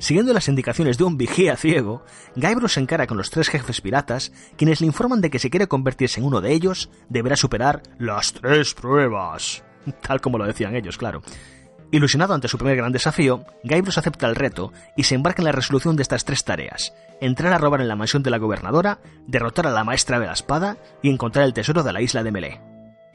Siguiendo 0.00 0.32
las 0.32 0.48
indicaciones 0.48 0.96
de 0.96 1.04
un 1.04 1.18
vigía 1.18 1.56
ciego, 1.56 2.02
Guybrush 2.34 2.72
se 2.72 2.80
encara 2.80 3.06
con 3.06 3.18
los 3.18 3.30
tres 3.30 3.48
jefes 3.48 3.80
piratas, 3.80 4.32
quienes 4.56 4.80
le 4.80 4.86
informan 4.86 5.20
de 5.20 5.30
que 5.30 5.38
si 5.38 5.50
quiere 5.50 5.68
convertirse 5.68 6.20
en 6.20 6.26
uno 6.26 6.40
de 6.40 6.52
ellos, 6.52 6.90
deberá 7.10 7.36
superar 7.36 7.82
las 7.98 8.32
tres 8.32 8.74
pruebas. 8.74 9.62
Tal 10.02 10.20
como 10.20 10.38
lo 10.38 10.46
decían 10.46 10.74
ellos, 10.74 10.96
claro. 10.96 11.22
Ilusionado 11.92 12.34
ante 12.34 12.46
su 12.46 12.56
primer 12.56 12.76
gran 12.76 12.92
desafío, 12.92 13.44
Guybrush 13.64 13.98
acepta 13.98 14.28
el 14.28 14.36
reto 14.36 14.72
y 14.96 15.02
se 15.02 15.16
embarca 15.16 15.42
en 15.42 15.46
la 15.46 15.52
resolución 15.52 15.96
de 15.96 16.02
estas 16.02 16.24
tres 16.24 16.44
tareas: 16.44 16.94
entrar 17.20 17.52
a 17.52 17.58
robar 17.58 17.80
en 17.80 17.88
la 17.88 17.96
mansión 17.96 18.22
de 18.22 18.30
la 18.30 18.38
gobernadora, 18.38 19.00
derrotar 19.26 19.66
a 19.66 19.70
la 19.70 19.82
maestra 19.82 20.20
de 20.20 20.26
la 20.26 20.32
espada 20.32 20.76
y 21.02 21.10
encontrar 21.10 21.44
el 21.44 21.52
tesoro 21.52 21.82
de 21.82 21.92
la 21.92 22.00
isla 22.00 22.22
de 22.22 22.30
Melee. 22.30 22.60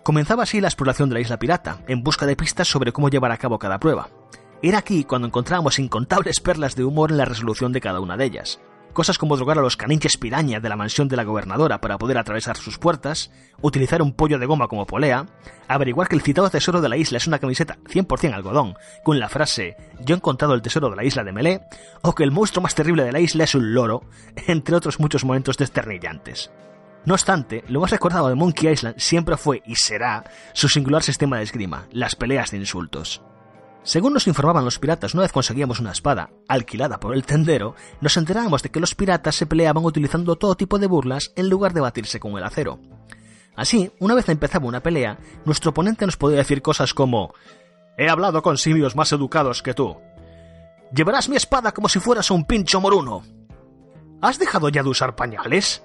Comenzaba 0.03 0.43
así 0.43 0.59
la 0.59 0.67
exploración 0.67 1.09
de 1.09 1.15
la 1.15 1.21
isla 1.21 1.39
pirata, 1.39 1.79
en 1.87 2.03
busca 2.03 2.25
de 2.25 2.35
pistas 2.35 2.67
sobre 2.67 2.91
cómo 2.91 3.09
llevar 3.09 3.31
a 3.31 3.37
cabo 3.37 3.59
cada 3.59 3.79
prueba. 3.79 4.09
Era 4.61 4.79
aquí 4.79 5.03
cuando 5.03 5.27
encontrábamos 5.27 5.79
incontables 5.79 6.39
perlas 6.41 6.75
de 6.75 6.83
humor 6.83 7.11
en 7.11 7.17
la 7.17 7.25
resolución 7.25 7.71
de 7.71 7.81
cada 7.81 8.01
una 8.01 8.17
de 8.17 8.25
ellas. 8.25 8.59
Cosas 8.95 9.17
como 9.17 9.35
drogar 9.35 9.59
a 9.59 9.61
los 9.61 9.75
caninches 9.75 10.15
piraña 10.15 10.61
de 10.61 10.69
la 10.69 10.77
mansión 10.77 11.09
de 11.09 11.17
la 11.17 11.25
gobernadora 11.25 11.81
para 11.81 11.97
poder 11.97 12.17
atravesar 12.17 12.55
sus 12.55 12.77
puertas, 12.77 13.29
utilizar 13.59 14.01
un 14.01 14.13
pollo 14.13 14.39
de 14.39 14.45
goma 14.45 14.69
como 14.69 14.87
polea, 14.87 15.25
averiguar 15.67 16.07
que 16.07 16.15
el 16.15 16.21
citado 16.21 16.49
tesoro 16.49 16.79
de 16.79 16.87
la 16.87 16.95
isla 16.95 17.17
es 17.17 17.27
una 17.27 17.39
camiseta 17.39 17.77
100% 17.89 18.33
algodón, 18.33 18.75
con 19.03 19.19
la 19.19 19.27
frase 19.27 19.75
Yo 19.99 20.15
he 20.15 20.17
encontrado 20.17 20.53
el 20.53 20.61
tesoro 20.61 20.89
de 20.89 20.95
la 20.95 21.03
isla 21.03 21.25
de 21.25 21.33
Melé, 21.33 21.61
o 22.03 22.15
que 22.15 22.23
el 22.23 22.31
monstruo 22.31 22.63
más 22.63 22.73
terrible 22.73 23.03
de 23.03 23.11
la 23.11 23.19
isla 23.19 23.43
es 23.43 23.53
un 23.53 23.73
loro, 23.73 24.01
entre 24.47 24.77
otros 24.77 24.97
muchos 25.01 25.25
momentos 25.25 25.57
desternillantes. 25.57 26.49
No 27.03 27.15
obstante, 27.15 27.65
lo 27.67 27.81
más 27.81 27.91
recordado 27.91 28.29
de 28.29 28.35
Monkey 28.35 28.71
Island 28.71 28.97
siempre 28.97 29.35
fue 29.35 29.61
y 29.65 29.75
será 29.75 30.23
su 30.53 30.69
singular 30.69 31.03
sistema 31.03 31.35
de 31.35 31.43
esgrima, 31.43 31.85
las 31.91 32.15
peleas 32.15 32.51
de 32.51 32.59
insultos. 32.59 33.21
Según 33.85 34.13
nos 34.13 34.25
informaban 34.25 34.65
los 34.65 34.79
piratas, 34.79 35.13
una 35.13 35.21
vez 35.21 35.31
conseguíamos 35.31 35.79
una 35.79 35.91
espada, 35.91 36.31
alquilada 36.47 36.99
por 36.99 37.13
el 37.13 37.23
tendero, 37.23 37.75
nos 38.01 38.17
enterábamos 38.17 38.63
de 38.63 38.69
que 38.69 38.79
los 38.79 38.95
piratas 38.95 39.35
se 39.35 39.45
peleaban 39.45 39.85
utilizando 39.85 40.37
todo 40.37 40.55
tipo 40.55 40.79
de 40.79 40.87
burlas 40.87 41.31
en 41.35 41.49
lugar 41.49 41.71
de 41.71 41.81
batirse 41.81 42.19
con 42.19 42.35
el 42.35 42.43
acero. 42.43 42.79
Así, 43.55 43.91
una 43.99 44.15
vez 44.15 44.27
empezaba 44.27 44.65
una 44.65 44.81
pelea, 44.81 45.19
nuestro 45.45 45.69
oponente 45.69 46.07
nos 46.07 46.17
podía 46.17 46.39
decir 46.39 46.63
cosas 46.63 46.95
como 46.95 47.35
He 47.95 48.09
hablado 48.09 48.41
con 48.41 48.57
simios 48.57 48.95
más 48.95 49.11
educados 49.11 49.61
que 49.61 49.75
tú. 49.75 49.95
Llevarás 50.91 51.29
mi 51.29 51.35
espada 51.35 51.71
como 51.71 51.87
si 51.87 51.99
fueras 51.99 52.31
un 52.31 52.43
pincho 52.45 52.81
moruno. 52.81 53.21
¿Has 54.19 54.39
dejado 54.39 54.69
ya 54.69 54.81
de 54.81 54.89
usar 54.89 55.15
pañales? 55.15 55.83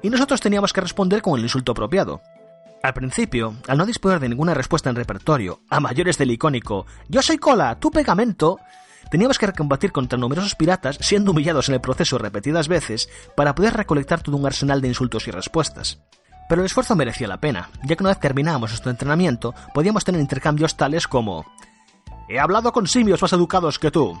Y 0.00 0.10
nosotros 0.10 0.40
teníamos 0.40 0.72
que 0.72 0.80
responder 0.80 1.22
con 1.22 1.36
el 1.36 1.44
insulto 1.44 1.72
apropiado. 1.72 2.22
Al 2.82 2.94
principio, 2.94 3.56
al 3.66 3.78
no 3.78 3.86
disponer 3.86 4.20
de 4.20 4.28
ninguna 4.28 4.54
respuesta 4.54 4.90
en 4.90 4.96
repertorio, 4.96 5.60
a 5.68 5.80
mayores 5.80 6.18
del 6.18 6.30
icónico 6.30 6.86
Yo 7.08 7.22
soy 7.22 7.38
cola, 7.38 7.78
tú 7.80 7.90
pegamento, 7.90 8.58
teníamos 9.10 9.38
que 9.38 9.52
combatir 9.52 9.92
contra 9.92 10.18
numerosos 10.18 10.54
piratas, 10.54 10.98
siendo 11.00 11.32
humillados 11.32 11.68
en 11.68 11.74
el 11.74 11.80
proceso 11.80 12.18
repetidas 12.18 12.68
veces, 12.68 13.08
para 13.36 13.54
poder 13.54 13.74
recolectar 13.74 14.22
todo 14.22 14.36
un 14.36 14.46
arsenal 14.46 14.80
de 14.80 14.88
insultos 14.88 15.26
y 15.26 15.30
respuestas. 15.30 16.00
Pero 16.48 16.62
el 16.62 16.66
esfuerzo 16.66 16.94
merecía 16.94 17.26
la 17.26 17.40
pena, 17.40 17.70
ya 17.82 17.96
que 17.96 18.02
una 18.02 18.10
vez 18.10 18.20
terminábamos 18.20 18.70
nuestro 18.70 18.90
entrenamiento, 18.90 19.54
podíamos 19.74 20.04
tener 20.04 20.20
intercambios 20.20 20.76
tales 20.76 21.08
como 21.08 21.44
He 22.28 22.38
hablado 22.40 22.72
con 22.72 22.86
simios 22.86 23.22
más 23.22 23.32
educados 23.32 23.78
que 23.78 23.90
tú. 23.90 24.18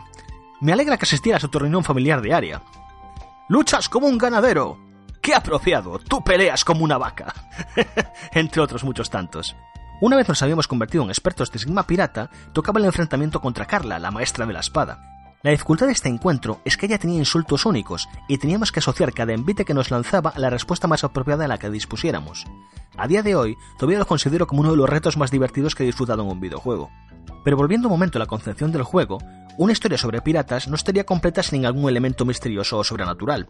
Me 0.60 0.72
alegra 0.72 0.96
que 0.96 1.04
asistieras 1.04 1.44
a 1.44 1.48
tu 1.48 1.58
reunión 1.58 1.84
familiar 1.84 2.20
diaria. 2.20 2.62
Luchas 3.48 3.88
como 3.88 4.06
un 4.06 4.18
ganadero. 4.18 4.78
¡Qué 5.26 5.34
apropiado! 5.34 5.98
Tú 5.98 6.22
peleas 6.22 6.64
como 6.64 6.84
una 6.84 6.98
vaca. 6.98 7.34
Entre 8.32 8.62
otros 8.62 8.84
muchos 8.84 9.10
tantos. 9.10 9.56
Una 10.00 10.14
vez 10.14 10.28
nos 10.28 10.40
habíamos 10.40 10.68
convertido 10.68 11.02
en 11.02 11.10
expertos 11.10 11.50
de 11.50 11.58
esgrima 11.58 11.84
pirata, 11.84 12.30
tocaba 12.52 12.78
el 12.78 12.84
enfrentamiento 12.84 13.40
contra 13.40 13.66
Carla, 13.66 13.98
la 13.98 14.12
maestra 14.12 14.46
de 14.46 14.52
la 14.52 14.60
espada. 14.60 15.34
La 15.42 15.50
dificultad 15.50 15.86
de 15.86 15.94
este 15.94 16.08
encuentro 16.08 16.60
es 16.64 16.76
que 16.76 16.86
ella 16.86 17.00
tenía 17.00 17.18
insultos 17.18 17.66
únicos 17.66 18.08
y 18.28 18.38
teníamos 18.38 18.70
que 18.70 18.78
asociar 18.78 19.12
cada 19.12 19.32
envite 19.32 19.64
que 19.64 19.74
nos 19.74 19.90
lanzaba 19.90 20.30
a 20.30 20.38
la 20.38 20.48
respuesta 20.48 20.86
más 20.86 21.02
apropiada 21.02 21.46
a 21.46 21.48
la 21.48 21.58
que 21.58 21.70
dispusiéramos. 21.70 22.46
A 22.96 23.08
día 23.08 23.24
de 23.24 23.34
hoy, 23.34 23.56
todavía 23.80 23.98
lo 23.98 24.06
considero 24.06 24.46
como 24.46 24.60
uno 24.60 24.70
de 24.70 24.76
los 24.76 24.88
retos 24.88 25.16
más 25.16 25.32
divertidos 25.32 25.74
que 25.74 25.82
he 25.82 25.86
disfrutado 25.86 26.22
en 26.22 26.30
un 26.30 26.38
videojuego. 26.38 26.88
Pero 27.42 27.56
volviendo 27.56 27.88
un 27.88 27.94
momento 27.94 28.18
a 28.18 28.20
la 28.20 28.26
concepción 28.26 28.70
del 28.70 28.84
juego, 28.84 29.18
una 29.58 29.72
historia 29.72 29.98
sobre 29.98 30.22
piratas 30.22 30.68
no 30.68 30.76
estaría 30.76 31.02
completa 31.02 31.42
sin 31.42 31.66
algún 31.66 31.90
elemento 31.90 32.24
misterioso 32.24 32.78
o 32.78 32.84
sobrenatural. 32.84 33.48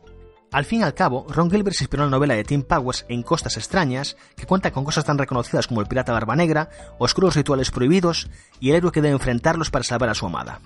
Al 0.52 0.64
fin 0.64 0.80
y 0.80 0.82
al 0.84 0.94
cabo, 0.94 1.26
Ron 1.28 1.50
Gilbert 1.50 1.76
se 1.76 1.84
inspiró 1.84 2.04
en 2.04 2.10
la 2.10 2.16
novela 2.16 2.34
de 2.34 2.44
Tim 2.44 2.62
Powers 2.62 3.04
En 3.08 3.22
Costas 3.22 3.56
Extrañas, 3.56 4.16
que 4.36 4.46
cuenta 4.46 4.70
con 4.70 4.84
cosas 4.84 5.04
tan 5.04 5.18
reconocidas 5.18 5.66
como 5.66 5.80
el 5.80 5.88
pirata 5.88 6.12
barba 6.12 6.36
negra, 6.36 6.70
oscuros 6.98 7.34
rituales 7.34 7.70
prohibidos 7.70 8.30
y 8.60 8.70
el 8.70 8.76
héroe 8.76 8.92
que 8.92 9.02
debe 9.02 9.14
enfrentarlos 9.14 9.70
para 9.70 9.84
salvar 9.84 10.10
a 10.10 10.14
su 10.14 10.26
amada. 10.26 10.60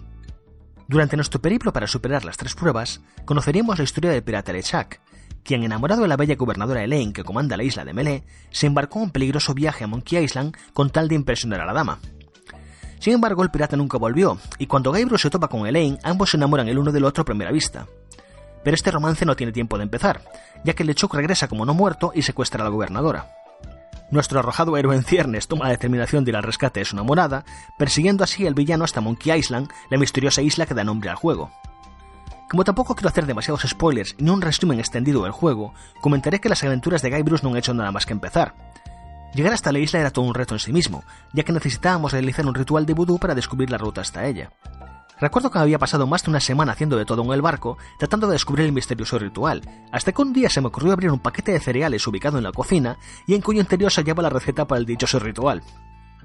Durante 0.87 1.17
nuestro 1.17 1.41
periplo 1.41 1.73
para 1.73 1.87
superar 1.87 2.25
las 2.25 2.37
tres 2.37 2.55
pruebas, 2.55 3.01
conoceríamos 3.25 3.79
la 3.79 3.85
historia 3.85 4.11
del 4.11 4.23
pirata 4.23 4.53
Lechak, 4.53 5.01
quien, 5.43 5.63
enamorado 5.63 6.03
de 6.03 6.09
la 6.09 6.17
bella 6.17 6.37
gobernadora 6.37 6.85
Elaine 6.85 7.13
que 7.13 7.25
comanda 7.25 7.57
la 7.57 7.63
isla 7.63 7.85
de 7.85 7.95
Melee, 7.95 8.25
se 8.51 8.67
embarcó 8.67 8.99
en 8.99 9.05
un 9.05 9.11
peligroso 9.11 9.55
viaje 9.55 9.85
a 9.85 9.87
Monkey 9.87 10.23
Island 10.23 10.57
con 10.75 10.91
tal 10.91 11.09
de 11.09 11.15
impresionar 11.15 11.61
a 11.61 11.65
la 11.65 11.73
dama. 11.73 11.99
Sin 12.99 13.15
embargo, 13.15 13.43
el 13.43 13.51
pirata 13.51 13.77
nunca 13.77 13.97
volvió, 13.97 14.39
y 14.59 14.67
cuando 14.67 14.93
Gabriel 14.93 15.19
se 15.19 15.31
topa 15.31 15.49
con 15.49 15.67
Elaine, 15.67 15.99
ambos 16.03 16.31
se 16.31 16.37
enamoran 16.37 16.69
el 16.69 16.79
uno 16.79 16.93
del 16.93 17.05
otro 17.05 17.23
a 17.23 17.25
primera 17.25 17.51
vista. 17.51 17.87
Pero 18.63 18.75
este 18.75 18.91
romance 18.91 19.25
no 19.25 19.37
tiene 19.37 19.53
tiempo 19.53 19.79
de 19.79 19.85
empezar, 19.85 20.23
ya 20.65 20.75
que 20.75 20.85
Lechuk 20.85 21.15
regresa 21.15 21.49
como 21.49 21.65
no 21.65 21.75
muerto 21.75 22.13
y 22.15 22.23
secuestra 22.23 22.61
a 22.61 22.65
la 22.65 22.71
gobernadora. 22.71 23.33
Nuestro 24.11 24.41
arrojado 24.41 24.77
héroe 24.77 24.97
en 24.97 25.05
ciernes 25.05 25.47
toma 25.47 25.67
la 25.67 25.71
determinación 25.71 26.25
de 26.25 26.33
ir 26.33 26.37
al 26.37 26.43
rescate 26.43 26.81
de 26.81 26.85
su 26.85 26.97
enamorada, 26.97 27.45
persiguiendo 27.79 28.25
así 28.25 28.47
al 28.47 28.55
villano 28.55 28.85
hasta 28.85 29.01
Monkey 29.01 29.39
Island, 29.39 29.69
la 29.89 29.99
misteriosa 29.99 30.43
isla 30.43 30.67
que 30.67 30.75
da 30.75 30.83
nombre 30.83 31.11
al 31.11 31.17
juego. 31.17 31.51
Como 32.51 32.65
tampoco 32.65 32.97
quiero 32.97 33.09
hacer 33.09 33.27
demasiados 33.27 33.63
spoilers 33.63 34.17
ni 34.19 34.29
un 34.29 34.43
resumen 34.43 34.81
extendido 34.81 35.23
del 35.23 35.31
juego, 35.31 35.73
comentaré 36.01 36.41
que 36.41 36.49
las 36.49 36.65
aventuras 36.65 37.01
de 37.01 37.11
Guybrush 37.11 37.43
no 37.43 37.51
han 37.51 37.57
hecho 37.59 37.73
nada 37.73 37.93
más 37.93 38.07
que 38.07 38.13
empezar. 38.13 38.57
Llegar 39.33 39.53
hasta 39.53 39.71
la 39.71 39.79
isla 39.79 40.01
era 40.01 40.11
todo 40.11 40.25
un 40.25 40.35
reto 40.35 40.57
en 40.57 40.59
sí 40.59 40.73
mismo, 40.73 41.05
ya 41.33 41.45
que 41.45 41.53
necesitábamos 41.53 42.11
realizar 42.11 42.45
un 42.45 42.55
ritual 42.57 42.87
de 42.87 42.95
vudú 42.95 43.21
para 43.21 43.37
descubrir 43.37 43.71
la 43.71 43.79
ruta 43.79 44.01
hasta 44.01 44.27
ella. 44.27 44.51
Recuerdo 45.21 45.51
que 45.51 45.59
había 45.59 45.79
pasado 45.79 46.07
más 46.07 46.25
de 46.25 46.31
una 46.31 46.41
semana 46.41 46.73
haciendo 46.73 46.97
de 46.97 47.05
todo 47.05 47.23
en 47.23 47.33
el 47.33 47.43
barco, 47.43 47.77
tratando 47.99 48.27
de 48.27 48.33
descubrir 48.33 48.67
el 48.67 48.73
misterioso 48.73 49.19
ritual, 49.19 49.63
hasta 49.93 50.13
que 50.13 50.23
un 50.23 50.33
día 50.33 50.49
se 50.49 50.61
me 50.61 50.69
ocurrió 50.69 50.93
abrir 50.93 51.11
un 51.11 51.19
paquete 51.19 51.53
de 51.53 51.61
cereales 51.61 52.07
ubicado 52.07 52.39
en 52.39 52.45
la 52.45 52.53
cocina 52.53 52.97
y 53.27 53.35
en 53.35 53.43
cuyo 53.43 53.61
interior 53.61 53.93
se 53.93 54.01
hallaba 54.01 54.23
la 54.23 54.31
receta 54.31 54.67
para 54.67 54.79
el 54.79 54.87
dichoso 54.87 55.19
ritual. 55.19 55.63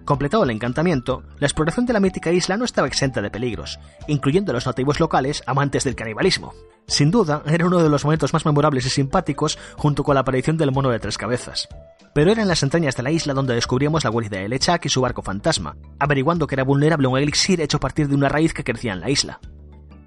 Completado 0.06 0.44
el 0.44 0.52
encantamiento, 0.52 1.24
la 1.40 1.48
exploración 1.48 1.86
de 1.86 1.94
la 1.94 2.00
mítica 2.00 2.32
isla 2.32 2.58
no 2.58 2.64
estaba 2.64 2.88
exenta 2.88 3.22
de 3.22 3.32
peligros, 3.32 3.80
incluyendo 4.08 4.52
a 4.52 4.56
los 4.56 4.66
nativos 4.66 5.00
locales 5.00 5.44
amantes 5.46 5.84
del 5.84 5.96
canibalismo. 5.96 6.54
Sin 6.88 7.12
duda, 7.12 7.42
era 7.48 7.66
uno 7.66 7.82
de 7.82 7.90
los 7.90 8.06
momentos 8.06 8.32
más 8.32 8.46
memorables 8.46 8.86
y 8.86 8.90
simpáticos 8.90 9.58
junto 9.76 10.04
con 10.04 10.14
la 10.14 10.22
aparición 10.22 10.58
del 10.58 10.72
mono 10.72 10.92
de 10.92 11.00
tres 11.00 11.18
cabezas 11.18 11.68
pero 12.16 12.32
era 12.32 12.42
en 12.42 12.48
las 12.48 12.64
entrañas 12.64 12.96
de 12.96 13.04
la 13.04 13.12
isla 13.12 13.34
donde 13.34 13.56
descubríamos 13.56 14.06
la 14.06 14.10
guarida 14.10 14.38
de 14.38 14.48
Lechak 14.48 14.86
y 14.86 14.90
su 14.90 15.02
barco 15.02 15.22
fantasma, 15.22 15.76
averiguando 16.00 16.48
que 16.48 16.56
era 16.56 16.64
vulnerable 16.64 17.08
a 17.08 17.10
un 17.10 17.18
elixir 17.18 17.60
hecho 17.60 17.76
a 17.76 17.82
partir 17.82 18.08
de 18.08 18.16
una 18.16 18.30
raíz 18.30 18.54
que 18.54 18.64
crecía 18.64 18.94
en 18.94 19.02
la 19.02 19.10
isla. 19.10 19.42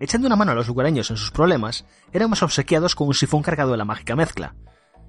Echando 0.00 0.26
una 0.26 0.34
mano 0.34 0.52
a 0.52 0.54
los 0.54 0.68
lugareños 0.68 1.10
en 1.10 1.18
sus 1.18 1.30
problemas, 1.30 1.84
éramos 2.10 2.42
obsequiados 2.42 2.94
con 2.94 3.08
un 3.08 3.14
sifón 3.14 3.42
cargado 3.42 3.72
de 3.72 3.76
la 3.76 3.84
mágica 3.84 4.16
mezcla. 4.16 4.54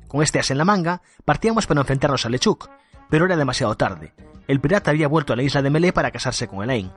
Con 0.10 0.22
este 0.24 0.40
as 0.40 0.52
en 0.52 0.58
la 0.58 0.66
manga, 0.66 1.02
partíamos 1.24 1.68
para 1.68 1.80
enfrentarnos 1.80 2.26
a 2.26 2.30
Lechuk, 2.30 2.68
pero 3.10 3.26
era 3.26 3.36
demasiado 3.36 3.76
tarde. 3.76 4.14
El 4.48 4.60
pirata 4.60 4.92
había 4.92 5.08
vuelto 5.08 5.34
a 5.34 5.36
la 5.36 5.44
isla 5.44 5.62
de 5.62 5.70
Melee 5.70 5.94
para 5.94 6.12
casarse 6.12 6.48
con 6.48 6.64
Elaine. 6.64 6.92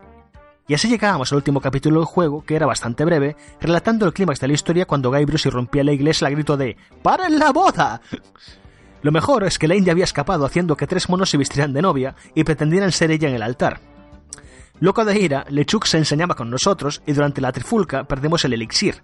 Y 0.68 0.74
así 0.74 0.89
llegábamos 0.89 1.32
al 1.32 1.36
último 1.36 1.60
capítulo 1.60 2.01
del 2.01 2.06
juego, 2.06 2.44
que 2.44 2.55
era 2.55 2.66
bastante 2.66 3.05
breve, 3.05 3.36
relatando 3.60 4.06
el 4.06 4.12
clímax 4.12 4.40
de 4.40 4.48
la 4.48 4.55
historia 4.55 4.86
cuando 4.86 5.10
Guybrush 5.10 5.48
irrumpía 5.48 5.84
la 5.84 5.93
iglesia 5.93 6.28
al 6.28 6.34
grito 6.34 6.56
de 6.56 6.76
¡Paren 7.02 7.39
la 7.39 7.51
boda! 7.51 8.01
Lo 9.02 9.10
mejor 9.10 9.43
es 9.43 9.59
que 9.59 9.66
Elaine 9.66 9.86
ya 9.86 9.93
había 9.93 10.05
escapado 10.05 10.47
haciendo 10.47 10.76
que 10.76 10.86
tres 10.86 11.09
monos 11.09 11.28
se 11.28 11.36
vistieran 11.36 11.72
de 11.72 11.82
novia 11.82 12.14
y 12.34 12.44
pretendieran 12.44 12.93
ser 12.93 13.10
ella 13.10 13.28
en 13.28 13.34
el 13.34 13.43
altar. 13.43 13.80
Loco 14.78 15.05
de 15.05 15.18
ira, 15.18 15.44
Lechuk 15.48 15.86
se 15.86 15.98
enseñaba 15.98 16.36
con 16.36 16.51
nosotros 16.51 17.02
y 17.06 17.12
durante 17.12 17.40
la 17.40 17.52
trifulca 17.52 18.05
perdemos 18.05 18.44
el 18.44 18.52
elixir. 18.52 19.02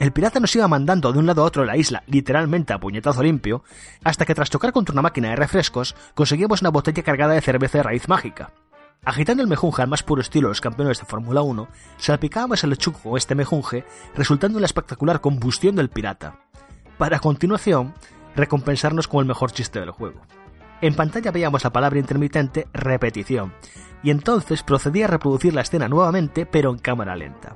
El 0.00 0.12
pirata 0.12 0.40
nos 0.40 0.56
iba 0.56 0.66
mandando 0.66 1.12
de 1.12 1.18
un 1.18 1.26
lado 1.26 1.42
a 1.42 1.44
otro 1.44 1.66
la 1.66 1.76
isla, 1.76 2.02
literalmente 2.06 2.72
a 2.72 2.80
puñetazo 2.80 3.22
limpio, 3.22 3.62
hasta 4.02 4.24
que 4.24 4.34
tras 4.34 4.48
chocar 4.48 4.72
contra 4.72 4.94
una 4.94 5.02
máquina 5.02 5.28
de 5.28 5.36
refrescos, 5.36 5.94
conseguimos 6.14 6.62
una 6.62 6.70
botella 6.70 7.02
cargada 7.02 7.34
de 7.34 7.42
cerveza 7.42 7.76
de 7.76 7.84
raíz 7.84 8.08
mágica. 8.08 8.50
Agitando 9.04 9.42
el 9.42 9.48
mejunje 9.48 9.82
al 9.82 9.88
más 9.88 10.02
puro 10.02 10.22
estilo 10.22 10.48
de 10.48 10.52
los 10.52 10.62
campeones 10.62 11.00
de 11.00 11.04
Fórmula 11.04 11.42
1, 11.42 11.68
salpicábamos 11.98 12.64
el 12.64 12.70
Lechuk 12.70 13.02
con 13.02 13.18
este 13.18 13.34
mejunje, 13.34 13.84
resultando 14.16 14.56
en 14.56 14.62
la 14.62 14.66
espectacular 14.66 15.20
combustión 15.20 15.76
del 15.76 15.90
pirata. 15.90 16.38
Para 16.96 17.18
continuación, 17.18 17.92
recompensarnos 18.34 19.06
con 19.06 19.20
el 19.20 19.28
mejor 19.28 19.52
chiste 19.52 19.80
del 19.80 19.90
juego. 19.90 20.22
En 20.80 20.94
pantalla 20.94 21.30
veíamos 21.30 21.62
la 21.62 21.74
palabra 21.74 21.98
intermitente 21.98 22.68
repetición, 22.72 23.52
y 24.02 24.08
entonces 24.08 24.62
procedí 24.62 25.02
a 25.02 25.08
reproducir 25.08 25.52
la 25.52 25.60
escena 25.60 25.88
nuevamente, 25.88 26.46
pero 26.46 26.70
en 26.70 26.78
cámara 26.78 27.16
lenta. 27.16 27.54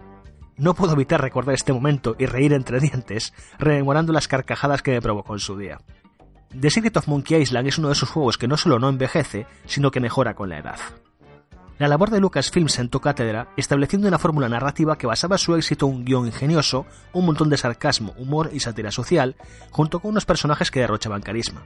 No 0.57 0.75
puedo 0.75 0.93
evitar 0.93 1.21
recordar 1.21 1.55
este 1.55 1.73
momento 1.73 2.15
y 2.19 2.27
reír 2.27 2.53
entre 2.53 2.81
dientes, 2.81 3.33
rememorando 3.59 4.13
las 4.13 4.29
carcajadas 4.29 4.83
que 4.83 4.93
me 4.93 5.03
provocó 5.03 5.35
en 5.35 5.41
su 5.41 5.57
día. 5.57 5.81
The 6.59 6.71
Secret 6.71 6.97
of 6.97 7.09
Monkey 7.09 7.43
Island 7.43 7.67
es 7.67 7.79
uno 7.79 7.89
de 7.89 7.95
esos 7.95 8.11
juegos 8.11 8.39
que 8.39 8.47
no 8.47 8.57
solo 8.57 8.79
no 8.79 8.89
envejece, 8.89 9.47
sino 9.67 9.91
que 9.91 10.01
mejora 10.01 10.35
con 10.35 10.49
la 10.49 10.59
edad. 10.59 10.79
La 11.79 11.89
labor 11.89 12.11
de 12.11 12.21
Lucasfilm 12.21 12.69
sentó 12.69 13.01
cátedra 13.01 13.49
estableciendo 13.57 14.07
una 14.07 14.21
fórmula 14.21 14.49
narrativa 14.49 14.97
que 14.97 15.09
basaba 15.09 15.39
su 15.39 15.57
éxito 15.57 15.89
en 15.89 15.95
un 15.95 16.05
guion 16.05 16.27
ingenioso, 16.27 16.87
un 17.13 17.27
montón 17.27 17.51
de 17.51 17.57
sarcasmo, 17.57 18.15
humor 18.17 18.51
y 18.53 18.61
sátira 18.61 18.93
social, 18.93 19.35
junto 19.71 19.99
con 19.99 20.13
unos 20.13 20.25
personajes 20.25 20.71
que 20.71 20.79
derrochaban 20.79 21.23
carisma. 21.23 21.65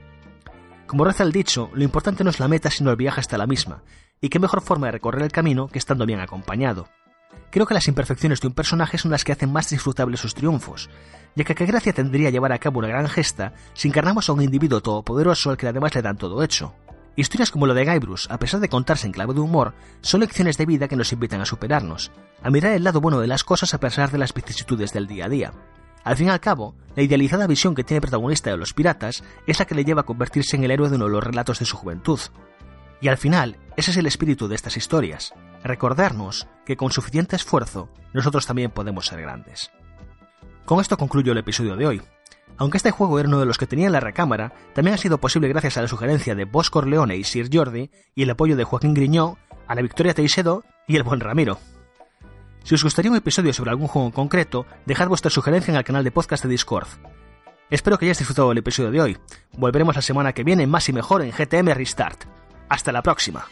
Como 0.87 1.05
reza 1.05 1.23
el 1.23 1.31
dicho, 1.31 1.69
lo 1.75 1.83
importante 1.83 2.23
no 2.23 2.31
es 2.31 2.39
la 2.39 2.47
meta 2.47 2.71
sino 2.71 2.89
el 2.89 2.95
viaje 2.95 3.19
hasta 3.19 3.37
la 3.37 3.45
misma, 3.45 3.83
y 4.19 4.29
qué 4.29 4.39
mejor 4.39 4.61
forma 4.61 4.87
de 4.87 4.93
recorrer 4.93 5.21
el 5.21 5.31
camino 5.31 5.67
que 5.67 5.77
estando 5.77 6.07
bien 6.07 6.19
acompañado. 6.19 6.87
Creo 7.51 7.65
que 7.65 7.73
las 7.73 7.87
imperfecciones 7.87 8.41
de 8.41 8.47
un 8.47 8.53
personaje 8.53 8.97
son 8.97 9.11
las 9.11 9.23
que 9.23 9.31
hacen 9.31 9.51
más 9.51 9.69
disfrutables 9.69 10.19
sus 10.19 10.35
triunfos, 10.35 10.89
ya 11.35 11.43
que 11.43 11.55
qué 11.55 11.65
gracia 11.65 11.93
tendría 11.93 12.29
llevar 12.29 12.51
a 12.51 12.59
cabo 12.59 12.79
una 12.79 12.87
gran 12.87 13.07
gesta 13.07 13.53
si 13.73 13.87
encarnamos 13.87 14.29
a 14.29 14.33
un 14.33 14.43
individuo 14.43 14.81
todopoderoso 14.81 15.49
al 15.49 15.57
que 15.57 15.67
además 15.67 15.95
le 15.95 16.01
dan 16.01 16.17
todo 16.17 16.43
hecho. 16.43 16.73
Historias 17.15 17.51
como 17.51 17.65
lo 17.65 17.73
de 17.73 17.85
Guybrush, 17.85 18.27
a 18.29 18.37
pesar 18.37 18.59
de 18.59 18.69
contarse 18.69 19.07
en 19.07 19.13
clave 19.13 19.33
de 19.33 19.39
humor, 19.41 19.73
son 20.01 20.21
lecciones 20.21 20.57
de 20.57 20.65
vida 20.65 20.87
que 20.87 20.95
nos 20.95 21.11
invitan 21.11 21.41
a 21.41 21.45
superarnos, 21.45 22.11
a 22.41 22.49
mirar 22.49 22.73
el 22.73 22.83
lado 22.83 23.01
bueno 23.01 23.19
de 23.19 23.27
las 23.27 23.43
cosas 23.43 23.73
a 23.73 23.79
pesar 23.79 24.11
de 24.11 24.19
las 24.19 24.33
vicisitudes 24.33 24.93
del 24.93 25.07
día 25.07 25.25
a 25.25 25.29
día. 25.29 25.53
Al 26.03 26.15
fin 26.15 26.27
y 26.27 26.29
al 26.29 26.39
cabo, 26.39 26.75
la 26.95 27.03
idealizada 27.03 27.45
visión 27.45 27.75
que 27.75 27.83
tiene 27.83 27.97
el 27.97 28.03
protagonista 28.03 28.51
de 28.51 28.57
los 28.57 28.73
piratas 28.73 29.23
es 29.47 29.59
la 29.59 29.65
que 29.65 29.75
le 29.75 29.83
lleva 29.83 30.01
a 30.01 30.05
convertirse 30.05 30.55
en 30.55 30.63
el 30.63 30.71
héroe 30.71 30.89
de 30.89 30.95
uno 30.95 31.05
de 31.05 31.11
los 31.11 31.23
relatos 31.23 31.59
de 31.59 31.65
su 31.65 31.75
juventud. 31.75 32.19
Y 33.01 33.09
al 33.09 33.17
final, 33.17 33.57
ese 33.75 33.91
es 33.91 33.97
el 33.97 34.05
espíritu 34.05 34.47
de 34.47 34.55
estas 34.55 34.77
historias, 34.77 35.33
recordarnos 35.63 36.47
que 36.65 36.77
con 36.77 36.91
suficiente 36.91 37.35
esfuerzo 37.35 37.89
nosotros 38.13 38.45
también 38.45 38.71
podemos 38.71 39.05
ser 39.05 39.21
grandes. 39.21 39.71
Con 40.65 40.79
esto 40.79 40.97
concluyo 40.97 41.31
el 41.31 41.37
episodio 41.39 41.75
de 41.75 41.87
hoy. 41.87 42.01
Aunque 42.57 42.77
este 42.77 42.91
juego 42.91 43.19
era 43.19 43.29
uno 43.29 43.39
de 43.39 43.45
los 43.45 43.57
que 43.57 43.67
tenía 43.67 43.87
en 43.87 43.93
la 43.93 43.99
recámara, 43.99 44.53
también 44.73 44.95
ha 44.95 44.97
sido 44.97 45.19
posible 45.19 45.47
gracias 45.47 45.77
a 45.77 45.81
la 45.81 45.87
sugerencia 45.87 46.35
de 46.35 46.45
Bosch 46.45 46.69
Corleone 46.69 47.15
y 47.15 47.23
Sir 47.23 47.49
Jordi 47.51 47.89
y 48.15 48.23
el 48.23 48.29
apoyo 48.29 48.57
de 48.57 48.65
Joaquín 48.65 48.93
Griñó, 48.93 49.37
la 49.67 49.81
Victoria 49.81 50.13
Teixedo 50.13 50.63
y 50.87 50.95
el 50.95 51.03
buen 51.03 51.19
Ramiro. 51.19 51.59
Si 52.63 52.75
os 52.75 52.83
gustaría 52.83 53.11
un 53.11 53.17
episodio 53.17 53.53
sobre 53.53 53.71
algún 53.71 53.87
juego 53.87 54.07
en 54.07 54.11
concreto, 54.11 54.65
dejad 54.85 55.07
vuestra 55.07 55.31
sugerencia 55.31 55.71
en 55.71 55.77
el 55.77 55.83
canal 55.83 56.03
de 56.03 56.11
podcast 56.11 56.43
de 56.43 56.49
Discord. 56.49 56.87
Espero 57.69 57.97
que 57.97 58.05
hayáis 58.05 58.17
disfrutado 58.17 58.49
del 58.49 58.57
episodio 58.57 58.91
de 58.91 59.01
hoy. 59.01 59.17
Volveremos 59.53 59.95
la 59.95 60.01
semana 60.01 60.33
que 60.33 60.43
viene 60.43 60.67
más 60.67 60.89
y 60.89 60.93
mejor 60.93 61.21
en 61.21 61.31
GTM 61.31 61.73
Restart. 61.73 62.25
Hasta 62.67 62.91
la 62.91 63.01
próxima. 63.01 63.45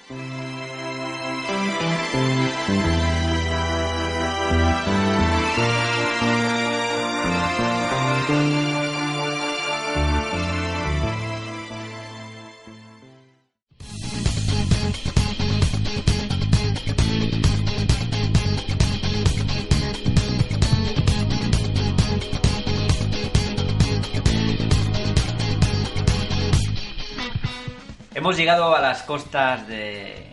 Hemos 28.18 28.36
llegado 28.36 28.76
a 28.76 28.82
las 28.82 29.04
costas 29.04 29.68
de... 29.68 30.27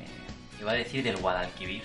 Iba 0.64 0.72
a 0.72 0.76
decir 0.76 1.02
del 1.04 1.16
Guadalquivir. 1.18 1.82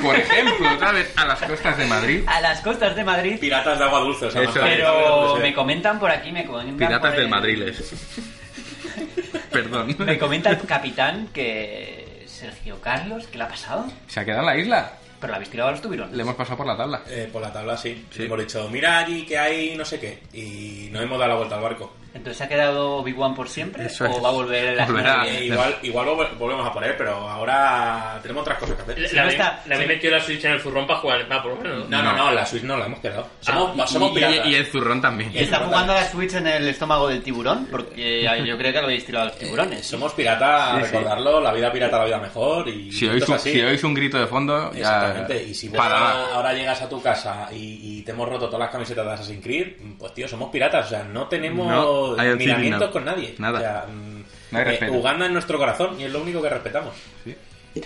Por 0.00 0.16
ejemplo, 0.16 0.66
¿sabes? 0.80 1.12
A 1.16 1.26
las 1.26 1.38
costas 1.42 1.76
de 1.76 1.84
Madrid. 1.84 2.24
A 2.26 2.40
las 2.40 2.60
costas 2.62 2.96
de 2.96 3.04
Madrid. 3.04 3.38
Piratas 3.38 3.78
de 3.78 3.84
agua 3.84 3.98
dulce, 4.00 4.28
Eso. 4.28 4.40
Pero 4.62 5.36
me 5.36 5.52
comentan 5.52 5.98
por 5.98 6.10
aquí, 6.10 6.32
me 6.32 6.46
comentan 6.46 6.78
Piratas 6.78 7.00
por 7.00 7.10
del 7.10 7.20
el- 7.24 7.28
Madriles. 7.28 7.92
Perdón. 9.52 9.94
Me 9.98 10.18
comenta 10.18 10.48
el 10.48 10.58
capitán 10.62 11.28
que 11.34 12.24
Sergio 12.26 12.80
Carlos, 12.80 13.26
¿qué 13.30 13.36
le 13.36 13.44
ha 13.44 13.48
pasado? 13.48 13.84
¿Se 14.08 14.20
ha 14.20 14.24
quedado 14.24 14.40
en 14.40 14.46
la 14.46 14.56
isla? 14.56 14.92
Pero 15.20 15.30
la 15.32 15.36
habéis 15.36 15.50
tirado 15.50 15.68
a 15.68 15.72
los 15.72 15.82
tiburones. 15.82 16.16
Le 16.16 16.22
hemos 16.22 16.34
pasado 16.34 16.56
por 16.56 16.66
la 16.66 16.74
tabla. 16.76 17.02
Eh, 17.08 17.28
por 17.30 17.42
la 17.42 17.52
tabla 17.52 17.76
sí. 17.76 18.06
Sí. 18.10 18.22
Hemos 18.24 18.38
dicho, 18.40 18.66
mira 18.70 18.96
allí 18.98 19.26
que 19.26 19.36
hay 19.38 19.76
no 19.76 19.84
sé 19.84 20.00
qué. 20.00 20.22
Y 20.32 20.88
no 20.90 21.02
hemos 21.02 21.18
dado 21.18 21.28
la 21.32 21.36
vuelta 21.36 21.56
al 21.56 21.62
barco. 21.62 21.94
Entonces 22.14 22.36
se 22.36 22.44
ha 22.44 22.48
quedado 22.48 22.96
Obi-Wan 22.98 23.34
por 23.34 23.48
siempre 23.48 23.86
Eso 23.86 24.04
o 24.04 24.20
va 24.20 24.28
a 24.28 24.32
volver 24.32 24.76
la 24.76 24.84
Volverá. 24.86 25.26
Eh, 25.26 25.46
igual 25.46 25.76
igual 25.82 26.06
vol- 26.08 26.36
volvemos 26.38 26.66
a 26.66 26.72
poner, 26.72 26.94
pero 26.96 27.12
ahora 27.28 28.18
tenemos 28.20 28.42
otras 28.42 28.58
cosas 28.58 28.76
que 28.76 28.82
hacer. 28.82 28.98
Le 28.98 29.12
no 29.12 29.22
habéis- 29.22 29.32
está- 29.40 29.62
le 29.66 29.74
habéis 29.74 29.88
sí. 29.90 29.94
metido 29.96 30.12
la 30.16 30.20
Switch 30.22 30.44
en 30.44 30.52
el 30.52 30.60
zurrón 30.60 30.86
para 30.86 30.98
jugar 31.00 31.26
por 31.42 31.46
lo 31.52 31.56
menos. 31.56 31.88
No, 31.88 32.02
no, 32.02 32.12
no, 32.16 32.30
la 32.30 32.44
Switch 32.44 32.62
no 32.64 32.76
la 32.76 32.86
hemos 32.86 33.00
quedado. 33.00 33.26
Somos, 33.40 33.76
Y- 33.76 33.92
somos 33.92 34.10
y- 34.10 34.14
piratas. 34.14 34.46
Y, 34.46 34.54
el 34.54 34.66
zurrón 34.66 35.00
también. 35.00 35.30
¿Y 35.34 35.38
está 35.38 35.60
jugando 35.60 35.92
a 35.92 35.96
la 35.96 36.04
Switch 36.10 36.34
en 36.34 36.46
el 36.46 36.68
estómago 36.68 37.08
del 37.08 37.22
tiburón? 37.22 37.66
Porque 37.70 38.22
yo 38.46 38.58
creo 38.58 38.72
que 38.72 38.78
lo 38.80 38.84
habéis 38.84 39.06
tirado 39.06 39.24
a 39.24 39.28
los 39.28 39.38
tiburones. 39.38 39.86
Somos 39.86 40.12
piratas, 40.12 40.78
Sí, 40.80 40.84
sí. 40.84 40.92
recordarlo, 40.92 41.40
la 41.40 41.52
vida 41.52 41.72
pirata, 41.72 41.98
la 41.98 42.04
vida 42.04 42.18
mejor. 42.18 42.68
Y 42.68 42.92
Si 42.92 43.06
esto 43.06 43.14
oís, 43.14 43.22
es 43.22 43.28
un, 43.30 43.34
así. 43.36 43.52
si 43.52 43.60
oís 43.62 43.84
un 43.84 43.94
grito 43.94 44.18
de 44.18 44.26
fondo, 44.26 44.70
ya. 44.72 44.78
Exactamente. 44.80 45.44
Y 45.44 45.54
si 45.54 45.68
vos 45.68 45.78
para 45.78 45.94
ahora, 45.98 46.14
nada. 46.14 46.34
ahora 46.34 46.52
llegas 46.52 46.82
a 46.82 46.88
tu 46.88 47.00
casa 47.02 47.48
y, 47.52 47.98
y 47.98 48.02
te 48.02 48.12
hemos 48.12 48.28
roto 48.28 48.46
todas 48.46 48.60
las 48.60 48.70
camisetas 48.70 49.06
de 49.06 49.12
Assassin's 49.12 49.42
Creed, 49.42 49.66
pues 49.98 50.12
tío, 50.12 50.28
somos 50.28 50.50
piratas. 50.50 50.86
O 50.86 50.88
sea, 50.90 51.04
no 51.04 51.26
tenemos 51.28 51.66
No, 51.68 52.01
hay 52.18 52.34
miramientos 52.36 52.90
con 52.90 53.04
nadie. 53.04 53.34
Nada. 53.38 53.58
O 53.58 53.62
sea, 53.62 53.86
mm, 53.92 54.22
No 54.52 54.58
hay 54.58 54.76
eh. 54.80 54.90
Uganda 54.90 55.26
es 55.26 55.32
nuestro 55.32 55.58
corazón 55.58 56.00
y 56.00 56.04
es 56.04 56.12
lo 56.12 56.20
único 56.22 56.40
que 56.42 56.48
respetamos. 56.50 56.94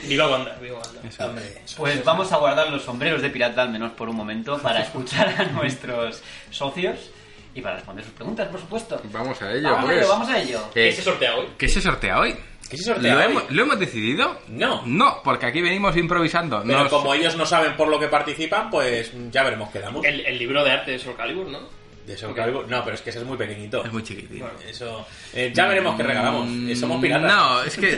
Viva 0.08 0.28
Wanda, 0.28 0.56
viva 0.60 0.78
Wanda. 0.80 1.08
Eso. 1.08 1.24
Hombre, 1.26 1.44
Pues 1.76 1.96
es- 1.96 2.04
vamos 2.04 2.32
a 2.32 2.36
guardar 2.38 2.68
los 2.70 2.82
sombreros 2.82 3.22
de 3.22 3.30
pirata 3.30 3.62
al 3.62 3.70
menos 3.70 3.92
por 3.92 4.08
un 4.08 4.16
momento 4.16 4.58
para 4.58 4.80
escuchar 4.82 5.28
a 5.38 5.44
nuestros 5.44 6.22
socios 6.50 7.10
y 7.54 7.60
para 7.60 7.76
responder 7.76 8.04
sus 8.04 8.12
preguntas, 8.14 8.48
por 8.48 8.60
supuesto. 8.60 9.00
Vamos 9.12 9.40
a 9.42 9.52
ello, 9.52 9.70
Vamos 9.70 9.84
a 9.84 9.86
pues. 9.86 9.98
ello, 9.98 10.08
vamos 10.08 10.28
a 10.28 10.38
ello. 10.40 10.60
Eh, 10.74 10.88
¿Qué 10.88 10.92
se 10.92 11.02
sortea 11.02 11.36
hoy? 11.36 11.46
¿Qué 11.56 11.68
se 11.68 11.80
sortea 11.80 12.18
hoy? 12.18 12.34
¿Qué 12.68 12.76
se 12.76 12.82
sortea 12.82 13.14
¿Lo, 13.14 13.20
hoy? 13.20 13.26
hemos, 13.30 13.50
¿Lo 13.52 13.62
hemos 13.62 13.78
decidido? 13.78 14.40
No. 14.48 14.82
No, 14.86 15.20
porque 15.22 15.46
aquí 15.46 15.62
venimos 15.62 15.96
improvisando. 15.96 16.62
Pero 16.66 16.82
No 16.82 16.90
como 16.90 17.14
ellos 17.14 17.36
no 17.36 17.46
saben 17.46 17.76
por 17.76 17.86
lo 17.86 18.00
que 18.00 18.08
participan, 18.08 18.68
pues 18.70 19.12
ya 19.30 19.44
veremos 19.44 19.70
qué 19.70 19.78
damos. 19.78 20.04
El, 20.04 20.26
el 20.26 20.36
libro 20.36 20.64
de 20.64 20.72
arte 20.72 20.90
de 20.90 20.98
Soul 20.98 21.14
Calibur, 21.16 21.46
¿no? 21.46 21.60
De 22.06 22.16
Soul 22.16 22.34
Calibur- 22.34 22.66
No, 22.66 22.84
pero 22.84 22.94
es 22.94 23.02
que 23.02 23.10
ese 23.10 23.18
es 23.18 23.24
muy 23.24 23.36
pequeñito. 23.36 23.84
Es 23.84 23.92
muy 23.92 24.02
chiquitito. 24.02 24.48
Eso. 24.68 25.06
eh, 25.34 25.50
ya 25.52 25.66
veremos 25.66 25.96
qué 25.96 26.04
regalamos. 26.04 26.48
Eh, 26.68 26.76
somos 26.76 27.00
piratas. 27.02 27.34
No, 27.34 27.62
es 27.64 27.76
que 27.76 27.96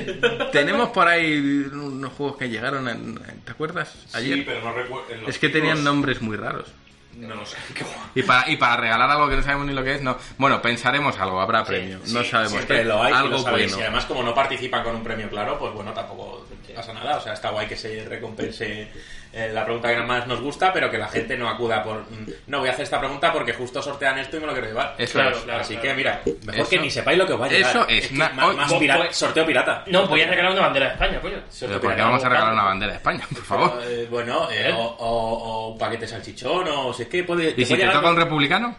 tenemos 0.51 0.89
por 0.90 1.06
ahí 1.06 1.36
unos 1.72 2.12
juegos 2.14 2.36
que 2.39 2.48
llegaron, 2.48 2.89
en- 2.89 3.14
¿te 3.44 3.52
acuerdas? 3.52 3.94
Ayer. 4.14 4.39
Sí, 4.39 4.43
pero 4.47 4.62
no 4.62 4.72
recuerdo. 4.72 5.06
Es 5.28 5.39
que 5.39 5.48
tenían 5.51 5.85
nombres 5.85 6.22
muy 6.22 6.36
raros. 6.36 6.68
No 7.16 7.35
lo 7.35 7.44
sé. 7.44 7.56
Y 8.14 8.22
para, 8.22 8.48
y 8.48 8.56
para 8.56 8.76
regalar 8.76 9.10
algo 9.10 9.28
que 9.28 9.35
no 9.36 9.43
sabemos 9.43 9.66
ni 9.66 9.72
lo 9.74 9.82
que 9.82 9.97
es, 9.97 10.02
no. 10.02 10.16
Bueno, 10.36 10.62
pensaremos 10.62 11.18
algo, 11.18 11.40
habrá 11.40 11.64
premio. 11.64 11.98
no 12.06 12.22
Sí, 12.22 12.30
sabemos 12.30 12.64
qué. 12.64 12.85
lo 12.85 13.02
hay 13.02 13.12
algo 13.12 13.39
lo 13.39 13.43
bueno. 13.43 13.76
Y 13.76 13.82
además, 13.82 14.05
como 14.06 14.22
no 14.22 14.32
participan 14.35 14.85
con 14.85 14.94
un 14.94 15.02
premio 15.02 15.28
claro, 15.28 15.59
pues 15.59 15.72
bueno, 15.74 15.93
tampoco 15.93 16.47
pasa 16.76 16.93
nada. 16.93 17.16
O 17.16 17.20
sea, 17.20 17.32
está 17.32 17.51
guay 17.51 17.66
que 17.66 17.76
se 17.76 18.05
recompense 18.05 18.89
eh, 19.33 19.51
la 19.53 19.65
pregunta 19.65 19.89
que 19.95 20.03
más 20.03 20.27
nos 20.27 20.41
gusta, 20.41 20.73
pero 20.73 20.91
que 20.91 20.97
la 20.99 21.09
gente 21.09 21.37
no 21.37 21.49
acuda 21.49 21.83
por. 21.83 21.99
mm, 22.11 22.27
No, 22.47 22.61
voy 22.61 22.69
a 22.69 22.73
hacer 22.73 22.85
esta 22.85 22.99
pregunta 22.99 23.33
porque 23.33 23.53
justo 23.53 23.83
sortean 23.83 24.19
esto 24.19 24.37
y 24.37 24.41
me 24.41 24.47
lo 24.47 24.53
quiero 24.53 24.69
llevar. 24.69 24.95
Eso 24.99 25.15
Claro, 25.19 25.37
es. 25.37 25.43
claro. 25.45 25.61
Así 25.61 25.77
que 25.77 25.95
mira, 25.95 26.21
mejor 26.47 26.61
Eso- 26.63 26.71
que 26.71 26.79
ni 26.79 26.91
sepáis 26.91 27.19
lo 27.19 27.27
que 27.27 27.33
os 27.35 27.41
va 27.41 27.47
a 27.47 27.49
llegar. 27.49 27.71
eso 27.71 27.89
es 27.89 28.09
que 28.09 28.15
na- 28.17 28.29
más, 28.31 28.45
hoy- 28.47 28.57
más 28.57 28.73
pirata- 28.75 29.05
pues- 29.05 29.17
sorteo 29.17 29.47
pirata. 29.47 29.85
No, 29.87 30.07
voy 30.07 30.23
a 30.23 30.27
regalar 30.29 30.53
una 30.53 30.61
bandera 30.63 30.87
de 30.87 30.93
España, 30.93 31.21
coño. 31.21 31.37
Sorteo 31.51 31.69
Pero 31.69 31.81
¿por 31.81 31.97
qué 31.97 32.03
vamos 32.03 32.25
a 32.25 32.29
regalar 32.29 32.53
una 32.55 32.65
bandera 32.65 32.93
de 32.93 32.97
España, 32.99 33.25
por 33.33 33.43
favor? 33.45 33.83
Eh, 33.87 34.07
bueno, 34.11 34.49
eh, 34.51 34.73
o, 34.73 34.81
o- 34.83 35.39
o 35.67 35.69
un 35.73 35.79
paquete 35.79 36.03
de 36.03 36.09
salchichón, 36.09 36.67
o 36.69 36.93
si 36.95 37.03
es 37.03 37.09
que 37.09 37.23
puede. 37.25 37.55
¿Y 37.57 37.65
si 37.65 37.73
te 37.75 37.79
llegar 37.81 37.95
toca 37.95 38.11
un 38.11 38.17
republicano? 38.17 38.75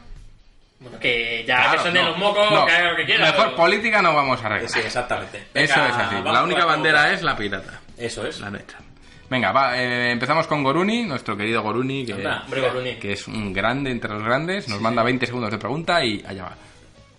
Bueno, 0.79 0.97
que 0.97 1.43
ya 1.45 1.57
Claro, 1.57 1.71
que 1.73 1.77
son 1.83 1.93
de 1.93 2.01
no, 2.01 2.09
los 2.09 2.17
mocos, 2.17 2.51
no, 2.51 2.65
que 2.65 2.81
lo 2.81 2.95
que 2.95 3.05
quiera. 3.05 3.25
Mejor 3.25 3.45
pero- 3.47 3.55
política 3.57 4.01
no 4.01 4.15
vamos 4.15 4.41
a 4.41 4.45
arreglar. 4.45 4.69
Sí, 4.71 4.79
exactamente. 4.79 5.37
Eso 5.53 5.75
Venga, 5.75 5.89
es 5.89 5.95
así. 6.07 6.15
La 6.23 6.41
única 6.43 6.63
bandera 6.65 7.11
es 7.13 7.21
la 7.21 7.35
pirata. 7.35 7.81
Eso 7.97 8.25
es. 8.25 8.39
La 8.39 8.49
nuestra. 8.49 8.79
Venga, 9.29 9.51
va, 9.51 9.77
eh, 9.79 10.11
empezamos 10.11 10.47
con 10.47 10.63
Goruni, 10.63 11.03
nuestro 11.03 11.37
querido 11.37 11.61
Goruni, 11.61 12.03
que, 12.05 12.13
Hombre, 12.13 12.61
Goruni. 12.61 12.95
que 12.95 13.11
es 13.13 13.27
un 13.27 13.53
grande 13.53 13.91
entre 13.91 14.11
los 14.11 14.23
grandes. 14.23 14.67
Nos 14.67 14.81
manda 14.81 15.03
20 15.03 15.25
segundos 15.27 15.51
de 15.51 15.59
pregunta 15.59 16.03
y 16.03 16.23
allá 16.27 16.43
va. 16.43 16.57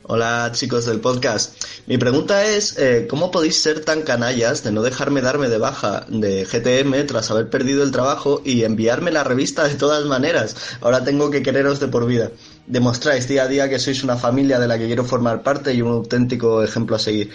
Hola 0.03 0.51
chicos 0.53 0.87
del 0.87 0.99
podcast. 0.99 1.63
Mi 1.87 1.97
pregunta 1.97 2.45
es, 2.45 2.77
eh, 2.79 3.07
¿cómo 3.09 3.31
podéis 3.31 3.63
ser 3.63 3.85
tan 3.85 4.03
canallas 4.03 4.65
de 4.65 4.73
no 4.73 4.83
dejarme 4.83 5.21
darme 5.21 5.49
de 5.49 5.59
baja 5.59 6.05
de 6.09 6.45
GTM 6.47 7.07
tras 7.07 7.31
haber 7.31 7.49
perdido 7.49 7.85
el 7.85 7.93
trabajo 7.93 8.43
y 8.45 8.65
enviarme 8.65 9.13
la 9.13 9.23
revista 9.23 9.69
de 9.69 9.77
todas 9.77 10.05
maneras? 10.07 10.57
Ahora 10.81 11.05
tengo 11.05 11.31
que 11.31 11.45
quereros 11.45 11.79
de 11.79 11.87
por 11.87 12.07
vida. 12.07 12.33
Demostráis 12.67 13.29
día 13.29 13.45
a 13.45 13.49
día 13.49 13.69
que 13.69 13.79
sois 13.79 14.03
una 14.03 14.17
familia 14.17 14.59
de 14.59 14.67
la 14.67 14.79
que 14.79 14.87
quiero 14.87 15.05
formar 15.05 15.45
parte 15.45 15.75
y 15.75 15.83
un 15.83 15.93
auténtico 15.93 16.65
ejemplo 16.65 16.97
a 16.97 16.99
seguir. 16.99 17.31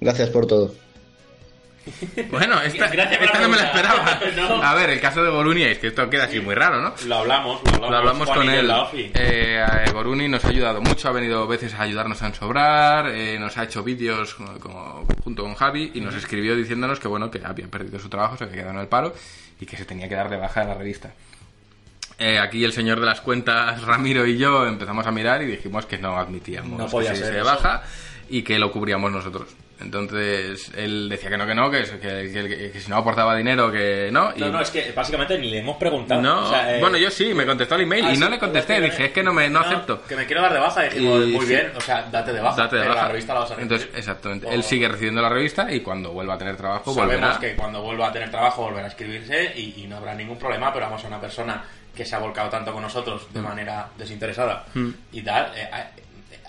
Gracias 0.00 0.30
por 0.30 0.46
todo. 0.46 0.74
Bueno, 2.30 2.60
esta, 2.60 2.86
no 3.40 3.48
me 3.48 3.56
la 3.56 3.64
esperaba. 3.64 4.20
No. 4.36 4.62
A 4.62 4.74
ver, 4.74 4.90
el 4.90 5.00
caso 5.00 5.22
de 5.22 5.30
Goruni 5.30 5.62
es 5.62 5.78
que 5.78 5.88
esto 5.88 6.08
queda 6.08 6.24
así 6.24 6.40
muy 6.40 6.54
raro, 6.54 6.80
¿no? 6.80 6.94
Lo 7.06 7.16
hablamos, 7.16 7.60
lo 7.62 7.86
hablamos, 7.86 7.90
Lo 7.90 7.96
hablamos 7.96 8.30
con 8.30 8.48
él. 8.48 8.70
Eh, 9.14 9.64
eh, 9.64 9.90
Goruni 9.92 10.28
nos 10.28 10.44
ha 10.44 10.48
ayudado 10.48 10.80
mucho, 10.80 11.08
ha 11.08 11.12
venido 11.12 11.46
veces 11.46 11.74
a 11.74 11.82
ayudarnos 11.82 12.22
a 12.22 12.26
ensobrar, 12.28 13.08
eh, 13.08 13.38
nos 13.38 13.56
ha 13.56 13.64
hecho 13.64 13.82
vídeos 13.82 14.34
como, 14.34 15.06
junto 15.24 15.42
con 15.42 15.54
Javi 15.54 15.92
y 15.94 16.00
nos 16.00 16.14
escribió 16.14 16.56
diciéndonos 16.56 17.00
que 17.00 17.08
bueno 17.08 17.30
que 17.30 17.40
había 17.44 17.66
perdido 17.68 17.98
su 17.98 18.08
trabajo, 18.08 18.36
se 18.36 18.44
había 18.44 18.56
quedado 18.56 18.74
en 18.74 18.80
el 18.80 18.88
paro 18.88 19.14
y 19.60 19.66
que 19.66 19.76
se 19.76 19.84
tenía 19.84 20.08
que 20.08 20.14
dar 20.14 20.28
de 20.28 20.36
baja 20.36 20.60
de 20.60 20.66
la 20.66 20.74
revista. 20.74 21.12
Eh, 22.18 22.38
aquí 22.38 22.64
el 22.64 22.72
señor 22.72 22.98
de 22.98 23.06
las 23.06 23.20
cuentas, 23.20 23.82
Ramiro 23.86 24.26
y 24.26 24.36
yo, 24.36 24.66
empezamos 24.66 25.06
a 25.06 25.12
mirar 25.12 25.42
y 25.42 25.46
dijimos 25.46 25.86
que 25.86 25.98
no 25.98 26.18
admitíamos 26.18 26.78
No 26.78 26.86
podía 26.88 27.10
que 27.10 27.16
se 27.16 27.26
ser 27.26 27.44
baja 27.44 27.82
y 28.28 28.42
que 28.42 28.58
lo 28.58 28.72
cubríamos 28.72 29.12
nosotros. 29.12 29.48
Entonces 29.80 30.70
él 30.76 31.08
decía 31.08 31.30
que 31.30 31.36
no, 31.36 31.46
que 31.46 31.54
no, 31.54 31.70
que, 31.70 31.82
que, 31.84 32.30
que- 32.32 32.70
que 32.72 32.80
si 32.80 32.90
no 32.90 32.96
aportaba 32.96 33.34
dinero, 33.36 33.70
que 33.70 34.10
no. 34.12 34.32
Y 34.36 34.40
No, 34.40 34.50
no, 34.50 34.60
es 34.60 34.70
que 34.70 34.92
básicamente 34.92 35.38
ni 35.38 35.50
le 35.50 35.58
hemos 35.58 35.76
preguntado. 35.76 36.20
no, 36.20 36.46
O 36.46 36.50
sea, 36.50 36.76
eh, 36.76 36.80
bueno, 36.80 36.96
yo 36.98 37.10
sí, 37.10 37.32
me 37.34 37.46
contestó 37.46 37.76
el 37.76 37.82
email 37.82 38.04
ah, 38.06 38.12
y 38.14 38.16
no 38.18 38.26
sí, 38.26 38.32
le 38.32 38.38
contesté. 38.38 38.74
que 38.76 38.80
Dije, 38.82 39.04
es 39.06 39.12
que 39.12 39.22
no 39.22 39.32
me 39.32 39.48
no, 39.48 39.60
no, 39.60 39.66
acepto. 39.66 40.02
Que 40.02 40.16
me 40.16 40.26
quiero 40.26 40.42
dar 40.42 40.52
de 40.52 40.58
baja. 40.58 40.86
Y 40.86 40.88
dijimos, 40.90 41.24
Y 41.24 41.32
muy 41.32 41.46
sí. 41.46 41.52
bien, 41.52 41.72
o 41.76 41.80
sea, 41.80 42.02
date 42.10 42.32
de 42.32 42.40
baja. 42.40 42.56
Date 42.62 42.76
de 42.76 42.88
baja. 42.88 43.02
La 43.02 43.08
revista 43.08 43.34
la 43.34 43.40
vas 43.40 43.50
a 43.50 43.54
recibir. 43.54 43.72
Entonces, 43.72 43.98
exactamente. 43.98 44.46
O- 44.46 44.50
Él 44.50 44.62
sigue 44.62 44.88
recibiendo 44.88 45.22
la 45.22 45.28
revista 45.28 45.72
y 45.72 45.80
cuando 45.80 46.12
vuelva 46.12 46.34
a 46.34 46.38
tener 46.38 46.56
trabajo 46.56 46.92
Sabemos 46.92 47.14
volverá. 47.20 47.38
que 47.38 47.54
cuando 47.56 47.82
vuelva 47.82 48.08
a 48.08 48.12
tener 48.12 48.30
trabajo 48.30 48.62
volverá 48.62 48.86
a 48.86 48.88
escribirse 48.88 49.52
y, 49.56 49.82
y 49.82 49.86
no 49.86 49.96
habrá 49.98 50.14
ningún 50.14 50.38
problema, 50.38 50.72
pero 50.72 50.86
vamos 50.86 51.04
a 51.04 51.08
una 51.08 51.20
persona 51.20 51.62
que 51.94 52.04
se 52.04 52.14
ha 52.14 52.18
volcado 52.18 52.48
tanto 52.48 52.72
con 52.72 52.82
nosotros 52.82 53.26
Mm. 53.30 53.34
de 53.34 53.40
manera 53.42 53.88
desinteresada 53.96 54.64
y 55.12 55.22
tal, 55.22 55.52
eh, 55.56 55.68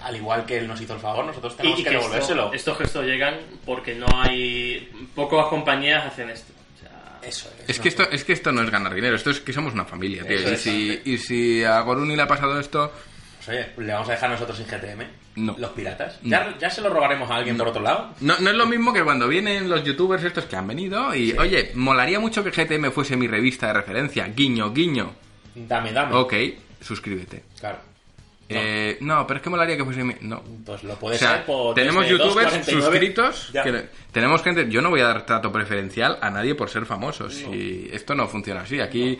al 0.04 0.16
igual 0.16 0.46
que 0.46 0.58
él 0.58 0.68
nos 0.68 0.80
hizo 0.82 0.94
el 0.94 1.00
favor, 1.00 1.26
nosotros 1.26 1.56
tenemos 1.58 1.80
y 1.80 1.84
que 1.84 1.90
que 1.90 1.96
devolvérselo. 1.98 2.44
esto- 2.46 2.56
estos 2.56 2.78
gestos 2.78 3.06
llegan 3.06 3.36
porque 3.66 3.96
no 3.96 4.08
hay... 4.22 4.92
Pocas 5.16 5.48
compañías 5.48 6.06
hacen 6.06 6.30
esto. 6.30 6.54
O 6.76 6.80
sea, 6.80 7.20
Eso 7.22 7.50
es. 7.60 7.70
Es 7.70 7.80
que, 7.80 7.90
esto, 7.90 8.04
es 8.10 8.24
que 8.24 8.34
esto 8.34 8.52
no 8.52 8.62
es 8.62 8.70
ganar 8.70 8.94
dinero, 8.94 9.16
esto 9.16 9.30
es 9.30 9.40
que 9.42 9.52
somos 9.54 9.74
una 9.74 9.86
familia, 9.86 10.24
tío. 10.26 10.38
Eso 10.38 10.50
Y 10.50 10.54
es, 10.54 10.62
si, 10.62 11.02
y 11.06 11.18
si 11.18 11.64
a 11.64 11.80
Goruni 11.82 12.16
le 12.16 12.22
ha 12.22 12.28
pasado 12.28 12.60
esto, 12.60 12.92
Pues, 13.38 13.50
oye, 13.50 13.86
¿le 13.86 13.94
vamos 13.94 14.08
a 14.10 14.14
dejar 14.14 14.30
nosotros 14.30 14.58
sin 14.58 14.68
GTM? 14.68 15.04
No. 15.36 15.56
¿Los 15.58 15.72
piratas? 15.72 16.20
No. 16.24 16.30
¿Ya, 16.32 16.58
ya 16.60 16.70
se 16.70 16.82
lo 16.82 16.90
robaremos 16.90 17.30
a 17.32 17.36
alguien 17.36 17.56
por 17.58 17.68
otro 17.70 17.82
lado? 17.82 18.14
no, 18.20 18.38
no 18.40 18.50
es 18.50 18.56
lo 18.56 18.66
mismo 18.66 18.92
que 18.92 19.04
cuando 19.04 19.28
vienen 19.28 19.70
los 19.70 19.84
youtubers 19.86 20.24
estos 20.24 20.46
que 20.46 20.56
han 20.58 20.68
venido 20.68 21.16
y, 21.16 21.32
oye, 21.38 21.72
molaría 21.76 22.20
mucho 22.20 22.44
que 22.44 22.52
GTM 22.52 22.92
fuese 22.92 23.16
mi 23.16 23.28
revista 23.28 23.68
de 23.68 23.74
referencia, 23.74 24.28
guiño, 24.28 24.74
guiño. 24.74 25.14
Dame, 25.56 25.92
dame. 25.94 26.16
Ok, 26.16 26.34
suscríbete. 26.82 27.44
Claro. 27.60 27.78
Eh, 28.50 28.98
no, 29.02 29.28
pero 29.28 29.38
es 29.38 29.44
que 29.44 29.50
molaría 29.52 29.78
que 29.78 29.86
fuese 29.86 30.04
mi... 30.04 30.16
No, 30.22 30.42
Pues 30.66 30.84
lo 30.84 30.94
O 30.94 30.96
puede 30.98 31.18
sea, 31.18 31.36
ser 31.38 31.46
por 31.46 31.76
tenemos 31.76 32.08
youtubers 32.08 32.52
2.49. 32.68 32.82
suscritos. 32.82 33.50
Que- 33.52 33.86
tenemos 34.12 34.42
gente. 34.42 34.68
Yo 34.70 34.82
no 34.82 34.90
voy 34.90 35.02
a 35.02 35.06
dar 35.06 35.26
trato 35.26 35.52
preferencial 35.52 36.18
a 36.22 36.30
nadie 36.32 36.56
por 36.56 36.70
ser 36.70 36.86
famoso. 36.86 37.30
Si 37.30 37.90
esto 37.94 38.16
no 38.16 38.28
funciona 38.28 38.62
así. 38.62 38.80
Aquí 38.80 39.20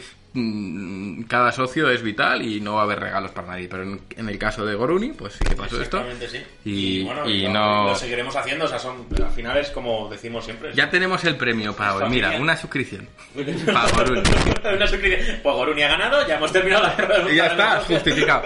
cada 1.28 1.52
socio 1.52 1.90
es 1.90 2.02
vital 2.02 2.42
y 2.42 2.62
no 2.62 2.76
va 2.76 2.82
a 2.82 2.84
haber 2.84 3.00
regalos 3.00 3.32
para 3.32 3.48
nadie. 3.48 3.68
Pero 3.68 3.84
en, 3.84 4.02
en 4.16 4.30
el 4.30 4.38
caso 4.38 4.66
de 4.66 4.76
Goruni, 4.76 5.10
pues 5.10 5.34
sí 5.34 5.40
que 5.48 5.56
pasó 5.56 5.82
esto. 5.82 6.04
Sí. 6.30 6.44
Y, 6.66 7.04
bueno, 7.04 7.28
y 7.28 7.44
lo, 7.44 7.54
no. 7.54 7.84
lo 7.90 7.96
seguiremos 7.96 8.36
haciendo, 8.36 8.66
o 8.66 8.68
sea, 8.68 8.80
son, 8.80 9.08
al 9.24 9.32
final 9.32 9.58
es 9.58 9.70
como 9.70 10.08
decimos 10.10 10.46
siempre. 10.46 10.72
Ya 10.74 10.90
tenemos 10.90 11.24
el 11.26 11.36
premio 11.38 11.76
para 11.76 11.96
hoy. 11.96 12.10
Mira, 12.10 12.38
una 12.40 12.56
suscripción. 12.56 13.08
Para 13.66 13.90
Goruni. 13.92 14.22
Una 14.76 14.88
suscripción. 14.88 15.40
Pues 15.44 15.56
Goruni 15.56 15.84
ha 15.84 15.88
ganado, 15.90 16.28
ya 16.28 16.36
hemos 16.38 16.52
terminado 16.52 16.84
la 16.84 17.32
Y 17.32 17.36
ya 17.36 17.48
está, 17.48 17.80
justificado. 17.88 18.44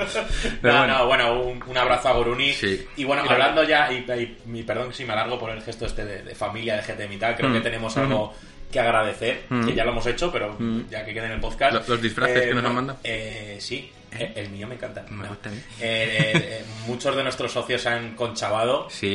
Pero 0.62 0.74
no, 0.74 0.80
bueno. 0.80 0.98
no, 0.98 1.08
bueno, 1.08 1.44
un, 1.44 1.64
un 1.68 1.78
abrazo 1.78 2.10
a 2.10 2.14
Goruni. 2.14 2.54
Sí. 2.54 2.86
Y 2.98 3.04
bueno, 3.04 3.24
hablando 3.28 3.64
ya, 3.64 3.92
y, 3.92 4.06
y- 4.54 4.64
perdón 4.64 4.94
si 4.94 5.04
me 5.06 5.14
alargo 5.14 5.38
por 5.40 5.50
el 5.50 5.62
gesto 5.62 5.86
este 5.86 6.06
de, 6.06 6.22
de 6.24 6.36
familia, 6.36 6.76
de 6.76 6.82
GTM 6.82 7.12
y 7.14 7.18
tal, 7.18 7.36
creo 7.36 7.50
Mm. 7.50 7.54
que 7.54 7.62
tenemos 7.62 7.96
algo 7.98 8.34
que 8.74 8.80
agradecer, 8.82 9.44
Mm. 9.50 9.68
que 9.68 9.74
ya 9.76 9.86
lo 9.86 9.92
hemos 9.92 10.06
hecho, 10.08 10.32
pero 10.32 10.56
Mm. 10.60 10.90
ya 10.90 11.06
que 11.06 11.14
quede 11.14 11.28
en 11.28 11.32
el 11.34 11.40
podcast. 11.40 11.74
Los- 11.76 11.88
los 11.88 12.02
disfraces 12.02 12.42
que 12.42 12.54
nos 12.54 12.64
no, 12.64 12.70
han 12.70 12.76
mandado. 12.76 13.00
Eh, 13.04 13.58
sí, 13.62 13.90
eh, 14.12 14.34
el 14.36 14.50
mío 14.50 14.68
me 14.68 14.76
encanta. 14.76 15.06
Me 15.10 15.26
No. 15.28 15.34
Eh, 15.34 15.58
eh, 15.80 16.32
eh, 16.36 16.66
muchos 16.88 17.16
de 17.16 17.24
nuestros 17.24 17.52
socios 17.52 17.86
han 17.86 18.16
conchavado 18.16 18.90
Sí. 18.90 19.08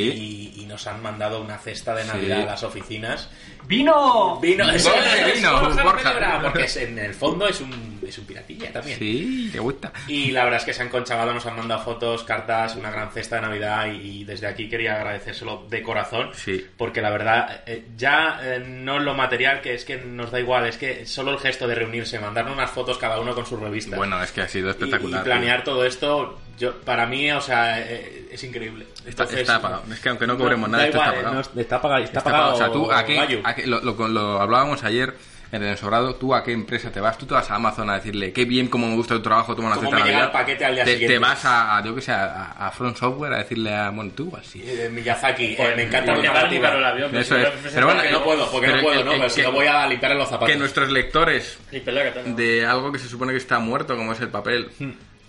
y, 0.56 0.62
y 0.62 0.66
nos 0.66 0.86
han 0.86 1.02
mandado 1.02 1.40
una 1.42 1.58
cesta 1.58 1.94
de 1.94 2.02
Sí. 2.04 2.08
Navidad 2.08 2.42
a 2.42 2.46
las 2.46 2.62
oficinas. 2.62 3.28
¡Vino! 3.68 4.38
Vino, 4.40 4.68
eso 4.70 4.90
es, 4.94 5.34
vino, 5.36 5.60
Borja. 5.84 6.40
Porque 6.42 6.64
es- 6.64 6.76
en 6.78 6.98
el 6.98 7.12
fondo 7.14 7.46
es 7.46 7.60
un, 7.60 8.00
es 8.06 8.16
un 8.18 8.24
piratilla 8.24 8.72
también. 8.72 8.98
Sí, 8.98 9.50
te 9.52 9.58
gusta. 9.60 9.92
Y 10.08 10.30
la 10.30 10.44
verdad 10.44 10.60
es 10.60 10.64
que 10.64 10.72
se 10.72 10.80
han 10.82 10.88
conchavado, 10.88 11.34
nos 11.34 11.44
han 11.44 11.54
mandado 11.56 11.82
fotos, 11.84 12.24
cartas, 12.24 12.74
una 12.76 12.90
gran 12.90 13.10
cesta 13.10 13.36
de 13.36 13.42
Navidad 13.42 13.86
y, 13.92 14.20
y 14.20 14.24
desde 14.24 14.46
aquí 14.46 14.68
quería 14.70 14.96
agradecérselo 14.96 15.66
de 15.68 15.82
corazón. 15.82 16.30
Sí. 16.34 16.66
Porque 16.78 17.02
la 17.02 17.10
verdad, 17.10 17.62
eh, 17.66 17.84
ya 17.96 18.40
eh, 18.42 18.64
no 18.66 18.98
lo 18.98 19.14
material, 19.14 19.60
que 19.60 19.74
es 19.74 19.84
que 19.84 19.98
nos 19.98 20.30
da 20.30 20.40
igual, 20.40 20.66
es 20.66 20.78
que 20.78 21.04
solo 21.04 21.32
el 21.32 21.38
gesto 21.38 21.68
de 21.68 21.74
reunirse, 21.74 22.18
mandarnos 22.18 22.54
unas 22.54 22.70
fotos 22.70 22.96
cada 22.96 23.20
uno 23.20 23.34
con 23.34 23.44
sus 23.44 23.60
revistas. 23.60 23.98
Bueno, 23.98 24.22
es 24.22 24.32
que 24.32 24.40
ha 24.40 24.48
sido 24.48 24.70
espectacular. 24.70 25.20
y 25.20 25.24
planear 25.24 25.62
todo 25.62 25.84
esto, 25.84 26.40
yo 26.58 26.74
para 26.80 27.06
mí, 27.06 27.30
o 27.32 27.40
sea, 27.40 27.80
eh, 27.80 28.28
es 28.32 28.42
increíble. 28.44 28.86
Está, 28.98 29.08
Entonces, 29.24 29.40
está 29.40 29.60
pagado. 29.60 29.82
Es 29.92 30.00
que 30.00 30.08
aunque 30.08 30.26
no 30.26 30.36
cobremos 30.36 30.68
nada, 30.68 30.82
da 30.84 30.88
esto 30.88 30.98
igual, 30.98 31.08
está 31.14 31.22
pagado. 31.22 31.40
eh, 31.42 31.50
no, 31.54 31.60
está 31.62 31.80
pagado. 31.82 32.02
Está 32.04 32.18
Está 32.18 32.30
pagado. 32.30 32.54
O 32.54 32.58
sea, 32.58 32.72
tú 32.72 32.92
a 32.92 33.04
qué, 33.04 33.16
Bayu. 33.16 33.40
a 33.44 33.54
qué- 33.54 33.66
lo, 33.66 33.80
lo- 33.80 34.08
lo 34.08 34.40
hablábamos 34.40 34.84
ayer 34.84 35.14
en 35.50 35.62
el 35.62 35.70
ensobrado, 35.70 36.14
tú 36.16 36.34
a 36.34 36.44
qué 36.44 36.52
empresa 36.52 36.92
te 36.92 37.00
vas, 37.00 37.16
tú 37.16 37.24
te 37.24 37.32
vas 37.32 37.50
a 37.50 37.54
Amazon 37.54 37.88
a 37.88 37.94
decirle 37.94 38.34
qué 38.34 38.44
bien, 38.44 38.68
cómo 38.68 38.86
me 38.86 38.94
gusta 38.96 39.14
tu 39.14 39.22
trabajo, 39.22 39.56
toma 39.56 39.68
una 39.68 39.76
cesta 39.80 39.94
me 39.96 40.00
Navidad. 40.02 40.30
paquete 40.30 40.62
al 40.66 40.74
día 40.74 40.84
te, 40.84 40.92
siguiente. 40.92 41.14
te 41.14 41.18
vas 41.18 41.42
a, 41.46 41.78
a, 41.78 41.82
yo 41.84 41.94
que 41.94 42.02
sé, 42.02 42.12
a, 42.12 42.50
a 42.52 42.70
Front 42.70 42.98
Software 42.98 43.32
a 43.32 43.38
decirle 43.38 43.74
a, 43.74 43.88
bueno, 43.88 44.12
tú 44.14 44.30
así. 44.38 44.62
Eh, 44.62 44.90
Miyazaki, 44.92 45.44
eh, 45.46 45.54
Joder, 45.56 45.76
me 45.76 45.84
encanta 45.84 46.14
limpiar 46.14 46.76
el 46.76 46.84
avión, 46.84 47.16
Eso 47.16 47.34
pero 47.34 47.48
es. 47.48 47.54
si 47.60 47.64
no- 47.64 47.70
Pero 47.72 47.86
bueno, 47.86 48.00
porque 48.02 48.12
no 48.12 48.24
puedo, 48.24 48.50
porque 48.50 48.66
pero 48.66 48.76
no 48.76 48.82
puedo, 48.82 49.04
¿no? 49.04 49.10
Pero 49.12 49.30
si 49.30 49.36
que- 49.40 49.42
no 49.46 49.52
voy 49.52 49.66
a 49.66 49.86
limpiar 49.86 50.14
los 50.16 50.28
zapatos. 50.28 50.48
Que 50.50 50.56
nuestros 50.56 50.90
lectores 50.90 51.58
Y 51.72 51.80
pelea 51.80 52.04
que 52.12 52.20
tengo. 52.20 52.36
de 52.36 52.66
algo 52.66 52.92
que 52.92 52.98
se 52.98 53.08
supone 53.08 53.32
que 53.32 53.38
está 53.38 53.58
muerto, 53.58 53.96
como 53.96 54.12
es 54.12 54.20
el 54.20 54.28
papel, 54.28 54.68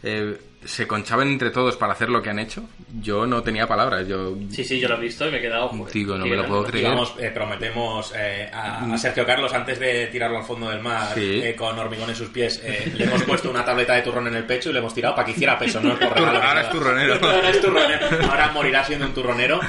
eh, 0.03 0.37
se 0.65 0.85
conchaban 0.87 1.29
entre 1.29 1.51
todos 1.51 1.77
para 1.77 1.93
hacer 1.93 2.09
lo 2.09 2.21
que 2.21 2.29
han 2.29 2.37
hecho, 2.39 2.63
yo 3.01 3.25
no 3.25 3.41
tenía 3.43 3.65
palabras. 3.65 4.05
Yo 4.07 4.35
Sí, 4.51 4.63
sí, 4.65 4.77
yo 4.79 4.89
lo 4.89 4.97
he 4.97 4.99
visto 4.99 5.25
y 5.27 5.31
me 5.31 5.37
he 5.37 5.41
quedado... 5.41 5.71
Digo, 5.93 6.17
no 6.17 6.25
me 6.25 6.35
lo 6.35 6.45
puedo 6.47 6.65
creer. 6.65 6.89
vamos, 6.89 7.13
eh, 7.17 7.31
prometemos 7.33 8.13
eh, 8.15 8.49
a, 8.51 8.93
a 8.93 8.97
Sergio 8.97 9.25
Carlos, 9.25 9.53
antes 9.53 9.79
de 9.79 10.07
tirarlo 10.07 10.37
al 10.37 10.43
fondo 10.43 10.69
del 10.69 10.81
mar 10.81 11.13
Sí. 11.15 11.41
eh, 11.43 11.55
con 11.55 11.79
hormigón 11.79 12.09
en 12.09 12.15
sus 12.15 12.27
pies, 12.29 12.61
eh, 12.63 12.91
le 12.93 13.05
hemos 13.05 13.23
puesto 13.23 13.49
una 13.49 13.63
tableta 13.63 13.93
de 13.95 14.01
turrón 14.01 14.27
en 14.27 14.35
el 14.35 14.43
pecho 14.43 14.69
y 14.69 14.73
le 14.73 14.79
hemos 14.79 14.93
tirado 14.93 15.15
para 15.15 15.25
que 15.25 15.31
hiciera 15.31 15.57
peso, 15.57 15.79
¿no? 15.79 15.97
Por 15.97 16.17
Ahora 16.19 16.61
es 16.61 16.69
turronero. 16.69 17.13
Ahora 17.25 17.49
es 17.49 17.61
turronero. 17.61 18.07
Ahora 18.29 18.51
morirá 18.53 18.83
siendo 18.83 19.05
un 19.05 19.13
turronero. 19.13 19.59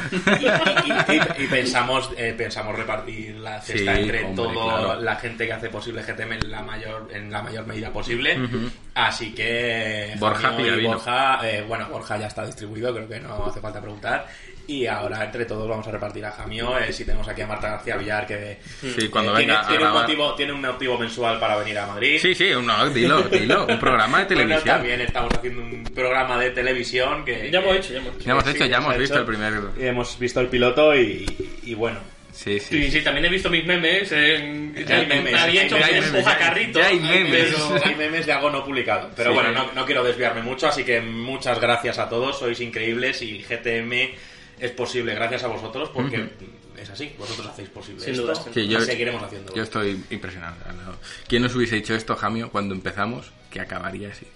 Y, 0.41 0.45
y- 0.47 1.17
y- 1.17 1.45
y 1.45 1.47
pensamos, 1.47 2.11
eh, 2.17 2.35
pensamos 2.37 2.75
repartir 2.77 3.37
la 3.37 3.61
cesta 3.61 3.95
Sí, 3.95 4.01
entre 4.03 4.25
hombre, 4.25 4.35
toda 4.35 4.53
claro. 4.79 5.01
la 5.03 5.17
gente 5.17 5.47
que 5.47 5.53
hace 5.53 5.69
posible 5.69 6.03
GTM 6.03 6.33
en 6.33 6.51
la 6.51 6.63
mayor, 6.63 7.09
en 7.15 7.31
la 7.31 7.43
mayor 7.43 7.65
medida 7.67 7.93
posible. 7.93 8.37
Así 8.95 9.33
que 9.35 10.15
Borja 10.19 10.49
Jamio 10.51 10.80
Borja, 10.89 11.41
eh, 11.49 11.65
bueno, 11.67 11.89
Borja 11.91 12.17
ya 12.19 12.27
está 12.27 12.45
distribuido, 12.47 12.95
creo 12.95 13.09
que 13.09 13.21
no 13.21 13.47
hace 13.47 13.61
falta 13.61 13.81
preguntar. 13.81 14.27
Y 14.67 14.87
ahora 14.87 15.25
entre 15.25 15.47
todos 15.47 15.69
vamos 15.69 15.87
a 15.89 15.91
repartir 15.91 16.25
a 16.25 16.31
Jamio. 16.31 16.79
eh, 16.79 16.93
si 16.93 17.05
tenemos 17.05 17.27
aquí 17.27 17.41
a 17.43 17.47
Marta 17.47 17.71
García 17.71 17.97
Villar, 17.97 18.25
que 18.27 18.59
Sí, 18.81 19.09
cuando 19.09 19.33
eh, 19.33 19.39
tiene, 19.39 19.53
venga 19.55 19.67
tiene 19.69 19.85
un 19.87 19.93
motivo, 19.93 20.35
tiene 20.37 20.53
un 20.53 20.61
motivo 20.61 20.97
mensual 20.99 21.41
para 21.41 21.57
venir 21.57 21.77
a 21.79 21.87
Madrid. 21.89 22.19
Sí, 22.23 22.35
sí, 22.37 22.51
no, 22.63 22.89
dilo, 22.91 23.23
dilo. 23.23 23.67
Un 23.67 23.79
programa 23.81 24.19
de 24.19 24.25
Bueno, 24.35 24.43
televisión. 24.43 24.77
también 24.77 25.01
estamos 25.01 25.33
haciendo 25.35 25.63
un 25.63 25.85
programa 25.93 26.39
de 26.39 26.51
televisión 26.51 27.25
que... 27.25 27.51
Ya 27.51 27.59
hemos 27.59 27.77
hecho, 27.77 27.93
ya 27.95 27.99
hemos 27.99 28.15
hecho. 28.15 28.25
Ya 28.25 28.31
hemos 28.33 28.45
sí, 28.45 28.51
hecho, 28.51 28.67
ya 28.67 28.77
hemos 28.77 28.97
visto 28.99 29.15
hecho. 29.15 29.21
el 29.21 29.27
primer. 29.27 29.61
Hemos 29.81 30.19
visto 30.21 30.41
el 30.41 30.47
piloto 30.47 30.95
y, 30.95 31.59
y 31.65 31.75
bueno. 31.75 31.99
Sí, 32.33 32.59
sí. 32.61 32.85
Sí, 32.85 32.91
sí, 32.91 33.01
también 33.03 33.27
he 33.27 33.29
visto 33.29 33.51
mis 33.51 33.65
memes. 33.67 34.11
En... 34.13 34.75
Ya 34.87 34.97
hay 34.99 35.07
memes, 35.07 35.35
Había 35.35 35.61
hay 35.63 35.67
hecho 35.67 35.77
memes, 35.77 35.91
ya 35.91 35.97
hay- 35.97 36.05
empujacarrito. 36.17 36.79
ya 36.81 36.87
hay 36.87 37.01
memes. 37.01 37.55
Pero 37.55 37.85
hay 37.85 37.95
memes 37.97 38.27
de 38.27 38.33
algo 38.33 38.51
no 38.51 38.65
publicado. 38.65 39.11
Pero 39.17 39.31
Sí. 39.31 39.35
bueno, 39.35 39.53
no, 39.53 39.73
no 39.73 39.85
quiero 39.87 40.05
desviarme 40.05 40.43
mucho, 40.43 40.69
así 40.69 40.85
que 40.85 41.01
muchas 41.01 41.61
gracias 41.61 41.99
a 41.99 42.09
todos, 42.09 42.39
sois 42.39 42.61
increíbles 42.61 43.21
y 43.23 43.43
GTM 43.43 44.15
es 44.59 44.71
posible 44.73 45.15
gracias 45.15 45.43
a 45.45 45.49
vosotros 45.49 45.89
porque 45.93 46.29
es 46.81 46.89
así, 46.91 47.13
vosotros 47.19 47.47
hacéis 47.49 47.69
posible 47.71 48.01
Sin 48.03 48.13
esto 48.15 48.27
duda. 48.27 48.35
Sí, 48.55 48.61
y 48.61 48.69
yo- 48.69 48.81
seguiremos 48.81 49.23
haciendo. 49.23 49.55
Yo 49.55 49.63
estoy 49.63 50.03
impresionado. 50.11 50.55
¿Quién 51.29 51.43
nos 51.43 51.55
hubiese 51.55 51.77
dicho 51.77 51.95
esto, 51.95 52.15
Jamio, 52.17 52.51
cuando 52.51 52.75
empezamos? 52.75 53.31
Que 53.51 53.61
acabaría 53.61 54.11
así. 54.11 54.27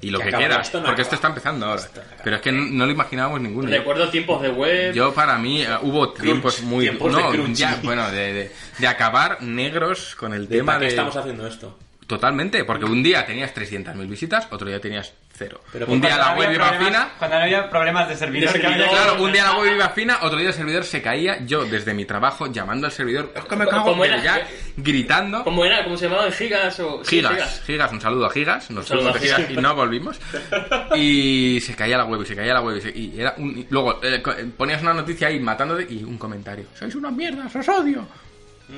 Y 0.00 0.10
lo 0.10 0.18
Que 0.18 0.26
que, 0.26 0.30
queda, 0.36 0.60
esto 0.60 0.78
no 0.78 0.86
porque 0.86 1.02
acaba. 1.02 1.02
esto 1.02 1.14
está 1.14 1.28
empezando 1.28 1.66
ahora. 1.66 1.80
Esto. 1.80 2.00
Pero 2.22 2.36
es 2.36 2.42
que 2.42 2.52
no, 2.52 2.62
no 2.64 2.86
lo 2.86 2.92
imaginábamos 2.92 3.40
ninguno. 3.40 3.68
Yo- 3.70 3.76
Recuerdo 3.78 4.08
tiempos 4.10 4.42
de 4.42 4.50
web. 4.50 4.92
Yo 4.94 5.12
para 5.14 5.38
mí 5.38 5.62
eh, 5.62 5.68
hubo 5.82 6.12
tiempos 6.12 6.60
muy 6.62 6.84
tiempos 6.84 7.14
de 7.16 7.22
no, 7.22 7.30
crunch. 7.30 7.56
ya, 7.56 7.78
bueno 7.82 8.10
de, 8.10 8.32
de- 8.32 8.52
de 8.78 8.86
acabar 8.86 9.42
negros 9.42 10.14
con 10.16 10.34
el 10.34 10.48
¿De 10.48 10.58
tema 10.58 10.66
para 10.74 10.78
qué 10.80 10.84
de 10.84 10.90
estamos 10.90 11.16
haciendo 11.16 11.46
esto? 11.46 11.78
Totalmente 12.06 12.64
porque 12.64 12.84
un 12.84 13.02
día 13.02 13.26
tenías 13.26 13.52
300.000 13.54 14.08
visitas 14.08 14.46
otro 14.50 14.68
día 14.68 14.80
tenías 14.80 15.12
cero 15.36 15.60
Pero 15.72 15.86
un 15.86 16.00
día 16.00 16.10
Cuando 16.16 16.24
la 16.24 16.30
no 16.32 16.38
web 16.38 16.46
había 16.48 16.56
iba 16.56 16.66
problemas- 16.70 16.86
fina 16.88 17.08
Cuando 17.18 17.36
no 17.36 17.42
había 17.42 17.70
problemas 17.70 18.08
de 18.08 18.16
servidor. 18.16 18.52
De 18.52 18.60
que 18.60 18.66
había- 18.66 18.78
servidor. 18.86 19.02
Claro, 19.04 19.22
un 19.22 19.32
día 19.32 19.44
la 19.44 19.56
web 19.58 19.74
iba 19.74 19.88
fina, 19.90 20.18
otro 20.22 20.38
día 20.38 20.48
el 20.48 20.54
servidor 20.54 20.84
se 20.84 21.02
caía, 21.02 21.44
yo 21.44 21.64
desde 21.66 21.92
mi 21.94 22.04
trabajo 22.06 22.46
llamando 22.50 22.86
al 22.86 22.92
servidor, 22.92 23.32
es 23.36 23.44
que 23.44 23.56
me 23.56 23.66
cago, 23.66 23.84
¿Cómo 23.84 24.02
pero 24.02 24.14
era? 24.14 24.22
ya 24.22 24.46
gritando. 24.76 25.44
¿Cómo 25.44 25.64
era? 25.64 25.84
¿Cómo 25.84 25.96
se 25.98 26.08
llamaba? 26.08 26.30
¿Gigas 26.30 26.80
o...? 26.80 27.04
sí, 27.04 27.16
Gigas, 27.16 27.62
Gigas, 27.66 27.92
un 27.92 28.00
saludo 28.00 28.26
a 28.26 28.30
Gigas, 28.30 28.70
nos 28.70 28.86
fuimos 28.86 29.06
a 29.14 29.18
de 29.18 29.20
Gigas 29.20 29.50
y 29.50 29.56
no 29.56 29.74
volvimos. 29.74 30.18
Y 30.94 31.60
se 31.60 31.74
caía 31.74 31.98
la 31.98 32.04
web, 32.04 32.22
y 32.22 32.26
se 32.26 32.36
caía 32.36 32.54
la 32.54 32.60
web, 32.62 32.76
y, 32.78 32.80
se- 32.80 32.96
y 32.96 33.20
era 33.20 33.34
un- 33.36 33.58
y 33.58 33.66
luego 33.68 34.00
eh, 34.02 34.22
co- 34.22 34.34
ponías 34.56 34.80
una 34.80 34.94
noticia 34.94 35.28
ahí 35.28 35.38
matándote 35.40 35.86
y 35.92 36.02
un 36.04 36.16
comentario. 36.18 36.66
Sois 36.78 36.94
unas 36.94 37.12
mierdas, 37.12 37.54
os 37.54 37.68
odio. 37.68 38.06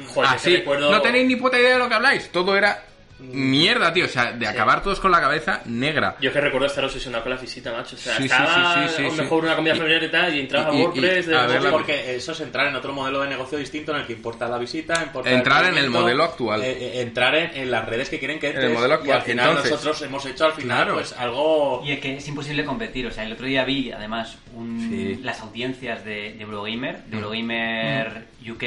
Joder, 0.09 0.31
Así, 0.35 0.57
recuerdo... 0.57 0.91
no 0.91 1.01
tenéis 1.01 1.27
ni 1.29 1.37
puta 1.37 1.59
idea 1.59 1.75
de 1.75 1.79
lo 1.79 1.89
que 1.89 1.95
habláis. 1.95 2.31
Todo 2.31 2.57
era 2.57 2.83
mierda, 3.21 3.93
tío. 3.93 4.05
O 4.05 4.09
sea, 4.09 4.33
de 4.33 4.47
acabar 4.47 4.83
todos 4.83 5.01
con 5.01 5.11
la 5.11 5.21
cabeza 5.21 5.63
negra. 5.67 6.17
Yo 6.21 6.29
es 6.31 6.35
que 6.35 6.41
recuerdo 6.41 6.67
estar 6.67 6.85
obsesionado 6.85 7.25
con 7.25 7.35
la 7.35 7.41
visita, 7.41 7.73
macho. 7.73 7.97
O 7.97 7.99
sea, 7.99 8.13
Sí, 8.17 8.23
sí, 8.23 8.25
estaba 8.27 8.75
sí, 8.75 8.89
sí, 8.89 8.95
sí, 8.97 9.03
a 9.03 9.05
lo 9.07 9.11
sí. 9.15 9.21
mejor 9.23 9.45
una 9.45 9.57
comida 9.57 9.75
Y- 9.75 9.79
familiar 9.79 10.03
y 10.05 10.11
tal, 10.11 10.35
y 10.37 10.41
entrabas 10.41 10.75
y- 10.75 10.77
y- 10.77 10.81
a 10.81 10.85
WordPress... 10.85 11.27
y- 11.29 11.33
a 11.35 11.47
la- 11.61 11.71
porque 11.71 12.15
eso 12.17 12.33
es 12.33 12.41
entrar 12.41 12.67
en 12.69 12.77
otro 12.77 12.93
modelo 12.93 13.21
de 13.23 13.29
negocio 13.29 13.59
distinto 13.59 13.93
en 13.93 13.99
el 14.03 14.07
que 14.07 14.13
importa 14.13 14.49
la 14.49 14.59
visita, 14.59 15.03
importa 15.03 15.31
Entrar 15.31 15.65
en 15.67 15.79
el 15.79 15.91
modelo 15.91 16.25
actual. 16.25 16.63
eh, 16.63 16.71
eh, 16.99 17.01
entrar 17.03 17.35
en, 17.35 17.51
en 17.57 17.71
las 17.71 17.85
redes 17.87 18.09
que 18.09 18.19
quieren 18.19 18.39
que 18.39 18.49
entres. 18.49 18.67
el 18.67 18.73
modelo 18.73 18.95
Y 18.95 18.99
actual. 18.99 19.19
al 19.19 19.23
final 19.25 19.49
Entonces- 19.49 19.71
nosotros 19.73 20.03
hemos 20.03 20.27
hecho 20.27 20.45
al 20.47 20.53
final 20.53 20.77
Claro. 20.79 20.95
pues 20.95 21.13
algo... 21.13 21.83
Y 21.85 21.93
es 21.93 22.01
que 22.01 22.17
es 22.17 22.29
imposible 22.29 22.65
competir. 22.65 23.07
O 23.07 23.11
sea, 23.11 23.25
el 23.25 23.33
otro 23.33 23.47
día 23.47 23.65
vi, 23.65 23.91
además, 23.93 24.39
un- 24.55 24.79
Sí. 24.89 25.19
Mm. 25.21 25.25
las 25.25 25.41
audiencias 25.41 26.05
de, 26.05 26.35
de 26.35 26.43
Eurogamer, 26.43 27.03
de 27.05 27.17
Eurogamer 27.17 28.27
UK, 28.49 28.63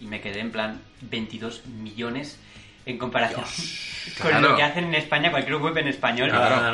y 0.00 0.06
me 0.06 0.20
quedé 0.20 0.40
en 0.40 0.50
plan 0.50 0.80
22 1.02 1.62
millones 1.66 2.38
en 2.86 2.98
comparación 2.98 3.42
con 4.20 4.28
Claro. 4.30 4.50
lo 4.50 4.56
que 4.56 4.62
hacen 4.62 4.84
en 4.84 4.94
España, 4.94 5.30
cualquier 5.30 5.56
web 5.56 5.76
en 5.78 5.88
español, 5.88 6.30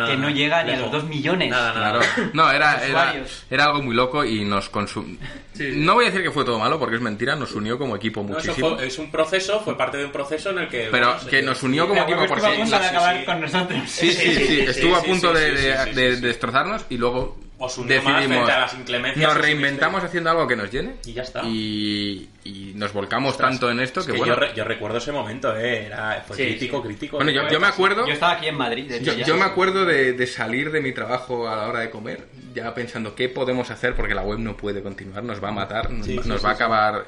que 0.07 0.17
no 0.17 0.31
llega 0.31 0.63
ni 0.63 0.73
a 0.73 0.77
los 0.79 0.91
2 0.93 1.05
millones. 1.05 1.51
Nada, 1.51 1.73
nada. 1.75 1.99
Claro. 2.01 2.31
No, 2.33 2.51
era, 2.51 2.85
era, 2.87 3.15
era 3.51 3.65
algo 3.67 3.83
muy 3.83 3.95
loco 3.95 4.25
y 4.25 4.45
nos 4.45 4.69
consum... 4.69 5.17
No 5.59 5.95
voy 5.95 6.05
a 6.05 6.09
decir 6.09 6.23
que 6.23 6.31
fue 6.31 6.45
todo 6.45 6.59
malo 6.59 6.79
porque 6.79 6.97
es 6.97 7.03
mentira, 7.03 7.35
nos 7.37 7.53
unió 7.55 7.79
como 7.79 7.97
equipo 7.97 8.23
No, 8.23 8.29
muchísimo. 8.35 8.77
fue- 8.77 8.87
es 8.87 8.99
un 8.99 9.11
proceso, 9.11 9.61
fue 9.61 9.77
parte 9.77 9.97
de 9.99 10.05
un 10.07 10.13
proceso 10.13 10.51
en 10.51 10.59
el 10.59 10.69
que... 10.69 10.89
Pero 10.91 11.15
bueno, 11.15 11.29
que 11.31 11.43
nos 11.43 11.63
unió 11.63 11.89
como 11.89 12.03
equipo 12.03 12.27
porque 12.27 12.35
estuvo 12.47 12.53
a 12.53 12.57
punto 12.57 12.79
de 12.79 12.87
acabar 12.87 13.19
sí. 13.19 13.25
con 13.25 13.41
nosotros. 13.41 13.81
Sí, 13.87 14.13
sí, 14.13 14.35
sí, 14.35 14.47
sí, 14.47 14.61
estuvo 14.61 14.97
a 14.97 15.03
punto 15.03 15.35
sí, 15.35 15.41
de, 15.43 15.57
sí, 15.57 15.63
de- 15.67 15.77
sí, 15.77 15.85
sí, 15.91 15.95
de 15.95 16.15
sí. 16.17 16.21
destrozarnos 16.23 16.85
y 16.91 16.97
luego 16.99 17.39
Os 17.59 17.75
decidimos 17.89 18.27
frente 18.27 18.53
a 18.53 18.59
las 18.61 18.75
inclemencias 18.75 19.29
nos 19.35 19.41
reinventamos 19.43 20.05
haciendo 20.05 20.31
algo 20.31 20.47
que 20.47 20.57
nos 20.57 20.71
llene 20.71 20.97
Y 21.07 21.13
ya 21.15 21.23
está. 21.23 21.43
y, 21.45 22.29
y 22.45 22.73
nos 22.75 22.93
volcamos 22.93 23.31
Ostras, 23.33 23.51
tanto 23.53 23.71
en 23.71 23.81
esto 23.81 24.01
es 24.01 24.07
que, 24.07 24.13
que 24.13 24.19
bueno 24.19 24.35
yo, 24.35 24.41
re- 24.41 24.53
yo 24.55 24.65
recuerdo 24.65 24.99
ese 24.99 25.11
momento, 25.11 25.57
eh, 25.57 25.87
era, 25.87 26.23
fue 26.27 26.37
Sí, 26.37 26.43
crítico, 26.45 26.83
sí. 26.83 26.89
crítico. 26.89 27.17
bueno 27.17 27.31
yo, 27.31 27.49
yo 27.49 27.59
me 27.59 27.67
acuerdo 27.67 28.07
Yo 28.07 28.13
estaba 28.13 28.33
aquí 28.33 28.47
en 28.49 28.57
Madrid, 28.57 28.89
de 28.89 28.99
hecho, 28.99 29.15
yo, 29.15 29.37
me 29.39 29.45
acuerdo 29.45 29.87
de, 29.87 30.13
de 30.13 30.27
salir 30.27 30.71
de 30.71 30.81
mi 30.83 30.93
trabajo 30.93 31.49
a 31.49 31.57
la 31.57 31.67
hora 31.69 31.81
de 31.81 31.89
comer 31.91 32.27
ya 32.55 32.75
pensando 32.75 33.15
qué 33.15 33.29
podemos 33.31 33.71
hacer 33.71 33.95
porque 33.95 34.15
la 34.15 34.23
web 34.23 34.39
no 34.39 34.55
puede 34.57 34.83
continuar 34.83 35.25
nos 35.25 35.43
va 35.43 35.49
a 35.49 35.53
matar 35.53 35.91
nos, 35.91 36.05
Sí, 36.07 36.17
nos 36.17 36.25
sí, 36.25 36.31
va 36.31 36.51
a 36.51 36.55
sí. 36.55 36.63
acabar 36.63 37.07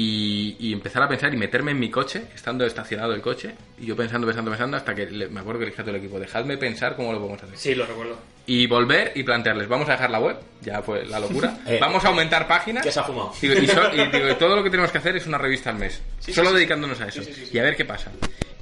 y, 0.00 0.56
y 0.60 0.72
empezar 0.72 1.02
a 1.02 1.08
pensar 1.08 1.34
y 1.34 1.36
meterme 1.36 1.72
en 1.72 1.80
mi 1.80 1.90
coche 1.90 2.22
estando 2.34 2.64
estacionado 2.64 3.12
el 3.14 3.20
coche 3.20 3.54
y 3.80 3.86
yo 3.86 3.96
pensando 3.96 4.26
pensando 4.26 4.50
pensando 4.50 4.76
hasta 4.76 4.94
que 4.94 5.06
le- 5.10 5.28
me 5.28 5.40
acuerdo 5.40 5.58
que 5.58 5.64
le 5.66 5.70
dije 5.72 5.82
a 5.82 5.84
todo 5.84 5.94
el 5.96 6.00
equipo 6.00 6.20
dejadme 6.20 6.56
pensar 6.56 6.94
cómo 6.94 7.12
lo 7.12 7.18
podemos 7.18 7.42
hacer 7.42 7.58
Sí, 7.58 7.74
lo 7.74 7.84
recuerdo. 7.84 8.16
y 8.46 8.66
volver 8.68 9.10
y 9.16 9.24
plantearles, 9.24 9.66
vamos 9.68 9.88
a 9.88 9.92
dejar 9.92 10.10
la 10.10 10.20
web, 10.20 10.36
ya 10.62 10.80
fue 10.82 11.04
la 11.04 11.18
locura, 11.18 11.58
Eh, 11.66 11.78
vamos 11.80 12.04
a 12.04 12.08
aumentar 12.08 12.46
páginas. 12.46 12.84
¿Qué 12.84 12.92
se 12.92 13.00
ha 13.00 13.02
fumado? 13.02 13.32
Digo, 13.42 13.54
y, 13.54 13.66
so- 13.66 13.92
y 13.94 14.06
digo, 14.06 14.36
todo 14.36 14.54
lo 14.56 14.62
que 14.62 14.70
tenemos 14.70 14.92
que 14.92 14.98
hacer 14.98 15.16
es 15.16 15.26
una 15.26 15.36
revista 15.38 15.70
al 15.70 15.76
mes, 15.78 16.00
Sí, 16.20 16.32
solo 16.32 16.48
sí, 16.50 16.52
sí. 16.54 16.58
dedicándonos 16.58 17.00
a 17.00 17.08
eso, 17.08 17.22
Sí, 17.22 17.32
sí, 17.32 17.40
sí, 17.40 17.46
sí. 17.46 17.56
y 17.56 17.58
a 17.58 17.62
ver 17.64 17.76
qué 17.76 17.84
pasa. 17.84 18.10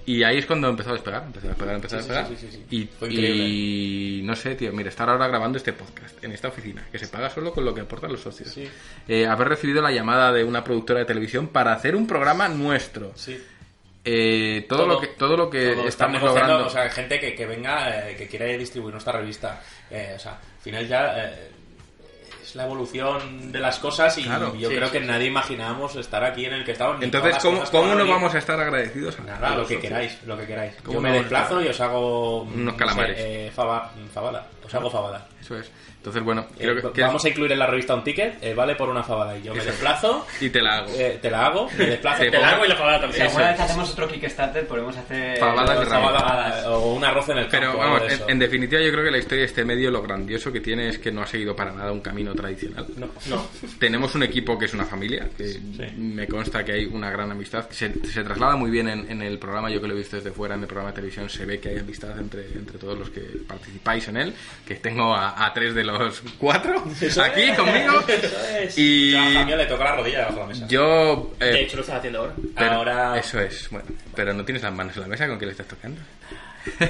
Y 0.07 0.23
ahí 0.23 0.39
es 0.39 0.47
cuando 0.47 0.69
empezó 0.69 0.91
a 0.91 0.93
despegar, 0.93 1.25
empezó 1.25 1.47
a 1.47 1.51
despegar, 1.51 1.75
empezó 1.75 1.97
a 1.97 1.99
despegar. 1.99 2.29
sí, 2.29 2.37
sí, 2.39 2.49
sí. 2.71 2.89
Y, 3.11 4.23
no 4.23 4.37
sé, 4.37 4.55
tío, 4.55 4.73
mira, 4.73 4.89
estar 4.89 5.09
ahora 5.11 5.27
grabando 5.27 5.59
este 5.59 5.73
podcast 5.73 6.23
en 6.23 6.31
esta 6.33 6.49
oficina, 6.49 6.87
que 6.93 6.99
se 6.99 7.09
paga 7.09 7.29
solo 7.29 7.53
con 7.53 7.65
lo 7.65 7.75
que 7.75 7.81
aportan 7.81 8.13
los 8.13 8.21
socios. 8.21 8.51
Sí. 8.51 8.69
Eh, 9.09 9.27
haber 9.27 9.49
recibido 9.49 9.83
la 9.83 9.91
llamada 9.91 10.33
de 10.33 10.45
una 10.45 10.63
productora 10.63 11.01
de 11.01 11.07
televisión 11.07 11.49
para 11.49 11.73
hacer 11.73 11.97
un 11.97 12.07
programa 12.07 12.49
nuestro. 12.49 13.13
Sí. 13.17 13.37
Eh, 14.05 14.65
todo, 14.69 14.85
Todo- 14.85 14.89
lo 14.95 15.01
que, 15.01 15.07
todo 15.09 15.37
lo 15.37 15.51
que 15.51 15.73
Todo, 15.75 15.89
estamos 15.89 16.23
logrando. 16.23 16.67
O 16.67 16.71
sea, 16.71 16.89
gente 16.91 17.19
que, 17.19 17.35
que 17.35 17.45
venga, 17.45 18.09
eh, 18.09 18.15
que 18.17 18.29
quiere 18.29 18.57
distribuir 18.57 18.93
nuestra 18.93 19.13
revista. 19.19 19.61
Eh, 19.91 20.13
o 20.15 20.19
sea, 20.21 20.33
al 20.35 20.63
final 20.63 20.87
ya 20.87 21.25
eh, 21.27 21.51
la 22.57 22.65
evolución 22.65 23.53
de 23.53 23.61
las 23.61 23.79
cosas 23.79 24.17
y 24.19 24.25
Claro, 24.25 24.55
yo 24.57 24.69
sí, 24.69 24.75
creo 24.77 24.89
sí, 24.89 24.93
que 24.99 25.01
nadie 25.05 25.27
imaginábamos 25.27 25.95
estar 25.97 26.25
aquí 26.25 26.47
en 26.47 26.55
el 26.55 26.65
que 26.65 26.73
estamos. 26.73 27.03
Entonces, 27.03 27.37
¿cómo, 27.43 27.63
cómo 27.71 27.95
no 27.95 28.07
vamos 28.07 28.35
a 28.35 28.39
estar 28.39 28.59
agradecidos? 28.59 29.19
a- 29.21 29.23
Nada, 29.25 29.49
a 29.49 29.51
lo 29.51 29.57
que 29.67 29.75
socios? 29.75 29.83
queráis, 29.83 30.19
lo 30.25 30.37
que 30.39 30.47
queráis. 30.47 30.75
¿Cómo 30.83 30.95
Yo 30.95 31.01
me 31.01 31.11
no? 31.11 31.15
desplazo 31.17 31.63
y 31.63 31.69
os 31.69 31.81
hago... 31.81 32.43
Unos 32.43 32.57
no 32.57 32.71
sé, 32.73 32.77
calamares. 32.79 33.17
eh, 33.21 33.53
faba- 33.55 33.93
fabada. 34.13 34.47
Os 34.67 34.75
hago 34.75 34.91
fabada. 34.91 35.27
Eso 35.41 35.57
es. 35.59 35.71
Entonces, 35.99 36.23
bueno, 36.23 36.43
Eh, 36.53 36.59
creo 36.59 36.77
que, 36.77 36.93
que- 36.93 37.03
vamos 37.03 37.25
a 37.25 37.29
incluir 37.29 37.51
en 37.51 37.59
la 37.59 37.67
revista 37.67 37.93
un 37.95 38.05
ticket, 38.05 38.39
eh, 38.41 38.55
vale 38.55 38.77
por 38.77 38.89
una 38.89 39.03
fabada. 39.03 39.37
Y 39.37 39.43
yo 39.43 39.53
me 39.53 39.59
Eso. 39.61 39.71
desplazo, 39.71 40.25
y 40.41 40.51
te 40.51 40.63
la 40.63 40.77
hago. 40.79 40.93
eh, 40.97 41.19
te 41.21 41.31
la 41.31 41.47
hago, 41.47 41.69
me 41.77 41.87
desplazo, 41.87 42.23
Te 42.23 42.31
Te 42.31 42.39
la 42.39 42.51
hago 42.51 42.65
y 42.65 42.69
la 42.69 42.77
fabada 42.77 42.97
Si 42.99 43.03
también. 43.03 43.23
Eso 43.27 43.31
alguna 43.39 43.51
vez 43.53 43.61
hacemos 43.61 43.91
otro 43.93 44.09
Kickstarter, 44.09 44.67
podemos 44.69 44.97
hacer... 44.97 45.39
Fabadas 45.39 45.81
de 45.81 45.87
Fabadas. 45.87 46.67
o 46.67 46.93
un 46.95 47.05
arroz 47.05 47.29
en 47.31 47.39
el 47.39 47.49
campo. 47.49 47.67
Pero 47.67 47.77
vamos, 47.79 48.03
en, 48.29 48.39
definitiva 48.39 48.81
yo 48.81 48.93
creo 48.93 49.05
que 49.05 49.11
la 49.11 49.19
historia 49.19 49.41
de 49.41 49.47
este 49.47 49.65
medio 49.65 49.91
lo 49.91 50.01
grandioso 50.03 50.53
que 50.53 50.61
tiene 50.61 50.89
es 50.91 50.99
que 51.01 51.11
no 51.11 51.23
ha 51.23 51.27
seguido 51.27 51.57
para 51.57 51.73
nada 51.73 51.91
un 51.91 52.01
camino 52.01 52.35
tradicional. 52.37 52.87
No. 52.97 53.09
No. 53.29 53.49
Tenemos 53.81 54.15
un 54.15 54.23
equipo 54.23 54.57
que 54.57 54.67
es 54.67 54.75
una 54.75 54.85
familia, 54.85 55.29
que 55.37 55.59
me 55.97 56.29
consta 56.29 56.65
que 56.65 56.73
hay 56.73 56.85
una 56.87 57.11
gran 57.11 57.33
amistad, 57.33 57.67
que 57.67 57.75
se, 57.75 57.93
se 58.07 58.23
traslada 58.23 58.55
muy 58.55 58.71
bien 58.71 58.89
en, 58.89 59.11
en 59.11 59.23
el 59.23 59.39
programa, 59.41 59.71
yo 59.71 59.81
que 59.81 59.89
lo 59.89 59.95
he 59.95 59.99
visto 59.99 60.17
desde 60.17 60.31
fuera 60.31 60.55
en 60.55 60.61
el 60.63 60.67
programa 60.69 60.91
de 60.91 60.97
televisión, 60.97 61.29
se 61.29 61.45
ve 61.45 61.59
que 61.59 61.71
hay 61.71 61.79
amistad 61.79 62.17
entre, 62.19 62.47
entre 62.55 62.79
todos 62.79 62.97
los 62.97 63.11
que 63.11 63.21
participáis 63.49 64.07
en 64.07 64.17
él, 64.19 64.35
que 64.67 64.75
tengo 64.77 65.15
a, 65.15 65.45
a 65.47 65.53
tres 65.53 65.75
de 65.75 65.85
los 65.85 66.23
cuatro 66.39 66.85
Eso 67.01 67.23
aquí 67.23 67.43
es, 67.43 67.57
conmigo. 67.59 68.01
eso 68.09 68.37
es. 68.61 68.79
Y 68.79 69.11
Yo 69.13 69.19
a 69.21 69.33
Jamio 69.33 69.57
le 69.57 69.67
toca 69.67 69.85
la 69.85 69.97
rodilla 69.97 70.19
debajo 70.19 70.35
de 70.37 70.41
la 70.41 70.47
mesa. 70.49 70.67
yo... 70.69 71.33
eh, 71.41 71.45
De 71.45 71.61
hecho, 71.63 71.77
lo 71.77 71.83
estás 71.83 71.97
haciendo 71.99 72.21
ahora. 72.21 72.35
Pero- 72.57 72.73
Ahora- 72.73 73.19
Eso 73.19 73.41
es, 73.41 73.69
bueno. 73.71 73.87
Pero 74.15 74.33
no 74.33 74.45
tienes 74.45 74.63
las 74.63 74.73
manos 74.73 74.97
en 74.97 75.03
la 75.03 75.09
mesa 75.09 75.27
con 75.29 75.39
que 75.39 75.47
le 75.47 75.53
estás 75.53 75.69
tocando. 75.69 76.01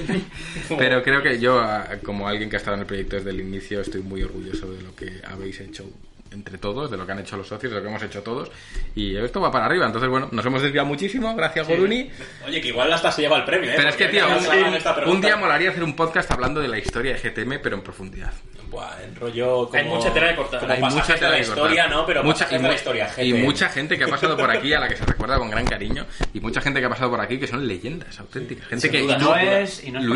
pero 0.78 1.02
creo 1.02 1.22
que 1.22 1.38
yo, 1.38 1.58
a- 1.60 1.86
como 2.02 2.28
alguien 2.28 2.48
que 2.48 2.56
ha 2.56 2.58
estado 2.58 2.74
en 2.76 2.80
el 2.80 2.86
proyecto 2.86 3.16
desde 3.16 3.30
el 3.30 3.40
inicio, 3.40 3.80
estoy 3.80 4.00
muy 4.02 4.22
orgulloso 4.22 4.72
de 4.72 4.82
lo 4.82 4.94
que 4.94 5.20
habéis 5.26 5.60
hecho 5.60 5.84
entre 6.32 6.58
todos, 6.58 6.90
de 6.90 6.96
lo 6.96 7.06
que 7.06 7.12
han 7.12 7.18
hecho 7.20 7.36
los 7.36 7.46
socios, 7.48 7.70
de 7.72 7.76
lo 7.78 7.82
que 7.82 7.88
hemos 7.88 8.02
hecho 8.02 8.22
todos. 8.22 8.50
Y 8.94 9.16
esto 9.16 9.40
va 9.40 9.50
para 9.50 9.66
arriba. 9.66 9.86
Entonces, 9.86 10.08
bueno, 10.10 10.28
nos 10.32 10.44
hemos 10.44 10.62
desviado 10.62 10.86
muchísimo. 10.86 11.34
Gracias, 11.34 11.66
Goruni. 11.68 12.10
Oye, 12.46 12.60
que 12.60 12.68
igual 12.68 12.92
hasta 12.92 13.10
se 13.12 13.22
lleva 13.22 13.36
el 13.38 13.44
premio, 13.44 13.70
¿eh? 13.70 13.74
Pero 13.76 13.88
es 13.88 13.96
que, 13.96 14.06
tío, 14.08 14.24
un, 14.26 15.08
un 15.10 15.20
día 15.20 15.36
molaría 15.36 15.70
hacer 15.70 15.82
un 15.84 15.94
podcast 15.96 16.30
hablando 16.30 16.60
de 16.60 16.68
la 16.68 16.78
historia 16.78 17.14
de 17.16 17.30
GTM, 17.30 17.60
pero 17.62 17.76
en 17.76 17.82
profundidad. 17.82 18.32
Buah, 18.68 19.02
en 19.04 19.14
rollo 19.14 19.68
como... 19.68 19.78
Hay 19.80 19.84
mucha 19.88 20.12
tela 20.12 20.26
de 20.26 20.34
cortar. 20.36 20.70
Hay 20.70 20.80
mucha 20.82 21.12
de 21.12 21.14
tela 21.14 21.30
la 21.30 21.36
que 21.36 21.42
historia. 21.42 21.86
¿no? 21.86 22.04
Pero 22.04 22.24
mucha, 22.24 22.46
y, 22.50 22.54
de 22.54 22.58
mu- 22.58 22.68
la 22.68 22.74
historia, 22.74 23.08
y 23.18 23.30
gente. 23.30 23.42
mucha 23.44 23.68
gente 23.68 23.96
que 23.96 24.04
ha 24.04 24.08
pasado 24.08 24.36
por 24.36 24.50
aquí, 24.50 24.72
a 24.74 24.80
la 24.80 24.88
que 24.88 24.96
se 24.96 25.04
recuerda 25.04 25.38
con 25.38 25.48
gran 25.50 25.64
cariño, 25.64 26.04
y 26.34 26.40
mucha 26.40 26.60
gente 26.60 26.80
que 26.80 26.86
ha 26.86 26.90
pasado 26.90 27.10
por 27.10 27.20
aquí 27.20 27.38
que 27.38 27.46
son 27.46 27.66
leyendas 27.66 28.18
auténticas. 28.18 28.66
Gente 28.66 28.82
sin 28.82 28.90
que 28.90 29.02
duda. 29.02 29.16
Y 29.18 29.22
no 29.22 29.36
es, 29.36 29.84
y 29.84 29.90
no 29.92 30.00
es 30.00 30.04
y 30.04 30.08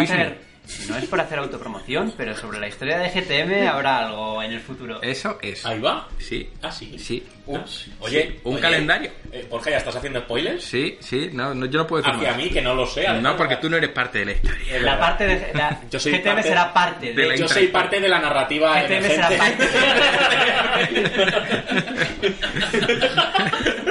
no 0.88 0.96
es 0.96 1.04
por 1.06 1.20
hacer 1.20 1.38
autopromoción, 1.40 2.14
pero 2.16 2.36
sobre 2.36 2.60
la 2.60 2.68
historia 2.68 2.98
de 2.98 3.08
GTM 3.10 3.66
habrá 3.68 4.06
algo 4.06 4.40
en 4.42 4.52
el 4.52 4.60
futuro. 4.60 5.02
Eso 5.02 5.36
es. 5.42 5.66
Ahí 5.66 5.80
va. 5.80 6.08
Sí. 6.18 6.48
Ah, 6.62 6.70
sí. 6.70 6.96
Sí. 6.98 7.22
Ah, 7.52 7.64
Oye, 8.00 8.22
Sí, 8.22 8.40
un 8.44 8.52
oye, 8.54 8.62
calendario. 8.62 9.10
eh, 9.32 9.44
Borja, 9.50 9.70
¿ya 9.70 9.78
estás 9.78 9.96
haciendo 9.96 10.20
spoilers? 10.20 10.62
Sí, 10.62 10.96
sí, 11.00 11.30
no, 11.32 11.52
no, 11.52 11.66
yo 11.66 11.80
no 11.80 11.86
puedo 11.88 12.02
decir 12.02 12.14
Hacia 12.16 12.28
más. 12.32 12.36
mí, 12.44 12.50
que 12.50 12.62
no 12.62 12.74
lo 12.74 12.86
sé. 12.86 13.08
No, 13.20 13.36
porque 13.36 13.56
tú 13.56 13.68
no 13.68 13.76
eres 13.78 13.90
parte 13.90 14.20
de 14.20 14.24
la 14.26 14.32
historia. 14.32 14.58
La 14.68 14.78
verdad. 14.78 15.00
parte 15.00 15.26
de 15.26 15.50
la, 15.54 15.80
Yo 15.90 15.98
soy 15.98 16.12
GTM 16.12 16.24
parte- 16.34 16.42
será 16.48 16.72
parte 16.72 17.06
de, 17.06 17.14
de 17.14 17.26
la 17.28 17.34
Yo 17.36 17.48
soy 17.48 17.66
parte 17.66 17.98
de 18.00 18.08
la 18.08 18.18
narrativa 18.20 18.80
GTM 18.82 19.02
será 19.02 19.28
emergente. 19.34 19.68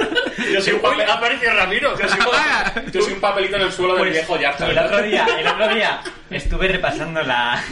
Yo 0.52 0.60
soy 0.60 0.72
un 0.74 0.80
papel... 0.80 1.06
Ramiro. 1.56 1.98
Yo 1.98 2.08
soy, 2.08 2.18
un- 2.20 2.92
yo 2.92 3.02
soy 3.02 3.12
un 3.14 3.20
papelito 3.20 3.56
en 3.56 3.62
el 3.62 3.72
suelo 3.72 3.94
del 3.94 4.02
Pues, 4.04 4.12
viejo 4.12 4.38
Yarza. 4.40 4.70
el 4.70 4.78
otro 4.78 5.02
día, 5.02 5.26
el 5.38 5.46
otro 5.46 5.74
día 5.74 6.00
estuve 6.30 6.68
repasando 6.68 7.22
la, 7.22 7.62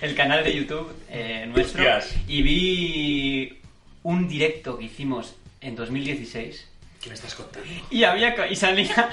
el 0.00 0.14
canal 0.14 0.42
de 0.44 0.54
YouTube 0.54 0.92
eh, 1.10 1.46
nuestro 1.48 1.82
Hostias. 1.82 2.14
y 2.28 2.42
vi 2.42 3.58
un 4.02 4.28
directo 4.28 4.78
que 4.78 4.84
hicimos 4.84 5.36
en 5.60 5.76
2016 5.76 6.68
¿Qué 7.00 7.08
me 7.08 7.14
estás 7.14 7.34
contando? 7.34 7.68
y 7.90 8.04
había 8.04 8.46
y 8.48 8.56
salía 8.56 9.10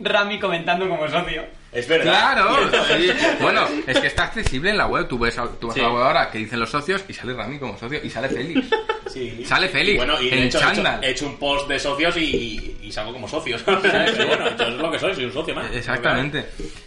Rami 0.00 0.38
comentando 0.40 0.88
como 0.88 1.06
socio. 1.08 1.44
Es 1.72 1.86
verdad. 1.86 2.34
Claro, 2.34 2.68
sí. 2.96 3.10
Bueno, 3.40 3.64
es 3.86 4.00
que 4.00 4.06
está 4.08 4.24
accesible 4.24 4.70
en 4.70 4.76
la 4.78 4.86
web. 4.86 5.06
Tú, 5.06 5.18
ves, 5.18 5.38
a- 5.38 5.46
tú 5.48 5.68
vas 5.68 5.74
Sí. 5.74 5.80
a 5.80 5.84
la 5.84 5.92
web 5.92 6.02
ahora 6.02 6.30
que 6.30 6.38
dicen 6.38 6.58
los 6.58 6.70
socios 6.70 7.04
y 7.06 7.12
sale 7.12 7.32
Rami 7.34 7.58
como 7.60 7.78
socio 7.78 8.00
y 8.02 8.10
sale 8.10 8.28
Félix. 8.28 8.66
Sí. 9.10 9.44
Sale 9.44 9.68
Félix, 9.68 9.94
Y 9.94 9.96
bueno, 9.96 10.22
y 10.22 10.28
en 10.28 10.30
de 10.38 10.46
hecho, 10.46 10.60
he 10.60 10.72
hecho, 10.72 10.84
he 11.02 11.10
hecho 11.10 11.26
un 11.26 11.36
post 11.36 11.68
de 11.68 11.80
socios 11.80 12.16
y, 12.16 12.76
y 12.80 12.92
salgo 12.92 13.12
como 13.12 13.26
socios. 13.26 13.60
Pero 13.66 13.80
bueno, 13.80 14.56
yo 14.56 14.64
es 14.66 14.74
lo 14.74 14.88
que 14.92 14.98
soy, 15.00 15.14
soy 15.16 15.24
un 15.24 15.32
socio 15.32 15.52
más. 15.52 15.66
Exactamente. 15.74 16.46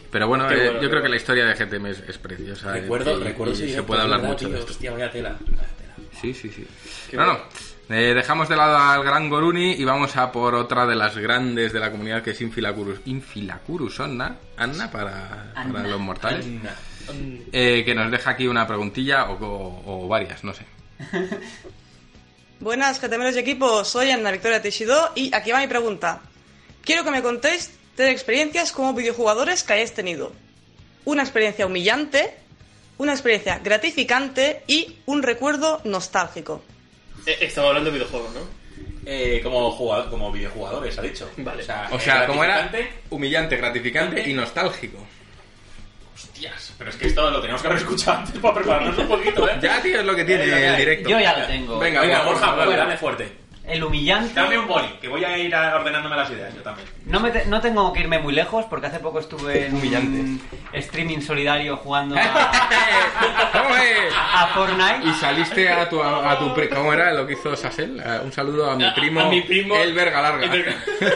Pero 0.10 0.30
bueno, 0.30 0.48
Qué 0.48 0.54
eh, 0.54 0.58
bueno, 0.58 0.74
yo 0.76 0.80
qué 0.80 0.88
creo 0.88 0.90
que 0.90 0.96
bueno. 1.00 1.10
la 1.10 1.16
historia 1.18 1.46
de 1.46 1.54
GTM 1.54 1.86
es, 1.88 2.00
es 2.08 2.18
preciosa. 2.18 2.72
Recuerdo, 2.72 3.20
y- 3.20 3.24
recuerdo 3.26 3.52
y 3.52 3.56
ese 3.56 3.64
se 3.64 3.68
directo, 3.72 3.88
puede 3.88 4.02
hablar 4.04 4.22
¿verdad, 4.22 4.34
mucho 4.36 4.48
de 4.50 4.58
esto. 4.60 4.72
Hostia, 4.72 4.92
vaya 4.94 5.12
tela. 5.12 5.30
vaya 5.50 5.68
tela. 5.78 5.94
Sí, 6.22 6.34
sí, 6.34 6.50
sí. 6.50 6.66
bueno, 7.14 7.40
eh, 7.90 8.14
dejamos 8.16 8.50
de 8.50 8.56
lado 8.56 8.78
al 8.78 9.04
gran 9.04 9.30
Goruni 9.30 9.74
y 9.74 9.84
vamos 9.84 10.16
a 10.18 10.32
por 10.32 10.56
otra 10.56 10.86
de 10.86 10.96
las 10.96 11.18
grandes 11.18 11.74
de 11.74 11.80
la 11.80 11.92
comunidad 11.92 12.24
que 12.24 12.32
es 12.32 12.42
Infilacurus. 12.42 13.00
Infilacurus 13.06 14.00
Anna, 14.00 14.38
Anna 14.58 14.90
para, 14.92 15.52
para 15.54 15.62
Anna. 15.70 15.88
los 15.88 16.00
mortales. 16.00 16.46
Eh, 17.52 17.84
que 17.86 17.94
nos 17.94 18.10
deja 18.10 18.32
aquí 18.32 18.48
una 18.48 18.66
preguntilla 18.66 19.30
o, 19.30 19.34
o- 19.46 20.06
o 20.06 20.08
varias, 20.08 20.44
no 20.44 20.54
sé. 20.54 20.66
Buenas, 22.60 23.02
GTMeros 23.02 23.36
y 23.36 23.40
equipo, 23.40 23.84
soy 23.84 24.12
Ana 24.12 24.32
Victoria 24.32 24.62
Teixidó 24.62 25.12
y 25.16 25.34
aquí 25.36 25.52
va 25.52 25.60
mi 25.60 25.68
pregunta. 25.68 26.22
Quiero 26.84 27.04
que 27.04 27.12
me 27.12 27.22
contéis 27.22 27.72
tres 27.96 28.12
experiencias 28.12 28.72
como 28.72 28.94
videojugadores 28.94 29.64
que 29.64 29.74
hayáis 29.74 29.94
tenido. 29.94 30.32
Una 31.06 31.24
experiencia 31.24 31.66
humillante, 31.66 32.34
una 32.98 33.12
experiencia 33.12 33.60
gratificante 33.60 34.64
y 34.68 34.98
un 35.06 35.24
recuerdo 35.24 35.82
nostálgico. 35.84 36.64
Eh, 37.26 37.38
Estamos 37.42 37.70
hablando 37.70 37.90
de 37.92 37.98
videojuegos, 37.98 38.34
¿no? 38.34 38.42
Eh, 39.06 39.42
como, 39.44 39.70
jugador, 39.72 40.10
como 40.10 40.32
videojugadores, 40.32 40.98
ha 40.98 41.02
dicho. 41.02 41.30
Vale. 41.38 41.62
O 41.62 41.66
sea, 41.66 41.90
O 41.92 42.00
sea, 42.00 42.26
como 42.26 42.44
era 42.44 42.72
humillante, 43.10 43.58
gratificante 43.58 44.30
y 44.30 44.34
nostálgico. 44.34 44.98
Hostias, 46.16 46.74
pero 46.78 46.90
es 46.90 46.96
que 46.96 47.08
esto 47.08 47.30
lo 47.30 47.40
teníamos 47.42 47.62
que 47.62 47.68
haber 47.68 47.80
escuchado 47.80 48.20
antes 48.20 48.40
para 48.40 48.54
prepararnos 48.54 48.98
un 48.98 49.08
poquito, 49.08 49.50
¿eh? 49.50 49.58
Ya, 49.62 49.82
tío, 49.82 50.00
es 50.00 50.06
lo 50.06 50.16
que 50.16 50.24
tiene 50.24 50.44
Eh, 50.44 50.68
el 50.68 50.78
directo. 50.78 51.10
Yo 51.10 51.20
ya 51.20 51.38
lo 51.38 51.48
tengo. 51.48 51.80
Venga, 51.80 52.02
Venga, 52.02 52.24
Borja, 52.24 52.56
dale 52.56 52.98
fuerte. 52.98 53.43
El 53.66 53.82
humillante. 53.82 54.34
Dame 54.34 54.58
un 54.58 54.68
boli, 54.68 54.88
que 55.00 55.08
voy 55.08 55.24
a 55.24 55.38
ir 55.38 55.56
a- 55.56 55.74
ordenándome 55.76 56.18
las 56.18 56.30
ideas, 56.30 56.54
yo 56.54 56.62
también. 56.62 56.86
No, 57.06 57.22
me 57.22 57.32
te- 57.32 57.46
no 57.46 57.62
tengo 57.62 57.94
que 57.94 58.02
irme 58.02 58.20
muy 58.20 58.34
lejos 58.34 58.66
porque 58.70 58.88
hace 58.88 59.00
poco 59.00 59.20
estuve 59.20 59.68
en 59.68 59.76
Humillante. 59.76 60.20
un 60.20 60.42
streaming 60.74 61.22
solidario 61.22 61.78
jugando 61.78 62.16
a, 62.20 63.52
¡Hombre! 63.54 64.10
a 64.14 64.48
Fortnite. 64.48 65.08
Y 65.08 65.14
saliste 65.14 65.70
a 65.70 65.88
tu, 65.88 66.04
a, 66.04 66.38
tu 66.40 66.54
pri- 66.54 66.68
¿Cómo 66.70 66.92
era 66.92 67.14
lo 67.14 67.26
que 67.26 67.34
hizo 67.34 67.56
Sasel? 67.56 68.02
Eh, 68.06 68.20
Un 68.24 68.34
saludo 68.34 68.70
a 68.70 68.76
mi 68.76 68.84
A- 68.84 68.94
primo, 68.94 69.22
a 69.22 69.30
mi 69.30 69.42
primo, 69.42 69.76
el 69.78 69.94
verga 69.94 70.22
larga. 70.22 70.44
el 70.44 70.50
verga. 70.50 70.76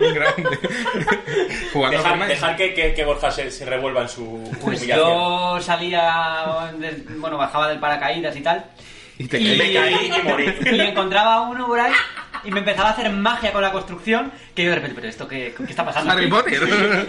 Un 0.00 0.14
grande. 0.14 0.58
Jugando 1.72 1.96
a 1.96 2.00
Dejar, 2.00 2.10
Fortnite. 2.18 2.28
dejar 2.34 2.56
que, 2.56 2.74
que, 2.74 2.94
que 2.94 3.04
Borja 3.04 3.30
se, 3.30 3.50
se 3.50 3.64
revuelva 3.64 4.02
en 4.02 4.08
su 4.08 4.42
Pues 4.62 4.78
humillación. 4.80 5.08
yo 5.08 5.58
salía, 5.60 6.70
de- 6.78 7.02
bueno, 7.16 7.36
bajaba 7.38 7.68
del 7.68 7.80
paracaídas 7.80 8.36
y 8.36 8.40
tal. 8.42 8.64
Y 9.18 9.26
te 9.26 9.40
Y- 9.40 9.58
Me 9.58 9.72
caí 9.72 10.12
y 10.16 10.28
morí. 10.28 10.54
Y 10.72 10.80
encontraba 10.80 11.34
a 11.34 11.40
uno 11.42 11.66
por 11.66 11.80
ahí 11.80 11.92
y 12.44 12.50
me 12.52 12.60
empezaba 12.60 12.90
a 12.90 12.92
hacer 12.92 13.10
magia 13.10 13.52
con 13.52 13.60
la 13.62 13.72
construcción 13.72 14.30
que 14.54 14.62
yo 14.62 14.70
de 14.70 14.76
repente, 14.76 14.94
pero 14.94 15.08
esto 15.08 15.26
qué, 15.26 15.52
qué 15.56 15.64
está 15.64 15.84
pasando? 15.84 16.12
Harry 16.12 16.28
Potter. 16.28 16.62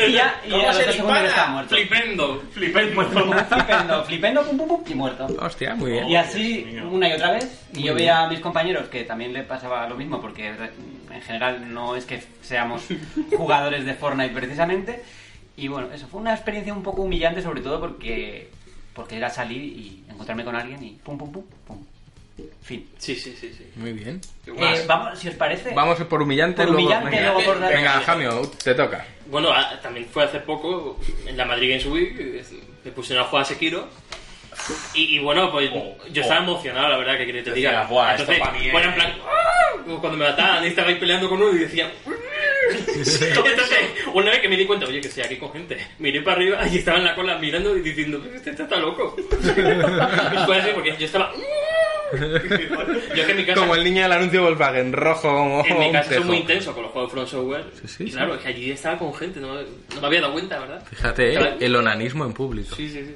Y 0.07 0.13
ya, 0.13 0.41
y 0.45 0.49
¿Cómo 0.49 0.63
a 0.63 0.67
los 0.67 0.75
se 0.77 0.85
dos 0.87 0.95
segundos 0.95 1.21
ya 1.21 1.27
estaba 1.27 1.47
muerto. 1.51 1.75
Flipendo. 1.75 2.43
Flipendo, 2.51 3.03
flipendo, 3.03 4.03
flipendo, 4.05 4.43
pum, 4.43 4.57
pum, 4.57 4.67
pum, 4.67 4.83
y 4.87 4.95
muerto. 4.95 5.27
Hostia, 5.39 5.75
muy 5.75 5.91
bien. 5.91 6.07
Y 6.09 6.15
así, 6.15 6.77
una 6.91 7.09
y 7.09 7.13
otra 7.13 7.31
vez, 7.31 7.63
y 7.73 7.83
yo 7.83 7.93
veía 7.93 8.21
a 8.23 8.27
mis 8.29 8.39
compañeros 8.39 8.89
que 8.89 9.03
también 9.03 9.31
le 9.33 9.43
pasaba 9.43 9.87
lo 9.87 9.95
mismo, 9.95 10.19
porque 10.19 10.47
en 10.47 11.21
general 11.21 11.71
no 11.71 11.95
es 11.95 12.05
que 12.05 12.23
seamos 12.41 12.85
jugadores 13.37 13.85
de 13.85 13.93
Fortnite 13.93 14.33
precisamente. 14.33 15.03
Y 15.57 15.67
bueno, 15.67 15.89
eso 15.93 16.07
fue 16.07 16.21
una 16.21 16.33
experiencia 16.33 16.73
un 16.73 16.81
poco 16.83 17.03
humillante, 17.03 17.41
sobre 17.43 17.61
todo 17.61 17.79
porque, 17.79 18.49
porque 18.95 19.17
era 19.17 19.29
salir 19.29 19.61
y 19.61 20.03
encontrarme 20.09 20.43
con 20.43 20.55
alguien 20.55 20.81
y 20.83 20.91
pum, 21.03 21.17
pum, 21.17 21.31
pum, 21.31 21.43
pum. 21.67 21.77
Fin. 22.61 22.89
Sí, 22.97 23.15
sí, 23.15 23.35
sí, 23.39 23.53
sí. 23.57 23.65
Muy 23.75 23.93
bien. 23.93 24.19
Eh, 24.47 24.83
vamos, 24.87 25.17
si 25.19 25.27
os 25.29 25.35
parece. 25.35 25.73
Vamos 25.73 25.97
por 26.03 26.21
humillante, 26.21 26.63
Por 26.63 26.71
luego, 26.71 26.87
humillante, 26.87 27.09
venga. 27.15 27.33
luego 27.33 27.43
por- 27.53 27.59
Venga, 27.69 27.91
Jamio, 28.01 28.41
te 28.63 28.75
toca. 28.75 29.05
Bueno, 29.27 29.51
a- 29.51 29.79
también 29.81 30.05
fue 30.11 30.23
hace 30.23 30.39
poco, 30.39 30.99
en 31.27 31.37
la 31.37 31.45
Madrid 31.45 31.69
Games 31.69 31.85
Week, 31.85 32.15
eh, 32.19 32.43
me 32.83 32.91
pusieron 32.91 33.25
a 33.25 33.27
jugar 33.29 33.43
a 33.43 33.45
Sekiro. 33.45 33.87
Y, 34.93 35.15
y 35.15 35.19
bueno, 35.19 35.51
pues 35.51 35.69
yo 36.11 36.21
estaba 36.21 36.41
emocionado, 36.43 36.89
la 36.89 36.97
verdad, 36.97 37.17
que 37.17 37.25
quería 37.25 37.43
que 37.43 37.49
te 37.51 37.55
diga. 37.55 37.69
Decías, 37.71 37.89
"Buah, 37.89 38.11
esto 38.15 38.23
Entonces, 38.31 38.45
pa' 38.45 38.51
mí 38.59 38.65
es-". 38.67 38.71
bueno, 38.73 38.89
en 38.89 38.95
plan, 38.95 39.13
¡ah! 39.25 39.97
Cuando 40.01 40.17
me 40.17 40.25
mataban 40.29 40.63
y 40.63 40.67
estaba 40.67 40.89
ahí 40.89 40.95
peleando 40.95 41.29
con 41.29 41.41
uno 41.41 41.55
y 41.55 41.59
decía. 41.59 41.89
Entonces, 42.69 43.69
una 44.13 44.31
vez 44.31 44.39
que 44.41 44.49
me 44.49 44.57
di 44.57 44.65
cuenta, 44.65 44.85
oye, 44.85 45.01
que 45.01 45.07
estoy 45.07 45.23
aquí 45.23 45.37
con 45.37 45.51
gente, 45.53 45.77
miré 45.99 46.21
para 46.21 46.37
arriba 46.37 46.67
y 46.67 46.77
estaba 46.77 46.97
en 46.97 47.05
la 47.05 47.15
cola 47.15 47.37
mirando 47.37 47.75
y 47.77 47.81
diciendo, 47.81 48.23
este 48.35 48.51
está 48.51 48.75
loco. 48.77 49.15
y 49.31 50.45
fue 50.45 50.57
así 50.57 50.69
porque 50.73 50.95
yo 50.97 51.05
estaba. 51.05 51.31
Yo 52.13 53.25
que 53.25 53.31
en 53.31 53.37
mi 53.37 53.45
casa. 53.45 53.59
Como 53.59 53.75
el 53.75 53.83
niño 53.83 54.03
del 54.03 54.11
anuncio 54.11 54.43
Volkswagen, 54.43 54.93
rojo 54.93 55.27
como 55.29 55.65
En 55.65 55.79
mi 55.79 55.91
casa 55.91 56.15
soy 56.15 56.23
muy 56.23 56.37
intenso 56.37 56.73
con 56.73 56.83
los 56.83 56.91
juegos 56.91 57.09
de 57.09 57.13
Front 57.13 57.29
Software. 57.29 57.65
Sí, 57.81 57.87
sí, 57.87 58.03
y 58.03 58.07
sí. 58.07 58.13
claro, 58.13 58.35
es 58.35 58.41
que 58.41 58.47
allí 58.47 58.71
estaba 58.71 58.97
con 58.97 59.13
gente, 59.13 59.39
no, 59.39 59.55
no 59.55 60.01
me 60.01 60.07
había 60.07 60.21
dado 60.21 60.33
cuenta, 60.33 60.59
¿verdad? 60.59 60.83
Fíjate, 60.89 61.33
eh, 61.33 61.55
el 61.59 61.75
onanismo 61.75 62.25
en 62.25 62.33
público. 62.33 62.75
Sí, 62.75 62.89
sí, 62.89 63.05
sí. 63.05 63.15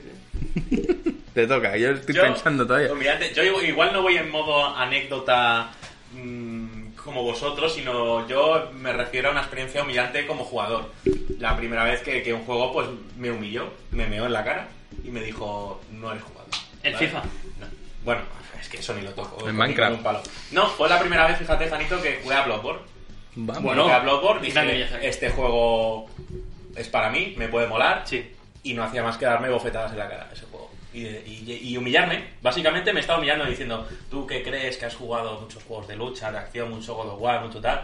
sí. 0.69 1.13
Te 1.33 1.47
toca, 1.47 1.75
yo 1.77 1.91
estoy 1.91 2.13
Yo- 2.15 2.21
pensando 2.23 2.65
todavía. 2.67 2.91
humillante. 2.93 3.31
Yo 3.33 3.43
igual 3.61 3.91
no 3.93 4.01
voy 4.03 4.17
en 4.17 4.29
modo 4.29 4.67
anécdota 4.75 5.71
mm, 6.13 6.93
como 7.03 7.23
vosotros, 7.23 7.73
sino 7.73 8.27
yo 8.27 8.69
me 8.79 8.93
refiero 8.93 9.29
a 9.29 9.31
una 9.31 9.41
experiencia 9.41 9.81
humillante 9.81 10.27
como 10.27 10.43
jugador. 10.43 10.91
La 11.39 11.57
primera 11.57 11.83
vez 11.85 12.01
que, 12.01 12.21
que 12.21 12.33
un 12.33 12.43
juego 12.45 12.71
pues 12.71 12.87
me 13.17 13.31
humilló, 13.31 13.67
me 13.91 14.05
meó 14.07 14.27
en 14.27 14.33
la 14.33 14.43
cara 14.43 14.67
y 15.03 15.09
me 15.09 15.21
dijo, 15.23 15.81
no 15.91 16.11
eres 16.11 16.23
jugador. 16.23 16.49
¿El 16.83 16.93
¿Vale? 16.93 17.07
FIFA? 17.07 17.19
No. 17.23 17.65
Bueno, 18.05 18.21
es 18.63 18.69
que 18.69 18.77
eso 18.77 18.93
ni 18.95 19.01
lo 19.01 19.11
toco. 19.11 19.37
En 19.41 19.45
con 19.45 19.55
Minecraft. 19.57 20.01
palo. 20.01 20.21
No, 20.51 20.67
fue 20.67 20.89
la 20.89 20.99
primera 20.99 21.27
vez, 21.27 21.37
fíjate, 21.37 21.67
Janito, 21.69 22.01
que 22.01 22.19
jugué 22.23 22.35
a 22.35 22.43
Bloodborne. 22.45 22.81
Vamos. 23.35 23.63
Bueno, 23.63 23.83
Jugué 23.83 23.93
a 23.95 23.99
Bloodborne, 23.99 24.41
dije, 24.41 24.85
este 25.07 25.29
juego 25.31 26.07
es 26.75 26.87
para 26.87 27.09
mí, 27.09 27.33
me 27.37 27.47
puede 27.47 27.67
molar. 27.67 28.03
Sí. 28.05 28.31
y 28.65 28.73
no 28.73 28.83
hacía 28.85 29.03
más 29.03 29.17
que 29.17 29.25
darme 29.25 29.49
bofetadas 29.49 29.91
en 29.91 29.97
la 29.97 30.07
cara 30.07 30.29
ese 30.31 30.45
juego. 30.45 30.71
Y, 30.93 31.01
y- 31.05 31.59
y 31.63 31.75
humillarme. 31.77 32.29
Básicamente 32.41 32.93
me 32.93 33.01
estaba 33.01 33.17
humillando 33.19 33.43
diciendo, 33.45 33.85
tú 34.09 34.25
que 34.25 34.41
crees 34.41 34.77
que 34.77 34.85
has 34.85 34.95
jugado 34.95 35.37
muchos 35.41 35.61
juegos 35.65 35.85
de 35.89 35.97
lucha, 35.97 36.31
de 36.31 36.37
acción, 36.37 36.69
mucho 36.69 36.95
God 36.95 37.09
of 37.09 37.19
War, 37.21 37.41
mucho 37.43 37.59
tal. 37.59 37.83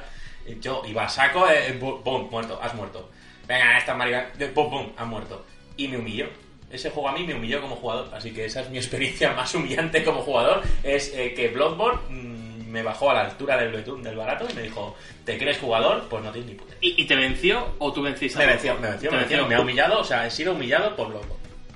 Yo 0.61 0.81
iba 0.87 1.03
a 1.03 1.09
saco, 1.09 1.49
eh, 1.49 1.73
pum, 1.81 2.29
muerto, 2.31 2.57
has 2.63 2.73
muerto. 2.75 3.09
Venga, 3.45 3.77
esta 3.77 3.93
marica, 3.93 4.29
de- 4.37 4.47
pum, 4.47 4.69
pum, 4.69 4.91
has 4.95 5.05
muerto. 5.07 5.45
Y 5.75 5.89
me 5.89 5.97
humilló. 5.97 6.27
Ese 6.71 6.89
juego 6.91 7.09
a 7.09 7.13
mí 7.13 7.23
me 7.25 7.33
humilló 7.33 7.61
como 7.61 7.75
jugador. 7.75 8.09
Así 8.13 8.31
que 8.31 8.45
esa 8.45 8.61
es 8.61 8.69
mi 8.69 8.77
experiencia 8.83 9.33
más 9.33 9.53
humillante 9.55 10.03
como 10.03 10.21
jugador. 10.21 10.61
Es 10.83 11.11
eh, 11.15 11.33
que 11.35 11.47
Bloodborne 11.49 11.99
mm, 12.09 12.69
me 12.69 12.83
bajó 12.83 13.09
a 13.11 13.15
la 13.15 13.21
altura 13.21 13.57
del 13.57 13.83
del 14.03 14.15
barato 14.15 14.45
y 14.49 14.53
me 14.53 14.61
dijo, 14.63 14.95
¿te 15.25 15.37
crees 15.37 15.57
jugador? 15.57 16.07
Pues 16.09 16.23
no 16.23 16.31
tienes 16.31 16.51
ni 16.51 16.55
puta. 16.55 16.75
¿Y, 16.81 17.01
y 17.01 17.05
te 17.05 17.15
venció 17.15 17.75
o 17.79 17.91
tú 17.91 18.01
venciste? 18.03 18.37
Me 18.39 18.45
a 18.45 18.47
venció, 18.47 18.75
me 18.79 18.89
venció, 18.89 19.11
me 19.11 19.17
venció. 19.17 19.47
Me 19.47 19.55
ha 19.55 19.61
humillado, 19.61 19.99
o 19.99 20.03
sea, 20.03 20.25
he 20.27 20.31
sido 20.31 20.53
humillado 20.53 20.95
por. 20.95 21.19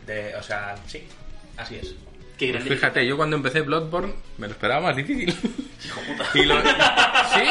De, 0.05 0.35
o 0.35 0.43
sea, 0.43 0.75
sí, 0.87 1.07
así 1.57 1.75
es. 1.81 1.95
Pues 2.37 2.63
fíjate, 2.63 3.05
yo 3.05 3.15
cuando 3.15 3.35
empecé 3.37 3.61
Bloodborne 3.61 4.13
me 4.37 4.47
lo 4.47 4.53
esperaba 4.53 4.81
más 4.81 4.95
difícil. 4.95 5.33
Y 6.33 6.43
lo- 6.45 6.61
Sí, 6.61 7.41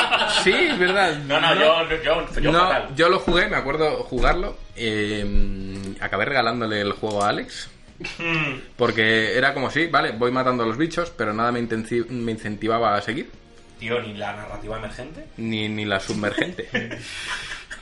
sí, 0.43 0.51
es 0.52 0.78
verdad. 0.78 1.16
No, 1.27 1.39
no, 1.40 1.55
yo, 1.55 1.86
yo, 2.02 2.27
yo 2.40 2.51
no, 2.52 2.60
fatal. 2.60 2.89
yo 2.97 3.09
lo 3.10 3.19
jugué, 3.19 3.47
me 3.48 3.56
acuerdo 3.56 4.05
jugarlo. 4.05 4.56
Eh, 4.77 5.24
acabé 6.01 6.24
regalándole 6.24 6.81
el 6.81 6.93
juego 6.93 7.23
a 7.23 7.28
Alex. 7.28 7.69
Mm. 8.19 8.55
Porque 8.77 9.36
era 9.36 9.55
como 9.55 9.70
si, 9.70 9.86
vale, 9.86 10.12
voy 10.12 10.31
matando 10.32 10.65
a 10.65 10.66
los 10.66 10.77
bichos, 10.77 11.11
pero 11.11 11.32
nada 11.32 11.53
me, 11.53 11.62
me 11.62 12.32
incentivaba 12.32 12.97
a 12.97 13.03
seguir. 13.03 13.31
Tío, 13.78 14.01
ni 14.01 14.15
la 14.15 14.32
narrativa 14.35 14.78
emergente. 14.78 15.24
Ni, 15.36 15.69
ni 15.69 15.85
la 15.85 15.99
submergente. 16.01 16.69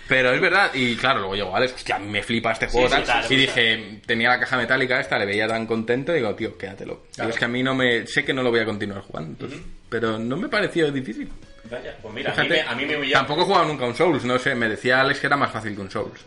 Pero 0.09 0.33
es 0.33 0.41
verdad, 0.41 0.73
y 0.75 0.97
claro, 0.97 1.21
luego 1.21 1.37
llegó 1.37 1.55
Alex, 1.55 1.73
hostia, 1.75 1.97
me 2.01 2.21
flipa 2.21 2.51
este 2.51 2.67
juego 2.67 2.89
Sí, 2.89 2.97
sí, 2.97 3.03
tal. 3.07 3.25
y 3.27 3.29
sí, 3.29 3.37
dije, 3.37 4.01
tenía 4.05 4.31
la 4.31 4.41
caja 4.41 4.57
metálica 4.57 4.99
esta, 4.99 5.17
le 5.17 5.25
veía 5.25 5.47
tan 5.47 5.67
contento, 5.67 6.12
digo, 6.12 6.35
tío, 6.35 6.59
quédatelo. 6.59 7.05
Y 7.12 7.15
Claro. 7.15 7.31
es 7.31 7.39
que 7.39 7.45
a 7.45 7.49
mí 7.49 7.62
no 7.62 7.77
me. 7.77 8.05
Sé 8.09 8.25
que 8.25 8.33
no 8.35 8.43
lo 8.43 8.51
voy 8.51 8.59
a 8.59 8.65
continuar 8.65 9.03
jugando, 9.03 9.31
entonces, 9.31 9.61
pero 9.89 10.19
no 10.19 10.37
me 10.37 10.49
pareció 10.49 10.91
difícil. 10.91 11.29
Vaya, 11.71 11.97
pues 12.03 12.12
mira, 12.12 12.33
a 12.33 12.35
mí, 12.43 12.43
Fíjate, 12.49 12.65
me, 12.65 12.69
a 12.69 12.75
mí 12.75 12.87
me 12.87 12.97
humilló. 12.97 13.12
Tampoco 13.12 13.43
he 13.43 13.45
jugado 13.45 13.67
nunca 13.67 13.85
un 13.85 13.95
Souls, 13.95 14.25
no 14.25 14.37
sé, 14.41 14.57
me 14.57 14.69
decía 14.69 15.01
Alex 15.01 15.21
que 15.21 15.27
era 15.29 15.37
más 15.37 15.53
fácil 15.53 15.77
que 15.77 15.81
un 15.81 15.91
Souls. 15.93 16.21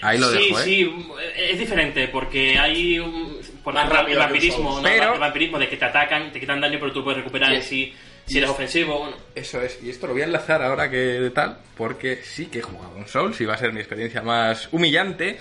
Ahí 0.00 0.18
lo 0.18 0.30
sí, 0.30 0.38
dejo, 0.48 0.60
¿eh? 0.60 0.64
sí, 0.64 0.94
es 1.36 1.58
diferente 1.58 2.08
porque 2.08 2.58
hay 2.58 2.98
un, 2.98 3.38
por 3.64 3.74
Más 3.74 3.82
ejemplo, 3.84 4.00
rápido 4.00 4.18
el 4.20 4.24
vampirismo. 4.26 4.76
¿no? 4.76 4.82
Pero- 4.82 5.14
el 5.14 5.20
vampirismo 5.20 5.58
de 5.58 5.68
que 5.68 5.76
te 5.76 5.84
atacan, 5.84 6.32
te 6.32 6.40
quitan 6.40 6.60
daño, 6.60 6.78
pero 6.80 6.92
tú 6.92 7.02
puedes 7.04 7.18
recuperar 7.18 7.60
sí 7.62 7.94
si 8.26 8.38
eres 8.38 8.50
ofensivo. 8.50 8.98
Bueno, 8.98 9.16
Eso 9.36 9.62
es, 9.62 9.78
y 9.84 9.88
esto 9.90 10.08
lo 10.08 10.12
voy 10.12 10.22
a 10.22 10.24
enlazar 10.24 10.60
ahora 10.60 10.90
que 10.90 11.30
tal, 11.32 11.58
porque 11.76 12.16
sí 12.24 12.46
que 12.46 12.58
he 12.58 12.62
jugado 12.62 12.96
un 12.96 13.06
Souls 13.06 13.40
y 13.40 13.44
va 13.44 13.54
a 13.54 13.58
ser 13.58 13.72
mi 13.72 13.78
experiencia 13.78 14.20
más 14.22 14.68
humillante. 14.72 15.38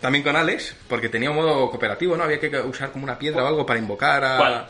También 0.00 0.24
con 0.24 0.34
Alex, 0.34 0.74
porque 0.88 1.08
tenía 1.10 1.30
un 1.30 1.36
modo 1.36 1.70
cooperativo, 1.70 2.16
¿no? 2.16 2.24
Había 2.24 2.40
que 2.40 2.48
usar 2.60 2.90
como 2.90 3.04
una 3.04 3.18
piedra 3.18 3.44
o 3.44 3.46
algo 3.46 3.64
para 3.66 3.78
invocar 3.78 4.24
a. 4.24 4.36
¿Cuál? 4.38 4.66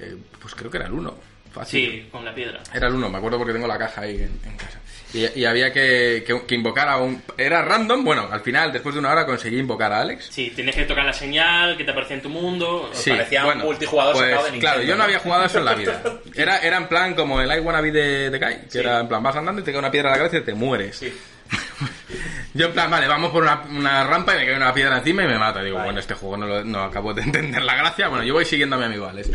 Eh, 0.00 0.16
pues 0.40 0.54
creo 0.54 0.70
que 0.70 0.78
era 0.78 0.86
el 0.86 0.92
1. 0.92 1.14
Fácil. 1.52 1.90
sí, 1.90 2.08
con 2.10 2.24
la 2.24 2.34
piedra. 2.34 2.60
Era 2.74 2.86
el 2.88 2.94
1, 2.94 3.08
me 3.08 3.18
acuerdo 3.18 3.38
porque 3.38 3.52
tengo 3.52 3.66
la 3.66 3.78
caja 3.78 4.02
ahí 4.02 4.16
en, 4.16 4.40
en 4.48 4.56
casa. 4.56 4.79
Y, 5.12 5.40
y 5.40 5.44
había 5.44 5.72
que, 5.72 6.22
que, 6.26 6.42
que 6.46 6.54
invocar 6.54 6.88
a 6.88 6.98
un. 6.98 7.22
Era 7.36 7.62
random, 7.62 8.04
bueno, 8.04 8.28
al 8.30 8.40
final, 8.40 8.72
después 8.72 8.94
de 8.94 9.00
una 9.00 9.10
hora 9.10 9.26
conseguí 9.26 9.58
invocar 9.58 9.92
a 9.92 10.00
Alex. 10.02 10.28
Sí, 10.30 10.52
tienes 10.54 10.74
que 10.76 10.84
tocar 10.84 11.04
la 11.04 11.12
señal 11.12 11.76
que 11.76 11.82
te 11.84 11.90
aparece 11.90 12.14
en 12.14 12.22
tu 12.22 12.28
mundo. 12.28 12.90
Sí, 12.92 13.10
parecía 13.10 13.44
un 13.46 13.58
multijugador 13.58 14.12
pues, 14.14 14.26
sacado 14.26 14.44
de 14.46 14.52
Nintendo, 14.52 14.74
Claro, 14.74 14.88
yo 14.88 14.96
no 14.96 15.02
había 15.04 15.18
jugado 15.18 15.44
eso 15.44 15.58
en 15.58 15.64
la 15.64 15.74
vida. 15.74 16.02
Era, 16.34 16.58
era 16.58 16.76
en 16.76 16.86
plan 16.86 17.14
como 17.14 17.40
el 17.40 17.50
I 17.50 17.58
Wanna 17.60 17.80
Be 17.80 17.90
de, 17.90 18.30
de 18.30 18.38
Guy, 18.38 18.54
que 18.64 18.70
Sí. 18.70 18.78
era 18.78 19.00
en 19.00 19.08
plan 19.08 19.22
vas 19.22 19.34
andando 19.36 19.60
y 19.60 19.64
te 19.64 19.72
cae 19.72 19.78
una 19.80 19.90
piedra 19.90 20.10
a 20.10 20.12
la 20.12 20.18
cabeza 20.18 20.38
y 20.38 20.42
te 20.42 20.54
mueres. 20.54 20.96
Sí. 20.96 21.12
Yo 22.54 22.66
en 22.66 22.72
plan, 22.72 22.90
vale, 22.90 23.06
vamos 23.06 23.30
por 23.30 23.42
una, 23.42 23.62
una 23.68 24.04
rampa 24.04 24.34
y 24.34 24.38
me 24.40 24.46
cae 24.46 24.56
una 24.56 24.72
piedra 24.74 24.98
encima 24.98 25.24
y 25.24 25.26
me 25.26 25.38
mata. 25.38 25.62
Digo, 25.62 25.76
Vale. 25.76 25.86
bueno, 25.88 26.00
este 26.00 26.14
juego 26.14 26.36
no, 26.36 26.46
lo- 26.46 26.64
no 26.64 26.82
acabo 26.84 27.12
de 27.14 27.22
entender 27.26 27.62
la 27.62 27.74
gracia. 27.76 28.08
Bueno, 28.08 28.24
yo 28.24 28.34
voy 28.34 28.44
siguiendo 28.44 28.76
a 28.76 28.78
mi 28.78 28.84
amigo 28.86 29.06
Alex. 29.06 29.28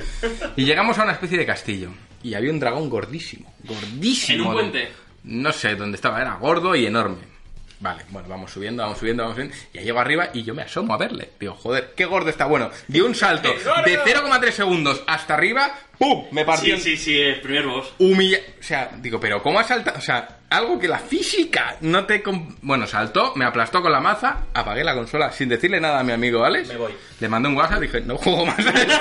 Y 0.55 0.65
llegamos 0.65 0.97
a 0.99 1.03
una 1.03 1.11
especie 1.13 1.37
de 1.37 1.45
castillo. 1.45 1.89
Y 2.23 2.33
había 2.33 2.51
un 2.51 2.59
dragón 2.59 2.89
gordísimo. 2.89 3.53
Gordísimo. 3.63 4.43
¿En 4.43 4.47
un 4.49 4.53
puente? 4.53 4.91
No 5.25 5.51
sé 5.51 5.75
dónde 5.75 5.95
estaba, 5.95 6.21
era 6.21 6.35
gordo 6.35 6.75
y 6.75 6.85
enorme. 6.85 7.35
Vale, 7.79 8.03
bueno, 8.09 8.29
vamos 8.29 8.51
subiendo, 8.51 8.83
vamos 8.83 8.97
subiendo, 8.97 9.23
vamos 9.23 9.35
subiendo. 9.35 9.55
Ya 9.73 9.81
llego 9.81 9.99
arriba 9.99 10.29
y 10.33 10.43
yo 10.43 10.53
me 10.55 10.61
asomo 10.61 10.93
a 10.93 10.97
verle. 10.97 11.31
Digo, 11.39 11.53
joder, 11.55 11.93
qué 11.95 12.05
gordo 12.05 12.29
está. 12.29 12.45
Bueno, 12.45 12.71
dio 12.87 13.05
un 13.05 13.15
salto 13.15 13.49
de 13.85 13.99
0,3 13.99 14.51
segundos 14.51 15.03
hasta 15.05 15.33
arriba. 15.33 15.73
¡Pum! 15.97 16.25
Me 16.31 16.45
partió. 16.45 16.77
Sí, 16.77 16.81
sí, 16.81 16.97
sí, 16.97 17.19
el 17.19 17.41
primer 17.41 17.67
boss. 17.67 17.93
humilla... 17.99 18.39
O 18.59 18.63
sea, 18.63 18.91
digo, 18.97 19.19
pero 19.19 19.41
¿cómo 19.41 19.59
ha 19.59 19.63
saltado? 19.63 19.97
O 19.97 20.01
sea, 20.01 20.34
algo 20.49 20.79
que 20.79 20.87
la 20.87 20.99
física 20.99 21.75
no 21.81 22.05
te... 22.05 22.23
Bueno, 22.61 22.87
saltó, 22.87 23.33
me 23.35 23.45
aplastó 23.45 23.81
con 23.81 23.91
la 23.91 23.99
maza, 23.99 24.43
apagué 24.53 24.83
la 24.83 24.93
consola 24.93 25.31
sin 25.31 25.49
decirle 25.49 25.79
nada 25.81 25.99
a 25.99 26.03
mi 26.03 26.11
amigo 26.13 26.43
Alex. 26.45 26.67
Me 26.69 26.77
voy. 26.77 26.93
Le 27.19 27.29
mandé 27.29 27.49
un 27.49 27.57
WhatsApp, 27.57 27.79
dije, 27.81 28.01
no 28.01 28.17
juego 28.17 28.45
más 28.45 28.59
a 28.59 28.69
esto. 28.69 28.95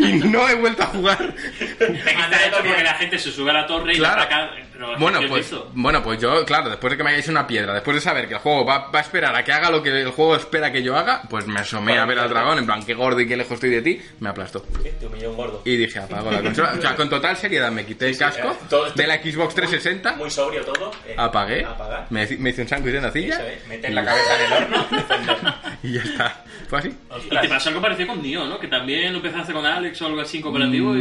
y 0.00 0.12
no 0.28 0.48
he 0.48 0.54
vuelto 0.54 0.82
a 0.82 0.86
jugar. 0.86 1.34
Está 1.80 2.46
hecho 2.46 2.56
porque 2.62 2.82
la 2.82 2.94
gente 2.94 3.18
se 3.18 3.30
sube 3.32 3.50
a 3.50 3.54
la 3.54 3.66
torre 3.66 3.94
y 3.94 3.96
Claro. 3.96 4.16
la 4.16 4.22
ataca. 4.22 4.50
Pero 4.74 4.98
Bueno 4.98 5.20
¿qué 5.20 5.28
pues, 5.28 5.54
bueno, 5.72 6.02
pues 6.02 6.20
yo, 6.20 6.44
claro, 6.44 6.68
después 6.68 6.90
de 6.90 6.96
que 6.96 7.04
me 7.04 7.10
hayáis 7.10 7.28
una 7.28 7.46
piedra, 7.46 7.72
después 7.72 7.94
de 7.94 8.00
saber 8.00 8.26
que 8.26 8.34
el 8.34 8.40
juego 8.40 8.64
va, 8.66 8.90
va 8.90 8.98
a 8.98 9.02
esperar 9.02 9.34
a 9.36 9.44
que 9.44 9.52
haga 9.52 9.70
lo 9.70 9.80
que 9.82 9.90
el 9.90 10.10
juego 10.10 10.34
espera 10.34 10.72
que 10.72 10.82
yo 10.82 10.96
haga, 10.96 11.22
pues 11.30 11.46
me 11.46 11.60
asomé 11.60 11.96
a 11.96 12.04
ver 12.04 12.18
al 12.18 12.28
dragón, 12.28 12.58
en 12.58 12.66
plan, 12.66 12.84
qué 12.84 12.92
gordo 12.94 13.20
y 13.20 13.28
qué 13.28 13.36
lejos 13.36 13.52
estoy 13.52 13.70
de 13.70 13.82
ti, 13.82 14.02
me 14.20 14.28
aplastó. 14.30 14.64
Sí, 14.82 14.90
te 14.98 15.06
humilló 15.06 15.30
un 15.30 15.36
gordo. 15.36 15.62
Y 15.64 15.76
dije, 15.76 16.00
apago 16.00 16.30
la 16.30 16.42
consola. 16.42 16.74
O 16.76 16.80
sea, 16.80 16.96
con 16.96 17.08
total 17.08 17.36
seriedad 17.36 17.70
me 17.70 17.86
quité 17.86 18.08
el 18.08 18.18
casco 18.18 18.50
eh, 18.50 18.76
de 18.96 19.06
la 19.06 19.22
Xbox 19.22 19.54
360, 19.54 20.16
Muy 20.16 20.30
sobrio 20.30 20.64
todo. 20.64 20.90
eh, 21.06 21.14
apagué, 21.16 21.66
me, 22.10 22.26
me 22.38 22.50
hice 22.50 22.62
un 22.62 22.68
sándwich 22.68 22.94
de 22.94 23.00
nocilla 23.00 23.34
Eso 23.34 23.46
es, 23.46 23.66
meter 23.68 23.92
la 23.94 24.04
cabeza 24.04 24.36
en 24.36 24.52
el 24.52 24.52
horno, 24.64 24.86
y 25.84 25.92
ya 25.92 26.02
está. 26.02 26.44
Fue 26.68 26.78
así. 26.80 26.96
Y 27.30 27.36
te 27.40 27.48
pasó 27.48 27.68
algo 27.68 27.80
parecido 27.80 28.08
con 28.08 28.22
Nioh, 28.22 28.46
¿no? 28.46 28.58
Que 28.58 28.68
también 28.68 29.12
lo 29.12 29.18
empezaste 29.18 29.52
con 29.52 29.64
Alex 29.64 30.00
o 30.02 30.06
algo 30.06 30.20
así 30.20 30.38
en 30.38 30.42
cooperativo 30.42 30.96
y... 30.96 31.00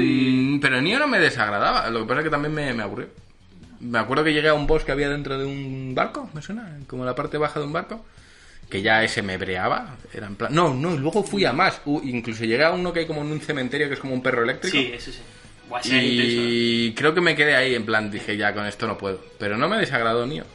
Mm, 0.56 0.60
Pero 0.60 0.82
Nio 0.82 1.00
no 1.00 1.08
me 1.08 1.20
desagradaba, 1.20 1.90
lo 1.90 2.02
que 2.02 2.06
pasa 2.06 2.20
es 2.20 2.24
que 2.26 2.30
también 2.30 2.54
me, 2.54 2.74
me 2.74 2.84
aburrió. 2.84 3.08
Me 3.84 4.00
acuerdo 4.00 4.24
que 4.24 4.34
llegué 4.34 4.50
a 4.50 4.54
un 4.54 4.66
boss 4.66 4.84
que 4.84 4.92
había 4.92 5.10
dentro 5.10 5.38
de 5.38 5.46
un 5.46 5.94
barco, 5.94 6.30
¿me 6.34 6.42
suena? 6.42 6.80
Como 6.88 7.06
la 7.06 7.16
parte 7.16 7.38
baja 7.38 7.60
de 7.60 7.66
un 7.66 7.74
barco. 7.74 8.06
Que 8.70 8.82
ya 8.82 9.04
ese 9.04 9.22
me 9.22 9.38
breaba. 9.38 9.98
Era 10.14 10.28
en 10.28 10.36
plan... 10.36 10.54
No, 10.54 10.74
no, 10.74 10.92
luego 10.96 11.22
fui 11.24 11.46
a 11.46 11.54
más. 11.54 11.82
Uh, 11.86 12.02
incluso 12.04 12.46
llegué 12.46 12.64
a 12.64 12.72
uno 12.72 12.94
que 12.94 13.02
hay 13.02 13.06
como 13.06 13.22
en 13.22 13.32
un 13.32 13.42
cementerio 13.42 13.88
que 13.88 13.96
es 13.96 14.00
como 14.00 14.14
un 14.14 14.24
perro 14.24 14.44
eléctrico. 14.44 14.76
Sí, 14.76 14.92
ese 14.94 15.12
sí. 15.12 15.20
Buah, 15.70 15.82
ese 15.82 15.98
era 15.98 16.04
intenso. 16.04 16.42
Y 16.42 16.94
creo 16.96 17.14
que 17.14 17.22
me 17.22 17.36
quedé 17.36 17.56
ahí, 17.56 17.76
en 17.76 17.86
plan, 17.86 18.10
dije, 18.10 18.38
ya 18.38 18.54
con 18.54 18.66
esto 18.66 18.88
no 18.88 18.98
puedo. 18.98 19.20
Pero 19.38 19.58
no 19.58 19.68
me 19.68 19.78
desagradó 19.78 20.26
Nio. 20.26 20.46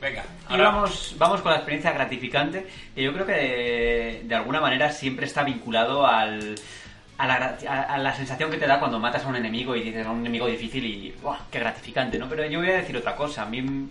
Venga, 0.00 0.24
Y 0.48 0.52
ahora 0.52 0.64
vamos, 0.70 1.14
vamos 1.18 1.42
con 1.42 1.52
la 1.52 1.58
experiencia 1.58 1.92
gratificante, 1.92 2.66
que 2.94 3.02
yo 3.02 3.12
creo 3.12 3.26
que 3.26 3.32
de, 3.32 4.22
de 4.24 4.34
alguna 4.34 4.60
manera 4.60 4.90
siempre 4.90 5.26
está 5.26 5.44
vinculado 5.44 6.06
al, 6.06 6.54
a, 7.22 7.26
la, 7.26 7.58
a- 7.68 7.82
a 7.94 7.98
la 7.98 8.14
sensación 8.14 8.50
que 8.50 8.56
te 8.56 8.66
da 8.66 8.78
cuando 8.78 8.98
matas 8.98 9.24
a 9.24 9.28
un 9.28 9.36
enemigo 9.36 9.76
y 9.76 9.82
dices 9.82 10.06
a 10.06 10.10
un 10.10 10.20
enemigo 10.20 10.46
difícil 10.46 10.84
y 10.84 11.12
¡buah! 11.22 11.38
¡Qué 11.50 11.58
gratificante! 11.58 12.18
¿no? 12.18 12.28
Pero 12.28 12.46
yo 12.46 12.60
voy 12.60 12.70
a 12.70 12.74
decir 12.76 12.96
otra 12.96 13.14
cosa. 13.16 13.42
A 13.42 13.46
mí, 13.46 13.88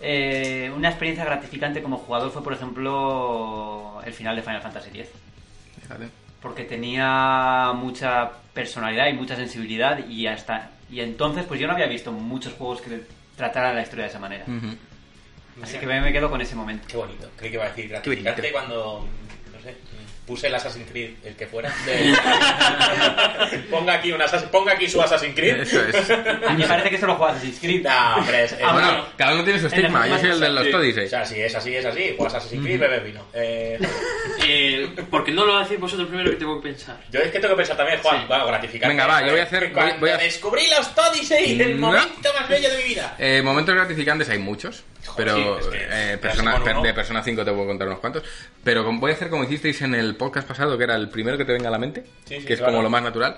eh, 0.00 0.70
una 0.76 0.88
experiencia 0.88 1.24
gratificante 1.24 1.82
como 1.82 1.96
jugador 1.98 2.30
fue, 2.30 2.42
por 2.42 2.52
ejemplo, 2.52 4.00
el 4.04 4.12
final 4.12 4.36
de 4.36 4.42
Final 4.42 4.62
Fantasy 4.62 4.90
X. 4.90 5.08
Fíjate. 5.82 6.08
Porque 6.40 6.64
tenía 6.64 7.72
mucha 7.74 8.30
personalidad 8.52 9.08
y 9.08 9.14
mucha 9.14 9.34
sensibilidad 9.36 10.06
y 10.06 10.26
hasta... 10.26 10.70
Y 10.90 11.00
entonces, 11.00 11.44
pues 11.46 11.58
yo 11.58 11.66
no 11.66 11.72
había 11.72 11.86
visto 11.86 12.12
muchos 12.12 12.52
juegos 12.52 12.82
que 12.82 13.02
trataran 13.36 13.74
la 13.74 13.82
historia 13.82 14.04
de 14.04 14.10
esa 14.10 14.18
manera. 14.18 14.44
Ujú. 14.46 14.76
Así 15.62 15.78
que 15.78 15.86
me, 15.86 16.00
me 16.00 16.12
quedo 16.12 16.28
con 16.30 16.40
ese 16.40 16.54
momento. 16.54 16.86
Qué 16.86 16.96
bonito. 16.96 17.30
Creí 17.36 17.50
que 17.50 17.56
iba 17.56 17.64
a 17.64 17.68
decir 17.68 17.88
gratificante 17.88 18.52
cuando, 18.52 19.06
no 19.52 19.60
sé, 19.62 19.76
puse 20.26 20.46
el 20.46 20.54
Assassin's 20.54 20.90
Creed, 20.90 21.10
el 21.24 21.34
que 21.36 21.46
fuera. 21.46 21.72
de- 21.86 22.14
ponga, 23.70 23.94
aquí 23.94 24.12
un 24.12 24.20
Assassin- 24.22 24.48
ponga 24.48 24.72
aquí 24.72 24.88
su 24.88 25.00
Assassin's 25.00 25.34
Creed. 25.34 25.60
Eso 25.62 25.82
es. 25.84 26.10
A 26.10 26.50
mí 26.52 26.62
me 26.62 26.66
parece 26.66 26.90
que 26.90 26.96
eso 26.96 27.06
lo 27.06 27.16
juegas 27.16 27.36
Assassin's 27.36 27.60
Creed. 27.60 27.82
No, 27.82 28.16
hombre, 28.16 28.44
es, 28.44 28.52
es- 28.52 28.58
Ah, 28.62 28.72
bueno, 28.72 29.06
cada 29.16 29.34
uno 29.34 29.44
tiene 29.44 29.60
su 29.60 29.66
estigma. 29.66 30.06
Yo 30.08 30.18
soy 30.18 30.30
el 30.30 30.40
de 30.40 30.48
los 30.50 30.64
sí. 30.66 30.72
Odyssey. 30.72 31.06
o 31.06 31.08
sea, 31.08 31.24
si 31.26 31.40
es 31.40 31.54
así, 31.54 31.74
es 31.76 31.84
así. 31.84 32.14
Juegas 32.16 32.34
Assassin's 32.34 32.64
Creed, 32.64 32.80
bebes 32.80 33.04
vino. 33.04 33.26
Eh, 33.32 33.78
Eh, 34.46 34.94
¿Por 35.10 35.24
qué 35.24 35.32
no 35.32 35.44
lo 35.46 35.56
hacéis 35.56 35.80
vosotros 35.80 36.08
primero 36.08 36.30
que 36.30 36.36
tengo 36.36 36.60
que 36.60 36.68
pensar? 36.68 36.98
yo 37.10 37.20
es 37.20 37.30
que 37.30 37.38
tengo 37.40 37.54
que 37.54 37.58
pensar 37.58 37.76
también, 37.76 37.98
Juan, 38.02 38.20
Sí. 38.20 38.24
bueno, 38.28 38.46
gratificante. 38.46 38.88
Venga, 38.94 39.06
va, 39.06 39.22
yo 39.22 39.30
voy 39.30 39.40
a 39.40 39.44
hacer- 39.44 39.72
voy- 39.72 39.92
voy 40.00 40.10
a- 40.10 40.16
descubrí 40.18 40.62
los 40.68 40.90
Odyssey, 40.96 41.60
el 41.60 41.80
No. 41.80 41.86
momento 41.88 42.30
más 42.38 42.48
bello 42.48 42.68
de 42.70 42.76
mi 42.78 42.84
vida. 42.84 43.14
Eh, 43.18 43.40
momentos 43.42 43.74
gratificantes 43.74 44.28
hay 44.28 44.38
muchos, 44.38 44.84
pero 45.16 45.34
sí, 45.34 45.42
es 45.60 45.66
que 45.68 45.86
eh, 46.12 46.18
persona- 46.18 46.58
de 46.82 46.94
Persona 46.94 47.22
5 47.22 47.44
te 47.44 47.52
puedo 47.52 47.66
contar 47.66 47.86
unos 47.88 48.00
cuantos. 48.00 48.22
Pero 48.62 48.84
voy 48.92 49.10
a 49.12 49.14
hacer 49.14 49.28
como 49.30 49.44
hicisteis 49.44 49.80
en 49.82 49.94
el 49.94 50.13
podcast 50.16 50.46
pasado, 50.48 50.76
que 50.78 50.84
era 50.84 50.96
el 50.96 51.08
primero 51.08 51.36
que 51.38 51.44
te 51.44 51.52
venga 51.52 51.68
a 51.68 51.72
la 51.72 51.78
mente, 51.78 52.04
Sí, 52.24 52.40
sí, 52.40 52.44
que 52.46 52.54
es 52.54 52.58
claro. 52.58 52.72
como 52.72 52.82
lo 52.82 52.90
más 52.90 53.02
natural. 53.02 53.36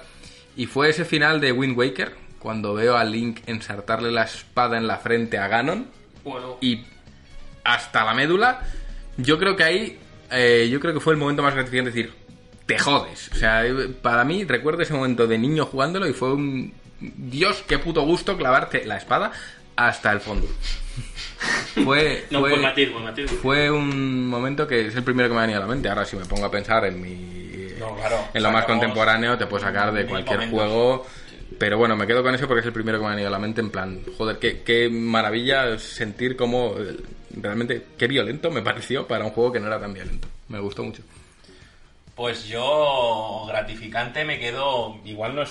Y 0.56 0.66
fue 0.66 0.88
ese 0.90 1.04
final 1.04 1.40
de 1.40 1.52
Wind 1.52 1.76
Waker, 1.76 2.12
cuando 2.38 2.74
veo 2.74 2.96
a 2.96 3.04
Link 3.04 3.40
ensartarle 3.46 4.10
la 4.10 4.22
espada 4.24 4.76
en 4.78 4.86
la 4.86 4.98
frente 4.98 5.38
a 5.38 5.48
Ganon 5.48 5.86
Bueno, 6.24 6.58
y 6.60 6.84
hasta 7.64 8.04
la 8.04 8.14
médula. 8.14 8.60
Yo 9.16 9.38
creo 9.38 9.56
que 9.56 9.64
ahí, 9.64 9.98
eh, 10.30 10.68
yo 10.70 10.78
creo 10.80 10.94
que 10.94 11.00
fue 11.00 11.12
el 11.14 11.18
momento 11.18 11.42
más 11.42 11.54
gratificante 11.54 11.90
de 11.90 11.96
decir, 11.96 12.14
te 12.66 12.78
jodes. 12.78 13.30
O 13.32 13.36
sea, 13.36 13.64
para 14.02 14.24
mí 14.24 14.44
recuerdo 14.44 14.82
ese 14.82 14.94
momento 14.94 15.26
de 15.26 15.38
niño 15.38 15.66
jugándolo 15.66 16.06
y 16.08 16.12
fue 16.12 16.32
un... 16.34 16.72
Dios, 17.00 17.62
qué 17.66 17.78
puto 17.78 18.02
gusto 18.02 18.36
clavarte 18.36 18.84
la 18.86 18.96
espada 18.96 19.32
hasta 19.76 20.12
el 20.12 20.20
fondo. 20.20 20.48
Fue, 21.84 22.24
no, 22.30 22.40
fue, 22.40 22.50
buen 22.50 22.62
matiz, 22.62 22.92
buen 22.92 23.04
matiz. 23.04 23.30
fue 23.30 23.70
un 23.70 24.26
momento 24.26 24.66
que 24.66 24.86
es 24.86 24.96
el 24.96 25.04
primero 25.04 25.28
que 25.28 25.34
me 25.34 25.40
ha 25.40 25.42
venido 25.42 25.58
a 25.58 25.66
la 25.66 25.72
mente. 25.72 25.88
Ahora 25.88 26.04
si 26.04 26.16
me 26.16 26.24
pongo 26.24 26.46
a 26.46 26.50
pensar 26.50 26.84
en 26.86 27.00
mi... 27.00 27.76
No, 27.78 27.94
claro, 27.94 28.28
en 28.32 28.42
lo 28.42 28.50
más 28.50 28.64
contemporáneo 28.64 29.36
te 29.36 29.46
puedo 29.46 29.62
sacar 29.62 29.92
de 29.92 30.06
cualquier 30.06 30.50
juego. 30.50 31.06
Pero 31.58 31.78
bueno, 31.78 31.96
me 31.96 32.06
quedo 32.06 32.22
con 32.22 32.34
eso 32.34 32.46
porque 32.46 32.60
es 32.60 32.66
el 32.66 32.72
primero 32.72 32.98
que 32.98 33.04
me 33.04 33.08
ha 33.08 33.12
venido 33.12 33.28
a 33.28 33.32
la 33.32 33.38
mente 33.38 33.60
en 33.60 33.70
plan, 33.70 34.00
joder, 34.18 34.38
qué, 34.38 34.62
qué 34.62 34.88
maravilla 34.90 35.78
sentir 35.78 36.36
cómo 36.36 36.74
realmente, 37.30 37.86
qué 37.96 38.08
violento 38.08 38.50
me 38.50 38.62
pareció 38.62 39.06
para 39.06 39.24
un 39.24 39.30
juego 39.30 39.52
que 39.52 39.60
no 39.60 39.66
era 39.66 39.80
tan 39.80 39.92
violento. 39.92 40.28
Me 40.48 40.58
gustó 40.58 40.82
mucho. 40.82 41.02
Pues 42.14 42.46
yo, 42.46 43.44
gratificante, 43.46 44.24
me 44.24 44.38
quedo. 44.38 44.98
Igual 45.04 45.34
no 45.34 45.42
es 45.42 45.50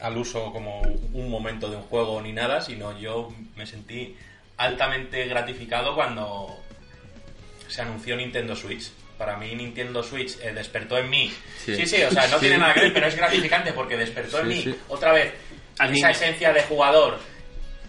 al 0.00 0.16
uso 0.18 0.52
como 0.52 0.80
un 1.12 1.30
momento 1.30 1.70
de 1.70 1.76
un 1.76 1.82
juego 1.82 2.20
ni 2.20 2.32
nada, 2.32 2.60
sino 2.60 2.98
yo 2.98 3.32
me 3.56 3.66
sentí 3.66 4.16
altamente 4.56 5.26
gratificado 5.26 5.94
cuando 5.94 6.58
se 7.68 7.82
anunció 7.82 8.16
Nintendo 8.16 8.54
Switch. 8.56 8.90
Para 9.18 9.36
mí, 9.38 9.54
Nintendo 9.54 10.02
Switch 10.02 10.36
eh, 10.42 10.52
despertó 10.52 10.98
en 10.98 11.08
mí. 11.08 11.32
Sí. 11.64 11.74
Sí, 11.76 11.86
sí, 11.86 12.02
o 12.02 12.10
sea, 12.10 12.26
no 12.28 12.34
Sí. 12.38 12.40
tiene 12.40 12.58
nada 12.58 12.74
que 12.74 12.80
ver, 12.80 12.92
pero 12.92 13.06
es 13.06 13.16
gratificante 13.16 13.72
porque 13.72 13.96
despertó 13.96 14.40
en 14.40 14.48
mí 14.48 14.62
sí. 14.62 14.74
otra 14.88 15.12
vez 15.12 15.32
Al 15.78 15.94
esa 15.94 16.10
esencia 16.10 16.52
de 16.52 16.62
jugador 16.64 17.18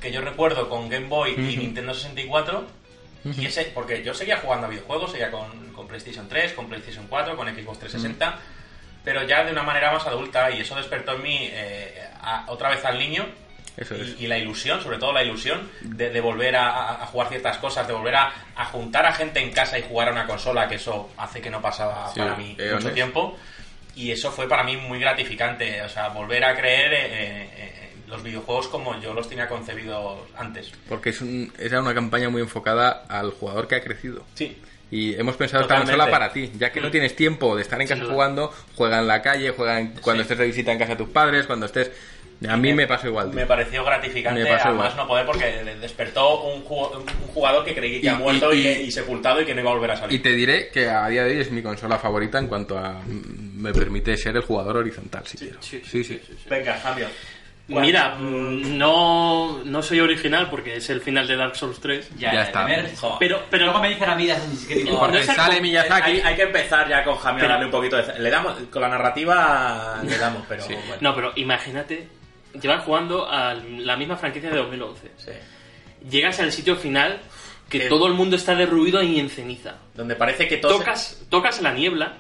que 0.02 0.12
yo 0.12 0.22
recuerdo 0.22 0.70
con 0.70 0.88
Game 0.90 1.08
Boy 1.08 1.34
y 1.38 1.58
Nintendo 1.58 1.94
64. 1.94 2.66
Y 3.38 3.46
ese, 3.46 3.66
porque 3.74 4.04
yo 4.04 4.14
seguía 4.14 4.38
jugando 4.38 4.68
a 4.68 4.70
videojuegos, 4.70 5.12
seguía 5.12 5.30
con, 5.32 5.74
con 5.74 5.86
PlayStation 5.88 6.30
3, 6.30 6.54
con 6.54 6.70
PlayStation 6.70 7.08
4, 7.10 7.36
con 7.36 7.48
Xbox 7.54 7.80
360, 7.80 8.40
pero 9.08 9.24
ya 9.24 9.46
de 9.46 9.54
una 9.54 9.64
manera 9.64 9.90
más 9.94 10.06
adulta 10.06 10.52
y 10.52 10.60
eso 10.60 10.76
despertó 10.76 11.14
en 11.16 11.22
mí 11.24 11.38
eh, 11.50 12.04
a- 12.22 12.44
otra 12.50 12.70
vez 12.72 12.84
al 12.84 13.00
niño 13.00 13.26
Eso 13.78 13.96
y, 13.96 14.02
es. 14.02 14.16
y 14.20 14.28
la 14.28 14.38
ilusión, 14.38 14.82
sobre 14.84 14.98
todo 14.98 15.14
la 15.14 15.24
ilusión 15.24 15.72
de, 15.80 16.10
de 16.10 16.20
volver 16.20 16.58
a, 16.58 17.02
a- 17.04 17.06
jugar 17.08 17.30
ciertas 17.30 17.58
cosas, 17.60 17.88
de 17.88 17.94
volver 17.94 18.16
a, 18.16 18.34
a 18.54 18.66
juntar 18.66 19.06
a 19.06 19.14
gente 19.14 19.40
en 19.40 19.54
casa 19.54 19.80
y 19.80 19.84
jugar 19.84 20.10
a 20.10 20.12
una 20.12 20.28
consola, 20.28 20.68
que 20.68 20.76
eso 20.76 21.10
hace 21.16 21.40
que 21.40 21.50
no 21.50 21.62
pasaba 21.62 22.12
Sí, 22.14 22.20
para 22.20 22.36
mí 22.36 22.54
eones. 22.60 22.84
mucho 22.84 22.94
tiempo. 22.94 23.38
Y 23.96 24.12
eso 24.12 24.30
fue 24.30 24.50
para 24.50 24.64
mí 24.64 24.76
muy 24.76 25.00
gratificante, 25.00 25.82
o 25.84 25.88
sea, 25.90 26.10
volver 26.10 26.44
a 26.44 26.54
creer 26.58 26.94
eh, 26.94 27.06
eh, 27.06 27.50
eh, 27.56 27.94
los 28.08 28.22
videojuegos 28.22 28.68
como 28.68 29.00
yo 29.00 29.14
los 29.14 29.30
tenía 29.30 29.48
concebidos 29.48 30.20
antes. 30.38 30.70
Porque 30.90 31.12
es 31.12 31.22
un, 31.22 31.54
era 31.58 31.80
una 31.80 31.94
campaña 31.94 32.28
muy 32.30 32.42
enfocada 32.42 33.06
al 33.08 33.32
jugador 33.32 33.70
que 33.70 33.76
ha 33.76 33.82
crecido. 33.82 34.26
Sí. 34.36 34.62
Y 34.90 35.16
hemos 35.16 35.36
pensado 35.36 35.64
esta 35.64 35.76
Totalmente. 35.76 35.98
consola 35.98 36.12
para 36.12 36.32
ti, 36.34 36.52
ya 36.58 36.72
que 36.72 36.80
no 36.80 36.90
tienes 36.90 37.16
tiempo 37.16 37.56
de 37.56 37.62
estar 37.62 37.82
en 37.82 37.88
casa 37.88 38.04
Sí. 38.04 38.10
jugando, 38.10 38.54
juega 38.76 39.00
en 39.00 39.08
la 39.08 39.22
calle, 39.22 39.50
juega 39.52 39.80
en- 39.80 39.90
cuando 40.02 40.22
Sí. 40.24 40.28
estés 40.28 40.38
de 40.38 40.46
visita 40.46 40.72
en 40.72 40.80
casa 40.80 40.92
de 40.92 40.98
tus 40.98 41.10
padres, 41.10 41.46
cuando 41.46 41.66
estés... 41.66 41.92
A 42.48 42.56
mí 42.56 42.72
me 42.72 42.86
pasó 42.86 43.08
igual, 43.08 43.32
tío. 43.32 43.36
Me 43.40 43.48
pareció 43.48 43.84
gratificante, 43.84 44.44
Me 44.44 44.48
pasó 44.50 44.68
además 44.68 44.92
igual. 44.94 44.98
no 44.98 45.08
poder, 45.08 45.26
porque 45.26 45.46
despertó 45.82 46.44
un 46.44 46.62
jugador 46.64 47.66
que 47.66 47.74
creí 47.74 48.00
que 48.00 48.06
Y- 48.06 48.10
ha 48.10 48.16
muerto 48.16 48.54
y, 48.54 48.60
y- 48.68 48.82
y 48.84 48.92
sepultado 48.92 49.42
y 49.42 49.46
que 49.46 49.56
no 49.56 49.62
iba 49.62 49.72
a 49.72 49.74
volver 49.74 49.90
a 49.90 49.96
Y 49.96 49.98
salir. 49.98 50.22
te 50.22 50.32
diré 50.34 50.70
que 50.70 50.88
a 50.88 51.08
día 51.08 51.24
de 51.24 51.32
hoy 51.32 51.42
es 51.42 51.50
mi 51.52 51.64
consola 51.64 51.98
favorita 51.98 52.38
en 52.38 52.48
cuanto 52.48 52.78
a... 52.78 52.92
mm, 53.06 53.58
Me 53.58 53.74
permite 53.74 54.16
ser 54.18 54.36
el 54.36 54.44
jugador 54.44 54.78
horizontal, 54.78 55.26
si 55.26 55.36
quiero. 55.40 55.58
Sí, 55.64 55.82
Sí, 55.84 56.04
sí. 56.04 56.22
Venga, 56.48 56.80
cambio. 56.80 57.08
Mira, 57.70 58.16
mm, 58.16 58.78
no, 58.78 59.62
no 59.66 59.84
soy 59.84 60.00
original 60.00 60.50
porque 60.50 60.78
es 60.78 60.90
el 60.90 61.02
final 61.02 61.28
de 61.28 61.36
Dark 61.36 61.56
Souls 61.58 61.80
3. 61.82 62.12
Ya, 62.18 62.34
Ya 62.34 62.44
está. 62.44 62.62
Joder. 62.64 62.92
Pero, 63.20 63.44
pero 63.50 63.66
Luego 63.66 63.82
me 63.82 63.90
dicen 63.90 64.10
a 64.10 64.16
mí 64.16 64.26
de 64.26 64.32
Assassin's 64.32 64.66
Creed. 64.66 64.86
No, 64.86 65.00
Porque 65.00 65.14
no 65.18 65.20
es 65.24 65.30
el 65.30 65.36
sale 65.36 65.62
Miyazaki... 65.62 66.12
Hay, 66.12 66.20
hay 66.22 66.36
que 66.36 66.44
empezar 66.44 66.88
ya 66.88 67.04
con 67.04 67.18
Jamie 67.18 67.46
darle 67.46 67.66
un 67.66 67.72
poquito 67.72 67.98
de... 67.98 68.20
Le 68.20 68.30
damos, 68.30 68.54
con 68.72 68.82
la 68.82 68.88
narrativa 68.88 70.00
le 70.04 70.18
damos, 70.18 70.44
pero 70.48 70.64
bueno. 70.66 70.96
No, 71.02 71.14
pero 71.14 71.34
imagínate 71.36 72.08
llevar 72.62 72.80
jugando 72.80 73.30
a 73.30 73.54
la 73.54 73.98
misma 73.98 74.16
franquicia 74.16 74.50
de 74.50 74.58
2011. 74.58 75.12
Sí. 75.18 75.32
llegas 76.10 76.40
al 76.40 76.52
sitio 76.54 76.76
final 76.78 77.20
que 77.70 77.80
Que- 77.82 77.90
todo 77.90 78.08
el 78.08 78.14
mundo 78.14 78.38
está 78.38 78.56
derruido 78.56 79.04
y 79.04 79.20
en 79.20 79.30
ceniza. 79.30 79.76
Donde 79.94 80.16
parece 80.16 80.48
que 80.48 80.56
todo... 80.58 80.78
Tocas, 80.78 81.22
tocas 81.30 81.62
la 81.62 81.74
niebla 81.74 82.14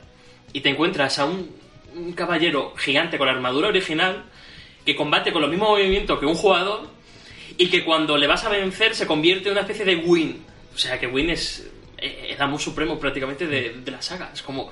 y 0.51 0.59
te 0.59 0.69
encuentras 0.69 1.19
a 1.19 1.25
un, 1.25 1.55
un 1.95 2.11
caballero 2.11 2.73
gigante 2.75 3.17
con 3.17 3.27
la 3.27 3.33
armadura 3.33 3.69
original 3.69 4.25
que 4.87 4.95
combate 4.95 5.33
con 5.33 5.41
los 5.41 5.51
mismos 5.51 5.69
movimientos 5.69 6.17
que 6.17 6.25
un 6.25 6.35
jugador 6.35 6.87
y 7.57 7.67
que 7.69 7.83
cuando 7.83 8.17
le 8.17 8.25
vas 8.25 8.45
a 8.45 8.49
vencer 8.49 8.95
se 8.95 9.05
convierte 9.05 9.49
en 9.49 9.51
una 9.51 9.61
especie 9.61 9.83
de 9.83 9.97
win. 9.97 10.41
O 10.73 10.77
sea 10.77 10.97
que 10.97 11.07
win 11.07 11.29
es 11.29 11.69
eh, 11.97 12.29
el 12.35 12.41
amo 12.41 12.57
supremo 12.57 12.97
prácticamente 12.97 13.45
de, 13.47 13.75
de 13.83 13.91
la 13.91 14.01
saga. 14.01 14.31
Es 14.33 14.41
como... 14.41 14.71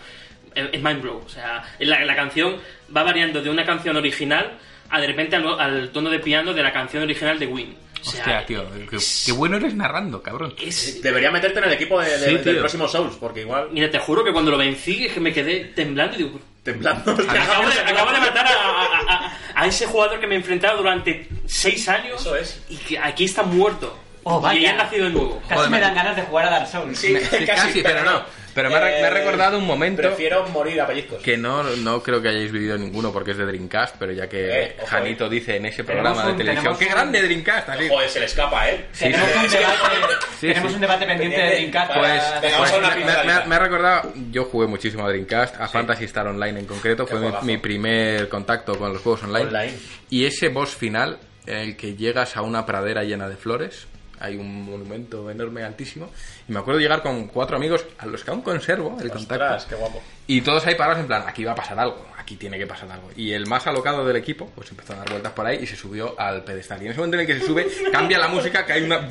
Es 0.56 0.82
mind 0.82 1.02
blow. 1.02 1.22
O 1.26 1.28
sea, 1.28 1.64
la, 1.80 2.06
la 2.06 2.16
canción 2.16 2.56
va 2.96 3.04
variando 3.04 3.42
de 3.42 3.50
una 3.50 3.66
canción 3.66 3.98
original 3.98 4.58
a 4.90 5.02
de 5.02 5.08
repente 5.08 5.36
al, 5.36 5.60
al 5.60 5.90
tono 5.90 6.10
de 6.10 6.20
piano 6.20 6.54
de 6.54 6.64
la 6.64 6.72
canción 6.72 7.04
original 7.04 7.38
de 7.38 7.48
Win. 7.48 7.76
O 8.02 8.06
sea, 8.06 8.20
Hostia, 8.22 8.46
tío, 8.46 8.64
qué, 8.90 8.98
qué 9.26 9.32
bueno 9.34 9.58
eres 9.58 9.74
narrando, 9.76 10.22
cabrón. 10.22 10.54
es, 10.62 11.02
Debería 11.02 11.30
meterte 11.32 11.58
en 11.60 11.66
el 11.66 11.74
equipo 11.74 12.00
de- 12.00 12.18
de- 12.20 12.30
Sí, 12.30 12.38
del 12.38 12.60
próximo 12.60 12.88
Souls, 12.88 13.16
porque 13.20 13.42
igual... 13.42 13.68
Mira, 13.72 13.90
te 13.90 13.98
juro 14.00 14.24
que 14.24 14.32
cuando 14.32 14.52
lo 14.52 14.58
vencí 14.58 15.08
es 15.08 15.12
que 15.14 15.20
me 15.20 15.34
quedé 15.34 15.66
temblando 15.76 16.16
y 16.16 16.24
digo, 16.24 16.40
Temblando. 16.64 17.12
acabo 17.12 17.68
de, 17.68 17.80
acabo 17.86 18.12
de 18.14 18.20
matar 18.20 18.46
a, 18.48 18.52
a- 18.52 19.25
a- 19.56 19.65
ese 19.68 19.86
jugador 19.88 20.19
que 20.19 20.27
me 20.27 20.36
he 20.36 20.38
enfrentado 20.38 20.77
durante 20.77 21.27
seis 21.45 21.88
años 21.90 22.22
Eso 22.22 22.36
es. 22.36 22.61
y 22.69 22.77
que 22.77 22.99
aquí 22.99 23.26
está 23.26 23.44
muerto. 23.44 23.98
Oh, 24.23 24.40
y 24.40 24.44
vaya. 24.44 24.60
ya 24.61 24.72
ha 24.72 24.84
nacido 24.86 25.06
de 25.06 25.11
nuevo. 25.11 25.40
Casi 25.44 25.53
Joder, 25.56 25.69
me 25.69 25.80
dan 25.80 25.94
ganas 25.95 26.15
de 26.15 26.23
jugar 26.23 26.48
a 26.48 26.49
Dark 26.49 26.68
Souls. 26.68 26.98
Sí, 26.98 27.15
Sí, 27.19 27.45
casi, 27.45 27.82
pero 27.84 28.03
no. 28.03 28.23
Pero 28.56 28.69
me 28.69 28.77
ha, 28.77 28.80
me 28.80 29.03
ha 29.03 29.10
recordado 29.11 29.57
un 29.60 29.65
momento 29.68 30.02
Prefiero 30.02 30.48
morir 30.48 30.80
a 30.82 30.88
pellizcos. 30.88 31.22
que 31.22 31.38
no, 31.38 31.61
no 31.61 32.02
creo 32.02 32.22
que 32.22 32.30
hayáis 32.30 32.52
vivido 32.52 32.77
ninguno 32.77 33.11
porque 33.11 33.32
es 33.32 33.38
de 33.38 33.45
Dreamcast, 33.45 33.98
pero 33.99 34.14
ya 34.14 34.27
que 34.27 34.48
Eh, 34.64 34.76
ojo, 34.80 34.88
Janito 34.88 35.30
dice 35.30 35.57
en 35.57 35.65
ese 35.65 35.84
programa 35.84 36.23
un- 36.26 36.32
de 36.32 36.44
televisión, 36.44 36.77
¡qué 36.77 36.86
un- 36.86 36.91
grande 36.91 37.22
Dreamcast! 37.22 37.69
Así. 37.69 37.88
Joder, 37.90 38.10
se 38.10 38.19
le 38.22 38.26
escapa, 38.26 38.69
¿eh? 38.69 38.86
tenemos 38.98 39.27
sí. 39.30 39.36
un 39.45 39.52
debate, 39.52 40.15
Sí, 40.40 40.48
tenemos 40.48 40.69
sí. 40.72 40.76
un 40.76 40.82
debate 40.82 41.06
pendiente 41.06 41.38
de. 41.41 41.48
Dreamcast. 41.49 41.94
Pues, 41.94 42.23
pues 42.40 42.72
me, 42.73 42.80
me- 42.88 42.95
pinceladita. 42.95 43.45
me- 43.45 43.56
ha 43.56 43.60
recordado, 43.60 44.14
yo 44.32 44.45
jugué 44.45 44.68
muchísimo 44.68 45.06
a 45.06 45.10
Dreamcast, 45.10 45.60
a 45.60 45.68
Fantasy 45.68 46.06
Star 46.06 46.27
Online 46.27 46.60
en 46.61 46.65
concreto, 46.65 47.06
fue 47.06 47.19
mi, 47.19 47.32
mi 47.44 47.57
primer 47.57 48.30
contacto 48.30 48.77
con 48.80 48.94
los 48.94 49.02
juegos 49.02 49.23
online. 49.23 49.48
Online. 49.48 49.73
Y 50.10 50.26
ese 50.26 50.48
boss 50.49 50.69
final, 50.76 51.19
en 51.45 51.57
el 51.57 51.76
que 51.77 51.95
llegas 51.95 52.38
a 52.38 52.41
una 52.41 52.65
pradera 52.65 53.03
llena 53.03 53.27
de 53.27 53.36
flores, 53.36 53.88
hay 54.20 54.36
un 54.36 54.64
monumento 54.66 55.30
enorme, 55.30 55.64
altísimo, 55.64 56.10
y 56.48 56.52
me 56.52 56.60
acuerdo 56.60 56.80
llegar 56.80 57.02
con 57.02 57.28
cuatro 57.28 57.58
amigos 57.58 57.86
a 57.98 58.06
los 58.06 58.24
que 58.24 58.32
aún 58.32 58.42
conservo 58.42 58.98
el 59.02 59.12
contacto. 59.12 59.68
Qué 59.70 59.76
guapo. 59.76 60.02
Y 60.28 60.42
todos 60.42 60.66
ahí 60.66 60.76
parados 60.76 61.00
en 61.00 61.08
plan, 61.08 61.24
aquí 61.28 61.44
va 61.44 61.52
a 61.52 61.56
pasar 61.56 61.80
algo, 61.80 62.04
aquí 62.18 62.36
tiene 62.36 62.58
que 62.58 62.66
pasar 62.66 62.92
algo. 62.92 63.12
Y 63.16 63.32
el 63.34 63.46
más 63.46 63.68
alocado 63.68 64.06
del 64.06 64.16
equipo, 64.16 64.52
pues 64.56 64.72
empezó 64.72 64.94
a 64.94 64.98
dar 64.98 65.10
vueltas 65.10 65.34
por 65.34 65.46
ahí 65.46 65.60
y 65.62 65.68
se 65.68 65.76
subió 65.76 66.20
al 66.20 66.44
pedestal. 66.44 66.82
Y 66.82 66.86
en 66.86 66.92
ese 66.92 67.00
momento 67.00 67.18
en 67.18 67.22
el 67.22 67.28
que 67.28 67.40
se 67.40 67.46
sube, 67.46 67.68
cambia 67.92 68.18
la 68.18 68.28
música, 68.28 68.66
que 68.66 68.74
hay 68.74 68.84
una... 68.84 69.08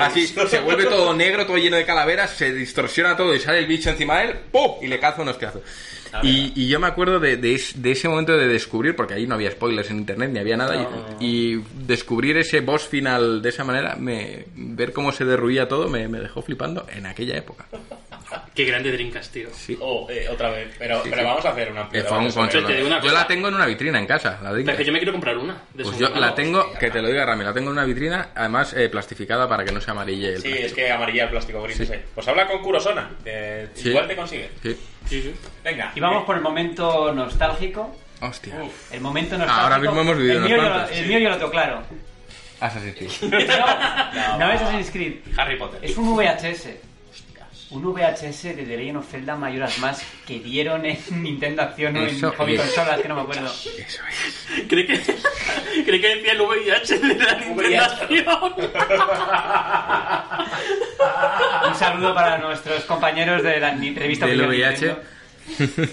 Así, 0.00 0.26
se 0.26 0.60
vuelve 0.60 0.86
todo 0.86 1.14
negro, 1.14 1.46
todo 1.46 1.56
lleno 1.56 1.76
de 1.76 1.84
calaveras, 1.84 2.30
se 2.30 2.52
distorsiona 2.52 3.16
todo 3.16 3.34
y 3.34 3.38
sale 3.38 3.58
el 3.58 3.66
bicho 3.66 3.90
encima 3.90 4.18
de 4.18 4.24
él, 4.24 4.36
¡pum! 4.50 4.76
Y 4.82 4.88
le 4.88 4.98
calza 4.98 5.22
un 5.22 5.28
hostiazo. 5.28 5.62
Y, 6.22 6.52
y 6.54 6.68
yo 6.68 6.78
me 6.80 6.86
acuerdo 6.86 7.18
de, 7.18 7.36
de 7.36 7.54
es- 7.54 7.82
de 7.82 7.90
ese 7.92 8.08
momento 8.08 8.36
de 8.36 8.46
descubrir, 8.46 8.94
porque 8.94 9.14
ahí 9.14 9.26
no 9.26 9.34
había 9.34 9.50
spoilers 9.50 9.90
en 9.90 9.98
internet 9.98 10.30
ni 10.32 10.38
había 10.38 10.56
nada, 10.56 10.76
y, 11.20 11.26
y 11.56 11.64
descubrir 11.86 12.36
ese 12.36 12.60
boss 12.60 12.86
final 12.86 13.42
de 13.42 13.48
esa 13.48 13.64
manera, 13.64 13.96
me, 13.96 14.44
ver 14.54 14.92
cómo 14.92 15.12
se 15.12 15.24
derruía 15.24 15.66
todo, 15.68 15.88
me, 15.88 16.06
me 16.08 16.20
dejó 16.20 16.42
flipando 16.42 16.86
en 16.94 17.06
aquella 17.06 17.36
época. 17.36 17.66
Qué 18.54 18.64
grande 18.64 18.90
Dreamcast, 18.92 19.32
tío. 19.32 19.48
Sí. 19.52 19.76
Oh, 19.80 20.06
eh, 20.10 20.28
otra 20.30 20.50
vez. 20.50 20.74
Pero, 20.78 21.02
Sí, 21.02 21.10
pero 21.10 21.22
sí. 21.22 21.28
vamos 21.28 21.44
a 21.44 21.50
hacer 21.50 21.70
una 21.72 21.88
Eh, 21.92 22.02
fue 22.02 22.18
un. 22.18 22.48
Te 22.48 22.58
digo 22.74 22.86
una 22.86 22.96
Yo 22.96 23.02
cosa. 23.02 23.14
la 23.14 23.26
tengo 23.26 23.48
en 23.48 23.54
una 23.54 23.66
vitrina 23.66 23.98
en 23.98 24.06
casa, 24.06 24.30
la 24.30 24.38
Pero 24.38 24.52
Dreamcast. 24.54 24.74
es 24.74 24.78
que 24.78 24.84
yo 24.86 24.92
me 24.92 24.98
quiero 24.98 25.12
comprar 25.12 25.36
una. 25.38 25.54
De 25.54 25.82
Pues 25.84 25.88
segunda 25.88 26.08
yo 26.08 26.14
la 26.14 26.20
mano. 26.20 26.34
tengo, 26.34 26.72
que 26.78 26.90
te 26.90 27.02
lo 27.02 27.08
diga 27.08 27.24
Rami, 27.26 27.44
la 27.44 27.52
tengo 27.52 27.70
en 27.70 27.72
una 27.76 27.84
vitrina, 27.84 28.28
además 28.34 28.74
eh, 28.74 28.88
plastificada 28.88 29.48
para 29.48 29.64
que 29.64 29.72
no 29.72 29.80
se 29.80 29.90
amarille 29.90 30.28
el 30.34 30.36
Sí, 30.36 30.42
plástico. 30.48 30.66
es 30.66 30.72
que 30.72 30.90
amarilla 30.90 31.24
el 31.24 31.30
plástico 31.30 31.62
gris. 31.62 31.76
Sí. 31.76 31.82
ese. 31.84 32.02
Pues 32.14 32.28
habla 32.28 32.46
con 32.46 32.62
Kurosona, 32.62 33.10
Sí. 33.74 33.88
igual 33.90 34.06
te 34.08 34.16
consigue. 34.16 34.50
Sí. 34.62 34.76
Sí, 35.08 35.22
sí. 35.22 35.34
Venga. 35.62 35.92
Y 35.94 36.00
vamos 36.00 36.24
por 36.24 36.36
el 36.36 36.42
momento 36.42 37.12
nostálgico. 37.12 37.96
Hostia. 38.20 38.54
El 38.90 39.00
momento 39.00 39.36
nostálgico. 39.36 39.62
Ahora 39.64 39.78
mismo 39.78 40.00
hemos 40.00 40.16
vivido 40.16 40.32
el 40.34 40.38
unos 40.38 40.48
mío, 40.50 40.56
yo 40.56 40.62
lo- 40.62 40.70
cuantos, 40.74 40.96
el 40.96 41.02
sí. 41.02 41.08
mío 41.08 41.18
yo 41.18 41.28
lo 41.28 41.36
tengo 41.36 41.50
claro. 41.50 41.82
Assassin's 42.60 42.94
Creed. 42.96 43.10
No, 44.14 44.38
no 44.38 44.52
es 44.52 44.60
Assassin's 44.62 44.90
Creed. 44.90 45.14
Harry 45.36 45.56
Potter. 45.58 45.80
Es 45.84 45.96
un 45.96 46.14
VHS. 46.16 46.68
Un 47.74 47.82
VHS 47.92 48.42
de 48.44 48.54
The 48.64 48.76
Legend 48.76 48.98
of 48.98 49.10
Zelda 49.10 49.34
Mayoras 49.34 49.78
más 49.80 50.00
que 50.26 50.38
dieron 50.38 50.86
en 50.86 50.96
Nintendo 51.22 51.62
Acción 51.62 51.96
o 51.96 52.00
en 52.02 52.06
Eso 52.06 52.32
Hobby 52.38 52.54
es. 52.54 52.60
Consolas, 52.60 53.00
que 53.00 53.08
no 53.08 53.16
me 53.16 53.22
acuerdo. 53.22 53.46
Eso 53.46 53.70
es. 53.76 54.66
Creí 54.68 54.86
que, 54.86 55.00
creí 55.84 56.00
que 56.00 56.14
decía 56.16 56.32
el 56.32 56.40
VIH 56.40 56.98
de 57.00 57.14
la 57.16 57.34
Nintendo. 57.40 58.54
Un 61.68 61.74
saludo 61.74 62.14
para 62.14 62.38
nuestros 62.38 62.84
compañeros 62.84 63.42
de 63.42 63.58
la 63.58 63.72
revista 63.72 64.26
Del 64.26 64.40
oficial 64.42 64.74
VIH. 64.76 64.96
Nintendo. 65.58 65.92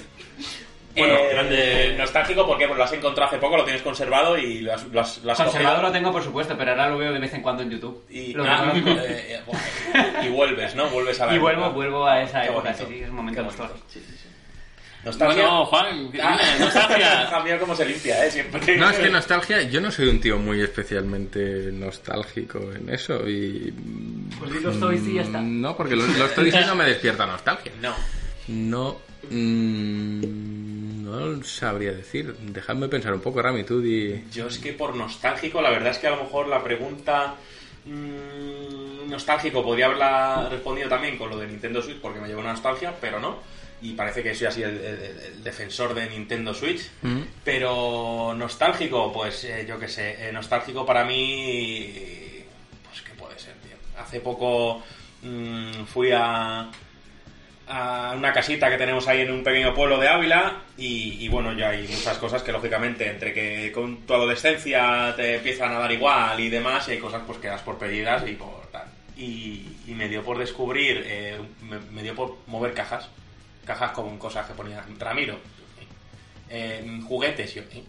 Bueno, 0.95 1.13
Eh, 1.15 1.29
grande- 1.31 1.95
nostálgico 1.97 2.45
porque 2.45 2.67
pues, 2.67 2.77
lo 2.77 2.83
has 2.83 2.91
encontrado 2.93 3.29
hace 3.29 3.37
poco, 3.39 3.55
lo 3.57 3.63
tienes 3.63 3.81
conservado 3.81 4.37
y 4.37 4.59
lo 4.61 4.73
has, 4.73 4.83
lo 4.87 4.99
has, 5.01 5.23
lo 5.23 5.31
has 5.31 5.37
Conservado 5.37 5.75
cogido. 5.75 5.87
lo 5.89 5.93
tengo, 5.93 6.11
por 6.11 6.23
supuesto, 6.23 6.55
pero 6.57 6.71
ahora 6.71 6.89
lo 6.89 6.97
veo 6.97 7.13
de 7.13 7.19
vez 7.19 7.33
en 7.33 7.41
cuando 7.41 7.63
en 7.63 7.69
YouTube. 7.71 8.03
Y, 8.09 8.35
ah, 8.39 8.73
eh, 8.75 9.39
eh, 9.39 10.03
y 10.25 10.29
vuelves, 10.29 10.75
¿no? 10.75 10.89
Vuelves 10.89 11.19
a 11.21 11.27
la 11.27 11.31
Y 11.33 11.35
época. 11.37 11.53
vuelvo, 11.53 11.71
vuelvo 11.73 12.05
a 12.07 12.21
esa 12.21 12.41
Qué 12.41 12.47
época, 12.49 12.73
sí, 12.73 12.83
sí, 12.89 12.99
es 13.03 13.09
un 13.09 13.15
momento 13.15 13.41
nostálgico. 13.43 13.79
Nostalgia. 15.03 15.41
Bueno, 15.43 15.65
Juan, 15.65 16.11
Ah, 16.21 16.37
nostalgia. 16.59 17.27
Cambiar 17.31 17.59
cómo 17.59 17.75
se 17.75 17.85
limpia, 17.85 18.23
¿eh? 18.25 18.29
Siempre. 18.29 18.77
No, 18.77 18.89
es 18.89 18.99
que 18.99 19.09
nostalgia, 19.09 19.63
yo 19.63 19.81
no 19.81 19.89
soy 19.89 20.09
un 20.09 20.19
tío 20.21 20.37
muy 20.37 20.61
especialmente 20.61 21.71
nostálgico 21.71 22.71
en 22.73 22.87
eso 22.89 23.27
y... 23.27 23.73
Pues 24.37 24.51
di 24.53 24.59
los 24.59 24.79
toys 24.79 25.01
y 25.07 25.15
ya 25.15 25.21
está. 25.23 25.41
No, 25.41 25.75
porque 25.75 25.95
los, 25.95 26.07
los 26.19 26.35
toys 26.35 26.53
no 26.67 26.75
me 26.75 26.85
despierta 26.85 27.25
nostalgia. 27.25 27.71
No. 27.81 27.95
No... 28.49 28.97
mm, 29.29 30.70
no 31.19 31.43
sabría 31.43 31.91
decir. 31.91 32.33
Dejadme 32.39 32.87
pensar 32.87 33.13
un 33.13 33.21
poco, 33.21 33.41
Rami, 33.41 33.63
tú 33.63 33.81
di... 33.81 34.23
Yo 34.31 34.47
es 34.47 34.57
que 34.59 34.73
por 34.73 34.95
nostálgico, 34.95 35.61
la 35.61 35.69
verdad 35.69 35.91
es 35.91 35.97
que 35.97 36.07
a 36.07 36.11
lo 36.11 36.23
mejor 36.23 36.47
la 36.47 36.63
pregunta 36.63 37.35
mm, 37.85 39.09
nostálgico 39.09 39.63
podría 39.63 39.85
haberla 39.87 40.47
respondido 40.49 40.89
también 40.89 41.17
con 41.17 41.29
lo 41.29 41.37
de 41.37 41.47
Nintendo 41.47 41.81
Switch 41.81 41.99
porque 41.99 42.19
me 42.19 42.27
lleva 42.27 42.41
una 42.41 42.51
nostalgia, 42.51 42.93
pero 42.99 43.19
no. 43.19 43.39
Y 43.83 43.93
parece 43.93 44.21
que 44.21 44.35
soy 44.35 44.45
así 44.47 44.61
el, 44.61 44.77
el- 44.77 45.19
el 45.33 45.43
defensor 45.43 45.95
de 45.95 46.07
Nintendo 46.07 46.53
Switch. 46.53 46.87
Mm. 47.01 47.21
Pero 47.43 48.33
nostálgico, 48.37 49.11
pues 49.11 49.43
eh, 49.45 49.65
yo 49.67 49.79
qué 49.79 49.87
sé, 49.87 50.27
eh, 50.29 50.31
nostálgico 50.31 50.85
para 50.85 51.03
mí, 51.03 51.91
pues 52.87 53.01
qué 53.01 53.11
puede 53.17 53.39
ser, 53.39 53.53
tío. 53.55 53.75
Hace 53.99 54.19
poco 54.19 54.83
mm, 55.23 55.83
fui 55.85 56.11
a, 56.13 56.69
a 57.71 58.13
una 58.17 58.33
casita 58.33 58.69
que 58.69 58.77
tenemos 58.77 59.07
ahí 59.07 59.21
en 59.21 59.31
un 59.31 59.43
pequeño 59.43 59.73
pueblo 59.73 59.97
de 59.97 60.07
Ávila 60.09 60.57
y, 60.77 61.23
y 61.23 61.29
bueno, 61.29 61.53
ya 61.53 61.69
hay 61.69 61.87
muchas 61.87 62.17
cosas 62.17 62.43
que 62.43 62.51
lógicamente 62.51 63.09
entre 63.09 63.33
que 63.33 63.71
con 63.71 64.05
tu 64.05 64.13
adolescencia 64.13 65.13
te 65.15 65.35
empiezan 65.37 65.71
a 65.73 65.79
dar 65.79 65.91
igual 65.91 66.39
y 66.39 66.49
demás 66.49 66.87
y 66.87 66.91
hay 66.91 66.97
cosas 66.99 67.21
pues 67.25 67.37
que 67.39 67.47
das 67.47 67.61
por 67.61 67.77
perdidas 67.77 68.27
y 68.27 68.33
por 68.33 68.67
tal. 68.71 68.85
Y, 69.15 69.65
y 69.87 69.93
me 69.95 70.09
dio 70.09 70.23
por 70.23 70.37
descubrir, 70.37 71.03
eh, 71.05 71.37
me, 71.61 71.79
me 71.91 72.03
dio 72.03 72.13
por 72.15 72.37
mover 72.47 72.73
cajas, 72.73 73.07
cajas 73.65 73.91
con 73.91 74.17
cosas 74.17 74.45
que 74.47 74.53
ponía 74.53 74.83
Ramiro, 74.99 75.37
eh, 76.49 76.99
juguetes, 77.07 77.53
yo, 77.53 77.61
¿eh? 77.61 77.83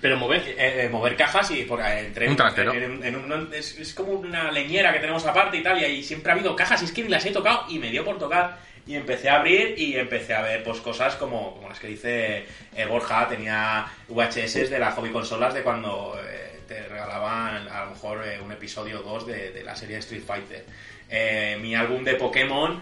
Pero 0.00 0.16
mover. 0.16 0.42
Eh, 0.48 0.84
eh, 0.84 0.88
mover 0.90 1.14
cajas 1.14 1.50
y 1.50 1.64
por, 1.64 1.80
eh, 1.80 2.00
entre 2.06 2.28
Un 2.28 2.36
trastero. 2.36 2.72
en- 2.72 3.04
en 3.04 3.16
un- 3.16 3.50
es, 3.52 3.78
es 3.78 3.92
como 3.92 4.12
una 4.12 4.50
leñera 4.50 4.92
que 4.92 4.98
tenemos 5.00 5.26
aparte 5.26 5.58
y 5.58 5.62
tal 5.62 5.78
y 5.80 5.84
ahí 5.84 6.02
siempre 6.02 6.32
ha 6.32 6.34
habido 6.34 6.56
cajas 6.56 6.80
y 6.80 6.86
es 6.86 6.92
que 6.92 7.02
ni 7.02 7.08
las 7.10 7.24
he 7.26 7.30
tocado 7.32 7.66
y 7.68 7.78
me 7.78 7.90
dio 7.90 8.04
por 8.04 8.18
tocar 8.18 8.58
y 8.90 8.96
empecé 8.96 9.28
a 9.28 9.36
abrir 9.36 9.78
y 9.78 9.94
empecé 9.96 10.34
a 10.34 10.42
ver 10.42 10.64
pues 10.64 10.80
cosas 10.80 11.14
como, 11.14 11.54
como 11.54 11.68
las 11.68 11.78
que 11.78 11.86
dice 11.86 12.44
eh, 12.74 12.86
Borja 12.86 13.28
tenía 13.28 13.86
VHS 14.08 14.68
de 14.68 14.80
las 14.80 14.94
hobby 14.94 15.10
consolas 15.10 15.54
de 15.54 15.62
cuando 15.62 16.18
eh, 16.20 16.58
te 16.66 16.88
regalaban 16.88 17.68
a 17.68 17.84
lo 17.84 17.90
mejor 17.92 18.26
eh, 18.26 18.40
un 18.40 18.50
episodio 18.50 18.98
2 19.02 19.26
de, 19.28 19.50
de 19.52 19.62
la 19.62 19.76
serie 19.76 19.98
Street 19.98 20.24
Fighter 20.26 20.64
Eh, 21.08 21.56
mi 21.60 21.74
álbum 21.74 22.04
de 22.04 22.14
Pokémon 22.14 22.80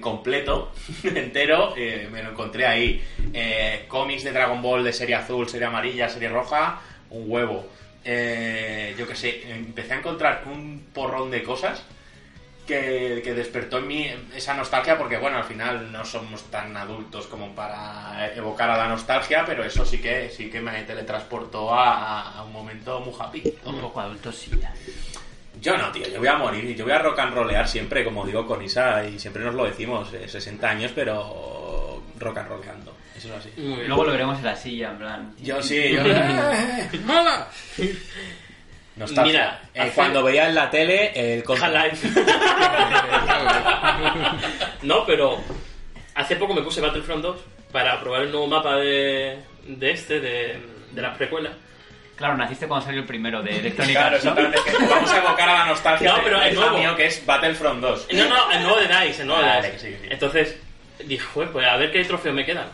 completo, 0.00 0.72
entero, 1.04 1.72
me 2.10 2.22
lo 2.24 2.30
encontré 2.30 2.66
ahí. 2.66 3.00
Cómics 3.86 4.24
de 4.24 4.32
Dragon 4.32 4.60
Ball 4.60 4.82
de 4.82 4.92
serie 4.92 5.14
azul, 5.14 5.48
serie 5.48 5.68
amarilla, 5.68 6.08
serie 6.08 6.28
roja, 6.28 6.80
un 7.10 7.30
huevo. 7.30 7.64
Yo 8.04 9.06
qué 9.06 9.14
sé, 9.14 9.48
empecé 9.52 9.92
a 9.94 9.98
encontrar 9.98 10.42
un 10.46 10.88
porrón 10.92 11.30
de 11.30 11.44
cosas 11.44 11.84
que, 12.68 13.22
que 13.24 13.34
despertó 13.34 13.78
en 13.78 13.86
mí 13.88 14.06
esa 14.36 14.54
nostalgia 14.54 14.96
porque, 14.96 15.16
bueno, 15.16 15.38
al 15.38 15.44
final 15.44 15.90
no 15.90 16.04
somos 16.04 16.44
tan 16.44 16.76
adultos 16.76 17.26
como 17.26 17.54
para 17.54 18.32
evocar 18.36 18.70
a 18.70 18.76
la 18.76 18.86
nostalgia, 18.86 19.44
pero 19.44 19.64
eso 19.64 19.84
sí 19.84 19.98
que 19.98 20.28
sí 20.30 20.50
que 20.50 20.60
me 20.60 20.82
teletransportó 20.84 21.74
a, 21.74 22.44
un 22.44 22.52
momento 22.52 23.00
muy 23.00 23.14
happy. 23.18 23.42
Un 23.64 23.80
poco 23.80 24.00
adulto, 24.00 24.30
sí. 24.30 24.50
Yo 25.60 25.76
no, 25.76 25.90
tío, 25.90 26.06
yo 26.06 26.18
voy 26.18 26.28
a 26.28 26.36
morir 26.36 26.64
y 26.64 26.74
yo 26.76 26.84
voy 26.84 26.92
a 26.92 27.00
rock 27.00 27.18
and 27.18 27.34
rollear 27.34 27.66
siempre, 27.66 28.04
como 28.04 28.24
digo 28.24 28.46
con 28.46 28.62
Isa, 28.62 29.04
y 29.04 29.18
siempre 29.18 29.42
nos 29.42 29.54
lo 29.54 29.64
decimos, 29.64 30.12
eh, 30.12 30.28
60 30.28 30.68
años, 30.68 30.92
pero 30.94 32.02
rock 32.18 32.38
and 32.38 32.48
rolleando. 32.48 32.94
Eso 33.16 33.28
es 33.28 33.34
así. 33.34 33.52
Luego 33.56 34.04
lo 34.04 34.12
veremos 34.12 34.38
en 34.38 34.44
la 34.44 34.54
silla, 34.54 34.90
en 34.90 34.98
plan. 34.98 35.34
Yo 35.40 35.60
sí, 35.60 35.90
yo... 35.90 36.02
¡Mola! 37.04 37.48
Nostalgia. 38.98 39.32
Mira, 39.32 39.60
Eh, 39.74 39.80
hace- 39.80 39.92
cuando 39.92 40.22
veía 40.22 40.48
en 40.48 40.54
la 40.54 40.70
tele 40.70 41.34
el 41.34 41.44
contra. 41.44 41.66
Half-Life. 41.68 42.08
no, 44.82 45.04
pero 45.06 45.38
hace 46.14 46.36
poco 46.36 46.54
me 46.54 46.62
puse 46.62 46.80
Battlefront 46.80 47.22
2 47.22 47.40
para 47.72 48.00
probar 48.00 48.22
el 48.22 48.30
nuevo 48.30 48.46
mapa 48.46 48.76
de, 48.76 49.38
de 49.66 49.90
este, 49.90 50.20
de, 50.20 50.58
de 50.92 51.02
las 51.02 51.16
precuelas. 51.16 51.52
Claro, 52.16 52.36
naciste 52.36 52.66
cuando 52.66 52.84
salió 52.86 53.00
el 53.02 53.06
primero 53.06 53.42
de 53.42 53.58
Electronic 53.58 53.94
Claro, 53.94 54.16
Arts, 54.16 54.24
¿no? 54.24 54.30
exactamente. 54.32 54.70
es 54.70 54.76
que 54.76 54.86
vamos 54.92 55.12
a 55.12 55.18
evocar 55.18 55.48
a 55.48 55.58
la 55.60 55.66
nostalgia 55.66 56.12
No, 56.12 56.18
pero 56.24 56.40
de- 56.40 56.48
el 56.48 56.54
de 56.54 56.60
nuevo. 56.60 56.78
mío, 56.78 56.96
que 56.96 57.06
es 57.06 57.24
Battlefront 57.24 57.80
2. 57.80 58.08
No, 58.12 58.28
no, 58.28 58.50
el 58.50 58.62
nuevo 58.62 58.76
de 58.80 58.88
DICE, 58.88 59.20
el 59.22 59.28
nuevo 59.28 59.42
de 59.42 59.48
Vale, 59.48 59.70
DICE. 59.70 59.90
sí, 59.90 59.96
sí. 60.02 60.08
Entonces 60.10 60.56
dije, 61.04 61.24
"Joder, 61.32 61.50
pues 61.52 61.66
a 61.68 61.76
ver 61.76 61.92
qué 61.92 62.04
trofeos 62.04 62.34
me 62.34 62.44
quedan. 62.44 62.66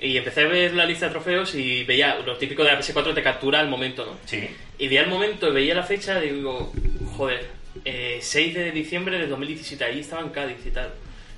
Y 0.00 0.16
empecé 0.16 0.42
a 0.42 0.48
ver 0.48 0.74
la 0.74 0.84
lista 0.84 1.06
de 1.06 1.12
trofeos 1.12 1.54
y 1.54 1.84
veía 1.84 2.18
lo 2.18 2.36
típico 2.36 2.62
de 2.62 2.72
la 2.72 2.78
PS4 2.78 3.14
te 3.14 3.22
captura 3.22 3.60
al 3.60 3.68
momento, 3.68 4.06
¿no? 4.06 4.12
Sí. 4.24 4.48
Y 4.78 4.88
veía 4.88 5.02
el 5.02 5.08
momento, 5.08 5.52
veía 5.52 5.74
la 5.74 5.82
fecha 5.82 6.24
y 6.24 6.30
digo, 6.30 6.72
joder, 7.16 7.48
eh, 7.84 8.18
6 8.20 8.54
de 8.54 8.70
diciembre 8.70 9.18
de 9.18 9.26
2017, 9.26 9.84
ahí 9.84 10.00
estaba 10.00 10.22
en 10.22 10.30
Cádiz 10.30 10.64
y 10.64 10.70
tal. 10.70 10.92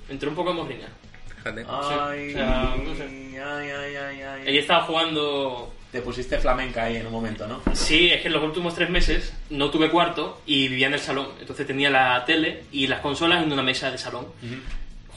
Me 0.08 0.14
entró 0.14 0.30
un 0.30 0.36
poco 0.36 0.52
morriña. 0.52 0.88
Fíjate. 1.36 1.64
Ay, 1.68 2.30
o 2.30 2.32
sea, 2.32 2.74
no 2.84 2.94
sé. 2.94 3.04
ay, 3.04 3.70
ay, 3.70 3.96
ay, 3.96 4.22
ay. 4.22 4.48
Ahí 4.48 4.58
estaba 4.58 4.82
jugando 4.84 5.72
Te 5.90 6.02
pusiste 6.02 6.38
flamenca 6.38 6.84
ahí 6.84 6.96
en 6.96 7.06
un 7.06 7.12
momento, 7.12 7.46
¿no? 7.46 7.62
Sí, 7.72 8.10
es 8.10 8.20
que 8.20 8.28
en 8.28 8.34
los 8.34 8.42
últimos 8.42 8.74
tres 8.74 8.90
meses 8.90 9.32
no 9.48 9.70
tuve 9.70 9.90
cuarto 9.90 10.42
y 10.44 10.68
vivía 10.68 10.88
en 10.88 10.94
el 10.94 11.00
salón. 11.00 11.28
Entonces 11.40 11.66
tenía 11.66 11.88
la 11.88 12.22
tele 12.26 12.64
y 12.70 12.86
las 12.86 13.00
consolas 13.00 13.42
en 13.42 13.52
una 13.52 13.62
mesa 13.62 13.90
de 13.90 13.96
salón. 13.98 14.26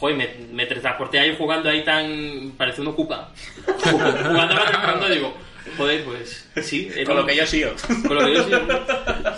Joder, 0.04 0.18
me, 0.18 0.28
me 0.52 0.66
transporté 0.66 1.18
ahí 1.18 1.34
jugando 1.38 1.70
ahí 1.70 1.82
tan... 1.86 2.52
Parece 2.58 2.82
un 2.82 2.88
ocupa. 2.88 3.32
jugando 3.84 4.56
jugando 4.56 5.10
digo, 5.10 5.34
joder, 5.78 6.04
pues 6.04 6.46
sí. 6.62 6.92
Con 7.06 7.16
lo 7.16 7.22
un- 7.22 7.28
que 7.28 7.38
yo 7.38 7.46
sigo. 7.48 7.72
Con 8.06 8.18
lo 8.18 8.26
que 8.26 8.34
yo 8.34 8.44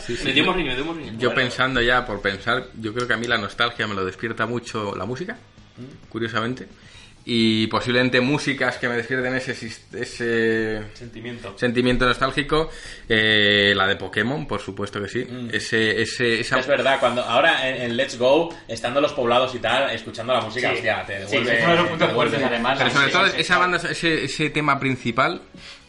sí. 0.02 0.18
me 0.24 0.34
dio 0.34 0.44
morriño, 0.44 0.70
me 0.72 0.76
dio 0.76 0.86
morriño. 0.86 1.12
Yo 1.14 1.30
Bueno, 1.30 1.36
pensando 1.36 1.82
ya, 1.82 2.04
por 2.08 2.20
pensar, 2.20 2.66
yo 2.82 2.96
creo 2.96 3.08
que 3.08 3.14
a 3.14 3.18
mí 3.18 3.28
la 3.28 3.38
nostalgia 3.38 3.86
me 3.86 3.94
lo 3.94 4.04
despierta 4.04 4.48
mucho 4.48 4.96
la 4.96 5.06
música, 5.06 5.38
curiosamente. 6.10 6.68
Y 7.28 7.66
posiblemente 7.68 8.22
músicas 8.22 8.78
que 8.78 8.88
me 8.88 8.96
despierten 8.98 9.34
ese, 9.36 9.54
ese 9.54 10.82
Sentimiento. 10.94 11.58
sentimiento 11.58 12.06
nostálgico. 12.06 12.70
eh, 13.10 13.74
la 13.76 13.88
de 13.88 13.96
Pokémon, 13.96 14.48
por 14.48 14.62
supuesto 14.62 15.02
que 15.02 15.08
sí. 15.10 15.26
Ese, 15.52 16.02
ese, 16.04 16.40
esa... 16.42 16.60
Es 16.60 16.68
verdad, 16.68 17.00
cuando 17.00 17.24
ahora 17.24 17.68
en, 17.68 17.82
en 17.82 17.98
Let's 17.98 18.18
Go, 18.20 18.54
estando 18.68 19.00
en 19.00 19.04
los 19.04 19.14
poblados 19.14 19.56
y 19.56 19.60
tal, 19.60 19.90
escuchando 19.90 20.34
la 20.34 20.42
música, 20.42 20.70
Sí. 20.70 20.76
hostia, 20.76 21.04
te 21.06 21.26
Sí, 21.26 21.38
devuelve. 21.38 21.58
es 21.58 21.64
uno 21.64 21.72
de 21.72 21.78
los 21.80 21.88
puntos 21.90 22.08
te 22.08 22.12
devuelve. 22.14 22.32
fuertes, 22.38 22.52
además. 22.54 22.78
Pero 22.78 22.90
sobre 22.92 23.06
Sí, 23.08 23.12
todo 23.14 23.26
sí, 23.26 23.32
sí, 23.36 23.42
esa 23.42 23.58
banda, 23.58 23.78
ese, 23.90 24.24
ese 24.26 24.50
tema 24.52 24.80
principal, 24.80 25.42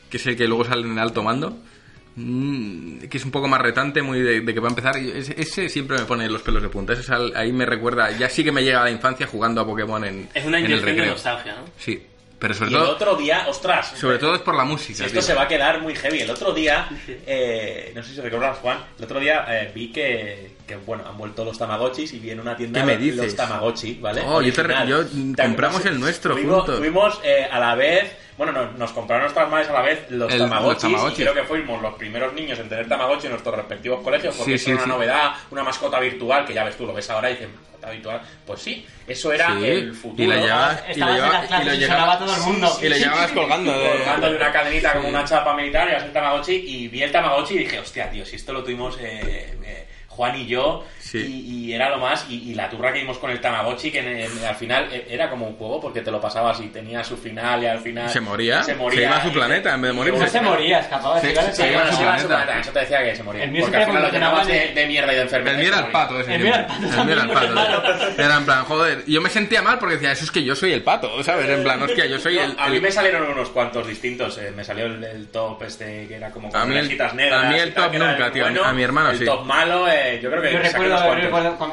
que 0.09 0.17
es 0.17 0.27
el 0.27 0.37
que 0.37 0.47
luego 0.49 0.65
sale 0.65 0.83
en 0.87 0.93
el 0.93 0.99
alto 0.99 1.23
mando, 1.23 1.51
mm, 1.51 1.76
que 2.17 3.17
es 3.19 3.25
un 3.25 3.31
poco 3.31 3.47
más 3.47 3.61
retante, 3.61 4.01
muy 4.03 4.21
de, 4.21 4.41
de 4.41 4.55
que 4.55 4.61
va 4.61 4.69
a 4.69 4.71
empezar. 4.71 4.97
Ese, 4.97 5.35
ese 5.41 5.69
siempre 5.69 5.99
me 5.99 6.05
pone 6.07 6.29
los 6.31 6.43
pelos 6.43 6.63
de 6.63 6.69
punta. 6.71 6.95
Ese 6.95 7.03
es 7.03 7.11
al- 7.11 7.33
ahí 7.37 7.53
me 7.53 7.67
recuerda, 7.67 8.11
ya 8.17 8.29
sí 8.31 8.43
que 8.43 8.53
me 8.53 8.65
llega 8.65 8.81
a 8.81 8.85
la 8.85 8.91
infancia 8.91 9.27
jugando 9.27 9.61
a 9.61 9.67
Pokémon 9.67 10.03
en, 10.05 10.29
Es 10.35 10.45
una 10.47 10.59
en 10.59 10.65
el 10.65 10.71
inyección 10.71 10.81
de 10.81 10.93
recreo. 10.93 11.13
nostalgia, 11.13 11.53
¿no? 11.57 11.65
Sí, 11.79 12.03
pero 12.39 12.55
sobre 12.55 12.71
Y 12.71 12.75
el 12.75 12.81
todo, 12.81 12.91
otro 12.93 13.15
día, 13.17 13.47
ostras. 13.49 13.93
sobre 13.99 14.19
todo 14.19 14.35
es 14.35 14.43
por 14.43 14.55
la 14.55 14.65
música. 14.65 14.99
Si 14.99 15.03
esto 15.05 15.13
tío. 15.21 15.23
se 15.23 15.35
va 15.35 15.43
a 15.43 15.49
quedar 15.49 15.81
muy 15.81 15.95
heavy. 15.95 16.21
El 16.21 16.31
otro 16.31 16.53
día, 16.53 16.89
eh, 17.27 17.93
no 17.95 18.03
sé 18.03 18.15
si 18.15 18.21
recuerdas, 18.21 18.59
Juan, 18.59 18.79
el 18.99 19.05
otro 19.05 19.19
día 19.21 19.45
eh, 19.49 19.71
vi 19.75 19.91
que, 19.93 20.53
que, 20.67 20.77
bueno, 20.77 21.05
han 21.09 21.17
vuelto 21.17 21.45
los 21.45 21.59
Tamagotchis 21.59 22.13
y 22.13 22.19
vi 22.19 22.31
en 22.31 22.41
una 22.41 22.57
tienda 22.57 22.81
¿Qué 22.81 22.87
me 22.87 22.93
los- 22.95 23.03
dices? 23.03 23.25
los 23.25 23.37
Tamagotchi, 23.37 23.95
¿vale? 24.01 24.23
Oh, 24.27 24.43
yo 24.43 24.53
te 24.53 24.63
re- 24.63 24.75
Original. 24.75 24.89
yo- 24.89 25.35
¿Te 25.35 25.43
compramos 25.43 25.85
el 25.87 25.99
nuestro 26.01 26.35
juntos. 26.37 26.77
Tuvimos 26.77 27.21
eh, 27.25 27.49
a 27.51 27.59
la 27.59 27.75
vez, 27.75 28.13
bueno, 28.37 28.53
no- 28.53 28.71
nos 28.73 28.93
compraron 28.93 29.23
nuestras 29.25 29.49
madres 29.51 29.69
a 29.71 29.73
la 29.73 29.81
vez 29.83 30.07
los 30.11 30.31
El- 30.33 30.39
los 30.41 30.49
Tamagotchis, 30.51 30.83
Tamagotchis. 30.83 31.19
y 31.19 31.23
creo 31.23 31.35
que 31.35 31.45
fuimos 31.45 31.81
los 31.81 31.95
primeros 31.95 32.33
niños 32.35 32.59
en 32.59 32.69
tener 32.69 32.89
Tamagotchi 32.89 33.27
en 33.27 33.33
nuestros 33.33 33.55
respectivos 33.57 34.03
colegios 34.03 34.35
porque 34.37 34.51
Sí, 34.53 34.55
es 34.57 34.65
sí, 34.65 34.73
una 34.73 34.83
sí. 34.83 34.89
novedad, 34.89 35.33
una 35.51 35.63
mascota 35.63 35.99
virtual 36.01 36.45
que 36.45 36.53
ya 36.55 36.65
ves 36.65 36.77
tú, 36.77 36.87
lo 36.87 36.93
ves 36.93 37.09
ahora 37.11 37.31
y 37.31 37.35
dices, 37.35 37.49
virtual. 37.91 38.21
Pues 38.47 38.61
sí, 38.63 38.87
eso 39.07 39.33
era 39.33 39.49
Sí, 39.59 39.65
el 39.65 39.95
futuro. 39.95 40.23
y 40.23 40.27
llevabas, 40.41 40.87
llevabas, 40.95 41.65
lo 41.65 41.75
llevabas, 41.75 42.19
todo 42.19 42.35
el 42.37 42.41
mundo. 42.43 42.79
y 42.83 42.89
lo 42.89 42.97
llevabas 42.97 43.33
colgando. 43.33 43.73
de- 43.79 43.91
colgando 43.99 44.31
de 44.31 44.37
una 44.37 44.53
cadenita 44.53 44.93
como 44.95 45.09
una 45.09 45.25
chapa 45.25 45.55
militar 45.55 45.89
y 45.89 45.95
hacer 45.95 46.07
el 46.09 46.13
Tamagotchi 46.13 46.53
y 46.55 46.89
vi 46.89 47.03
el 47.03 47.13
Tamagotchi 47.13 47.55
y 47.55 47.59
dije, 47.59 47.79
hostia, 47.79 48.11
tío, 48.11 48.25
si 48.25 48.37
esto 48.37 48.53
lo 48.53 48.63
tuvimos 48.63 48.97
eh, 49.01 49.55
eh, 49.65 49.87
Juan 50.09 50.37
y 50.41 50.47
yo 50.47 50.85
Sí. 51.07 51.19
y, 51.47 51.67
y 51.67 51.73
era 51.73 51.89
lo 51.89 51.99
más 51.99 52.27
y, 52.29 52.51
y 52.51 52.55
la 52.55 52.69
turra 52.69 52.93
que 52.93 52.99
dimos 52.99 53.19
con 53.19 53.31
el 53.31 53.41
Tamagotchi 53.41 53.91
que 53.93 54.01
en- 54.01 54.09
en- 54.21 54.45
al 54.45 54.57
final 54.57 54.89
eh, 54.93 55.07
era 55.09 55.31
como 55.31 55.47
un 55.47 55.55
juego 55.57 55.81
porque 55.81 56.01
te 56.01 56.11
lo 56.11 56.21
pasabas 56.21 56.61
y 56.61 56.67
tenía 56.69 57.05
su 57.05 57.17
final 57.17 57.63
y 57.63 57.67
al 57.67 57.79
final 57.79 58.09
Se 58.11 58.21
moría, 58.21 58.63
se, 58.63 58.75
se 58.75 59.03
iba 59.03 59.17
a 59.17 59.23
su 59.23 59.29
y- 59.29 59.33
planeta 59.33 59.75
en 59.75 59.83
vez 59.83 59.91
de 59.91 59.95
morirse. 59.97 60.19
No 60.21 60.27
se 60.29 60.41
moría, 60.41 60.79
escapaba 60.81 61.21
de 61.21 61.35
su 61.35 61.53
se 61.53 61.71
iba 61.73 61.83
a 61.85 61.93
su 61.93 62.27
planeta. 62.27 62.61
eso 62.61 62.73
te 62.73 62.81
decía 62.81 63.05
que 63.05 63.15
se 63.17 63.23
moría. 63.23 63.45
El 63.45 63.51
mío 63.53 63.63
porque 63.63 63.77
al 63.77 63.87
final 63.87 64.03
lo 64.03 64.11
llenabas 64.11 64.47
de, 64.47 64.73
de 64.75 64.87
mierda 64.87 65.13
y 65.13 65.17
de 65.17 65.23
enfermedad. 65.23 65.55
El 65.55 65.61
mío 65.61 65.69
era 65.69 65.77
se 65.79 65.87
el 65.87 65.93
moría. 65.93 66.03
pato 66.09 66.21
ese. 66.21 66.35
El 66.35 66.43
mío 66.43 66.53
era 66.55 66.61
el 66.61 66.67
pato 66.67 67.01
El 67.01 67.07
mío 67.07 67.13
era 67.13 67.23
el 67.23 67.31
pato. 67.31 68.23
Era 68.23 68.37
en 68.37 68.45
plan, 68.45 68.65
joder. 68.65 69.05
Yo 69.07 69.21
me 69.21 69.31
sentía 69.31 69.63
mal 69.63 69.79
porque 69.79 69.95
decía, 69.95 70.13
eso 70.13 70.25
es 70.25 70.31
que 70.31 70.43
yo 70.45 70.57
soy 70.57 70.73
el 70.73 70.83
pato, 70.83 71.23
¿sabes? 71.23 71.49
En 71.49 71.63
plan, 71.63 71.81
hostia, 71.83 72.07
yo 72.07 72.19
soy 72.19 72.39
el. 72.39 72.55
a 72.59 72.69
mí 72.69 72.77
el- 72.77 72.83
me 72.83 72.91
salieron 72.91 73.31
unos 73.31 73.51
cuantos 73.51 73.87
distintos. 73.87 74.39
eh, 74.39 74.53
me 74.57 74.65
salió 74.65 74.87
el, 74.87 75.05
el 75.05 75.29
top 75.29 75.63
este 75.63 76.07
que 76.09 76.17
era 76.17 76.31
como 76.31 76.51
con 76.51 76.61
A 76.61 76.65
mí 76.65 76.77
el- 76.77 76.89
negras. 76.89 77.13
a 77.13 77.49
mí 77.51 77.59
el 77.59 77.73
top 77.75 77.93
nunca, 77.95 78.27
el 78.27 78.33
tío, 78.33 78.47
a 78.47 78.51
mi- 78.51 78.59
a 78.65 78.73
mi 78.73 78.83
hermano 78.83 79.11
el 79.11 79.19
sí. 79.19 79.25
top 79.25 79.45
malo, 79.45 79.87
eh, 79.89 80.19
yo 80.23 80.31
creo 80.31 80.43
que 80.43 80.53
Yo 80.53 80.57
saqué 80.59 80.69
recuerdo 80.71 80.96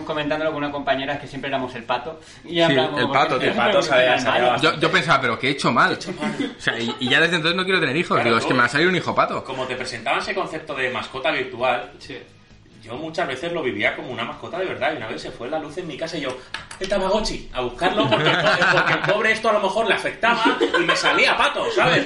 comentándolo 0.05 0.51
con 0.51 0.63
una 0.63 0.71
compañera 0.71 1.19
que 1.19 1.27
siempre 1.27 1.49
éramos 1.49 1.73
el 1.75 1.83
pato. 1.83 2.19
Y 2.45 2.55
Sí, 2.55 2.59
el 2.61 3.09
pato, 3.11 3.39
tío. 3.39 3.49
El 3.49 3.55
pato 3.55 3.81
salía 3.81 4.11
bastante. 4.11 4.61
Yo, 4.61 4.79
yo 4.79 4.91
pensaba, 4.91 5.21
pero 5.21 5.37
que 5.39 5.47
he 5.47 5.51
hecho 5.51 5.71
mal. 5.71 5.97
O 5.97 6.61
sea, 6.61 6.79
y, 6.79 6.95
y 6.99 7.09
ya 7.09 7.19
desde 7.19 7.35
entonces 7.37 7.55
no 7.57 7.63
quiero 7.63 7.79
tener 7.79 7.95
hijos. 7.95 8.15
Claro, 8.17 8.23
Digo, 8.29 8.37
es 8.37 8.45
que 8.45 8.53
me 8.53 8.59
va 8.59 8.65
a 8.65 8.69
salir 8.69 8.87
un 8.87 8.95
hijo 8.95 9.13
pato. 9.13 9.43
Como 9.43 9.65
te 9.65 9.75
presentaban 9.75 10.19
ese 10.19 10.33
concepto 10.33 10.73
de 10.75 10.89
mascota 10.89 11.31
virtual, 11.31 11.91
Sí. 11.99 12.17
yo 12.83 12.95
muchas 12.95 13.27
veces 13.27 13.51
lo 13.53 13.61
vivía 13.63 13.95
como 13.95 14.09
una 14.09 14.23
mascota 14.25 14.59
de 14.59 14.65
verdad. 14.65 14.93
Y 14.93 14.97
una 14.97 15.07
vez 15.07 15.21
se 15.21 15.31
fue 15.31 15.49
la 15.49 15.59
luz 15.59 15.77
en 15.77 15.87
mi 15.87 15.97
casa 15.97 16.17
y 16.17 16.21
yo, 16.21 16.37
el 16.79 16.87
Tamagotchi, 16.89 17.49
a 17.53 17.61
buscarlo 17.61 18.09
porque, 18.09 18.29
porque 18.73 18.93
el 18.93 18.99
pobre 18.99 19.31
esto 19.31 19.49
a 19.49 19.53
lo 19.53 19.59
mejor 19.61 19.87
le 19.87 19.93
afectaba 19.95 20.43
y 20.79 20.83
me 20.83 20.95
salía 20.95 21.37
pato, 21.37 21.65
¿sabes? 21.71 22.05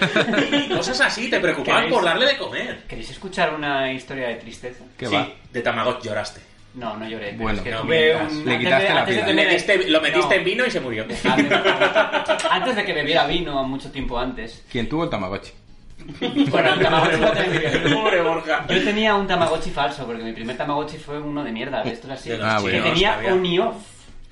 Y 0.52 0.70
cosas 0.76 1.02
así, 1.02 1.30
te 1.30 1.40
preocupaban 1.40 1.84
¿Queréis? 1.84 1.96
por 1.96 2.04
darle 2.06 2.26
de 2.28 2.38
comer. 2.38 2.84
¿Queréis 2.88 3.10
escuchar 3.10 3.54
una 3.54 3.92
historia 3.92 4.28
de 4.28 4.36
tristeza? 4.36 4.84
¿Qué 4.98 5.08
sí, 5.08 5.16
va? 5.16 5.28
de 5.52 5.62
Tamagotchi 5.62 6.08
lloraste. 6.10 6.42
No, 6.78 6.96
no 6.96 7.10
lloré. 7.10 7.30
pero 7.32 7.42
Bueno, 7.44 7.58
es 7.58 7.64
que 7.64 7.72
no 7.72 7.82
un... 7.82 8.46
Le 8.46 8.60
quitaste 8.60 8.94
la 8.94 9.06
tener- 9.06 9.50
metiste- 9.50 9.88
lo 9.88 10.00
metiste 10.02 10.28
No. 10.30 10.34
en 10.36 10.44
vino 10.44 10.66
y 10.66 10.70
se 10.72 10.80
murió. 10.80 11.06
Antes, 12.50 12.76
de 12.76 12.86
que 12.86 12.94
bebiera 12.94 13.26
vino 13.26 13.64
mucho 13.64 13.92
tiempo 13.92 14.18
antes. 14.20 14.64
¿Quién 14.72 14.88
tuvo 14.88 15.06
el 15.06 15.10
Tamagotchi? 15.10 15.52
Bueno, 16.50 16.74
el 16.74 16.80
Tamagotchi. 16.80 17.94
Pobre 17.94 18.22
Borja. 18.22 18.66
Yo 18.70 18.84
tenía 18.84 19.16
un 19.16 19.26
Tamagotchi 19.28 19.72
falso, 19.72 20.06
porque 20.06 20.24
mi 20.24 20.34
primer 20.34 20.56
Tamagotchi 20.56 20.98
fue 20.98 21.20
uno 21.20 21.44
de 21.44 21.52
mierda, 21.52 21.82
de 21.84 21.92
estos 21.92 22.12
así. 22.12 22.32
Ah, 22.42 22.58
que 22.58 22.62
bueno. 22.62 22.84
tenía 22.84 23.18
y 23.46 23.60
off. 23.60 23.76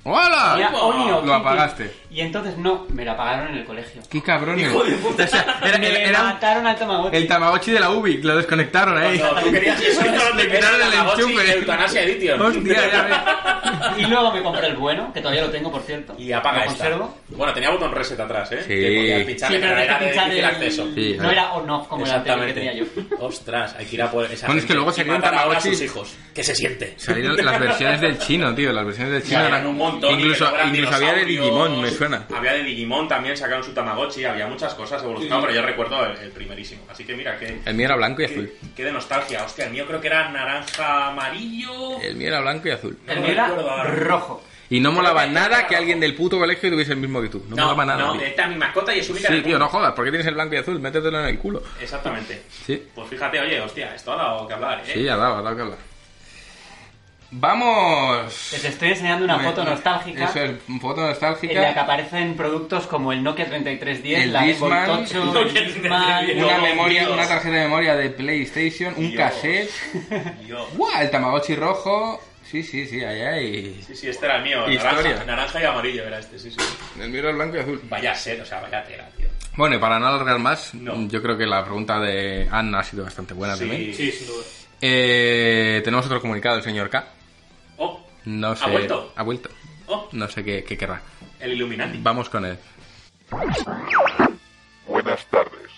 ¡Hola! 0.08 1.20
Lo 1.24 1.34
apagaste. 1.34 1.92
Y 2.10 2.20
entonces 2.20 2.56
no, 2.56 2.86
me 2.90 3.04
lo 3.04 3.12
apagaron 3.12 3.48
en 3.48 3.56
el 3.58 3.64
colegio. 3.64 4.00
¡Qué 4.08 4.22
cabrón! 4.22 4.58
Hijo 4.58 4.82
de 4.84 4.92
puta. 4.96 5.24
O 5.26 5.28
sea, 5.28 5.58
era, 5.64 5.78
me 5.78 5.88
era- 5.88 5.98
era 6.08 6.20
un- 6.20 6.26
mataron 6.28 6.66
al 6.66 6.76
Tamagotchi. 6.76 7.16
el 7.16 7.26
Tamagotchi 7.26 7.70
de 7.72 7.80
la 7.80 7.90
UBI, 7.90 8.22
lo 8.22 8.36
desconectaron 8.36 8.96
ahí. 8.96 9.18
Cuando 9.18 9.40
tú 9.42 9.50
querías 9.50 9.80
eso, 9.82 10.00
Le 10.36 10.46
quitaron 10.48 10.80
el 10.80 10.90
Tamagotchi 10.92 11.22
enchufe. 11.22 11.52
Eutanasia 11.58 12.02
Edition. 12.02 12.40
Hostia, 12.40 12.92
ya 12.92 13.02
ves. 13.02 13.98
Y 13.98 14.06
luego 14.06 14.32
me 14.32 14.42
compré 14.42 14.66
el 14.68 14.76
bueno, 14.76 15.12
que 15.12 15.20
todavía 15.20 15.42
lo 15.42 15.50
tengo, 15.50 15.70
por 15.72 15.82
cierto. 15.82 16.14
Y 16.18 16.32
apaga 16.32 16.64
lo 16.64 16.70
esta. 16.70 16.84
conservo. 16.84 17.18
Bueno, 17.30 17.52
tenía 17.52 17.70
botón 17.70 17.92
reset 17.92 18.20
atrás, 18.20 18.52
¿eh? 18.52 18.60
Sí. 18.62 18.68
Que 18.68 18.96
podías 18.96 19.18
Sí, 19.20 19.24
pincharle, 19.26 19.58
pero 19.58 19.72
pero 19.74 19.76
que 19.76 19.84
era 19.84 19.98
de 19.98 20.04
pinchar 20.06 20.24
difícil 20.24 20.38
el- 20.38 20.44
acceso. 20.50 20.88
Sí, 20.94 21.16
No 21.18 21.30
era 21.30 21.52
on 21.54 21.70
off 21.70 21.88
como 21.88 22.06
el 22.06 22.12
anterior 22.12 22.46
que 22.46 22.52
tenía 22.54 22.74
yo. 22.74 22.84
Ostras, 23.20 23.74
hay 23.78 23.86
que 23.86 23.96
ir 23.96 24.02
a 24.02 24.10
por 24.10 24.24
esa 24.24 24.46
Bueno, 24.46 24.60
es 24.60 24.66
que 24.66 24.74
luego 24.74 24.90
y 24.90 24.94
salieron 24.94 25.20
matar 25.20 25.34
ahora 25.34 25.58
a 25.58 25.60
Tamagotchi- 25.60 25.70
sus 25.72 25.82
hijos. 25.82 26.14
¿Qué 26.32 26.44
se 26.44 26.54
siente? 26.54 26.94
Salieron 26.96 27.36
las 27.44 27.58
versiones 27.60 28.00
del 28.00 28.18
chino, 28.18 28.54
tío. 28.54 28.72
Las 28.72 28.84
versiones 28.86 29.12
del 29.12 29.22
chino 29.24 29.40
Ya, 29.40 29.46
eran 29.48 29.54
eran 29.60 29.66
un 29.66 29.76
montón. 30.00 30.20
Incluso, 30.20 30.46
había 30.46 31.12
de. 31.14 31.24
Digimon, 31.24 31.80
me 31.80 31.90
suena. 31.90 32.26
Había 32.34 32.52
de 32.54 32.62
Digimon 32.62 33.08
también, 33.08 33.36
sacaron 33.36 33.62
su 33.64 33.72
Tamagotchi, 33.72 34.24
había 34.24 34.46
muchas 34.46 34.74
cosas 34.74 35.02
evolucionadas, 35.02 35.44
pero 35.46 35.60
yo 35.60 35.66
recuerdo 35.66 36.04
el, 36.06 36.16
el 36.18 36.30
primerísimo. 36.30 36.82
Así 36.88 37.04
que 37.04 37.14
mira, 37.14 37.38
que. 37.38 37.60
El 37.64 37.74
mío 37.74 37.86
era 37.86 37.96
blanco 37.96 38.22
y 38.22 38.26
azul. 38.26 38.52
Qué, 38.74 38.84
de 38.84 38.92
nostalgia, 38.92 39.44
hostia, 39.44 39.66
el 39.66 39.72
mío 39.72 39.84
creo 39.86 40.00
que 40.00 40.06
era 40.08 40.28
naranja 40.30 41.08
amarillo. 41.08 42.00
El 42.00 42.16
mío 42.16 42.28
era 42.28 42.40
blanco 42.40 42.68
y 42.68 42.70
azul. 42.70 42.98
El 43.06 43.20
mío 43.20 43.30
era 43.32 43.48
rojo. 43.84 44.42
Y 44.68 44.80
no 44.80 44.90
molaba 44.90 45.26
nada 45.26 45.64
que 45.68 45.76
alguien 45.76 46.00
del 46.00 46.16
puto 46.16 46.38
colegio 46.40 46.68
tuviese 46.70 46.90
el 46.92 46.98
mismo 46.98 47.22
que 47.22 47.28
tú. 47.28 47.40
No, 47.50 47.54
No, 47.54 47.62
molaba 47.76 47.84
nada. 47.84 47.98
no, 48.06 48.12
tío. 48.14 48.22
esta 48.26 48.42
es 48.42 48.48
mi 48.48 48.56
mascota 48.56 48.92
y 48.92 48.98
es 48.98 49.08
única. 49.08 49.28
Sí, 49.28 49.40
tío, 49.42 49.60
no 49.60 49.68
jodas. 49.68 49.92
¿Por 49.92 50.04
qué 50.04 50.10
tienes 50.10 50.26
el 50.26 50.34
blanco 50.34 50.54
y 50.54 50.58
azul? 50.58 50.80
Métetelo 50.80 51.20
en 51.20 51.26
el 51.26 51.38
culo. 51.38 51.62
Exactamente. 51.80 52.42
Sí, 52.66 52.82
Pues 52.92 53.08
fíjate, 53.08 53.38
oye, 53.38 53.60
hostia, 53.60 53.94
esto 53.94 54.12
ha 54.12 54.16
dado 54.16 54.48
que 54.48 54.54
hablar, 54.54 54.80
¿eh? 54.84 54.90
sí, 54.92 55.08
ha 55.08 55.16
dado, 55.16 55.36
ha 55.36 55.42
dado 55.42 55.54
que 55.54 55.62
hablar. 55.62 55.78
Vamos. 57.30 58.48
Te 58.60 58.68
estoy 58.68 58.90
enseñando 58.90 59.24
una 59.24 59.36
Me- 59.38 59.44
foto 59.44 59.64
nostálgica. 59.64 60.24
Eso 60.26 60.40
es, 60.44 60.52
foto 60.80 61.00
En 61.02 61.08
la 61.08 61.14
que 61.18 61.26
nostálgica. 61.26 61.80
aparecen 61.82 62.34
productos 62.36 62.86
como 62.86 63.12
el 63.12 63.22
Nokia 63.22 63.46
3310, 63.46 64.22
El 64.24 64.32
la 64.32 64.42
Discman. 64.42 64.86
Tocho, 64.86 65.24
Nokia 65.24 65.60
el 65.60 65.66
Discman, 65.74 66.26
3310. 66.26 66.44
Una 66.44 66.56
No, 66.56 66.62
memoria, 66.62 67.00
Dios. 67.02 67.12
una 67.12 67.28
tarjeta 67.28 67.54
de 67.56 67.62
memoria 67.62 67.96
de 67.96 68.10
PlayStation, 68.10 68.94
un 68.96 69.10
Dios. 69.10 69.16
cassette. 69.16 69.70
¡Buah! 70.76 71.02
El 71.02 71.10
Tamagotchi 71.10 71.54
rojo. 71.56 72.22
Sí, 72.48 72.62
sí, 72.62 72.86
sí, 72.86 73.02
ahí 73.02 73.20
hay. 73.22 73.82
Sí, 73.84 73.96
sí, 73.96 74.08
este 74.08 74.24
era 74.24 74.36
el 74.36 74.44
mío. 74.44 74.64
Naranja, 74.68 75.24
naranja 75.24 75.60
y 75.60 75.64
amarillo 75.64 76.04
era 76.04 76.20
este, 76.20 76.38
sí, 76.38 76.50
sí. 76.52 76.56
El 77.00 77.10
mío 77.10 77.18
era 77.20 77.30
el 77.30 77.36
blanco 77.36 77.56
y 77.56 77.60
azul. 77.60 77.80
Vaya 77.88 78.14
ser, 78.14 78.40
o 78.40 78.46
sea, 78.46 78.60
vaya 78.60 78.84
tela, 78.84 79.08
tío. 79.16 79.26
Bueno, 79.56 79.74
y 79.74 79.78
para 79.78 79.98
no 79.98 80.06
alargar 80.06 80.38
más, 80.38 80.72
No. 80.74 81.08
yo 81.08 81.20
creo 81.22 81.36
que 81.36 81.44
la 81.44 81.64
pregunta 81.64 81.98
de 81.98 82.46
Anna 82.50 82.78
ha 82.80 82.84
sido 82.84 83.02
bastante 83.02 83.34
buena 83.34 83.56
también. 83.58 83.92
Sí, 83.92 84.12
sin 84.12 84.28
duda. 84.28 84.44
Eh, 84.80 85.80
tenemos 85.82 86.06
otro 86.06 86.20
comunicado 86.20 86.54
del 86.56 86.64
señor 86.64 86.88
K. 86.88 87.04
No 88.26 88.54
sé. 88.56 88.64
¿Ha 88.64 88.68
vuelto? 88.68 89.12
Ha 89.16 89.22
vuelto. 89.22 89.48
oh, 89.86 90.08
No 90.12 90.28
sé 90.28 90.44
qué, 90.44 90.62
qué 90.64 90.76
querrá. 90.76 91.00
el 91.40 91.52
Illuminati. 91.54 91.98
Vamos 92.02 92.28
con 92.28 92.44
él. 92.44 92.58
Buenas 94.86 95.24
tardes. 95.26 95.70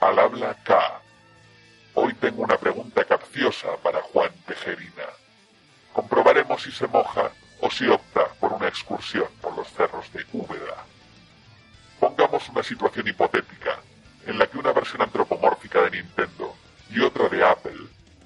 Al 0.00 0.18
habla 0.18 0.56
K. 0.64 1.00
Hoy 1.94 2.14
tengo 2.14 2.42
una 2.42 2.56
pregunta 2.58 3.04
capciosa 3.04 3.68
para 3.82 4.00
Juan 4.02 4.30
Tejerina. 4.46 5.04
Comprobaremos 5.92 6.62
si 6.62 6.70
se 6.72 6.86
moja 6.86 7.30
o 7.60 7.70
si 7.70 7.86
opta 7.86 8.26
por 8.40 8.52
una 8.52 8.68
excursión 8.68 9.26
por 9.40 9.56
los 9.56 9.68
cerros 9.68 10.10
de 10.12 10.24
Úbeda. 10.32 10.84
Pongamos 12.00 12.48
una 12.48 12.62
situación 12.62 13.06
hipotética 13.08 13.78
en 14.26 14.38
la 14.38 14.46
que 14.46 14.58
una 14.58 14.72
versión 14.72 15.02
antropomórfica 15.02 15.82
de 15.82 15.90
Nintendo 16.02 16.54
y 16.90 17.00
otra 17.00 17.28
de 17.28 17.44
Apple 17.44 17.78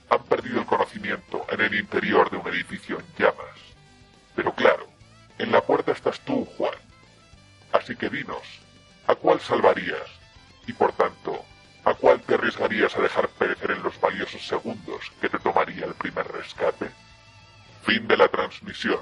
han 0.08 0.22
perdido 0.24 0.60
el 0.60 0.66
conocimiento 0.66 1.44
en 1.50 1.60
el 1.60 1.74
interior 1.74 2.30
de 2.30 2.36
un 2.36 2.46
edificio 2.48 2.98
en 3.00 3.06
llamas. 3.18 3.65
Pero 4.36 4.54
claro, 4.54 4.86
en 5.38 5.50
la 5.50 5.62
puerta 5.62 5.92
estás 5.92 6.20
tú, 6.20 6.44
Juan. 6.56 6.74
Así 7.72 7.96
que 7.96 8.10
dinos, 8.10 8.42
¿a 9.06 9.14
cuál 9.14 9.40
salvarías? 9.40 10.08
Y 10.66 10.72
por 10.72 10.92
tanto, 10.92 11.44
¿a 11.84 11.94
cuál 11.94 12.20
te 12.20 12.34
arriesgarías 12.34 12.94
a 12.96 13.00
dejar 13.00 13.28
perecer 13.30 13.72
en 13.72 13.82
los 13.82 13.98
valiosos 14.00 14.46
segundos 14.46 15.10
que 15.20 15.28
te 15.28 15.38
tomaría 15.38 15.86
el 15.86 15.94
primer 15.94 16.30
rescate? 16.30 16.90
Fin 17.82 18.06
de 18.06 18.16
la 18.16 18.28
transmisión. 18.28 19.00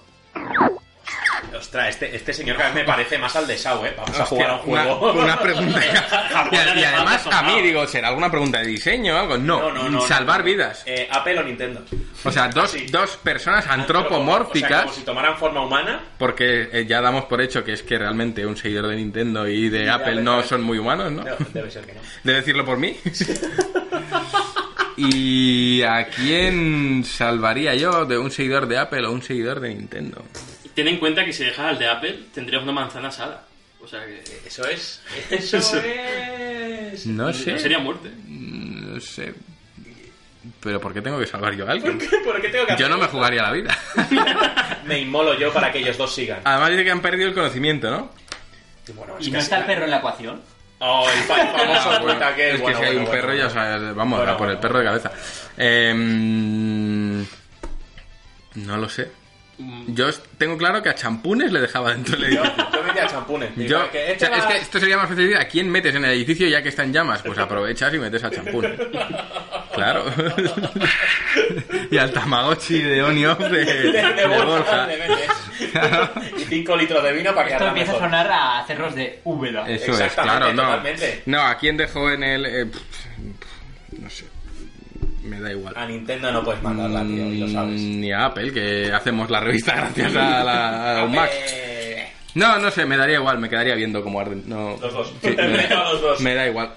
Ostras, 1.56 1.88
este, 1.90 2.14
este 2.16 2.32
señor 2.32 2.56
cada 2.56 2.68
vez 2.70 2.76
me 2.76 2.84
parece 2.84 3.18
más 3.18 3.34
al 3.36 3.46
de 3.46 3.56
Sau, 3.56 3.84
¿eh? 3.84 3.94
Vamos 3.96 4.18
a 4.20 4.26
jugar 4.26 4.50
a 4.50 4.54
un 4.54 4.58
juego. 4.60 5.12
una 5.12 5.38
pregunta. 5.38 5.80
y, 6.52 6.78
y 6.80 6.84
además 6.84 7.26
a 7.30 7.42
mí, 7.42 7.60
digo, 7.62 7.86
¿será 7.86 8.08
alguna 8.08 8.30
pregunta 8.30 8.58
de 8.60 8.66
diseño 8.66 9.14
o 9.14 9.18
algo? 9.18 9.38
No, 9.38 9.70
No, 9.72 10.00
salvar 10.06 10.38
no. 10.40 10.44
vidas. 10.44 10.82
Eh, 10.86 11.08
Apple 11.10 11.38
o 11.38 11.42
Nintendo. 11.42 11.82
O 12.24 12.30
sea, 12.30 12.48
dos, 12.48 12.70
Sí. 12.72 12.86
dos 12.90 13.16
personas 13.18 13.64
O 13.64 13.68
sea, 13.68 13.74
antropomórficas. 13.74 14.82
como 14.82 14.94
si 14.94 15.02
tomaran 15.02 15.36
forma 15.36 15.64
humana. 15.64 16.00
Porque 16.18 16.68
eh, 16.72 16.86
ya 16.86 17.00
damos 17.00 17.24
por 17.26 17.40
hecho 17.40 17.62
que 17.64 17.72
es 17.74 17.82
que 17.82 17.98
realmente 17.98 18.44
un 18.46 18.56
seguidor 18.56 18.88
de 18.88 18.96
Nintendo 18.96 19.46
y 19.48 19.68
de 19.68 19.90
Apple 19.90 20.22
no 20.22 20.42
son 20.42 20.62
muy 20.62 20.78
humanos, 20.78 21.12
¿no? 21.12 21.22
No, 21.24 21.36
debe 21.52 21.70
ser 21.70 21.84
que 21.86 21.92
no. 21.94 22.00
De 22.24 22.32
decirlo 22.34 22.64
por 22.64 22.78
mí. 22.78 22.96
¿Y 24.96 25.82
a 25.82 26.06
quién 26.06 27.04
salvaría 27.04 27.74
yo 27.74 28.04
de 28.04 28.16
un 28.16 28.30
seguidor 28.30 28.68
de 28.68 28.78
Apple 28.78 29.04
o 29.06 29.12
un 29.12 29.22
seguidor 29.22 29.58
de 29.60 29.70
Nintendo? 29.74 30.24
Ten 30.74 30.88
en 30.88 30.98
cuenta 30.98 31.24
que 31.24 31.32
si 31.32 31.44
dejas 31.44 31.66
al 31.66 31.78
de 31.78 31.88
Apple, 31.88 32.18
tendrías 32.34 32.62
una 32.62 32.72
manzana 32.72 33.08
asada. 33.08 33.42
O 33.82 33.86
sea 33.88 34.04
que. 34.06 34.22
Eso 34.46 34.66
es. 34.68 35.02
Eso 35.30 35.56
es. 35.58 37.06
No 37.06 37.26
No 37.26 37.32
sé. 37.32 37.58
sería 37.58 37.78
muerte. 37.78 38.10
No 38.26 39.00
sé. 39.00 39.34
Pero 40.60 40.80
¿por 40.80 40.92
qué 40.92 41.00
tengo 41.00 41.18
que 41.18 41.26
salvar 41.26 41.54
yo 41.54 41.66
a 41.66 41.70
alguien? 41.72 41.98
¿Por 42.24 42.40
qué 42.40 42.48
tengo 42.48 42.66
que 42.66 42.76
Yo 42.76 42.88
no 42.88 42.98
me 42.98 43.06
jugaría 43.06 43.42
la 43.42 43.52
vida. 43.52 43.76
Me 44.84 44.98
inmolo 45.00 45.38
yo 45.38 45.50
para 45.52 45.72
que 45.72 45.78
ellos 45.78 45.96
dos 45.96 46.14
sigan. 46.14 46.40
Además 46.44 46.70
dice 46.70 46.84
que 46.84 46.90
han 46.90 47.00
perdido 47.00 47.28
el 47.28 47.34
conocimiento, 47.34 47.90
¿no? 47.90 48.10
Bueno, 48.94 49.14
¿Y 49.18 49.30
no 49.30 49.38
está 49.38 49.58
el 49.60 49.64
perro 49.64 49.84
en 49.84 49.90
la 49.90 49.96
ecuación? 49.98 50.42
Oh, 50.80 51.08
el 51.08 51.18
fa- 51.22 51.46
famoso 51.46 52.02
bueno, 52.02 52.24
aquel. 52.26 52.48
es 52.50 52.56
que 52.56 52.62
Bueno, 52.62 52.78
si 52.78 52.84
hay 52.84 52.90
bueno, 52.96 53.06
un 53.06 53.10
perro 53.14 53.26
bueno, 53.28 53.38
ya 53.48 53.54
bueno. 53.54 53.60
sabes, 53.78 53.94
vamos 53.94 54.18
Bueno, 54.18 54.32
a 54.32 54.36
por 54.36 54.50
el 54.50 54.58
perro 54.58 54.78
de 54.80 54.84
cabeza. 54.84 55.12
Em, 55.56 57.20
no 58.56 58.76
lo 58.76 58.88
sé. 58.90 59.10
Yo 59.86 60.08
es- 60.08 60.20
tengo 60.38 60.58
claro 60.58 60.82
que 60.82 60.88
a 60.88 60.94
champunes 60.94 61.52
le 61.52 61.60
dejaba 61.60 61.90
dentro 61.92 62.16
del 62.16 62.34
Yo, 62.34 62.42
edificio. 62.42 62.66
yo 62.72 62.82
metía 62.82 63.06
champunes. 63.06 63.56
Digo, 63.56 63.68
Yo, 63.70 63.90
que 63.90 64.12
o 64.16 64.18
sea, 64.18 64.36
es 64.36 64.44
que 64.46 64.56
esto 64.56 64.80
sería 64.80 64.96
más 64.96 65.08
fácil 65.08 65.28
decir, 65.28 65.36
¿a 65.40 65.46
quién 65.46 65.70
metes 65.70 65.94
en 65.94 66.04
el 66.04 66.10
edificio 66.12 66.48
ya 66.48 66.62
que 66.62 66.70
está 66.70 66.82
en 66.82 66.92
llamas? 66.92 67.22
Pues 67.22 67.38
aprovechas 67.38 67.94
y 67.94 67.98
metes 67.98 68.22
a 68.24 68.30
champún. 68.30 68.66
Claro. 69.74 70.04
y 71.90 71.98
al 71.98 72.12
Tamagotchi 72.12 72.80
de 72.80 73.02
On-Off 73.02 73.40
de, 73.40 73.64
de, 73.64 73.74
de 73.92 74.12
de 74.14 74.26
Borja, 74.28 74.86
metes. 74.86 75.30
y 76.38 76.44
5 76.44 76.76
litros 76.76 77.02
de 77.02 77.12
vino 77.12 77.34
para 77.34 77.48
que 77.48 77.52
Esto 77.54 77.66
empieza 77.66 77.92
a 77.92 77.98
sonar 77.98 78.28
a 78.30 78.64
cerros 78.68 78.94
de 78.94 79.18
Úbeda. 79.24 79.68
Eso 79.68 79.92
es, 79.92 80.00
Exactamente, 80.00 80.54
claro, 80.54 80.80
no. 80.82 80.82
No, 81.26 81.42
¿a 81.42 81.58
quién 81.58 81.76
dejó 81.76 82.08
en 82.08 82.22
el...? 82.22 82.46
eh, 82.46 82.66
pff, 82.66 83.98
no 83.98 84.08
sé. 84.10 84.26
Me 85.24 85.40
da 85.40 85.50
igual. 85.50 85.74
A 85.76 85.86
Nintendo 85.86 86.30
no 86.30 86.44
puedes 86.44 86.62
mandarla, 86.62 87.02
tío, 87.02 87.26
y 87.26 87.38
lo 87.38 87.48
sabes. 87.48 87.80
Mm, 87.80 88.00
Ni 88.00 88.12
a 88.12 88.26
Apple, 88.26 88.52
que 88.52 88.92
hacemos 88.92 89.30
la 89.30 89.40
revista 89.40 89.74
gracias 89.76 90.14
a, 90.16 90.44
la, 90.44 91.00
a 91.00 91.04
un 91.04 91.12
Mac. 91.14 91.30
No, 92.34 92.58
no 92.58 92.70
sé, 92.70 92.84
me 92.84 92.96
daría 92.96 93.16
igual, 93.16 93.38
me 93.38 93.48
quedaría 93.48 93.74
viendo 93.74 94.02
cómo 94.02 94.20
arden. 94.20 94.42
No, 94.46 94.76
Los 94.80 94.92
dos. 94.92 95.12
Sí, 95.22 95.28
me, 95.36 95.68
Los 95.68 96.00
dos. 96.02 96.20
me 96.20 96.34
da 96.34 96.46
igual. 96.48 96.70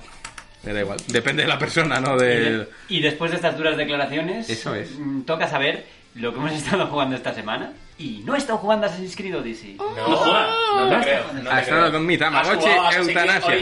Me 0.63 0.73
da 0.73 0.81
igual. 0.81 0.97
Depende 1.07 1.43
de 1.43 1.47
la 1.49 1.57
persona, 1.59 1.99
¿no? 1.99 2.17
De... 2.17 2.67
Y 2.89 2.99
después 3.01 3.31
de 3.31 3.37
estas 3.37 3.57
duras 3.57 3.75
declaraciones, 3.77 4.49
Eso 4.49 4.75
es. 4.75 4.97
mm, 4.97 5.21
toca 5.21 5.47
saber 5.47 5.85
lo 6.15 6.31
que 6.33 6.39
hemos 6.39 6.51
estado 6.53 6.87
jugando 6.87 7.15
esta 7.15 7.33
semana. 7.33 7.73
Y 7.99 8.21
no 8.23 8.35
he 8.35 8.37
estado 8.37 8.59
jugando 8.59 8.85
a 8.85 8.89
Assassin's 8.89 9.15
Creed 9.15 9.35
Odyssey. 9.37 9.73
No, 9.75 9.89
No 9.95 10.07
no 10.07 10.89
No 10.97 11.01
creo. 11.01 11.19
está- 11.21 11.33
no 11.33 11.49
Ha 11.51 11.59
estado 11.61 11.91
con 11.91 12.05
mi 12.05 12.15
Tamagotchi, 12.17 12.67
eutanasia. 12.95 13.55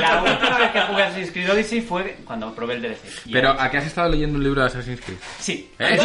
La 0.00 0.22
última 0.22 0.58
vez 0.58 0.70
que 0.70 0.80
jugué 0.82 1.02
a 1.02 1.06
Assassin's 1.06 1.30
Creed 1.32 1.50
Odyssey 1.50 1.80
fue 1.80 2.16
cuando 2.24 2.54
probé 2.54 2.74
el 2.74 2.82
DLC. 2.82 3.00
Y 3.26 3.32
Pero, 3.32 3.50
¿a 3.50 3.68
qué 3.70 3.78
has 3.78 3.86
estado 3.86 4.08
leyendo 4.08 4.38
un 4.38 4.44
libro 4.44 4.60
de 4.60 4.68
Assassin's 4.68 5.00
Creed? 5.00 5.18
Sí. 5.40 5.68
¿Eh? 5.80 5.98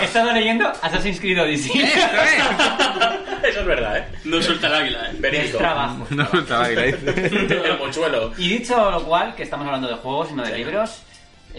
He 0.00 0.04
estado 0.04 0.32
leyendo 0.32 0.68
Assassin's 0.82 1.18
Creed 1.20 1.40
Odyssey. 1.42 1.80
¡Esto 1.80 1.98
es! 2.00 3.48
Eso 3.50 3.60
es 3.60 3.66
verdad, 3.66 3.98
¿eh? 3.98 4.04
No 4.24 4.42
suelta 4.42 4.66
el 4.66 4.74
águila, 4.74 4.98
¿eh? 5.06 5.10
Es 5.14 5.20
Verídico. 5.20 5.58
trabajo. 5.58 6.06
No 6.10 6.24
estaba 6.24 6.64
ahí, 6.66 6.74
la 6.76 6.82
dice. 6.82 7.10
El 7.70 7.78
mochuelo. 7.78 8.32
Y 8.36 8.48
dicho 8.48 8.90
lo 8.90 9.02
cual, 9.04 9.34
que 9.34 9.44
estamos 9.44 9.64
hablando 9.66 9.88
de 9.88 9.94
juegos 9.94 10.28
y 10.32 10.34
no 10.34 10.42
de 10.42 10.56
libros, 10.58 11.02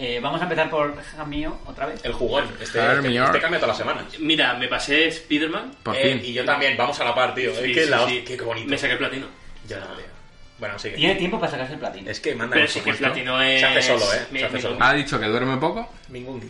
eh, 0.02 0.18
vamos 0.20 0.40
a 0.40 0.44
empezar 0.44 0.70
por 0.70 0.94
mío 1.26 1.58
otra 1.66 1.86
vez. 1.86 2.04
El 2.04 2.12
jugón. 2.12 2.44
Este, 2.60 2.78
este, 2.78 3.16
este 3.18 3.40
cambia 3.40 3.60
todas 3.60 3.68
las 3.68 3.78
semanas. 3.78 4.04
Mira, 4.18 4.54
me 4.54 4.66
pasé 4.68 5.08
Spider-Man. 5.08 5.76
Por 5.82 5.94
Eh, 5.96 6.18
fin. 6.18 6.20
Y 6.24 6.32
yo 6.32 6.44
también, 6.44 6.76
vamos 6.76 6.98
a 7.00 7.04
la 7.04 7.14
par, 7.14 7.34
tío. 7.34 7.54
Sí, 7.54 7.70
es 7.70 7.76
que 7.76 7.84
sí, 7.84 7.90
la 7.90 8.06
sí. 8.06 8.24
Qué 8.26 8.36
bonito. 8.40 8.68
Me 8.68 8.78
saqué 8.78 8.92
el 8.94 8.98
platino. 8.98 9.26
Ya, 9.68 9.76
tío. 9.80 10.04
Bueno, 10.58 10.78
sigue. 10.78 10.96
Tiene 10.96 11.14
tiempo 11.16 11.38
para 11.38 11.52
sacarse 11.52 11.74
el 11.74 11.78
platino. 11.78 12.10
Es 12.10 12.20
que 12.20 12.34
manda 12.34 12.54
Pero 12.54 12.68
sí 12.68 12.80
que 12.80 12.90
el 12.90 12.96
platino 12.96 13.40
es... 13.42 13.60
Se 13.60 13.66
hace 13.66 13.82
solo, 13.82 14.04
¿eh? 14.14 14.26
Se 14.38 14.44
hace 14.44 14.60
solo. 14.60 14.76
Ha 14.80 14.92
dicho 14.94 15.18
que 15.20 15.26
duerme 15.26 15.56
poco. 15.56 15.90
Mingundi. 16.08 16.48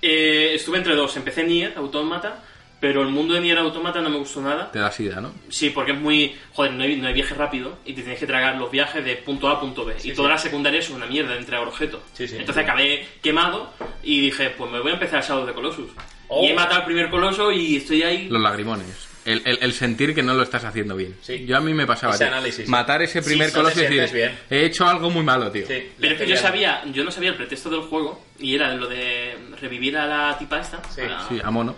Eh, 0.00 0.52
estuve 0.54 0.78
entre 0.78 0.94
dos. 0.94 1.16
Empecé 1.16 1.44
Nier 1.44 1.74
Automata, 1.76 2.42
pero 2.82 3.02
el 3.02 3.10
mundo 3.10 3.34
de 3.34 3.40
Nier 3.40 3.58
Automata 3.58 4.00
no 4.00 4.10
me 4.10 4.16
gustó 4.18 4.40
nada. 4.42 4.72
Te 4.72 4.80
da 4.80 4.90
sida, 4.90 5.20
¿no? 5.20 5.32
Sí, 5.48 5.70
porque 5.70 5.92
es 5.92 5.98
muy... 6.00 6.34
Joder, 6.52 6.72
no 6.72 6.82
hay, 6.82 6.96
no 6.96 7.06
hay 7.06 7.14
viaje 7.14 7.32
rápido 7.32 7.78
y 7.84 7.92
te 7.92 8.02
tienes 8.02 8.18
que 8.18 8.26
tragar 8.26 8.56
los 8.56 8.72
viajes 8.72 9.04
de 9.04 9.14
punto 9.18 9.48
A 9.48 9.52
a 9.52 9.60
punto 9.60 9.84
B. 9.84 9.94
y 10.02 10.10
toda 10.12 10.30
la 10.30 10.36
secundaria 10.38 10.80
es 10.80 10.90
una 10.90 11.06
mierda 11.06 11.30
de 11.34 11.38
entregar 11.38 11.64
objetos. 11.64 12.00
Sí, 12.12 12.26
sí. 12.26 12.34
Entonces 12.38 12.64
acabé 12.64 13.06
quemado 13.22 13.72
y 14.02 14.20
dije, 14.22 14.50
pues 14.50 14.68
me 14.72 14.80
voy 14.80 14.90
a 14.90 14.94
empezar 14.94 15.20
el 15.22 15.24
Shadow 15.28 15.46
de 15.46 15.52
Colossus. 15.52 15.90
Oh. 16.26 16.44
Y 16.44 16.48
he 16.48 16.54
matado 16.54 16.80
al 16.80 16.84
primer 16.84 17.08
coloso 17.08 17.52
y 17.52 17.76
estoy 17.76 18.02
ahí... 18.02 18.28
Los 18.28 18.42
lagrimones. 18.42 19.08
El, 19.24 19.42
el- 19.44 19.58
el 19.62 19.72
sentir 19.74 20.12
que 20.12 20.22
no 20.24 20.34
lo 20.34 20.42
estás 20.42 20.64
haciendo 20.64 20.96
bien. 20.96 21.14
Sí. 21.22 21.46
Yo 21.46 21.56
a 21.56 21.60
mí 21.60 21.72
me 21.72 21.86
pasaba. 21.86 22.16
Ese 22.16 22.24
análisis, 22.24 22.64
sí. 22.64 22.68
Matar 22.70 23.00
ese 23.02 23.22
primer 23.22 23.50
Sí, 23.50 23.54
coloso 23.54 23.78
y 23.80 23.86
decir, 23.86 24.12
bien. 24.12 24.36
he 24.50 24.64
hecho 24.66 24.84
algo 24.88 25.08
muy 25.08 25.22
malo, 25.22 25.52
tío. 25.52 25.64
Sí. 25.68 25.90
Pero 26.00 26.14
es 26.14 26.20
que 26.20 26.26
yo 26.26 26.36
sabía, 26.36 26.82
yo 26.92 27.04
no 27.04 27.12
sabía 27.12 27.30
el 27.30 27.36
pretexto 27.36 27.70
del 27.70 27.82
juego 27.82 28.24
y 28.40 28.56
era 28.56 28.74
lo 28.74 28.88
de 28.88 29.36
revivir 29.60 29.96
a 29.96 30.06
la 30.06 30.36
tipa 30.36 30.58
esta. 30.58 30.82
Sí, 30.92 31.02
a 31.02 31.06
la- 31.06 31.28
Sí, 31.28 31.38
a 31.40 31.50
mono. 31.52 31.76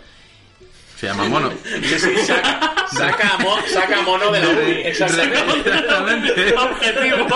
Se 0.97 1.07
llama 1.09 1.25
mono. 1.25 1.51
Sí, 1.83 1.99
sí, 1.99 2.17
saca, 2.25 2.75
saca, 2.87 3.35
a 3.35 3.39
mo- 3.39 3.59
saca 3.67 4.01
mono 4.03 4.31
de 4.31 4.41
la 4.41 4.49
uni. 4.49 4.73
Exactamente. 4.85 5.59
Exactamente. 5.71 6.55
Objetivo. 6.57 7.27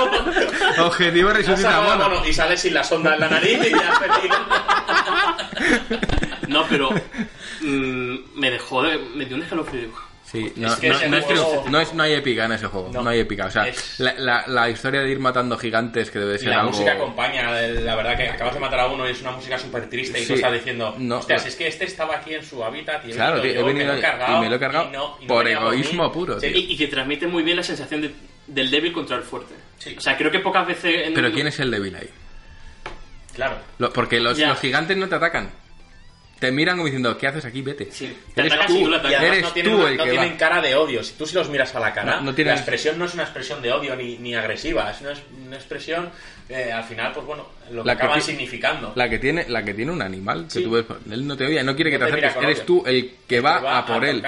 Objetivo 0.87 1.31
resucita 1.31 1.81
mono. 1.81 2.09
mono 2.09 2.27
y 2.27 2.33
sale 2.33 2.57
sin 2.57 2.75
la 2.75 2.85
sonda 2.85 3.15
en 3.15 3.20
la 3.20 3.28
nariz 3.28 3.59
y 3.67 3.70
ya 3.70 3.93
feliz. 4.01 4.33
No, 6.49 6.67
pero 6.69 6.91
mm, 7.61 8.17
me 8.37 8.51
dejó 8.51 8.83
de, 8.83 8.99
me 9.15 9.25
dio 9.27 9.37
un 9.37 9.43
escalofrío. 9.43 9.89
Sí, 10.31 10.52
no, 10.57 10.68
Es 10.68 10.74
que 10.76 10.90
no- 10.90 10.94
no 11.08 11.16
es 11.16 11.24
que- 11.24 11.36
juego- 11.36 11.65
no 11.70 11.81
es- 11.81 11.94
no 11.94 12.02
hay 12.02 12.12
épica 12.12 12.44
en 12.44 12.52
ese 12.52 12.66
juego. 12.66 12.90
No, 12.92 13.02
No. 13.02 13.08
hay 13.08 13.20
épica. 13.20 13.47
O 13.47 13.50
sea, 13.50 13.66
Es- 13.66 13.98
la, 13.98 14.12
la- 14.18 14.44
la 14.47 14.68
historia 14.68 15.00
de 15.00 15.10
ir 15.10 15.18
matando 15.20 15.57
gigantes 15.57 16.10
que 16.10 16.18
debe 16.18 16.39
ser 16.39 16.48
la 16.50 16.57
algo. 16.60 16.73
música 16.73 16.92
acompaña, 16.92 17.50
la 17.50 17.97
verdad 17.97 18.15
que 18.15 18.28
acabas 18.28 18.52
de 18.52 18.60
matar 18.60 18.81
a 18.81 18.86
uno 18.89 19.08
y 19.08 19.12
es 19.12 19.23
una 19.23 19.31
música 19.31 19.58
súper 19.58 19.89
triste 19.89 20.18
y 20.18 20.23
Sí. 20.23 20.28
tú 20.28 20.34
estás 20.34 20.52
diciendo, 20.52 20.94
No, 20.98 21.23
si 21.23 21.32
es 21.32 21.57
que 21.57 21.66
este 21.68 21.86
estaba 21.86 22.16
aquí 22.16 22.34
en 22.34 22.44
su 22.44 22.62
hábitat 22.62 23.02
y 23.08 23.12
Claro, 23.12 23.42
he 23.42 23.55
yo, 23.55 23.65
venido 23.65 23.86
me 23.86 23.92
lo 23.92 23.98
he 23.98 24.00
cargado 24.02 24.36
y 24.36 24.40
me 24.42 24.50
lo 24.50 24.57
he 24.57 24.60
cargado 24.60 24.89
y 24.89 24.92
no- 24.92 25.16
y 25.18 25.23
no 25.23 25.28
por 25.28 25.48
egoísmo 25.48 26.12
puro, 26.12 26.39
Sí. 26.39 26.48
tío. 26.48 26.57
Y, 26.58 26.73
y 26.73 26.76
que 26.76 26.89
transmite 26.89 27.26
muy 27.26 27.42
bien 27.42 27.57
la 27.57 27.62
sensación 27.62 28.02
de- 28.02 28.15
del 28.48 28.70
débil 28.70 28.92
contra 28.92 29.16
el 29.16 29.23
fuerte. 29.23 29.55
Sí. 29.78 29.94
O 29.97 30.00
sea, 30.02 30.15
creo 30.18 30.31
que 30.31 30.40
pocas 30.40 30.66
veces... 30.66 31.07
En 31.07 31.15
Pero 31.15 31.32
¿quién 31.32 31.47
es 31.47 31.58
el 31.60 31.70
débil 31.70 31.94
ahí? 31.97 32.08
Claro. 33.34 33.57
Lo- 33.78 33.92
porque 33.92 34.20
los 34.20 34.36
gigantes 34.60 34.97
no 34.97 35.08
te 35.08 35.15
atacan. 35.15 35.50
Te 36.39 36.52
miran 36.52 36.76
como 36.76 36.84
diciendo, 36.86 37.18
¿qué 37.18 37.26
haces 37.26 37.44
aquí? 37.44 37.62
Vete. 37.62 37.89
Sí, 37.91 38.17
te 38.34 38.42
Eres 38.42 38.52
y 38.55 38.67
tú, 38.68 38.75
tú 38.75 39.08
Y 39.08 39.12
eres 39.15 39.42
no 39.42 39.50
tienen, 39.52 39.73
tú 39.73 39.78
una- 39.81 39.89
el 39.91 39.97
no 39.97 40.05
que 40.05 40.10
tienen 40.10 40.33
va. 40.33 40.36
cara 40.39 40.60
de 40.62 40.75
odio. 40.76 41.02
Si 41.02 41.15
tú 41.15 41.26
si 41.26 41.34
los 41.34 41.49
miras 41.49 41.75
a 41.75 41.81
la 41.81 41.92
cara, 41.92 42.17
No- 42.17 42.23
no 42.26 42.34
tienen- 42.34 42.55
la 42.55 42.60
expresión 42.60 42.97
no 42.99 43.07
es 43.07 43.15
una 43.15 43.25
expresión 43.25 43.60
de 43.60 43.73
odio 43.73 43.97
ni, 43.97 44.18
ni 44.18 44.34
agresiva. 44.36 44.91
Es 44.91 45.00
una, 45.00 45.15
una 45.47 45.57
expresión, 45.57 46.10
eh, 46.49 46.70
al 46.70 46.84
final, 46.84 47.12
pues 47.12 47.26
bueno, 47.26 47.49
lo 47.73 47.83
que 47.83 47.91
acaban 47.91 48.23
significando. 48.23 48.92
La 48.94 49.08
que 49.08 49.18
tiene, 49.18 49.47
la 49.49 49.65
que 49.65 49.75
tiene 49.75 49.91
un 49.91 50.00
animal 50.02 50.44
que 50.44 50.50
Sí. 50.60 50.62
tú 50.62 50.70
ves, 50.70 50.84
él 51.10 51.26
no 51.26 51.36
te 51.36 51.47
odia, 51.47 51.62
no 51.65 51.75
quiere 51.75 51.91
que 51.91 51.99
te 51.99 52.05
acerques, 52.05 52.36
eres 52.36 52.57
odio. 52.58 52.65
tú 52.67 52.83
el 52.86 53.15
que 53.26 53.41
va, 53.41 53.78
a 53.78 53.84
por 53.86 54.05
él. 54.05 54.23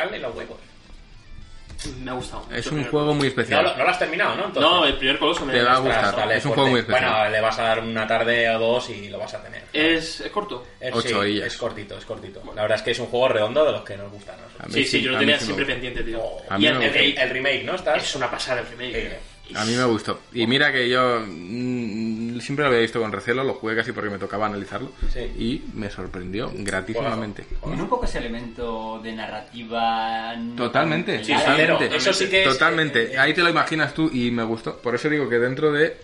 Me 2.03 2.11
ha 2.11 2.15
gustado. 2.15 2.47
Es 2.53 2.67
un 2.67 2.85
juego 2.85 3.15
muy 3.15 3.23
No, 3.25 3.29
especial. 3.29 3.65
lo, 3.65 3.77
no 3.77 3.85
lo 3.85 3.91
has 3.91 3.99
terminado, 3.99 4.35
¿no? 4.37 4.45
Entonces, 4.47 4.63
No, 4.63 4.85
el 4.85 4.97
primer 4.99 5.19
Coloso 5.19 5.47
me 5.47 5.53
Te 5.55 5.63
va 5.63 5.75
a 5.75 5.79
gustar. 5.79 6.17
vale, 6.17 6.37
Es 6.37 6.45
un 6.45 6.53
juego 6.53 6.69
muy 6.71 6.81
especial. 6.81 7.11
Bueno, 7.13 7.31
le 7.31 7.41
vas 7.41 7.59
a 7.59 7.63
dar 7.63 7.81
una 7.81 8.07
tarde 8.07 8.51
o 8.51 8.59
dos 8.59 8.91
y 8.91 9.09
lo 9.09 9.19
vas 9.19 9.33
a 9.35 9.43
tener. 9.43 9.63
Es, 9.73 10.21
es 10.21 10.31
corto. 10.31 10.67
Eh, 10.81 10.91
Ocho 10.93 11.23
sí. 11.25 11.41
Es 11.41 11.57
cortito, 11.57 11.97
es 11.97 12.05
cortito. 12.05 12.43
La 12.55 12.63
verdad 12.63 12.77
es 12.79 12.83
que 12.83 12.91
es 12.91 12.99
un 12.99 13.07
juego 13.07 13.29
redondo 13.29 13.65
de 13.65 13.73
los 13.73 13.83
que 13.83 13.97
nos 13.97 14.11
gustan. 14.13 14.35
a 14.39 14.43
nosotros. 14.43 14.61
A 14.65 14.67
mí 14.69 14.73
Sí, 14.75 14.85
sí, 14.85 15.03
yo 15.03 15.13
lo 15.13 15.19
tenía 15.19 15.37
sí 15.39 15.43
me 15.43 15.47
siempre 15.47 15.67
pendiente, 15.67 16.03
tío. 16.03 16.23
Y 16.59 16.67
el, 16.67 16.79
me 16.79 16.85
el, 16.87 16.91
gusta. 16.93 16.99
El, 17.01 17.19
el 17.19 17.31
remake, 17.31 17.65
¿no? 17.65 17.75
¿Estás? 17.75 18.03
es 18.05 18.15
una 18.17 18.31
pasada 18.31 18.61
el 18.61 18.67
remake. 18.67 19.19
Sí. 19.49 19.55
A 19.57 19.65
mí 19.65 19.75
me 19.75 19.85
gustó. 19.85 20.21
Y 20.33 20.47
mira 20.47 20.71
que 20.73 20.89
yo 20.89 21.21
mm, 21.27 22.10
siempre 22.41 22.65
lo 22.65 22.69
había 22.69 22.81
visto 22.81 23.01
con 23.01 23.13
recelo, 23.13 23.45
lo 23.45 23.55
jugué 23.55 23.77
casi 23.77 23.93
porque 23.93 24.11
me 24.11 24.19
tocaba 24.19 24.47
analizarlo. 24.47 24.93
Sí. 25.13 25.21
Y 25.39 25.63
me 25.75 25.91
sorprendió 25.91 26.51
gratísimamente. 26.55 27.45
Tiene 27.65 27.83
un 27.83 27.89
poco 27.89 28.05
ese 28.07 28.19
elemento 28.19 29.01
de 29.03 29.13
narrativa. 29.13 30.35
Totalmente, 30.57 31.25
Sí, 31.25 31.33
totalmente. 31.35 31.97
Eso 31.97 32.13
sí 32.13 32.29
que 32.29 32.43
es- 32.43 32.49
Totalmente. 32.49 33.13
eh, 33.15 33.19
Ahí 33.19 33.35
te 33.35 33.43
lo 33.43 33.51
imaginas 33.51 33.95
tú 33.95 34.11
y 34.13 34.31
me 34.31 34.43
gustó. 34.45 34.77
Por 34.79 34.95
eso 34.95 35.09
digo 35.09 35.29
que 35.29 35.39
dentro 35.39 35.73
de 35.73 35.97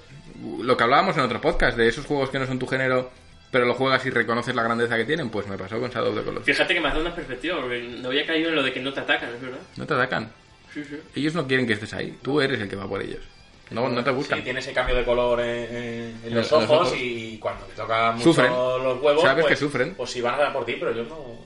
lo 0.61 0.77
que 0.77 0.85
hablábamos 0.85 1.17
en 1.17 1.23
otro 1.23 1.41
podcast, 1.41 1.77
de 1.77 1.89
esos 1.89 2.05
juegos 2.07 2.31
que 2.31 2.39
no 2.39 2.47
son 2.47 2.59
tu 2.59 2.67
género, 2.67 3.11
pero 3.51 3.65
lo 3.65 3.75
juegas 3.75 4.05
y 4.07 4.11
reconoces 4.11 4.55
la 4.55 4.63
grandeza 4.63 4.97
que 4.97 5.05
tienen, 5.05 5.31
pues 5.31 5.47
me 5.47 5.57
pasó 5.57 5.79
con 5.81 5.91
Shadow 5.91 6.11
of 6.11 6.19
the 6.19 6.25
Colossus. 6.25 6.47
Fíjate 6.47 6.75
que 6.75 6.81
me 6.81 6.89
hace 6.89 7.01
una 7.01 7.15
perspectiva, 7.15 7.61
porque 7.61 7.81
no 8.03 8.09
había 8.09 8.27
caído 8.27 8.51
en 8.51 8.57
lo 8.57 8.63
de 8.63 8.73
que 8.73 8.81
no 8.81 8.93
te 8.93 9.01
atacan, 9.01 9.31
es 9.35 9.41
verdad. 9.41 9.59
No 9.77 9.87
te 9.87 9.95
atacan. 9.95 10.31
Sí, 10.75 10.85
sí. 10.85 10.97
Ellos 11.15 11.35
no 11.35 11.47
quieren 11.47 11.67
que 11.67 11.73
estés 11.73 11.95
ahí. 11.95 12.19
Tú 12.23 12.41
eres 12.41 12.61
el 12.61 12.69
que 12.69 12.77
va 12.77 12.87
por 12.89 13.01
ellos. 13.01 13.21
No, 13.71 13.89
no 13.89 14.05
te 14.05 14.11
buscan. 14.11 14.39
Sí, 14.39 14.45
tiene 14.45 14.61
ese 14.61 14.73
cambio 14.73 14.95
de 14.95 15.05
color 15.05 15.41
en, 15.41 15.49
en- 15.49 15.75
en 15.77 16.21
En 16.27 16.35
los, 16.35 16.51
los 16.51 16.63
ojos, 16.65 16.89
ojos. 16.89 16.95
y 16.99 17.37
cuando 17.39 17.67
le 17.67 17.75
toca 17.75 18.13
mucho 18.13 18.25
Sufren. 18.25 18.53
los 18.53 19.01
huevos, 19.03 19.23
Sabes 19.23 19.45
pues, 19.45 19.55
que 19.59 19.65
sufren. 19.65 19.95
Pues 19.95 20.11
sí 20.11 20.21
van 20.21 20.35
a 20.35 20.39
dar 20.39 20.53
por 20.53 20.65
ti, 20.65 20.77
pero 20.79 20.93
yo 20.93 21.03
no... 21.05 21.37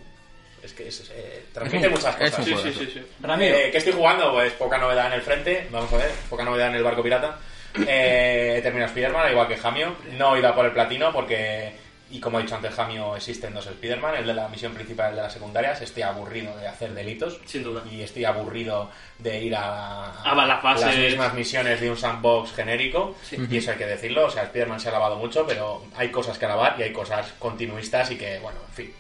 Es 0.63 0.75
que 0.75 0.89
es, 0.89 1.11
eh, 1.15 1.45
transmite 1.55 1.89
muchas 1.89 2.15
cosas. 2.17 2.45
Sí, 2.45 2.55
sí, 2.63 2.73
sí, 2.75 2.91
sí. 2.93 3.03
Ramiro. 3.23 3.57
Eh, 3.57 3.71
¿Qué 3.73 3.79
estoy 3.79 3.95
jugando? 3.95 4.31
Pues 4.33 4.53
poca 4.53 4.77
novedad 4.77 5.07
en 5.07 5.15
el 5.15 5.23
frente, 5.23 5.67
vamos 5.71 5.91
a 5.95 5.97
ver, 5.97 6.11
poca 6.29 6.45
novedad 6.45 6.69
en 6.69 6.75
el 6.75 6.83
barco 6.83 7.03
pirata. 7.03 7.39
Eh, 7.87 8.57
he 8.59 8.63
terminado 8.63 8.89
Spider-Man, 8.91 9.25
al 9.27 9.33
igual 9.33 9.49
que 9.49 9.57
Jamio. 9.57 9.95
No 10.19 10.37
he 10.37 10.41
ido 10.41 10.49
a 10.49 10.55
por 10.55 10.67
el 10.67 10.73
platino 10.73 11.13
porque, 11.15 11.73
y 12.11 12.19
como 12.21 12.39
he 12.39 12.43
dicho 12.43 12.57
antes, 12.57 12.75
Jamio 12.75 13.15
existen 13.17 13.55
dos 13.55 13.67
Spider-Man, 13.67 14.17
el 14.17 14.27
de 14.27 14.35
la 14.35 14.49
misión 14.49 14.75
principal 14.75 15.07
y 15.07 15.11
el 15.11 15.17
de 15.17 15.23
las 15.23 15.33
secundarias. 15.33 15.81
Estoy 15.81 16.03
aburrido 16.03 16.57
de 16.57 16.67
hacer 16.67 16.93
delitos. 16.93 17.41
Sin 17.45 17.63
duda. 17.63 17.83
Y 17.91 18.03
estoy 18.03 18.25
aburrido 18.25 18.91
de 19.19 19.41
ir 19.45 19.55
a, 19.55 20.11
A 20.23 20.35
las 20.47 20.63
bases. 20.63 20.97
mismas 20.97 21.35
misiones 21.35 21.81
de 21.81 21.91
un 21.91 21.97
sandbox 21.97 22.53
genérico. 22.53 23.17
Y 23.49 23.57
eso 23.57 23.71
hay 23.71 23.79
que 23.79 23.87
decirlo. 23.87 24.27
O 24.27 24.31
sea, 24.31 24.43
Spider-Man 24.45 24.81
se 24.81 24.89
ha 24.89 24.93
lavado 24.93 25.17
mucho, 25.17 25.47
pero 25.47 25.85
hay 25.97 26.11
cosas 26.11 26.37
que 26.39 26.47
alabar 26.47 26.77
y 26.79 26.83
hay 26.83 26.93
cosas 26.93 27.33
continuistas 27.39 28.11
y 28.11 28.17
que, 28.17 28.39
bueno, 28.41 28.59
en 28.69 28.75
fin. 28.75 28.95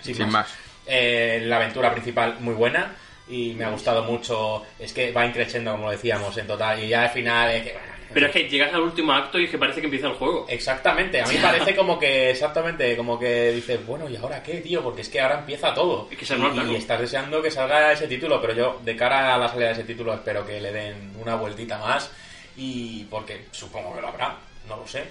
Sin 0.00 0.28
más. 0.30 0.48
Eh, 0.86 1.40
la 1.44 1.56
aventura 1.56 1.90
principal 1.90 2.36
muy 2.38 2.54
buena 2.54 2.94
y 3.28 3.54
me 3.54 3.64
ha 3.64 3.70
gustado 3.70 4.04
mucho. 4.04 4.62
Es 4.78 4.92
que 4.92 5.10
va 5.10 5.26
increciendo, 5.26 5.72
como 5.72 5.90
decíamos, 5.90 6.36
en 6.38 6.46
total. 6.46 6.82
Y 6.82 6.88
ya 6.88 7.02
al 7.02 7.10
final 7.10 7.50
es 7.50 7.62
que. 7.64 7.72
bueno, 7.72 7.95
Pero 8.16 8.28
es 8.28 8.32
que 8.32 8.48
llegas 8.48 8.72
al 8.72 8.80
último 8.80 9.12
acto 9.12 9.38
y 9.38 9.44
es 9.44 9.50
que 9.50 9.58
parece 9.58 9.80
que 9.82 9.88
empieza 9.88 10.06
el 10.06 10.14
juego. 10.14 10.46
Exactamente, 10.48 11.20
a 11.20 11.26
mí 11.26 11.34
parece 11.42 11.76
como 11.76 11.98
que, 11.98 12.30
exactamente, 12.30 12.96
como 12.96 13.18
que 13.18 13.52
dices, 13.52 13.84
bueno, 13.86 14.08
¿y 14.08 14.16
ahora 14.16 14.42
qué, 14.42 14.62
tío? 14.62 14.82
Porque 14.82 15.02
es 15.02 15.10
que 15.10 15.20
ahora 15.20 15.40
empieza 15.40 15.74
todo. 15.74 16.08
Es 16.10 16.16
que 16.16 16.24
se 16.24 16.34
nos 16.34 16.56
y, 16.66 16.76
estás 16.76 16.98
deseando 16.98 17.42
que 17.42 17.50
salga 17.50 17.92
ese 17.92 18.08
título, 18.08 18.40
pero 18.40 18.54
yo, 18.54 18.80
de 18.82 18.96
cara 18.96 19.34
a 19.34 19.36
la 19.36 19.48
salida 19.48 19.66
de 19.66 19.72
ese 19.74 19.84
título, 19.84 20.14
espero 20.14 20.46
que 20.46 20.58
le 20.62 20.72
den 20.72 21.12
una 21.20 21.34
vueltita 21.34 21.76
más. 21.76 22.10
Y 22.56 23.04
porque 23.10 23.48
supongo 23.50 23.94
que 23.94 24.00
lo 24.00 24.08
habrá, 24.08 24.34
no 24.66 24.78
lo 24.78 24.86
sé. 24.86 25.04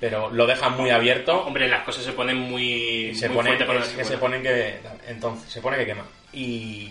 Pero 0.00 0.30
lo 0.30 0.46
dejan 0.46 0.78
muy 0.78 0.88
abierto. 0.88 1.42
Hombre, 1.44 1.68
las 1.68 1.84
cosas 1.84 2.04
se 2.04 2.12
ponen 2.12 2.38
muy, 2.38 3.14
se 3.14 3.28
muy 3.28 3.36
pone 3.36 3.48
fuerte 3.50 3.64
para 3.66 3.80
es 3.80 3.88
que 3.88 4.04
se 4.06 4.16
ponen 4.16 4.42
que 4.42 4.78
entonces 5.08 5.52
se 5.52 5.60
pone 5.60 5.76
que 5.76 5.84
quema 5.84 6.06
y 6.32 6.90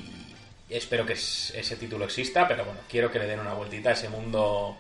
espero 0.70 1.08
que 1.08 1.14
es- 1.14 1.52
ese 1.56 1.76
título 1.78 2.06
exista 2.06 2.48
pero 2.48 2.66
bueno 2.66 2.82
quiero 2.88 3.10
que 3.12 3.18
le 3.18 3.26
den 3.26 3.40
una 3.40 3.54
vueltita 3.54 3.90
a 3.90 3.94
ese 3.94 4.10
mundo 4.10 4.78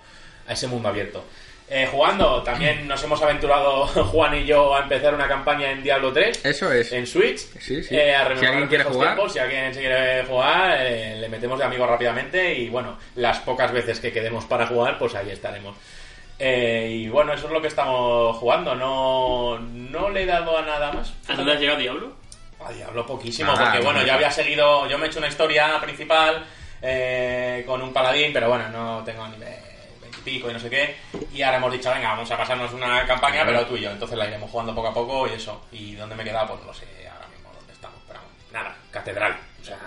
a 0.49 0.53
ese 0.53 0.67
mundo 0.67 0.89
abierto 0.89 1.23
Eh, 1.71 1.87
jugando 1.91 2.41
también 2.41 2.87
nos 2.87 3.03
hemos 3.03 3.21
aventurado 3.21 3.85
Juan 4.11 4.33
y 4.35 4.43
yo 4.45 4.75
a 4.75 4.81
empezar 4.81 5.13
una 5.13 5.27
campaña 5.27 5.69
en 5.71 5.83
Diablo 5.83 6.11
3 6.11 6.43
Eso 6.43 6.71
es. 6.71 6.91
en 6.91 7.05
Switch 7.05 7.37
Sí, 7.59 7.83
sí. 7.83 7.95
eh, 7.95 8.15
a 8.15 8.25
Si 8.35 8.43
alguien 8.45 8.67
quiere 8.67 8.83
jugar. 8.85 9.09
tiempos, 9.13 9.33
si 9.33 9.39
alguien 9.39 9.71
se 9.73 9.79
quiere 9.81 10.23
jugar 10.25 10.77
eh, 10.81 11.17
le 11.19 11.29
metemos 11.29 11.59
de 11.59 11.65
amigos 11.65 11.87
rápidamente 11.87 12.55
y 12.55 12.69
bueno 12.69 12.97
las 13.15 13.37
pocas 13.39 13.71
veces 13.71 13.99
que 13.99 14.11
quedemos 14.11 14.45
para 14.45 14.65
jugar 14.65 14.97
pues 14.97 15.13
ahí 15.15 15.29
estaremos 15.29 15.75
Eh, 16.39 16.89
y 17.03 17.09
bueno, 17.09 17.33
eso 17.33 17.47
es 17.47 17.51
lo 17.53 17.61
que 17.61 17.67
estamos 17.67 18.37
jugando. 18.37 18.73
No, 18.73 19.59
no 19.59 20.09
le 20.09 20.21
he 20.23 20.25
dado 20.25 20.57
a 20.57 20.61
nada 20.61 20.89
más. 20.93 21.11
¿A 21.27 21.35
dónde 21.35 21.51
has 21.51 21.59
llegado, 21.59 21.77
Diablo? 21.79 22.13
A 22.65 22.71
Diablo 22.71 23.05
poquísimo, 23.05 23.51
Nada, 23.51 23.65
porque 23.65 23.83
bueno, 23.83 24.01
no. 24.01 24.13
había 24.13 24.31
seguido, 24.31 24.87
yo 24.87 24.97
me 24.97 25.05
he 25.05 25.09
hecho 25.09 25.19
una 25.19 25.27
historia 25.27 25.77
principal 25.81 26.45
eh, 26.81 27.63
con 27.67 27.81
un 27.81 27.91
paladín, 27.91 28.31
pero 28.31 28.47
bueno, 28.47 28.69
no 28.69 29.03
tengo 29.03 29.27
ni 29.27 29.35
veintipico 30.19 30.49
y 30.49 30.53
no 30.53 30.59
sé 30.59 30.69
qué. 30.69 30.95
Y 31.33 31.41
ahora 31.41 31.57
hemos 31.57 31.71
dicho, 31.73 31.89
venga, 31.91 32.09
vamos 32.09 32.29
a 32.31 32.37
pasarnos 32.37 32.73
una 32.73 33.05
campaña, 33.05 33.43
pero 33.45 33.65
tú 33.65 33.77
y 33.77 33.81
yo. 33.81 33.91
Entonces 33.91 34.17
la 34.17 34.27
iremos 34.27 34.49
jugando 34.49 34.75
poco 34.75 34.87
a 34.87 34.93
poco 34.93 35.27
y 35.27 35.31
eso. 35.33 35.65
¿Y 35.71 35.95
dónde 35.95 36.15
me 36.15 36.23
he 36.23 36.25
quedado? 36.25 36.47
Pues 36.49 36.59
no 36.61 36.67
lo 36.67 36.73
sé 36.73 36.85
ahora 37.11 37.27
mismo 37.27 37.51
dónde 37.53 37.73
estamos, 37.73 37.99
pero 38.07 38.19
nada, 38.53 38.75
catedral. 38.91 39.37
O 39.61 39.65
sea. 39.65 39.77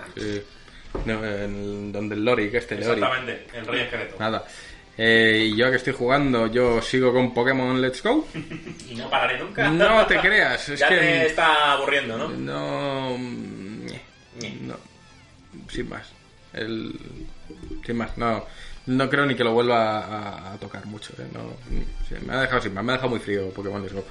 No, 1.05 1.25
en- 1.25 1.91
donde 1.91 2.15
el 2.15 2.23
Lori, 2.23 2.51
que 2.51 2.57
este 2.57 2.75
Lori. 2.75 2.85
exactamente, 3.01 3.47
el 3.53 3.65
rey 3.65 3.81
esqueleto. 3.81 4.15
Nada. 4.19 4.43
Eh, 4.95 5.49
y 5.51 5.55
yo 5.57 5.71
que 5.71 5.77
estoy 5.77 5.93
jugando, 5.93 6.45
yo 6.47 6.79
sigo 6.79 7.11
con 7.11 7.33
Pokémon 7.33 7.81
Let's 7.81 8.03
Go. 8.03 8.27
Y 8.89 8.95
no 8.95 9.09
pararé 9.09 9.39
nunca. 9.39 9.67
No 9.69 10.05
te 10.05 10.19
creas, 10.19 10.69
es 10.69 10.79
ya 10.79 10.89
que- 10.89 10.95
te 10.97 11.25
está 11.27 11.73
aburriendo, 11.73 12.15
¿no? 12.17 12.29
No. 12.29 13.17
No. 13.17 14.75
Sin 15.69 15.89
más. 15.89 16.07
El, 16.53 16.93
sin 17.85 17.97
más. 17.97 18.15
No. 18.17 18.45
No 18.85 19.09
creo 19.09 19.25
ni 19.25 19.35
que 19.35 19.43
lo 19.43 19.53
vuelva 19.53 19.99
a, 19.99 20.53
a 20.53 20.57
tocar 20.57 20.85
mucho. 20.85 21.13
¿eh? 21.17 21.25
No, 21.33 21.53
sí, 22.09 22.15
me 22.25 22.33
ha 22.33 22.41
dejado 22.41 22.61
sin. 22.61 22.73
Me 22.73 22.79
ha 22.81 22.83
dejado 22.83 23.09
muy 23.09 23.19
frío 23.19 23.49
Pokémon 23.51 23.81
Let's 23.81 23.93
Go. 23.93 24.03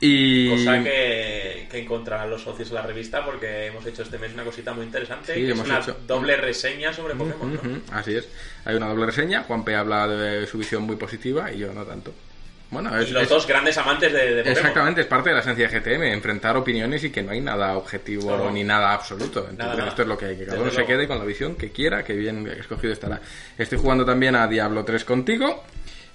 Y. 0.00 0.50
Cosa 0.50 0.82
que, 0.82 1.68
que 1.70 1.78
encontrarán 1.78 2.30
los 2.30 2.42
socios 2.42 2.70
de 2.70 2.74
la 2.74 2.82
revista 2.82 3.24
porque 3.24 3.66
hemos 3.66 3.84
hecho 3.86 4.02
este 4.02 4.18
mes 4.18 4.32
una 4.32 4.44
cosita 4.44 4.72
muy 4.72 4.84
interesante. 4.86 5.34
Sí, 5.34 5.40
que 5.46 5.52
es 5.52 5.58
una 5.58 5.78
hecho. 5.78 5.96
doble 6.06 6.36
reseña 6.36 6.92
sobre 6.92 7.14
Pokémon, 7.14 7.54
¿no? 7.54 7.60
Así 7.92 8.16
es. 8.16 8.28
Hay 8.64 8.74
una 8.76 8.88
doble 8.88 9.06
reseña. 9.06 9.42
Juanpe 9.44 9.74
habla 9.76 10.08
de 10.08 10.46
su 10.46 10.58
visión 10.58 10.82
muy 10.84 10.96
positiva 10.96 11.52
y 11.52 11.58
yo 11.58 11.72
no 11.72 11.84
tanto. 11.84 12.12
Bueno, 12.70 12.96
es, 12.98 13.08
Y 13.08 13.12
los 13.12 13.24
es- 13.24 13.28
dos 13.28 13.46
grandes 13.46 13.76
amantes 13.78 14.12
de. 14.12 14.40
Exactamente, 14.42 15.00
es 15.00 15.06
parte 15.08 15.30
de 15.30 15.34
la 15.34 15.40
esencia 15.40 15.68
de 15.68 15.80
GTM, 15.80 16.12
enfrentar 16.12 16.56
opiniones 16.56 17.02
y 17.04 17.10
que 17.10 17.22
no 17.22 17.32
hay 17.32 17.40
nada 17.40 17.76
objetivo 17.76 18.36
No, 18.36 18.50
ni 18.50 18.62
nada 18.62 18.92
absoluto. 18.92 19.40
Entonces, 19.40 19.58
Nada, 19.58 19.74
nada. 19.76 19.88
esto 19.88 20.02
es 20.02 20.08
lo 20.08 20.16
que 20.16 20.26
hay, 20.26 20.36
que 20.36 20.44
cada 20.44 20.56
Desde 20.58 20.62
uno 20.70 20.72
se 20.72 20.86
quede 20.86 21.08
con 21.08 21.18
la 21.18 21.24
visión 21.24 21.56
que 21.56 21.70
quiera, 21.70 22.04
que 22.04 22.12
bien 22.14 22.46
escogido 22.46 22.92
estará. 22.92 23.20
Estoy 23.58 23.78
jugando 23.78 24.04
también 24.04 24.36
a 24.36 24.46
Diablo 24.46 24.84
3 24.84 25.04
contigo, 25.04 25.64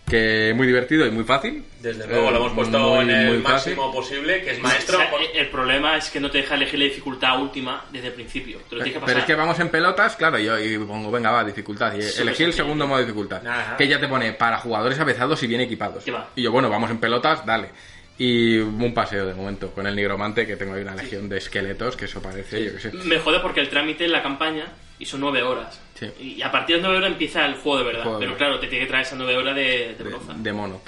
que 0.08 0.54
muy 0.56 0.68
divertido 0.68 1.06
y 1.08 1.12
muy 1.12 1.24
fácil. 1.24 1.64
Desde 1.82 2.06
luego, 2.08 2.30
lo 2.32 2.38
hemos 2.38 2.52
Eh, 2.52 2.56
puesto 2.56 2.80
muy, 2.80 3.00
en 3.06 3.10
el 3.10 3.40
máximo 3.42 3.92
posible, 3.92 4.42
que 4.44 4.52
es 4.52 4.60
maestro. 4.60 4.98
O 4.98 5.02
sea, 5.02 5.10
por- 5.10 5.20
el- 5.22 5.48
problema 5.50 5.98
es 5.98 6.10
que 6.10 6.20
no 6.20 6.30
te 6.30 6.40
deja 6.40 6.56
elegir 6.56 6.78
la 6.80 6.86
dificultad 6.86 7.42
última 7.42 7.86
desde 7.92 8.08
el 8.08 8.14
principio. 8.14 8.60
Te 8.70 8.76
lo 8.76 8.84
tienes 8.84 8.94
que 8.94 9.00
pasar. 9.00 9.06
Pero 9.08 9.20
es 9.20 9.26
que 9.26 9.36
vamos 9.36 9.60
en 9.60 9.70
pelotas, 9.70 10.16
claro, 10.16 10.38
yo 10.38 10.60
y 10.60 10.78
pongo, 10.78 11.10
venga, 11.12 11.32
va, 11.32 11.44
dificultad. 11.44 11.94
Y 11.96 12.02
elegí 12.22 12.44
el 12.44 12.54
segundo 12.54 12.86
modo 12.88 13.00
de 13.00 13.06
dificultad, 13.06 13.42
Nada. 13.42 13.78
que 13.78 13.88
ya 13.88 14.00
te 14.00 14.08
pone 14.08 14.34
para 14.34 14.58
jugadores 14.58 15.00
avezados 15.00 15.42
y 15.44 15.48
bien 15.48 15.62
equipados. 15.62 16.04
Y 16.36 16.42
yo, 16.44 16.52
bueno, 16.52 16.70
vamos 16.70 16.90
en 16.92 16.98
pelotas, 17.00 17.46
dale. 17.46 17.70
Y 18.18 18.58
un 18.60 18.94
paseo 18.94 19.26
de 19.26 19.34
momento 19.34 19.72
con 19.72 19.86
el 19.88 19.96
nigromante, 19.96 20.46
que 20.48 20.56
tengo 20.56 20.74
ahí 20.76 20.82
una 20.84 20.96
legión 20.96 21.28
de 21.28 21.38
esqueletos, 21.38 21.98
que 21.98 22.06
eso 22.06 22.22
parece, 22.22 22.64
yo 22.64 22.72
qué 22.74 22.80
sé. 22.80 22.92
Me 22.94 23.20
jode 23.20 23.40
porque 23.42 23.60
el 23.60 23.70
trámite 23.70 24.06
en 24.06 24.12
la 24.14 24.24
campaña 24.24 24.66
y 25.00 25.06
son 25.06 25.20
nueve 25.22 25.42
horas. 25.44 25.80
Sí. 26.00 26.08
Y 26.20 26.42
a 26.42 26.52
partir 26.52 26.78
de 26.78 26.82
nueve 26.82 26.98
horas 26.98 27.12
empieza 27.12 27.46
el 27.46 27.56
juego 27.56 27.80
de 27.80 27.84
verdad. 27.86 28.06
Pero 28.20 28.36
claro, 28.38 28.60
te 28.60 28.68
tiene 28.68 28.86
que 28.86 28.90
traer 28.90 29.06
esas 29.06 29.18
nueve 29.18 29.38
horas 29.38 29.56
de, 29.56 29.62
de 29.62 29.96
de, 29.98 30.04
broza. 30.04 30.34
de 30.36 30.54
mono. 30.54 30.82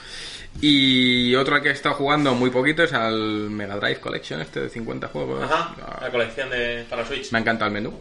Y 0.59 1.35
otro 1.35 1.55
al 1.55 1.61
que 1.61 1.69
he 1.69 1.73
estado 1.73 1.95
jugando 1.95 2.33
muy 2.33 2.49
poquito 2.49 2.83
es 2.83 2.93
al 2.93 3.49
Mega 3.49 3.75
Drive 3.77 3.99
Collection, 3.99 4.41
este 4.41 4.61
de 4.61 4.69
50 4.69 5.07
juegos. 5.09 5.43
Ajá, 5.43 5.75
Ah, 5.85 5.99
la 6.01 6.09
colección 6.09 6.49
de 6.49 6.83
para 6.89 7.05
Switch. 7.05 7.31
Me 7.31 7.39
encanta 7.39 7.65
el 7.67 7.71
menú, 7.71 7.93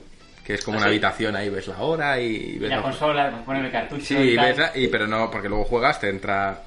que 0.44 0.54
es 0.54 0.64
como 0.64 0.76
¿Ah, 0.76 0.80
una 0.80 0.86
sí? 0.86 0.90
habitación 0.92 1.36
ahí, 1.36 1.50
ves 1.50 1.66
la 1.68 1.78
hora 1.78 2.18
y 2.18 2.58
ves 2.58 2.70
La 2.70 2.76
lo- 2.76 2.82
consola, 2.82 3.42
poner 3.44 3.64
el 3.66 3.70
cartucho. 3.72 4.04
Sí, 4.04 4.14
y 4.16 4.36
ves 4.36 4.56
la- 4.56 4.72
y, 4.74 4.88
pero 4.88 5.06
no, 5.06 5.30
porque 5.30 5.48
luego 5.48 5.64
juegas, 5.64 6.00
te 6.00 6.08
entra... 6.08 6.62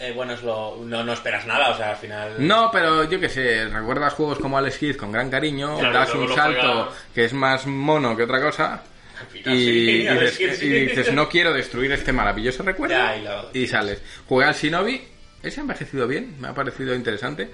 Eh, 0.00 0.12
bueno, 0.14 0.34
es 0.34 0.42
lo, 0.44 0.76
no, 0.84 1.02
no 1.02 1.12
esperas 1.12 1.44
nada, 1.46 1.70
o 1.70 1.76
sea, 1.76 1.90
al 1.90 1.96
final... 1.96 2.34
No, 2.38 2.70
pero 2.72 3.02
yo 3.10 3.18
qué 3.18 3.28
sé, 3.28 3.68
recuerdas 3.68 4.14
juegos 4.14 4.38
como 4.38 4.56
Alex 4.56 4.78
Kidd 4.78 4.96
con 4.96 5.10
gran 5.10 5.28
cariño, 5.28 5.76
Claro, 5.78 5.92
das 5.98 6.14
un 6.14 6.32
salto 6.32 6.92
que 7.12 7.24
es 7.24 7.32
más 7.32 7.66
mono 7.66 8.16
que 8.16 8.22
otra 8.22 8.40
cosa... 8.40 8.82
Final 9.32 9.56
Y, 9.56 9.58
sí, 9.64 10.02
y 10.02 10.06
Alex 10.06 10.38
dices, 10.38 11.08
y 11.08 11.12
no 11.12 11.28
quiero 11.28 11.52
destruir 11.52 11.90
este 11.90 12.12
maravilloso 12.12 12.62
recuerdo. 12.62 12.94
Ya, 12.94 13.16
y 13.16 13.22
lo- 13.24 13.50
y 13.52 13.66
sales. 13.66 14.00
Jugué 14.28 14.44
al 14.44 14.54
Shinobi, 14.54 15.02
ese 15.42 15.58
ha 15.58 15.62
envejecido 15.62 16.06
bien, 16.06 16.36
me 16.40 16.46
ha 16.46 16.54
parecido 16.54 16.94
interesante. 16.94 17.50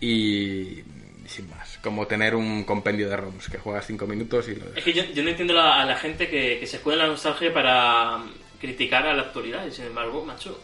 Y 0.00 0.82
sin 1.26 1.50
más, 1.50 1.78
como 1.82 2.06
tener 2.06 2.34
un 2.34 2.64
compendio 2.64 3.10
de 3.10 3.16
ROMs 3.16 3.48
que 3.50 3.58
juegas 3.58 3.86
5 3.86 4.06
minutos 4.06 4.48
y 4.48 4.54
lo 4.56 4.74
Es 4.74 4.82
que 4.82 4.92
yo, 4.94 5.04
yo 5.14 5.22
no 5.22 5.28
entiendo 5.28 5.52
la- 5.54 5.82
a 5.82 5.84
la 5.84 5.96
gente 5.96 6.28
que, 6.28 6.58
que 6.58 6.66
se 6.66 6.76
escuda 6.76 6.94
en 6.94 7.00
la 7.00 7.06
nostalgia 7.08 7.52
para 7.52 8.16
mm, 8.16 8.30
criticar 8.60 9.06
a 9.06 9.12
la 9.14 9.22
actualidad. 9.22 9.66
Y 9.66 9.70
sin 9.70 9.84
embargo, 9.84 10.24
macho, 10.24 10.58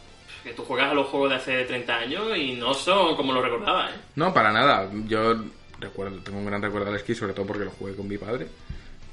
que 0.49 0.55
tú 0.55 0.65
juegas 0.65 0.91
a 0.91 0.95
los 0.95 1.07
juegos 1.09 1.31
de 1.31 1.37
hace 1.37 1.65
30 1.65 1.97
años 1.97 2.37
y 2.37 2.55
no 2.55 2.75
son 2.75 3.15
como 3.17 3.33
lo 3.33 3.41
recordaba, 3.43 3.91
¿eh? 3.91 3.95
No, 4.17 4.33
para 4.35 4.51
nada. 4.53 4.91
Yo 5.07 5.35
recuerdo, 5.81 6.19
tengo 6.19 6.39
un 6.39 6.47
gran 6.47 6.61
recuerdo 6.63 6.89
al 6.91 6.97
esquí, 6.97 7.15
sobre 7.15 7.33
todo 7.35 7.47
porque 7.47 7.65
lo 7.65 7.71
jugué 7.71 7.95
con 7.95 8.09
mi 8.09 8.19
padre. 8.19 8.47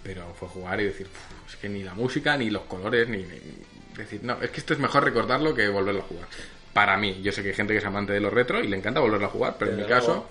pero 0.03 0.23
fue 0.39 0.47
jugar 0.47 0.79
y 0.81 0.83
decir, 0.83 1.07
"Uf, 1.07 1.49
es 1.49 1.55
que 1.55 1.67
ni 1.67 1.81
la 1.81 1.95
música, 1.95 2.37
ni 2.37 2.51
los 2.51 2.61
colores, 2.65 3.09
ni, 3.09 3.17
ni- 3.23 3.41
Decir, 3.97 4.19
no, 4.23 4.37
es 4.41 4.51
que 4.51 4.59
esto 4.59 4.73
es 4.73 4.79
mejor 4.79 5.03
recordarlo 5.03 5.55
que 5.55 5.67
volverlo 5.69 6.01
a 6.01 6.03
jugar. 6.03 6.27
Para 6.73 6.95
mí, 6.97 7.21
yo 7.23 7.31
sé 7.31 7.41
que 7.41 7.49
hay 7.49 7.55
gente 7.55 7.73
que 7.73 7.79
es 7.79 7.85
amante 7.85 8.13
de 8.13 8.19
los 8.19 8.31
retro 8.31 8.61
y 8.63 8.67
le 8.67 8.77
encanta 8.77 8.99
volverlo 8.99 9.25
a 9.25 9.29
jugar, 9.29 9.55
pero 9.57 9.71
en 9.71 9.77
mi 9.77 9.83
caso, 9.85 10.27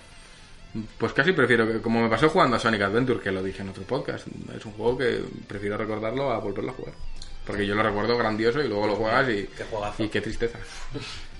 pues 0.98 1.12
casi 1.12 1.32
prefiero 1.32 1.66
que, 1.66 1.80
como 1.80 2.00
me 2.02 2.08
pasó 2.08 2.28
jugando 2.28 2.56
a 2.56 2.60
Sonic 2.60 2.82
Adventure, 2.82 3.18
que 3.20 3.32
lo 3.32 3.42
dije 3.42 3.62
en 3.62 3.70
otro 3.70 3.82
podcast, 3.84 4.26
es 4.56 4.64
un 4.64 4.72
juego 4.74 4.98
que 4.98 5.22
prefiero 5.48 5.76
recordarlo 5.76 6.30
a 6.30 6.38
volverlo 6.38 6.70
a 6.70 6.74
jugar. 6.74 6.94
Porque 7.46 7.66
yo 7.66 7.74
lo 7.74 7.82
recuerdo 7.82 8.16
grandioso 8.16 8.62
y 8.62 8.68
luego 8.68 8.86
lo 8.86 8.96
juegas 8.96 9.28
y, 9.28 9.46
Qué 9.56 9.64
juegazo. 9.64 10.02
y 10.02 10.08
qué 10.08 10.20
tristeza. 10.20 10.58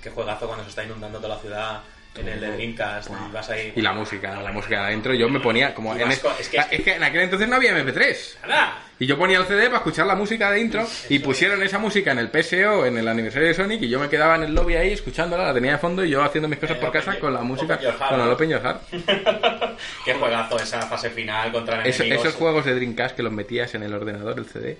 Qué 0.02 0.10
juegazo 0.10 0.46
cuando 0.46 0.64
se 0.64 0.70
está 0.70 0.84
inundando 0.84 1.18
toda 1.18 1.36
la 1.36 1.40
ciudad 1.40 1.80
en 2.16 2.28
el 2.28 2.38
de 2.40 2.52
Dreamcast 2.52 3.10
y 3.10 3.32
vas 3.32 3.50
ahí... 3.50 3.72
Y 3.74 3.80
la 3.80 3.92
música, 3.92 4.40
la 4.40 4.52
música 4.52 4.86
adentro, 4.86 5.14
yo 5.14 5.28
me 5.28 5.40
ponía 5.40 5.74
como... 5.74 5.94
En 5.96 6.12
es, 6.12 6.22
es 6.38 6.48
que- 6.48 6.58
es 6.70 6.82
que 6.82 6.94
en 6.94 7.02
aquel 7.02 7.22
entonces 7.22 7.48
no 7.48 7.56
había 7.56 7.72
MP3. 7.76 8.36
¡Hala! 8.44 8.78
Y 9.00 9.06
yo 9.06 9.18
ponía 9.18 9.38
el 9.38 9.46
CD 9.46 9.64
para 9.66 9.78
escuchar 9.78 10.06
la 10.06 10.14
música 10.14 10.50
de 10.52 10.60
intro 10.60 10.86
y 11.08 11.18
pusieron 11.18 11.60
esa 11.64 11.78
música 11.80 12.12
en 12.12 12.18
el 12.20 12.28
PSO, 12.30 12.86
en 12.86 12.98
el 12.98 13.08
aniversario 13.08 13.48
de 13.48 13.54
Sonic, 13.54 13.82
y 13.82 13.88
yo 13.88 13.98
me 13.98 14.08
quedaba 14.08 14.36
en 14.36 14.44
el 14.44 14.54
lobby 14.54 14.76
ahí 14.76 14.92
escuchándola, 14.92 15.46
la 15.46 15.54
tenía 15.54 15.72
de 15.72 15.78
fondo 15.78 16.04
y 16.04 16.10
yo 16.10 16.22
haciendo 16.22 16.46
mis 16.48 16.60
cosas 16.60 16.76
Eh, 16.76 16.80
por 16.80 16.90
Open 16.90 17.00
casa 17.02 17.18
con 17.18 17.34
la 17.34 17.40
música, 17.40 17.74
Open 17.74 17.92
con 18.08 18.20
el. 18.20 18.28
Open 18.28 18.50
Your 18.50 18.60
Heart. 18.62 18.82
Qué 20.04 20.14
juegazo 20.14 20.56
esa 20.58 20.82
fase 20.82 21.10
final 21.10 21.50
contra 21.50 21.82
Eso- 21.82 22.02
enemigos. 22.04 22.26
esos 22.26 22.38
juegos 22.38 22.64
de 22.66 22.74
Dreamcast 22.76 23.16
que 23.16 23.22
los 23.24 23.32
metías 23.32 23.74
en 23.74 23.82
el 23.82 23.92
ordenador, 23.92 24.38
el 24.38 24.46
CD, 24.46 24.78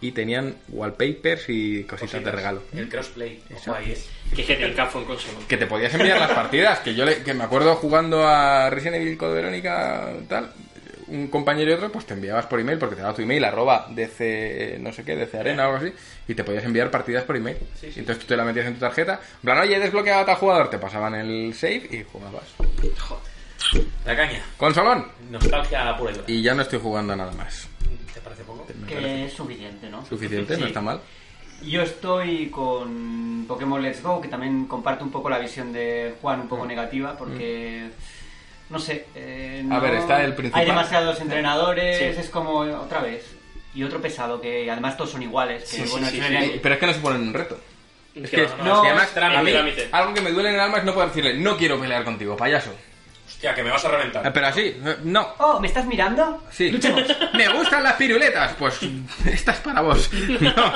y 0.00 0.12
tenían 0.12 0.56
wallpapers 0.68 1.44
y 1.48 1.84
cositas 1.84 2.22
de 2.24 2.30
regalo. 2.30 2.62
El 2.74 2.88
crossplay. 2.88 3.42
Ojo 3.54 3.74
ahí, 3.74 3.92
eh. 3.92 3.98
Que 4.34 4.42
es 4.42 4.46
que 4.48 4.64
en 4.66 4.74
consola. 4.74 5.38
Que 5.48 5.56
te 5.56 5.66
podías 5.66 5.94
enviar 5.94 6.18
las 6.18 6.32
partidas, 6.32 6.80
que 6.80 6.94
yo 6.94 7.04
le- 7.04 7.22
que 7.22 7.32
me 7.34 7.44
acuerdo 7.44 7.74
jugando 7.76 8.26
a 8.26 8.68
Resident 8.70 8.96
Evil 9.02 9.16
Code 9.16 9.34
Verónica 9.34 10.12
tal, 10.28 10.50
un 11.08 11.28
compañero 11.28 11.70
y 11.70 11.74
otro, 11.74 11.92
pues 11.92 12.04
te 12.04 12.14
enviabas 12.14 12.46
por 12.46 12.58
email 12.58 12.78
porque 12.78 12.96
te 12.96 13.02
daba 13.02 13.14
tu 13.14 13.22
email 13.22 13.44
arroba 13.44 13.86
DC 13.90 14.78
no 14.80 14.92
sé 14.92 15.04
qué, 15.04 15.14
DC 15.14 15.38
Arena 15.38 15.68
o 15.68 15.74
algo 15.74 15.86
así, 15.86 15.94
y 16.26 16.34
te 16.34 16.42
podías 16.42 16.64
enviar 16.64 16.90
partidas 16.90 17.22
por 17.22 17.36
email. 17.36 17.56
Entonces 17.80 18.18
tú 18.18 18.26
te 18.26 18.36
la 18.36 18.44
metías 18.44 18.66
en 18.66 18.74
tu 18.74 18.80
tarjeta, 18.80 19.14
en 19.34 19.40
plan, 19.42 19.58
oye, 19.58 19.76
he 19.76 19.80
desbloqueado 19.80 20.22
a 20.22 20.26
tal 20.26 20.34
jugador, 20.36 20.68
te 20.68 20.78
pasaban 20.78 21.14
el 21.14 21.54
save 21.54 21.88
y 21.92 22.04
jugabas. 22.10 22.42
La 24.04 24.16
caña. 24.16 24.42
Consolón. 24.56 25.06
Nostalgia 25.30 25.96
pura 25.96 26.10
y 26.10 26.14
dura. 26.14 26.24
Y 26.28 26.42
ya 26.42 26.54
no 26.54 26.62
estoy 26.62 26.78
jugando 26.80 27.12
a 27.12 27.16
nada 27.16 27.32
más. 27.32 27.68
¿Te 28.12 28.20
parece 28.20 28.42
poco? 28.44 28.66
Me 28.80 28.86
Que 28.86 28.94
parece 28.94 29.24
es 29.26 29.32
suficiente, 29.32 29.88
¿no? 29.88 30.04
suficiente, 30.06 30.56
no 30.56 30.66
está 30.66 30.80
mal. 30.80 31.00
Yo 31.62 31.82
estoy 31.82 32.50
con 32.50 33.44
Pokémon 33.48 33.80
Let's 33.82 34.02
Go, 34.02 34.20
que 34.20 34.28
también 34.28 34.66
comparto 34.66 35.04
un 35.04 35.10
poco 35.10 35.30
la 35.30 35.38
visión 35.38 35.72
de 35.72 36.14
Juan, 36.20 36.40
un 36.40 36.48
poco 36.48 36.66
negativa, 36.66 37.16
porque. 37.16 37.88
No 38.68 38.78
sé. 38.78 39.06
eh, 39.14 39.62
Mm. 39.64 39.72
A 39.72 39.78
ver, 39.80 39.94
está 39.94 40.22
el 40.24 40.34
principal. 40.34 40.60
Hay 40.60 40.66
demasiados 40.66 41.20
entrenadores, 41.20 41.98
Sí. 41.98 42.20
es 42.20 42.28
como 42.30 42.58
otra 42.58 43.00
vez. 43.00 43.24
Y 43.74 43.82
otro 43.84 44.00
pesado, 44.00 44.40
que 44.40 44.70
además 44.70 44.96
todos 44.96 45.10
son 45.10 45.22
iguales. 45.22 45.62
Que, 45.70 45.84
Sí, 45.86 45.90
bueno, 45.90 46.08
Pero 46.62 46.74
es 46.74 46.80
que 46.80 46.86
no 46.86 46.92
se 46.92 47.00
ponen 47.00 47.22
un 47.28 47.34
reto. 47.34 47.58
Es 48.14 48.30
Que 48.30 48.36
que, 48.36 48.48
no, 48.58 48.64
no, 48.64 48.74
es 48.76 48.80
que 48.80 48.88
además, 49.20 49.38
a 49.38 49.42
mí, 49.42 49.50
trámite. 49.52 49.88
algo 49.92 50.14
que 50.14 50.20
me 50.22 50.32
duele 50.32 50.48
en 50.48 50.54
el 50.54 50.60
alma 50.62 50.78
es 50.78 50.84
no 50.84 50.94
poder 50.94 51.08
decirle, 51.10 51.34
no 51.38 51.56
quiero 51.58 51.78
pelear 51.78 52.02
contigo, 52.04 52.36
payaso. 52.36 52.70
Hostia, 53.36 53.54
que 53.54 53.62
me 53.62 53.70
vas 53.70 53.84
a 53.84 53.90
reventar. 53.90 54.26
Eh, 54.26 54.30
Pero 54.32 54.46
así, 54.46 54.76
no. 55.04 55.34
Oh, 55.36 55.60
¿me 55.60 55.66
estás 55.68 55.84
mirando? 55.84 56.42
Sí. 56.50 56.70
Luchemos. 56.70 57.02
Me 57.34 57.46
gustan 57.50 57.82
las 57.82 57.92
piruletas. 57.92 58.54
Pues 58.58 58.80
esta 59.26 59.52
es 59.52 59.58
para 59.58 59.82
vos. 59.82 60.10
No. 60.40 60.72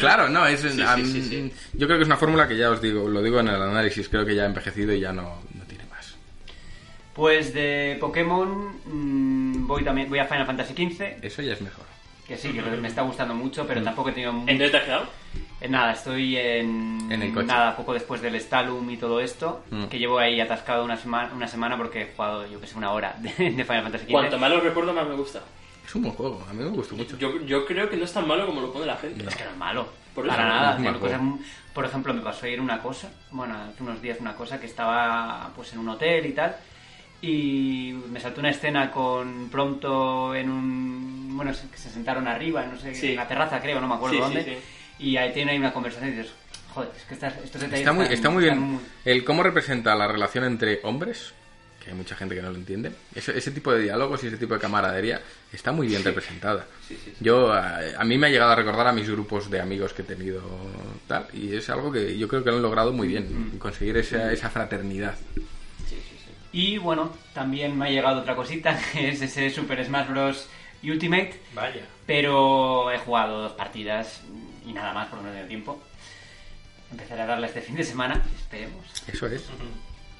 Claro, 0.00 0.28
no, 0.28 0.44
es. 0.48 0.60
sí, 0.62 1.22
sí. 1.22 1.52
Yo 1.74 1.86
creo 1.86 1.98
que 1.98 2.02
es 2.02 2.08
una 2.08 2.16
fórmula 2.16 2.48
que 2.48 2.56
ya 2.56 2.70
os 2.70 2.80
digo, 2.82 3.08
lo 3.08 3.22
digo 3.22 3.38
en 3.38 3.48
el 3.48 3.62
análisis, 3.62 4.08
creo 4.08 4.26
que 4.26 4.34
ya 4.34 4.42
ha 4.42 4.46
envejecido 4.46 4.92
y 4.92 5.00
ya 5.00 5.12
no, 5.12 5.42
no 5.54 5.64
tiene 5.64 5.84
más. 5.84 6.16
Pues 7.14 7.54
de 7.54 7.96
Pokémon 8.00 8.80
mm, 8.84 9.66
voy 9.68 9.84
también 9.84 10.08
voy 10.08 10.18
a 10.18 10.24
Final 10.26 10.44
Fantasy 10.46 10.74
XV, 10.74 11.24
Eso 11.24 11.40
ya 11.42 11.52
es 11.52 11.60
mejor. 11.60 11.84
Que 12.26 12.36
sí, 12.36 12.52
que 12.52 12.60
me 12.62 12.88
está 12.88 13.02
gustando 13.02 13.34
mucho, 13.34 13.66
pero 13.66 13.82
tampoco 13.82 14.08
he 14.10 14.12
tenido 14.12 14.32
mu- 14.32 14.40
¿En 14.48 14.58
dónde 14.58 14.70
te 14.70 14.76
has 14.78 14.84
quedado? 14.84 15.06
Eh, 15.60 15.68
Nada, 15.68 15.92
estoy 15.92 16.36
en, 16.36 17.08
En 17.10 17.22
el 17.22 17.32
coche. 17.32 17.46
nada, 17.46 17.76
poco 17.76 17.94
después 17.94 18.20
del 18.20 18.34
Stalum 18.40 18.88
y 18.90 18.96
todo 18.96 19.20
esto, 19.20 19.62
Mm. 19.70 19.84
que 19.86 19.98
llevo 19.98 20.18
ahí 20.18 20.40
atascado 20.40 20.84
una 20.84 20.96
semana, 20.96 21.30
una 21.34 21.48
semana 21.48 21.76
porque 21.76 22.02
he 22.02 22.12
jugado, 22.14 22.46
yo 22.46 22.60
que 22.60 22.66
sé, 22.66 22.76
una 22.76 22.90
hora 22.92 23.14
de, 23.20 23.28
de 23.30 23.64
Final 23.64 23.82
Fantasy 23.84 24.04
XV. 24.04 24.10
Cuanto 24.12 24.38
más 24.38 24.50
lo 24.50 24.60
recuerdo, 24.60 24.92
más 24.92 25.06
me 25.06 25.14
gusta. 25.14 25.40
Es 25.86 25.94
un 25.94 26.02
buen 26.02 26.14
juego, 26.14 26.44
a 26.50 26.52
mí 26.52 26.62
me 26.64 26.70
gustó 26.70 26.96
mucho. 26.96 27.16
Yo, 27.16 27.40
yo 27.42 27.64
creo 27.64 27.88
que 27.88 27.96
no 27.96 28.04
es 28.04 28.12
tan 28.12 28.26
malo 28.26 28.44
como 28.46 28.60
lo 28.60 28.72
pone 28.72 28.86
la 28.86 28.96
gente. 28.96 29.24
Es 29.26 29.36
que 29.36 29.44
no 29.44 29.50
es 29.50 29.56
malo, 29.56 29.88
Por 30.14 30.26
eso 30.26 30.34
para 30.36 30.48
no 30.48 30.54
nada. 30.82 30.98
cosas 30.98 31.20
por 31.72 31.84
ejemplo, 31.84 32.12
me 32.14 32.22
pasó 32.22 32.46
ayer 32.46 32.58
una 32.60 32.80
cosa, 32.82 33.08
bueno, 33.30 33.54
hace 33.70 33.82
unos 33.82 34.00
días 34.02 34.18
una 34.20 34.34
cosa, 34.34 34.58
que 34.58 34.64
estaba 34.66 35.50
pues 35.54 35.72
en 35.74 35.78
un 35.78 35.90
hotel 35.90 36.24
y 36.26 36.32
tal, 36.32 36.56
y 37.22 37.94
me 38.10 38.20
saltó 38.20 38.40
una 38.40 38.50
escena 38.50 38.90
con 38.90 39.48
Prompto 39.50 40.34
en 40.34 40.50
un... 40.50 41.36
bueno, 41.36 41.52
se- 41.54 41.66
sentaron 41.90 42.28
arriba, 42.28 42.64
no 42.66 42.78
sé, 42.78 42.94
Sí. 42.94 43.08
en 43.10 43.16
la 43.16 43.26
terraza 43.28 43.60
creo, 43.60 43.80
no 43.80 43.88
me 43.88 43.94
acuerdo 43.94 44.16
Sí, 44.16 44.20
dónde, 44.20 44.44
sí. 44.44 45.04
y 45.04 45.16
ahí 45.16 45.32
tiene 45.32 45.52
ahí 45.52 45.58
una 45.58 45.72
conversación 45.72 46.10
y 46.12 46.16
dices, 46.16 46.32
joder, 46.74 46.90
es 46.96 47.02
que 47.04 47.14
estas, 47.14 47.34
estos 47.42 47.60
detalles 47.62 47.80
Está 47.80 47.92
muy, 47.92 48.02
están- 48.04 48.14
está 48.14 48.30
muy 48.30 48.42
bien. 48.44 48.58
muy- 48.58 48.80
El 49.04 49.24
cómo 49.24 49.42
representa 49.42 49.94
la 49.94 50.06
relación 50.06 50.44
entre 50.44 50.80
hombres, 50.84 51.32
que 51.82 51.90
hay 51.92 51.96
mucha 51.96 52.16
gente 52.16 52.34
que 52.34 52.42
no 52.42 52.50
lo 52.50 52.56
entiende. 52.56 52.90
Ese, 53.14 53.36
ese 53.38 53.50
tipo 53.52 53.72
de 53.72 53.82
diálogos 53.82 54.22
y 54.24 54.26
ese 54.26 54.36
tipo 54.38 54.54
de 54.54 54.60
camaradería 54.60 55.20
está 55.52 55.70
muy 55.72 55.86
bien 55.86 56.02
representada. 56.04 56.66
Yo, 57.20 57.52
a, 57.52 57.78
a 57.96 58.04
mí 58.04 58.18
me 58.18 58.26
ha 58.26 58.30
llegado 58.30 58.50
a 58.52 58.56
recordar 58.56 58.88
a 58.88 58.92
mis 58.92 59.08
grupos 59.08 59.48
de 59.50 59.60
amigos 59.60 59.92
que 59.92 60.02
he 60.02 60.04
tenido 60.04 60.42
tal, 61.06 61.26
y 61.32 61.54
es 61.56 61.70
algo 61.70 61.90
que 61.92 62.18
yo 62.18 62.26
creo 62.28 62.42
que 62.44 62.50
lo 62.50 62.56
han 62.56 62.62
logrado 62.62 62.92
muy 62.92 63.06
bien, 63.08 63.52
Mm. 63.54 63.58
conseguir 63.58 63.96
esa, 63.96 64.32
esa 64.32 64.50
fraternidad. 64.50 65.14
Y 66.56 66.78
bueno, 66.78 67.12
también 67.34 67.76
me 67.76 67.84
ha 67.84 67.90
llegado 67.90 68.22
otra 68.22 68.34
cosita, 68.34 68.80
que 68.92 69.10
es 69.10 69.20
ese 69.20 69.50
Super 69.50 69.84
Smash 69.84 70.08
Bros. 70.08 70.48
Ultimate, 70.82 71.38
Vaya. 71.52 71.82
pero 72.06 72.90
he 72.90 72.98
jugado 72.98 73.42
dos 73.42 73.52
partidas 73.52 74.22
y 74.64 74.72
nada 74.72 74.94
más 74.94 75.08
porque 75.08 75.24
no 75.24 75.28
he 75.28 75.32
tenido 75.32 75.48
tiempo. 75.48 75.82
Empezaré 76.90 77.22
a 77.22 77.26
darle 77.26 77.48
este 77.48 77.60
fin 77.60 77.76
de 77.76 77.84
semana, 77.84 78.22
esperemos. 78.38 78.86
Eso 79.06 79.26
es. 79.26 79.44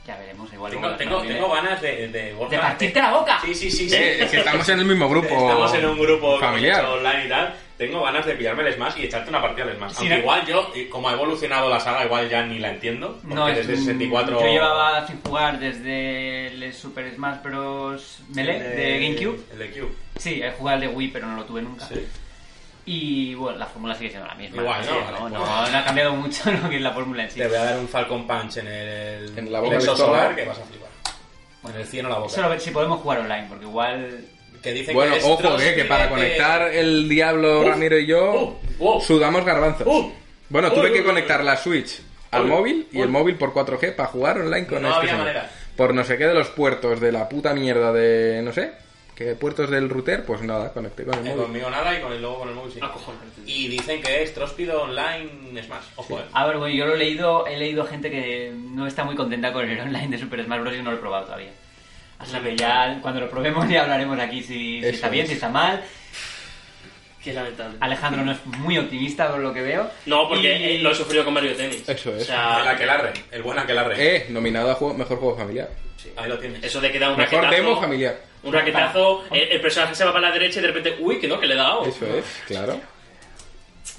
Ya 0.07 0.17
veremos, 0.17 0.53
igual 0.53 0.71
Tengo, 0.71 0.85
igual, 0.87 0.99
tengo, 0.99 1.19
no, 1.21 1.27
tengo 1.27 1.51
ganas 1.53 1.83
de... 1.83 2.09
De, 2.09 2.33
de 2.49 2.59
partirte 2.59 3.01
la 3.01 3.11
boca. 3.13 3.41
Sí, 3.45 3.55
sí, 3.55 3.71
sí. 3.71 3.89
sí. 3.91 3.97
Eh, 3.97 4.23
es 4.23 4.31
que 4.31 4.37
estamos 4.39 4.69
en 4.69 4.79
el 4.79 4.85
mismo 4.85 5.09
grupo 5.09 5.27
Estamos 5.27 5.75
en 5.75 5.85
un 5.87 5.99
grupo 5.99 6.39
familiar. 6.39 6.85
online 6.85 7.25
y 7.27 7.29
tal. 7.29 7.55
Tengo 7.77 8.03
ganas 8.05 8.25
de 8.25 8.35
pillarme 8.37 8.67
el 8.69 8.73
Smash 8.75 8.95
y 8.99 9.05
echarte 9.07 9.29
una 9.31 9.43
partida 9.43 9.65
al 9.65 9.77
Smash. 9.77 9.91
Sí, 9.91 9.97
Aunque 9.99 10.15
¿no? 10.15 10.21
igual 10.21 10.47
yo, 10.47 10.73
eh, 10.77 10.89
como 10.89 11.09
ha 11.09 11.13
evolucionado 11.13 11.69
la 11.69 11.81
saga, 11.81 12.05
igual 12.05 12.29
ya 12.31 12.47
ni 12.47 12.59
la 12.61 12.71
entiendo. 12.71 13.19
Porque 13.21 13.35
No, 13.35 13.49
es 13.49 13.57
desde 13.57 13.73
un- 13.75 13.79
64... 13.85 14.41
Yo 14.41 14.47
llevaba 14.47 15.07
sin 15.09 15.21
jugar 15.23 15.59
desde 15.59 16.47
el 16.47 16.73
Super 16.73 17.13
Smash 17.15 17.43
Bros. 17.43 18.21
Melee 18.33 18.61
de 18.61 19.01
GameCube. 19.01 19.41
El 19.53 19.59
de 19.59 19.71
Cube. 19.73 19.93
Sí, 20.19 20.41
he 20.43 20.53
jugado 20.53 20.77
el 20.83 20.89
de 20.89 20.97
Wii, 20.97 21.09
pero 21.09 21.27
no 21.27 21.37
lo 21.37 21.45
tuve 21.45 21.63
nunca. 21.63 21.85
Sí. 21.87 22.07
Y 22.89 23.35
bueno, 23.35 23.59
la 23.59 23.67
fórmula 23.67 23.95
sigue 23.97 24.11
siendo 24.11 24.29
la 24.29 24.35
misma. 24.37 24.63
Igual, 24.63 24.87
¿no? 24.87 24.95
no, 24.95 25.01
Vale, 25.01 25.35
no, 25.35 25.45
pues. 25.45 25.73
no 25.73 25.79
ha 25.79 25.85
cambiado 25.85 26.13
mucho 26.15 26.51
lo 26.63 26.69
que 26.71 26.77
es 26.77 26.83
la 26.83 26.93
fórmula 26.93 27.25
en 27.25 27.31
sí. 27.31 27.41
Te 27.41 27.49
voy 27.49 27.57
a 27.57 27.65
dar 27.65 27.79
un 27.79 27.89
Falcon 27.89 28.27
Punch 28.27 28.57
en 28.59 28.69
el... 28.69 29.39
En 29.39 29.53
la 29.53 29.61
boca 29.61 29.73
del 29.79 29.83
solar 29.83 30.37
que 30.37 30.45
vas 30.45 30.59
a 30.59 30.65
flipar. 30.65 30.89
En 31.75 31.81
el 31.81 31.87
cielo 31.87 32.09
la 32.09 32.19
boca. 32.19 32.33
Solo 32.33 32.49
ver 32.51 32.61
si 32.61 32.71
podemos 32.71 33.01
jugar 33.01 33.19
online, 33.21 33.47
porque 33.49 33.65
igual 33.65 34.21
Que 34.63 34.73
dicen 34.73 34.95
Bueno, 34.95 35.17
que 35.17 35.25
ojo, 35.25 35.59
eh, 35.61 35.75
que 35.75 35.85
para 35.85 36.09
conectar 36.09 36.63
el 36.73 37.09
Diablo, 37.09 37.65
Ramiro 37.69 37.99
y 37.99 38.07
yo, 38.07 38.57
Uh, 38.79 38.97
uh. 38.97 39.01
sudamos 39.01 39.45
garbanzos. 39.45 39.87
Uh. 39.87 40.13
bueno, 40.49 40.71
tuve 40.71 40.93
que 40.93 41.03
conectar 41.03 41.43
la 41.43 41.57
Switch 41.57 42.01
al 42.31 42.47
móvil 42.47 42.87
y 42.93 43.01
el 43.01 43.09
móvil 43.09 43.35
por 43.37 43.53
4G 43.53 43.97
para 43.97 44.09
jugar 44.11 44.39
online 44.39 44.67
con 44.67 44.83
No 44.83 44.89
este 44.91 44.99
había 45.01 45.11
señor. 45.11 45.27
manera. 45.27 45.51
Por 45.77 45.93
no 45.93 46.05
sé 46.05 46.17
qué 46.19 46.27
de 46.27 46.35
los 46.35 46.49
puertos 46.51 47.01
de 47.01 47.11
la 47.13 47.29
puta 47.29 47.53
mierda 47.53 47.93
de, 47.93 48.41
no 48.43 48.53
sé, 48.53 48.73
que 49.17 49.35
puertos 49.35 49.71
del 49.71 49.89
router, 49.89 50.25
pues 50.27 50.43
nada, 50.43 50.73
conecté 50.73 51.05
con 51.05 51.15
el 51.15 51.27
Eh, 51.27 51.31
móvil. 51.31 51.43
conmigo 51.45 51.71
nada 51.71 51.99
y 51.99 52.03
con 52.03 52.13
el 52.13 52.21
luego 52.21 52.41
con 52.41 52.49
el 52.51 52.55
móvil 52.55 52.73
sí. 52.73 52.79
Acojonante. 52.83 53.41
Y 53.47 53.67
dicen 53.69 54.03
que 54.03 54.23
es 54.23 54.35
Tróspido 54.35 54.83
Online 54.83 55.63
Smash. 55.63 55.85
Ojo, 55.97 56.21
eh. 56.21 56.25
A 56.35 56.47
ver, 56.47 56.59
bueno, 56.59 56.75
yo 56.77 56.85
lo 56.87 56.95
he 56.95 56.99
leído, 56.99 57.47
he 57.47 57.57
leído 57.57 57.85
gente 57.87 58.11
que 58.11 58.53
no 58.55 58.87
está 58.87 59.05
muy 59.05 59.17
contenta 59.17 59.53
con 59.55 59.69
el 59.69 59.81
online 59.81 60.09
de 60.09 60.19
Super 60.19 60.45
Smash 60.45 60.61
Bros. 60.61 60.75
y 60.75 60.83
no 60.83 60.91
lo 60.91 60.97
he 60.99 61.01
probado 61.01 61.25
todavía. 61.25 61.51
Así 62.19 62.37
que 62.39 62.57
ya 62.57 62.99
cuando 63.03 63.21
lo 63.21 63.29
probemos 63.31 63.69
ya 63.69 63.83
hablaremos 63.83 64.19
aquí 64.21 64.43
si, 64.43 64.81
si 64.81 64.87
está 64.87 65.09
bien, 65.09 65.25
es. 65.25 65.29
si 65.31 65.35
está 65.35 65.49
mal. 65.49 65.83
Qué 67.23 67.33
lamentable. 67.33 67.77
Alejandro 67.81 68.23
no 68.25 68.33
es 68.33 68.47
muy 68.47 68.79
optimista 68.79 69.29
por 69.31 69.41
lo 69.41 69.53
que 69.53 69.61
veo. 69.63 69.91
No, 70.07 70.29
porque 70.29 70.75
Y- 70.75 70.79
lo 70.79 70.93
he 70.93 70.95
sufrido 70.95 71.25
con 71.25 71.35
Mario 71.35 71.57
Tennis. 71.57 71.89
Eso 71.89 72.15
es. 72.15 72.23
O 72.23 72.25
sea, 72.27 72.61
El 72.63 72.69
Aquelarre, 72.69 73.13
el 73.33 73.43
buen 73.43 73.59
Aquelarre. 73.59 73.95
Eh, 74.17 74.27
nominado 74.29 74.71
a 74.71 74.75
juego- 74.75 74.95
mejor 74.95 75.19
juego 75.19 75.37
familiar. 75.37 75.69
Ahí 76.17 76.29
lo 76.29 76.39
tienes. 76.39 76.63
eso 76.63 76.81
de 76.81 76.93
que 76.93 77.01
da 77.01 77.11
un 77.11 77.17
Mejor 77.17 77.43
raquetazo. 77.43 77.63
demo 77.63 77.81
familiar. 77.81 78.17
Un 78.47 78.53
raquetazo, 78.53 79.25
el, 79.31 79.43
el 79.53 79.61
personaje 79.61 79.95
se 79.95 80.05
va 80.05 80.13
para 80.13 80.29
la 80.29 80.33
derecha 80.35 80.59
y 80.59 80.63
de 80.63 80.69
repente, 80.69 80.97
uy, 81.01 81.19
que 81.19 81.29
no, 81.29 81.39
que 81.39 81.47
le 81.47 81.55
he 81.55 81.59
dado. 81.59 81.85
Eso 81.85 82.07
es, 82.07 82.25
claro. 82.47 82.81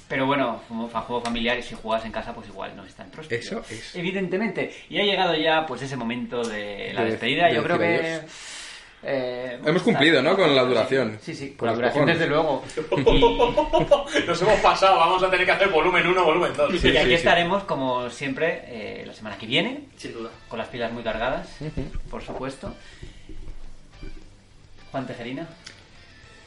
Pero 0.08 0.24
bueno, 0.26 0.62
como 0.68 0.88
juego 0.88 1.20
familiar 1.22 1.58
y 1.58 1.62
si 1.62 1.74
juegas 1.74 2.04
en 2.06 2.12
casa, 2.12 2.32
pues 2.34 2.48
igual 2.48 2.74
no 2.74 2.84
es 2.84 2.94
tan 2.94 3.10
próspero. 3.10 3.40
Eso 3.40 3.62
es. 3.70 3.94
Evidentemente. 3.94 4.74
Y 4.88 4.98
ha 4.98 5.04
llegado 5.04 5.34
ya 5.34 5.66
pues 5.66 5.82
ese 5.82 5.96
momento 5.96 6.42
de 6.42 6.92
la 6.94 7.04
De- 7.04 7.10
despedida. 7.10 7.46
de 7.48 7.54
Yo 7.54 7.62
creo 7.62 7.78
que... 7.78 8.20
eh, 9.02 9.58
Hemos 9.66 9.82
cumplido, 9.82 10.22
¿no? 10.22 10.34
Con 10.34 10.56
la 10.56 10.62
duración. 10.64 11.18
Sí, 11.20 11.34
sí, 11.34 11.50
con 11.54 11.66
la 11.68 11.74
duración 11.74 12.04
cojones. 12.06 12.18
desde 12.18 12.30
luego. 12.30 12.64
Y, 13.06 14.24
Nos 14.26 14.40
hemos 14.42 14.60
pasado, 14.60 14.96
vamos 14.98 15.22
a 15.22 15.30
tener 15.30 15.44
que 15.44 15.52
hacer 15.52 15.68
volumen 15.68 16.06
1, 16.06 16.24
volumen 16.24 16.52
2. 16.56 16.84
y 16.84 16.96
aquí 16.96 17.12
estaremos 17.12 17.64
como 17.64 18.08
siempre 18.08 18.62
eh, 18.66 19.04
la 19.06 19.12
semana 19.12 19.36
que 19.36 19.44
viene, 19.46 19.80
Sin 19.98 20.14
duda. 20.14 20.30
con 20.48 20.58
las 20.58 20.68
pilas 20.68 20.90
muy 20.90 21.02
cargadas, 21.02 21.48
por 22.10 22.22
supuesto. 22.22 22.74
Juan 24.90 25.06
Tejerina. 25.06 25.46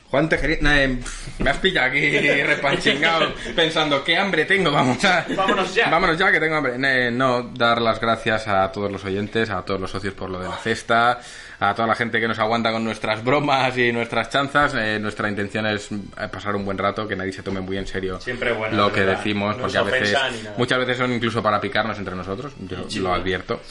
Juan 0.10 0.28
Tejerina, 0.28 0.84
eh, 0.84 0.98
me 1.40 1.50
has 1.50 1.58
pillado 1.60 1.88
aquí 1.88 2.10
repanchingado 2.44 3.34
pensando 3.56 4.03
qué 4.03 4.18
hambre 4.18 4.44
tengo, 4.44 4.70
vamos 4.70 5.03
a... 5.06 5.26
Vámonos 5.38 5.74
ya. 5.74 5.90
Vámonos 5.90 6.18
ya 6.18 6.30
que 6.34 6.40
tengo 6.42 6.56
hambre. 6.58 6.74
Eh, 6.84 7.11
no, 7.11 7.44
dar 7.44 7.82
las 7.82 8.02
gracias 8.02 8.45
a 8.50 8.70
todos 8.74 8.92
los 8.92 9.06
oyentes, 9.06 9.50
a 9.50 9.61
todos 9.64 9.80
los 9.80 9.90
socios 9.90 10.14
por 10.14 10.30
lo 10.30 10.40
de 10.40 10.50
la 10.50 10.58
cesta, 10.58 11.22
a 11.61 11.74
toda 11.74 11.88
la 11.88 11.95
gente 11.95 12.20
que 12.20 12.28
nos 12.28 12.40
aguanta 12.40 12.74
con 12.74 12.84
nuestras 12.84 13.24
bromas 13.24 13.78
y 13.78 13.94
nuestras 13.94 14.30
chanzas. 14.30 14.74
Eh, 14.76 15.00
nuestra 15.00 15.30
intención 15.30 15.66
es 15.68 15.90
eh, 15.92 16.28
pasar 16.30 16.58
un 16.58 16.66
buen 16.66 16.78
rato, 16.78 17.08
que 17.08 17.16
nadie 17.16 17.32
se 17.32 17.42
tome 17.42 17.61
muy 17.61 17.78
en 17.78 17.88
serio 17.88 18.20
Siempre 18.20 18.52
bueno, 18.52 18.76
lo 18.76 18.92
que 18.92 19.00
verdad. 19.02 19.16
decimos, 19.16 19.56
porque 19.56 19.78
a 19.78 19.84
veces, 19.84 20.18
muchas 20.58 20.80
veces 20.80 20.98
son 20.98 21.14
incluso 21.14 21.42
para 21.42 21.61
picarnos 21.61 21.98
entre 21.98 22.18
nosotros, 22.18 22.52
yo 22.60 23.02
lo 23.02 23.14
advierto. 23.14 23.61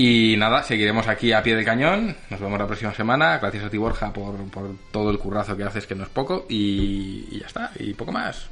Y 0.00 0.36
nada, 0.36 0.62
seguiremos 0.62 1.08
aquí 1.08 1.32
a 1.32 1.42
pie 1.42 1.56
de 1.56 1.64
cañón. 1.64 2.16
Nos 2.30 2.38
vemos 2.38 2.56
la 2.56 2.68
próxima 2.68 2.94
semana. 2.94 3.38
Gracias 3.38 3.64
a 3.64 3.68
ti, 3.68 3.78
Borja, 3.78 4.12
por, 4.12 4.36
por 4.48 4.76
todo 4.92 5.10
el 5.10 5.18
currazo 5.18 5.56
que 5.56 5.64
haces, 5.64 5.88
que 5.88 5.96
no 5.96 6.04
es 6.04 6.08
poco. 6.08 6.46
Y, 6.48 7.26
y 7.32 7.40
ya 7.40 7.48
está, 7.48 7.72
y 7.80 7.94
poco 7.94 8.12
más. 8.12 8.46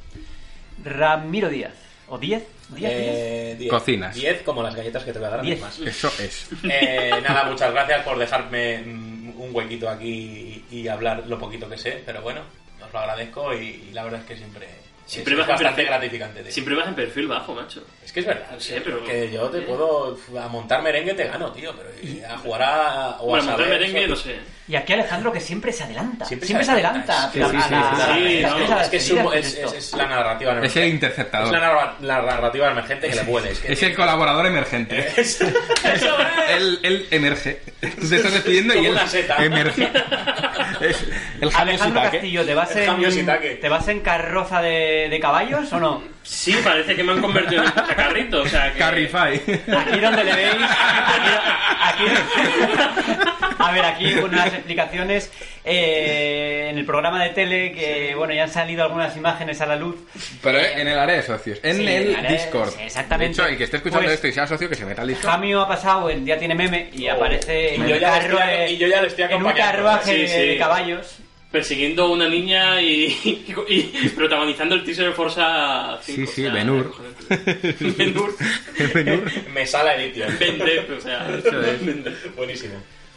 Ramiro 0.82 1.48
Díaz. 1.48 1.72
¿O 2.08 2.18
10? 2.18 2.42
¿10? 2.74 2.78
Eh, 2.82 3.56
diez. 3.60 3.70
Cocinas. 3.70 4.16
10 4.16 4.42
como 4.42 4.60
las 4.60 4.74
galletas 4.74 5.04
que 5.04 5.12
te 5.12 5.20
voy 5.20 5.28
a 5.28 5.30
dar 5.30 5.42
Diez. 5.42 5.60
más. 5.60 5.78
Eso 5.78 6.08
es. 6.20 6.48
Eh, 6.64 7.10
nada, 7.22 7.44
muchas 7.44 7.72
gracias 7.72 8.02
por 8.02 8.18
dejarme 8.18 8.78
mm, 8.78 9.40
un 9.40 9.50
huequito 9.54 9.88
aquí 9.88 10.64
y, 10.68 10.76
y 10.78 10.88
hablar 10.88 11.24
lo 11.28 11.38
poquito 11.38 11.68
que 11.68 11.78
sé, 11.78 12.02
pero 12.04 12.22
bueno, 12.22 12.40
os 12.84 12.92
lo 12.92 12.98
agradezco 12.98 13.54
y, 13.54 13.86
y 13.88 13.90
la 13.92 14.02
verdad 14.02 14.18
es 14.20 14.26
que 14.26 14.36
siempre, 14.36 14.66
Siempre 15.06 15.34
vas 15.36 15.48
en 15.48 15.56
perfil- 15.66 15.86
gratificante. 15.86 16.42
tío. 16.42 16.52
Siempre 16.52 16.74
vas 16.74 16.88
en 16.88 16.94
perfil 16.94 17.28
bajo, 17.28 17.54
macho. 17.54 17.84
Es 18.04 18.12
que 18.12 18.20
es 18.20 18.26
verdad, 18.26 18.50
No 18.52 18.60
sé, 18.60 18.80
pero- 18.80 19.04
que 19.04 19.30
yo 19.30 19.48
te 19.48 19.60
puedo 19.62 20.18
a 20.40 20.48
montar 20.48 20.82
merengue 20.82 21.14
te 21.14 21.24
gano, 21.28 21.52
tío, 21.52 21.72
pero 21.76 21.90
y 22.02 22.20
a 22.22 22.36
jugar 22.38 22.62
a 22.62 23.16
o 23.20 23.26
Bueno, 23.26 23.44
a 23.44 23.46
montar 23.52 23.68
merengue, 23.68 24.08
no 24.08 24.16
sé. 24.16 24.36
Y 24.68 24.74
aquí 24.74 24.92
Alejandro 24.94 25.30
que 25.32 25.40
siempre 25.40 25.72
se 25.72 25.84
adelanta. 25.84 26.24
Siempre 26.24 26.46
Siempre, 26.46 26.66
se 26.66 26.72
adelanta. 26.72 27.30
Sí, 27.32 27.38
no, 27.38 27.46
Es 28.80 28.88
que 28.88 28.96
es, 28.96 29.10
la- 29.12 29.24
un- 29.26 29.34
es, 29.34 29.54
es- 29.54 29.72
es 29.72 29.92
la 29.94 30.06
narrativa 30.06 30.50
Es 30.50 30.56
el 30.56 30.58
emergente. 30.58 30.88
interceptador. 30.88 31.46
Es 31.46 31.52
la, 31.52 31.60
narra- 31.60 31.94
la 32.00 32.22
narrativa 32.22 32.70
emergente 32.72 33.08
que 33.08 33.14
le 33.14 33.22
huele. 33.22 33.50
Es, 33.52 33.58
que- 33.60 33.72
Es 33.72 33.82
el 33.84 33.94
colaborador 33.94 34.44
emergente. 34.46 35.06
él, 36.56 36.80
él 36.82 37.06
emerge. 37.12 37.60
Tú 37.80 38.08
te 38.08 38.16
estás 38.16 38.32
despidiendo 38.32 38.74
y 38.74 38.86
él 38.86 38.98
seta. 39.06 39.36
emerge. 39.44 39.88
El 41.40 41.50
Alejandro. 41.54 42.02
Castillo, 42.02 42.44
¿te 42.44 42.54
vas, 42.54 42.74
en. 42.76 43.60
¿te 43.60 43.68
vas 43.68 43.88
en 43.88 44.00
carroza 44.00 44.60
de, 44.62 45.08
de 45.10 45.20
caballos 45.20 45.72
o 45.72 45.78
no? 45.78 46.15
Sí, 46.26 46.56
parece 46.64 46.96
que 46.96 47.04
me 47.04 47.12
han 47.12 47.20
convertido 47.22 47.62
en 47.62 47.68
un 47.68 47.74
chacarrito. 47.74 48.42
O 48.42 48.48
sea, 48.48 48.72
que... 48.72 48.78
Carrify. 48.80 49.34
Aquí 49.36 50.00
donde 50.00 50.24
le 50.24 50.34
veis. 50.34 50.56
Aquí, 50.56 52.04
aquí- 52.04 53.22
a 53.58 53.72
ver, 53.72 53.84
aquí 53.84 54.14
unas 54.14 54.46
explicaciones. 54.52 55.30
eh, 55.64 56.68
en 56.70 56.78
el 56.78 56.84
programa 56.84 57.22
de 57.22 57.30
tele, 57.30 57.72
que 57.72 58.14
bueno, 58.16 58.34
ya 58.34 58.44
han 58.44 58.50
salido 58.50 58.84
algunas 58.84 59.16
imágenes 59.16 59.60
a 59.60 59.66
la 59.66 59.76
luz. 59.76 59.96
Pero 60.42 60.58
en 60.58 60.86
el 60.86 60.98
área 60.98 61.16
de 61.16 61.22
socios. 61.22 61.58
En 61.62 61.76
Sí, 61.76 61.82
el 61.82 61.88
el 62.10 62.16
área 62.16 62.30
de- 62.30 62.36
Discord. 62.36 62.70
sí, 62.70 62.82
exactamente. 62.84 63.36
De 63.36 63.42
hecho, 63.42 63.50
el 63.52 63.58
que 63.58 63.64
esté 63.64 63.76
escuchando 63.78 64.04
Pues- 64.04 64.14
esto 64.14 64.26
y 64.28 64.32
sea 64.32 64.46
socio, 64.46 64.68
que 64.68 64.74
se 64.76 64.84
meta 64.84 65.02
al 65.02 65.08
Discord. 65.08 65.30
Jamio 65.30 65.60
ha 65.62 65.68
pasado 65.68 66.10
en 66.10 66.24
Ya 66.26 66.38
tiene 66.38 66.54
meme 66.54 66.90
y 66.92 67.08
aparece 67.08 67.74
en 67.74 67.82
Oh. 67.82 67.86
Y 67.86 67.88
yo 67.88 67.94
un, 67.94 68.00
ya 68.00 68.18
estoy- 68.18 68.38
eh, 68.48 68.70
y 68.72 68.76
yo 68.78 68.86
ya 68.88 69.00
estoy 69.02 69.24
en 69.24 69.42
un 69.44 69.52
carruaje 69.52 70.12
Sí, 70.26 70.28
sí. 70.28 70.38
de 70.48 70.58
caballos. 70.58 71.18
Persiguiendo 71.56 72.04
a 72.04 72.10
una 72.10 72.28
niña 72.28 72.82
y, 72.82 73.06
y, 73.24 73.54
y 74.04 74.08
protagonizando 74.10 74.74
el 74.74 74.84
teaser 74.84 75.06
de 75.06 75.12
Forza 75.12 75.98
5. 76.02 76.02
Sí, 76.02 76.26
sí, 76.26 76.42
o 76.42 76.44
sea, 76.44 76.52
Ben-Hur. 76.52 76.94
Ben-Hur. 77.96 78.36
Ben-Hur. 78.94 79.66
Sala 79.66 79.96
Edition. 79.96 80.38
Ben-Dev, 80.38 80.98
o 80.98 81.00
sea. 81.00 81.26
Buenísimo. 82.36 82.74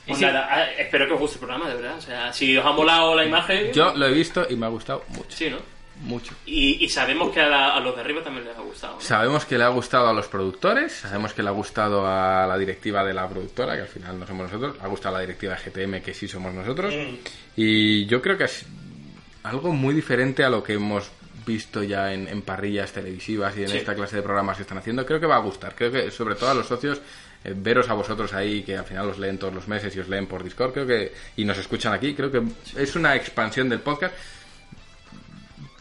Pues 0.08 0.22
nada, 0.22 0.48
ah, 0.50 0.72
espero 0.72 1.06
que 1.06 1.14
os 1.16 1.20
guste 1.20 1.36
el 1.36 1.40
programa, 1.40 1.68
de 1.68 1.76
verdad. 1.76 1.98
O 1.98 2.02
sea, 2.02 2.32
si 2.32 2.56
os 2.56 2.66
ha 2.66 2.72
molado 2.72 3.14
la 3.14 3.26
imagen, 3.26 3.74
Yo 3.74 3.94
lo 3.94 4.08
he 4.08 4.14
visto 4.14 4.48
y 4.50 4.56
me 4.56 4.68
ha 4.68 4.70
gustado 4.70 5.04
mucho. 5.10 5.32
sí, 5.32 5.50
¿no? 5.50 5.58
Mucho. 6.02 6.34
Y, 6.46 6.84
y 6.84 6.88
sabemos 6.90 7.32
que 7.34 7.42
a, 7.42 7.50
la- 7.50 7.76
a 7.76 7.80
los 7.82 7.94
de 7.94 8.02
arriba 8.02 8.24
también 8.24 8.46
les 8.46 8.56
ha 8.58 8.62
gustado. 8.62 8.96
¿no? 8.96 9.02
Sabemos 9.02 9.44
que 9.46 9.58
le 9.58 9.66
ha 9.66 9.70
gustado 9.70 10.08
a 10.08 10.14
los 10.14 10.28
productores, 10.28 10.94
sabemos 10.94 11.34
que 11.34 11.44
le 11.44 11.50
ha 11.50 11.52
gustado 11.52 12.08
a 12.08 12.48
la 12.48 12.58
directiva 12.58 13.04
de 13.04 13.14
la 13.14 13.28
productora, 13.28 13.76
que 13.76 13.82
al 13.82 13.88
final 13.90 14.18
no 14.18 14.26
somos 14.26 14.50
nosotros, 14.52 14.78
ha 14.82 14.88
gustado 14.88 15.16
a 15.16 15.20
la 15.20 15.26
directiva 15.26 15.56
de 15.56 15.70
GTM, 15.70 16.02
que 16.02 16.14
sí 16.14 16.28
somos 16.28 16.54
nosotros, 16.54 16.94
y 17.58 18.06
yo 18.06 18.22
creo 18.22 18.38
que 18.38 18.46
es 18.46 18.66
algo 19.44 19.74
muy 19.74 19.94
diferente 19.94 20.44
a 20.44 20.50
lo 20.50 20.64
que 20.64 20.74
hemos 20.74 21.12
visto 21.46 21.84
ya 21.84 22.14
en, 22.14 22.28
en 22.28 22.42
parrillas 22.44 22.92
televisivas 22.92 23.58
y 23.58 23.64
en 23.64 23.70
Sí. 23.70 23.78
esta 23.78 23.96
clase 23.96 24.18
de 24.18 24.22
programas 24.22 24.56
que 24.58 24.64
están 24.64 24.78
haciendo. 24.78 25.06
Creo 25.06 25.20
que 25.20 25.26
va 25.26 25.38
a 25.38 25.40
gustar, 25.40 25.74
creo 25.76 25.92
que 25.92 26.12
sobre 26.12 26.36
todo 26.36 26.50
a 26.52 26.54
los 26.54 26.68
socios, 26.68 27.02
eh, 27.44 27.54
veros 27.56 27.90
a 27.90 27.94
vosotros 27.94 28.34
ahí, 28.34 28.62
que 28.64 28.78
al 28.78 28.86
final 28.86 29.10
os 29.10 29.18
leen 29.18 29.38
todos 29.38 29.54
los 29.54 29.68
meses 29.68 29.96
y 29.96 30.00
os 30.00 30.08
leen 30.10 30.28
por 30.28 30.44
Discord, 30.44 30.74
creo 30.74 30.86
que, 30.88 31.12
y 31.38 31.46
nos 31.46 31.58
escuchan 31.58 31.94
aquí, 31.94 32.14
creo 32.14 32.30
que 32.32 32.42
es 32.78 32.96
una 32.96 33.16
expansión 33.16 33.68
del 33.70 33.80
podcast 33.80 34.14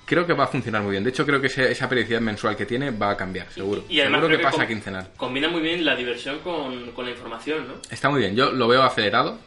creo 0.09 0.27
que 0.27 0.33
va 0.33 0.45
a 0.45 0.49
funcionar 0.49 0.83
muy 0.83 0.93
bien. 0.93 1.05
De 1.05 1.11
hecho, 1.11 1.25
creo 1.27 1.41
que 1.41 1.47
ese- 1.49 1.71
esa 1.71 1.89
periodicidad 1.89 2.21
mensual 2.21 2.57
que 2.57 2.67
tiene 2.67 2.91
va 2.91 3.11
a 3.11 3.17
cambiar, 3.17 3.49
seguro. 3.51 3.85
Y 3.89 4.01
además 4.01 4.21
seguro 4.23 4.37
que, 4.39 4.43
pasa 4.43 4.57
com- 4.59 4.67
quincenal. 4.67 5.09
Combina 5.17 5.49
muy 5.49 5.61
bien 5.61 5.85
la 5.85 5.95
diversión 5.95 6.39
con, 6.41 6.91
con 6.93 7.05
la 7.05 7.11
información, 7.13 7.69
¿no? 7.69 7.75
Está 7.91 8.09
muy 8.11 8.21
bien. 8.21 8.35
Yo 8.35 8.51
lo 8.51 8.67
veo 8.67 8.83
acelerado. 8.83 9.39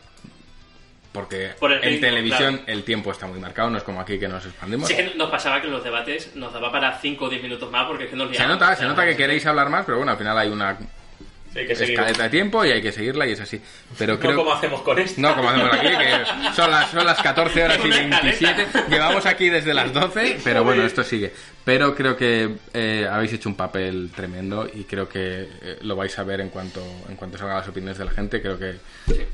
Porque 1.12 1.50
Por 1.60 1.74
en 1.74 1.82
ritmo, 1.82 2.00
televisión 2.08 2.56
claro. 2.60 2.72
el 2.72 2.84
tiempo 2.86 3.12
está 3.12 3.28
muy 3.28 3.38
marcado, 3.38 3.70
no 3.70 3.78
es 3.78 3.84
como 3.84 4.00
aquí 4.00 4.18
que 4.18 4.30
nos 4.30 4.46
expandimos. 4.46 4.88
Sí 4.88 4.96
que 4.96 5.12
nos 5.16 5.30
pasaba 5.30 5.60
que 5.60 5.68
en 5.68 5.74
los 5.74 5.84
debates 5.84 6.34
nos 6.38 6.54
daba 6.54 6.72
para 6.72 6.98
5 7.00 7.26
o 7.26 7.30
10 7.30 7.44
minutos 7.44 7.70
más 7.70 7.86
porque 7.86 8.06
es 8.06 8.10
que 8.12 8.16
nos 8.16 8.28
Se 8.30 8.36
liábamos. 8.36 8.60
nota, 8.62 8.76
se 8.78 8.86
nota 8.86 9.06
que 9.06 9.18
queréis 9.18 9.46
hablar 9.46 9.70
más, 9.70 9.84
pero 9.86 9.98
bueno, 9.98 10.14
al 10.14 10.18
final 10.18 10.38
hay 10.38 10.48
una 10.48 10.78
Sí, 11.54 11.66
que 11.66 11.74
escaleta 11.74 12.24
de 12.24 12.30
tiempo 12.30 12.64
y 12.64 12.72
hay 12.72 12.82
que 12.82 12.92
seguirla 12.94 13.28
y 13.28 13.34
es 13.34 13.42
así. 13.42 13.62
Pero 13.98 14.14
No 14.16 14.20
creo 14.20 14.36
como 14.38 14.54
hacemos 14.54 14.82
con 14.82 14.98
esto. 15.00 15.20
No, 15.20 15.36
como 15.36 15.50
hacemos 15.50 15.74
aquí, 15.74 15.88
que 15.88 16.54
son 16.56 16.72
las, 16.72 16.92
son 16.92 17.06
las 17.06 17.22
14 17.22 17.64
horas 17.64 17.80
y 17.84 17.88
Una 17.88 18.22
27. 18.22 18.68
Llevamos 18.90 19.26
aquí 19.26 19.50
desde 19.50 19.74
las 19.74 19.92
12, 19.92 20.40
pero 20.44 20.64
bueno, 20.64 20.84
esto 20.84 21.04
sigue. 21.04 21.34
Pero 21.64 21.94
creo 21.96 22.18
que 22.18 22.56
eh, 22.74 23.08
habéis 23.10 23.34
hecho 23.34 23.48
un 23.48 23.56
papel 23.56 24.10
tremendo 24.16 24.68
y 24.74 24.84
creo 24.86 25.08
que 25.08 25.48
eh, 25.62 25.78
lo 25.82 25.96
vais 25.96 26.18
a 26.18 26.24
ver 26.24 26.42
en 26.42 26.50
cuanto, 26.50 26.82
en 27.08 27.16
cuanto 27.16 27.38
salgan 27.38 27.58
las 27.58 27.68
opiniones 27.68 28.00
de 28.00 28.06
la 28.06 28.12
gente. 28.12 28.42
Creo 28.42 28.58
que 28.58 28.78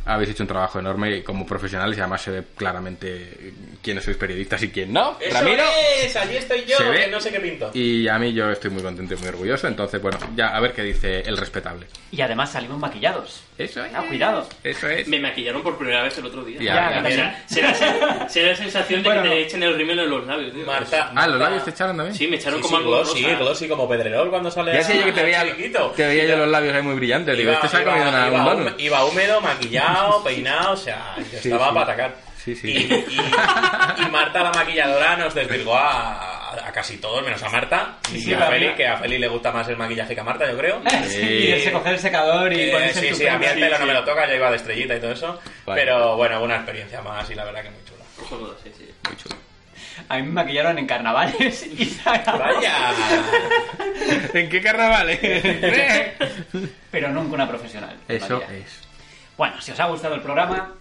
habéis 0.05 0.31
hecho 0.31 0.43
un 0.43 0.47
trabajo 0.47 0.77
enorme 0.79 1.17
y 1.17 1.21
como 1.23 1.45
profesionales 1.45 1.97
y 1.97 2.01
además 2.01 2.21
se 2.21 2.31
ve 2.31 2.43
claramente 2.57 3.53
quiénes 3.81 4.03
sois 4.03 4.17
periodistas 4.17 4.61
y 4.63 4.69
quién 4.71 4.91
no. 4.91 5.17
¡Eso 5.21 5.33
Ramiro. 5.39 5.63
es! 6.03 6.15
Allí 6.17 6.35
estoy 6.35 6.65
yo, 6.65 6.77
Se 6.77 6.83
ve. 6.83 7.07
no 7.07 7.21
sé 7.21 7.31
qué 7.31 7.39
pinto. 7.39 7.71
Y 7.73 8.07
a 8.09 8.19
mí 8.19 8.33
yo 8.33 8.51
estoy 8.51 8.71
muy 8.71 8.83
contento 8.83 9.13
y 9.13 9.17
muy 9.17 9.27
orgulloso. 9.29 9.67
Entonces, 9.67 10.01
bueno, 10.01 10.17
ya 10.35 10.49
a 10.49 10.59
ver 10.59 10.73
qué 10.73 10.83
dice 10.83 11.21
el 11.21 11.37
respetable. 11.37 11.87
Y 12.11 12.19
además 12.21 12.51
salimos 12.51 12.77
maquillados. 12.77 13.41
Eso 13.57 13.83
es. 13.83 13.91
Ah, 13.93 14.03
cuidado. 14.07 14.47
Eso 14.63 14.87
es. 14.87 15.07
Me 15.07 15.19
maquillaron 15.19 15.63
por 15.63 15.77
primera 15.77 16.03
vez 16.03 16.15
el 16.17 16.25
otro 16.27 16.43
día. 16.43 16.59
Ya, 16.61 17.01
Ya, 17.01 17.03
O 17.03 17.09
sea, 17.11 17.73
será, 17.73 18.29
será 18.29 18.49
la 18.51 18.55
sensación 18.55 19.01
de 19.01 19.09
Bueno. 19.09 19.23
que 19.23 19.29
te 19.29 19.41
echen 19.41 19.63
el 19.63 19.75
rímel 19.75 19.99
en 19.99 20.09
los 20.09 20.27
labios, 20.27 20.53
tío. 20.53 20.65
Marta. 20.65 21.11
Ah, 21.15 21.27
¿los 21.27 21.39
labios 21.39 21.63
te 21.63 21.71
echaron 21.71 21.97
también? 21.97 22.15
Sí, 22.15 22.27
me 22.27 22.35
echaron 22.35 22.59
Sí, 22.59 22.63
como 22.63 22.77
sí, 22.77 22.83
algo 22.83 22.91
glossy, 22.97 23.23
rosa. 23.23 23.35
glossy, 23.37 23.67
como 23.67 23.89
Pedrerol 23.89 24.29
cuando 24.29 24.51
sale 24.51 24.73
Ya 24.73 24.83
sé 24.83 24.97
yo 24.99 25.05
que 25.05 25.11
te 25.11 25.23
veía, 25.23 25.43
chiquito. 25.55 25.93
te 25.95 26.05
veía 26.05 26.25
yo 26.25 26.37
los 26.37 26.47
labios 26.49 26.75
ahí 26.75 26.81
muy 26.83 26.95
brillantes. 26.95 27.35
Digo, 27.37 27.51
este 27.51 27.67
se 27.67 27.77
ha 27.77 27.83
comido 27.83 28.09
una- 28.09 28.27
iba 28.27 28.73
iba 28.77 29.05
húmedo, 29.05 29.41
maquillado, 29.41 30.23
peinado, 30.23 30.73
o 30.73 30.77
sea, 30.77 31.15
yo 31.17 31.23
Sí, 31.39 31.49
estaba 31.49 31.69
sí. 31.69 31.73
para 31.73 31.83
atacar. 31.83 32.15
Sí, 32.47 32.55
sí. 32.55 32.67
Y, 32.71 32.93
y- 32.93 34.05
y 34.05 34.09
Marta, 34.09 34.41
la 34.41 34.51
maquilladora, 34.53 35.17
nos 35.17 35.33
desvirgó 35.35 35.75
a, 35.75 36.53
a 36.65 36.71
casi 36.71 36.95
todos, 36.95 37.21
menos 37.25 37.43
a 37.43 37.49
Marta. 37.49 37.97
y 38.13 38.21
sí, 38.21 38.33
a 38.33 38.39
Feli, 38.47 38.73
que 38.73 38.87
a 38.87 38.95
Feli 38.95 39.17
le 39.17 39.27
gusta 39.27 39.51
más 39.51 39.67
el 39.67 39.75
maquillaje 39.75 40.15
que 40.15 40.21
a 40.21 40.23
Marta, 40.23 40.49
yo 40.49 40.57
creo. 40.57 40.81
y 41.13 41.47
de 41.47 41.69
coger 41.73 41.93
el 41.95 41.99
secador 41.99 42.53
y 42.53 42.61
Eh, 42.61 42.71
ponerse 42.71 43.01
sí, 43.01 43.07
el 43.07 43.15
sí, 43.15 43.27
a 43.27 43.37
mí 43.37 43.45
el 43.45 43.59
pelo 43.59 43.79
no 43.79 43.85
me 43.85 43.93
lo 43.93 44.05
toca, 44.05 44.25
yo 44.29 44.35
iba 44.35 44.49
de 44.49 44.55
estrellita 44.55 44.95
y 44.95 44.99
todo 45.01 45.11
eso. 45.11 45.41
Vale. 45.65 45.81
Pero 45.81 46.15
bueno, 46.15 46.41
una 46.41 46.55
experiencia 46.55 47.01
más 47.01 47.29
y 47.29 47.35
la 47.35 47.43
verdad 47.43 47.63
que 47.63 47.69
muy 47.71 47.83
chula. 47.83 48.03
Cojonudo, 48.17 48.57
sí, 48.63 48.71
sí. 48.77 48.89
Muy 49.09 49.17
chulo. 49.17 49.35
A 50.07 50.15
mí 50.17 50.23
me 50.23 50.31
maquillaron 50.31 50.77
en 50.77 50.87
carnavales 50.87 51.65
y. 51.65 51.99
¡Vaya! 52.05 52.93
¿En 54.33 54.47
qué 54.49 54.61
carnavales? 54.61 55.19
Pero 56.91 57.09
nunca 57.09 57.33
una 57.33 57.47
profesional. 57.49 57.95
Eso 58.07 58.41
es. 58.43 58.79
Bueno, 59.35 59.59
si 59.61 59.71
os 59.71 59.79
ha 59.79 59.85
gustado 59.87 60.15
el 60.15 60.21
programa, 60.21 60.73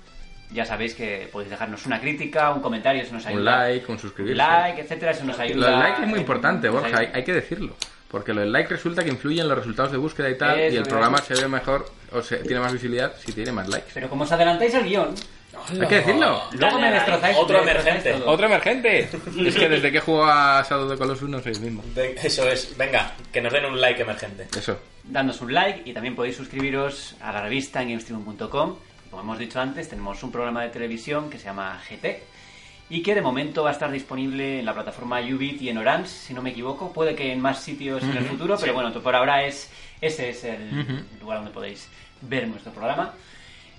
ya 0.52 0.65
sabéis 0.65 0.94
que 0.94 1.28
podéis 1.33 1.50
dejarnos 1.50 1.84
una 1.86 2.00
crítica, 2.00 2.50
un 2.52 2.60
comentario, 2.60 3.02
eso 3.02 3.15
nos 3.15 3.25
Un 3.25 3.31
ayuda. 3.33 3.68
like, 3.68 3.91
un 3.91 3.99
suscribirse. 3.99 4.33
Un 4.41 4.49
like, 4.49 4.81
etcétera, 4.81 5.12
eso 5.12 5.25
nos 5.25 5.36
Lo 5.36 5.42
ayuda. 5.42 5.70
del 5.70 5.78
like 5.81 6.02
es 6.02 6.08
muy 6.08 6.18
importante, 6.20 6.68
Borja, 6.68 6.99
hay, 7.12 7.25
que 7.25 7.33
decirlo. 7.33 7.75
Porque 8.10 8.33
lo 8.33 8.41
del 8.41 8.52
like 8.52 8.68
resulta 8.68 9.02
que 9.02 9.10
influye 9.10 9.41
en 9.41 9.49
los 9.49 9.58
resultados 9.58 9.91
de 9.92 9.99
búsqueda 9.99 10.31
y 10.31 10.39
tal, 10.39 10.58
Eso, 10.58 10.75
y 10.75 10.78
el 10.78 10.84
programa 10.84 11.18
se 11.18 11.34
ve 11.34 11.49
mejor, 11.49 11.91
o 12.12 12.23
se, 12.23 12.36
tiene 12.39 12.60
más 12.60 12.73
visibilidad 12.73 13.12
si 13.18 13.33
tiene 13.33 13.50
más 13.52 13.68
likes. 13.68 13.91
Pero 13.92 14.08
como 14.08 14.23
os 14.25 14.33
adelantáis 14.33 14.75
al 14.76 14.84
guion, 14.84 15.15
Hay 15.81 15.89
que 15.89 15.97
decirlo. 15.97 16.41
luego 16.52 16.78
me 16.78 16.92
destrozáis. 16.92 17.36
Otro 17.36 17.65
me 17.65 17.70
emergente. 17.73 18.12
todo. 18.12 18.31
Otro 18.31 18.47
emergente. 18.47 19.08
es 19.44 19.55
que 19.57 19.68
desde 19.68 19.91
que 19.91 20.00
juego 20.00 20.25
a 20.25 20.65
Shadow 20.68 20.84
of 20.86 20.92
the 20.92 20.99
Colossus 20.99 21.28
no 21.28 21.41
soy 21.42 21.52
el 21.52 21.60
mismo. 21.60 21.83
Eso 22.23 22.49
es, 22.49 22.76
venga, 22.76 23.12
que 23.33 23.41
nos 23.41 23.52
den 23.52 23.65
un 23.65 23.81
like 23.81 24.00
emergente. 24.02 24.47
Eso. 24.57 24.78
Dadnos 25.02 25.41
un 25.41 25.52
like 25.52 25.83
y 25.84 25.92
también 25.92 26.15
podéis 26.15 26.36
suscribiros 26.36 27.16
a 27.20 27.33
la 27.33 27.42
revista 27.42 27.83
en 27.83 27.89
gamestream.com. 27.89 28.76
Como 29.17 29.33
hemos 29.33 29.39
dicho 29.39 29.59
antes, 29.59 29.89
tenemos 29.89 30.23
un 30.23 30.31
programa 30.31 30.62
de 30.62 30.69
televisión 30.69 31.31
que 31.31 31.39
se 31.39 31.47
llama 31.47 31.81
GT 31.89 32.23
y 32.91 33.03
que 33.03 33.15
de 33.15 33.23
momento 33.23 33.62
va 33.62 33.70
a 33.70 33.73
estar 33.73 33.91
disponible 33.91 34.59
en 34.59 34.67
la 34.67 34.75
plataforma 34.75 35.20
Ubit 35.23 35.62
y 35.62 35.70
en 35.70 35.78
Orange, 35.78 36.11
si 36.11 36.35
no 36.35 36.43
me 36.43 36.51
equivoco. 36.51 36.93
Puede 36.93 37.15
que 37.15 37.33
en 37.33 37.41
más 37.41 37.62
sitios 37.62 38.03
en 38.03 38.15
el 38.15 38.27
futuro, 38.27 38.59
pero 38.61 38.75
bueno, 38.75 38.93
por 38.93 39.17
ahora 39.17 39.43
es 39.47 39.70
ese 40.03 40.28
es 40.28 40.45
el 40.45 41.07
lugar 41.19 41.39
donde 41.39 41.51
podéis 41.51 41.89
ver 42.20 42.47
nuestro 42.47 42.73
programa. 42.73 43.15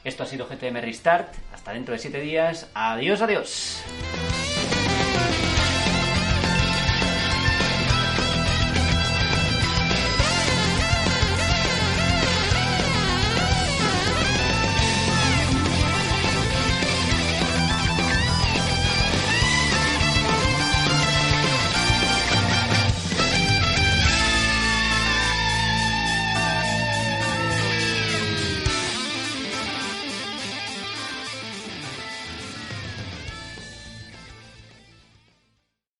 Esto 0.03 0.23
ha 0.23 0.25
sido 0.25 0.47
GTM 0.47 0.81
Restart. 0.81 1.31
Hasta 1.53 1.71
dentro 1.71 1.93
de 1.93 1.99
siete 1.99 2.19
días. 2.19 2.71
Adiós, 2.73 3.21
adiós. 3.21 3.83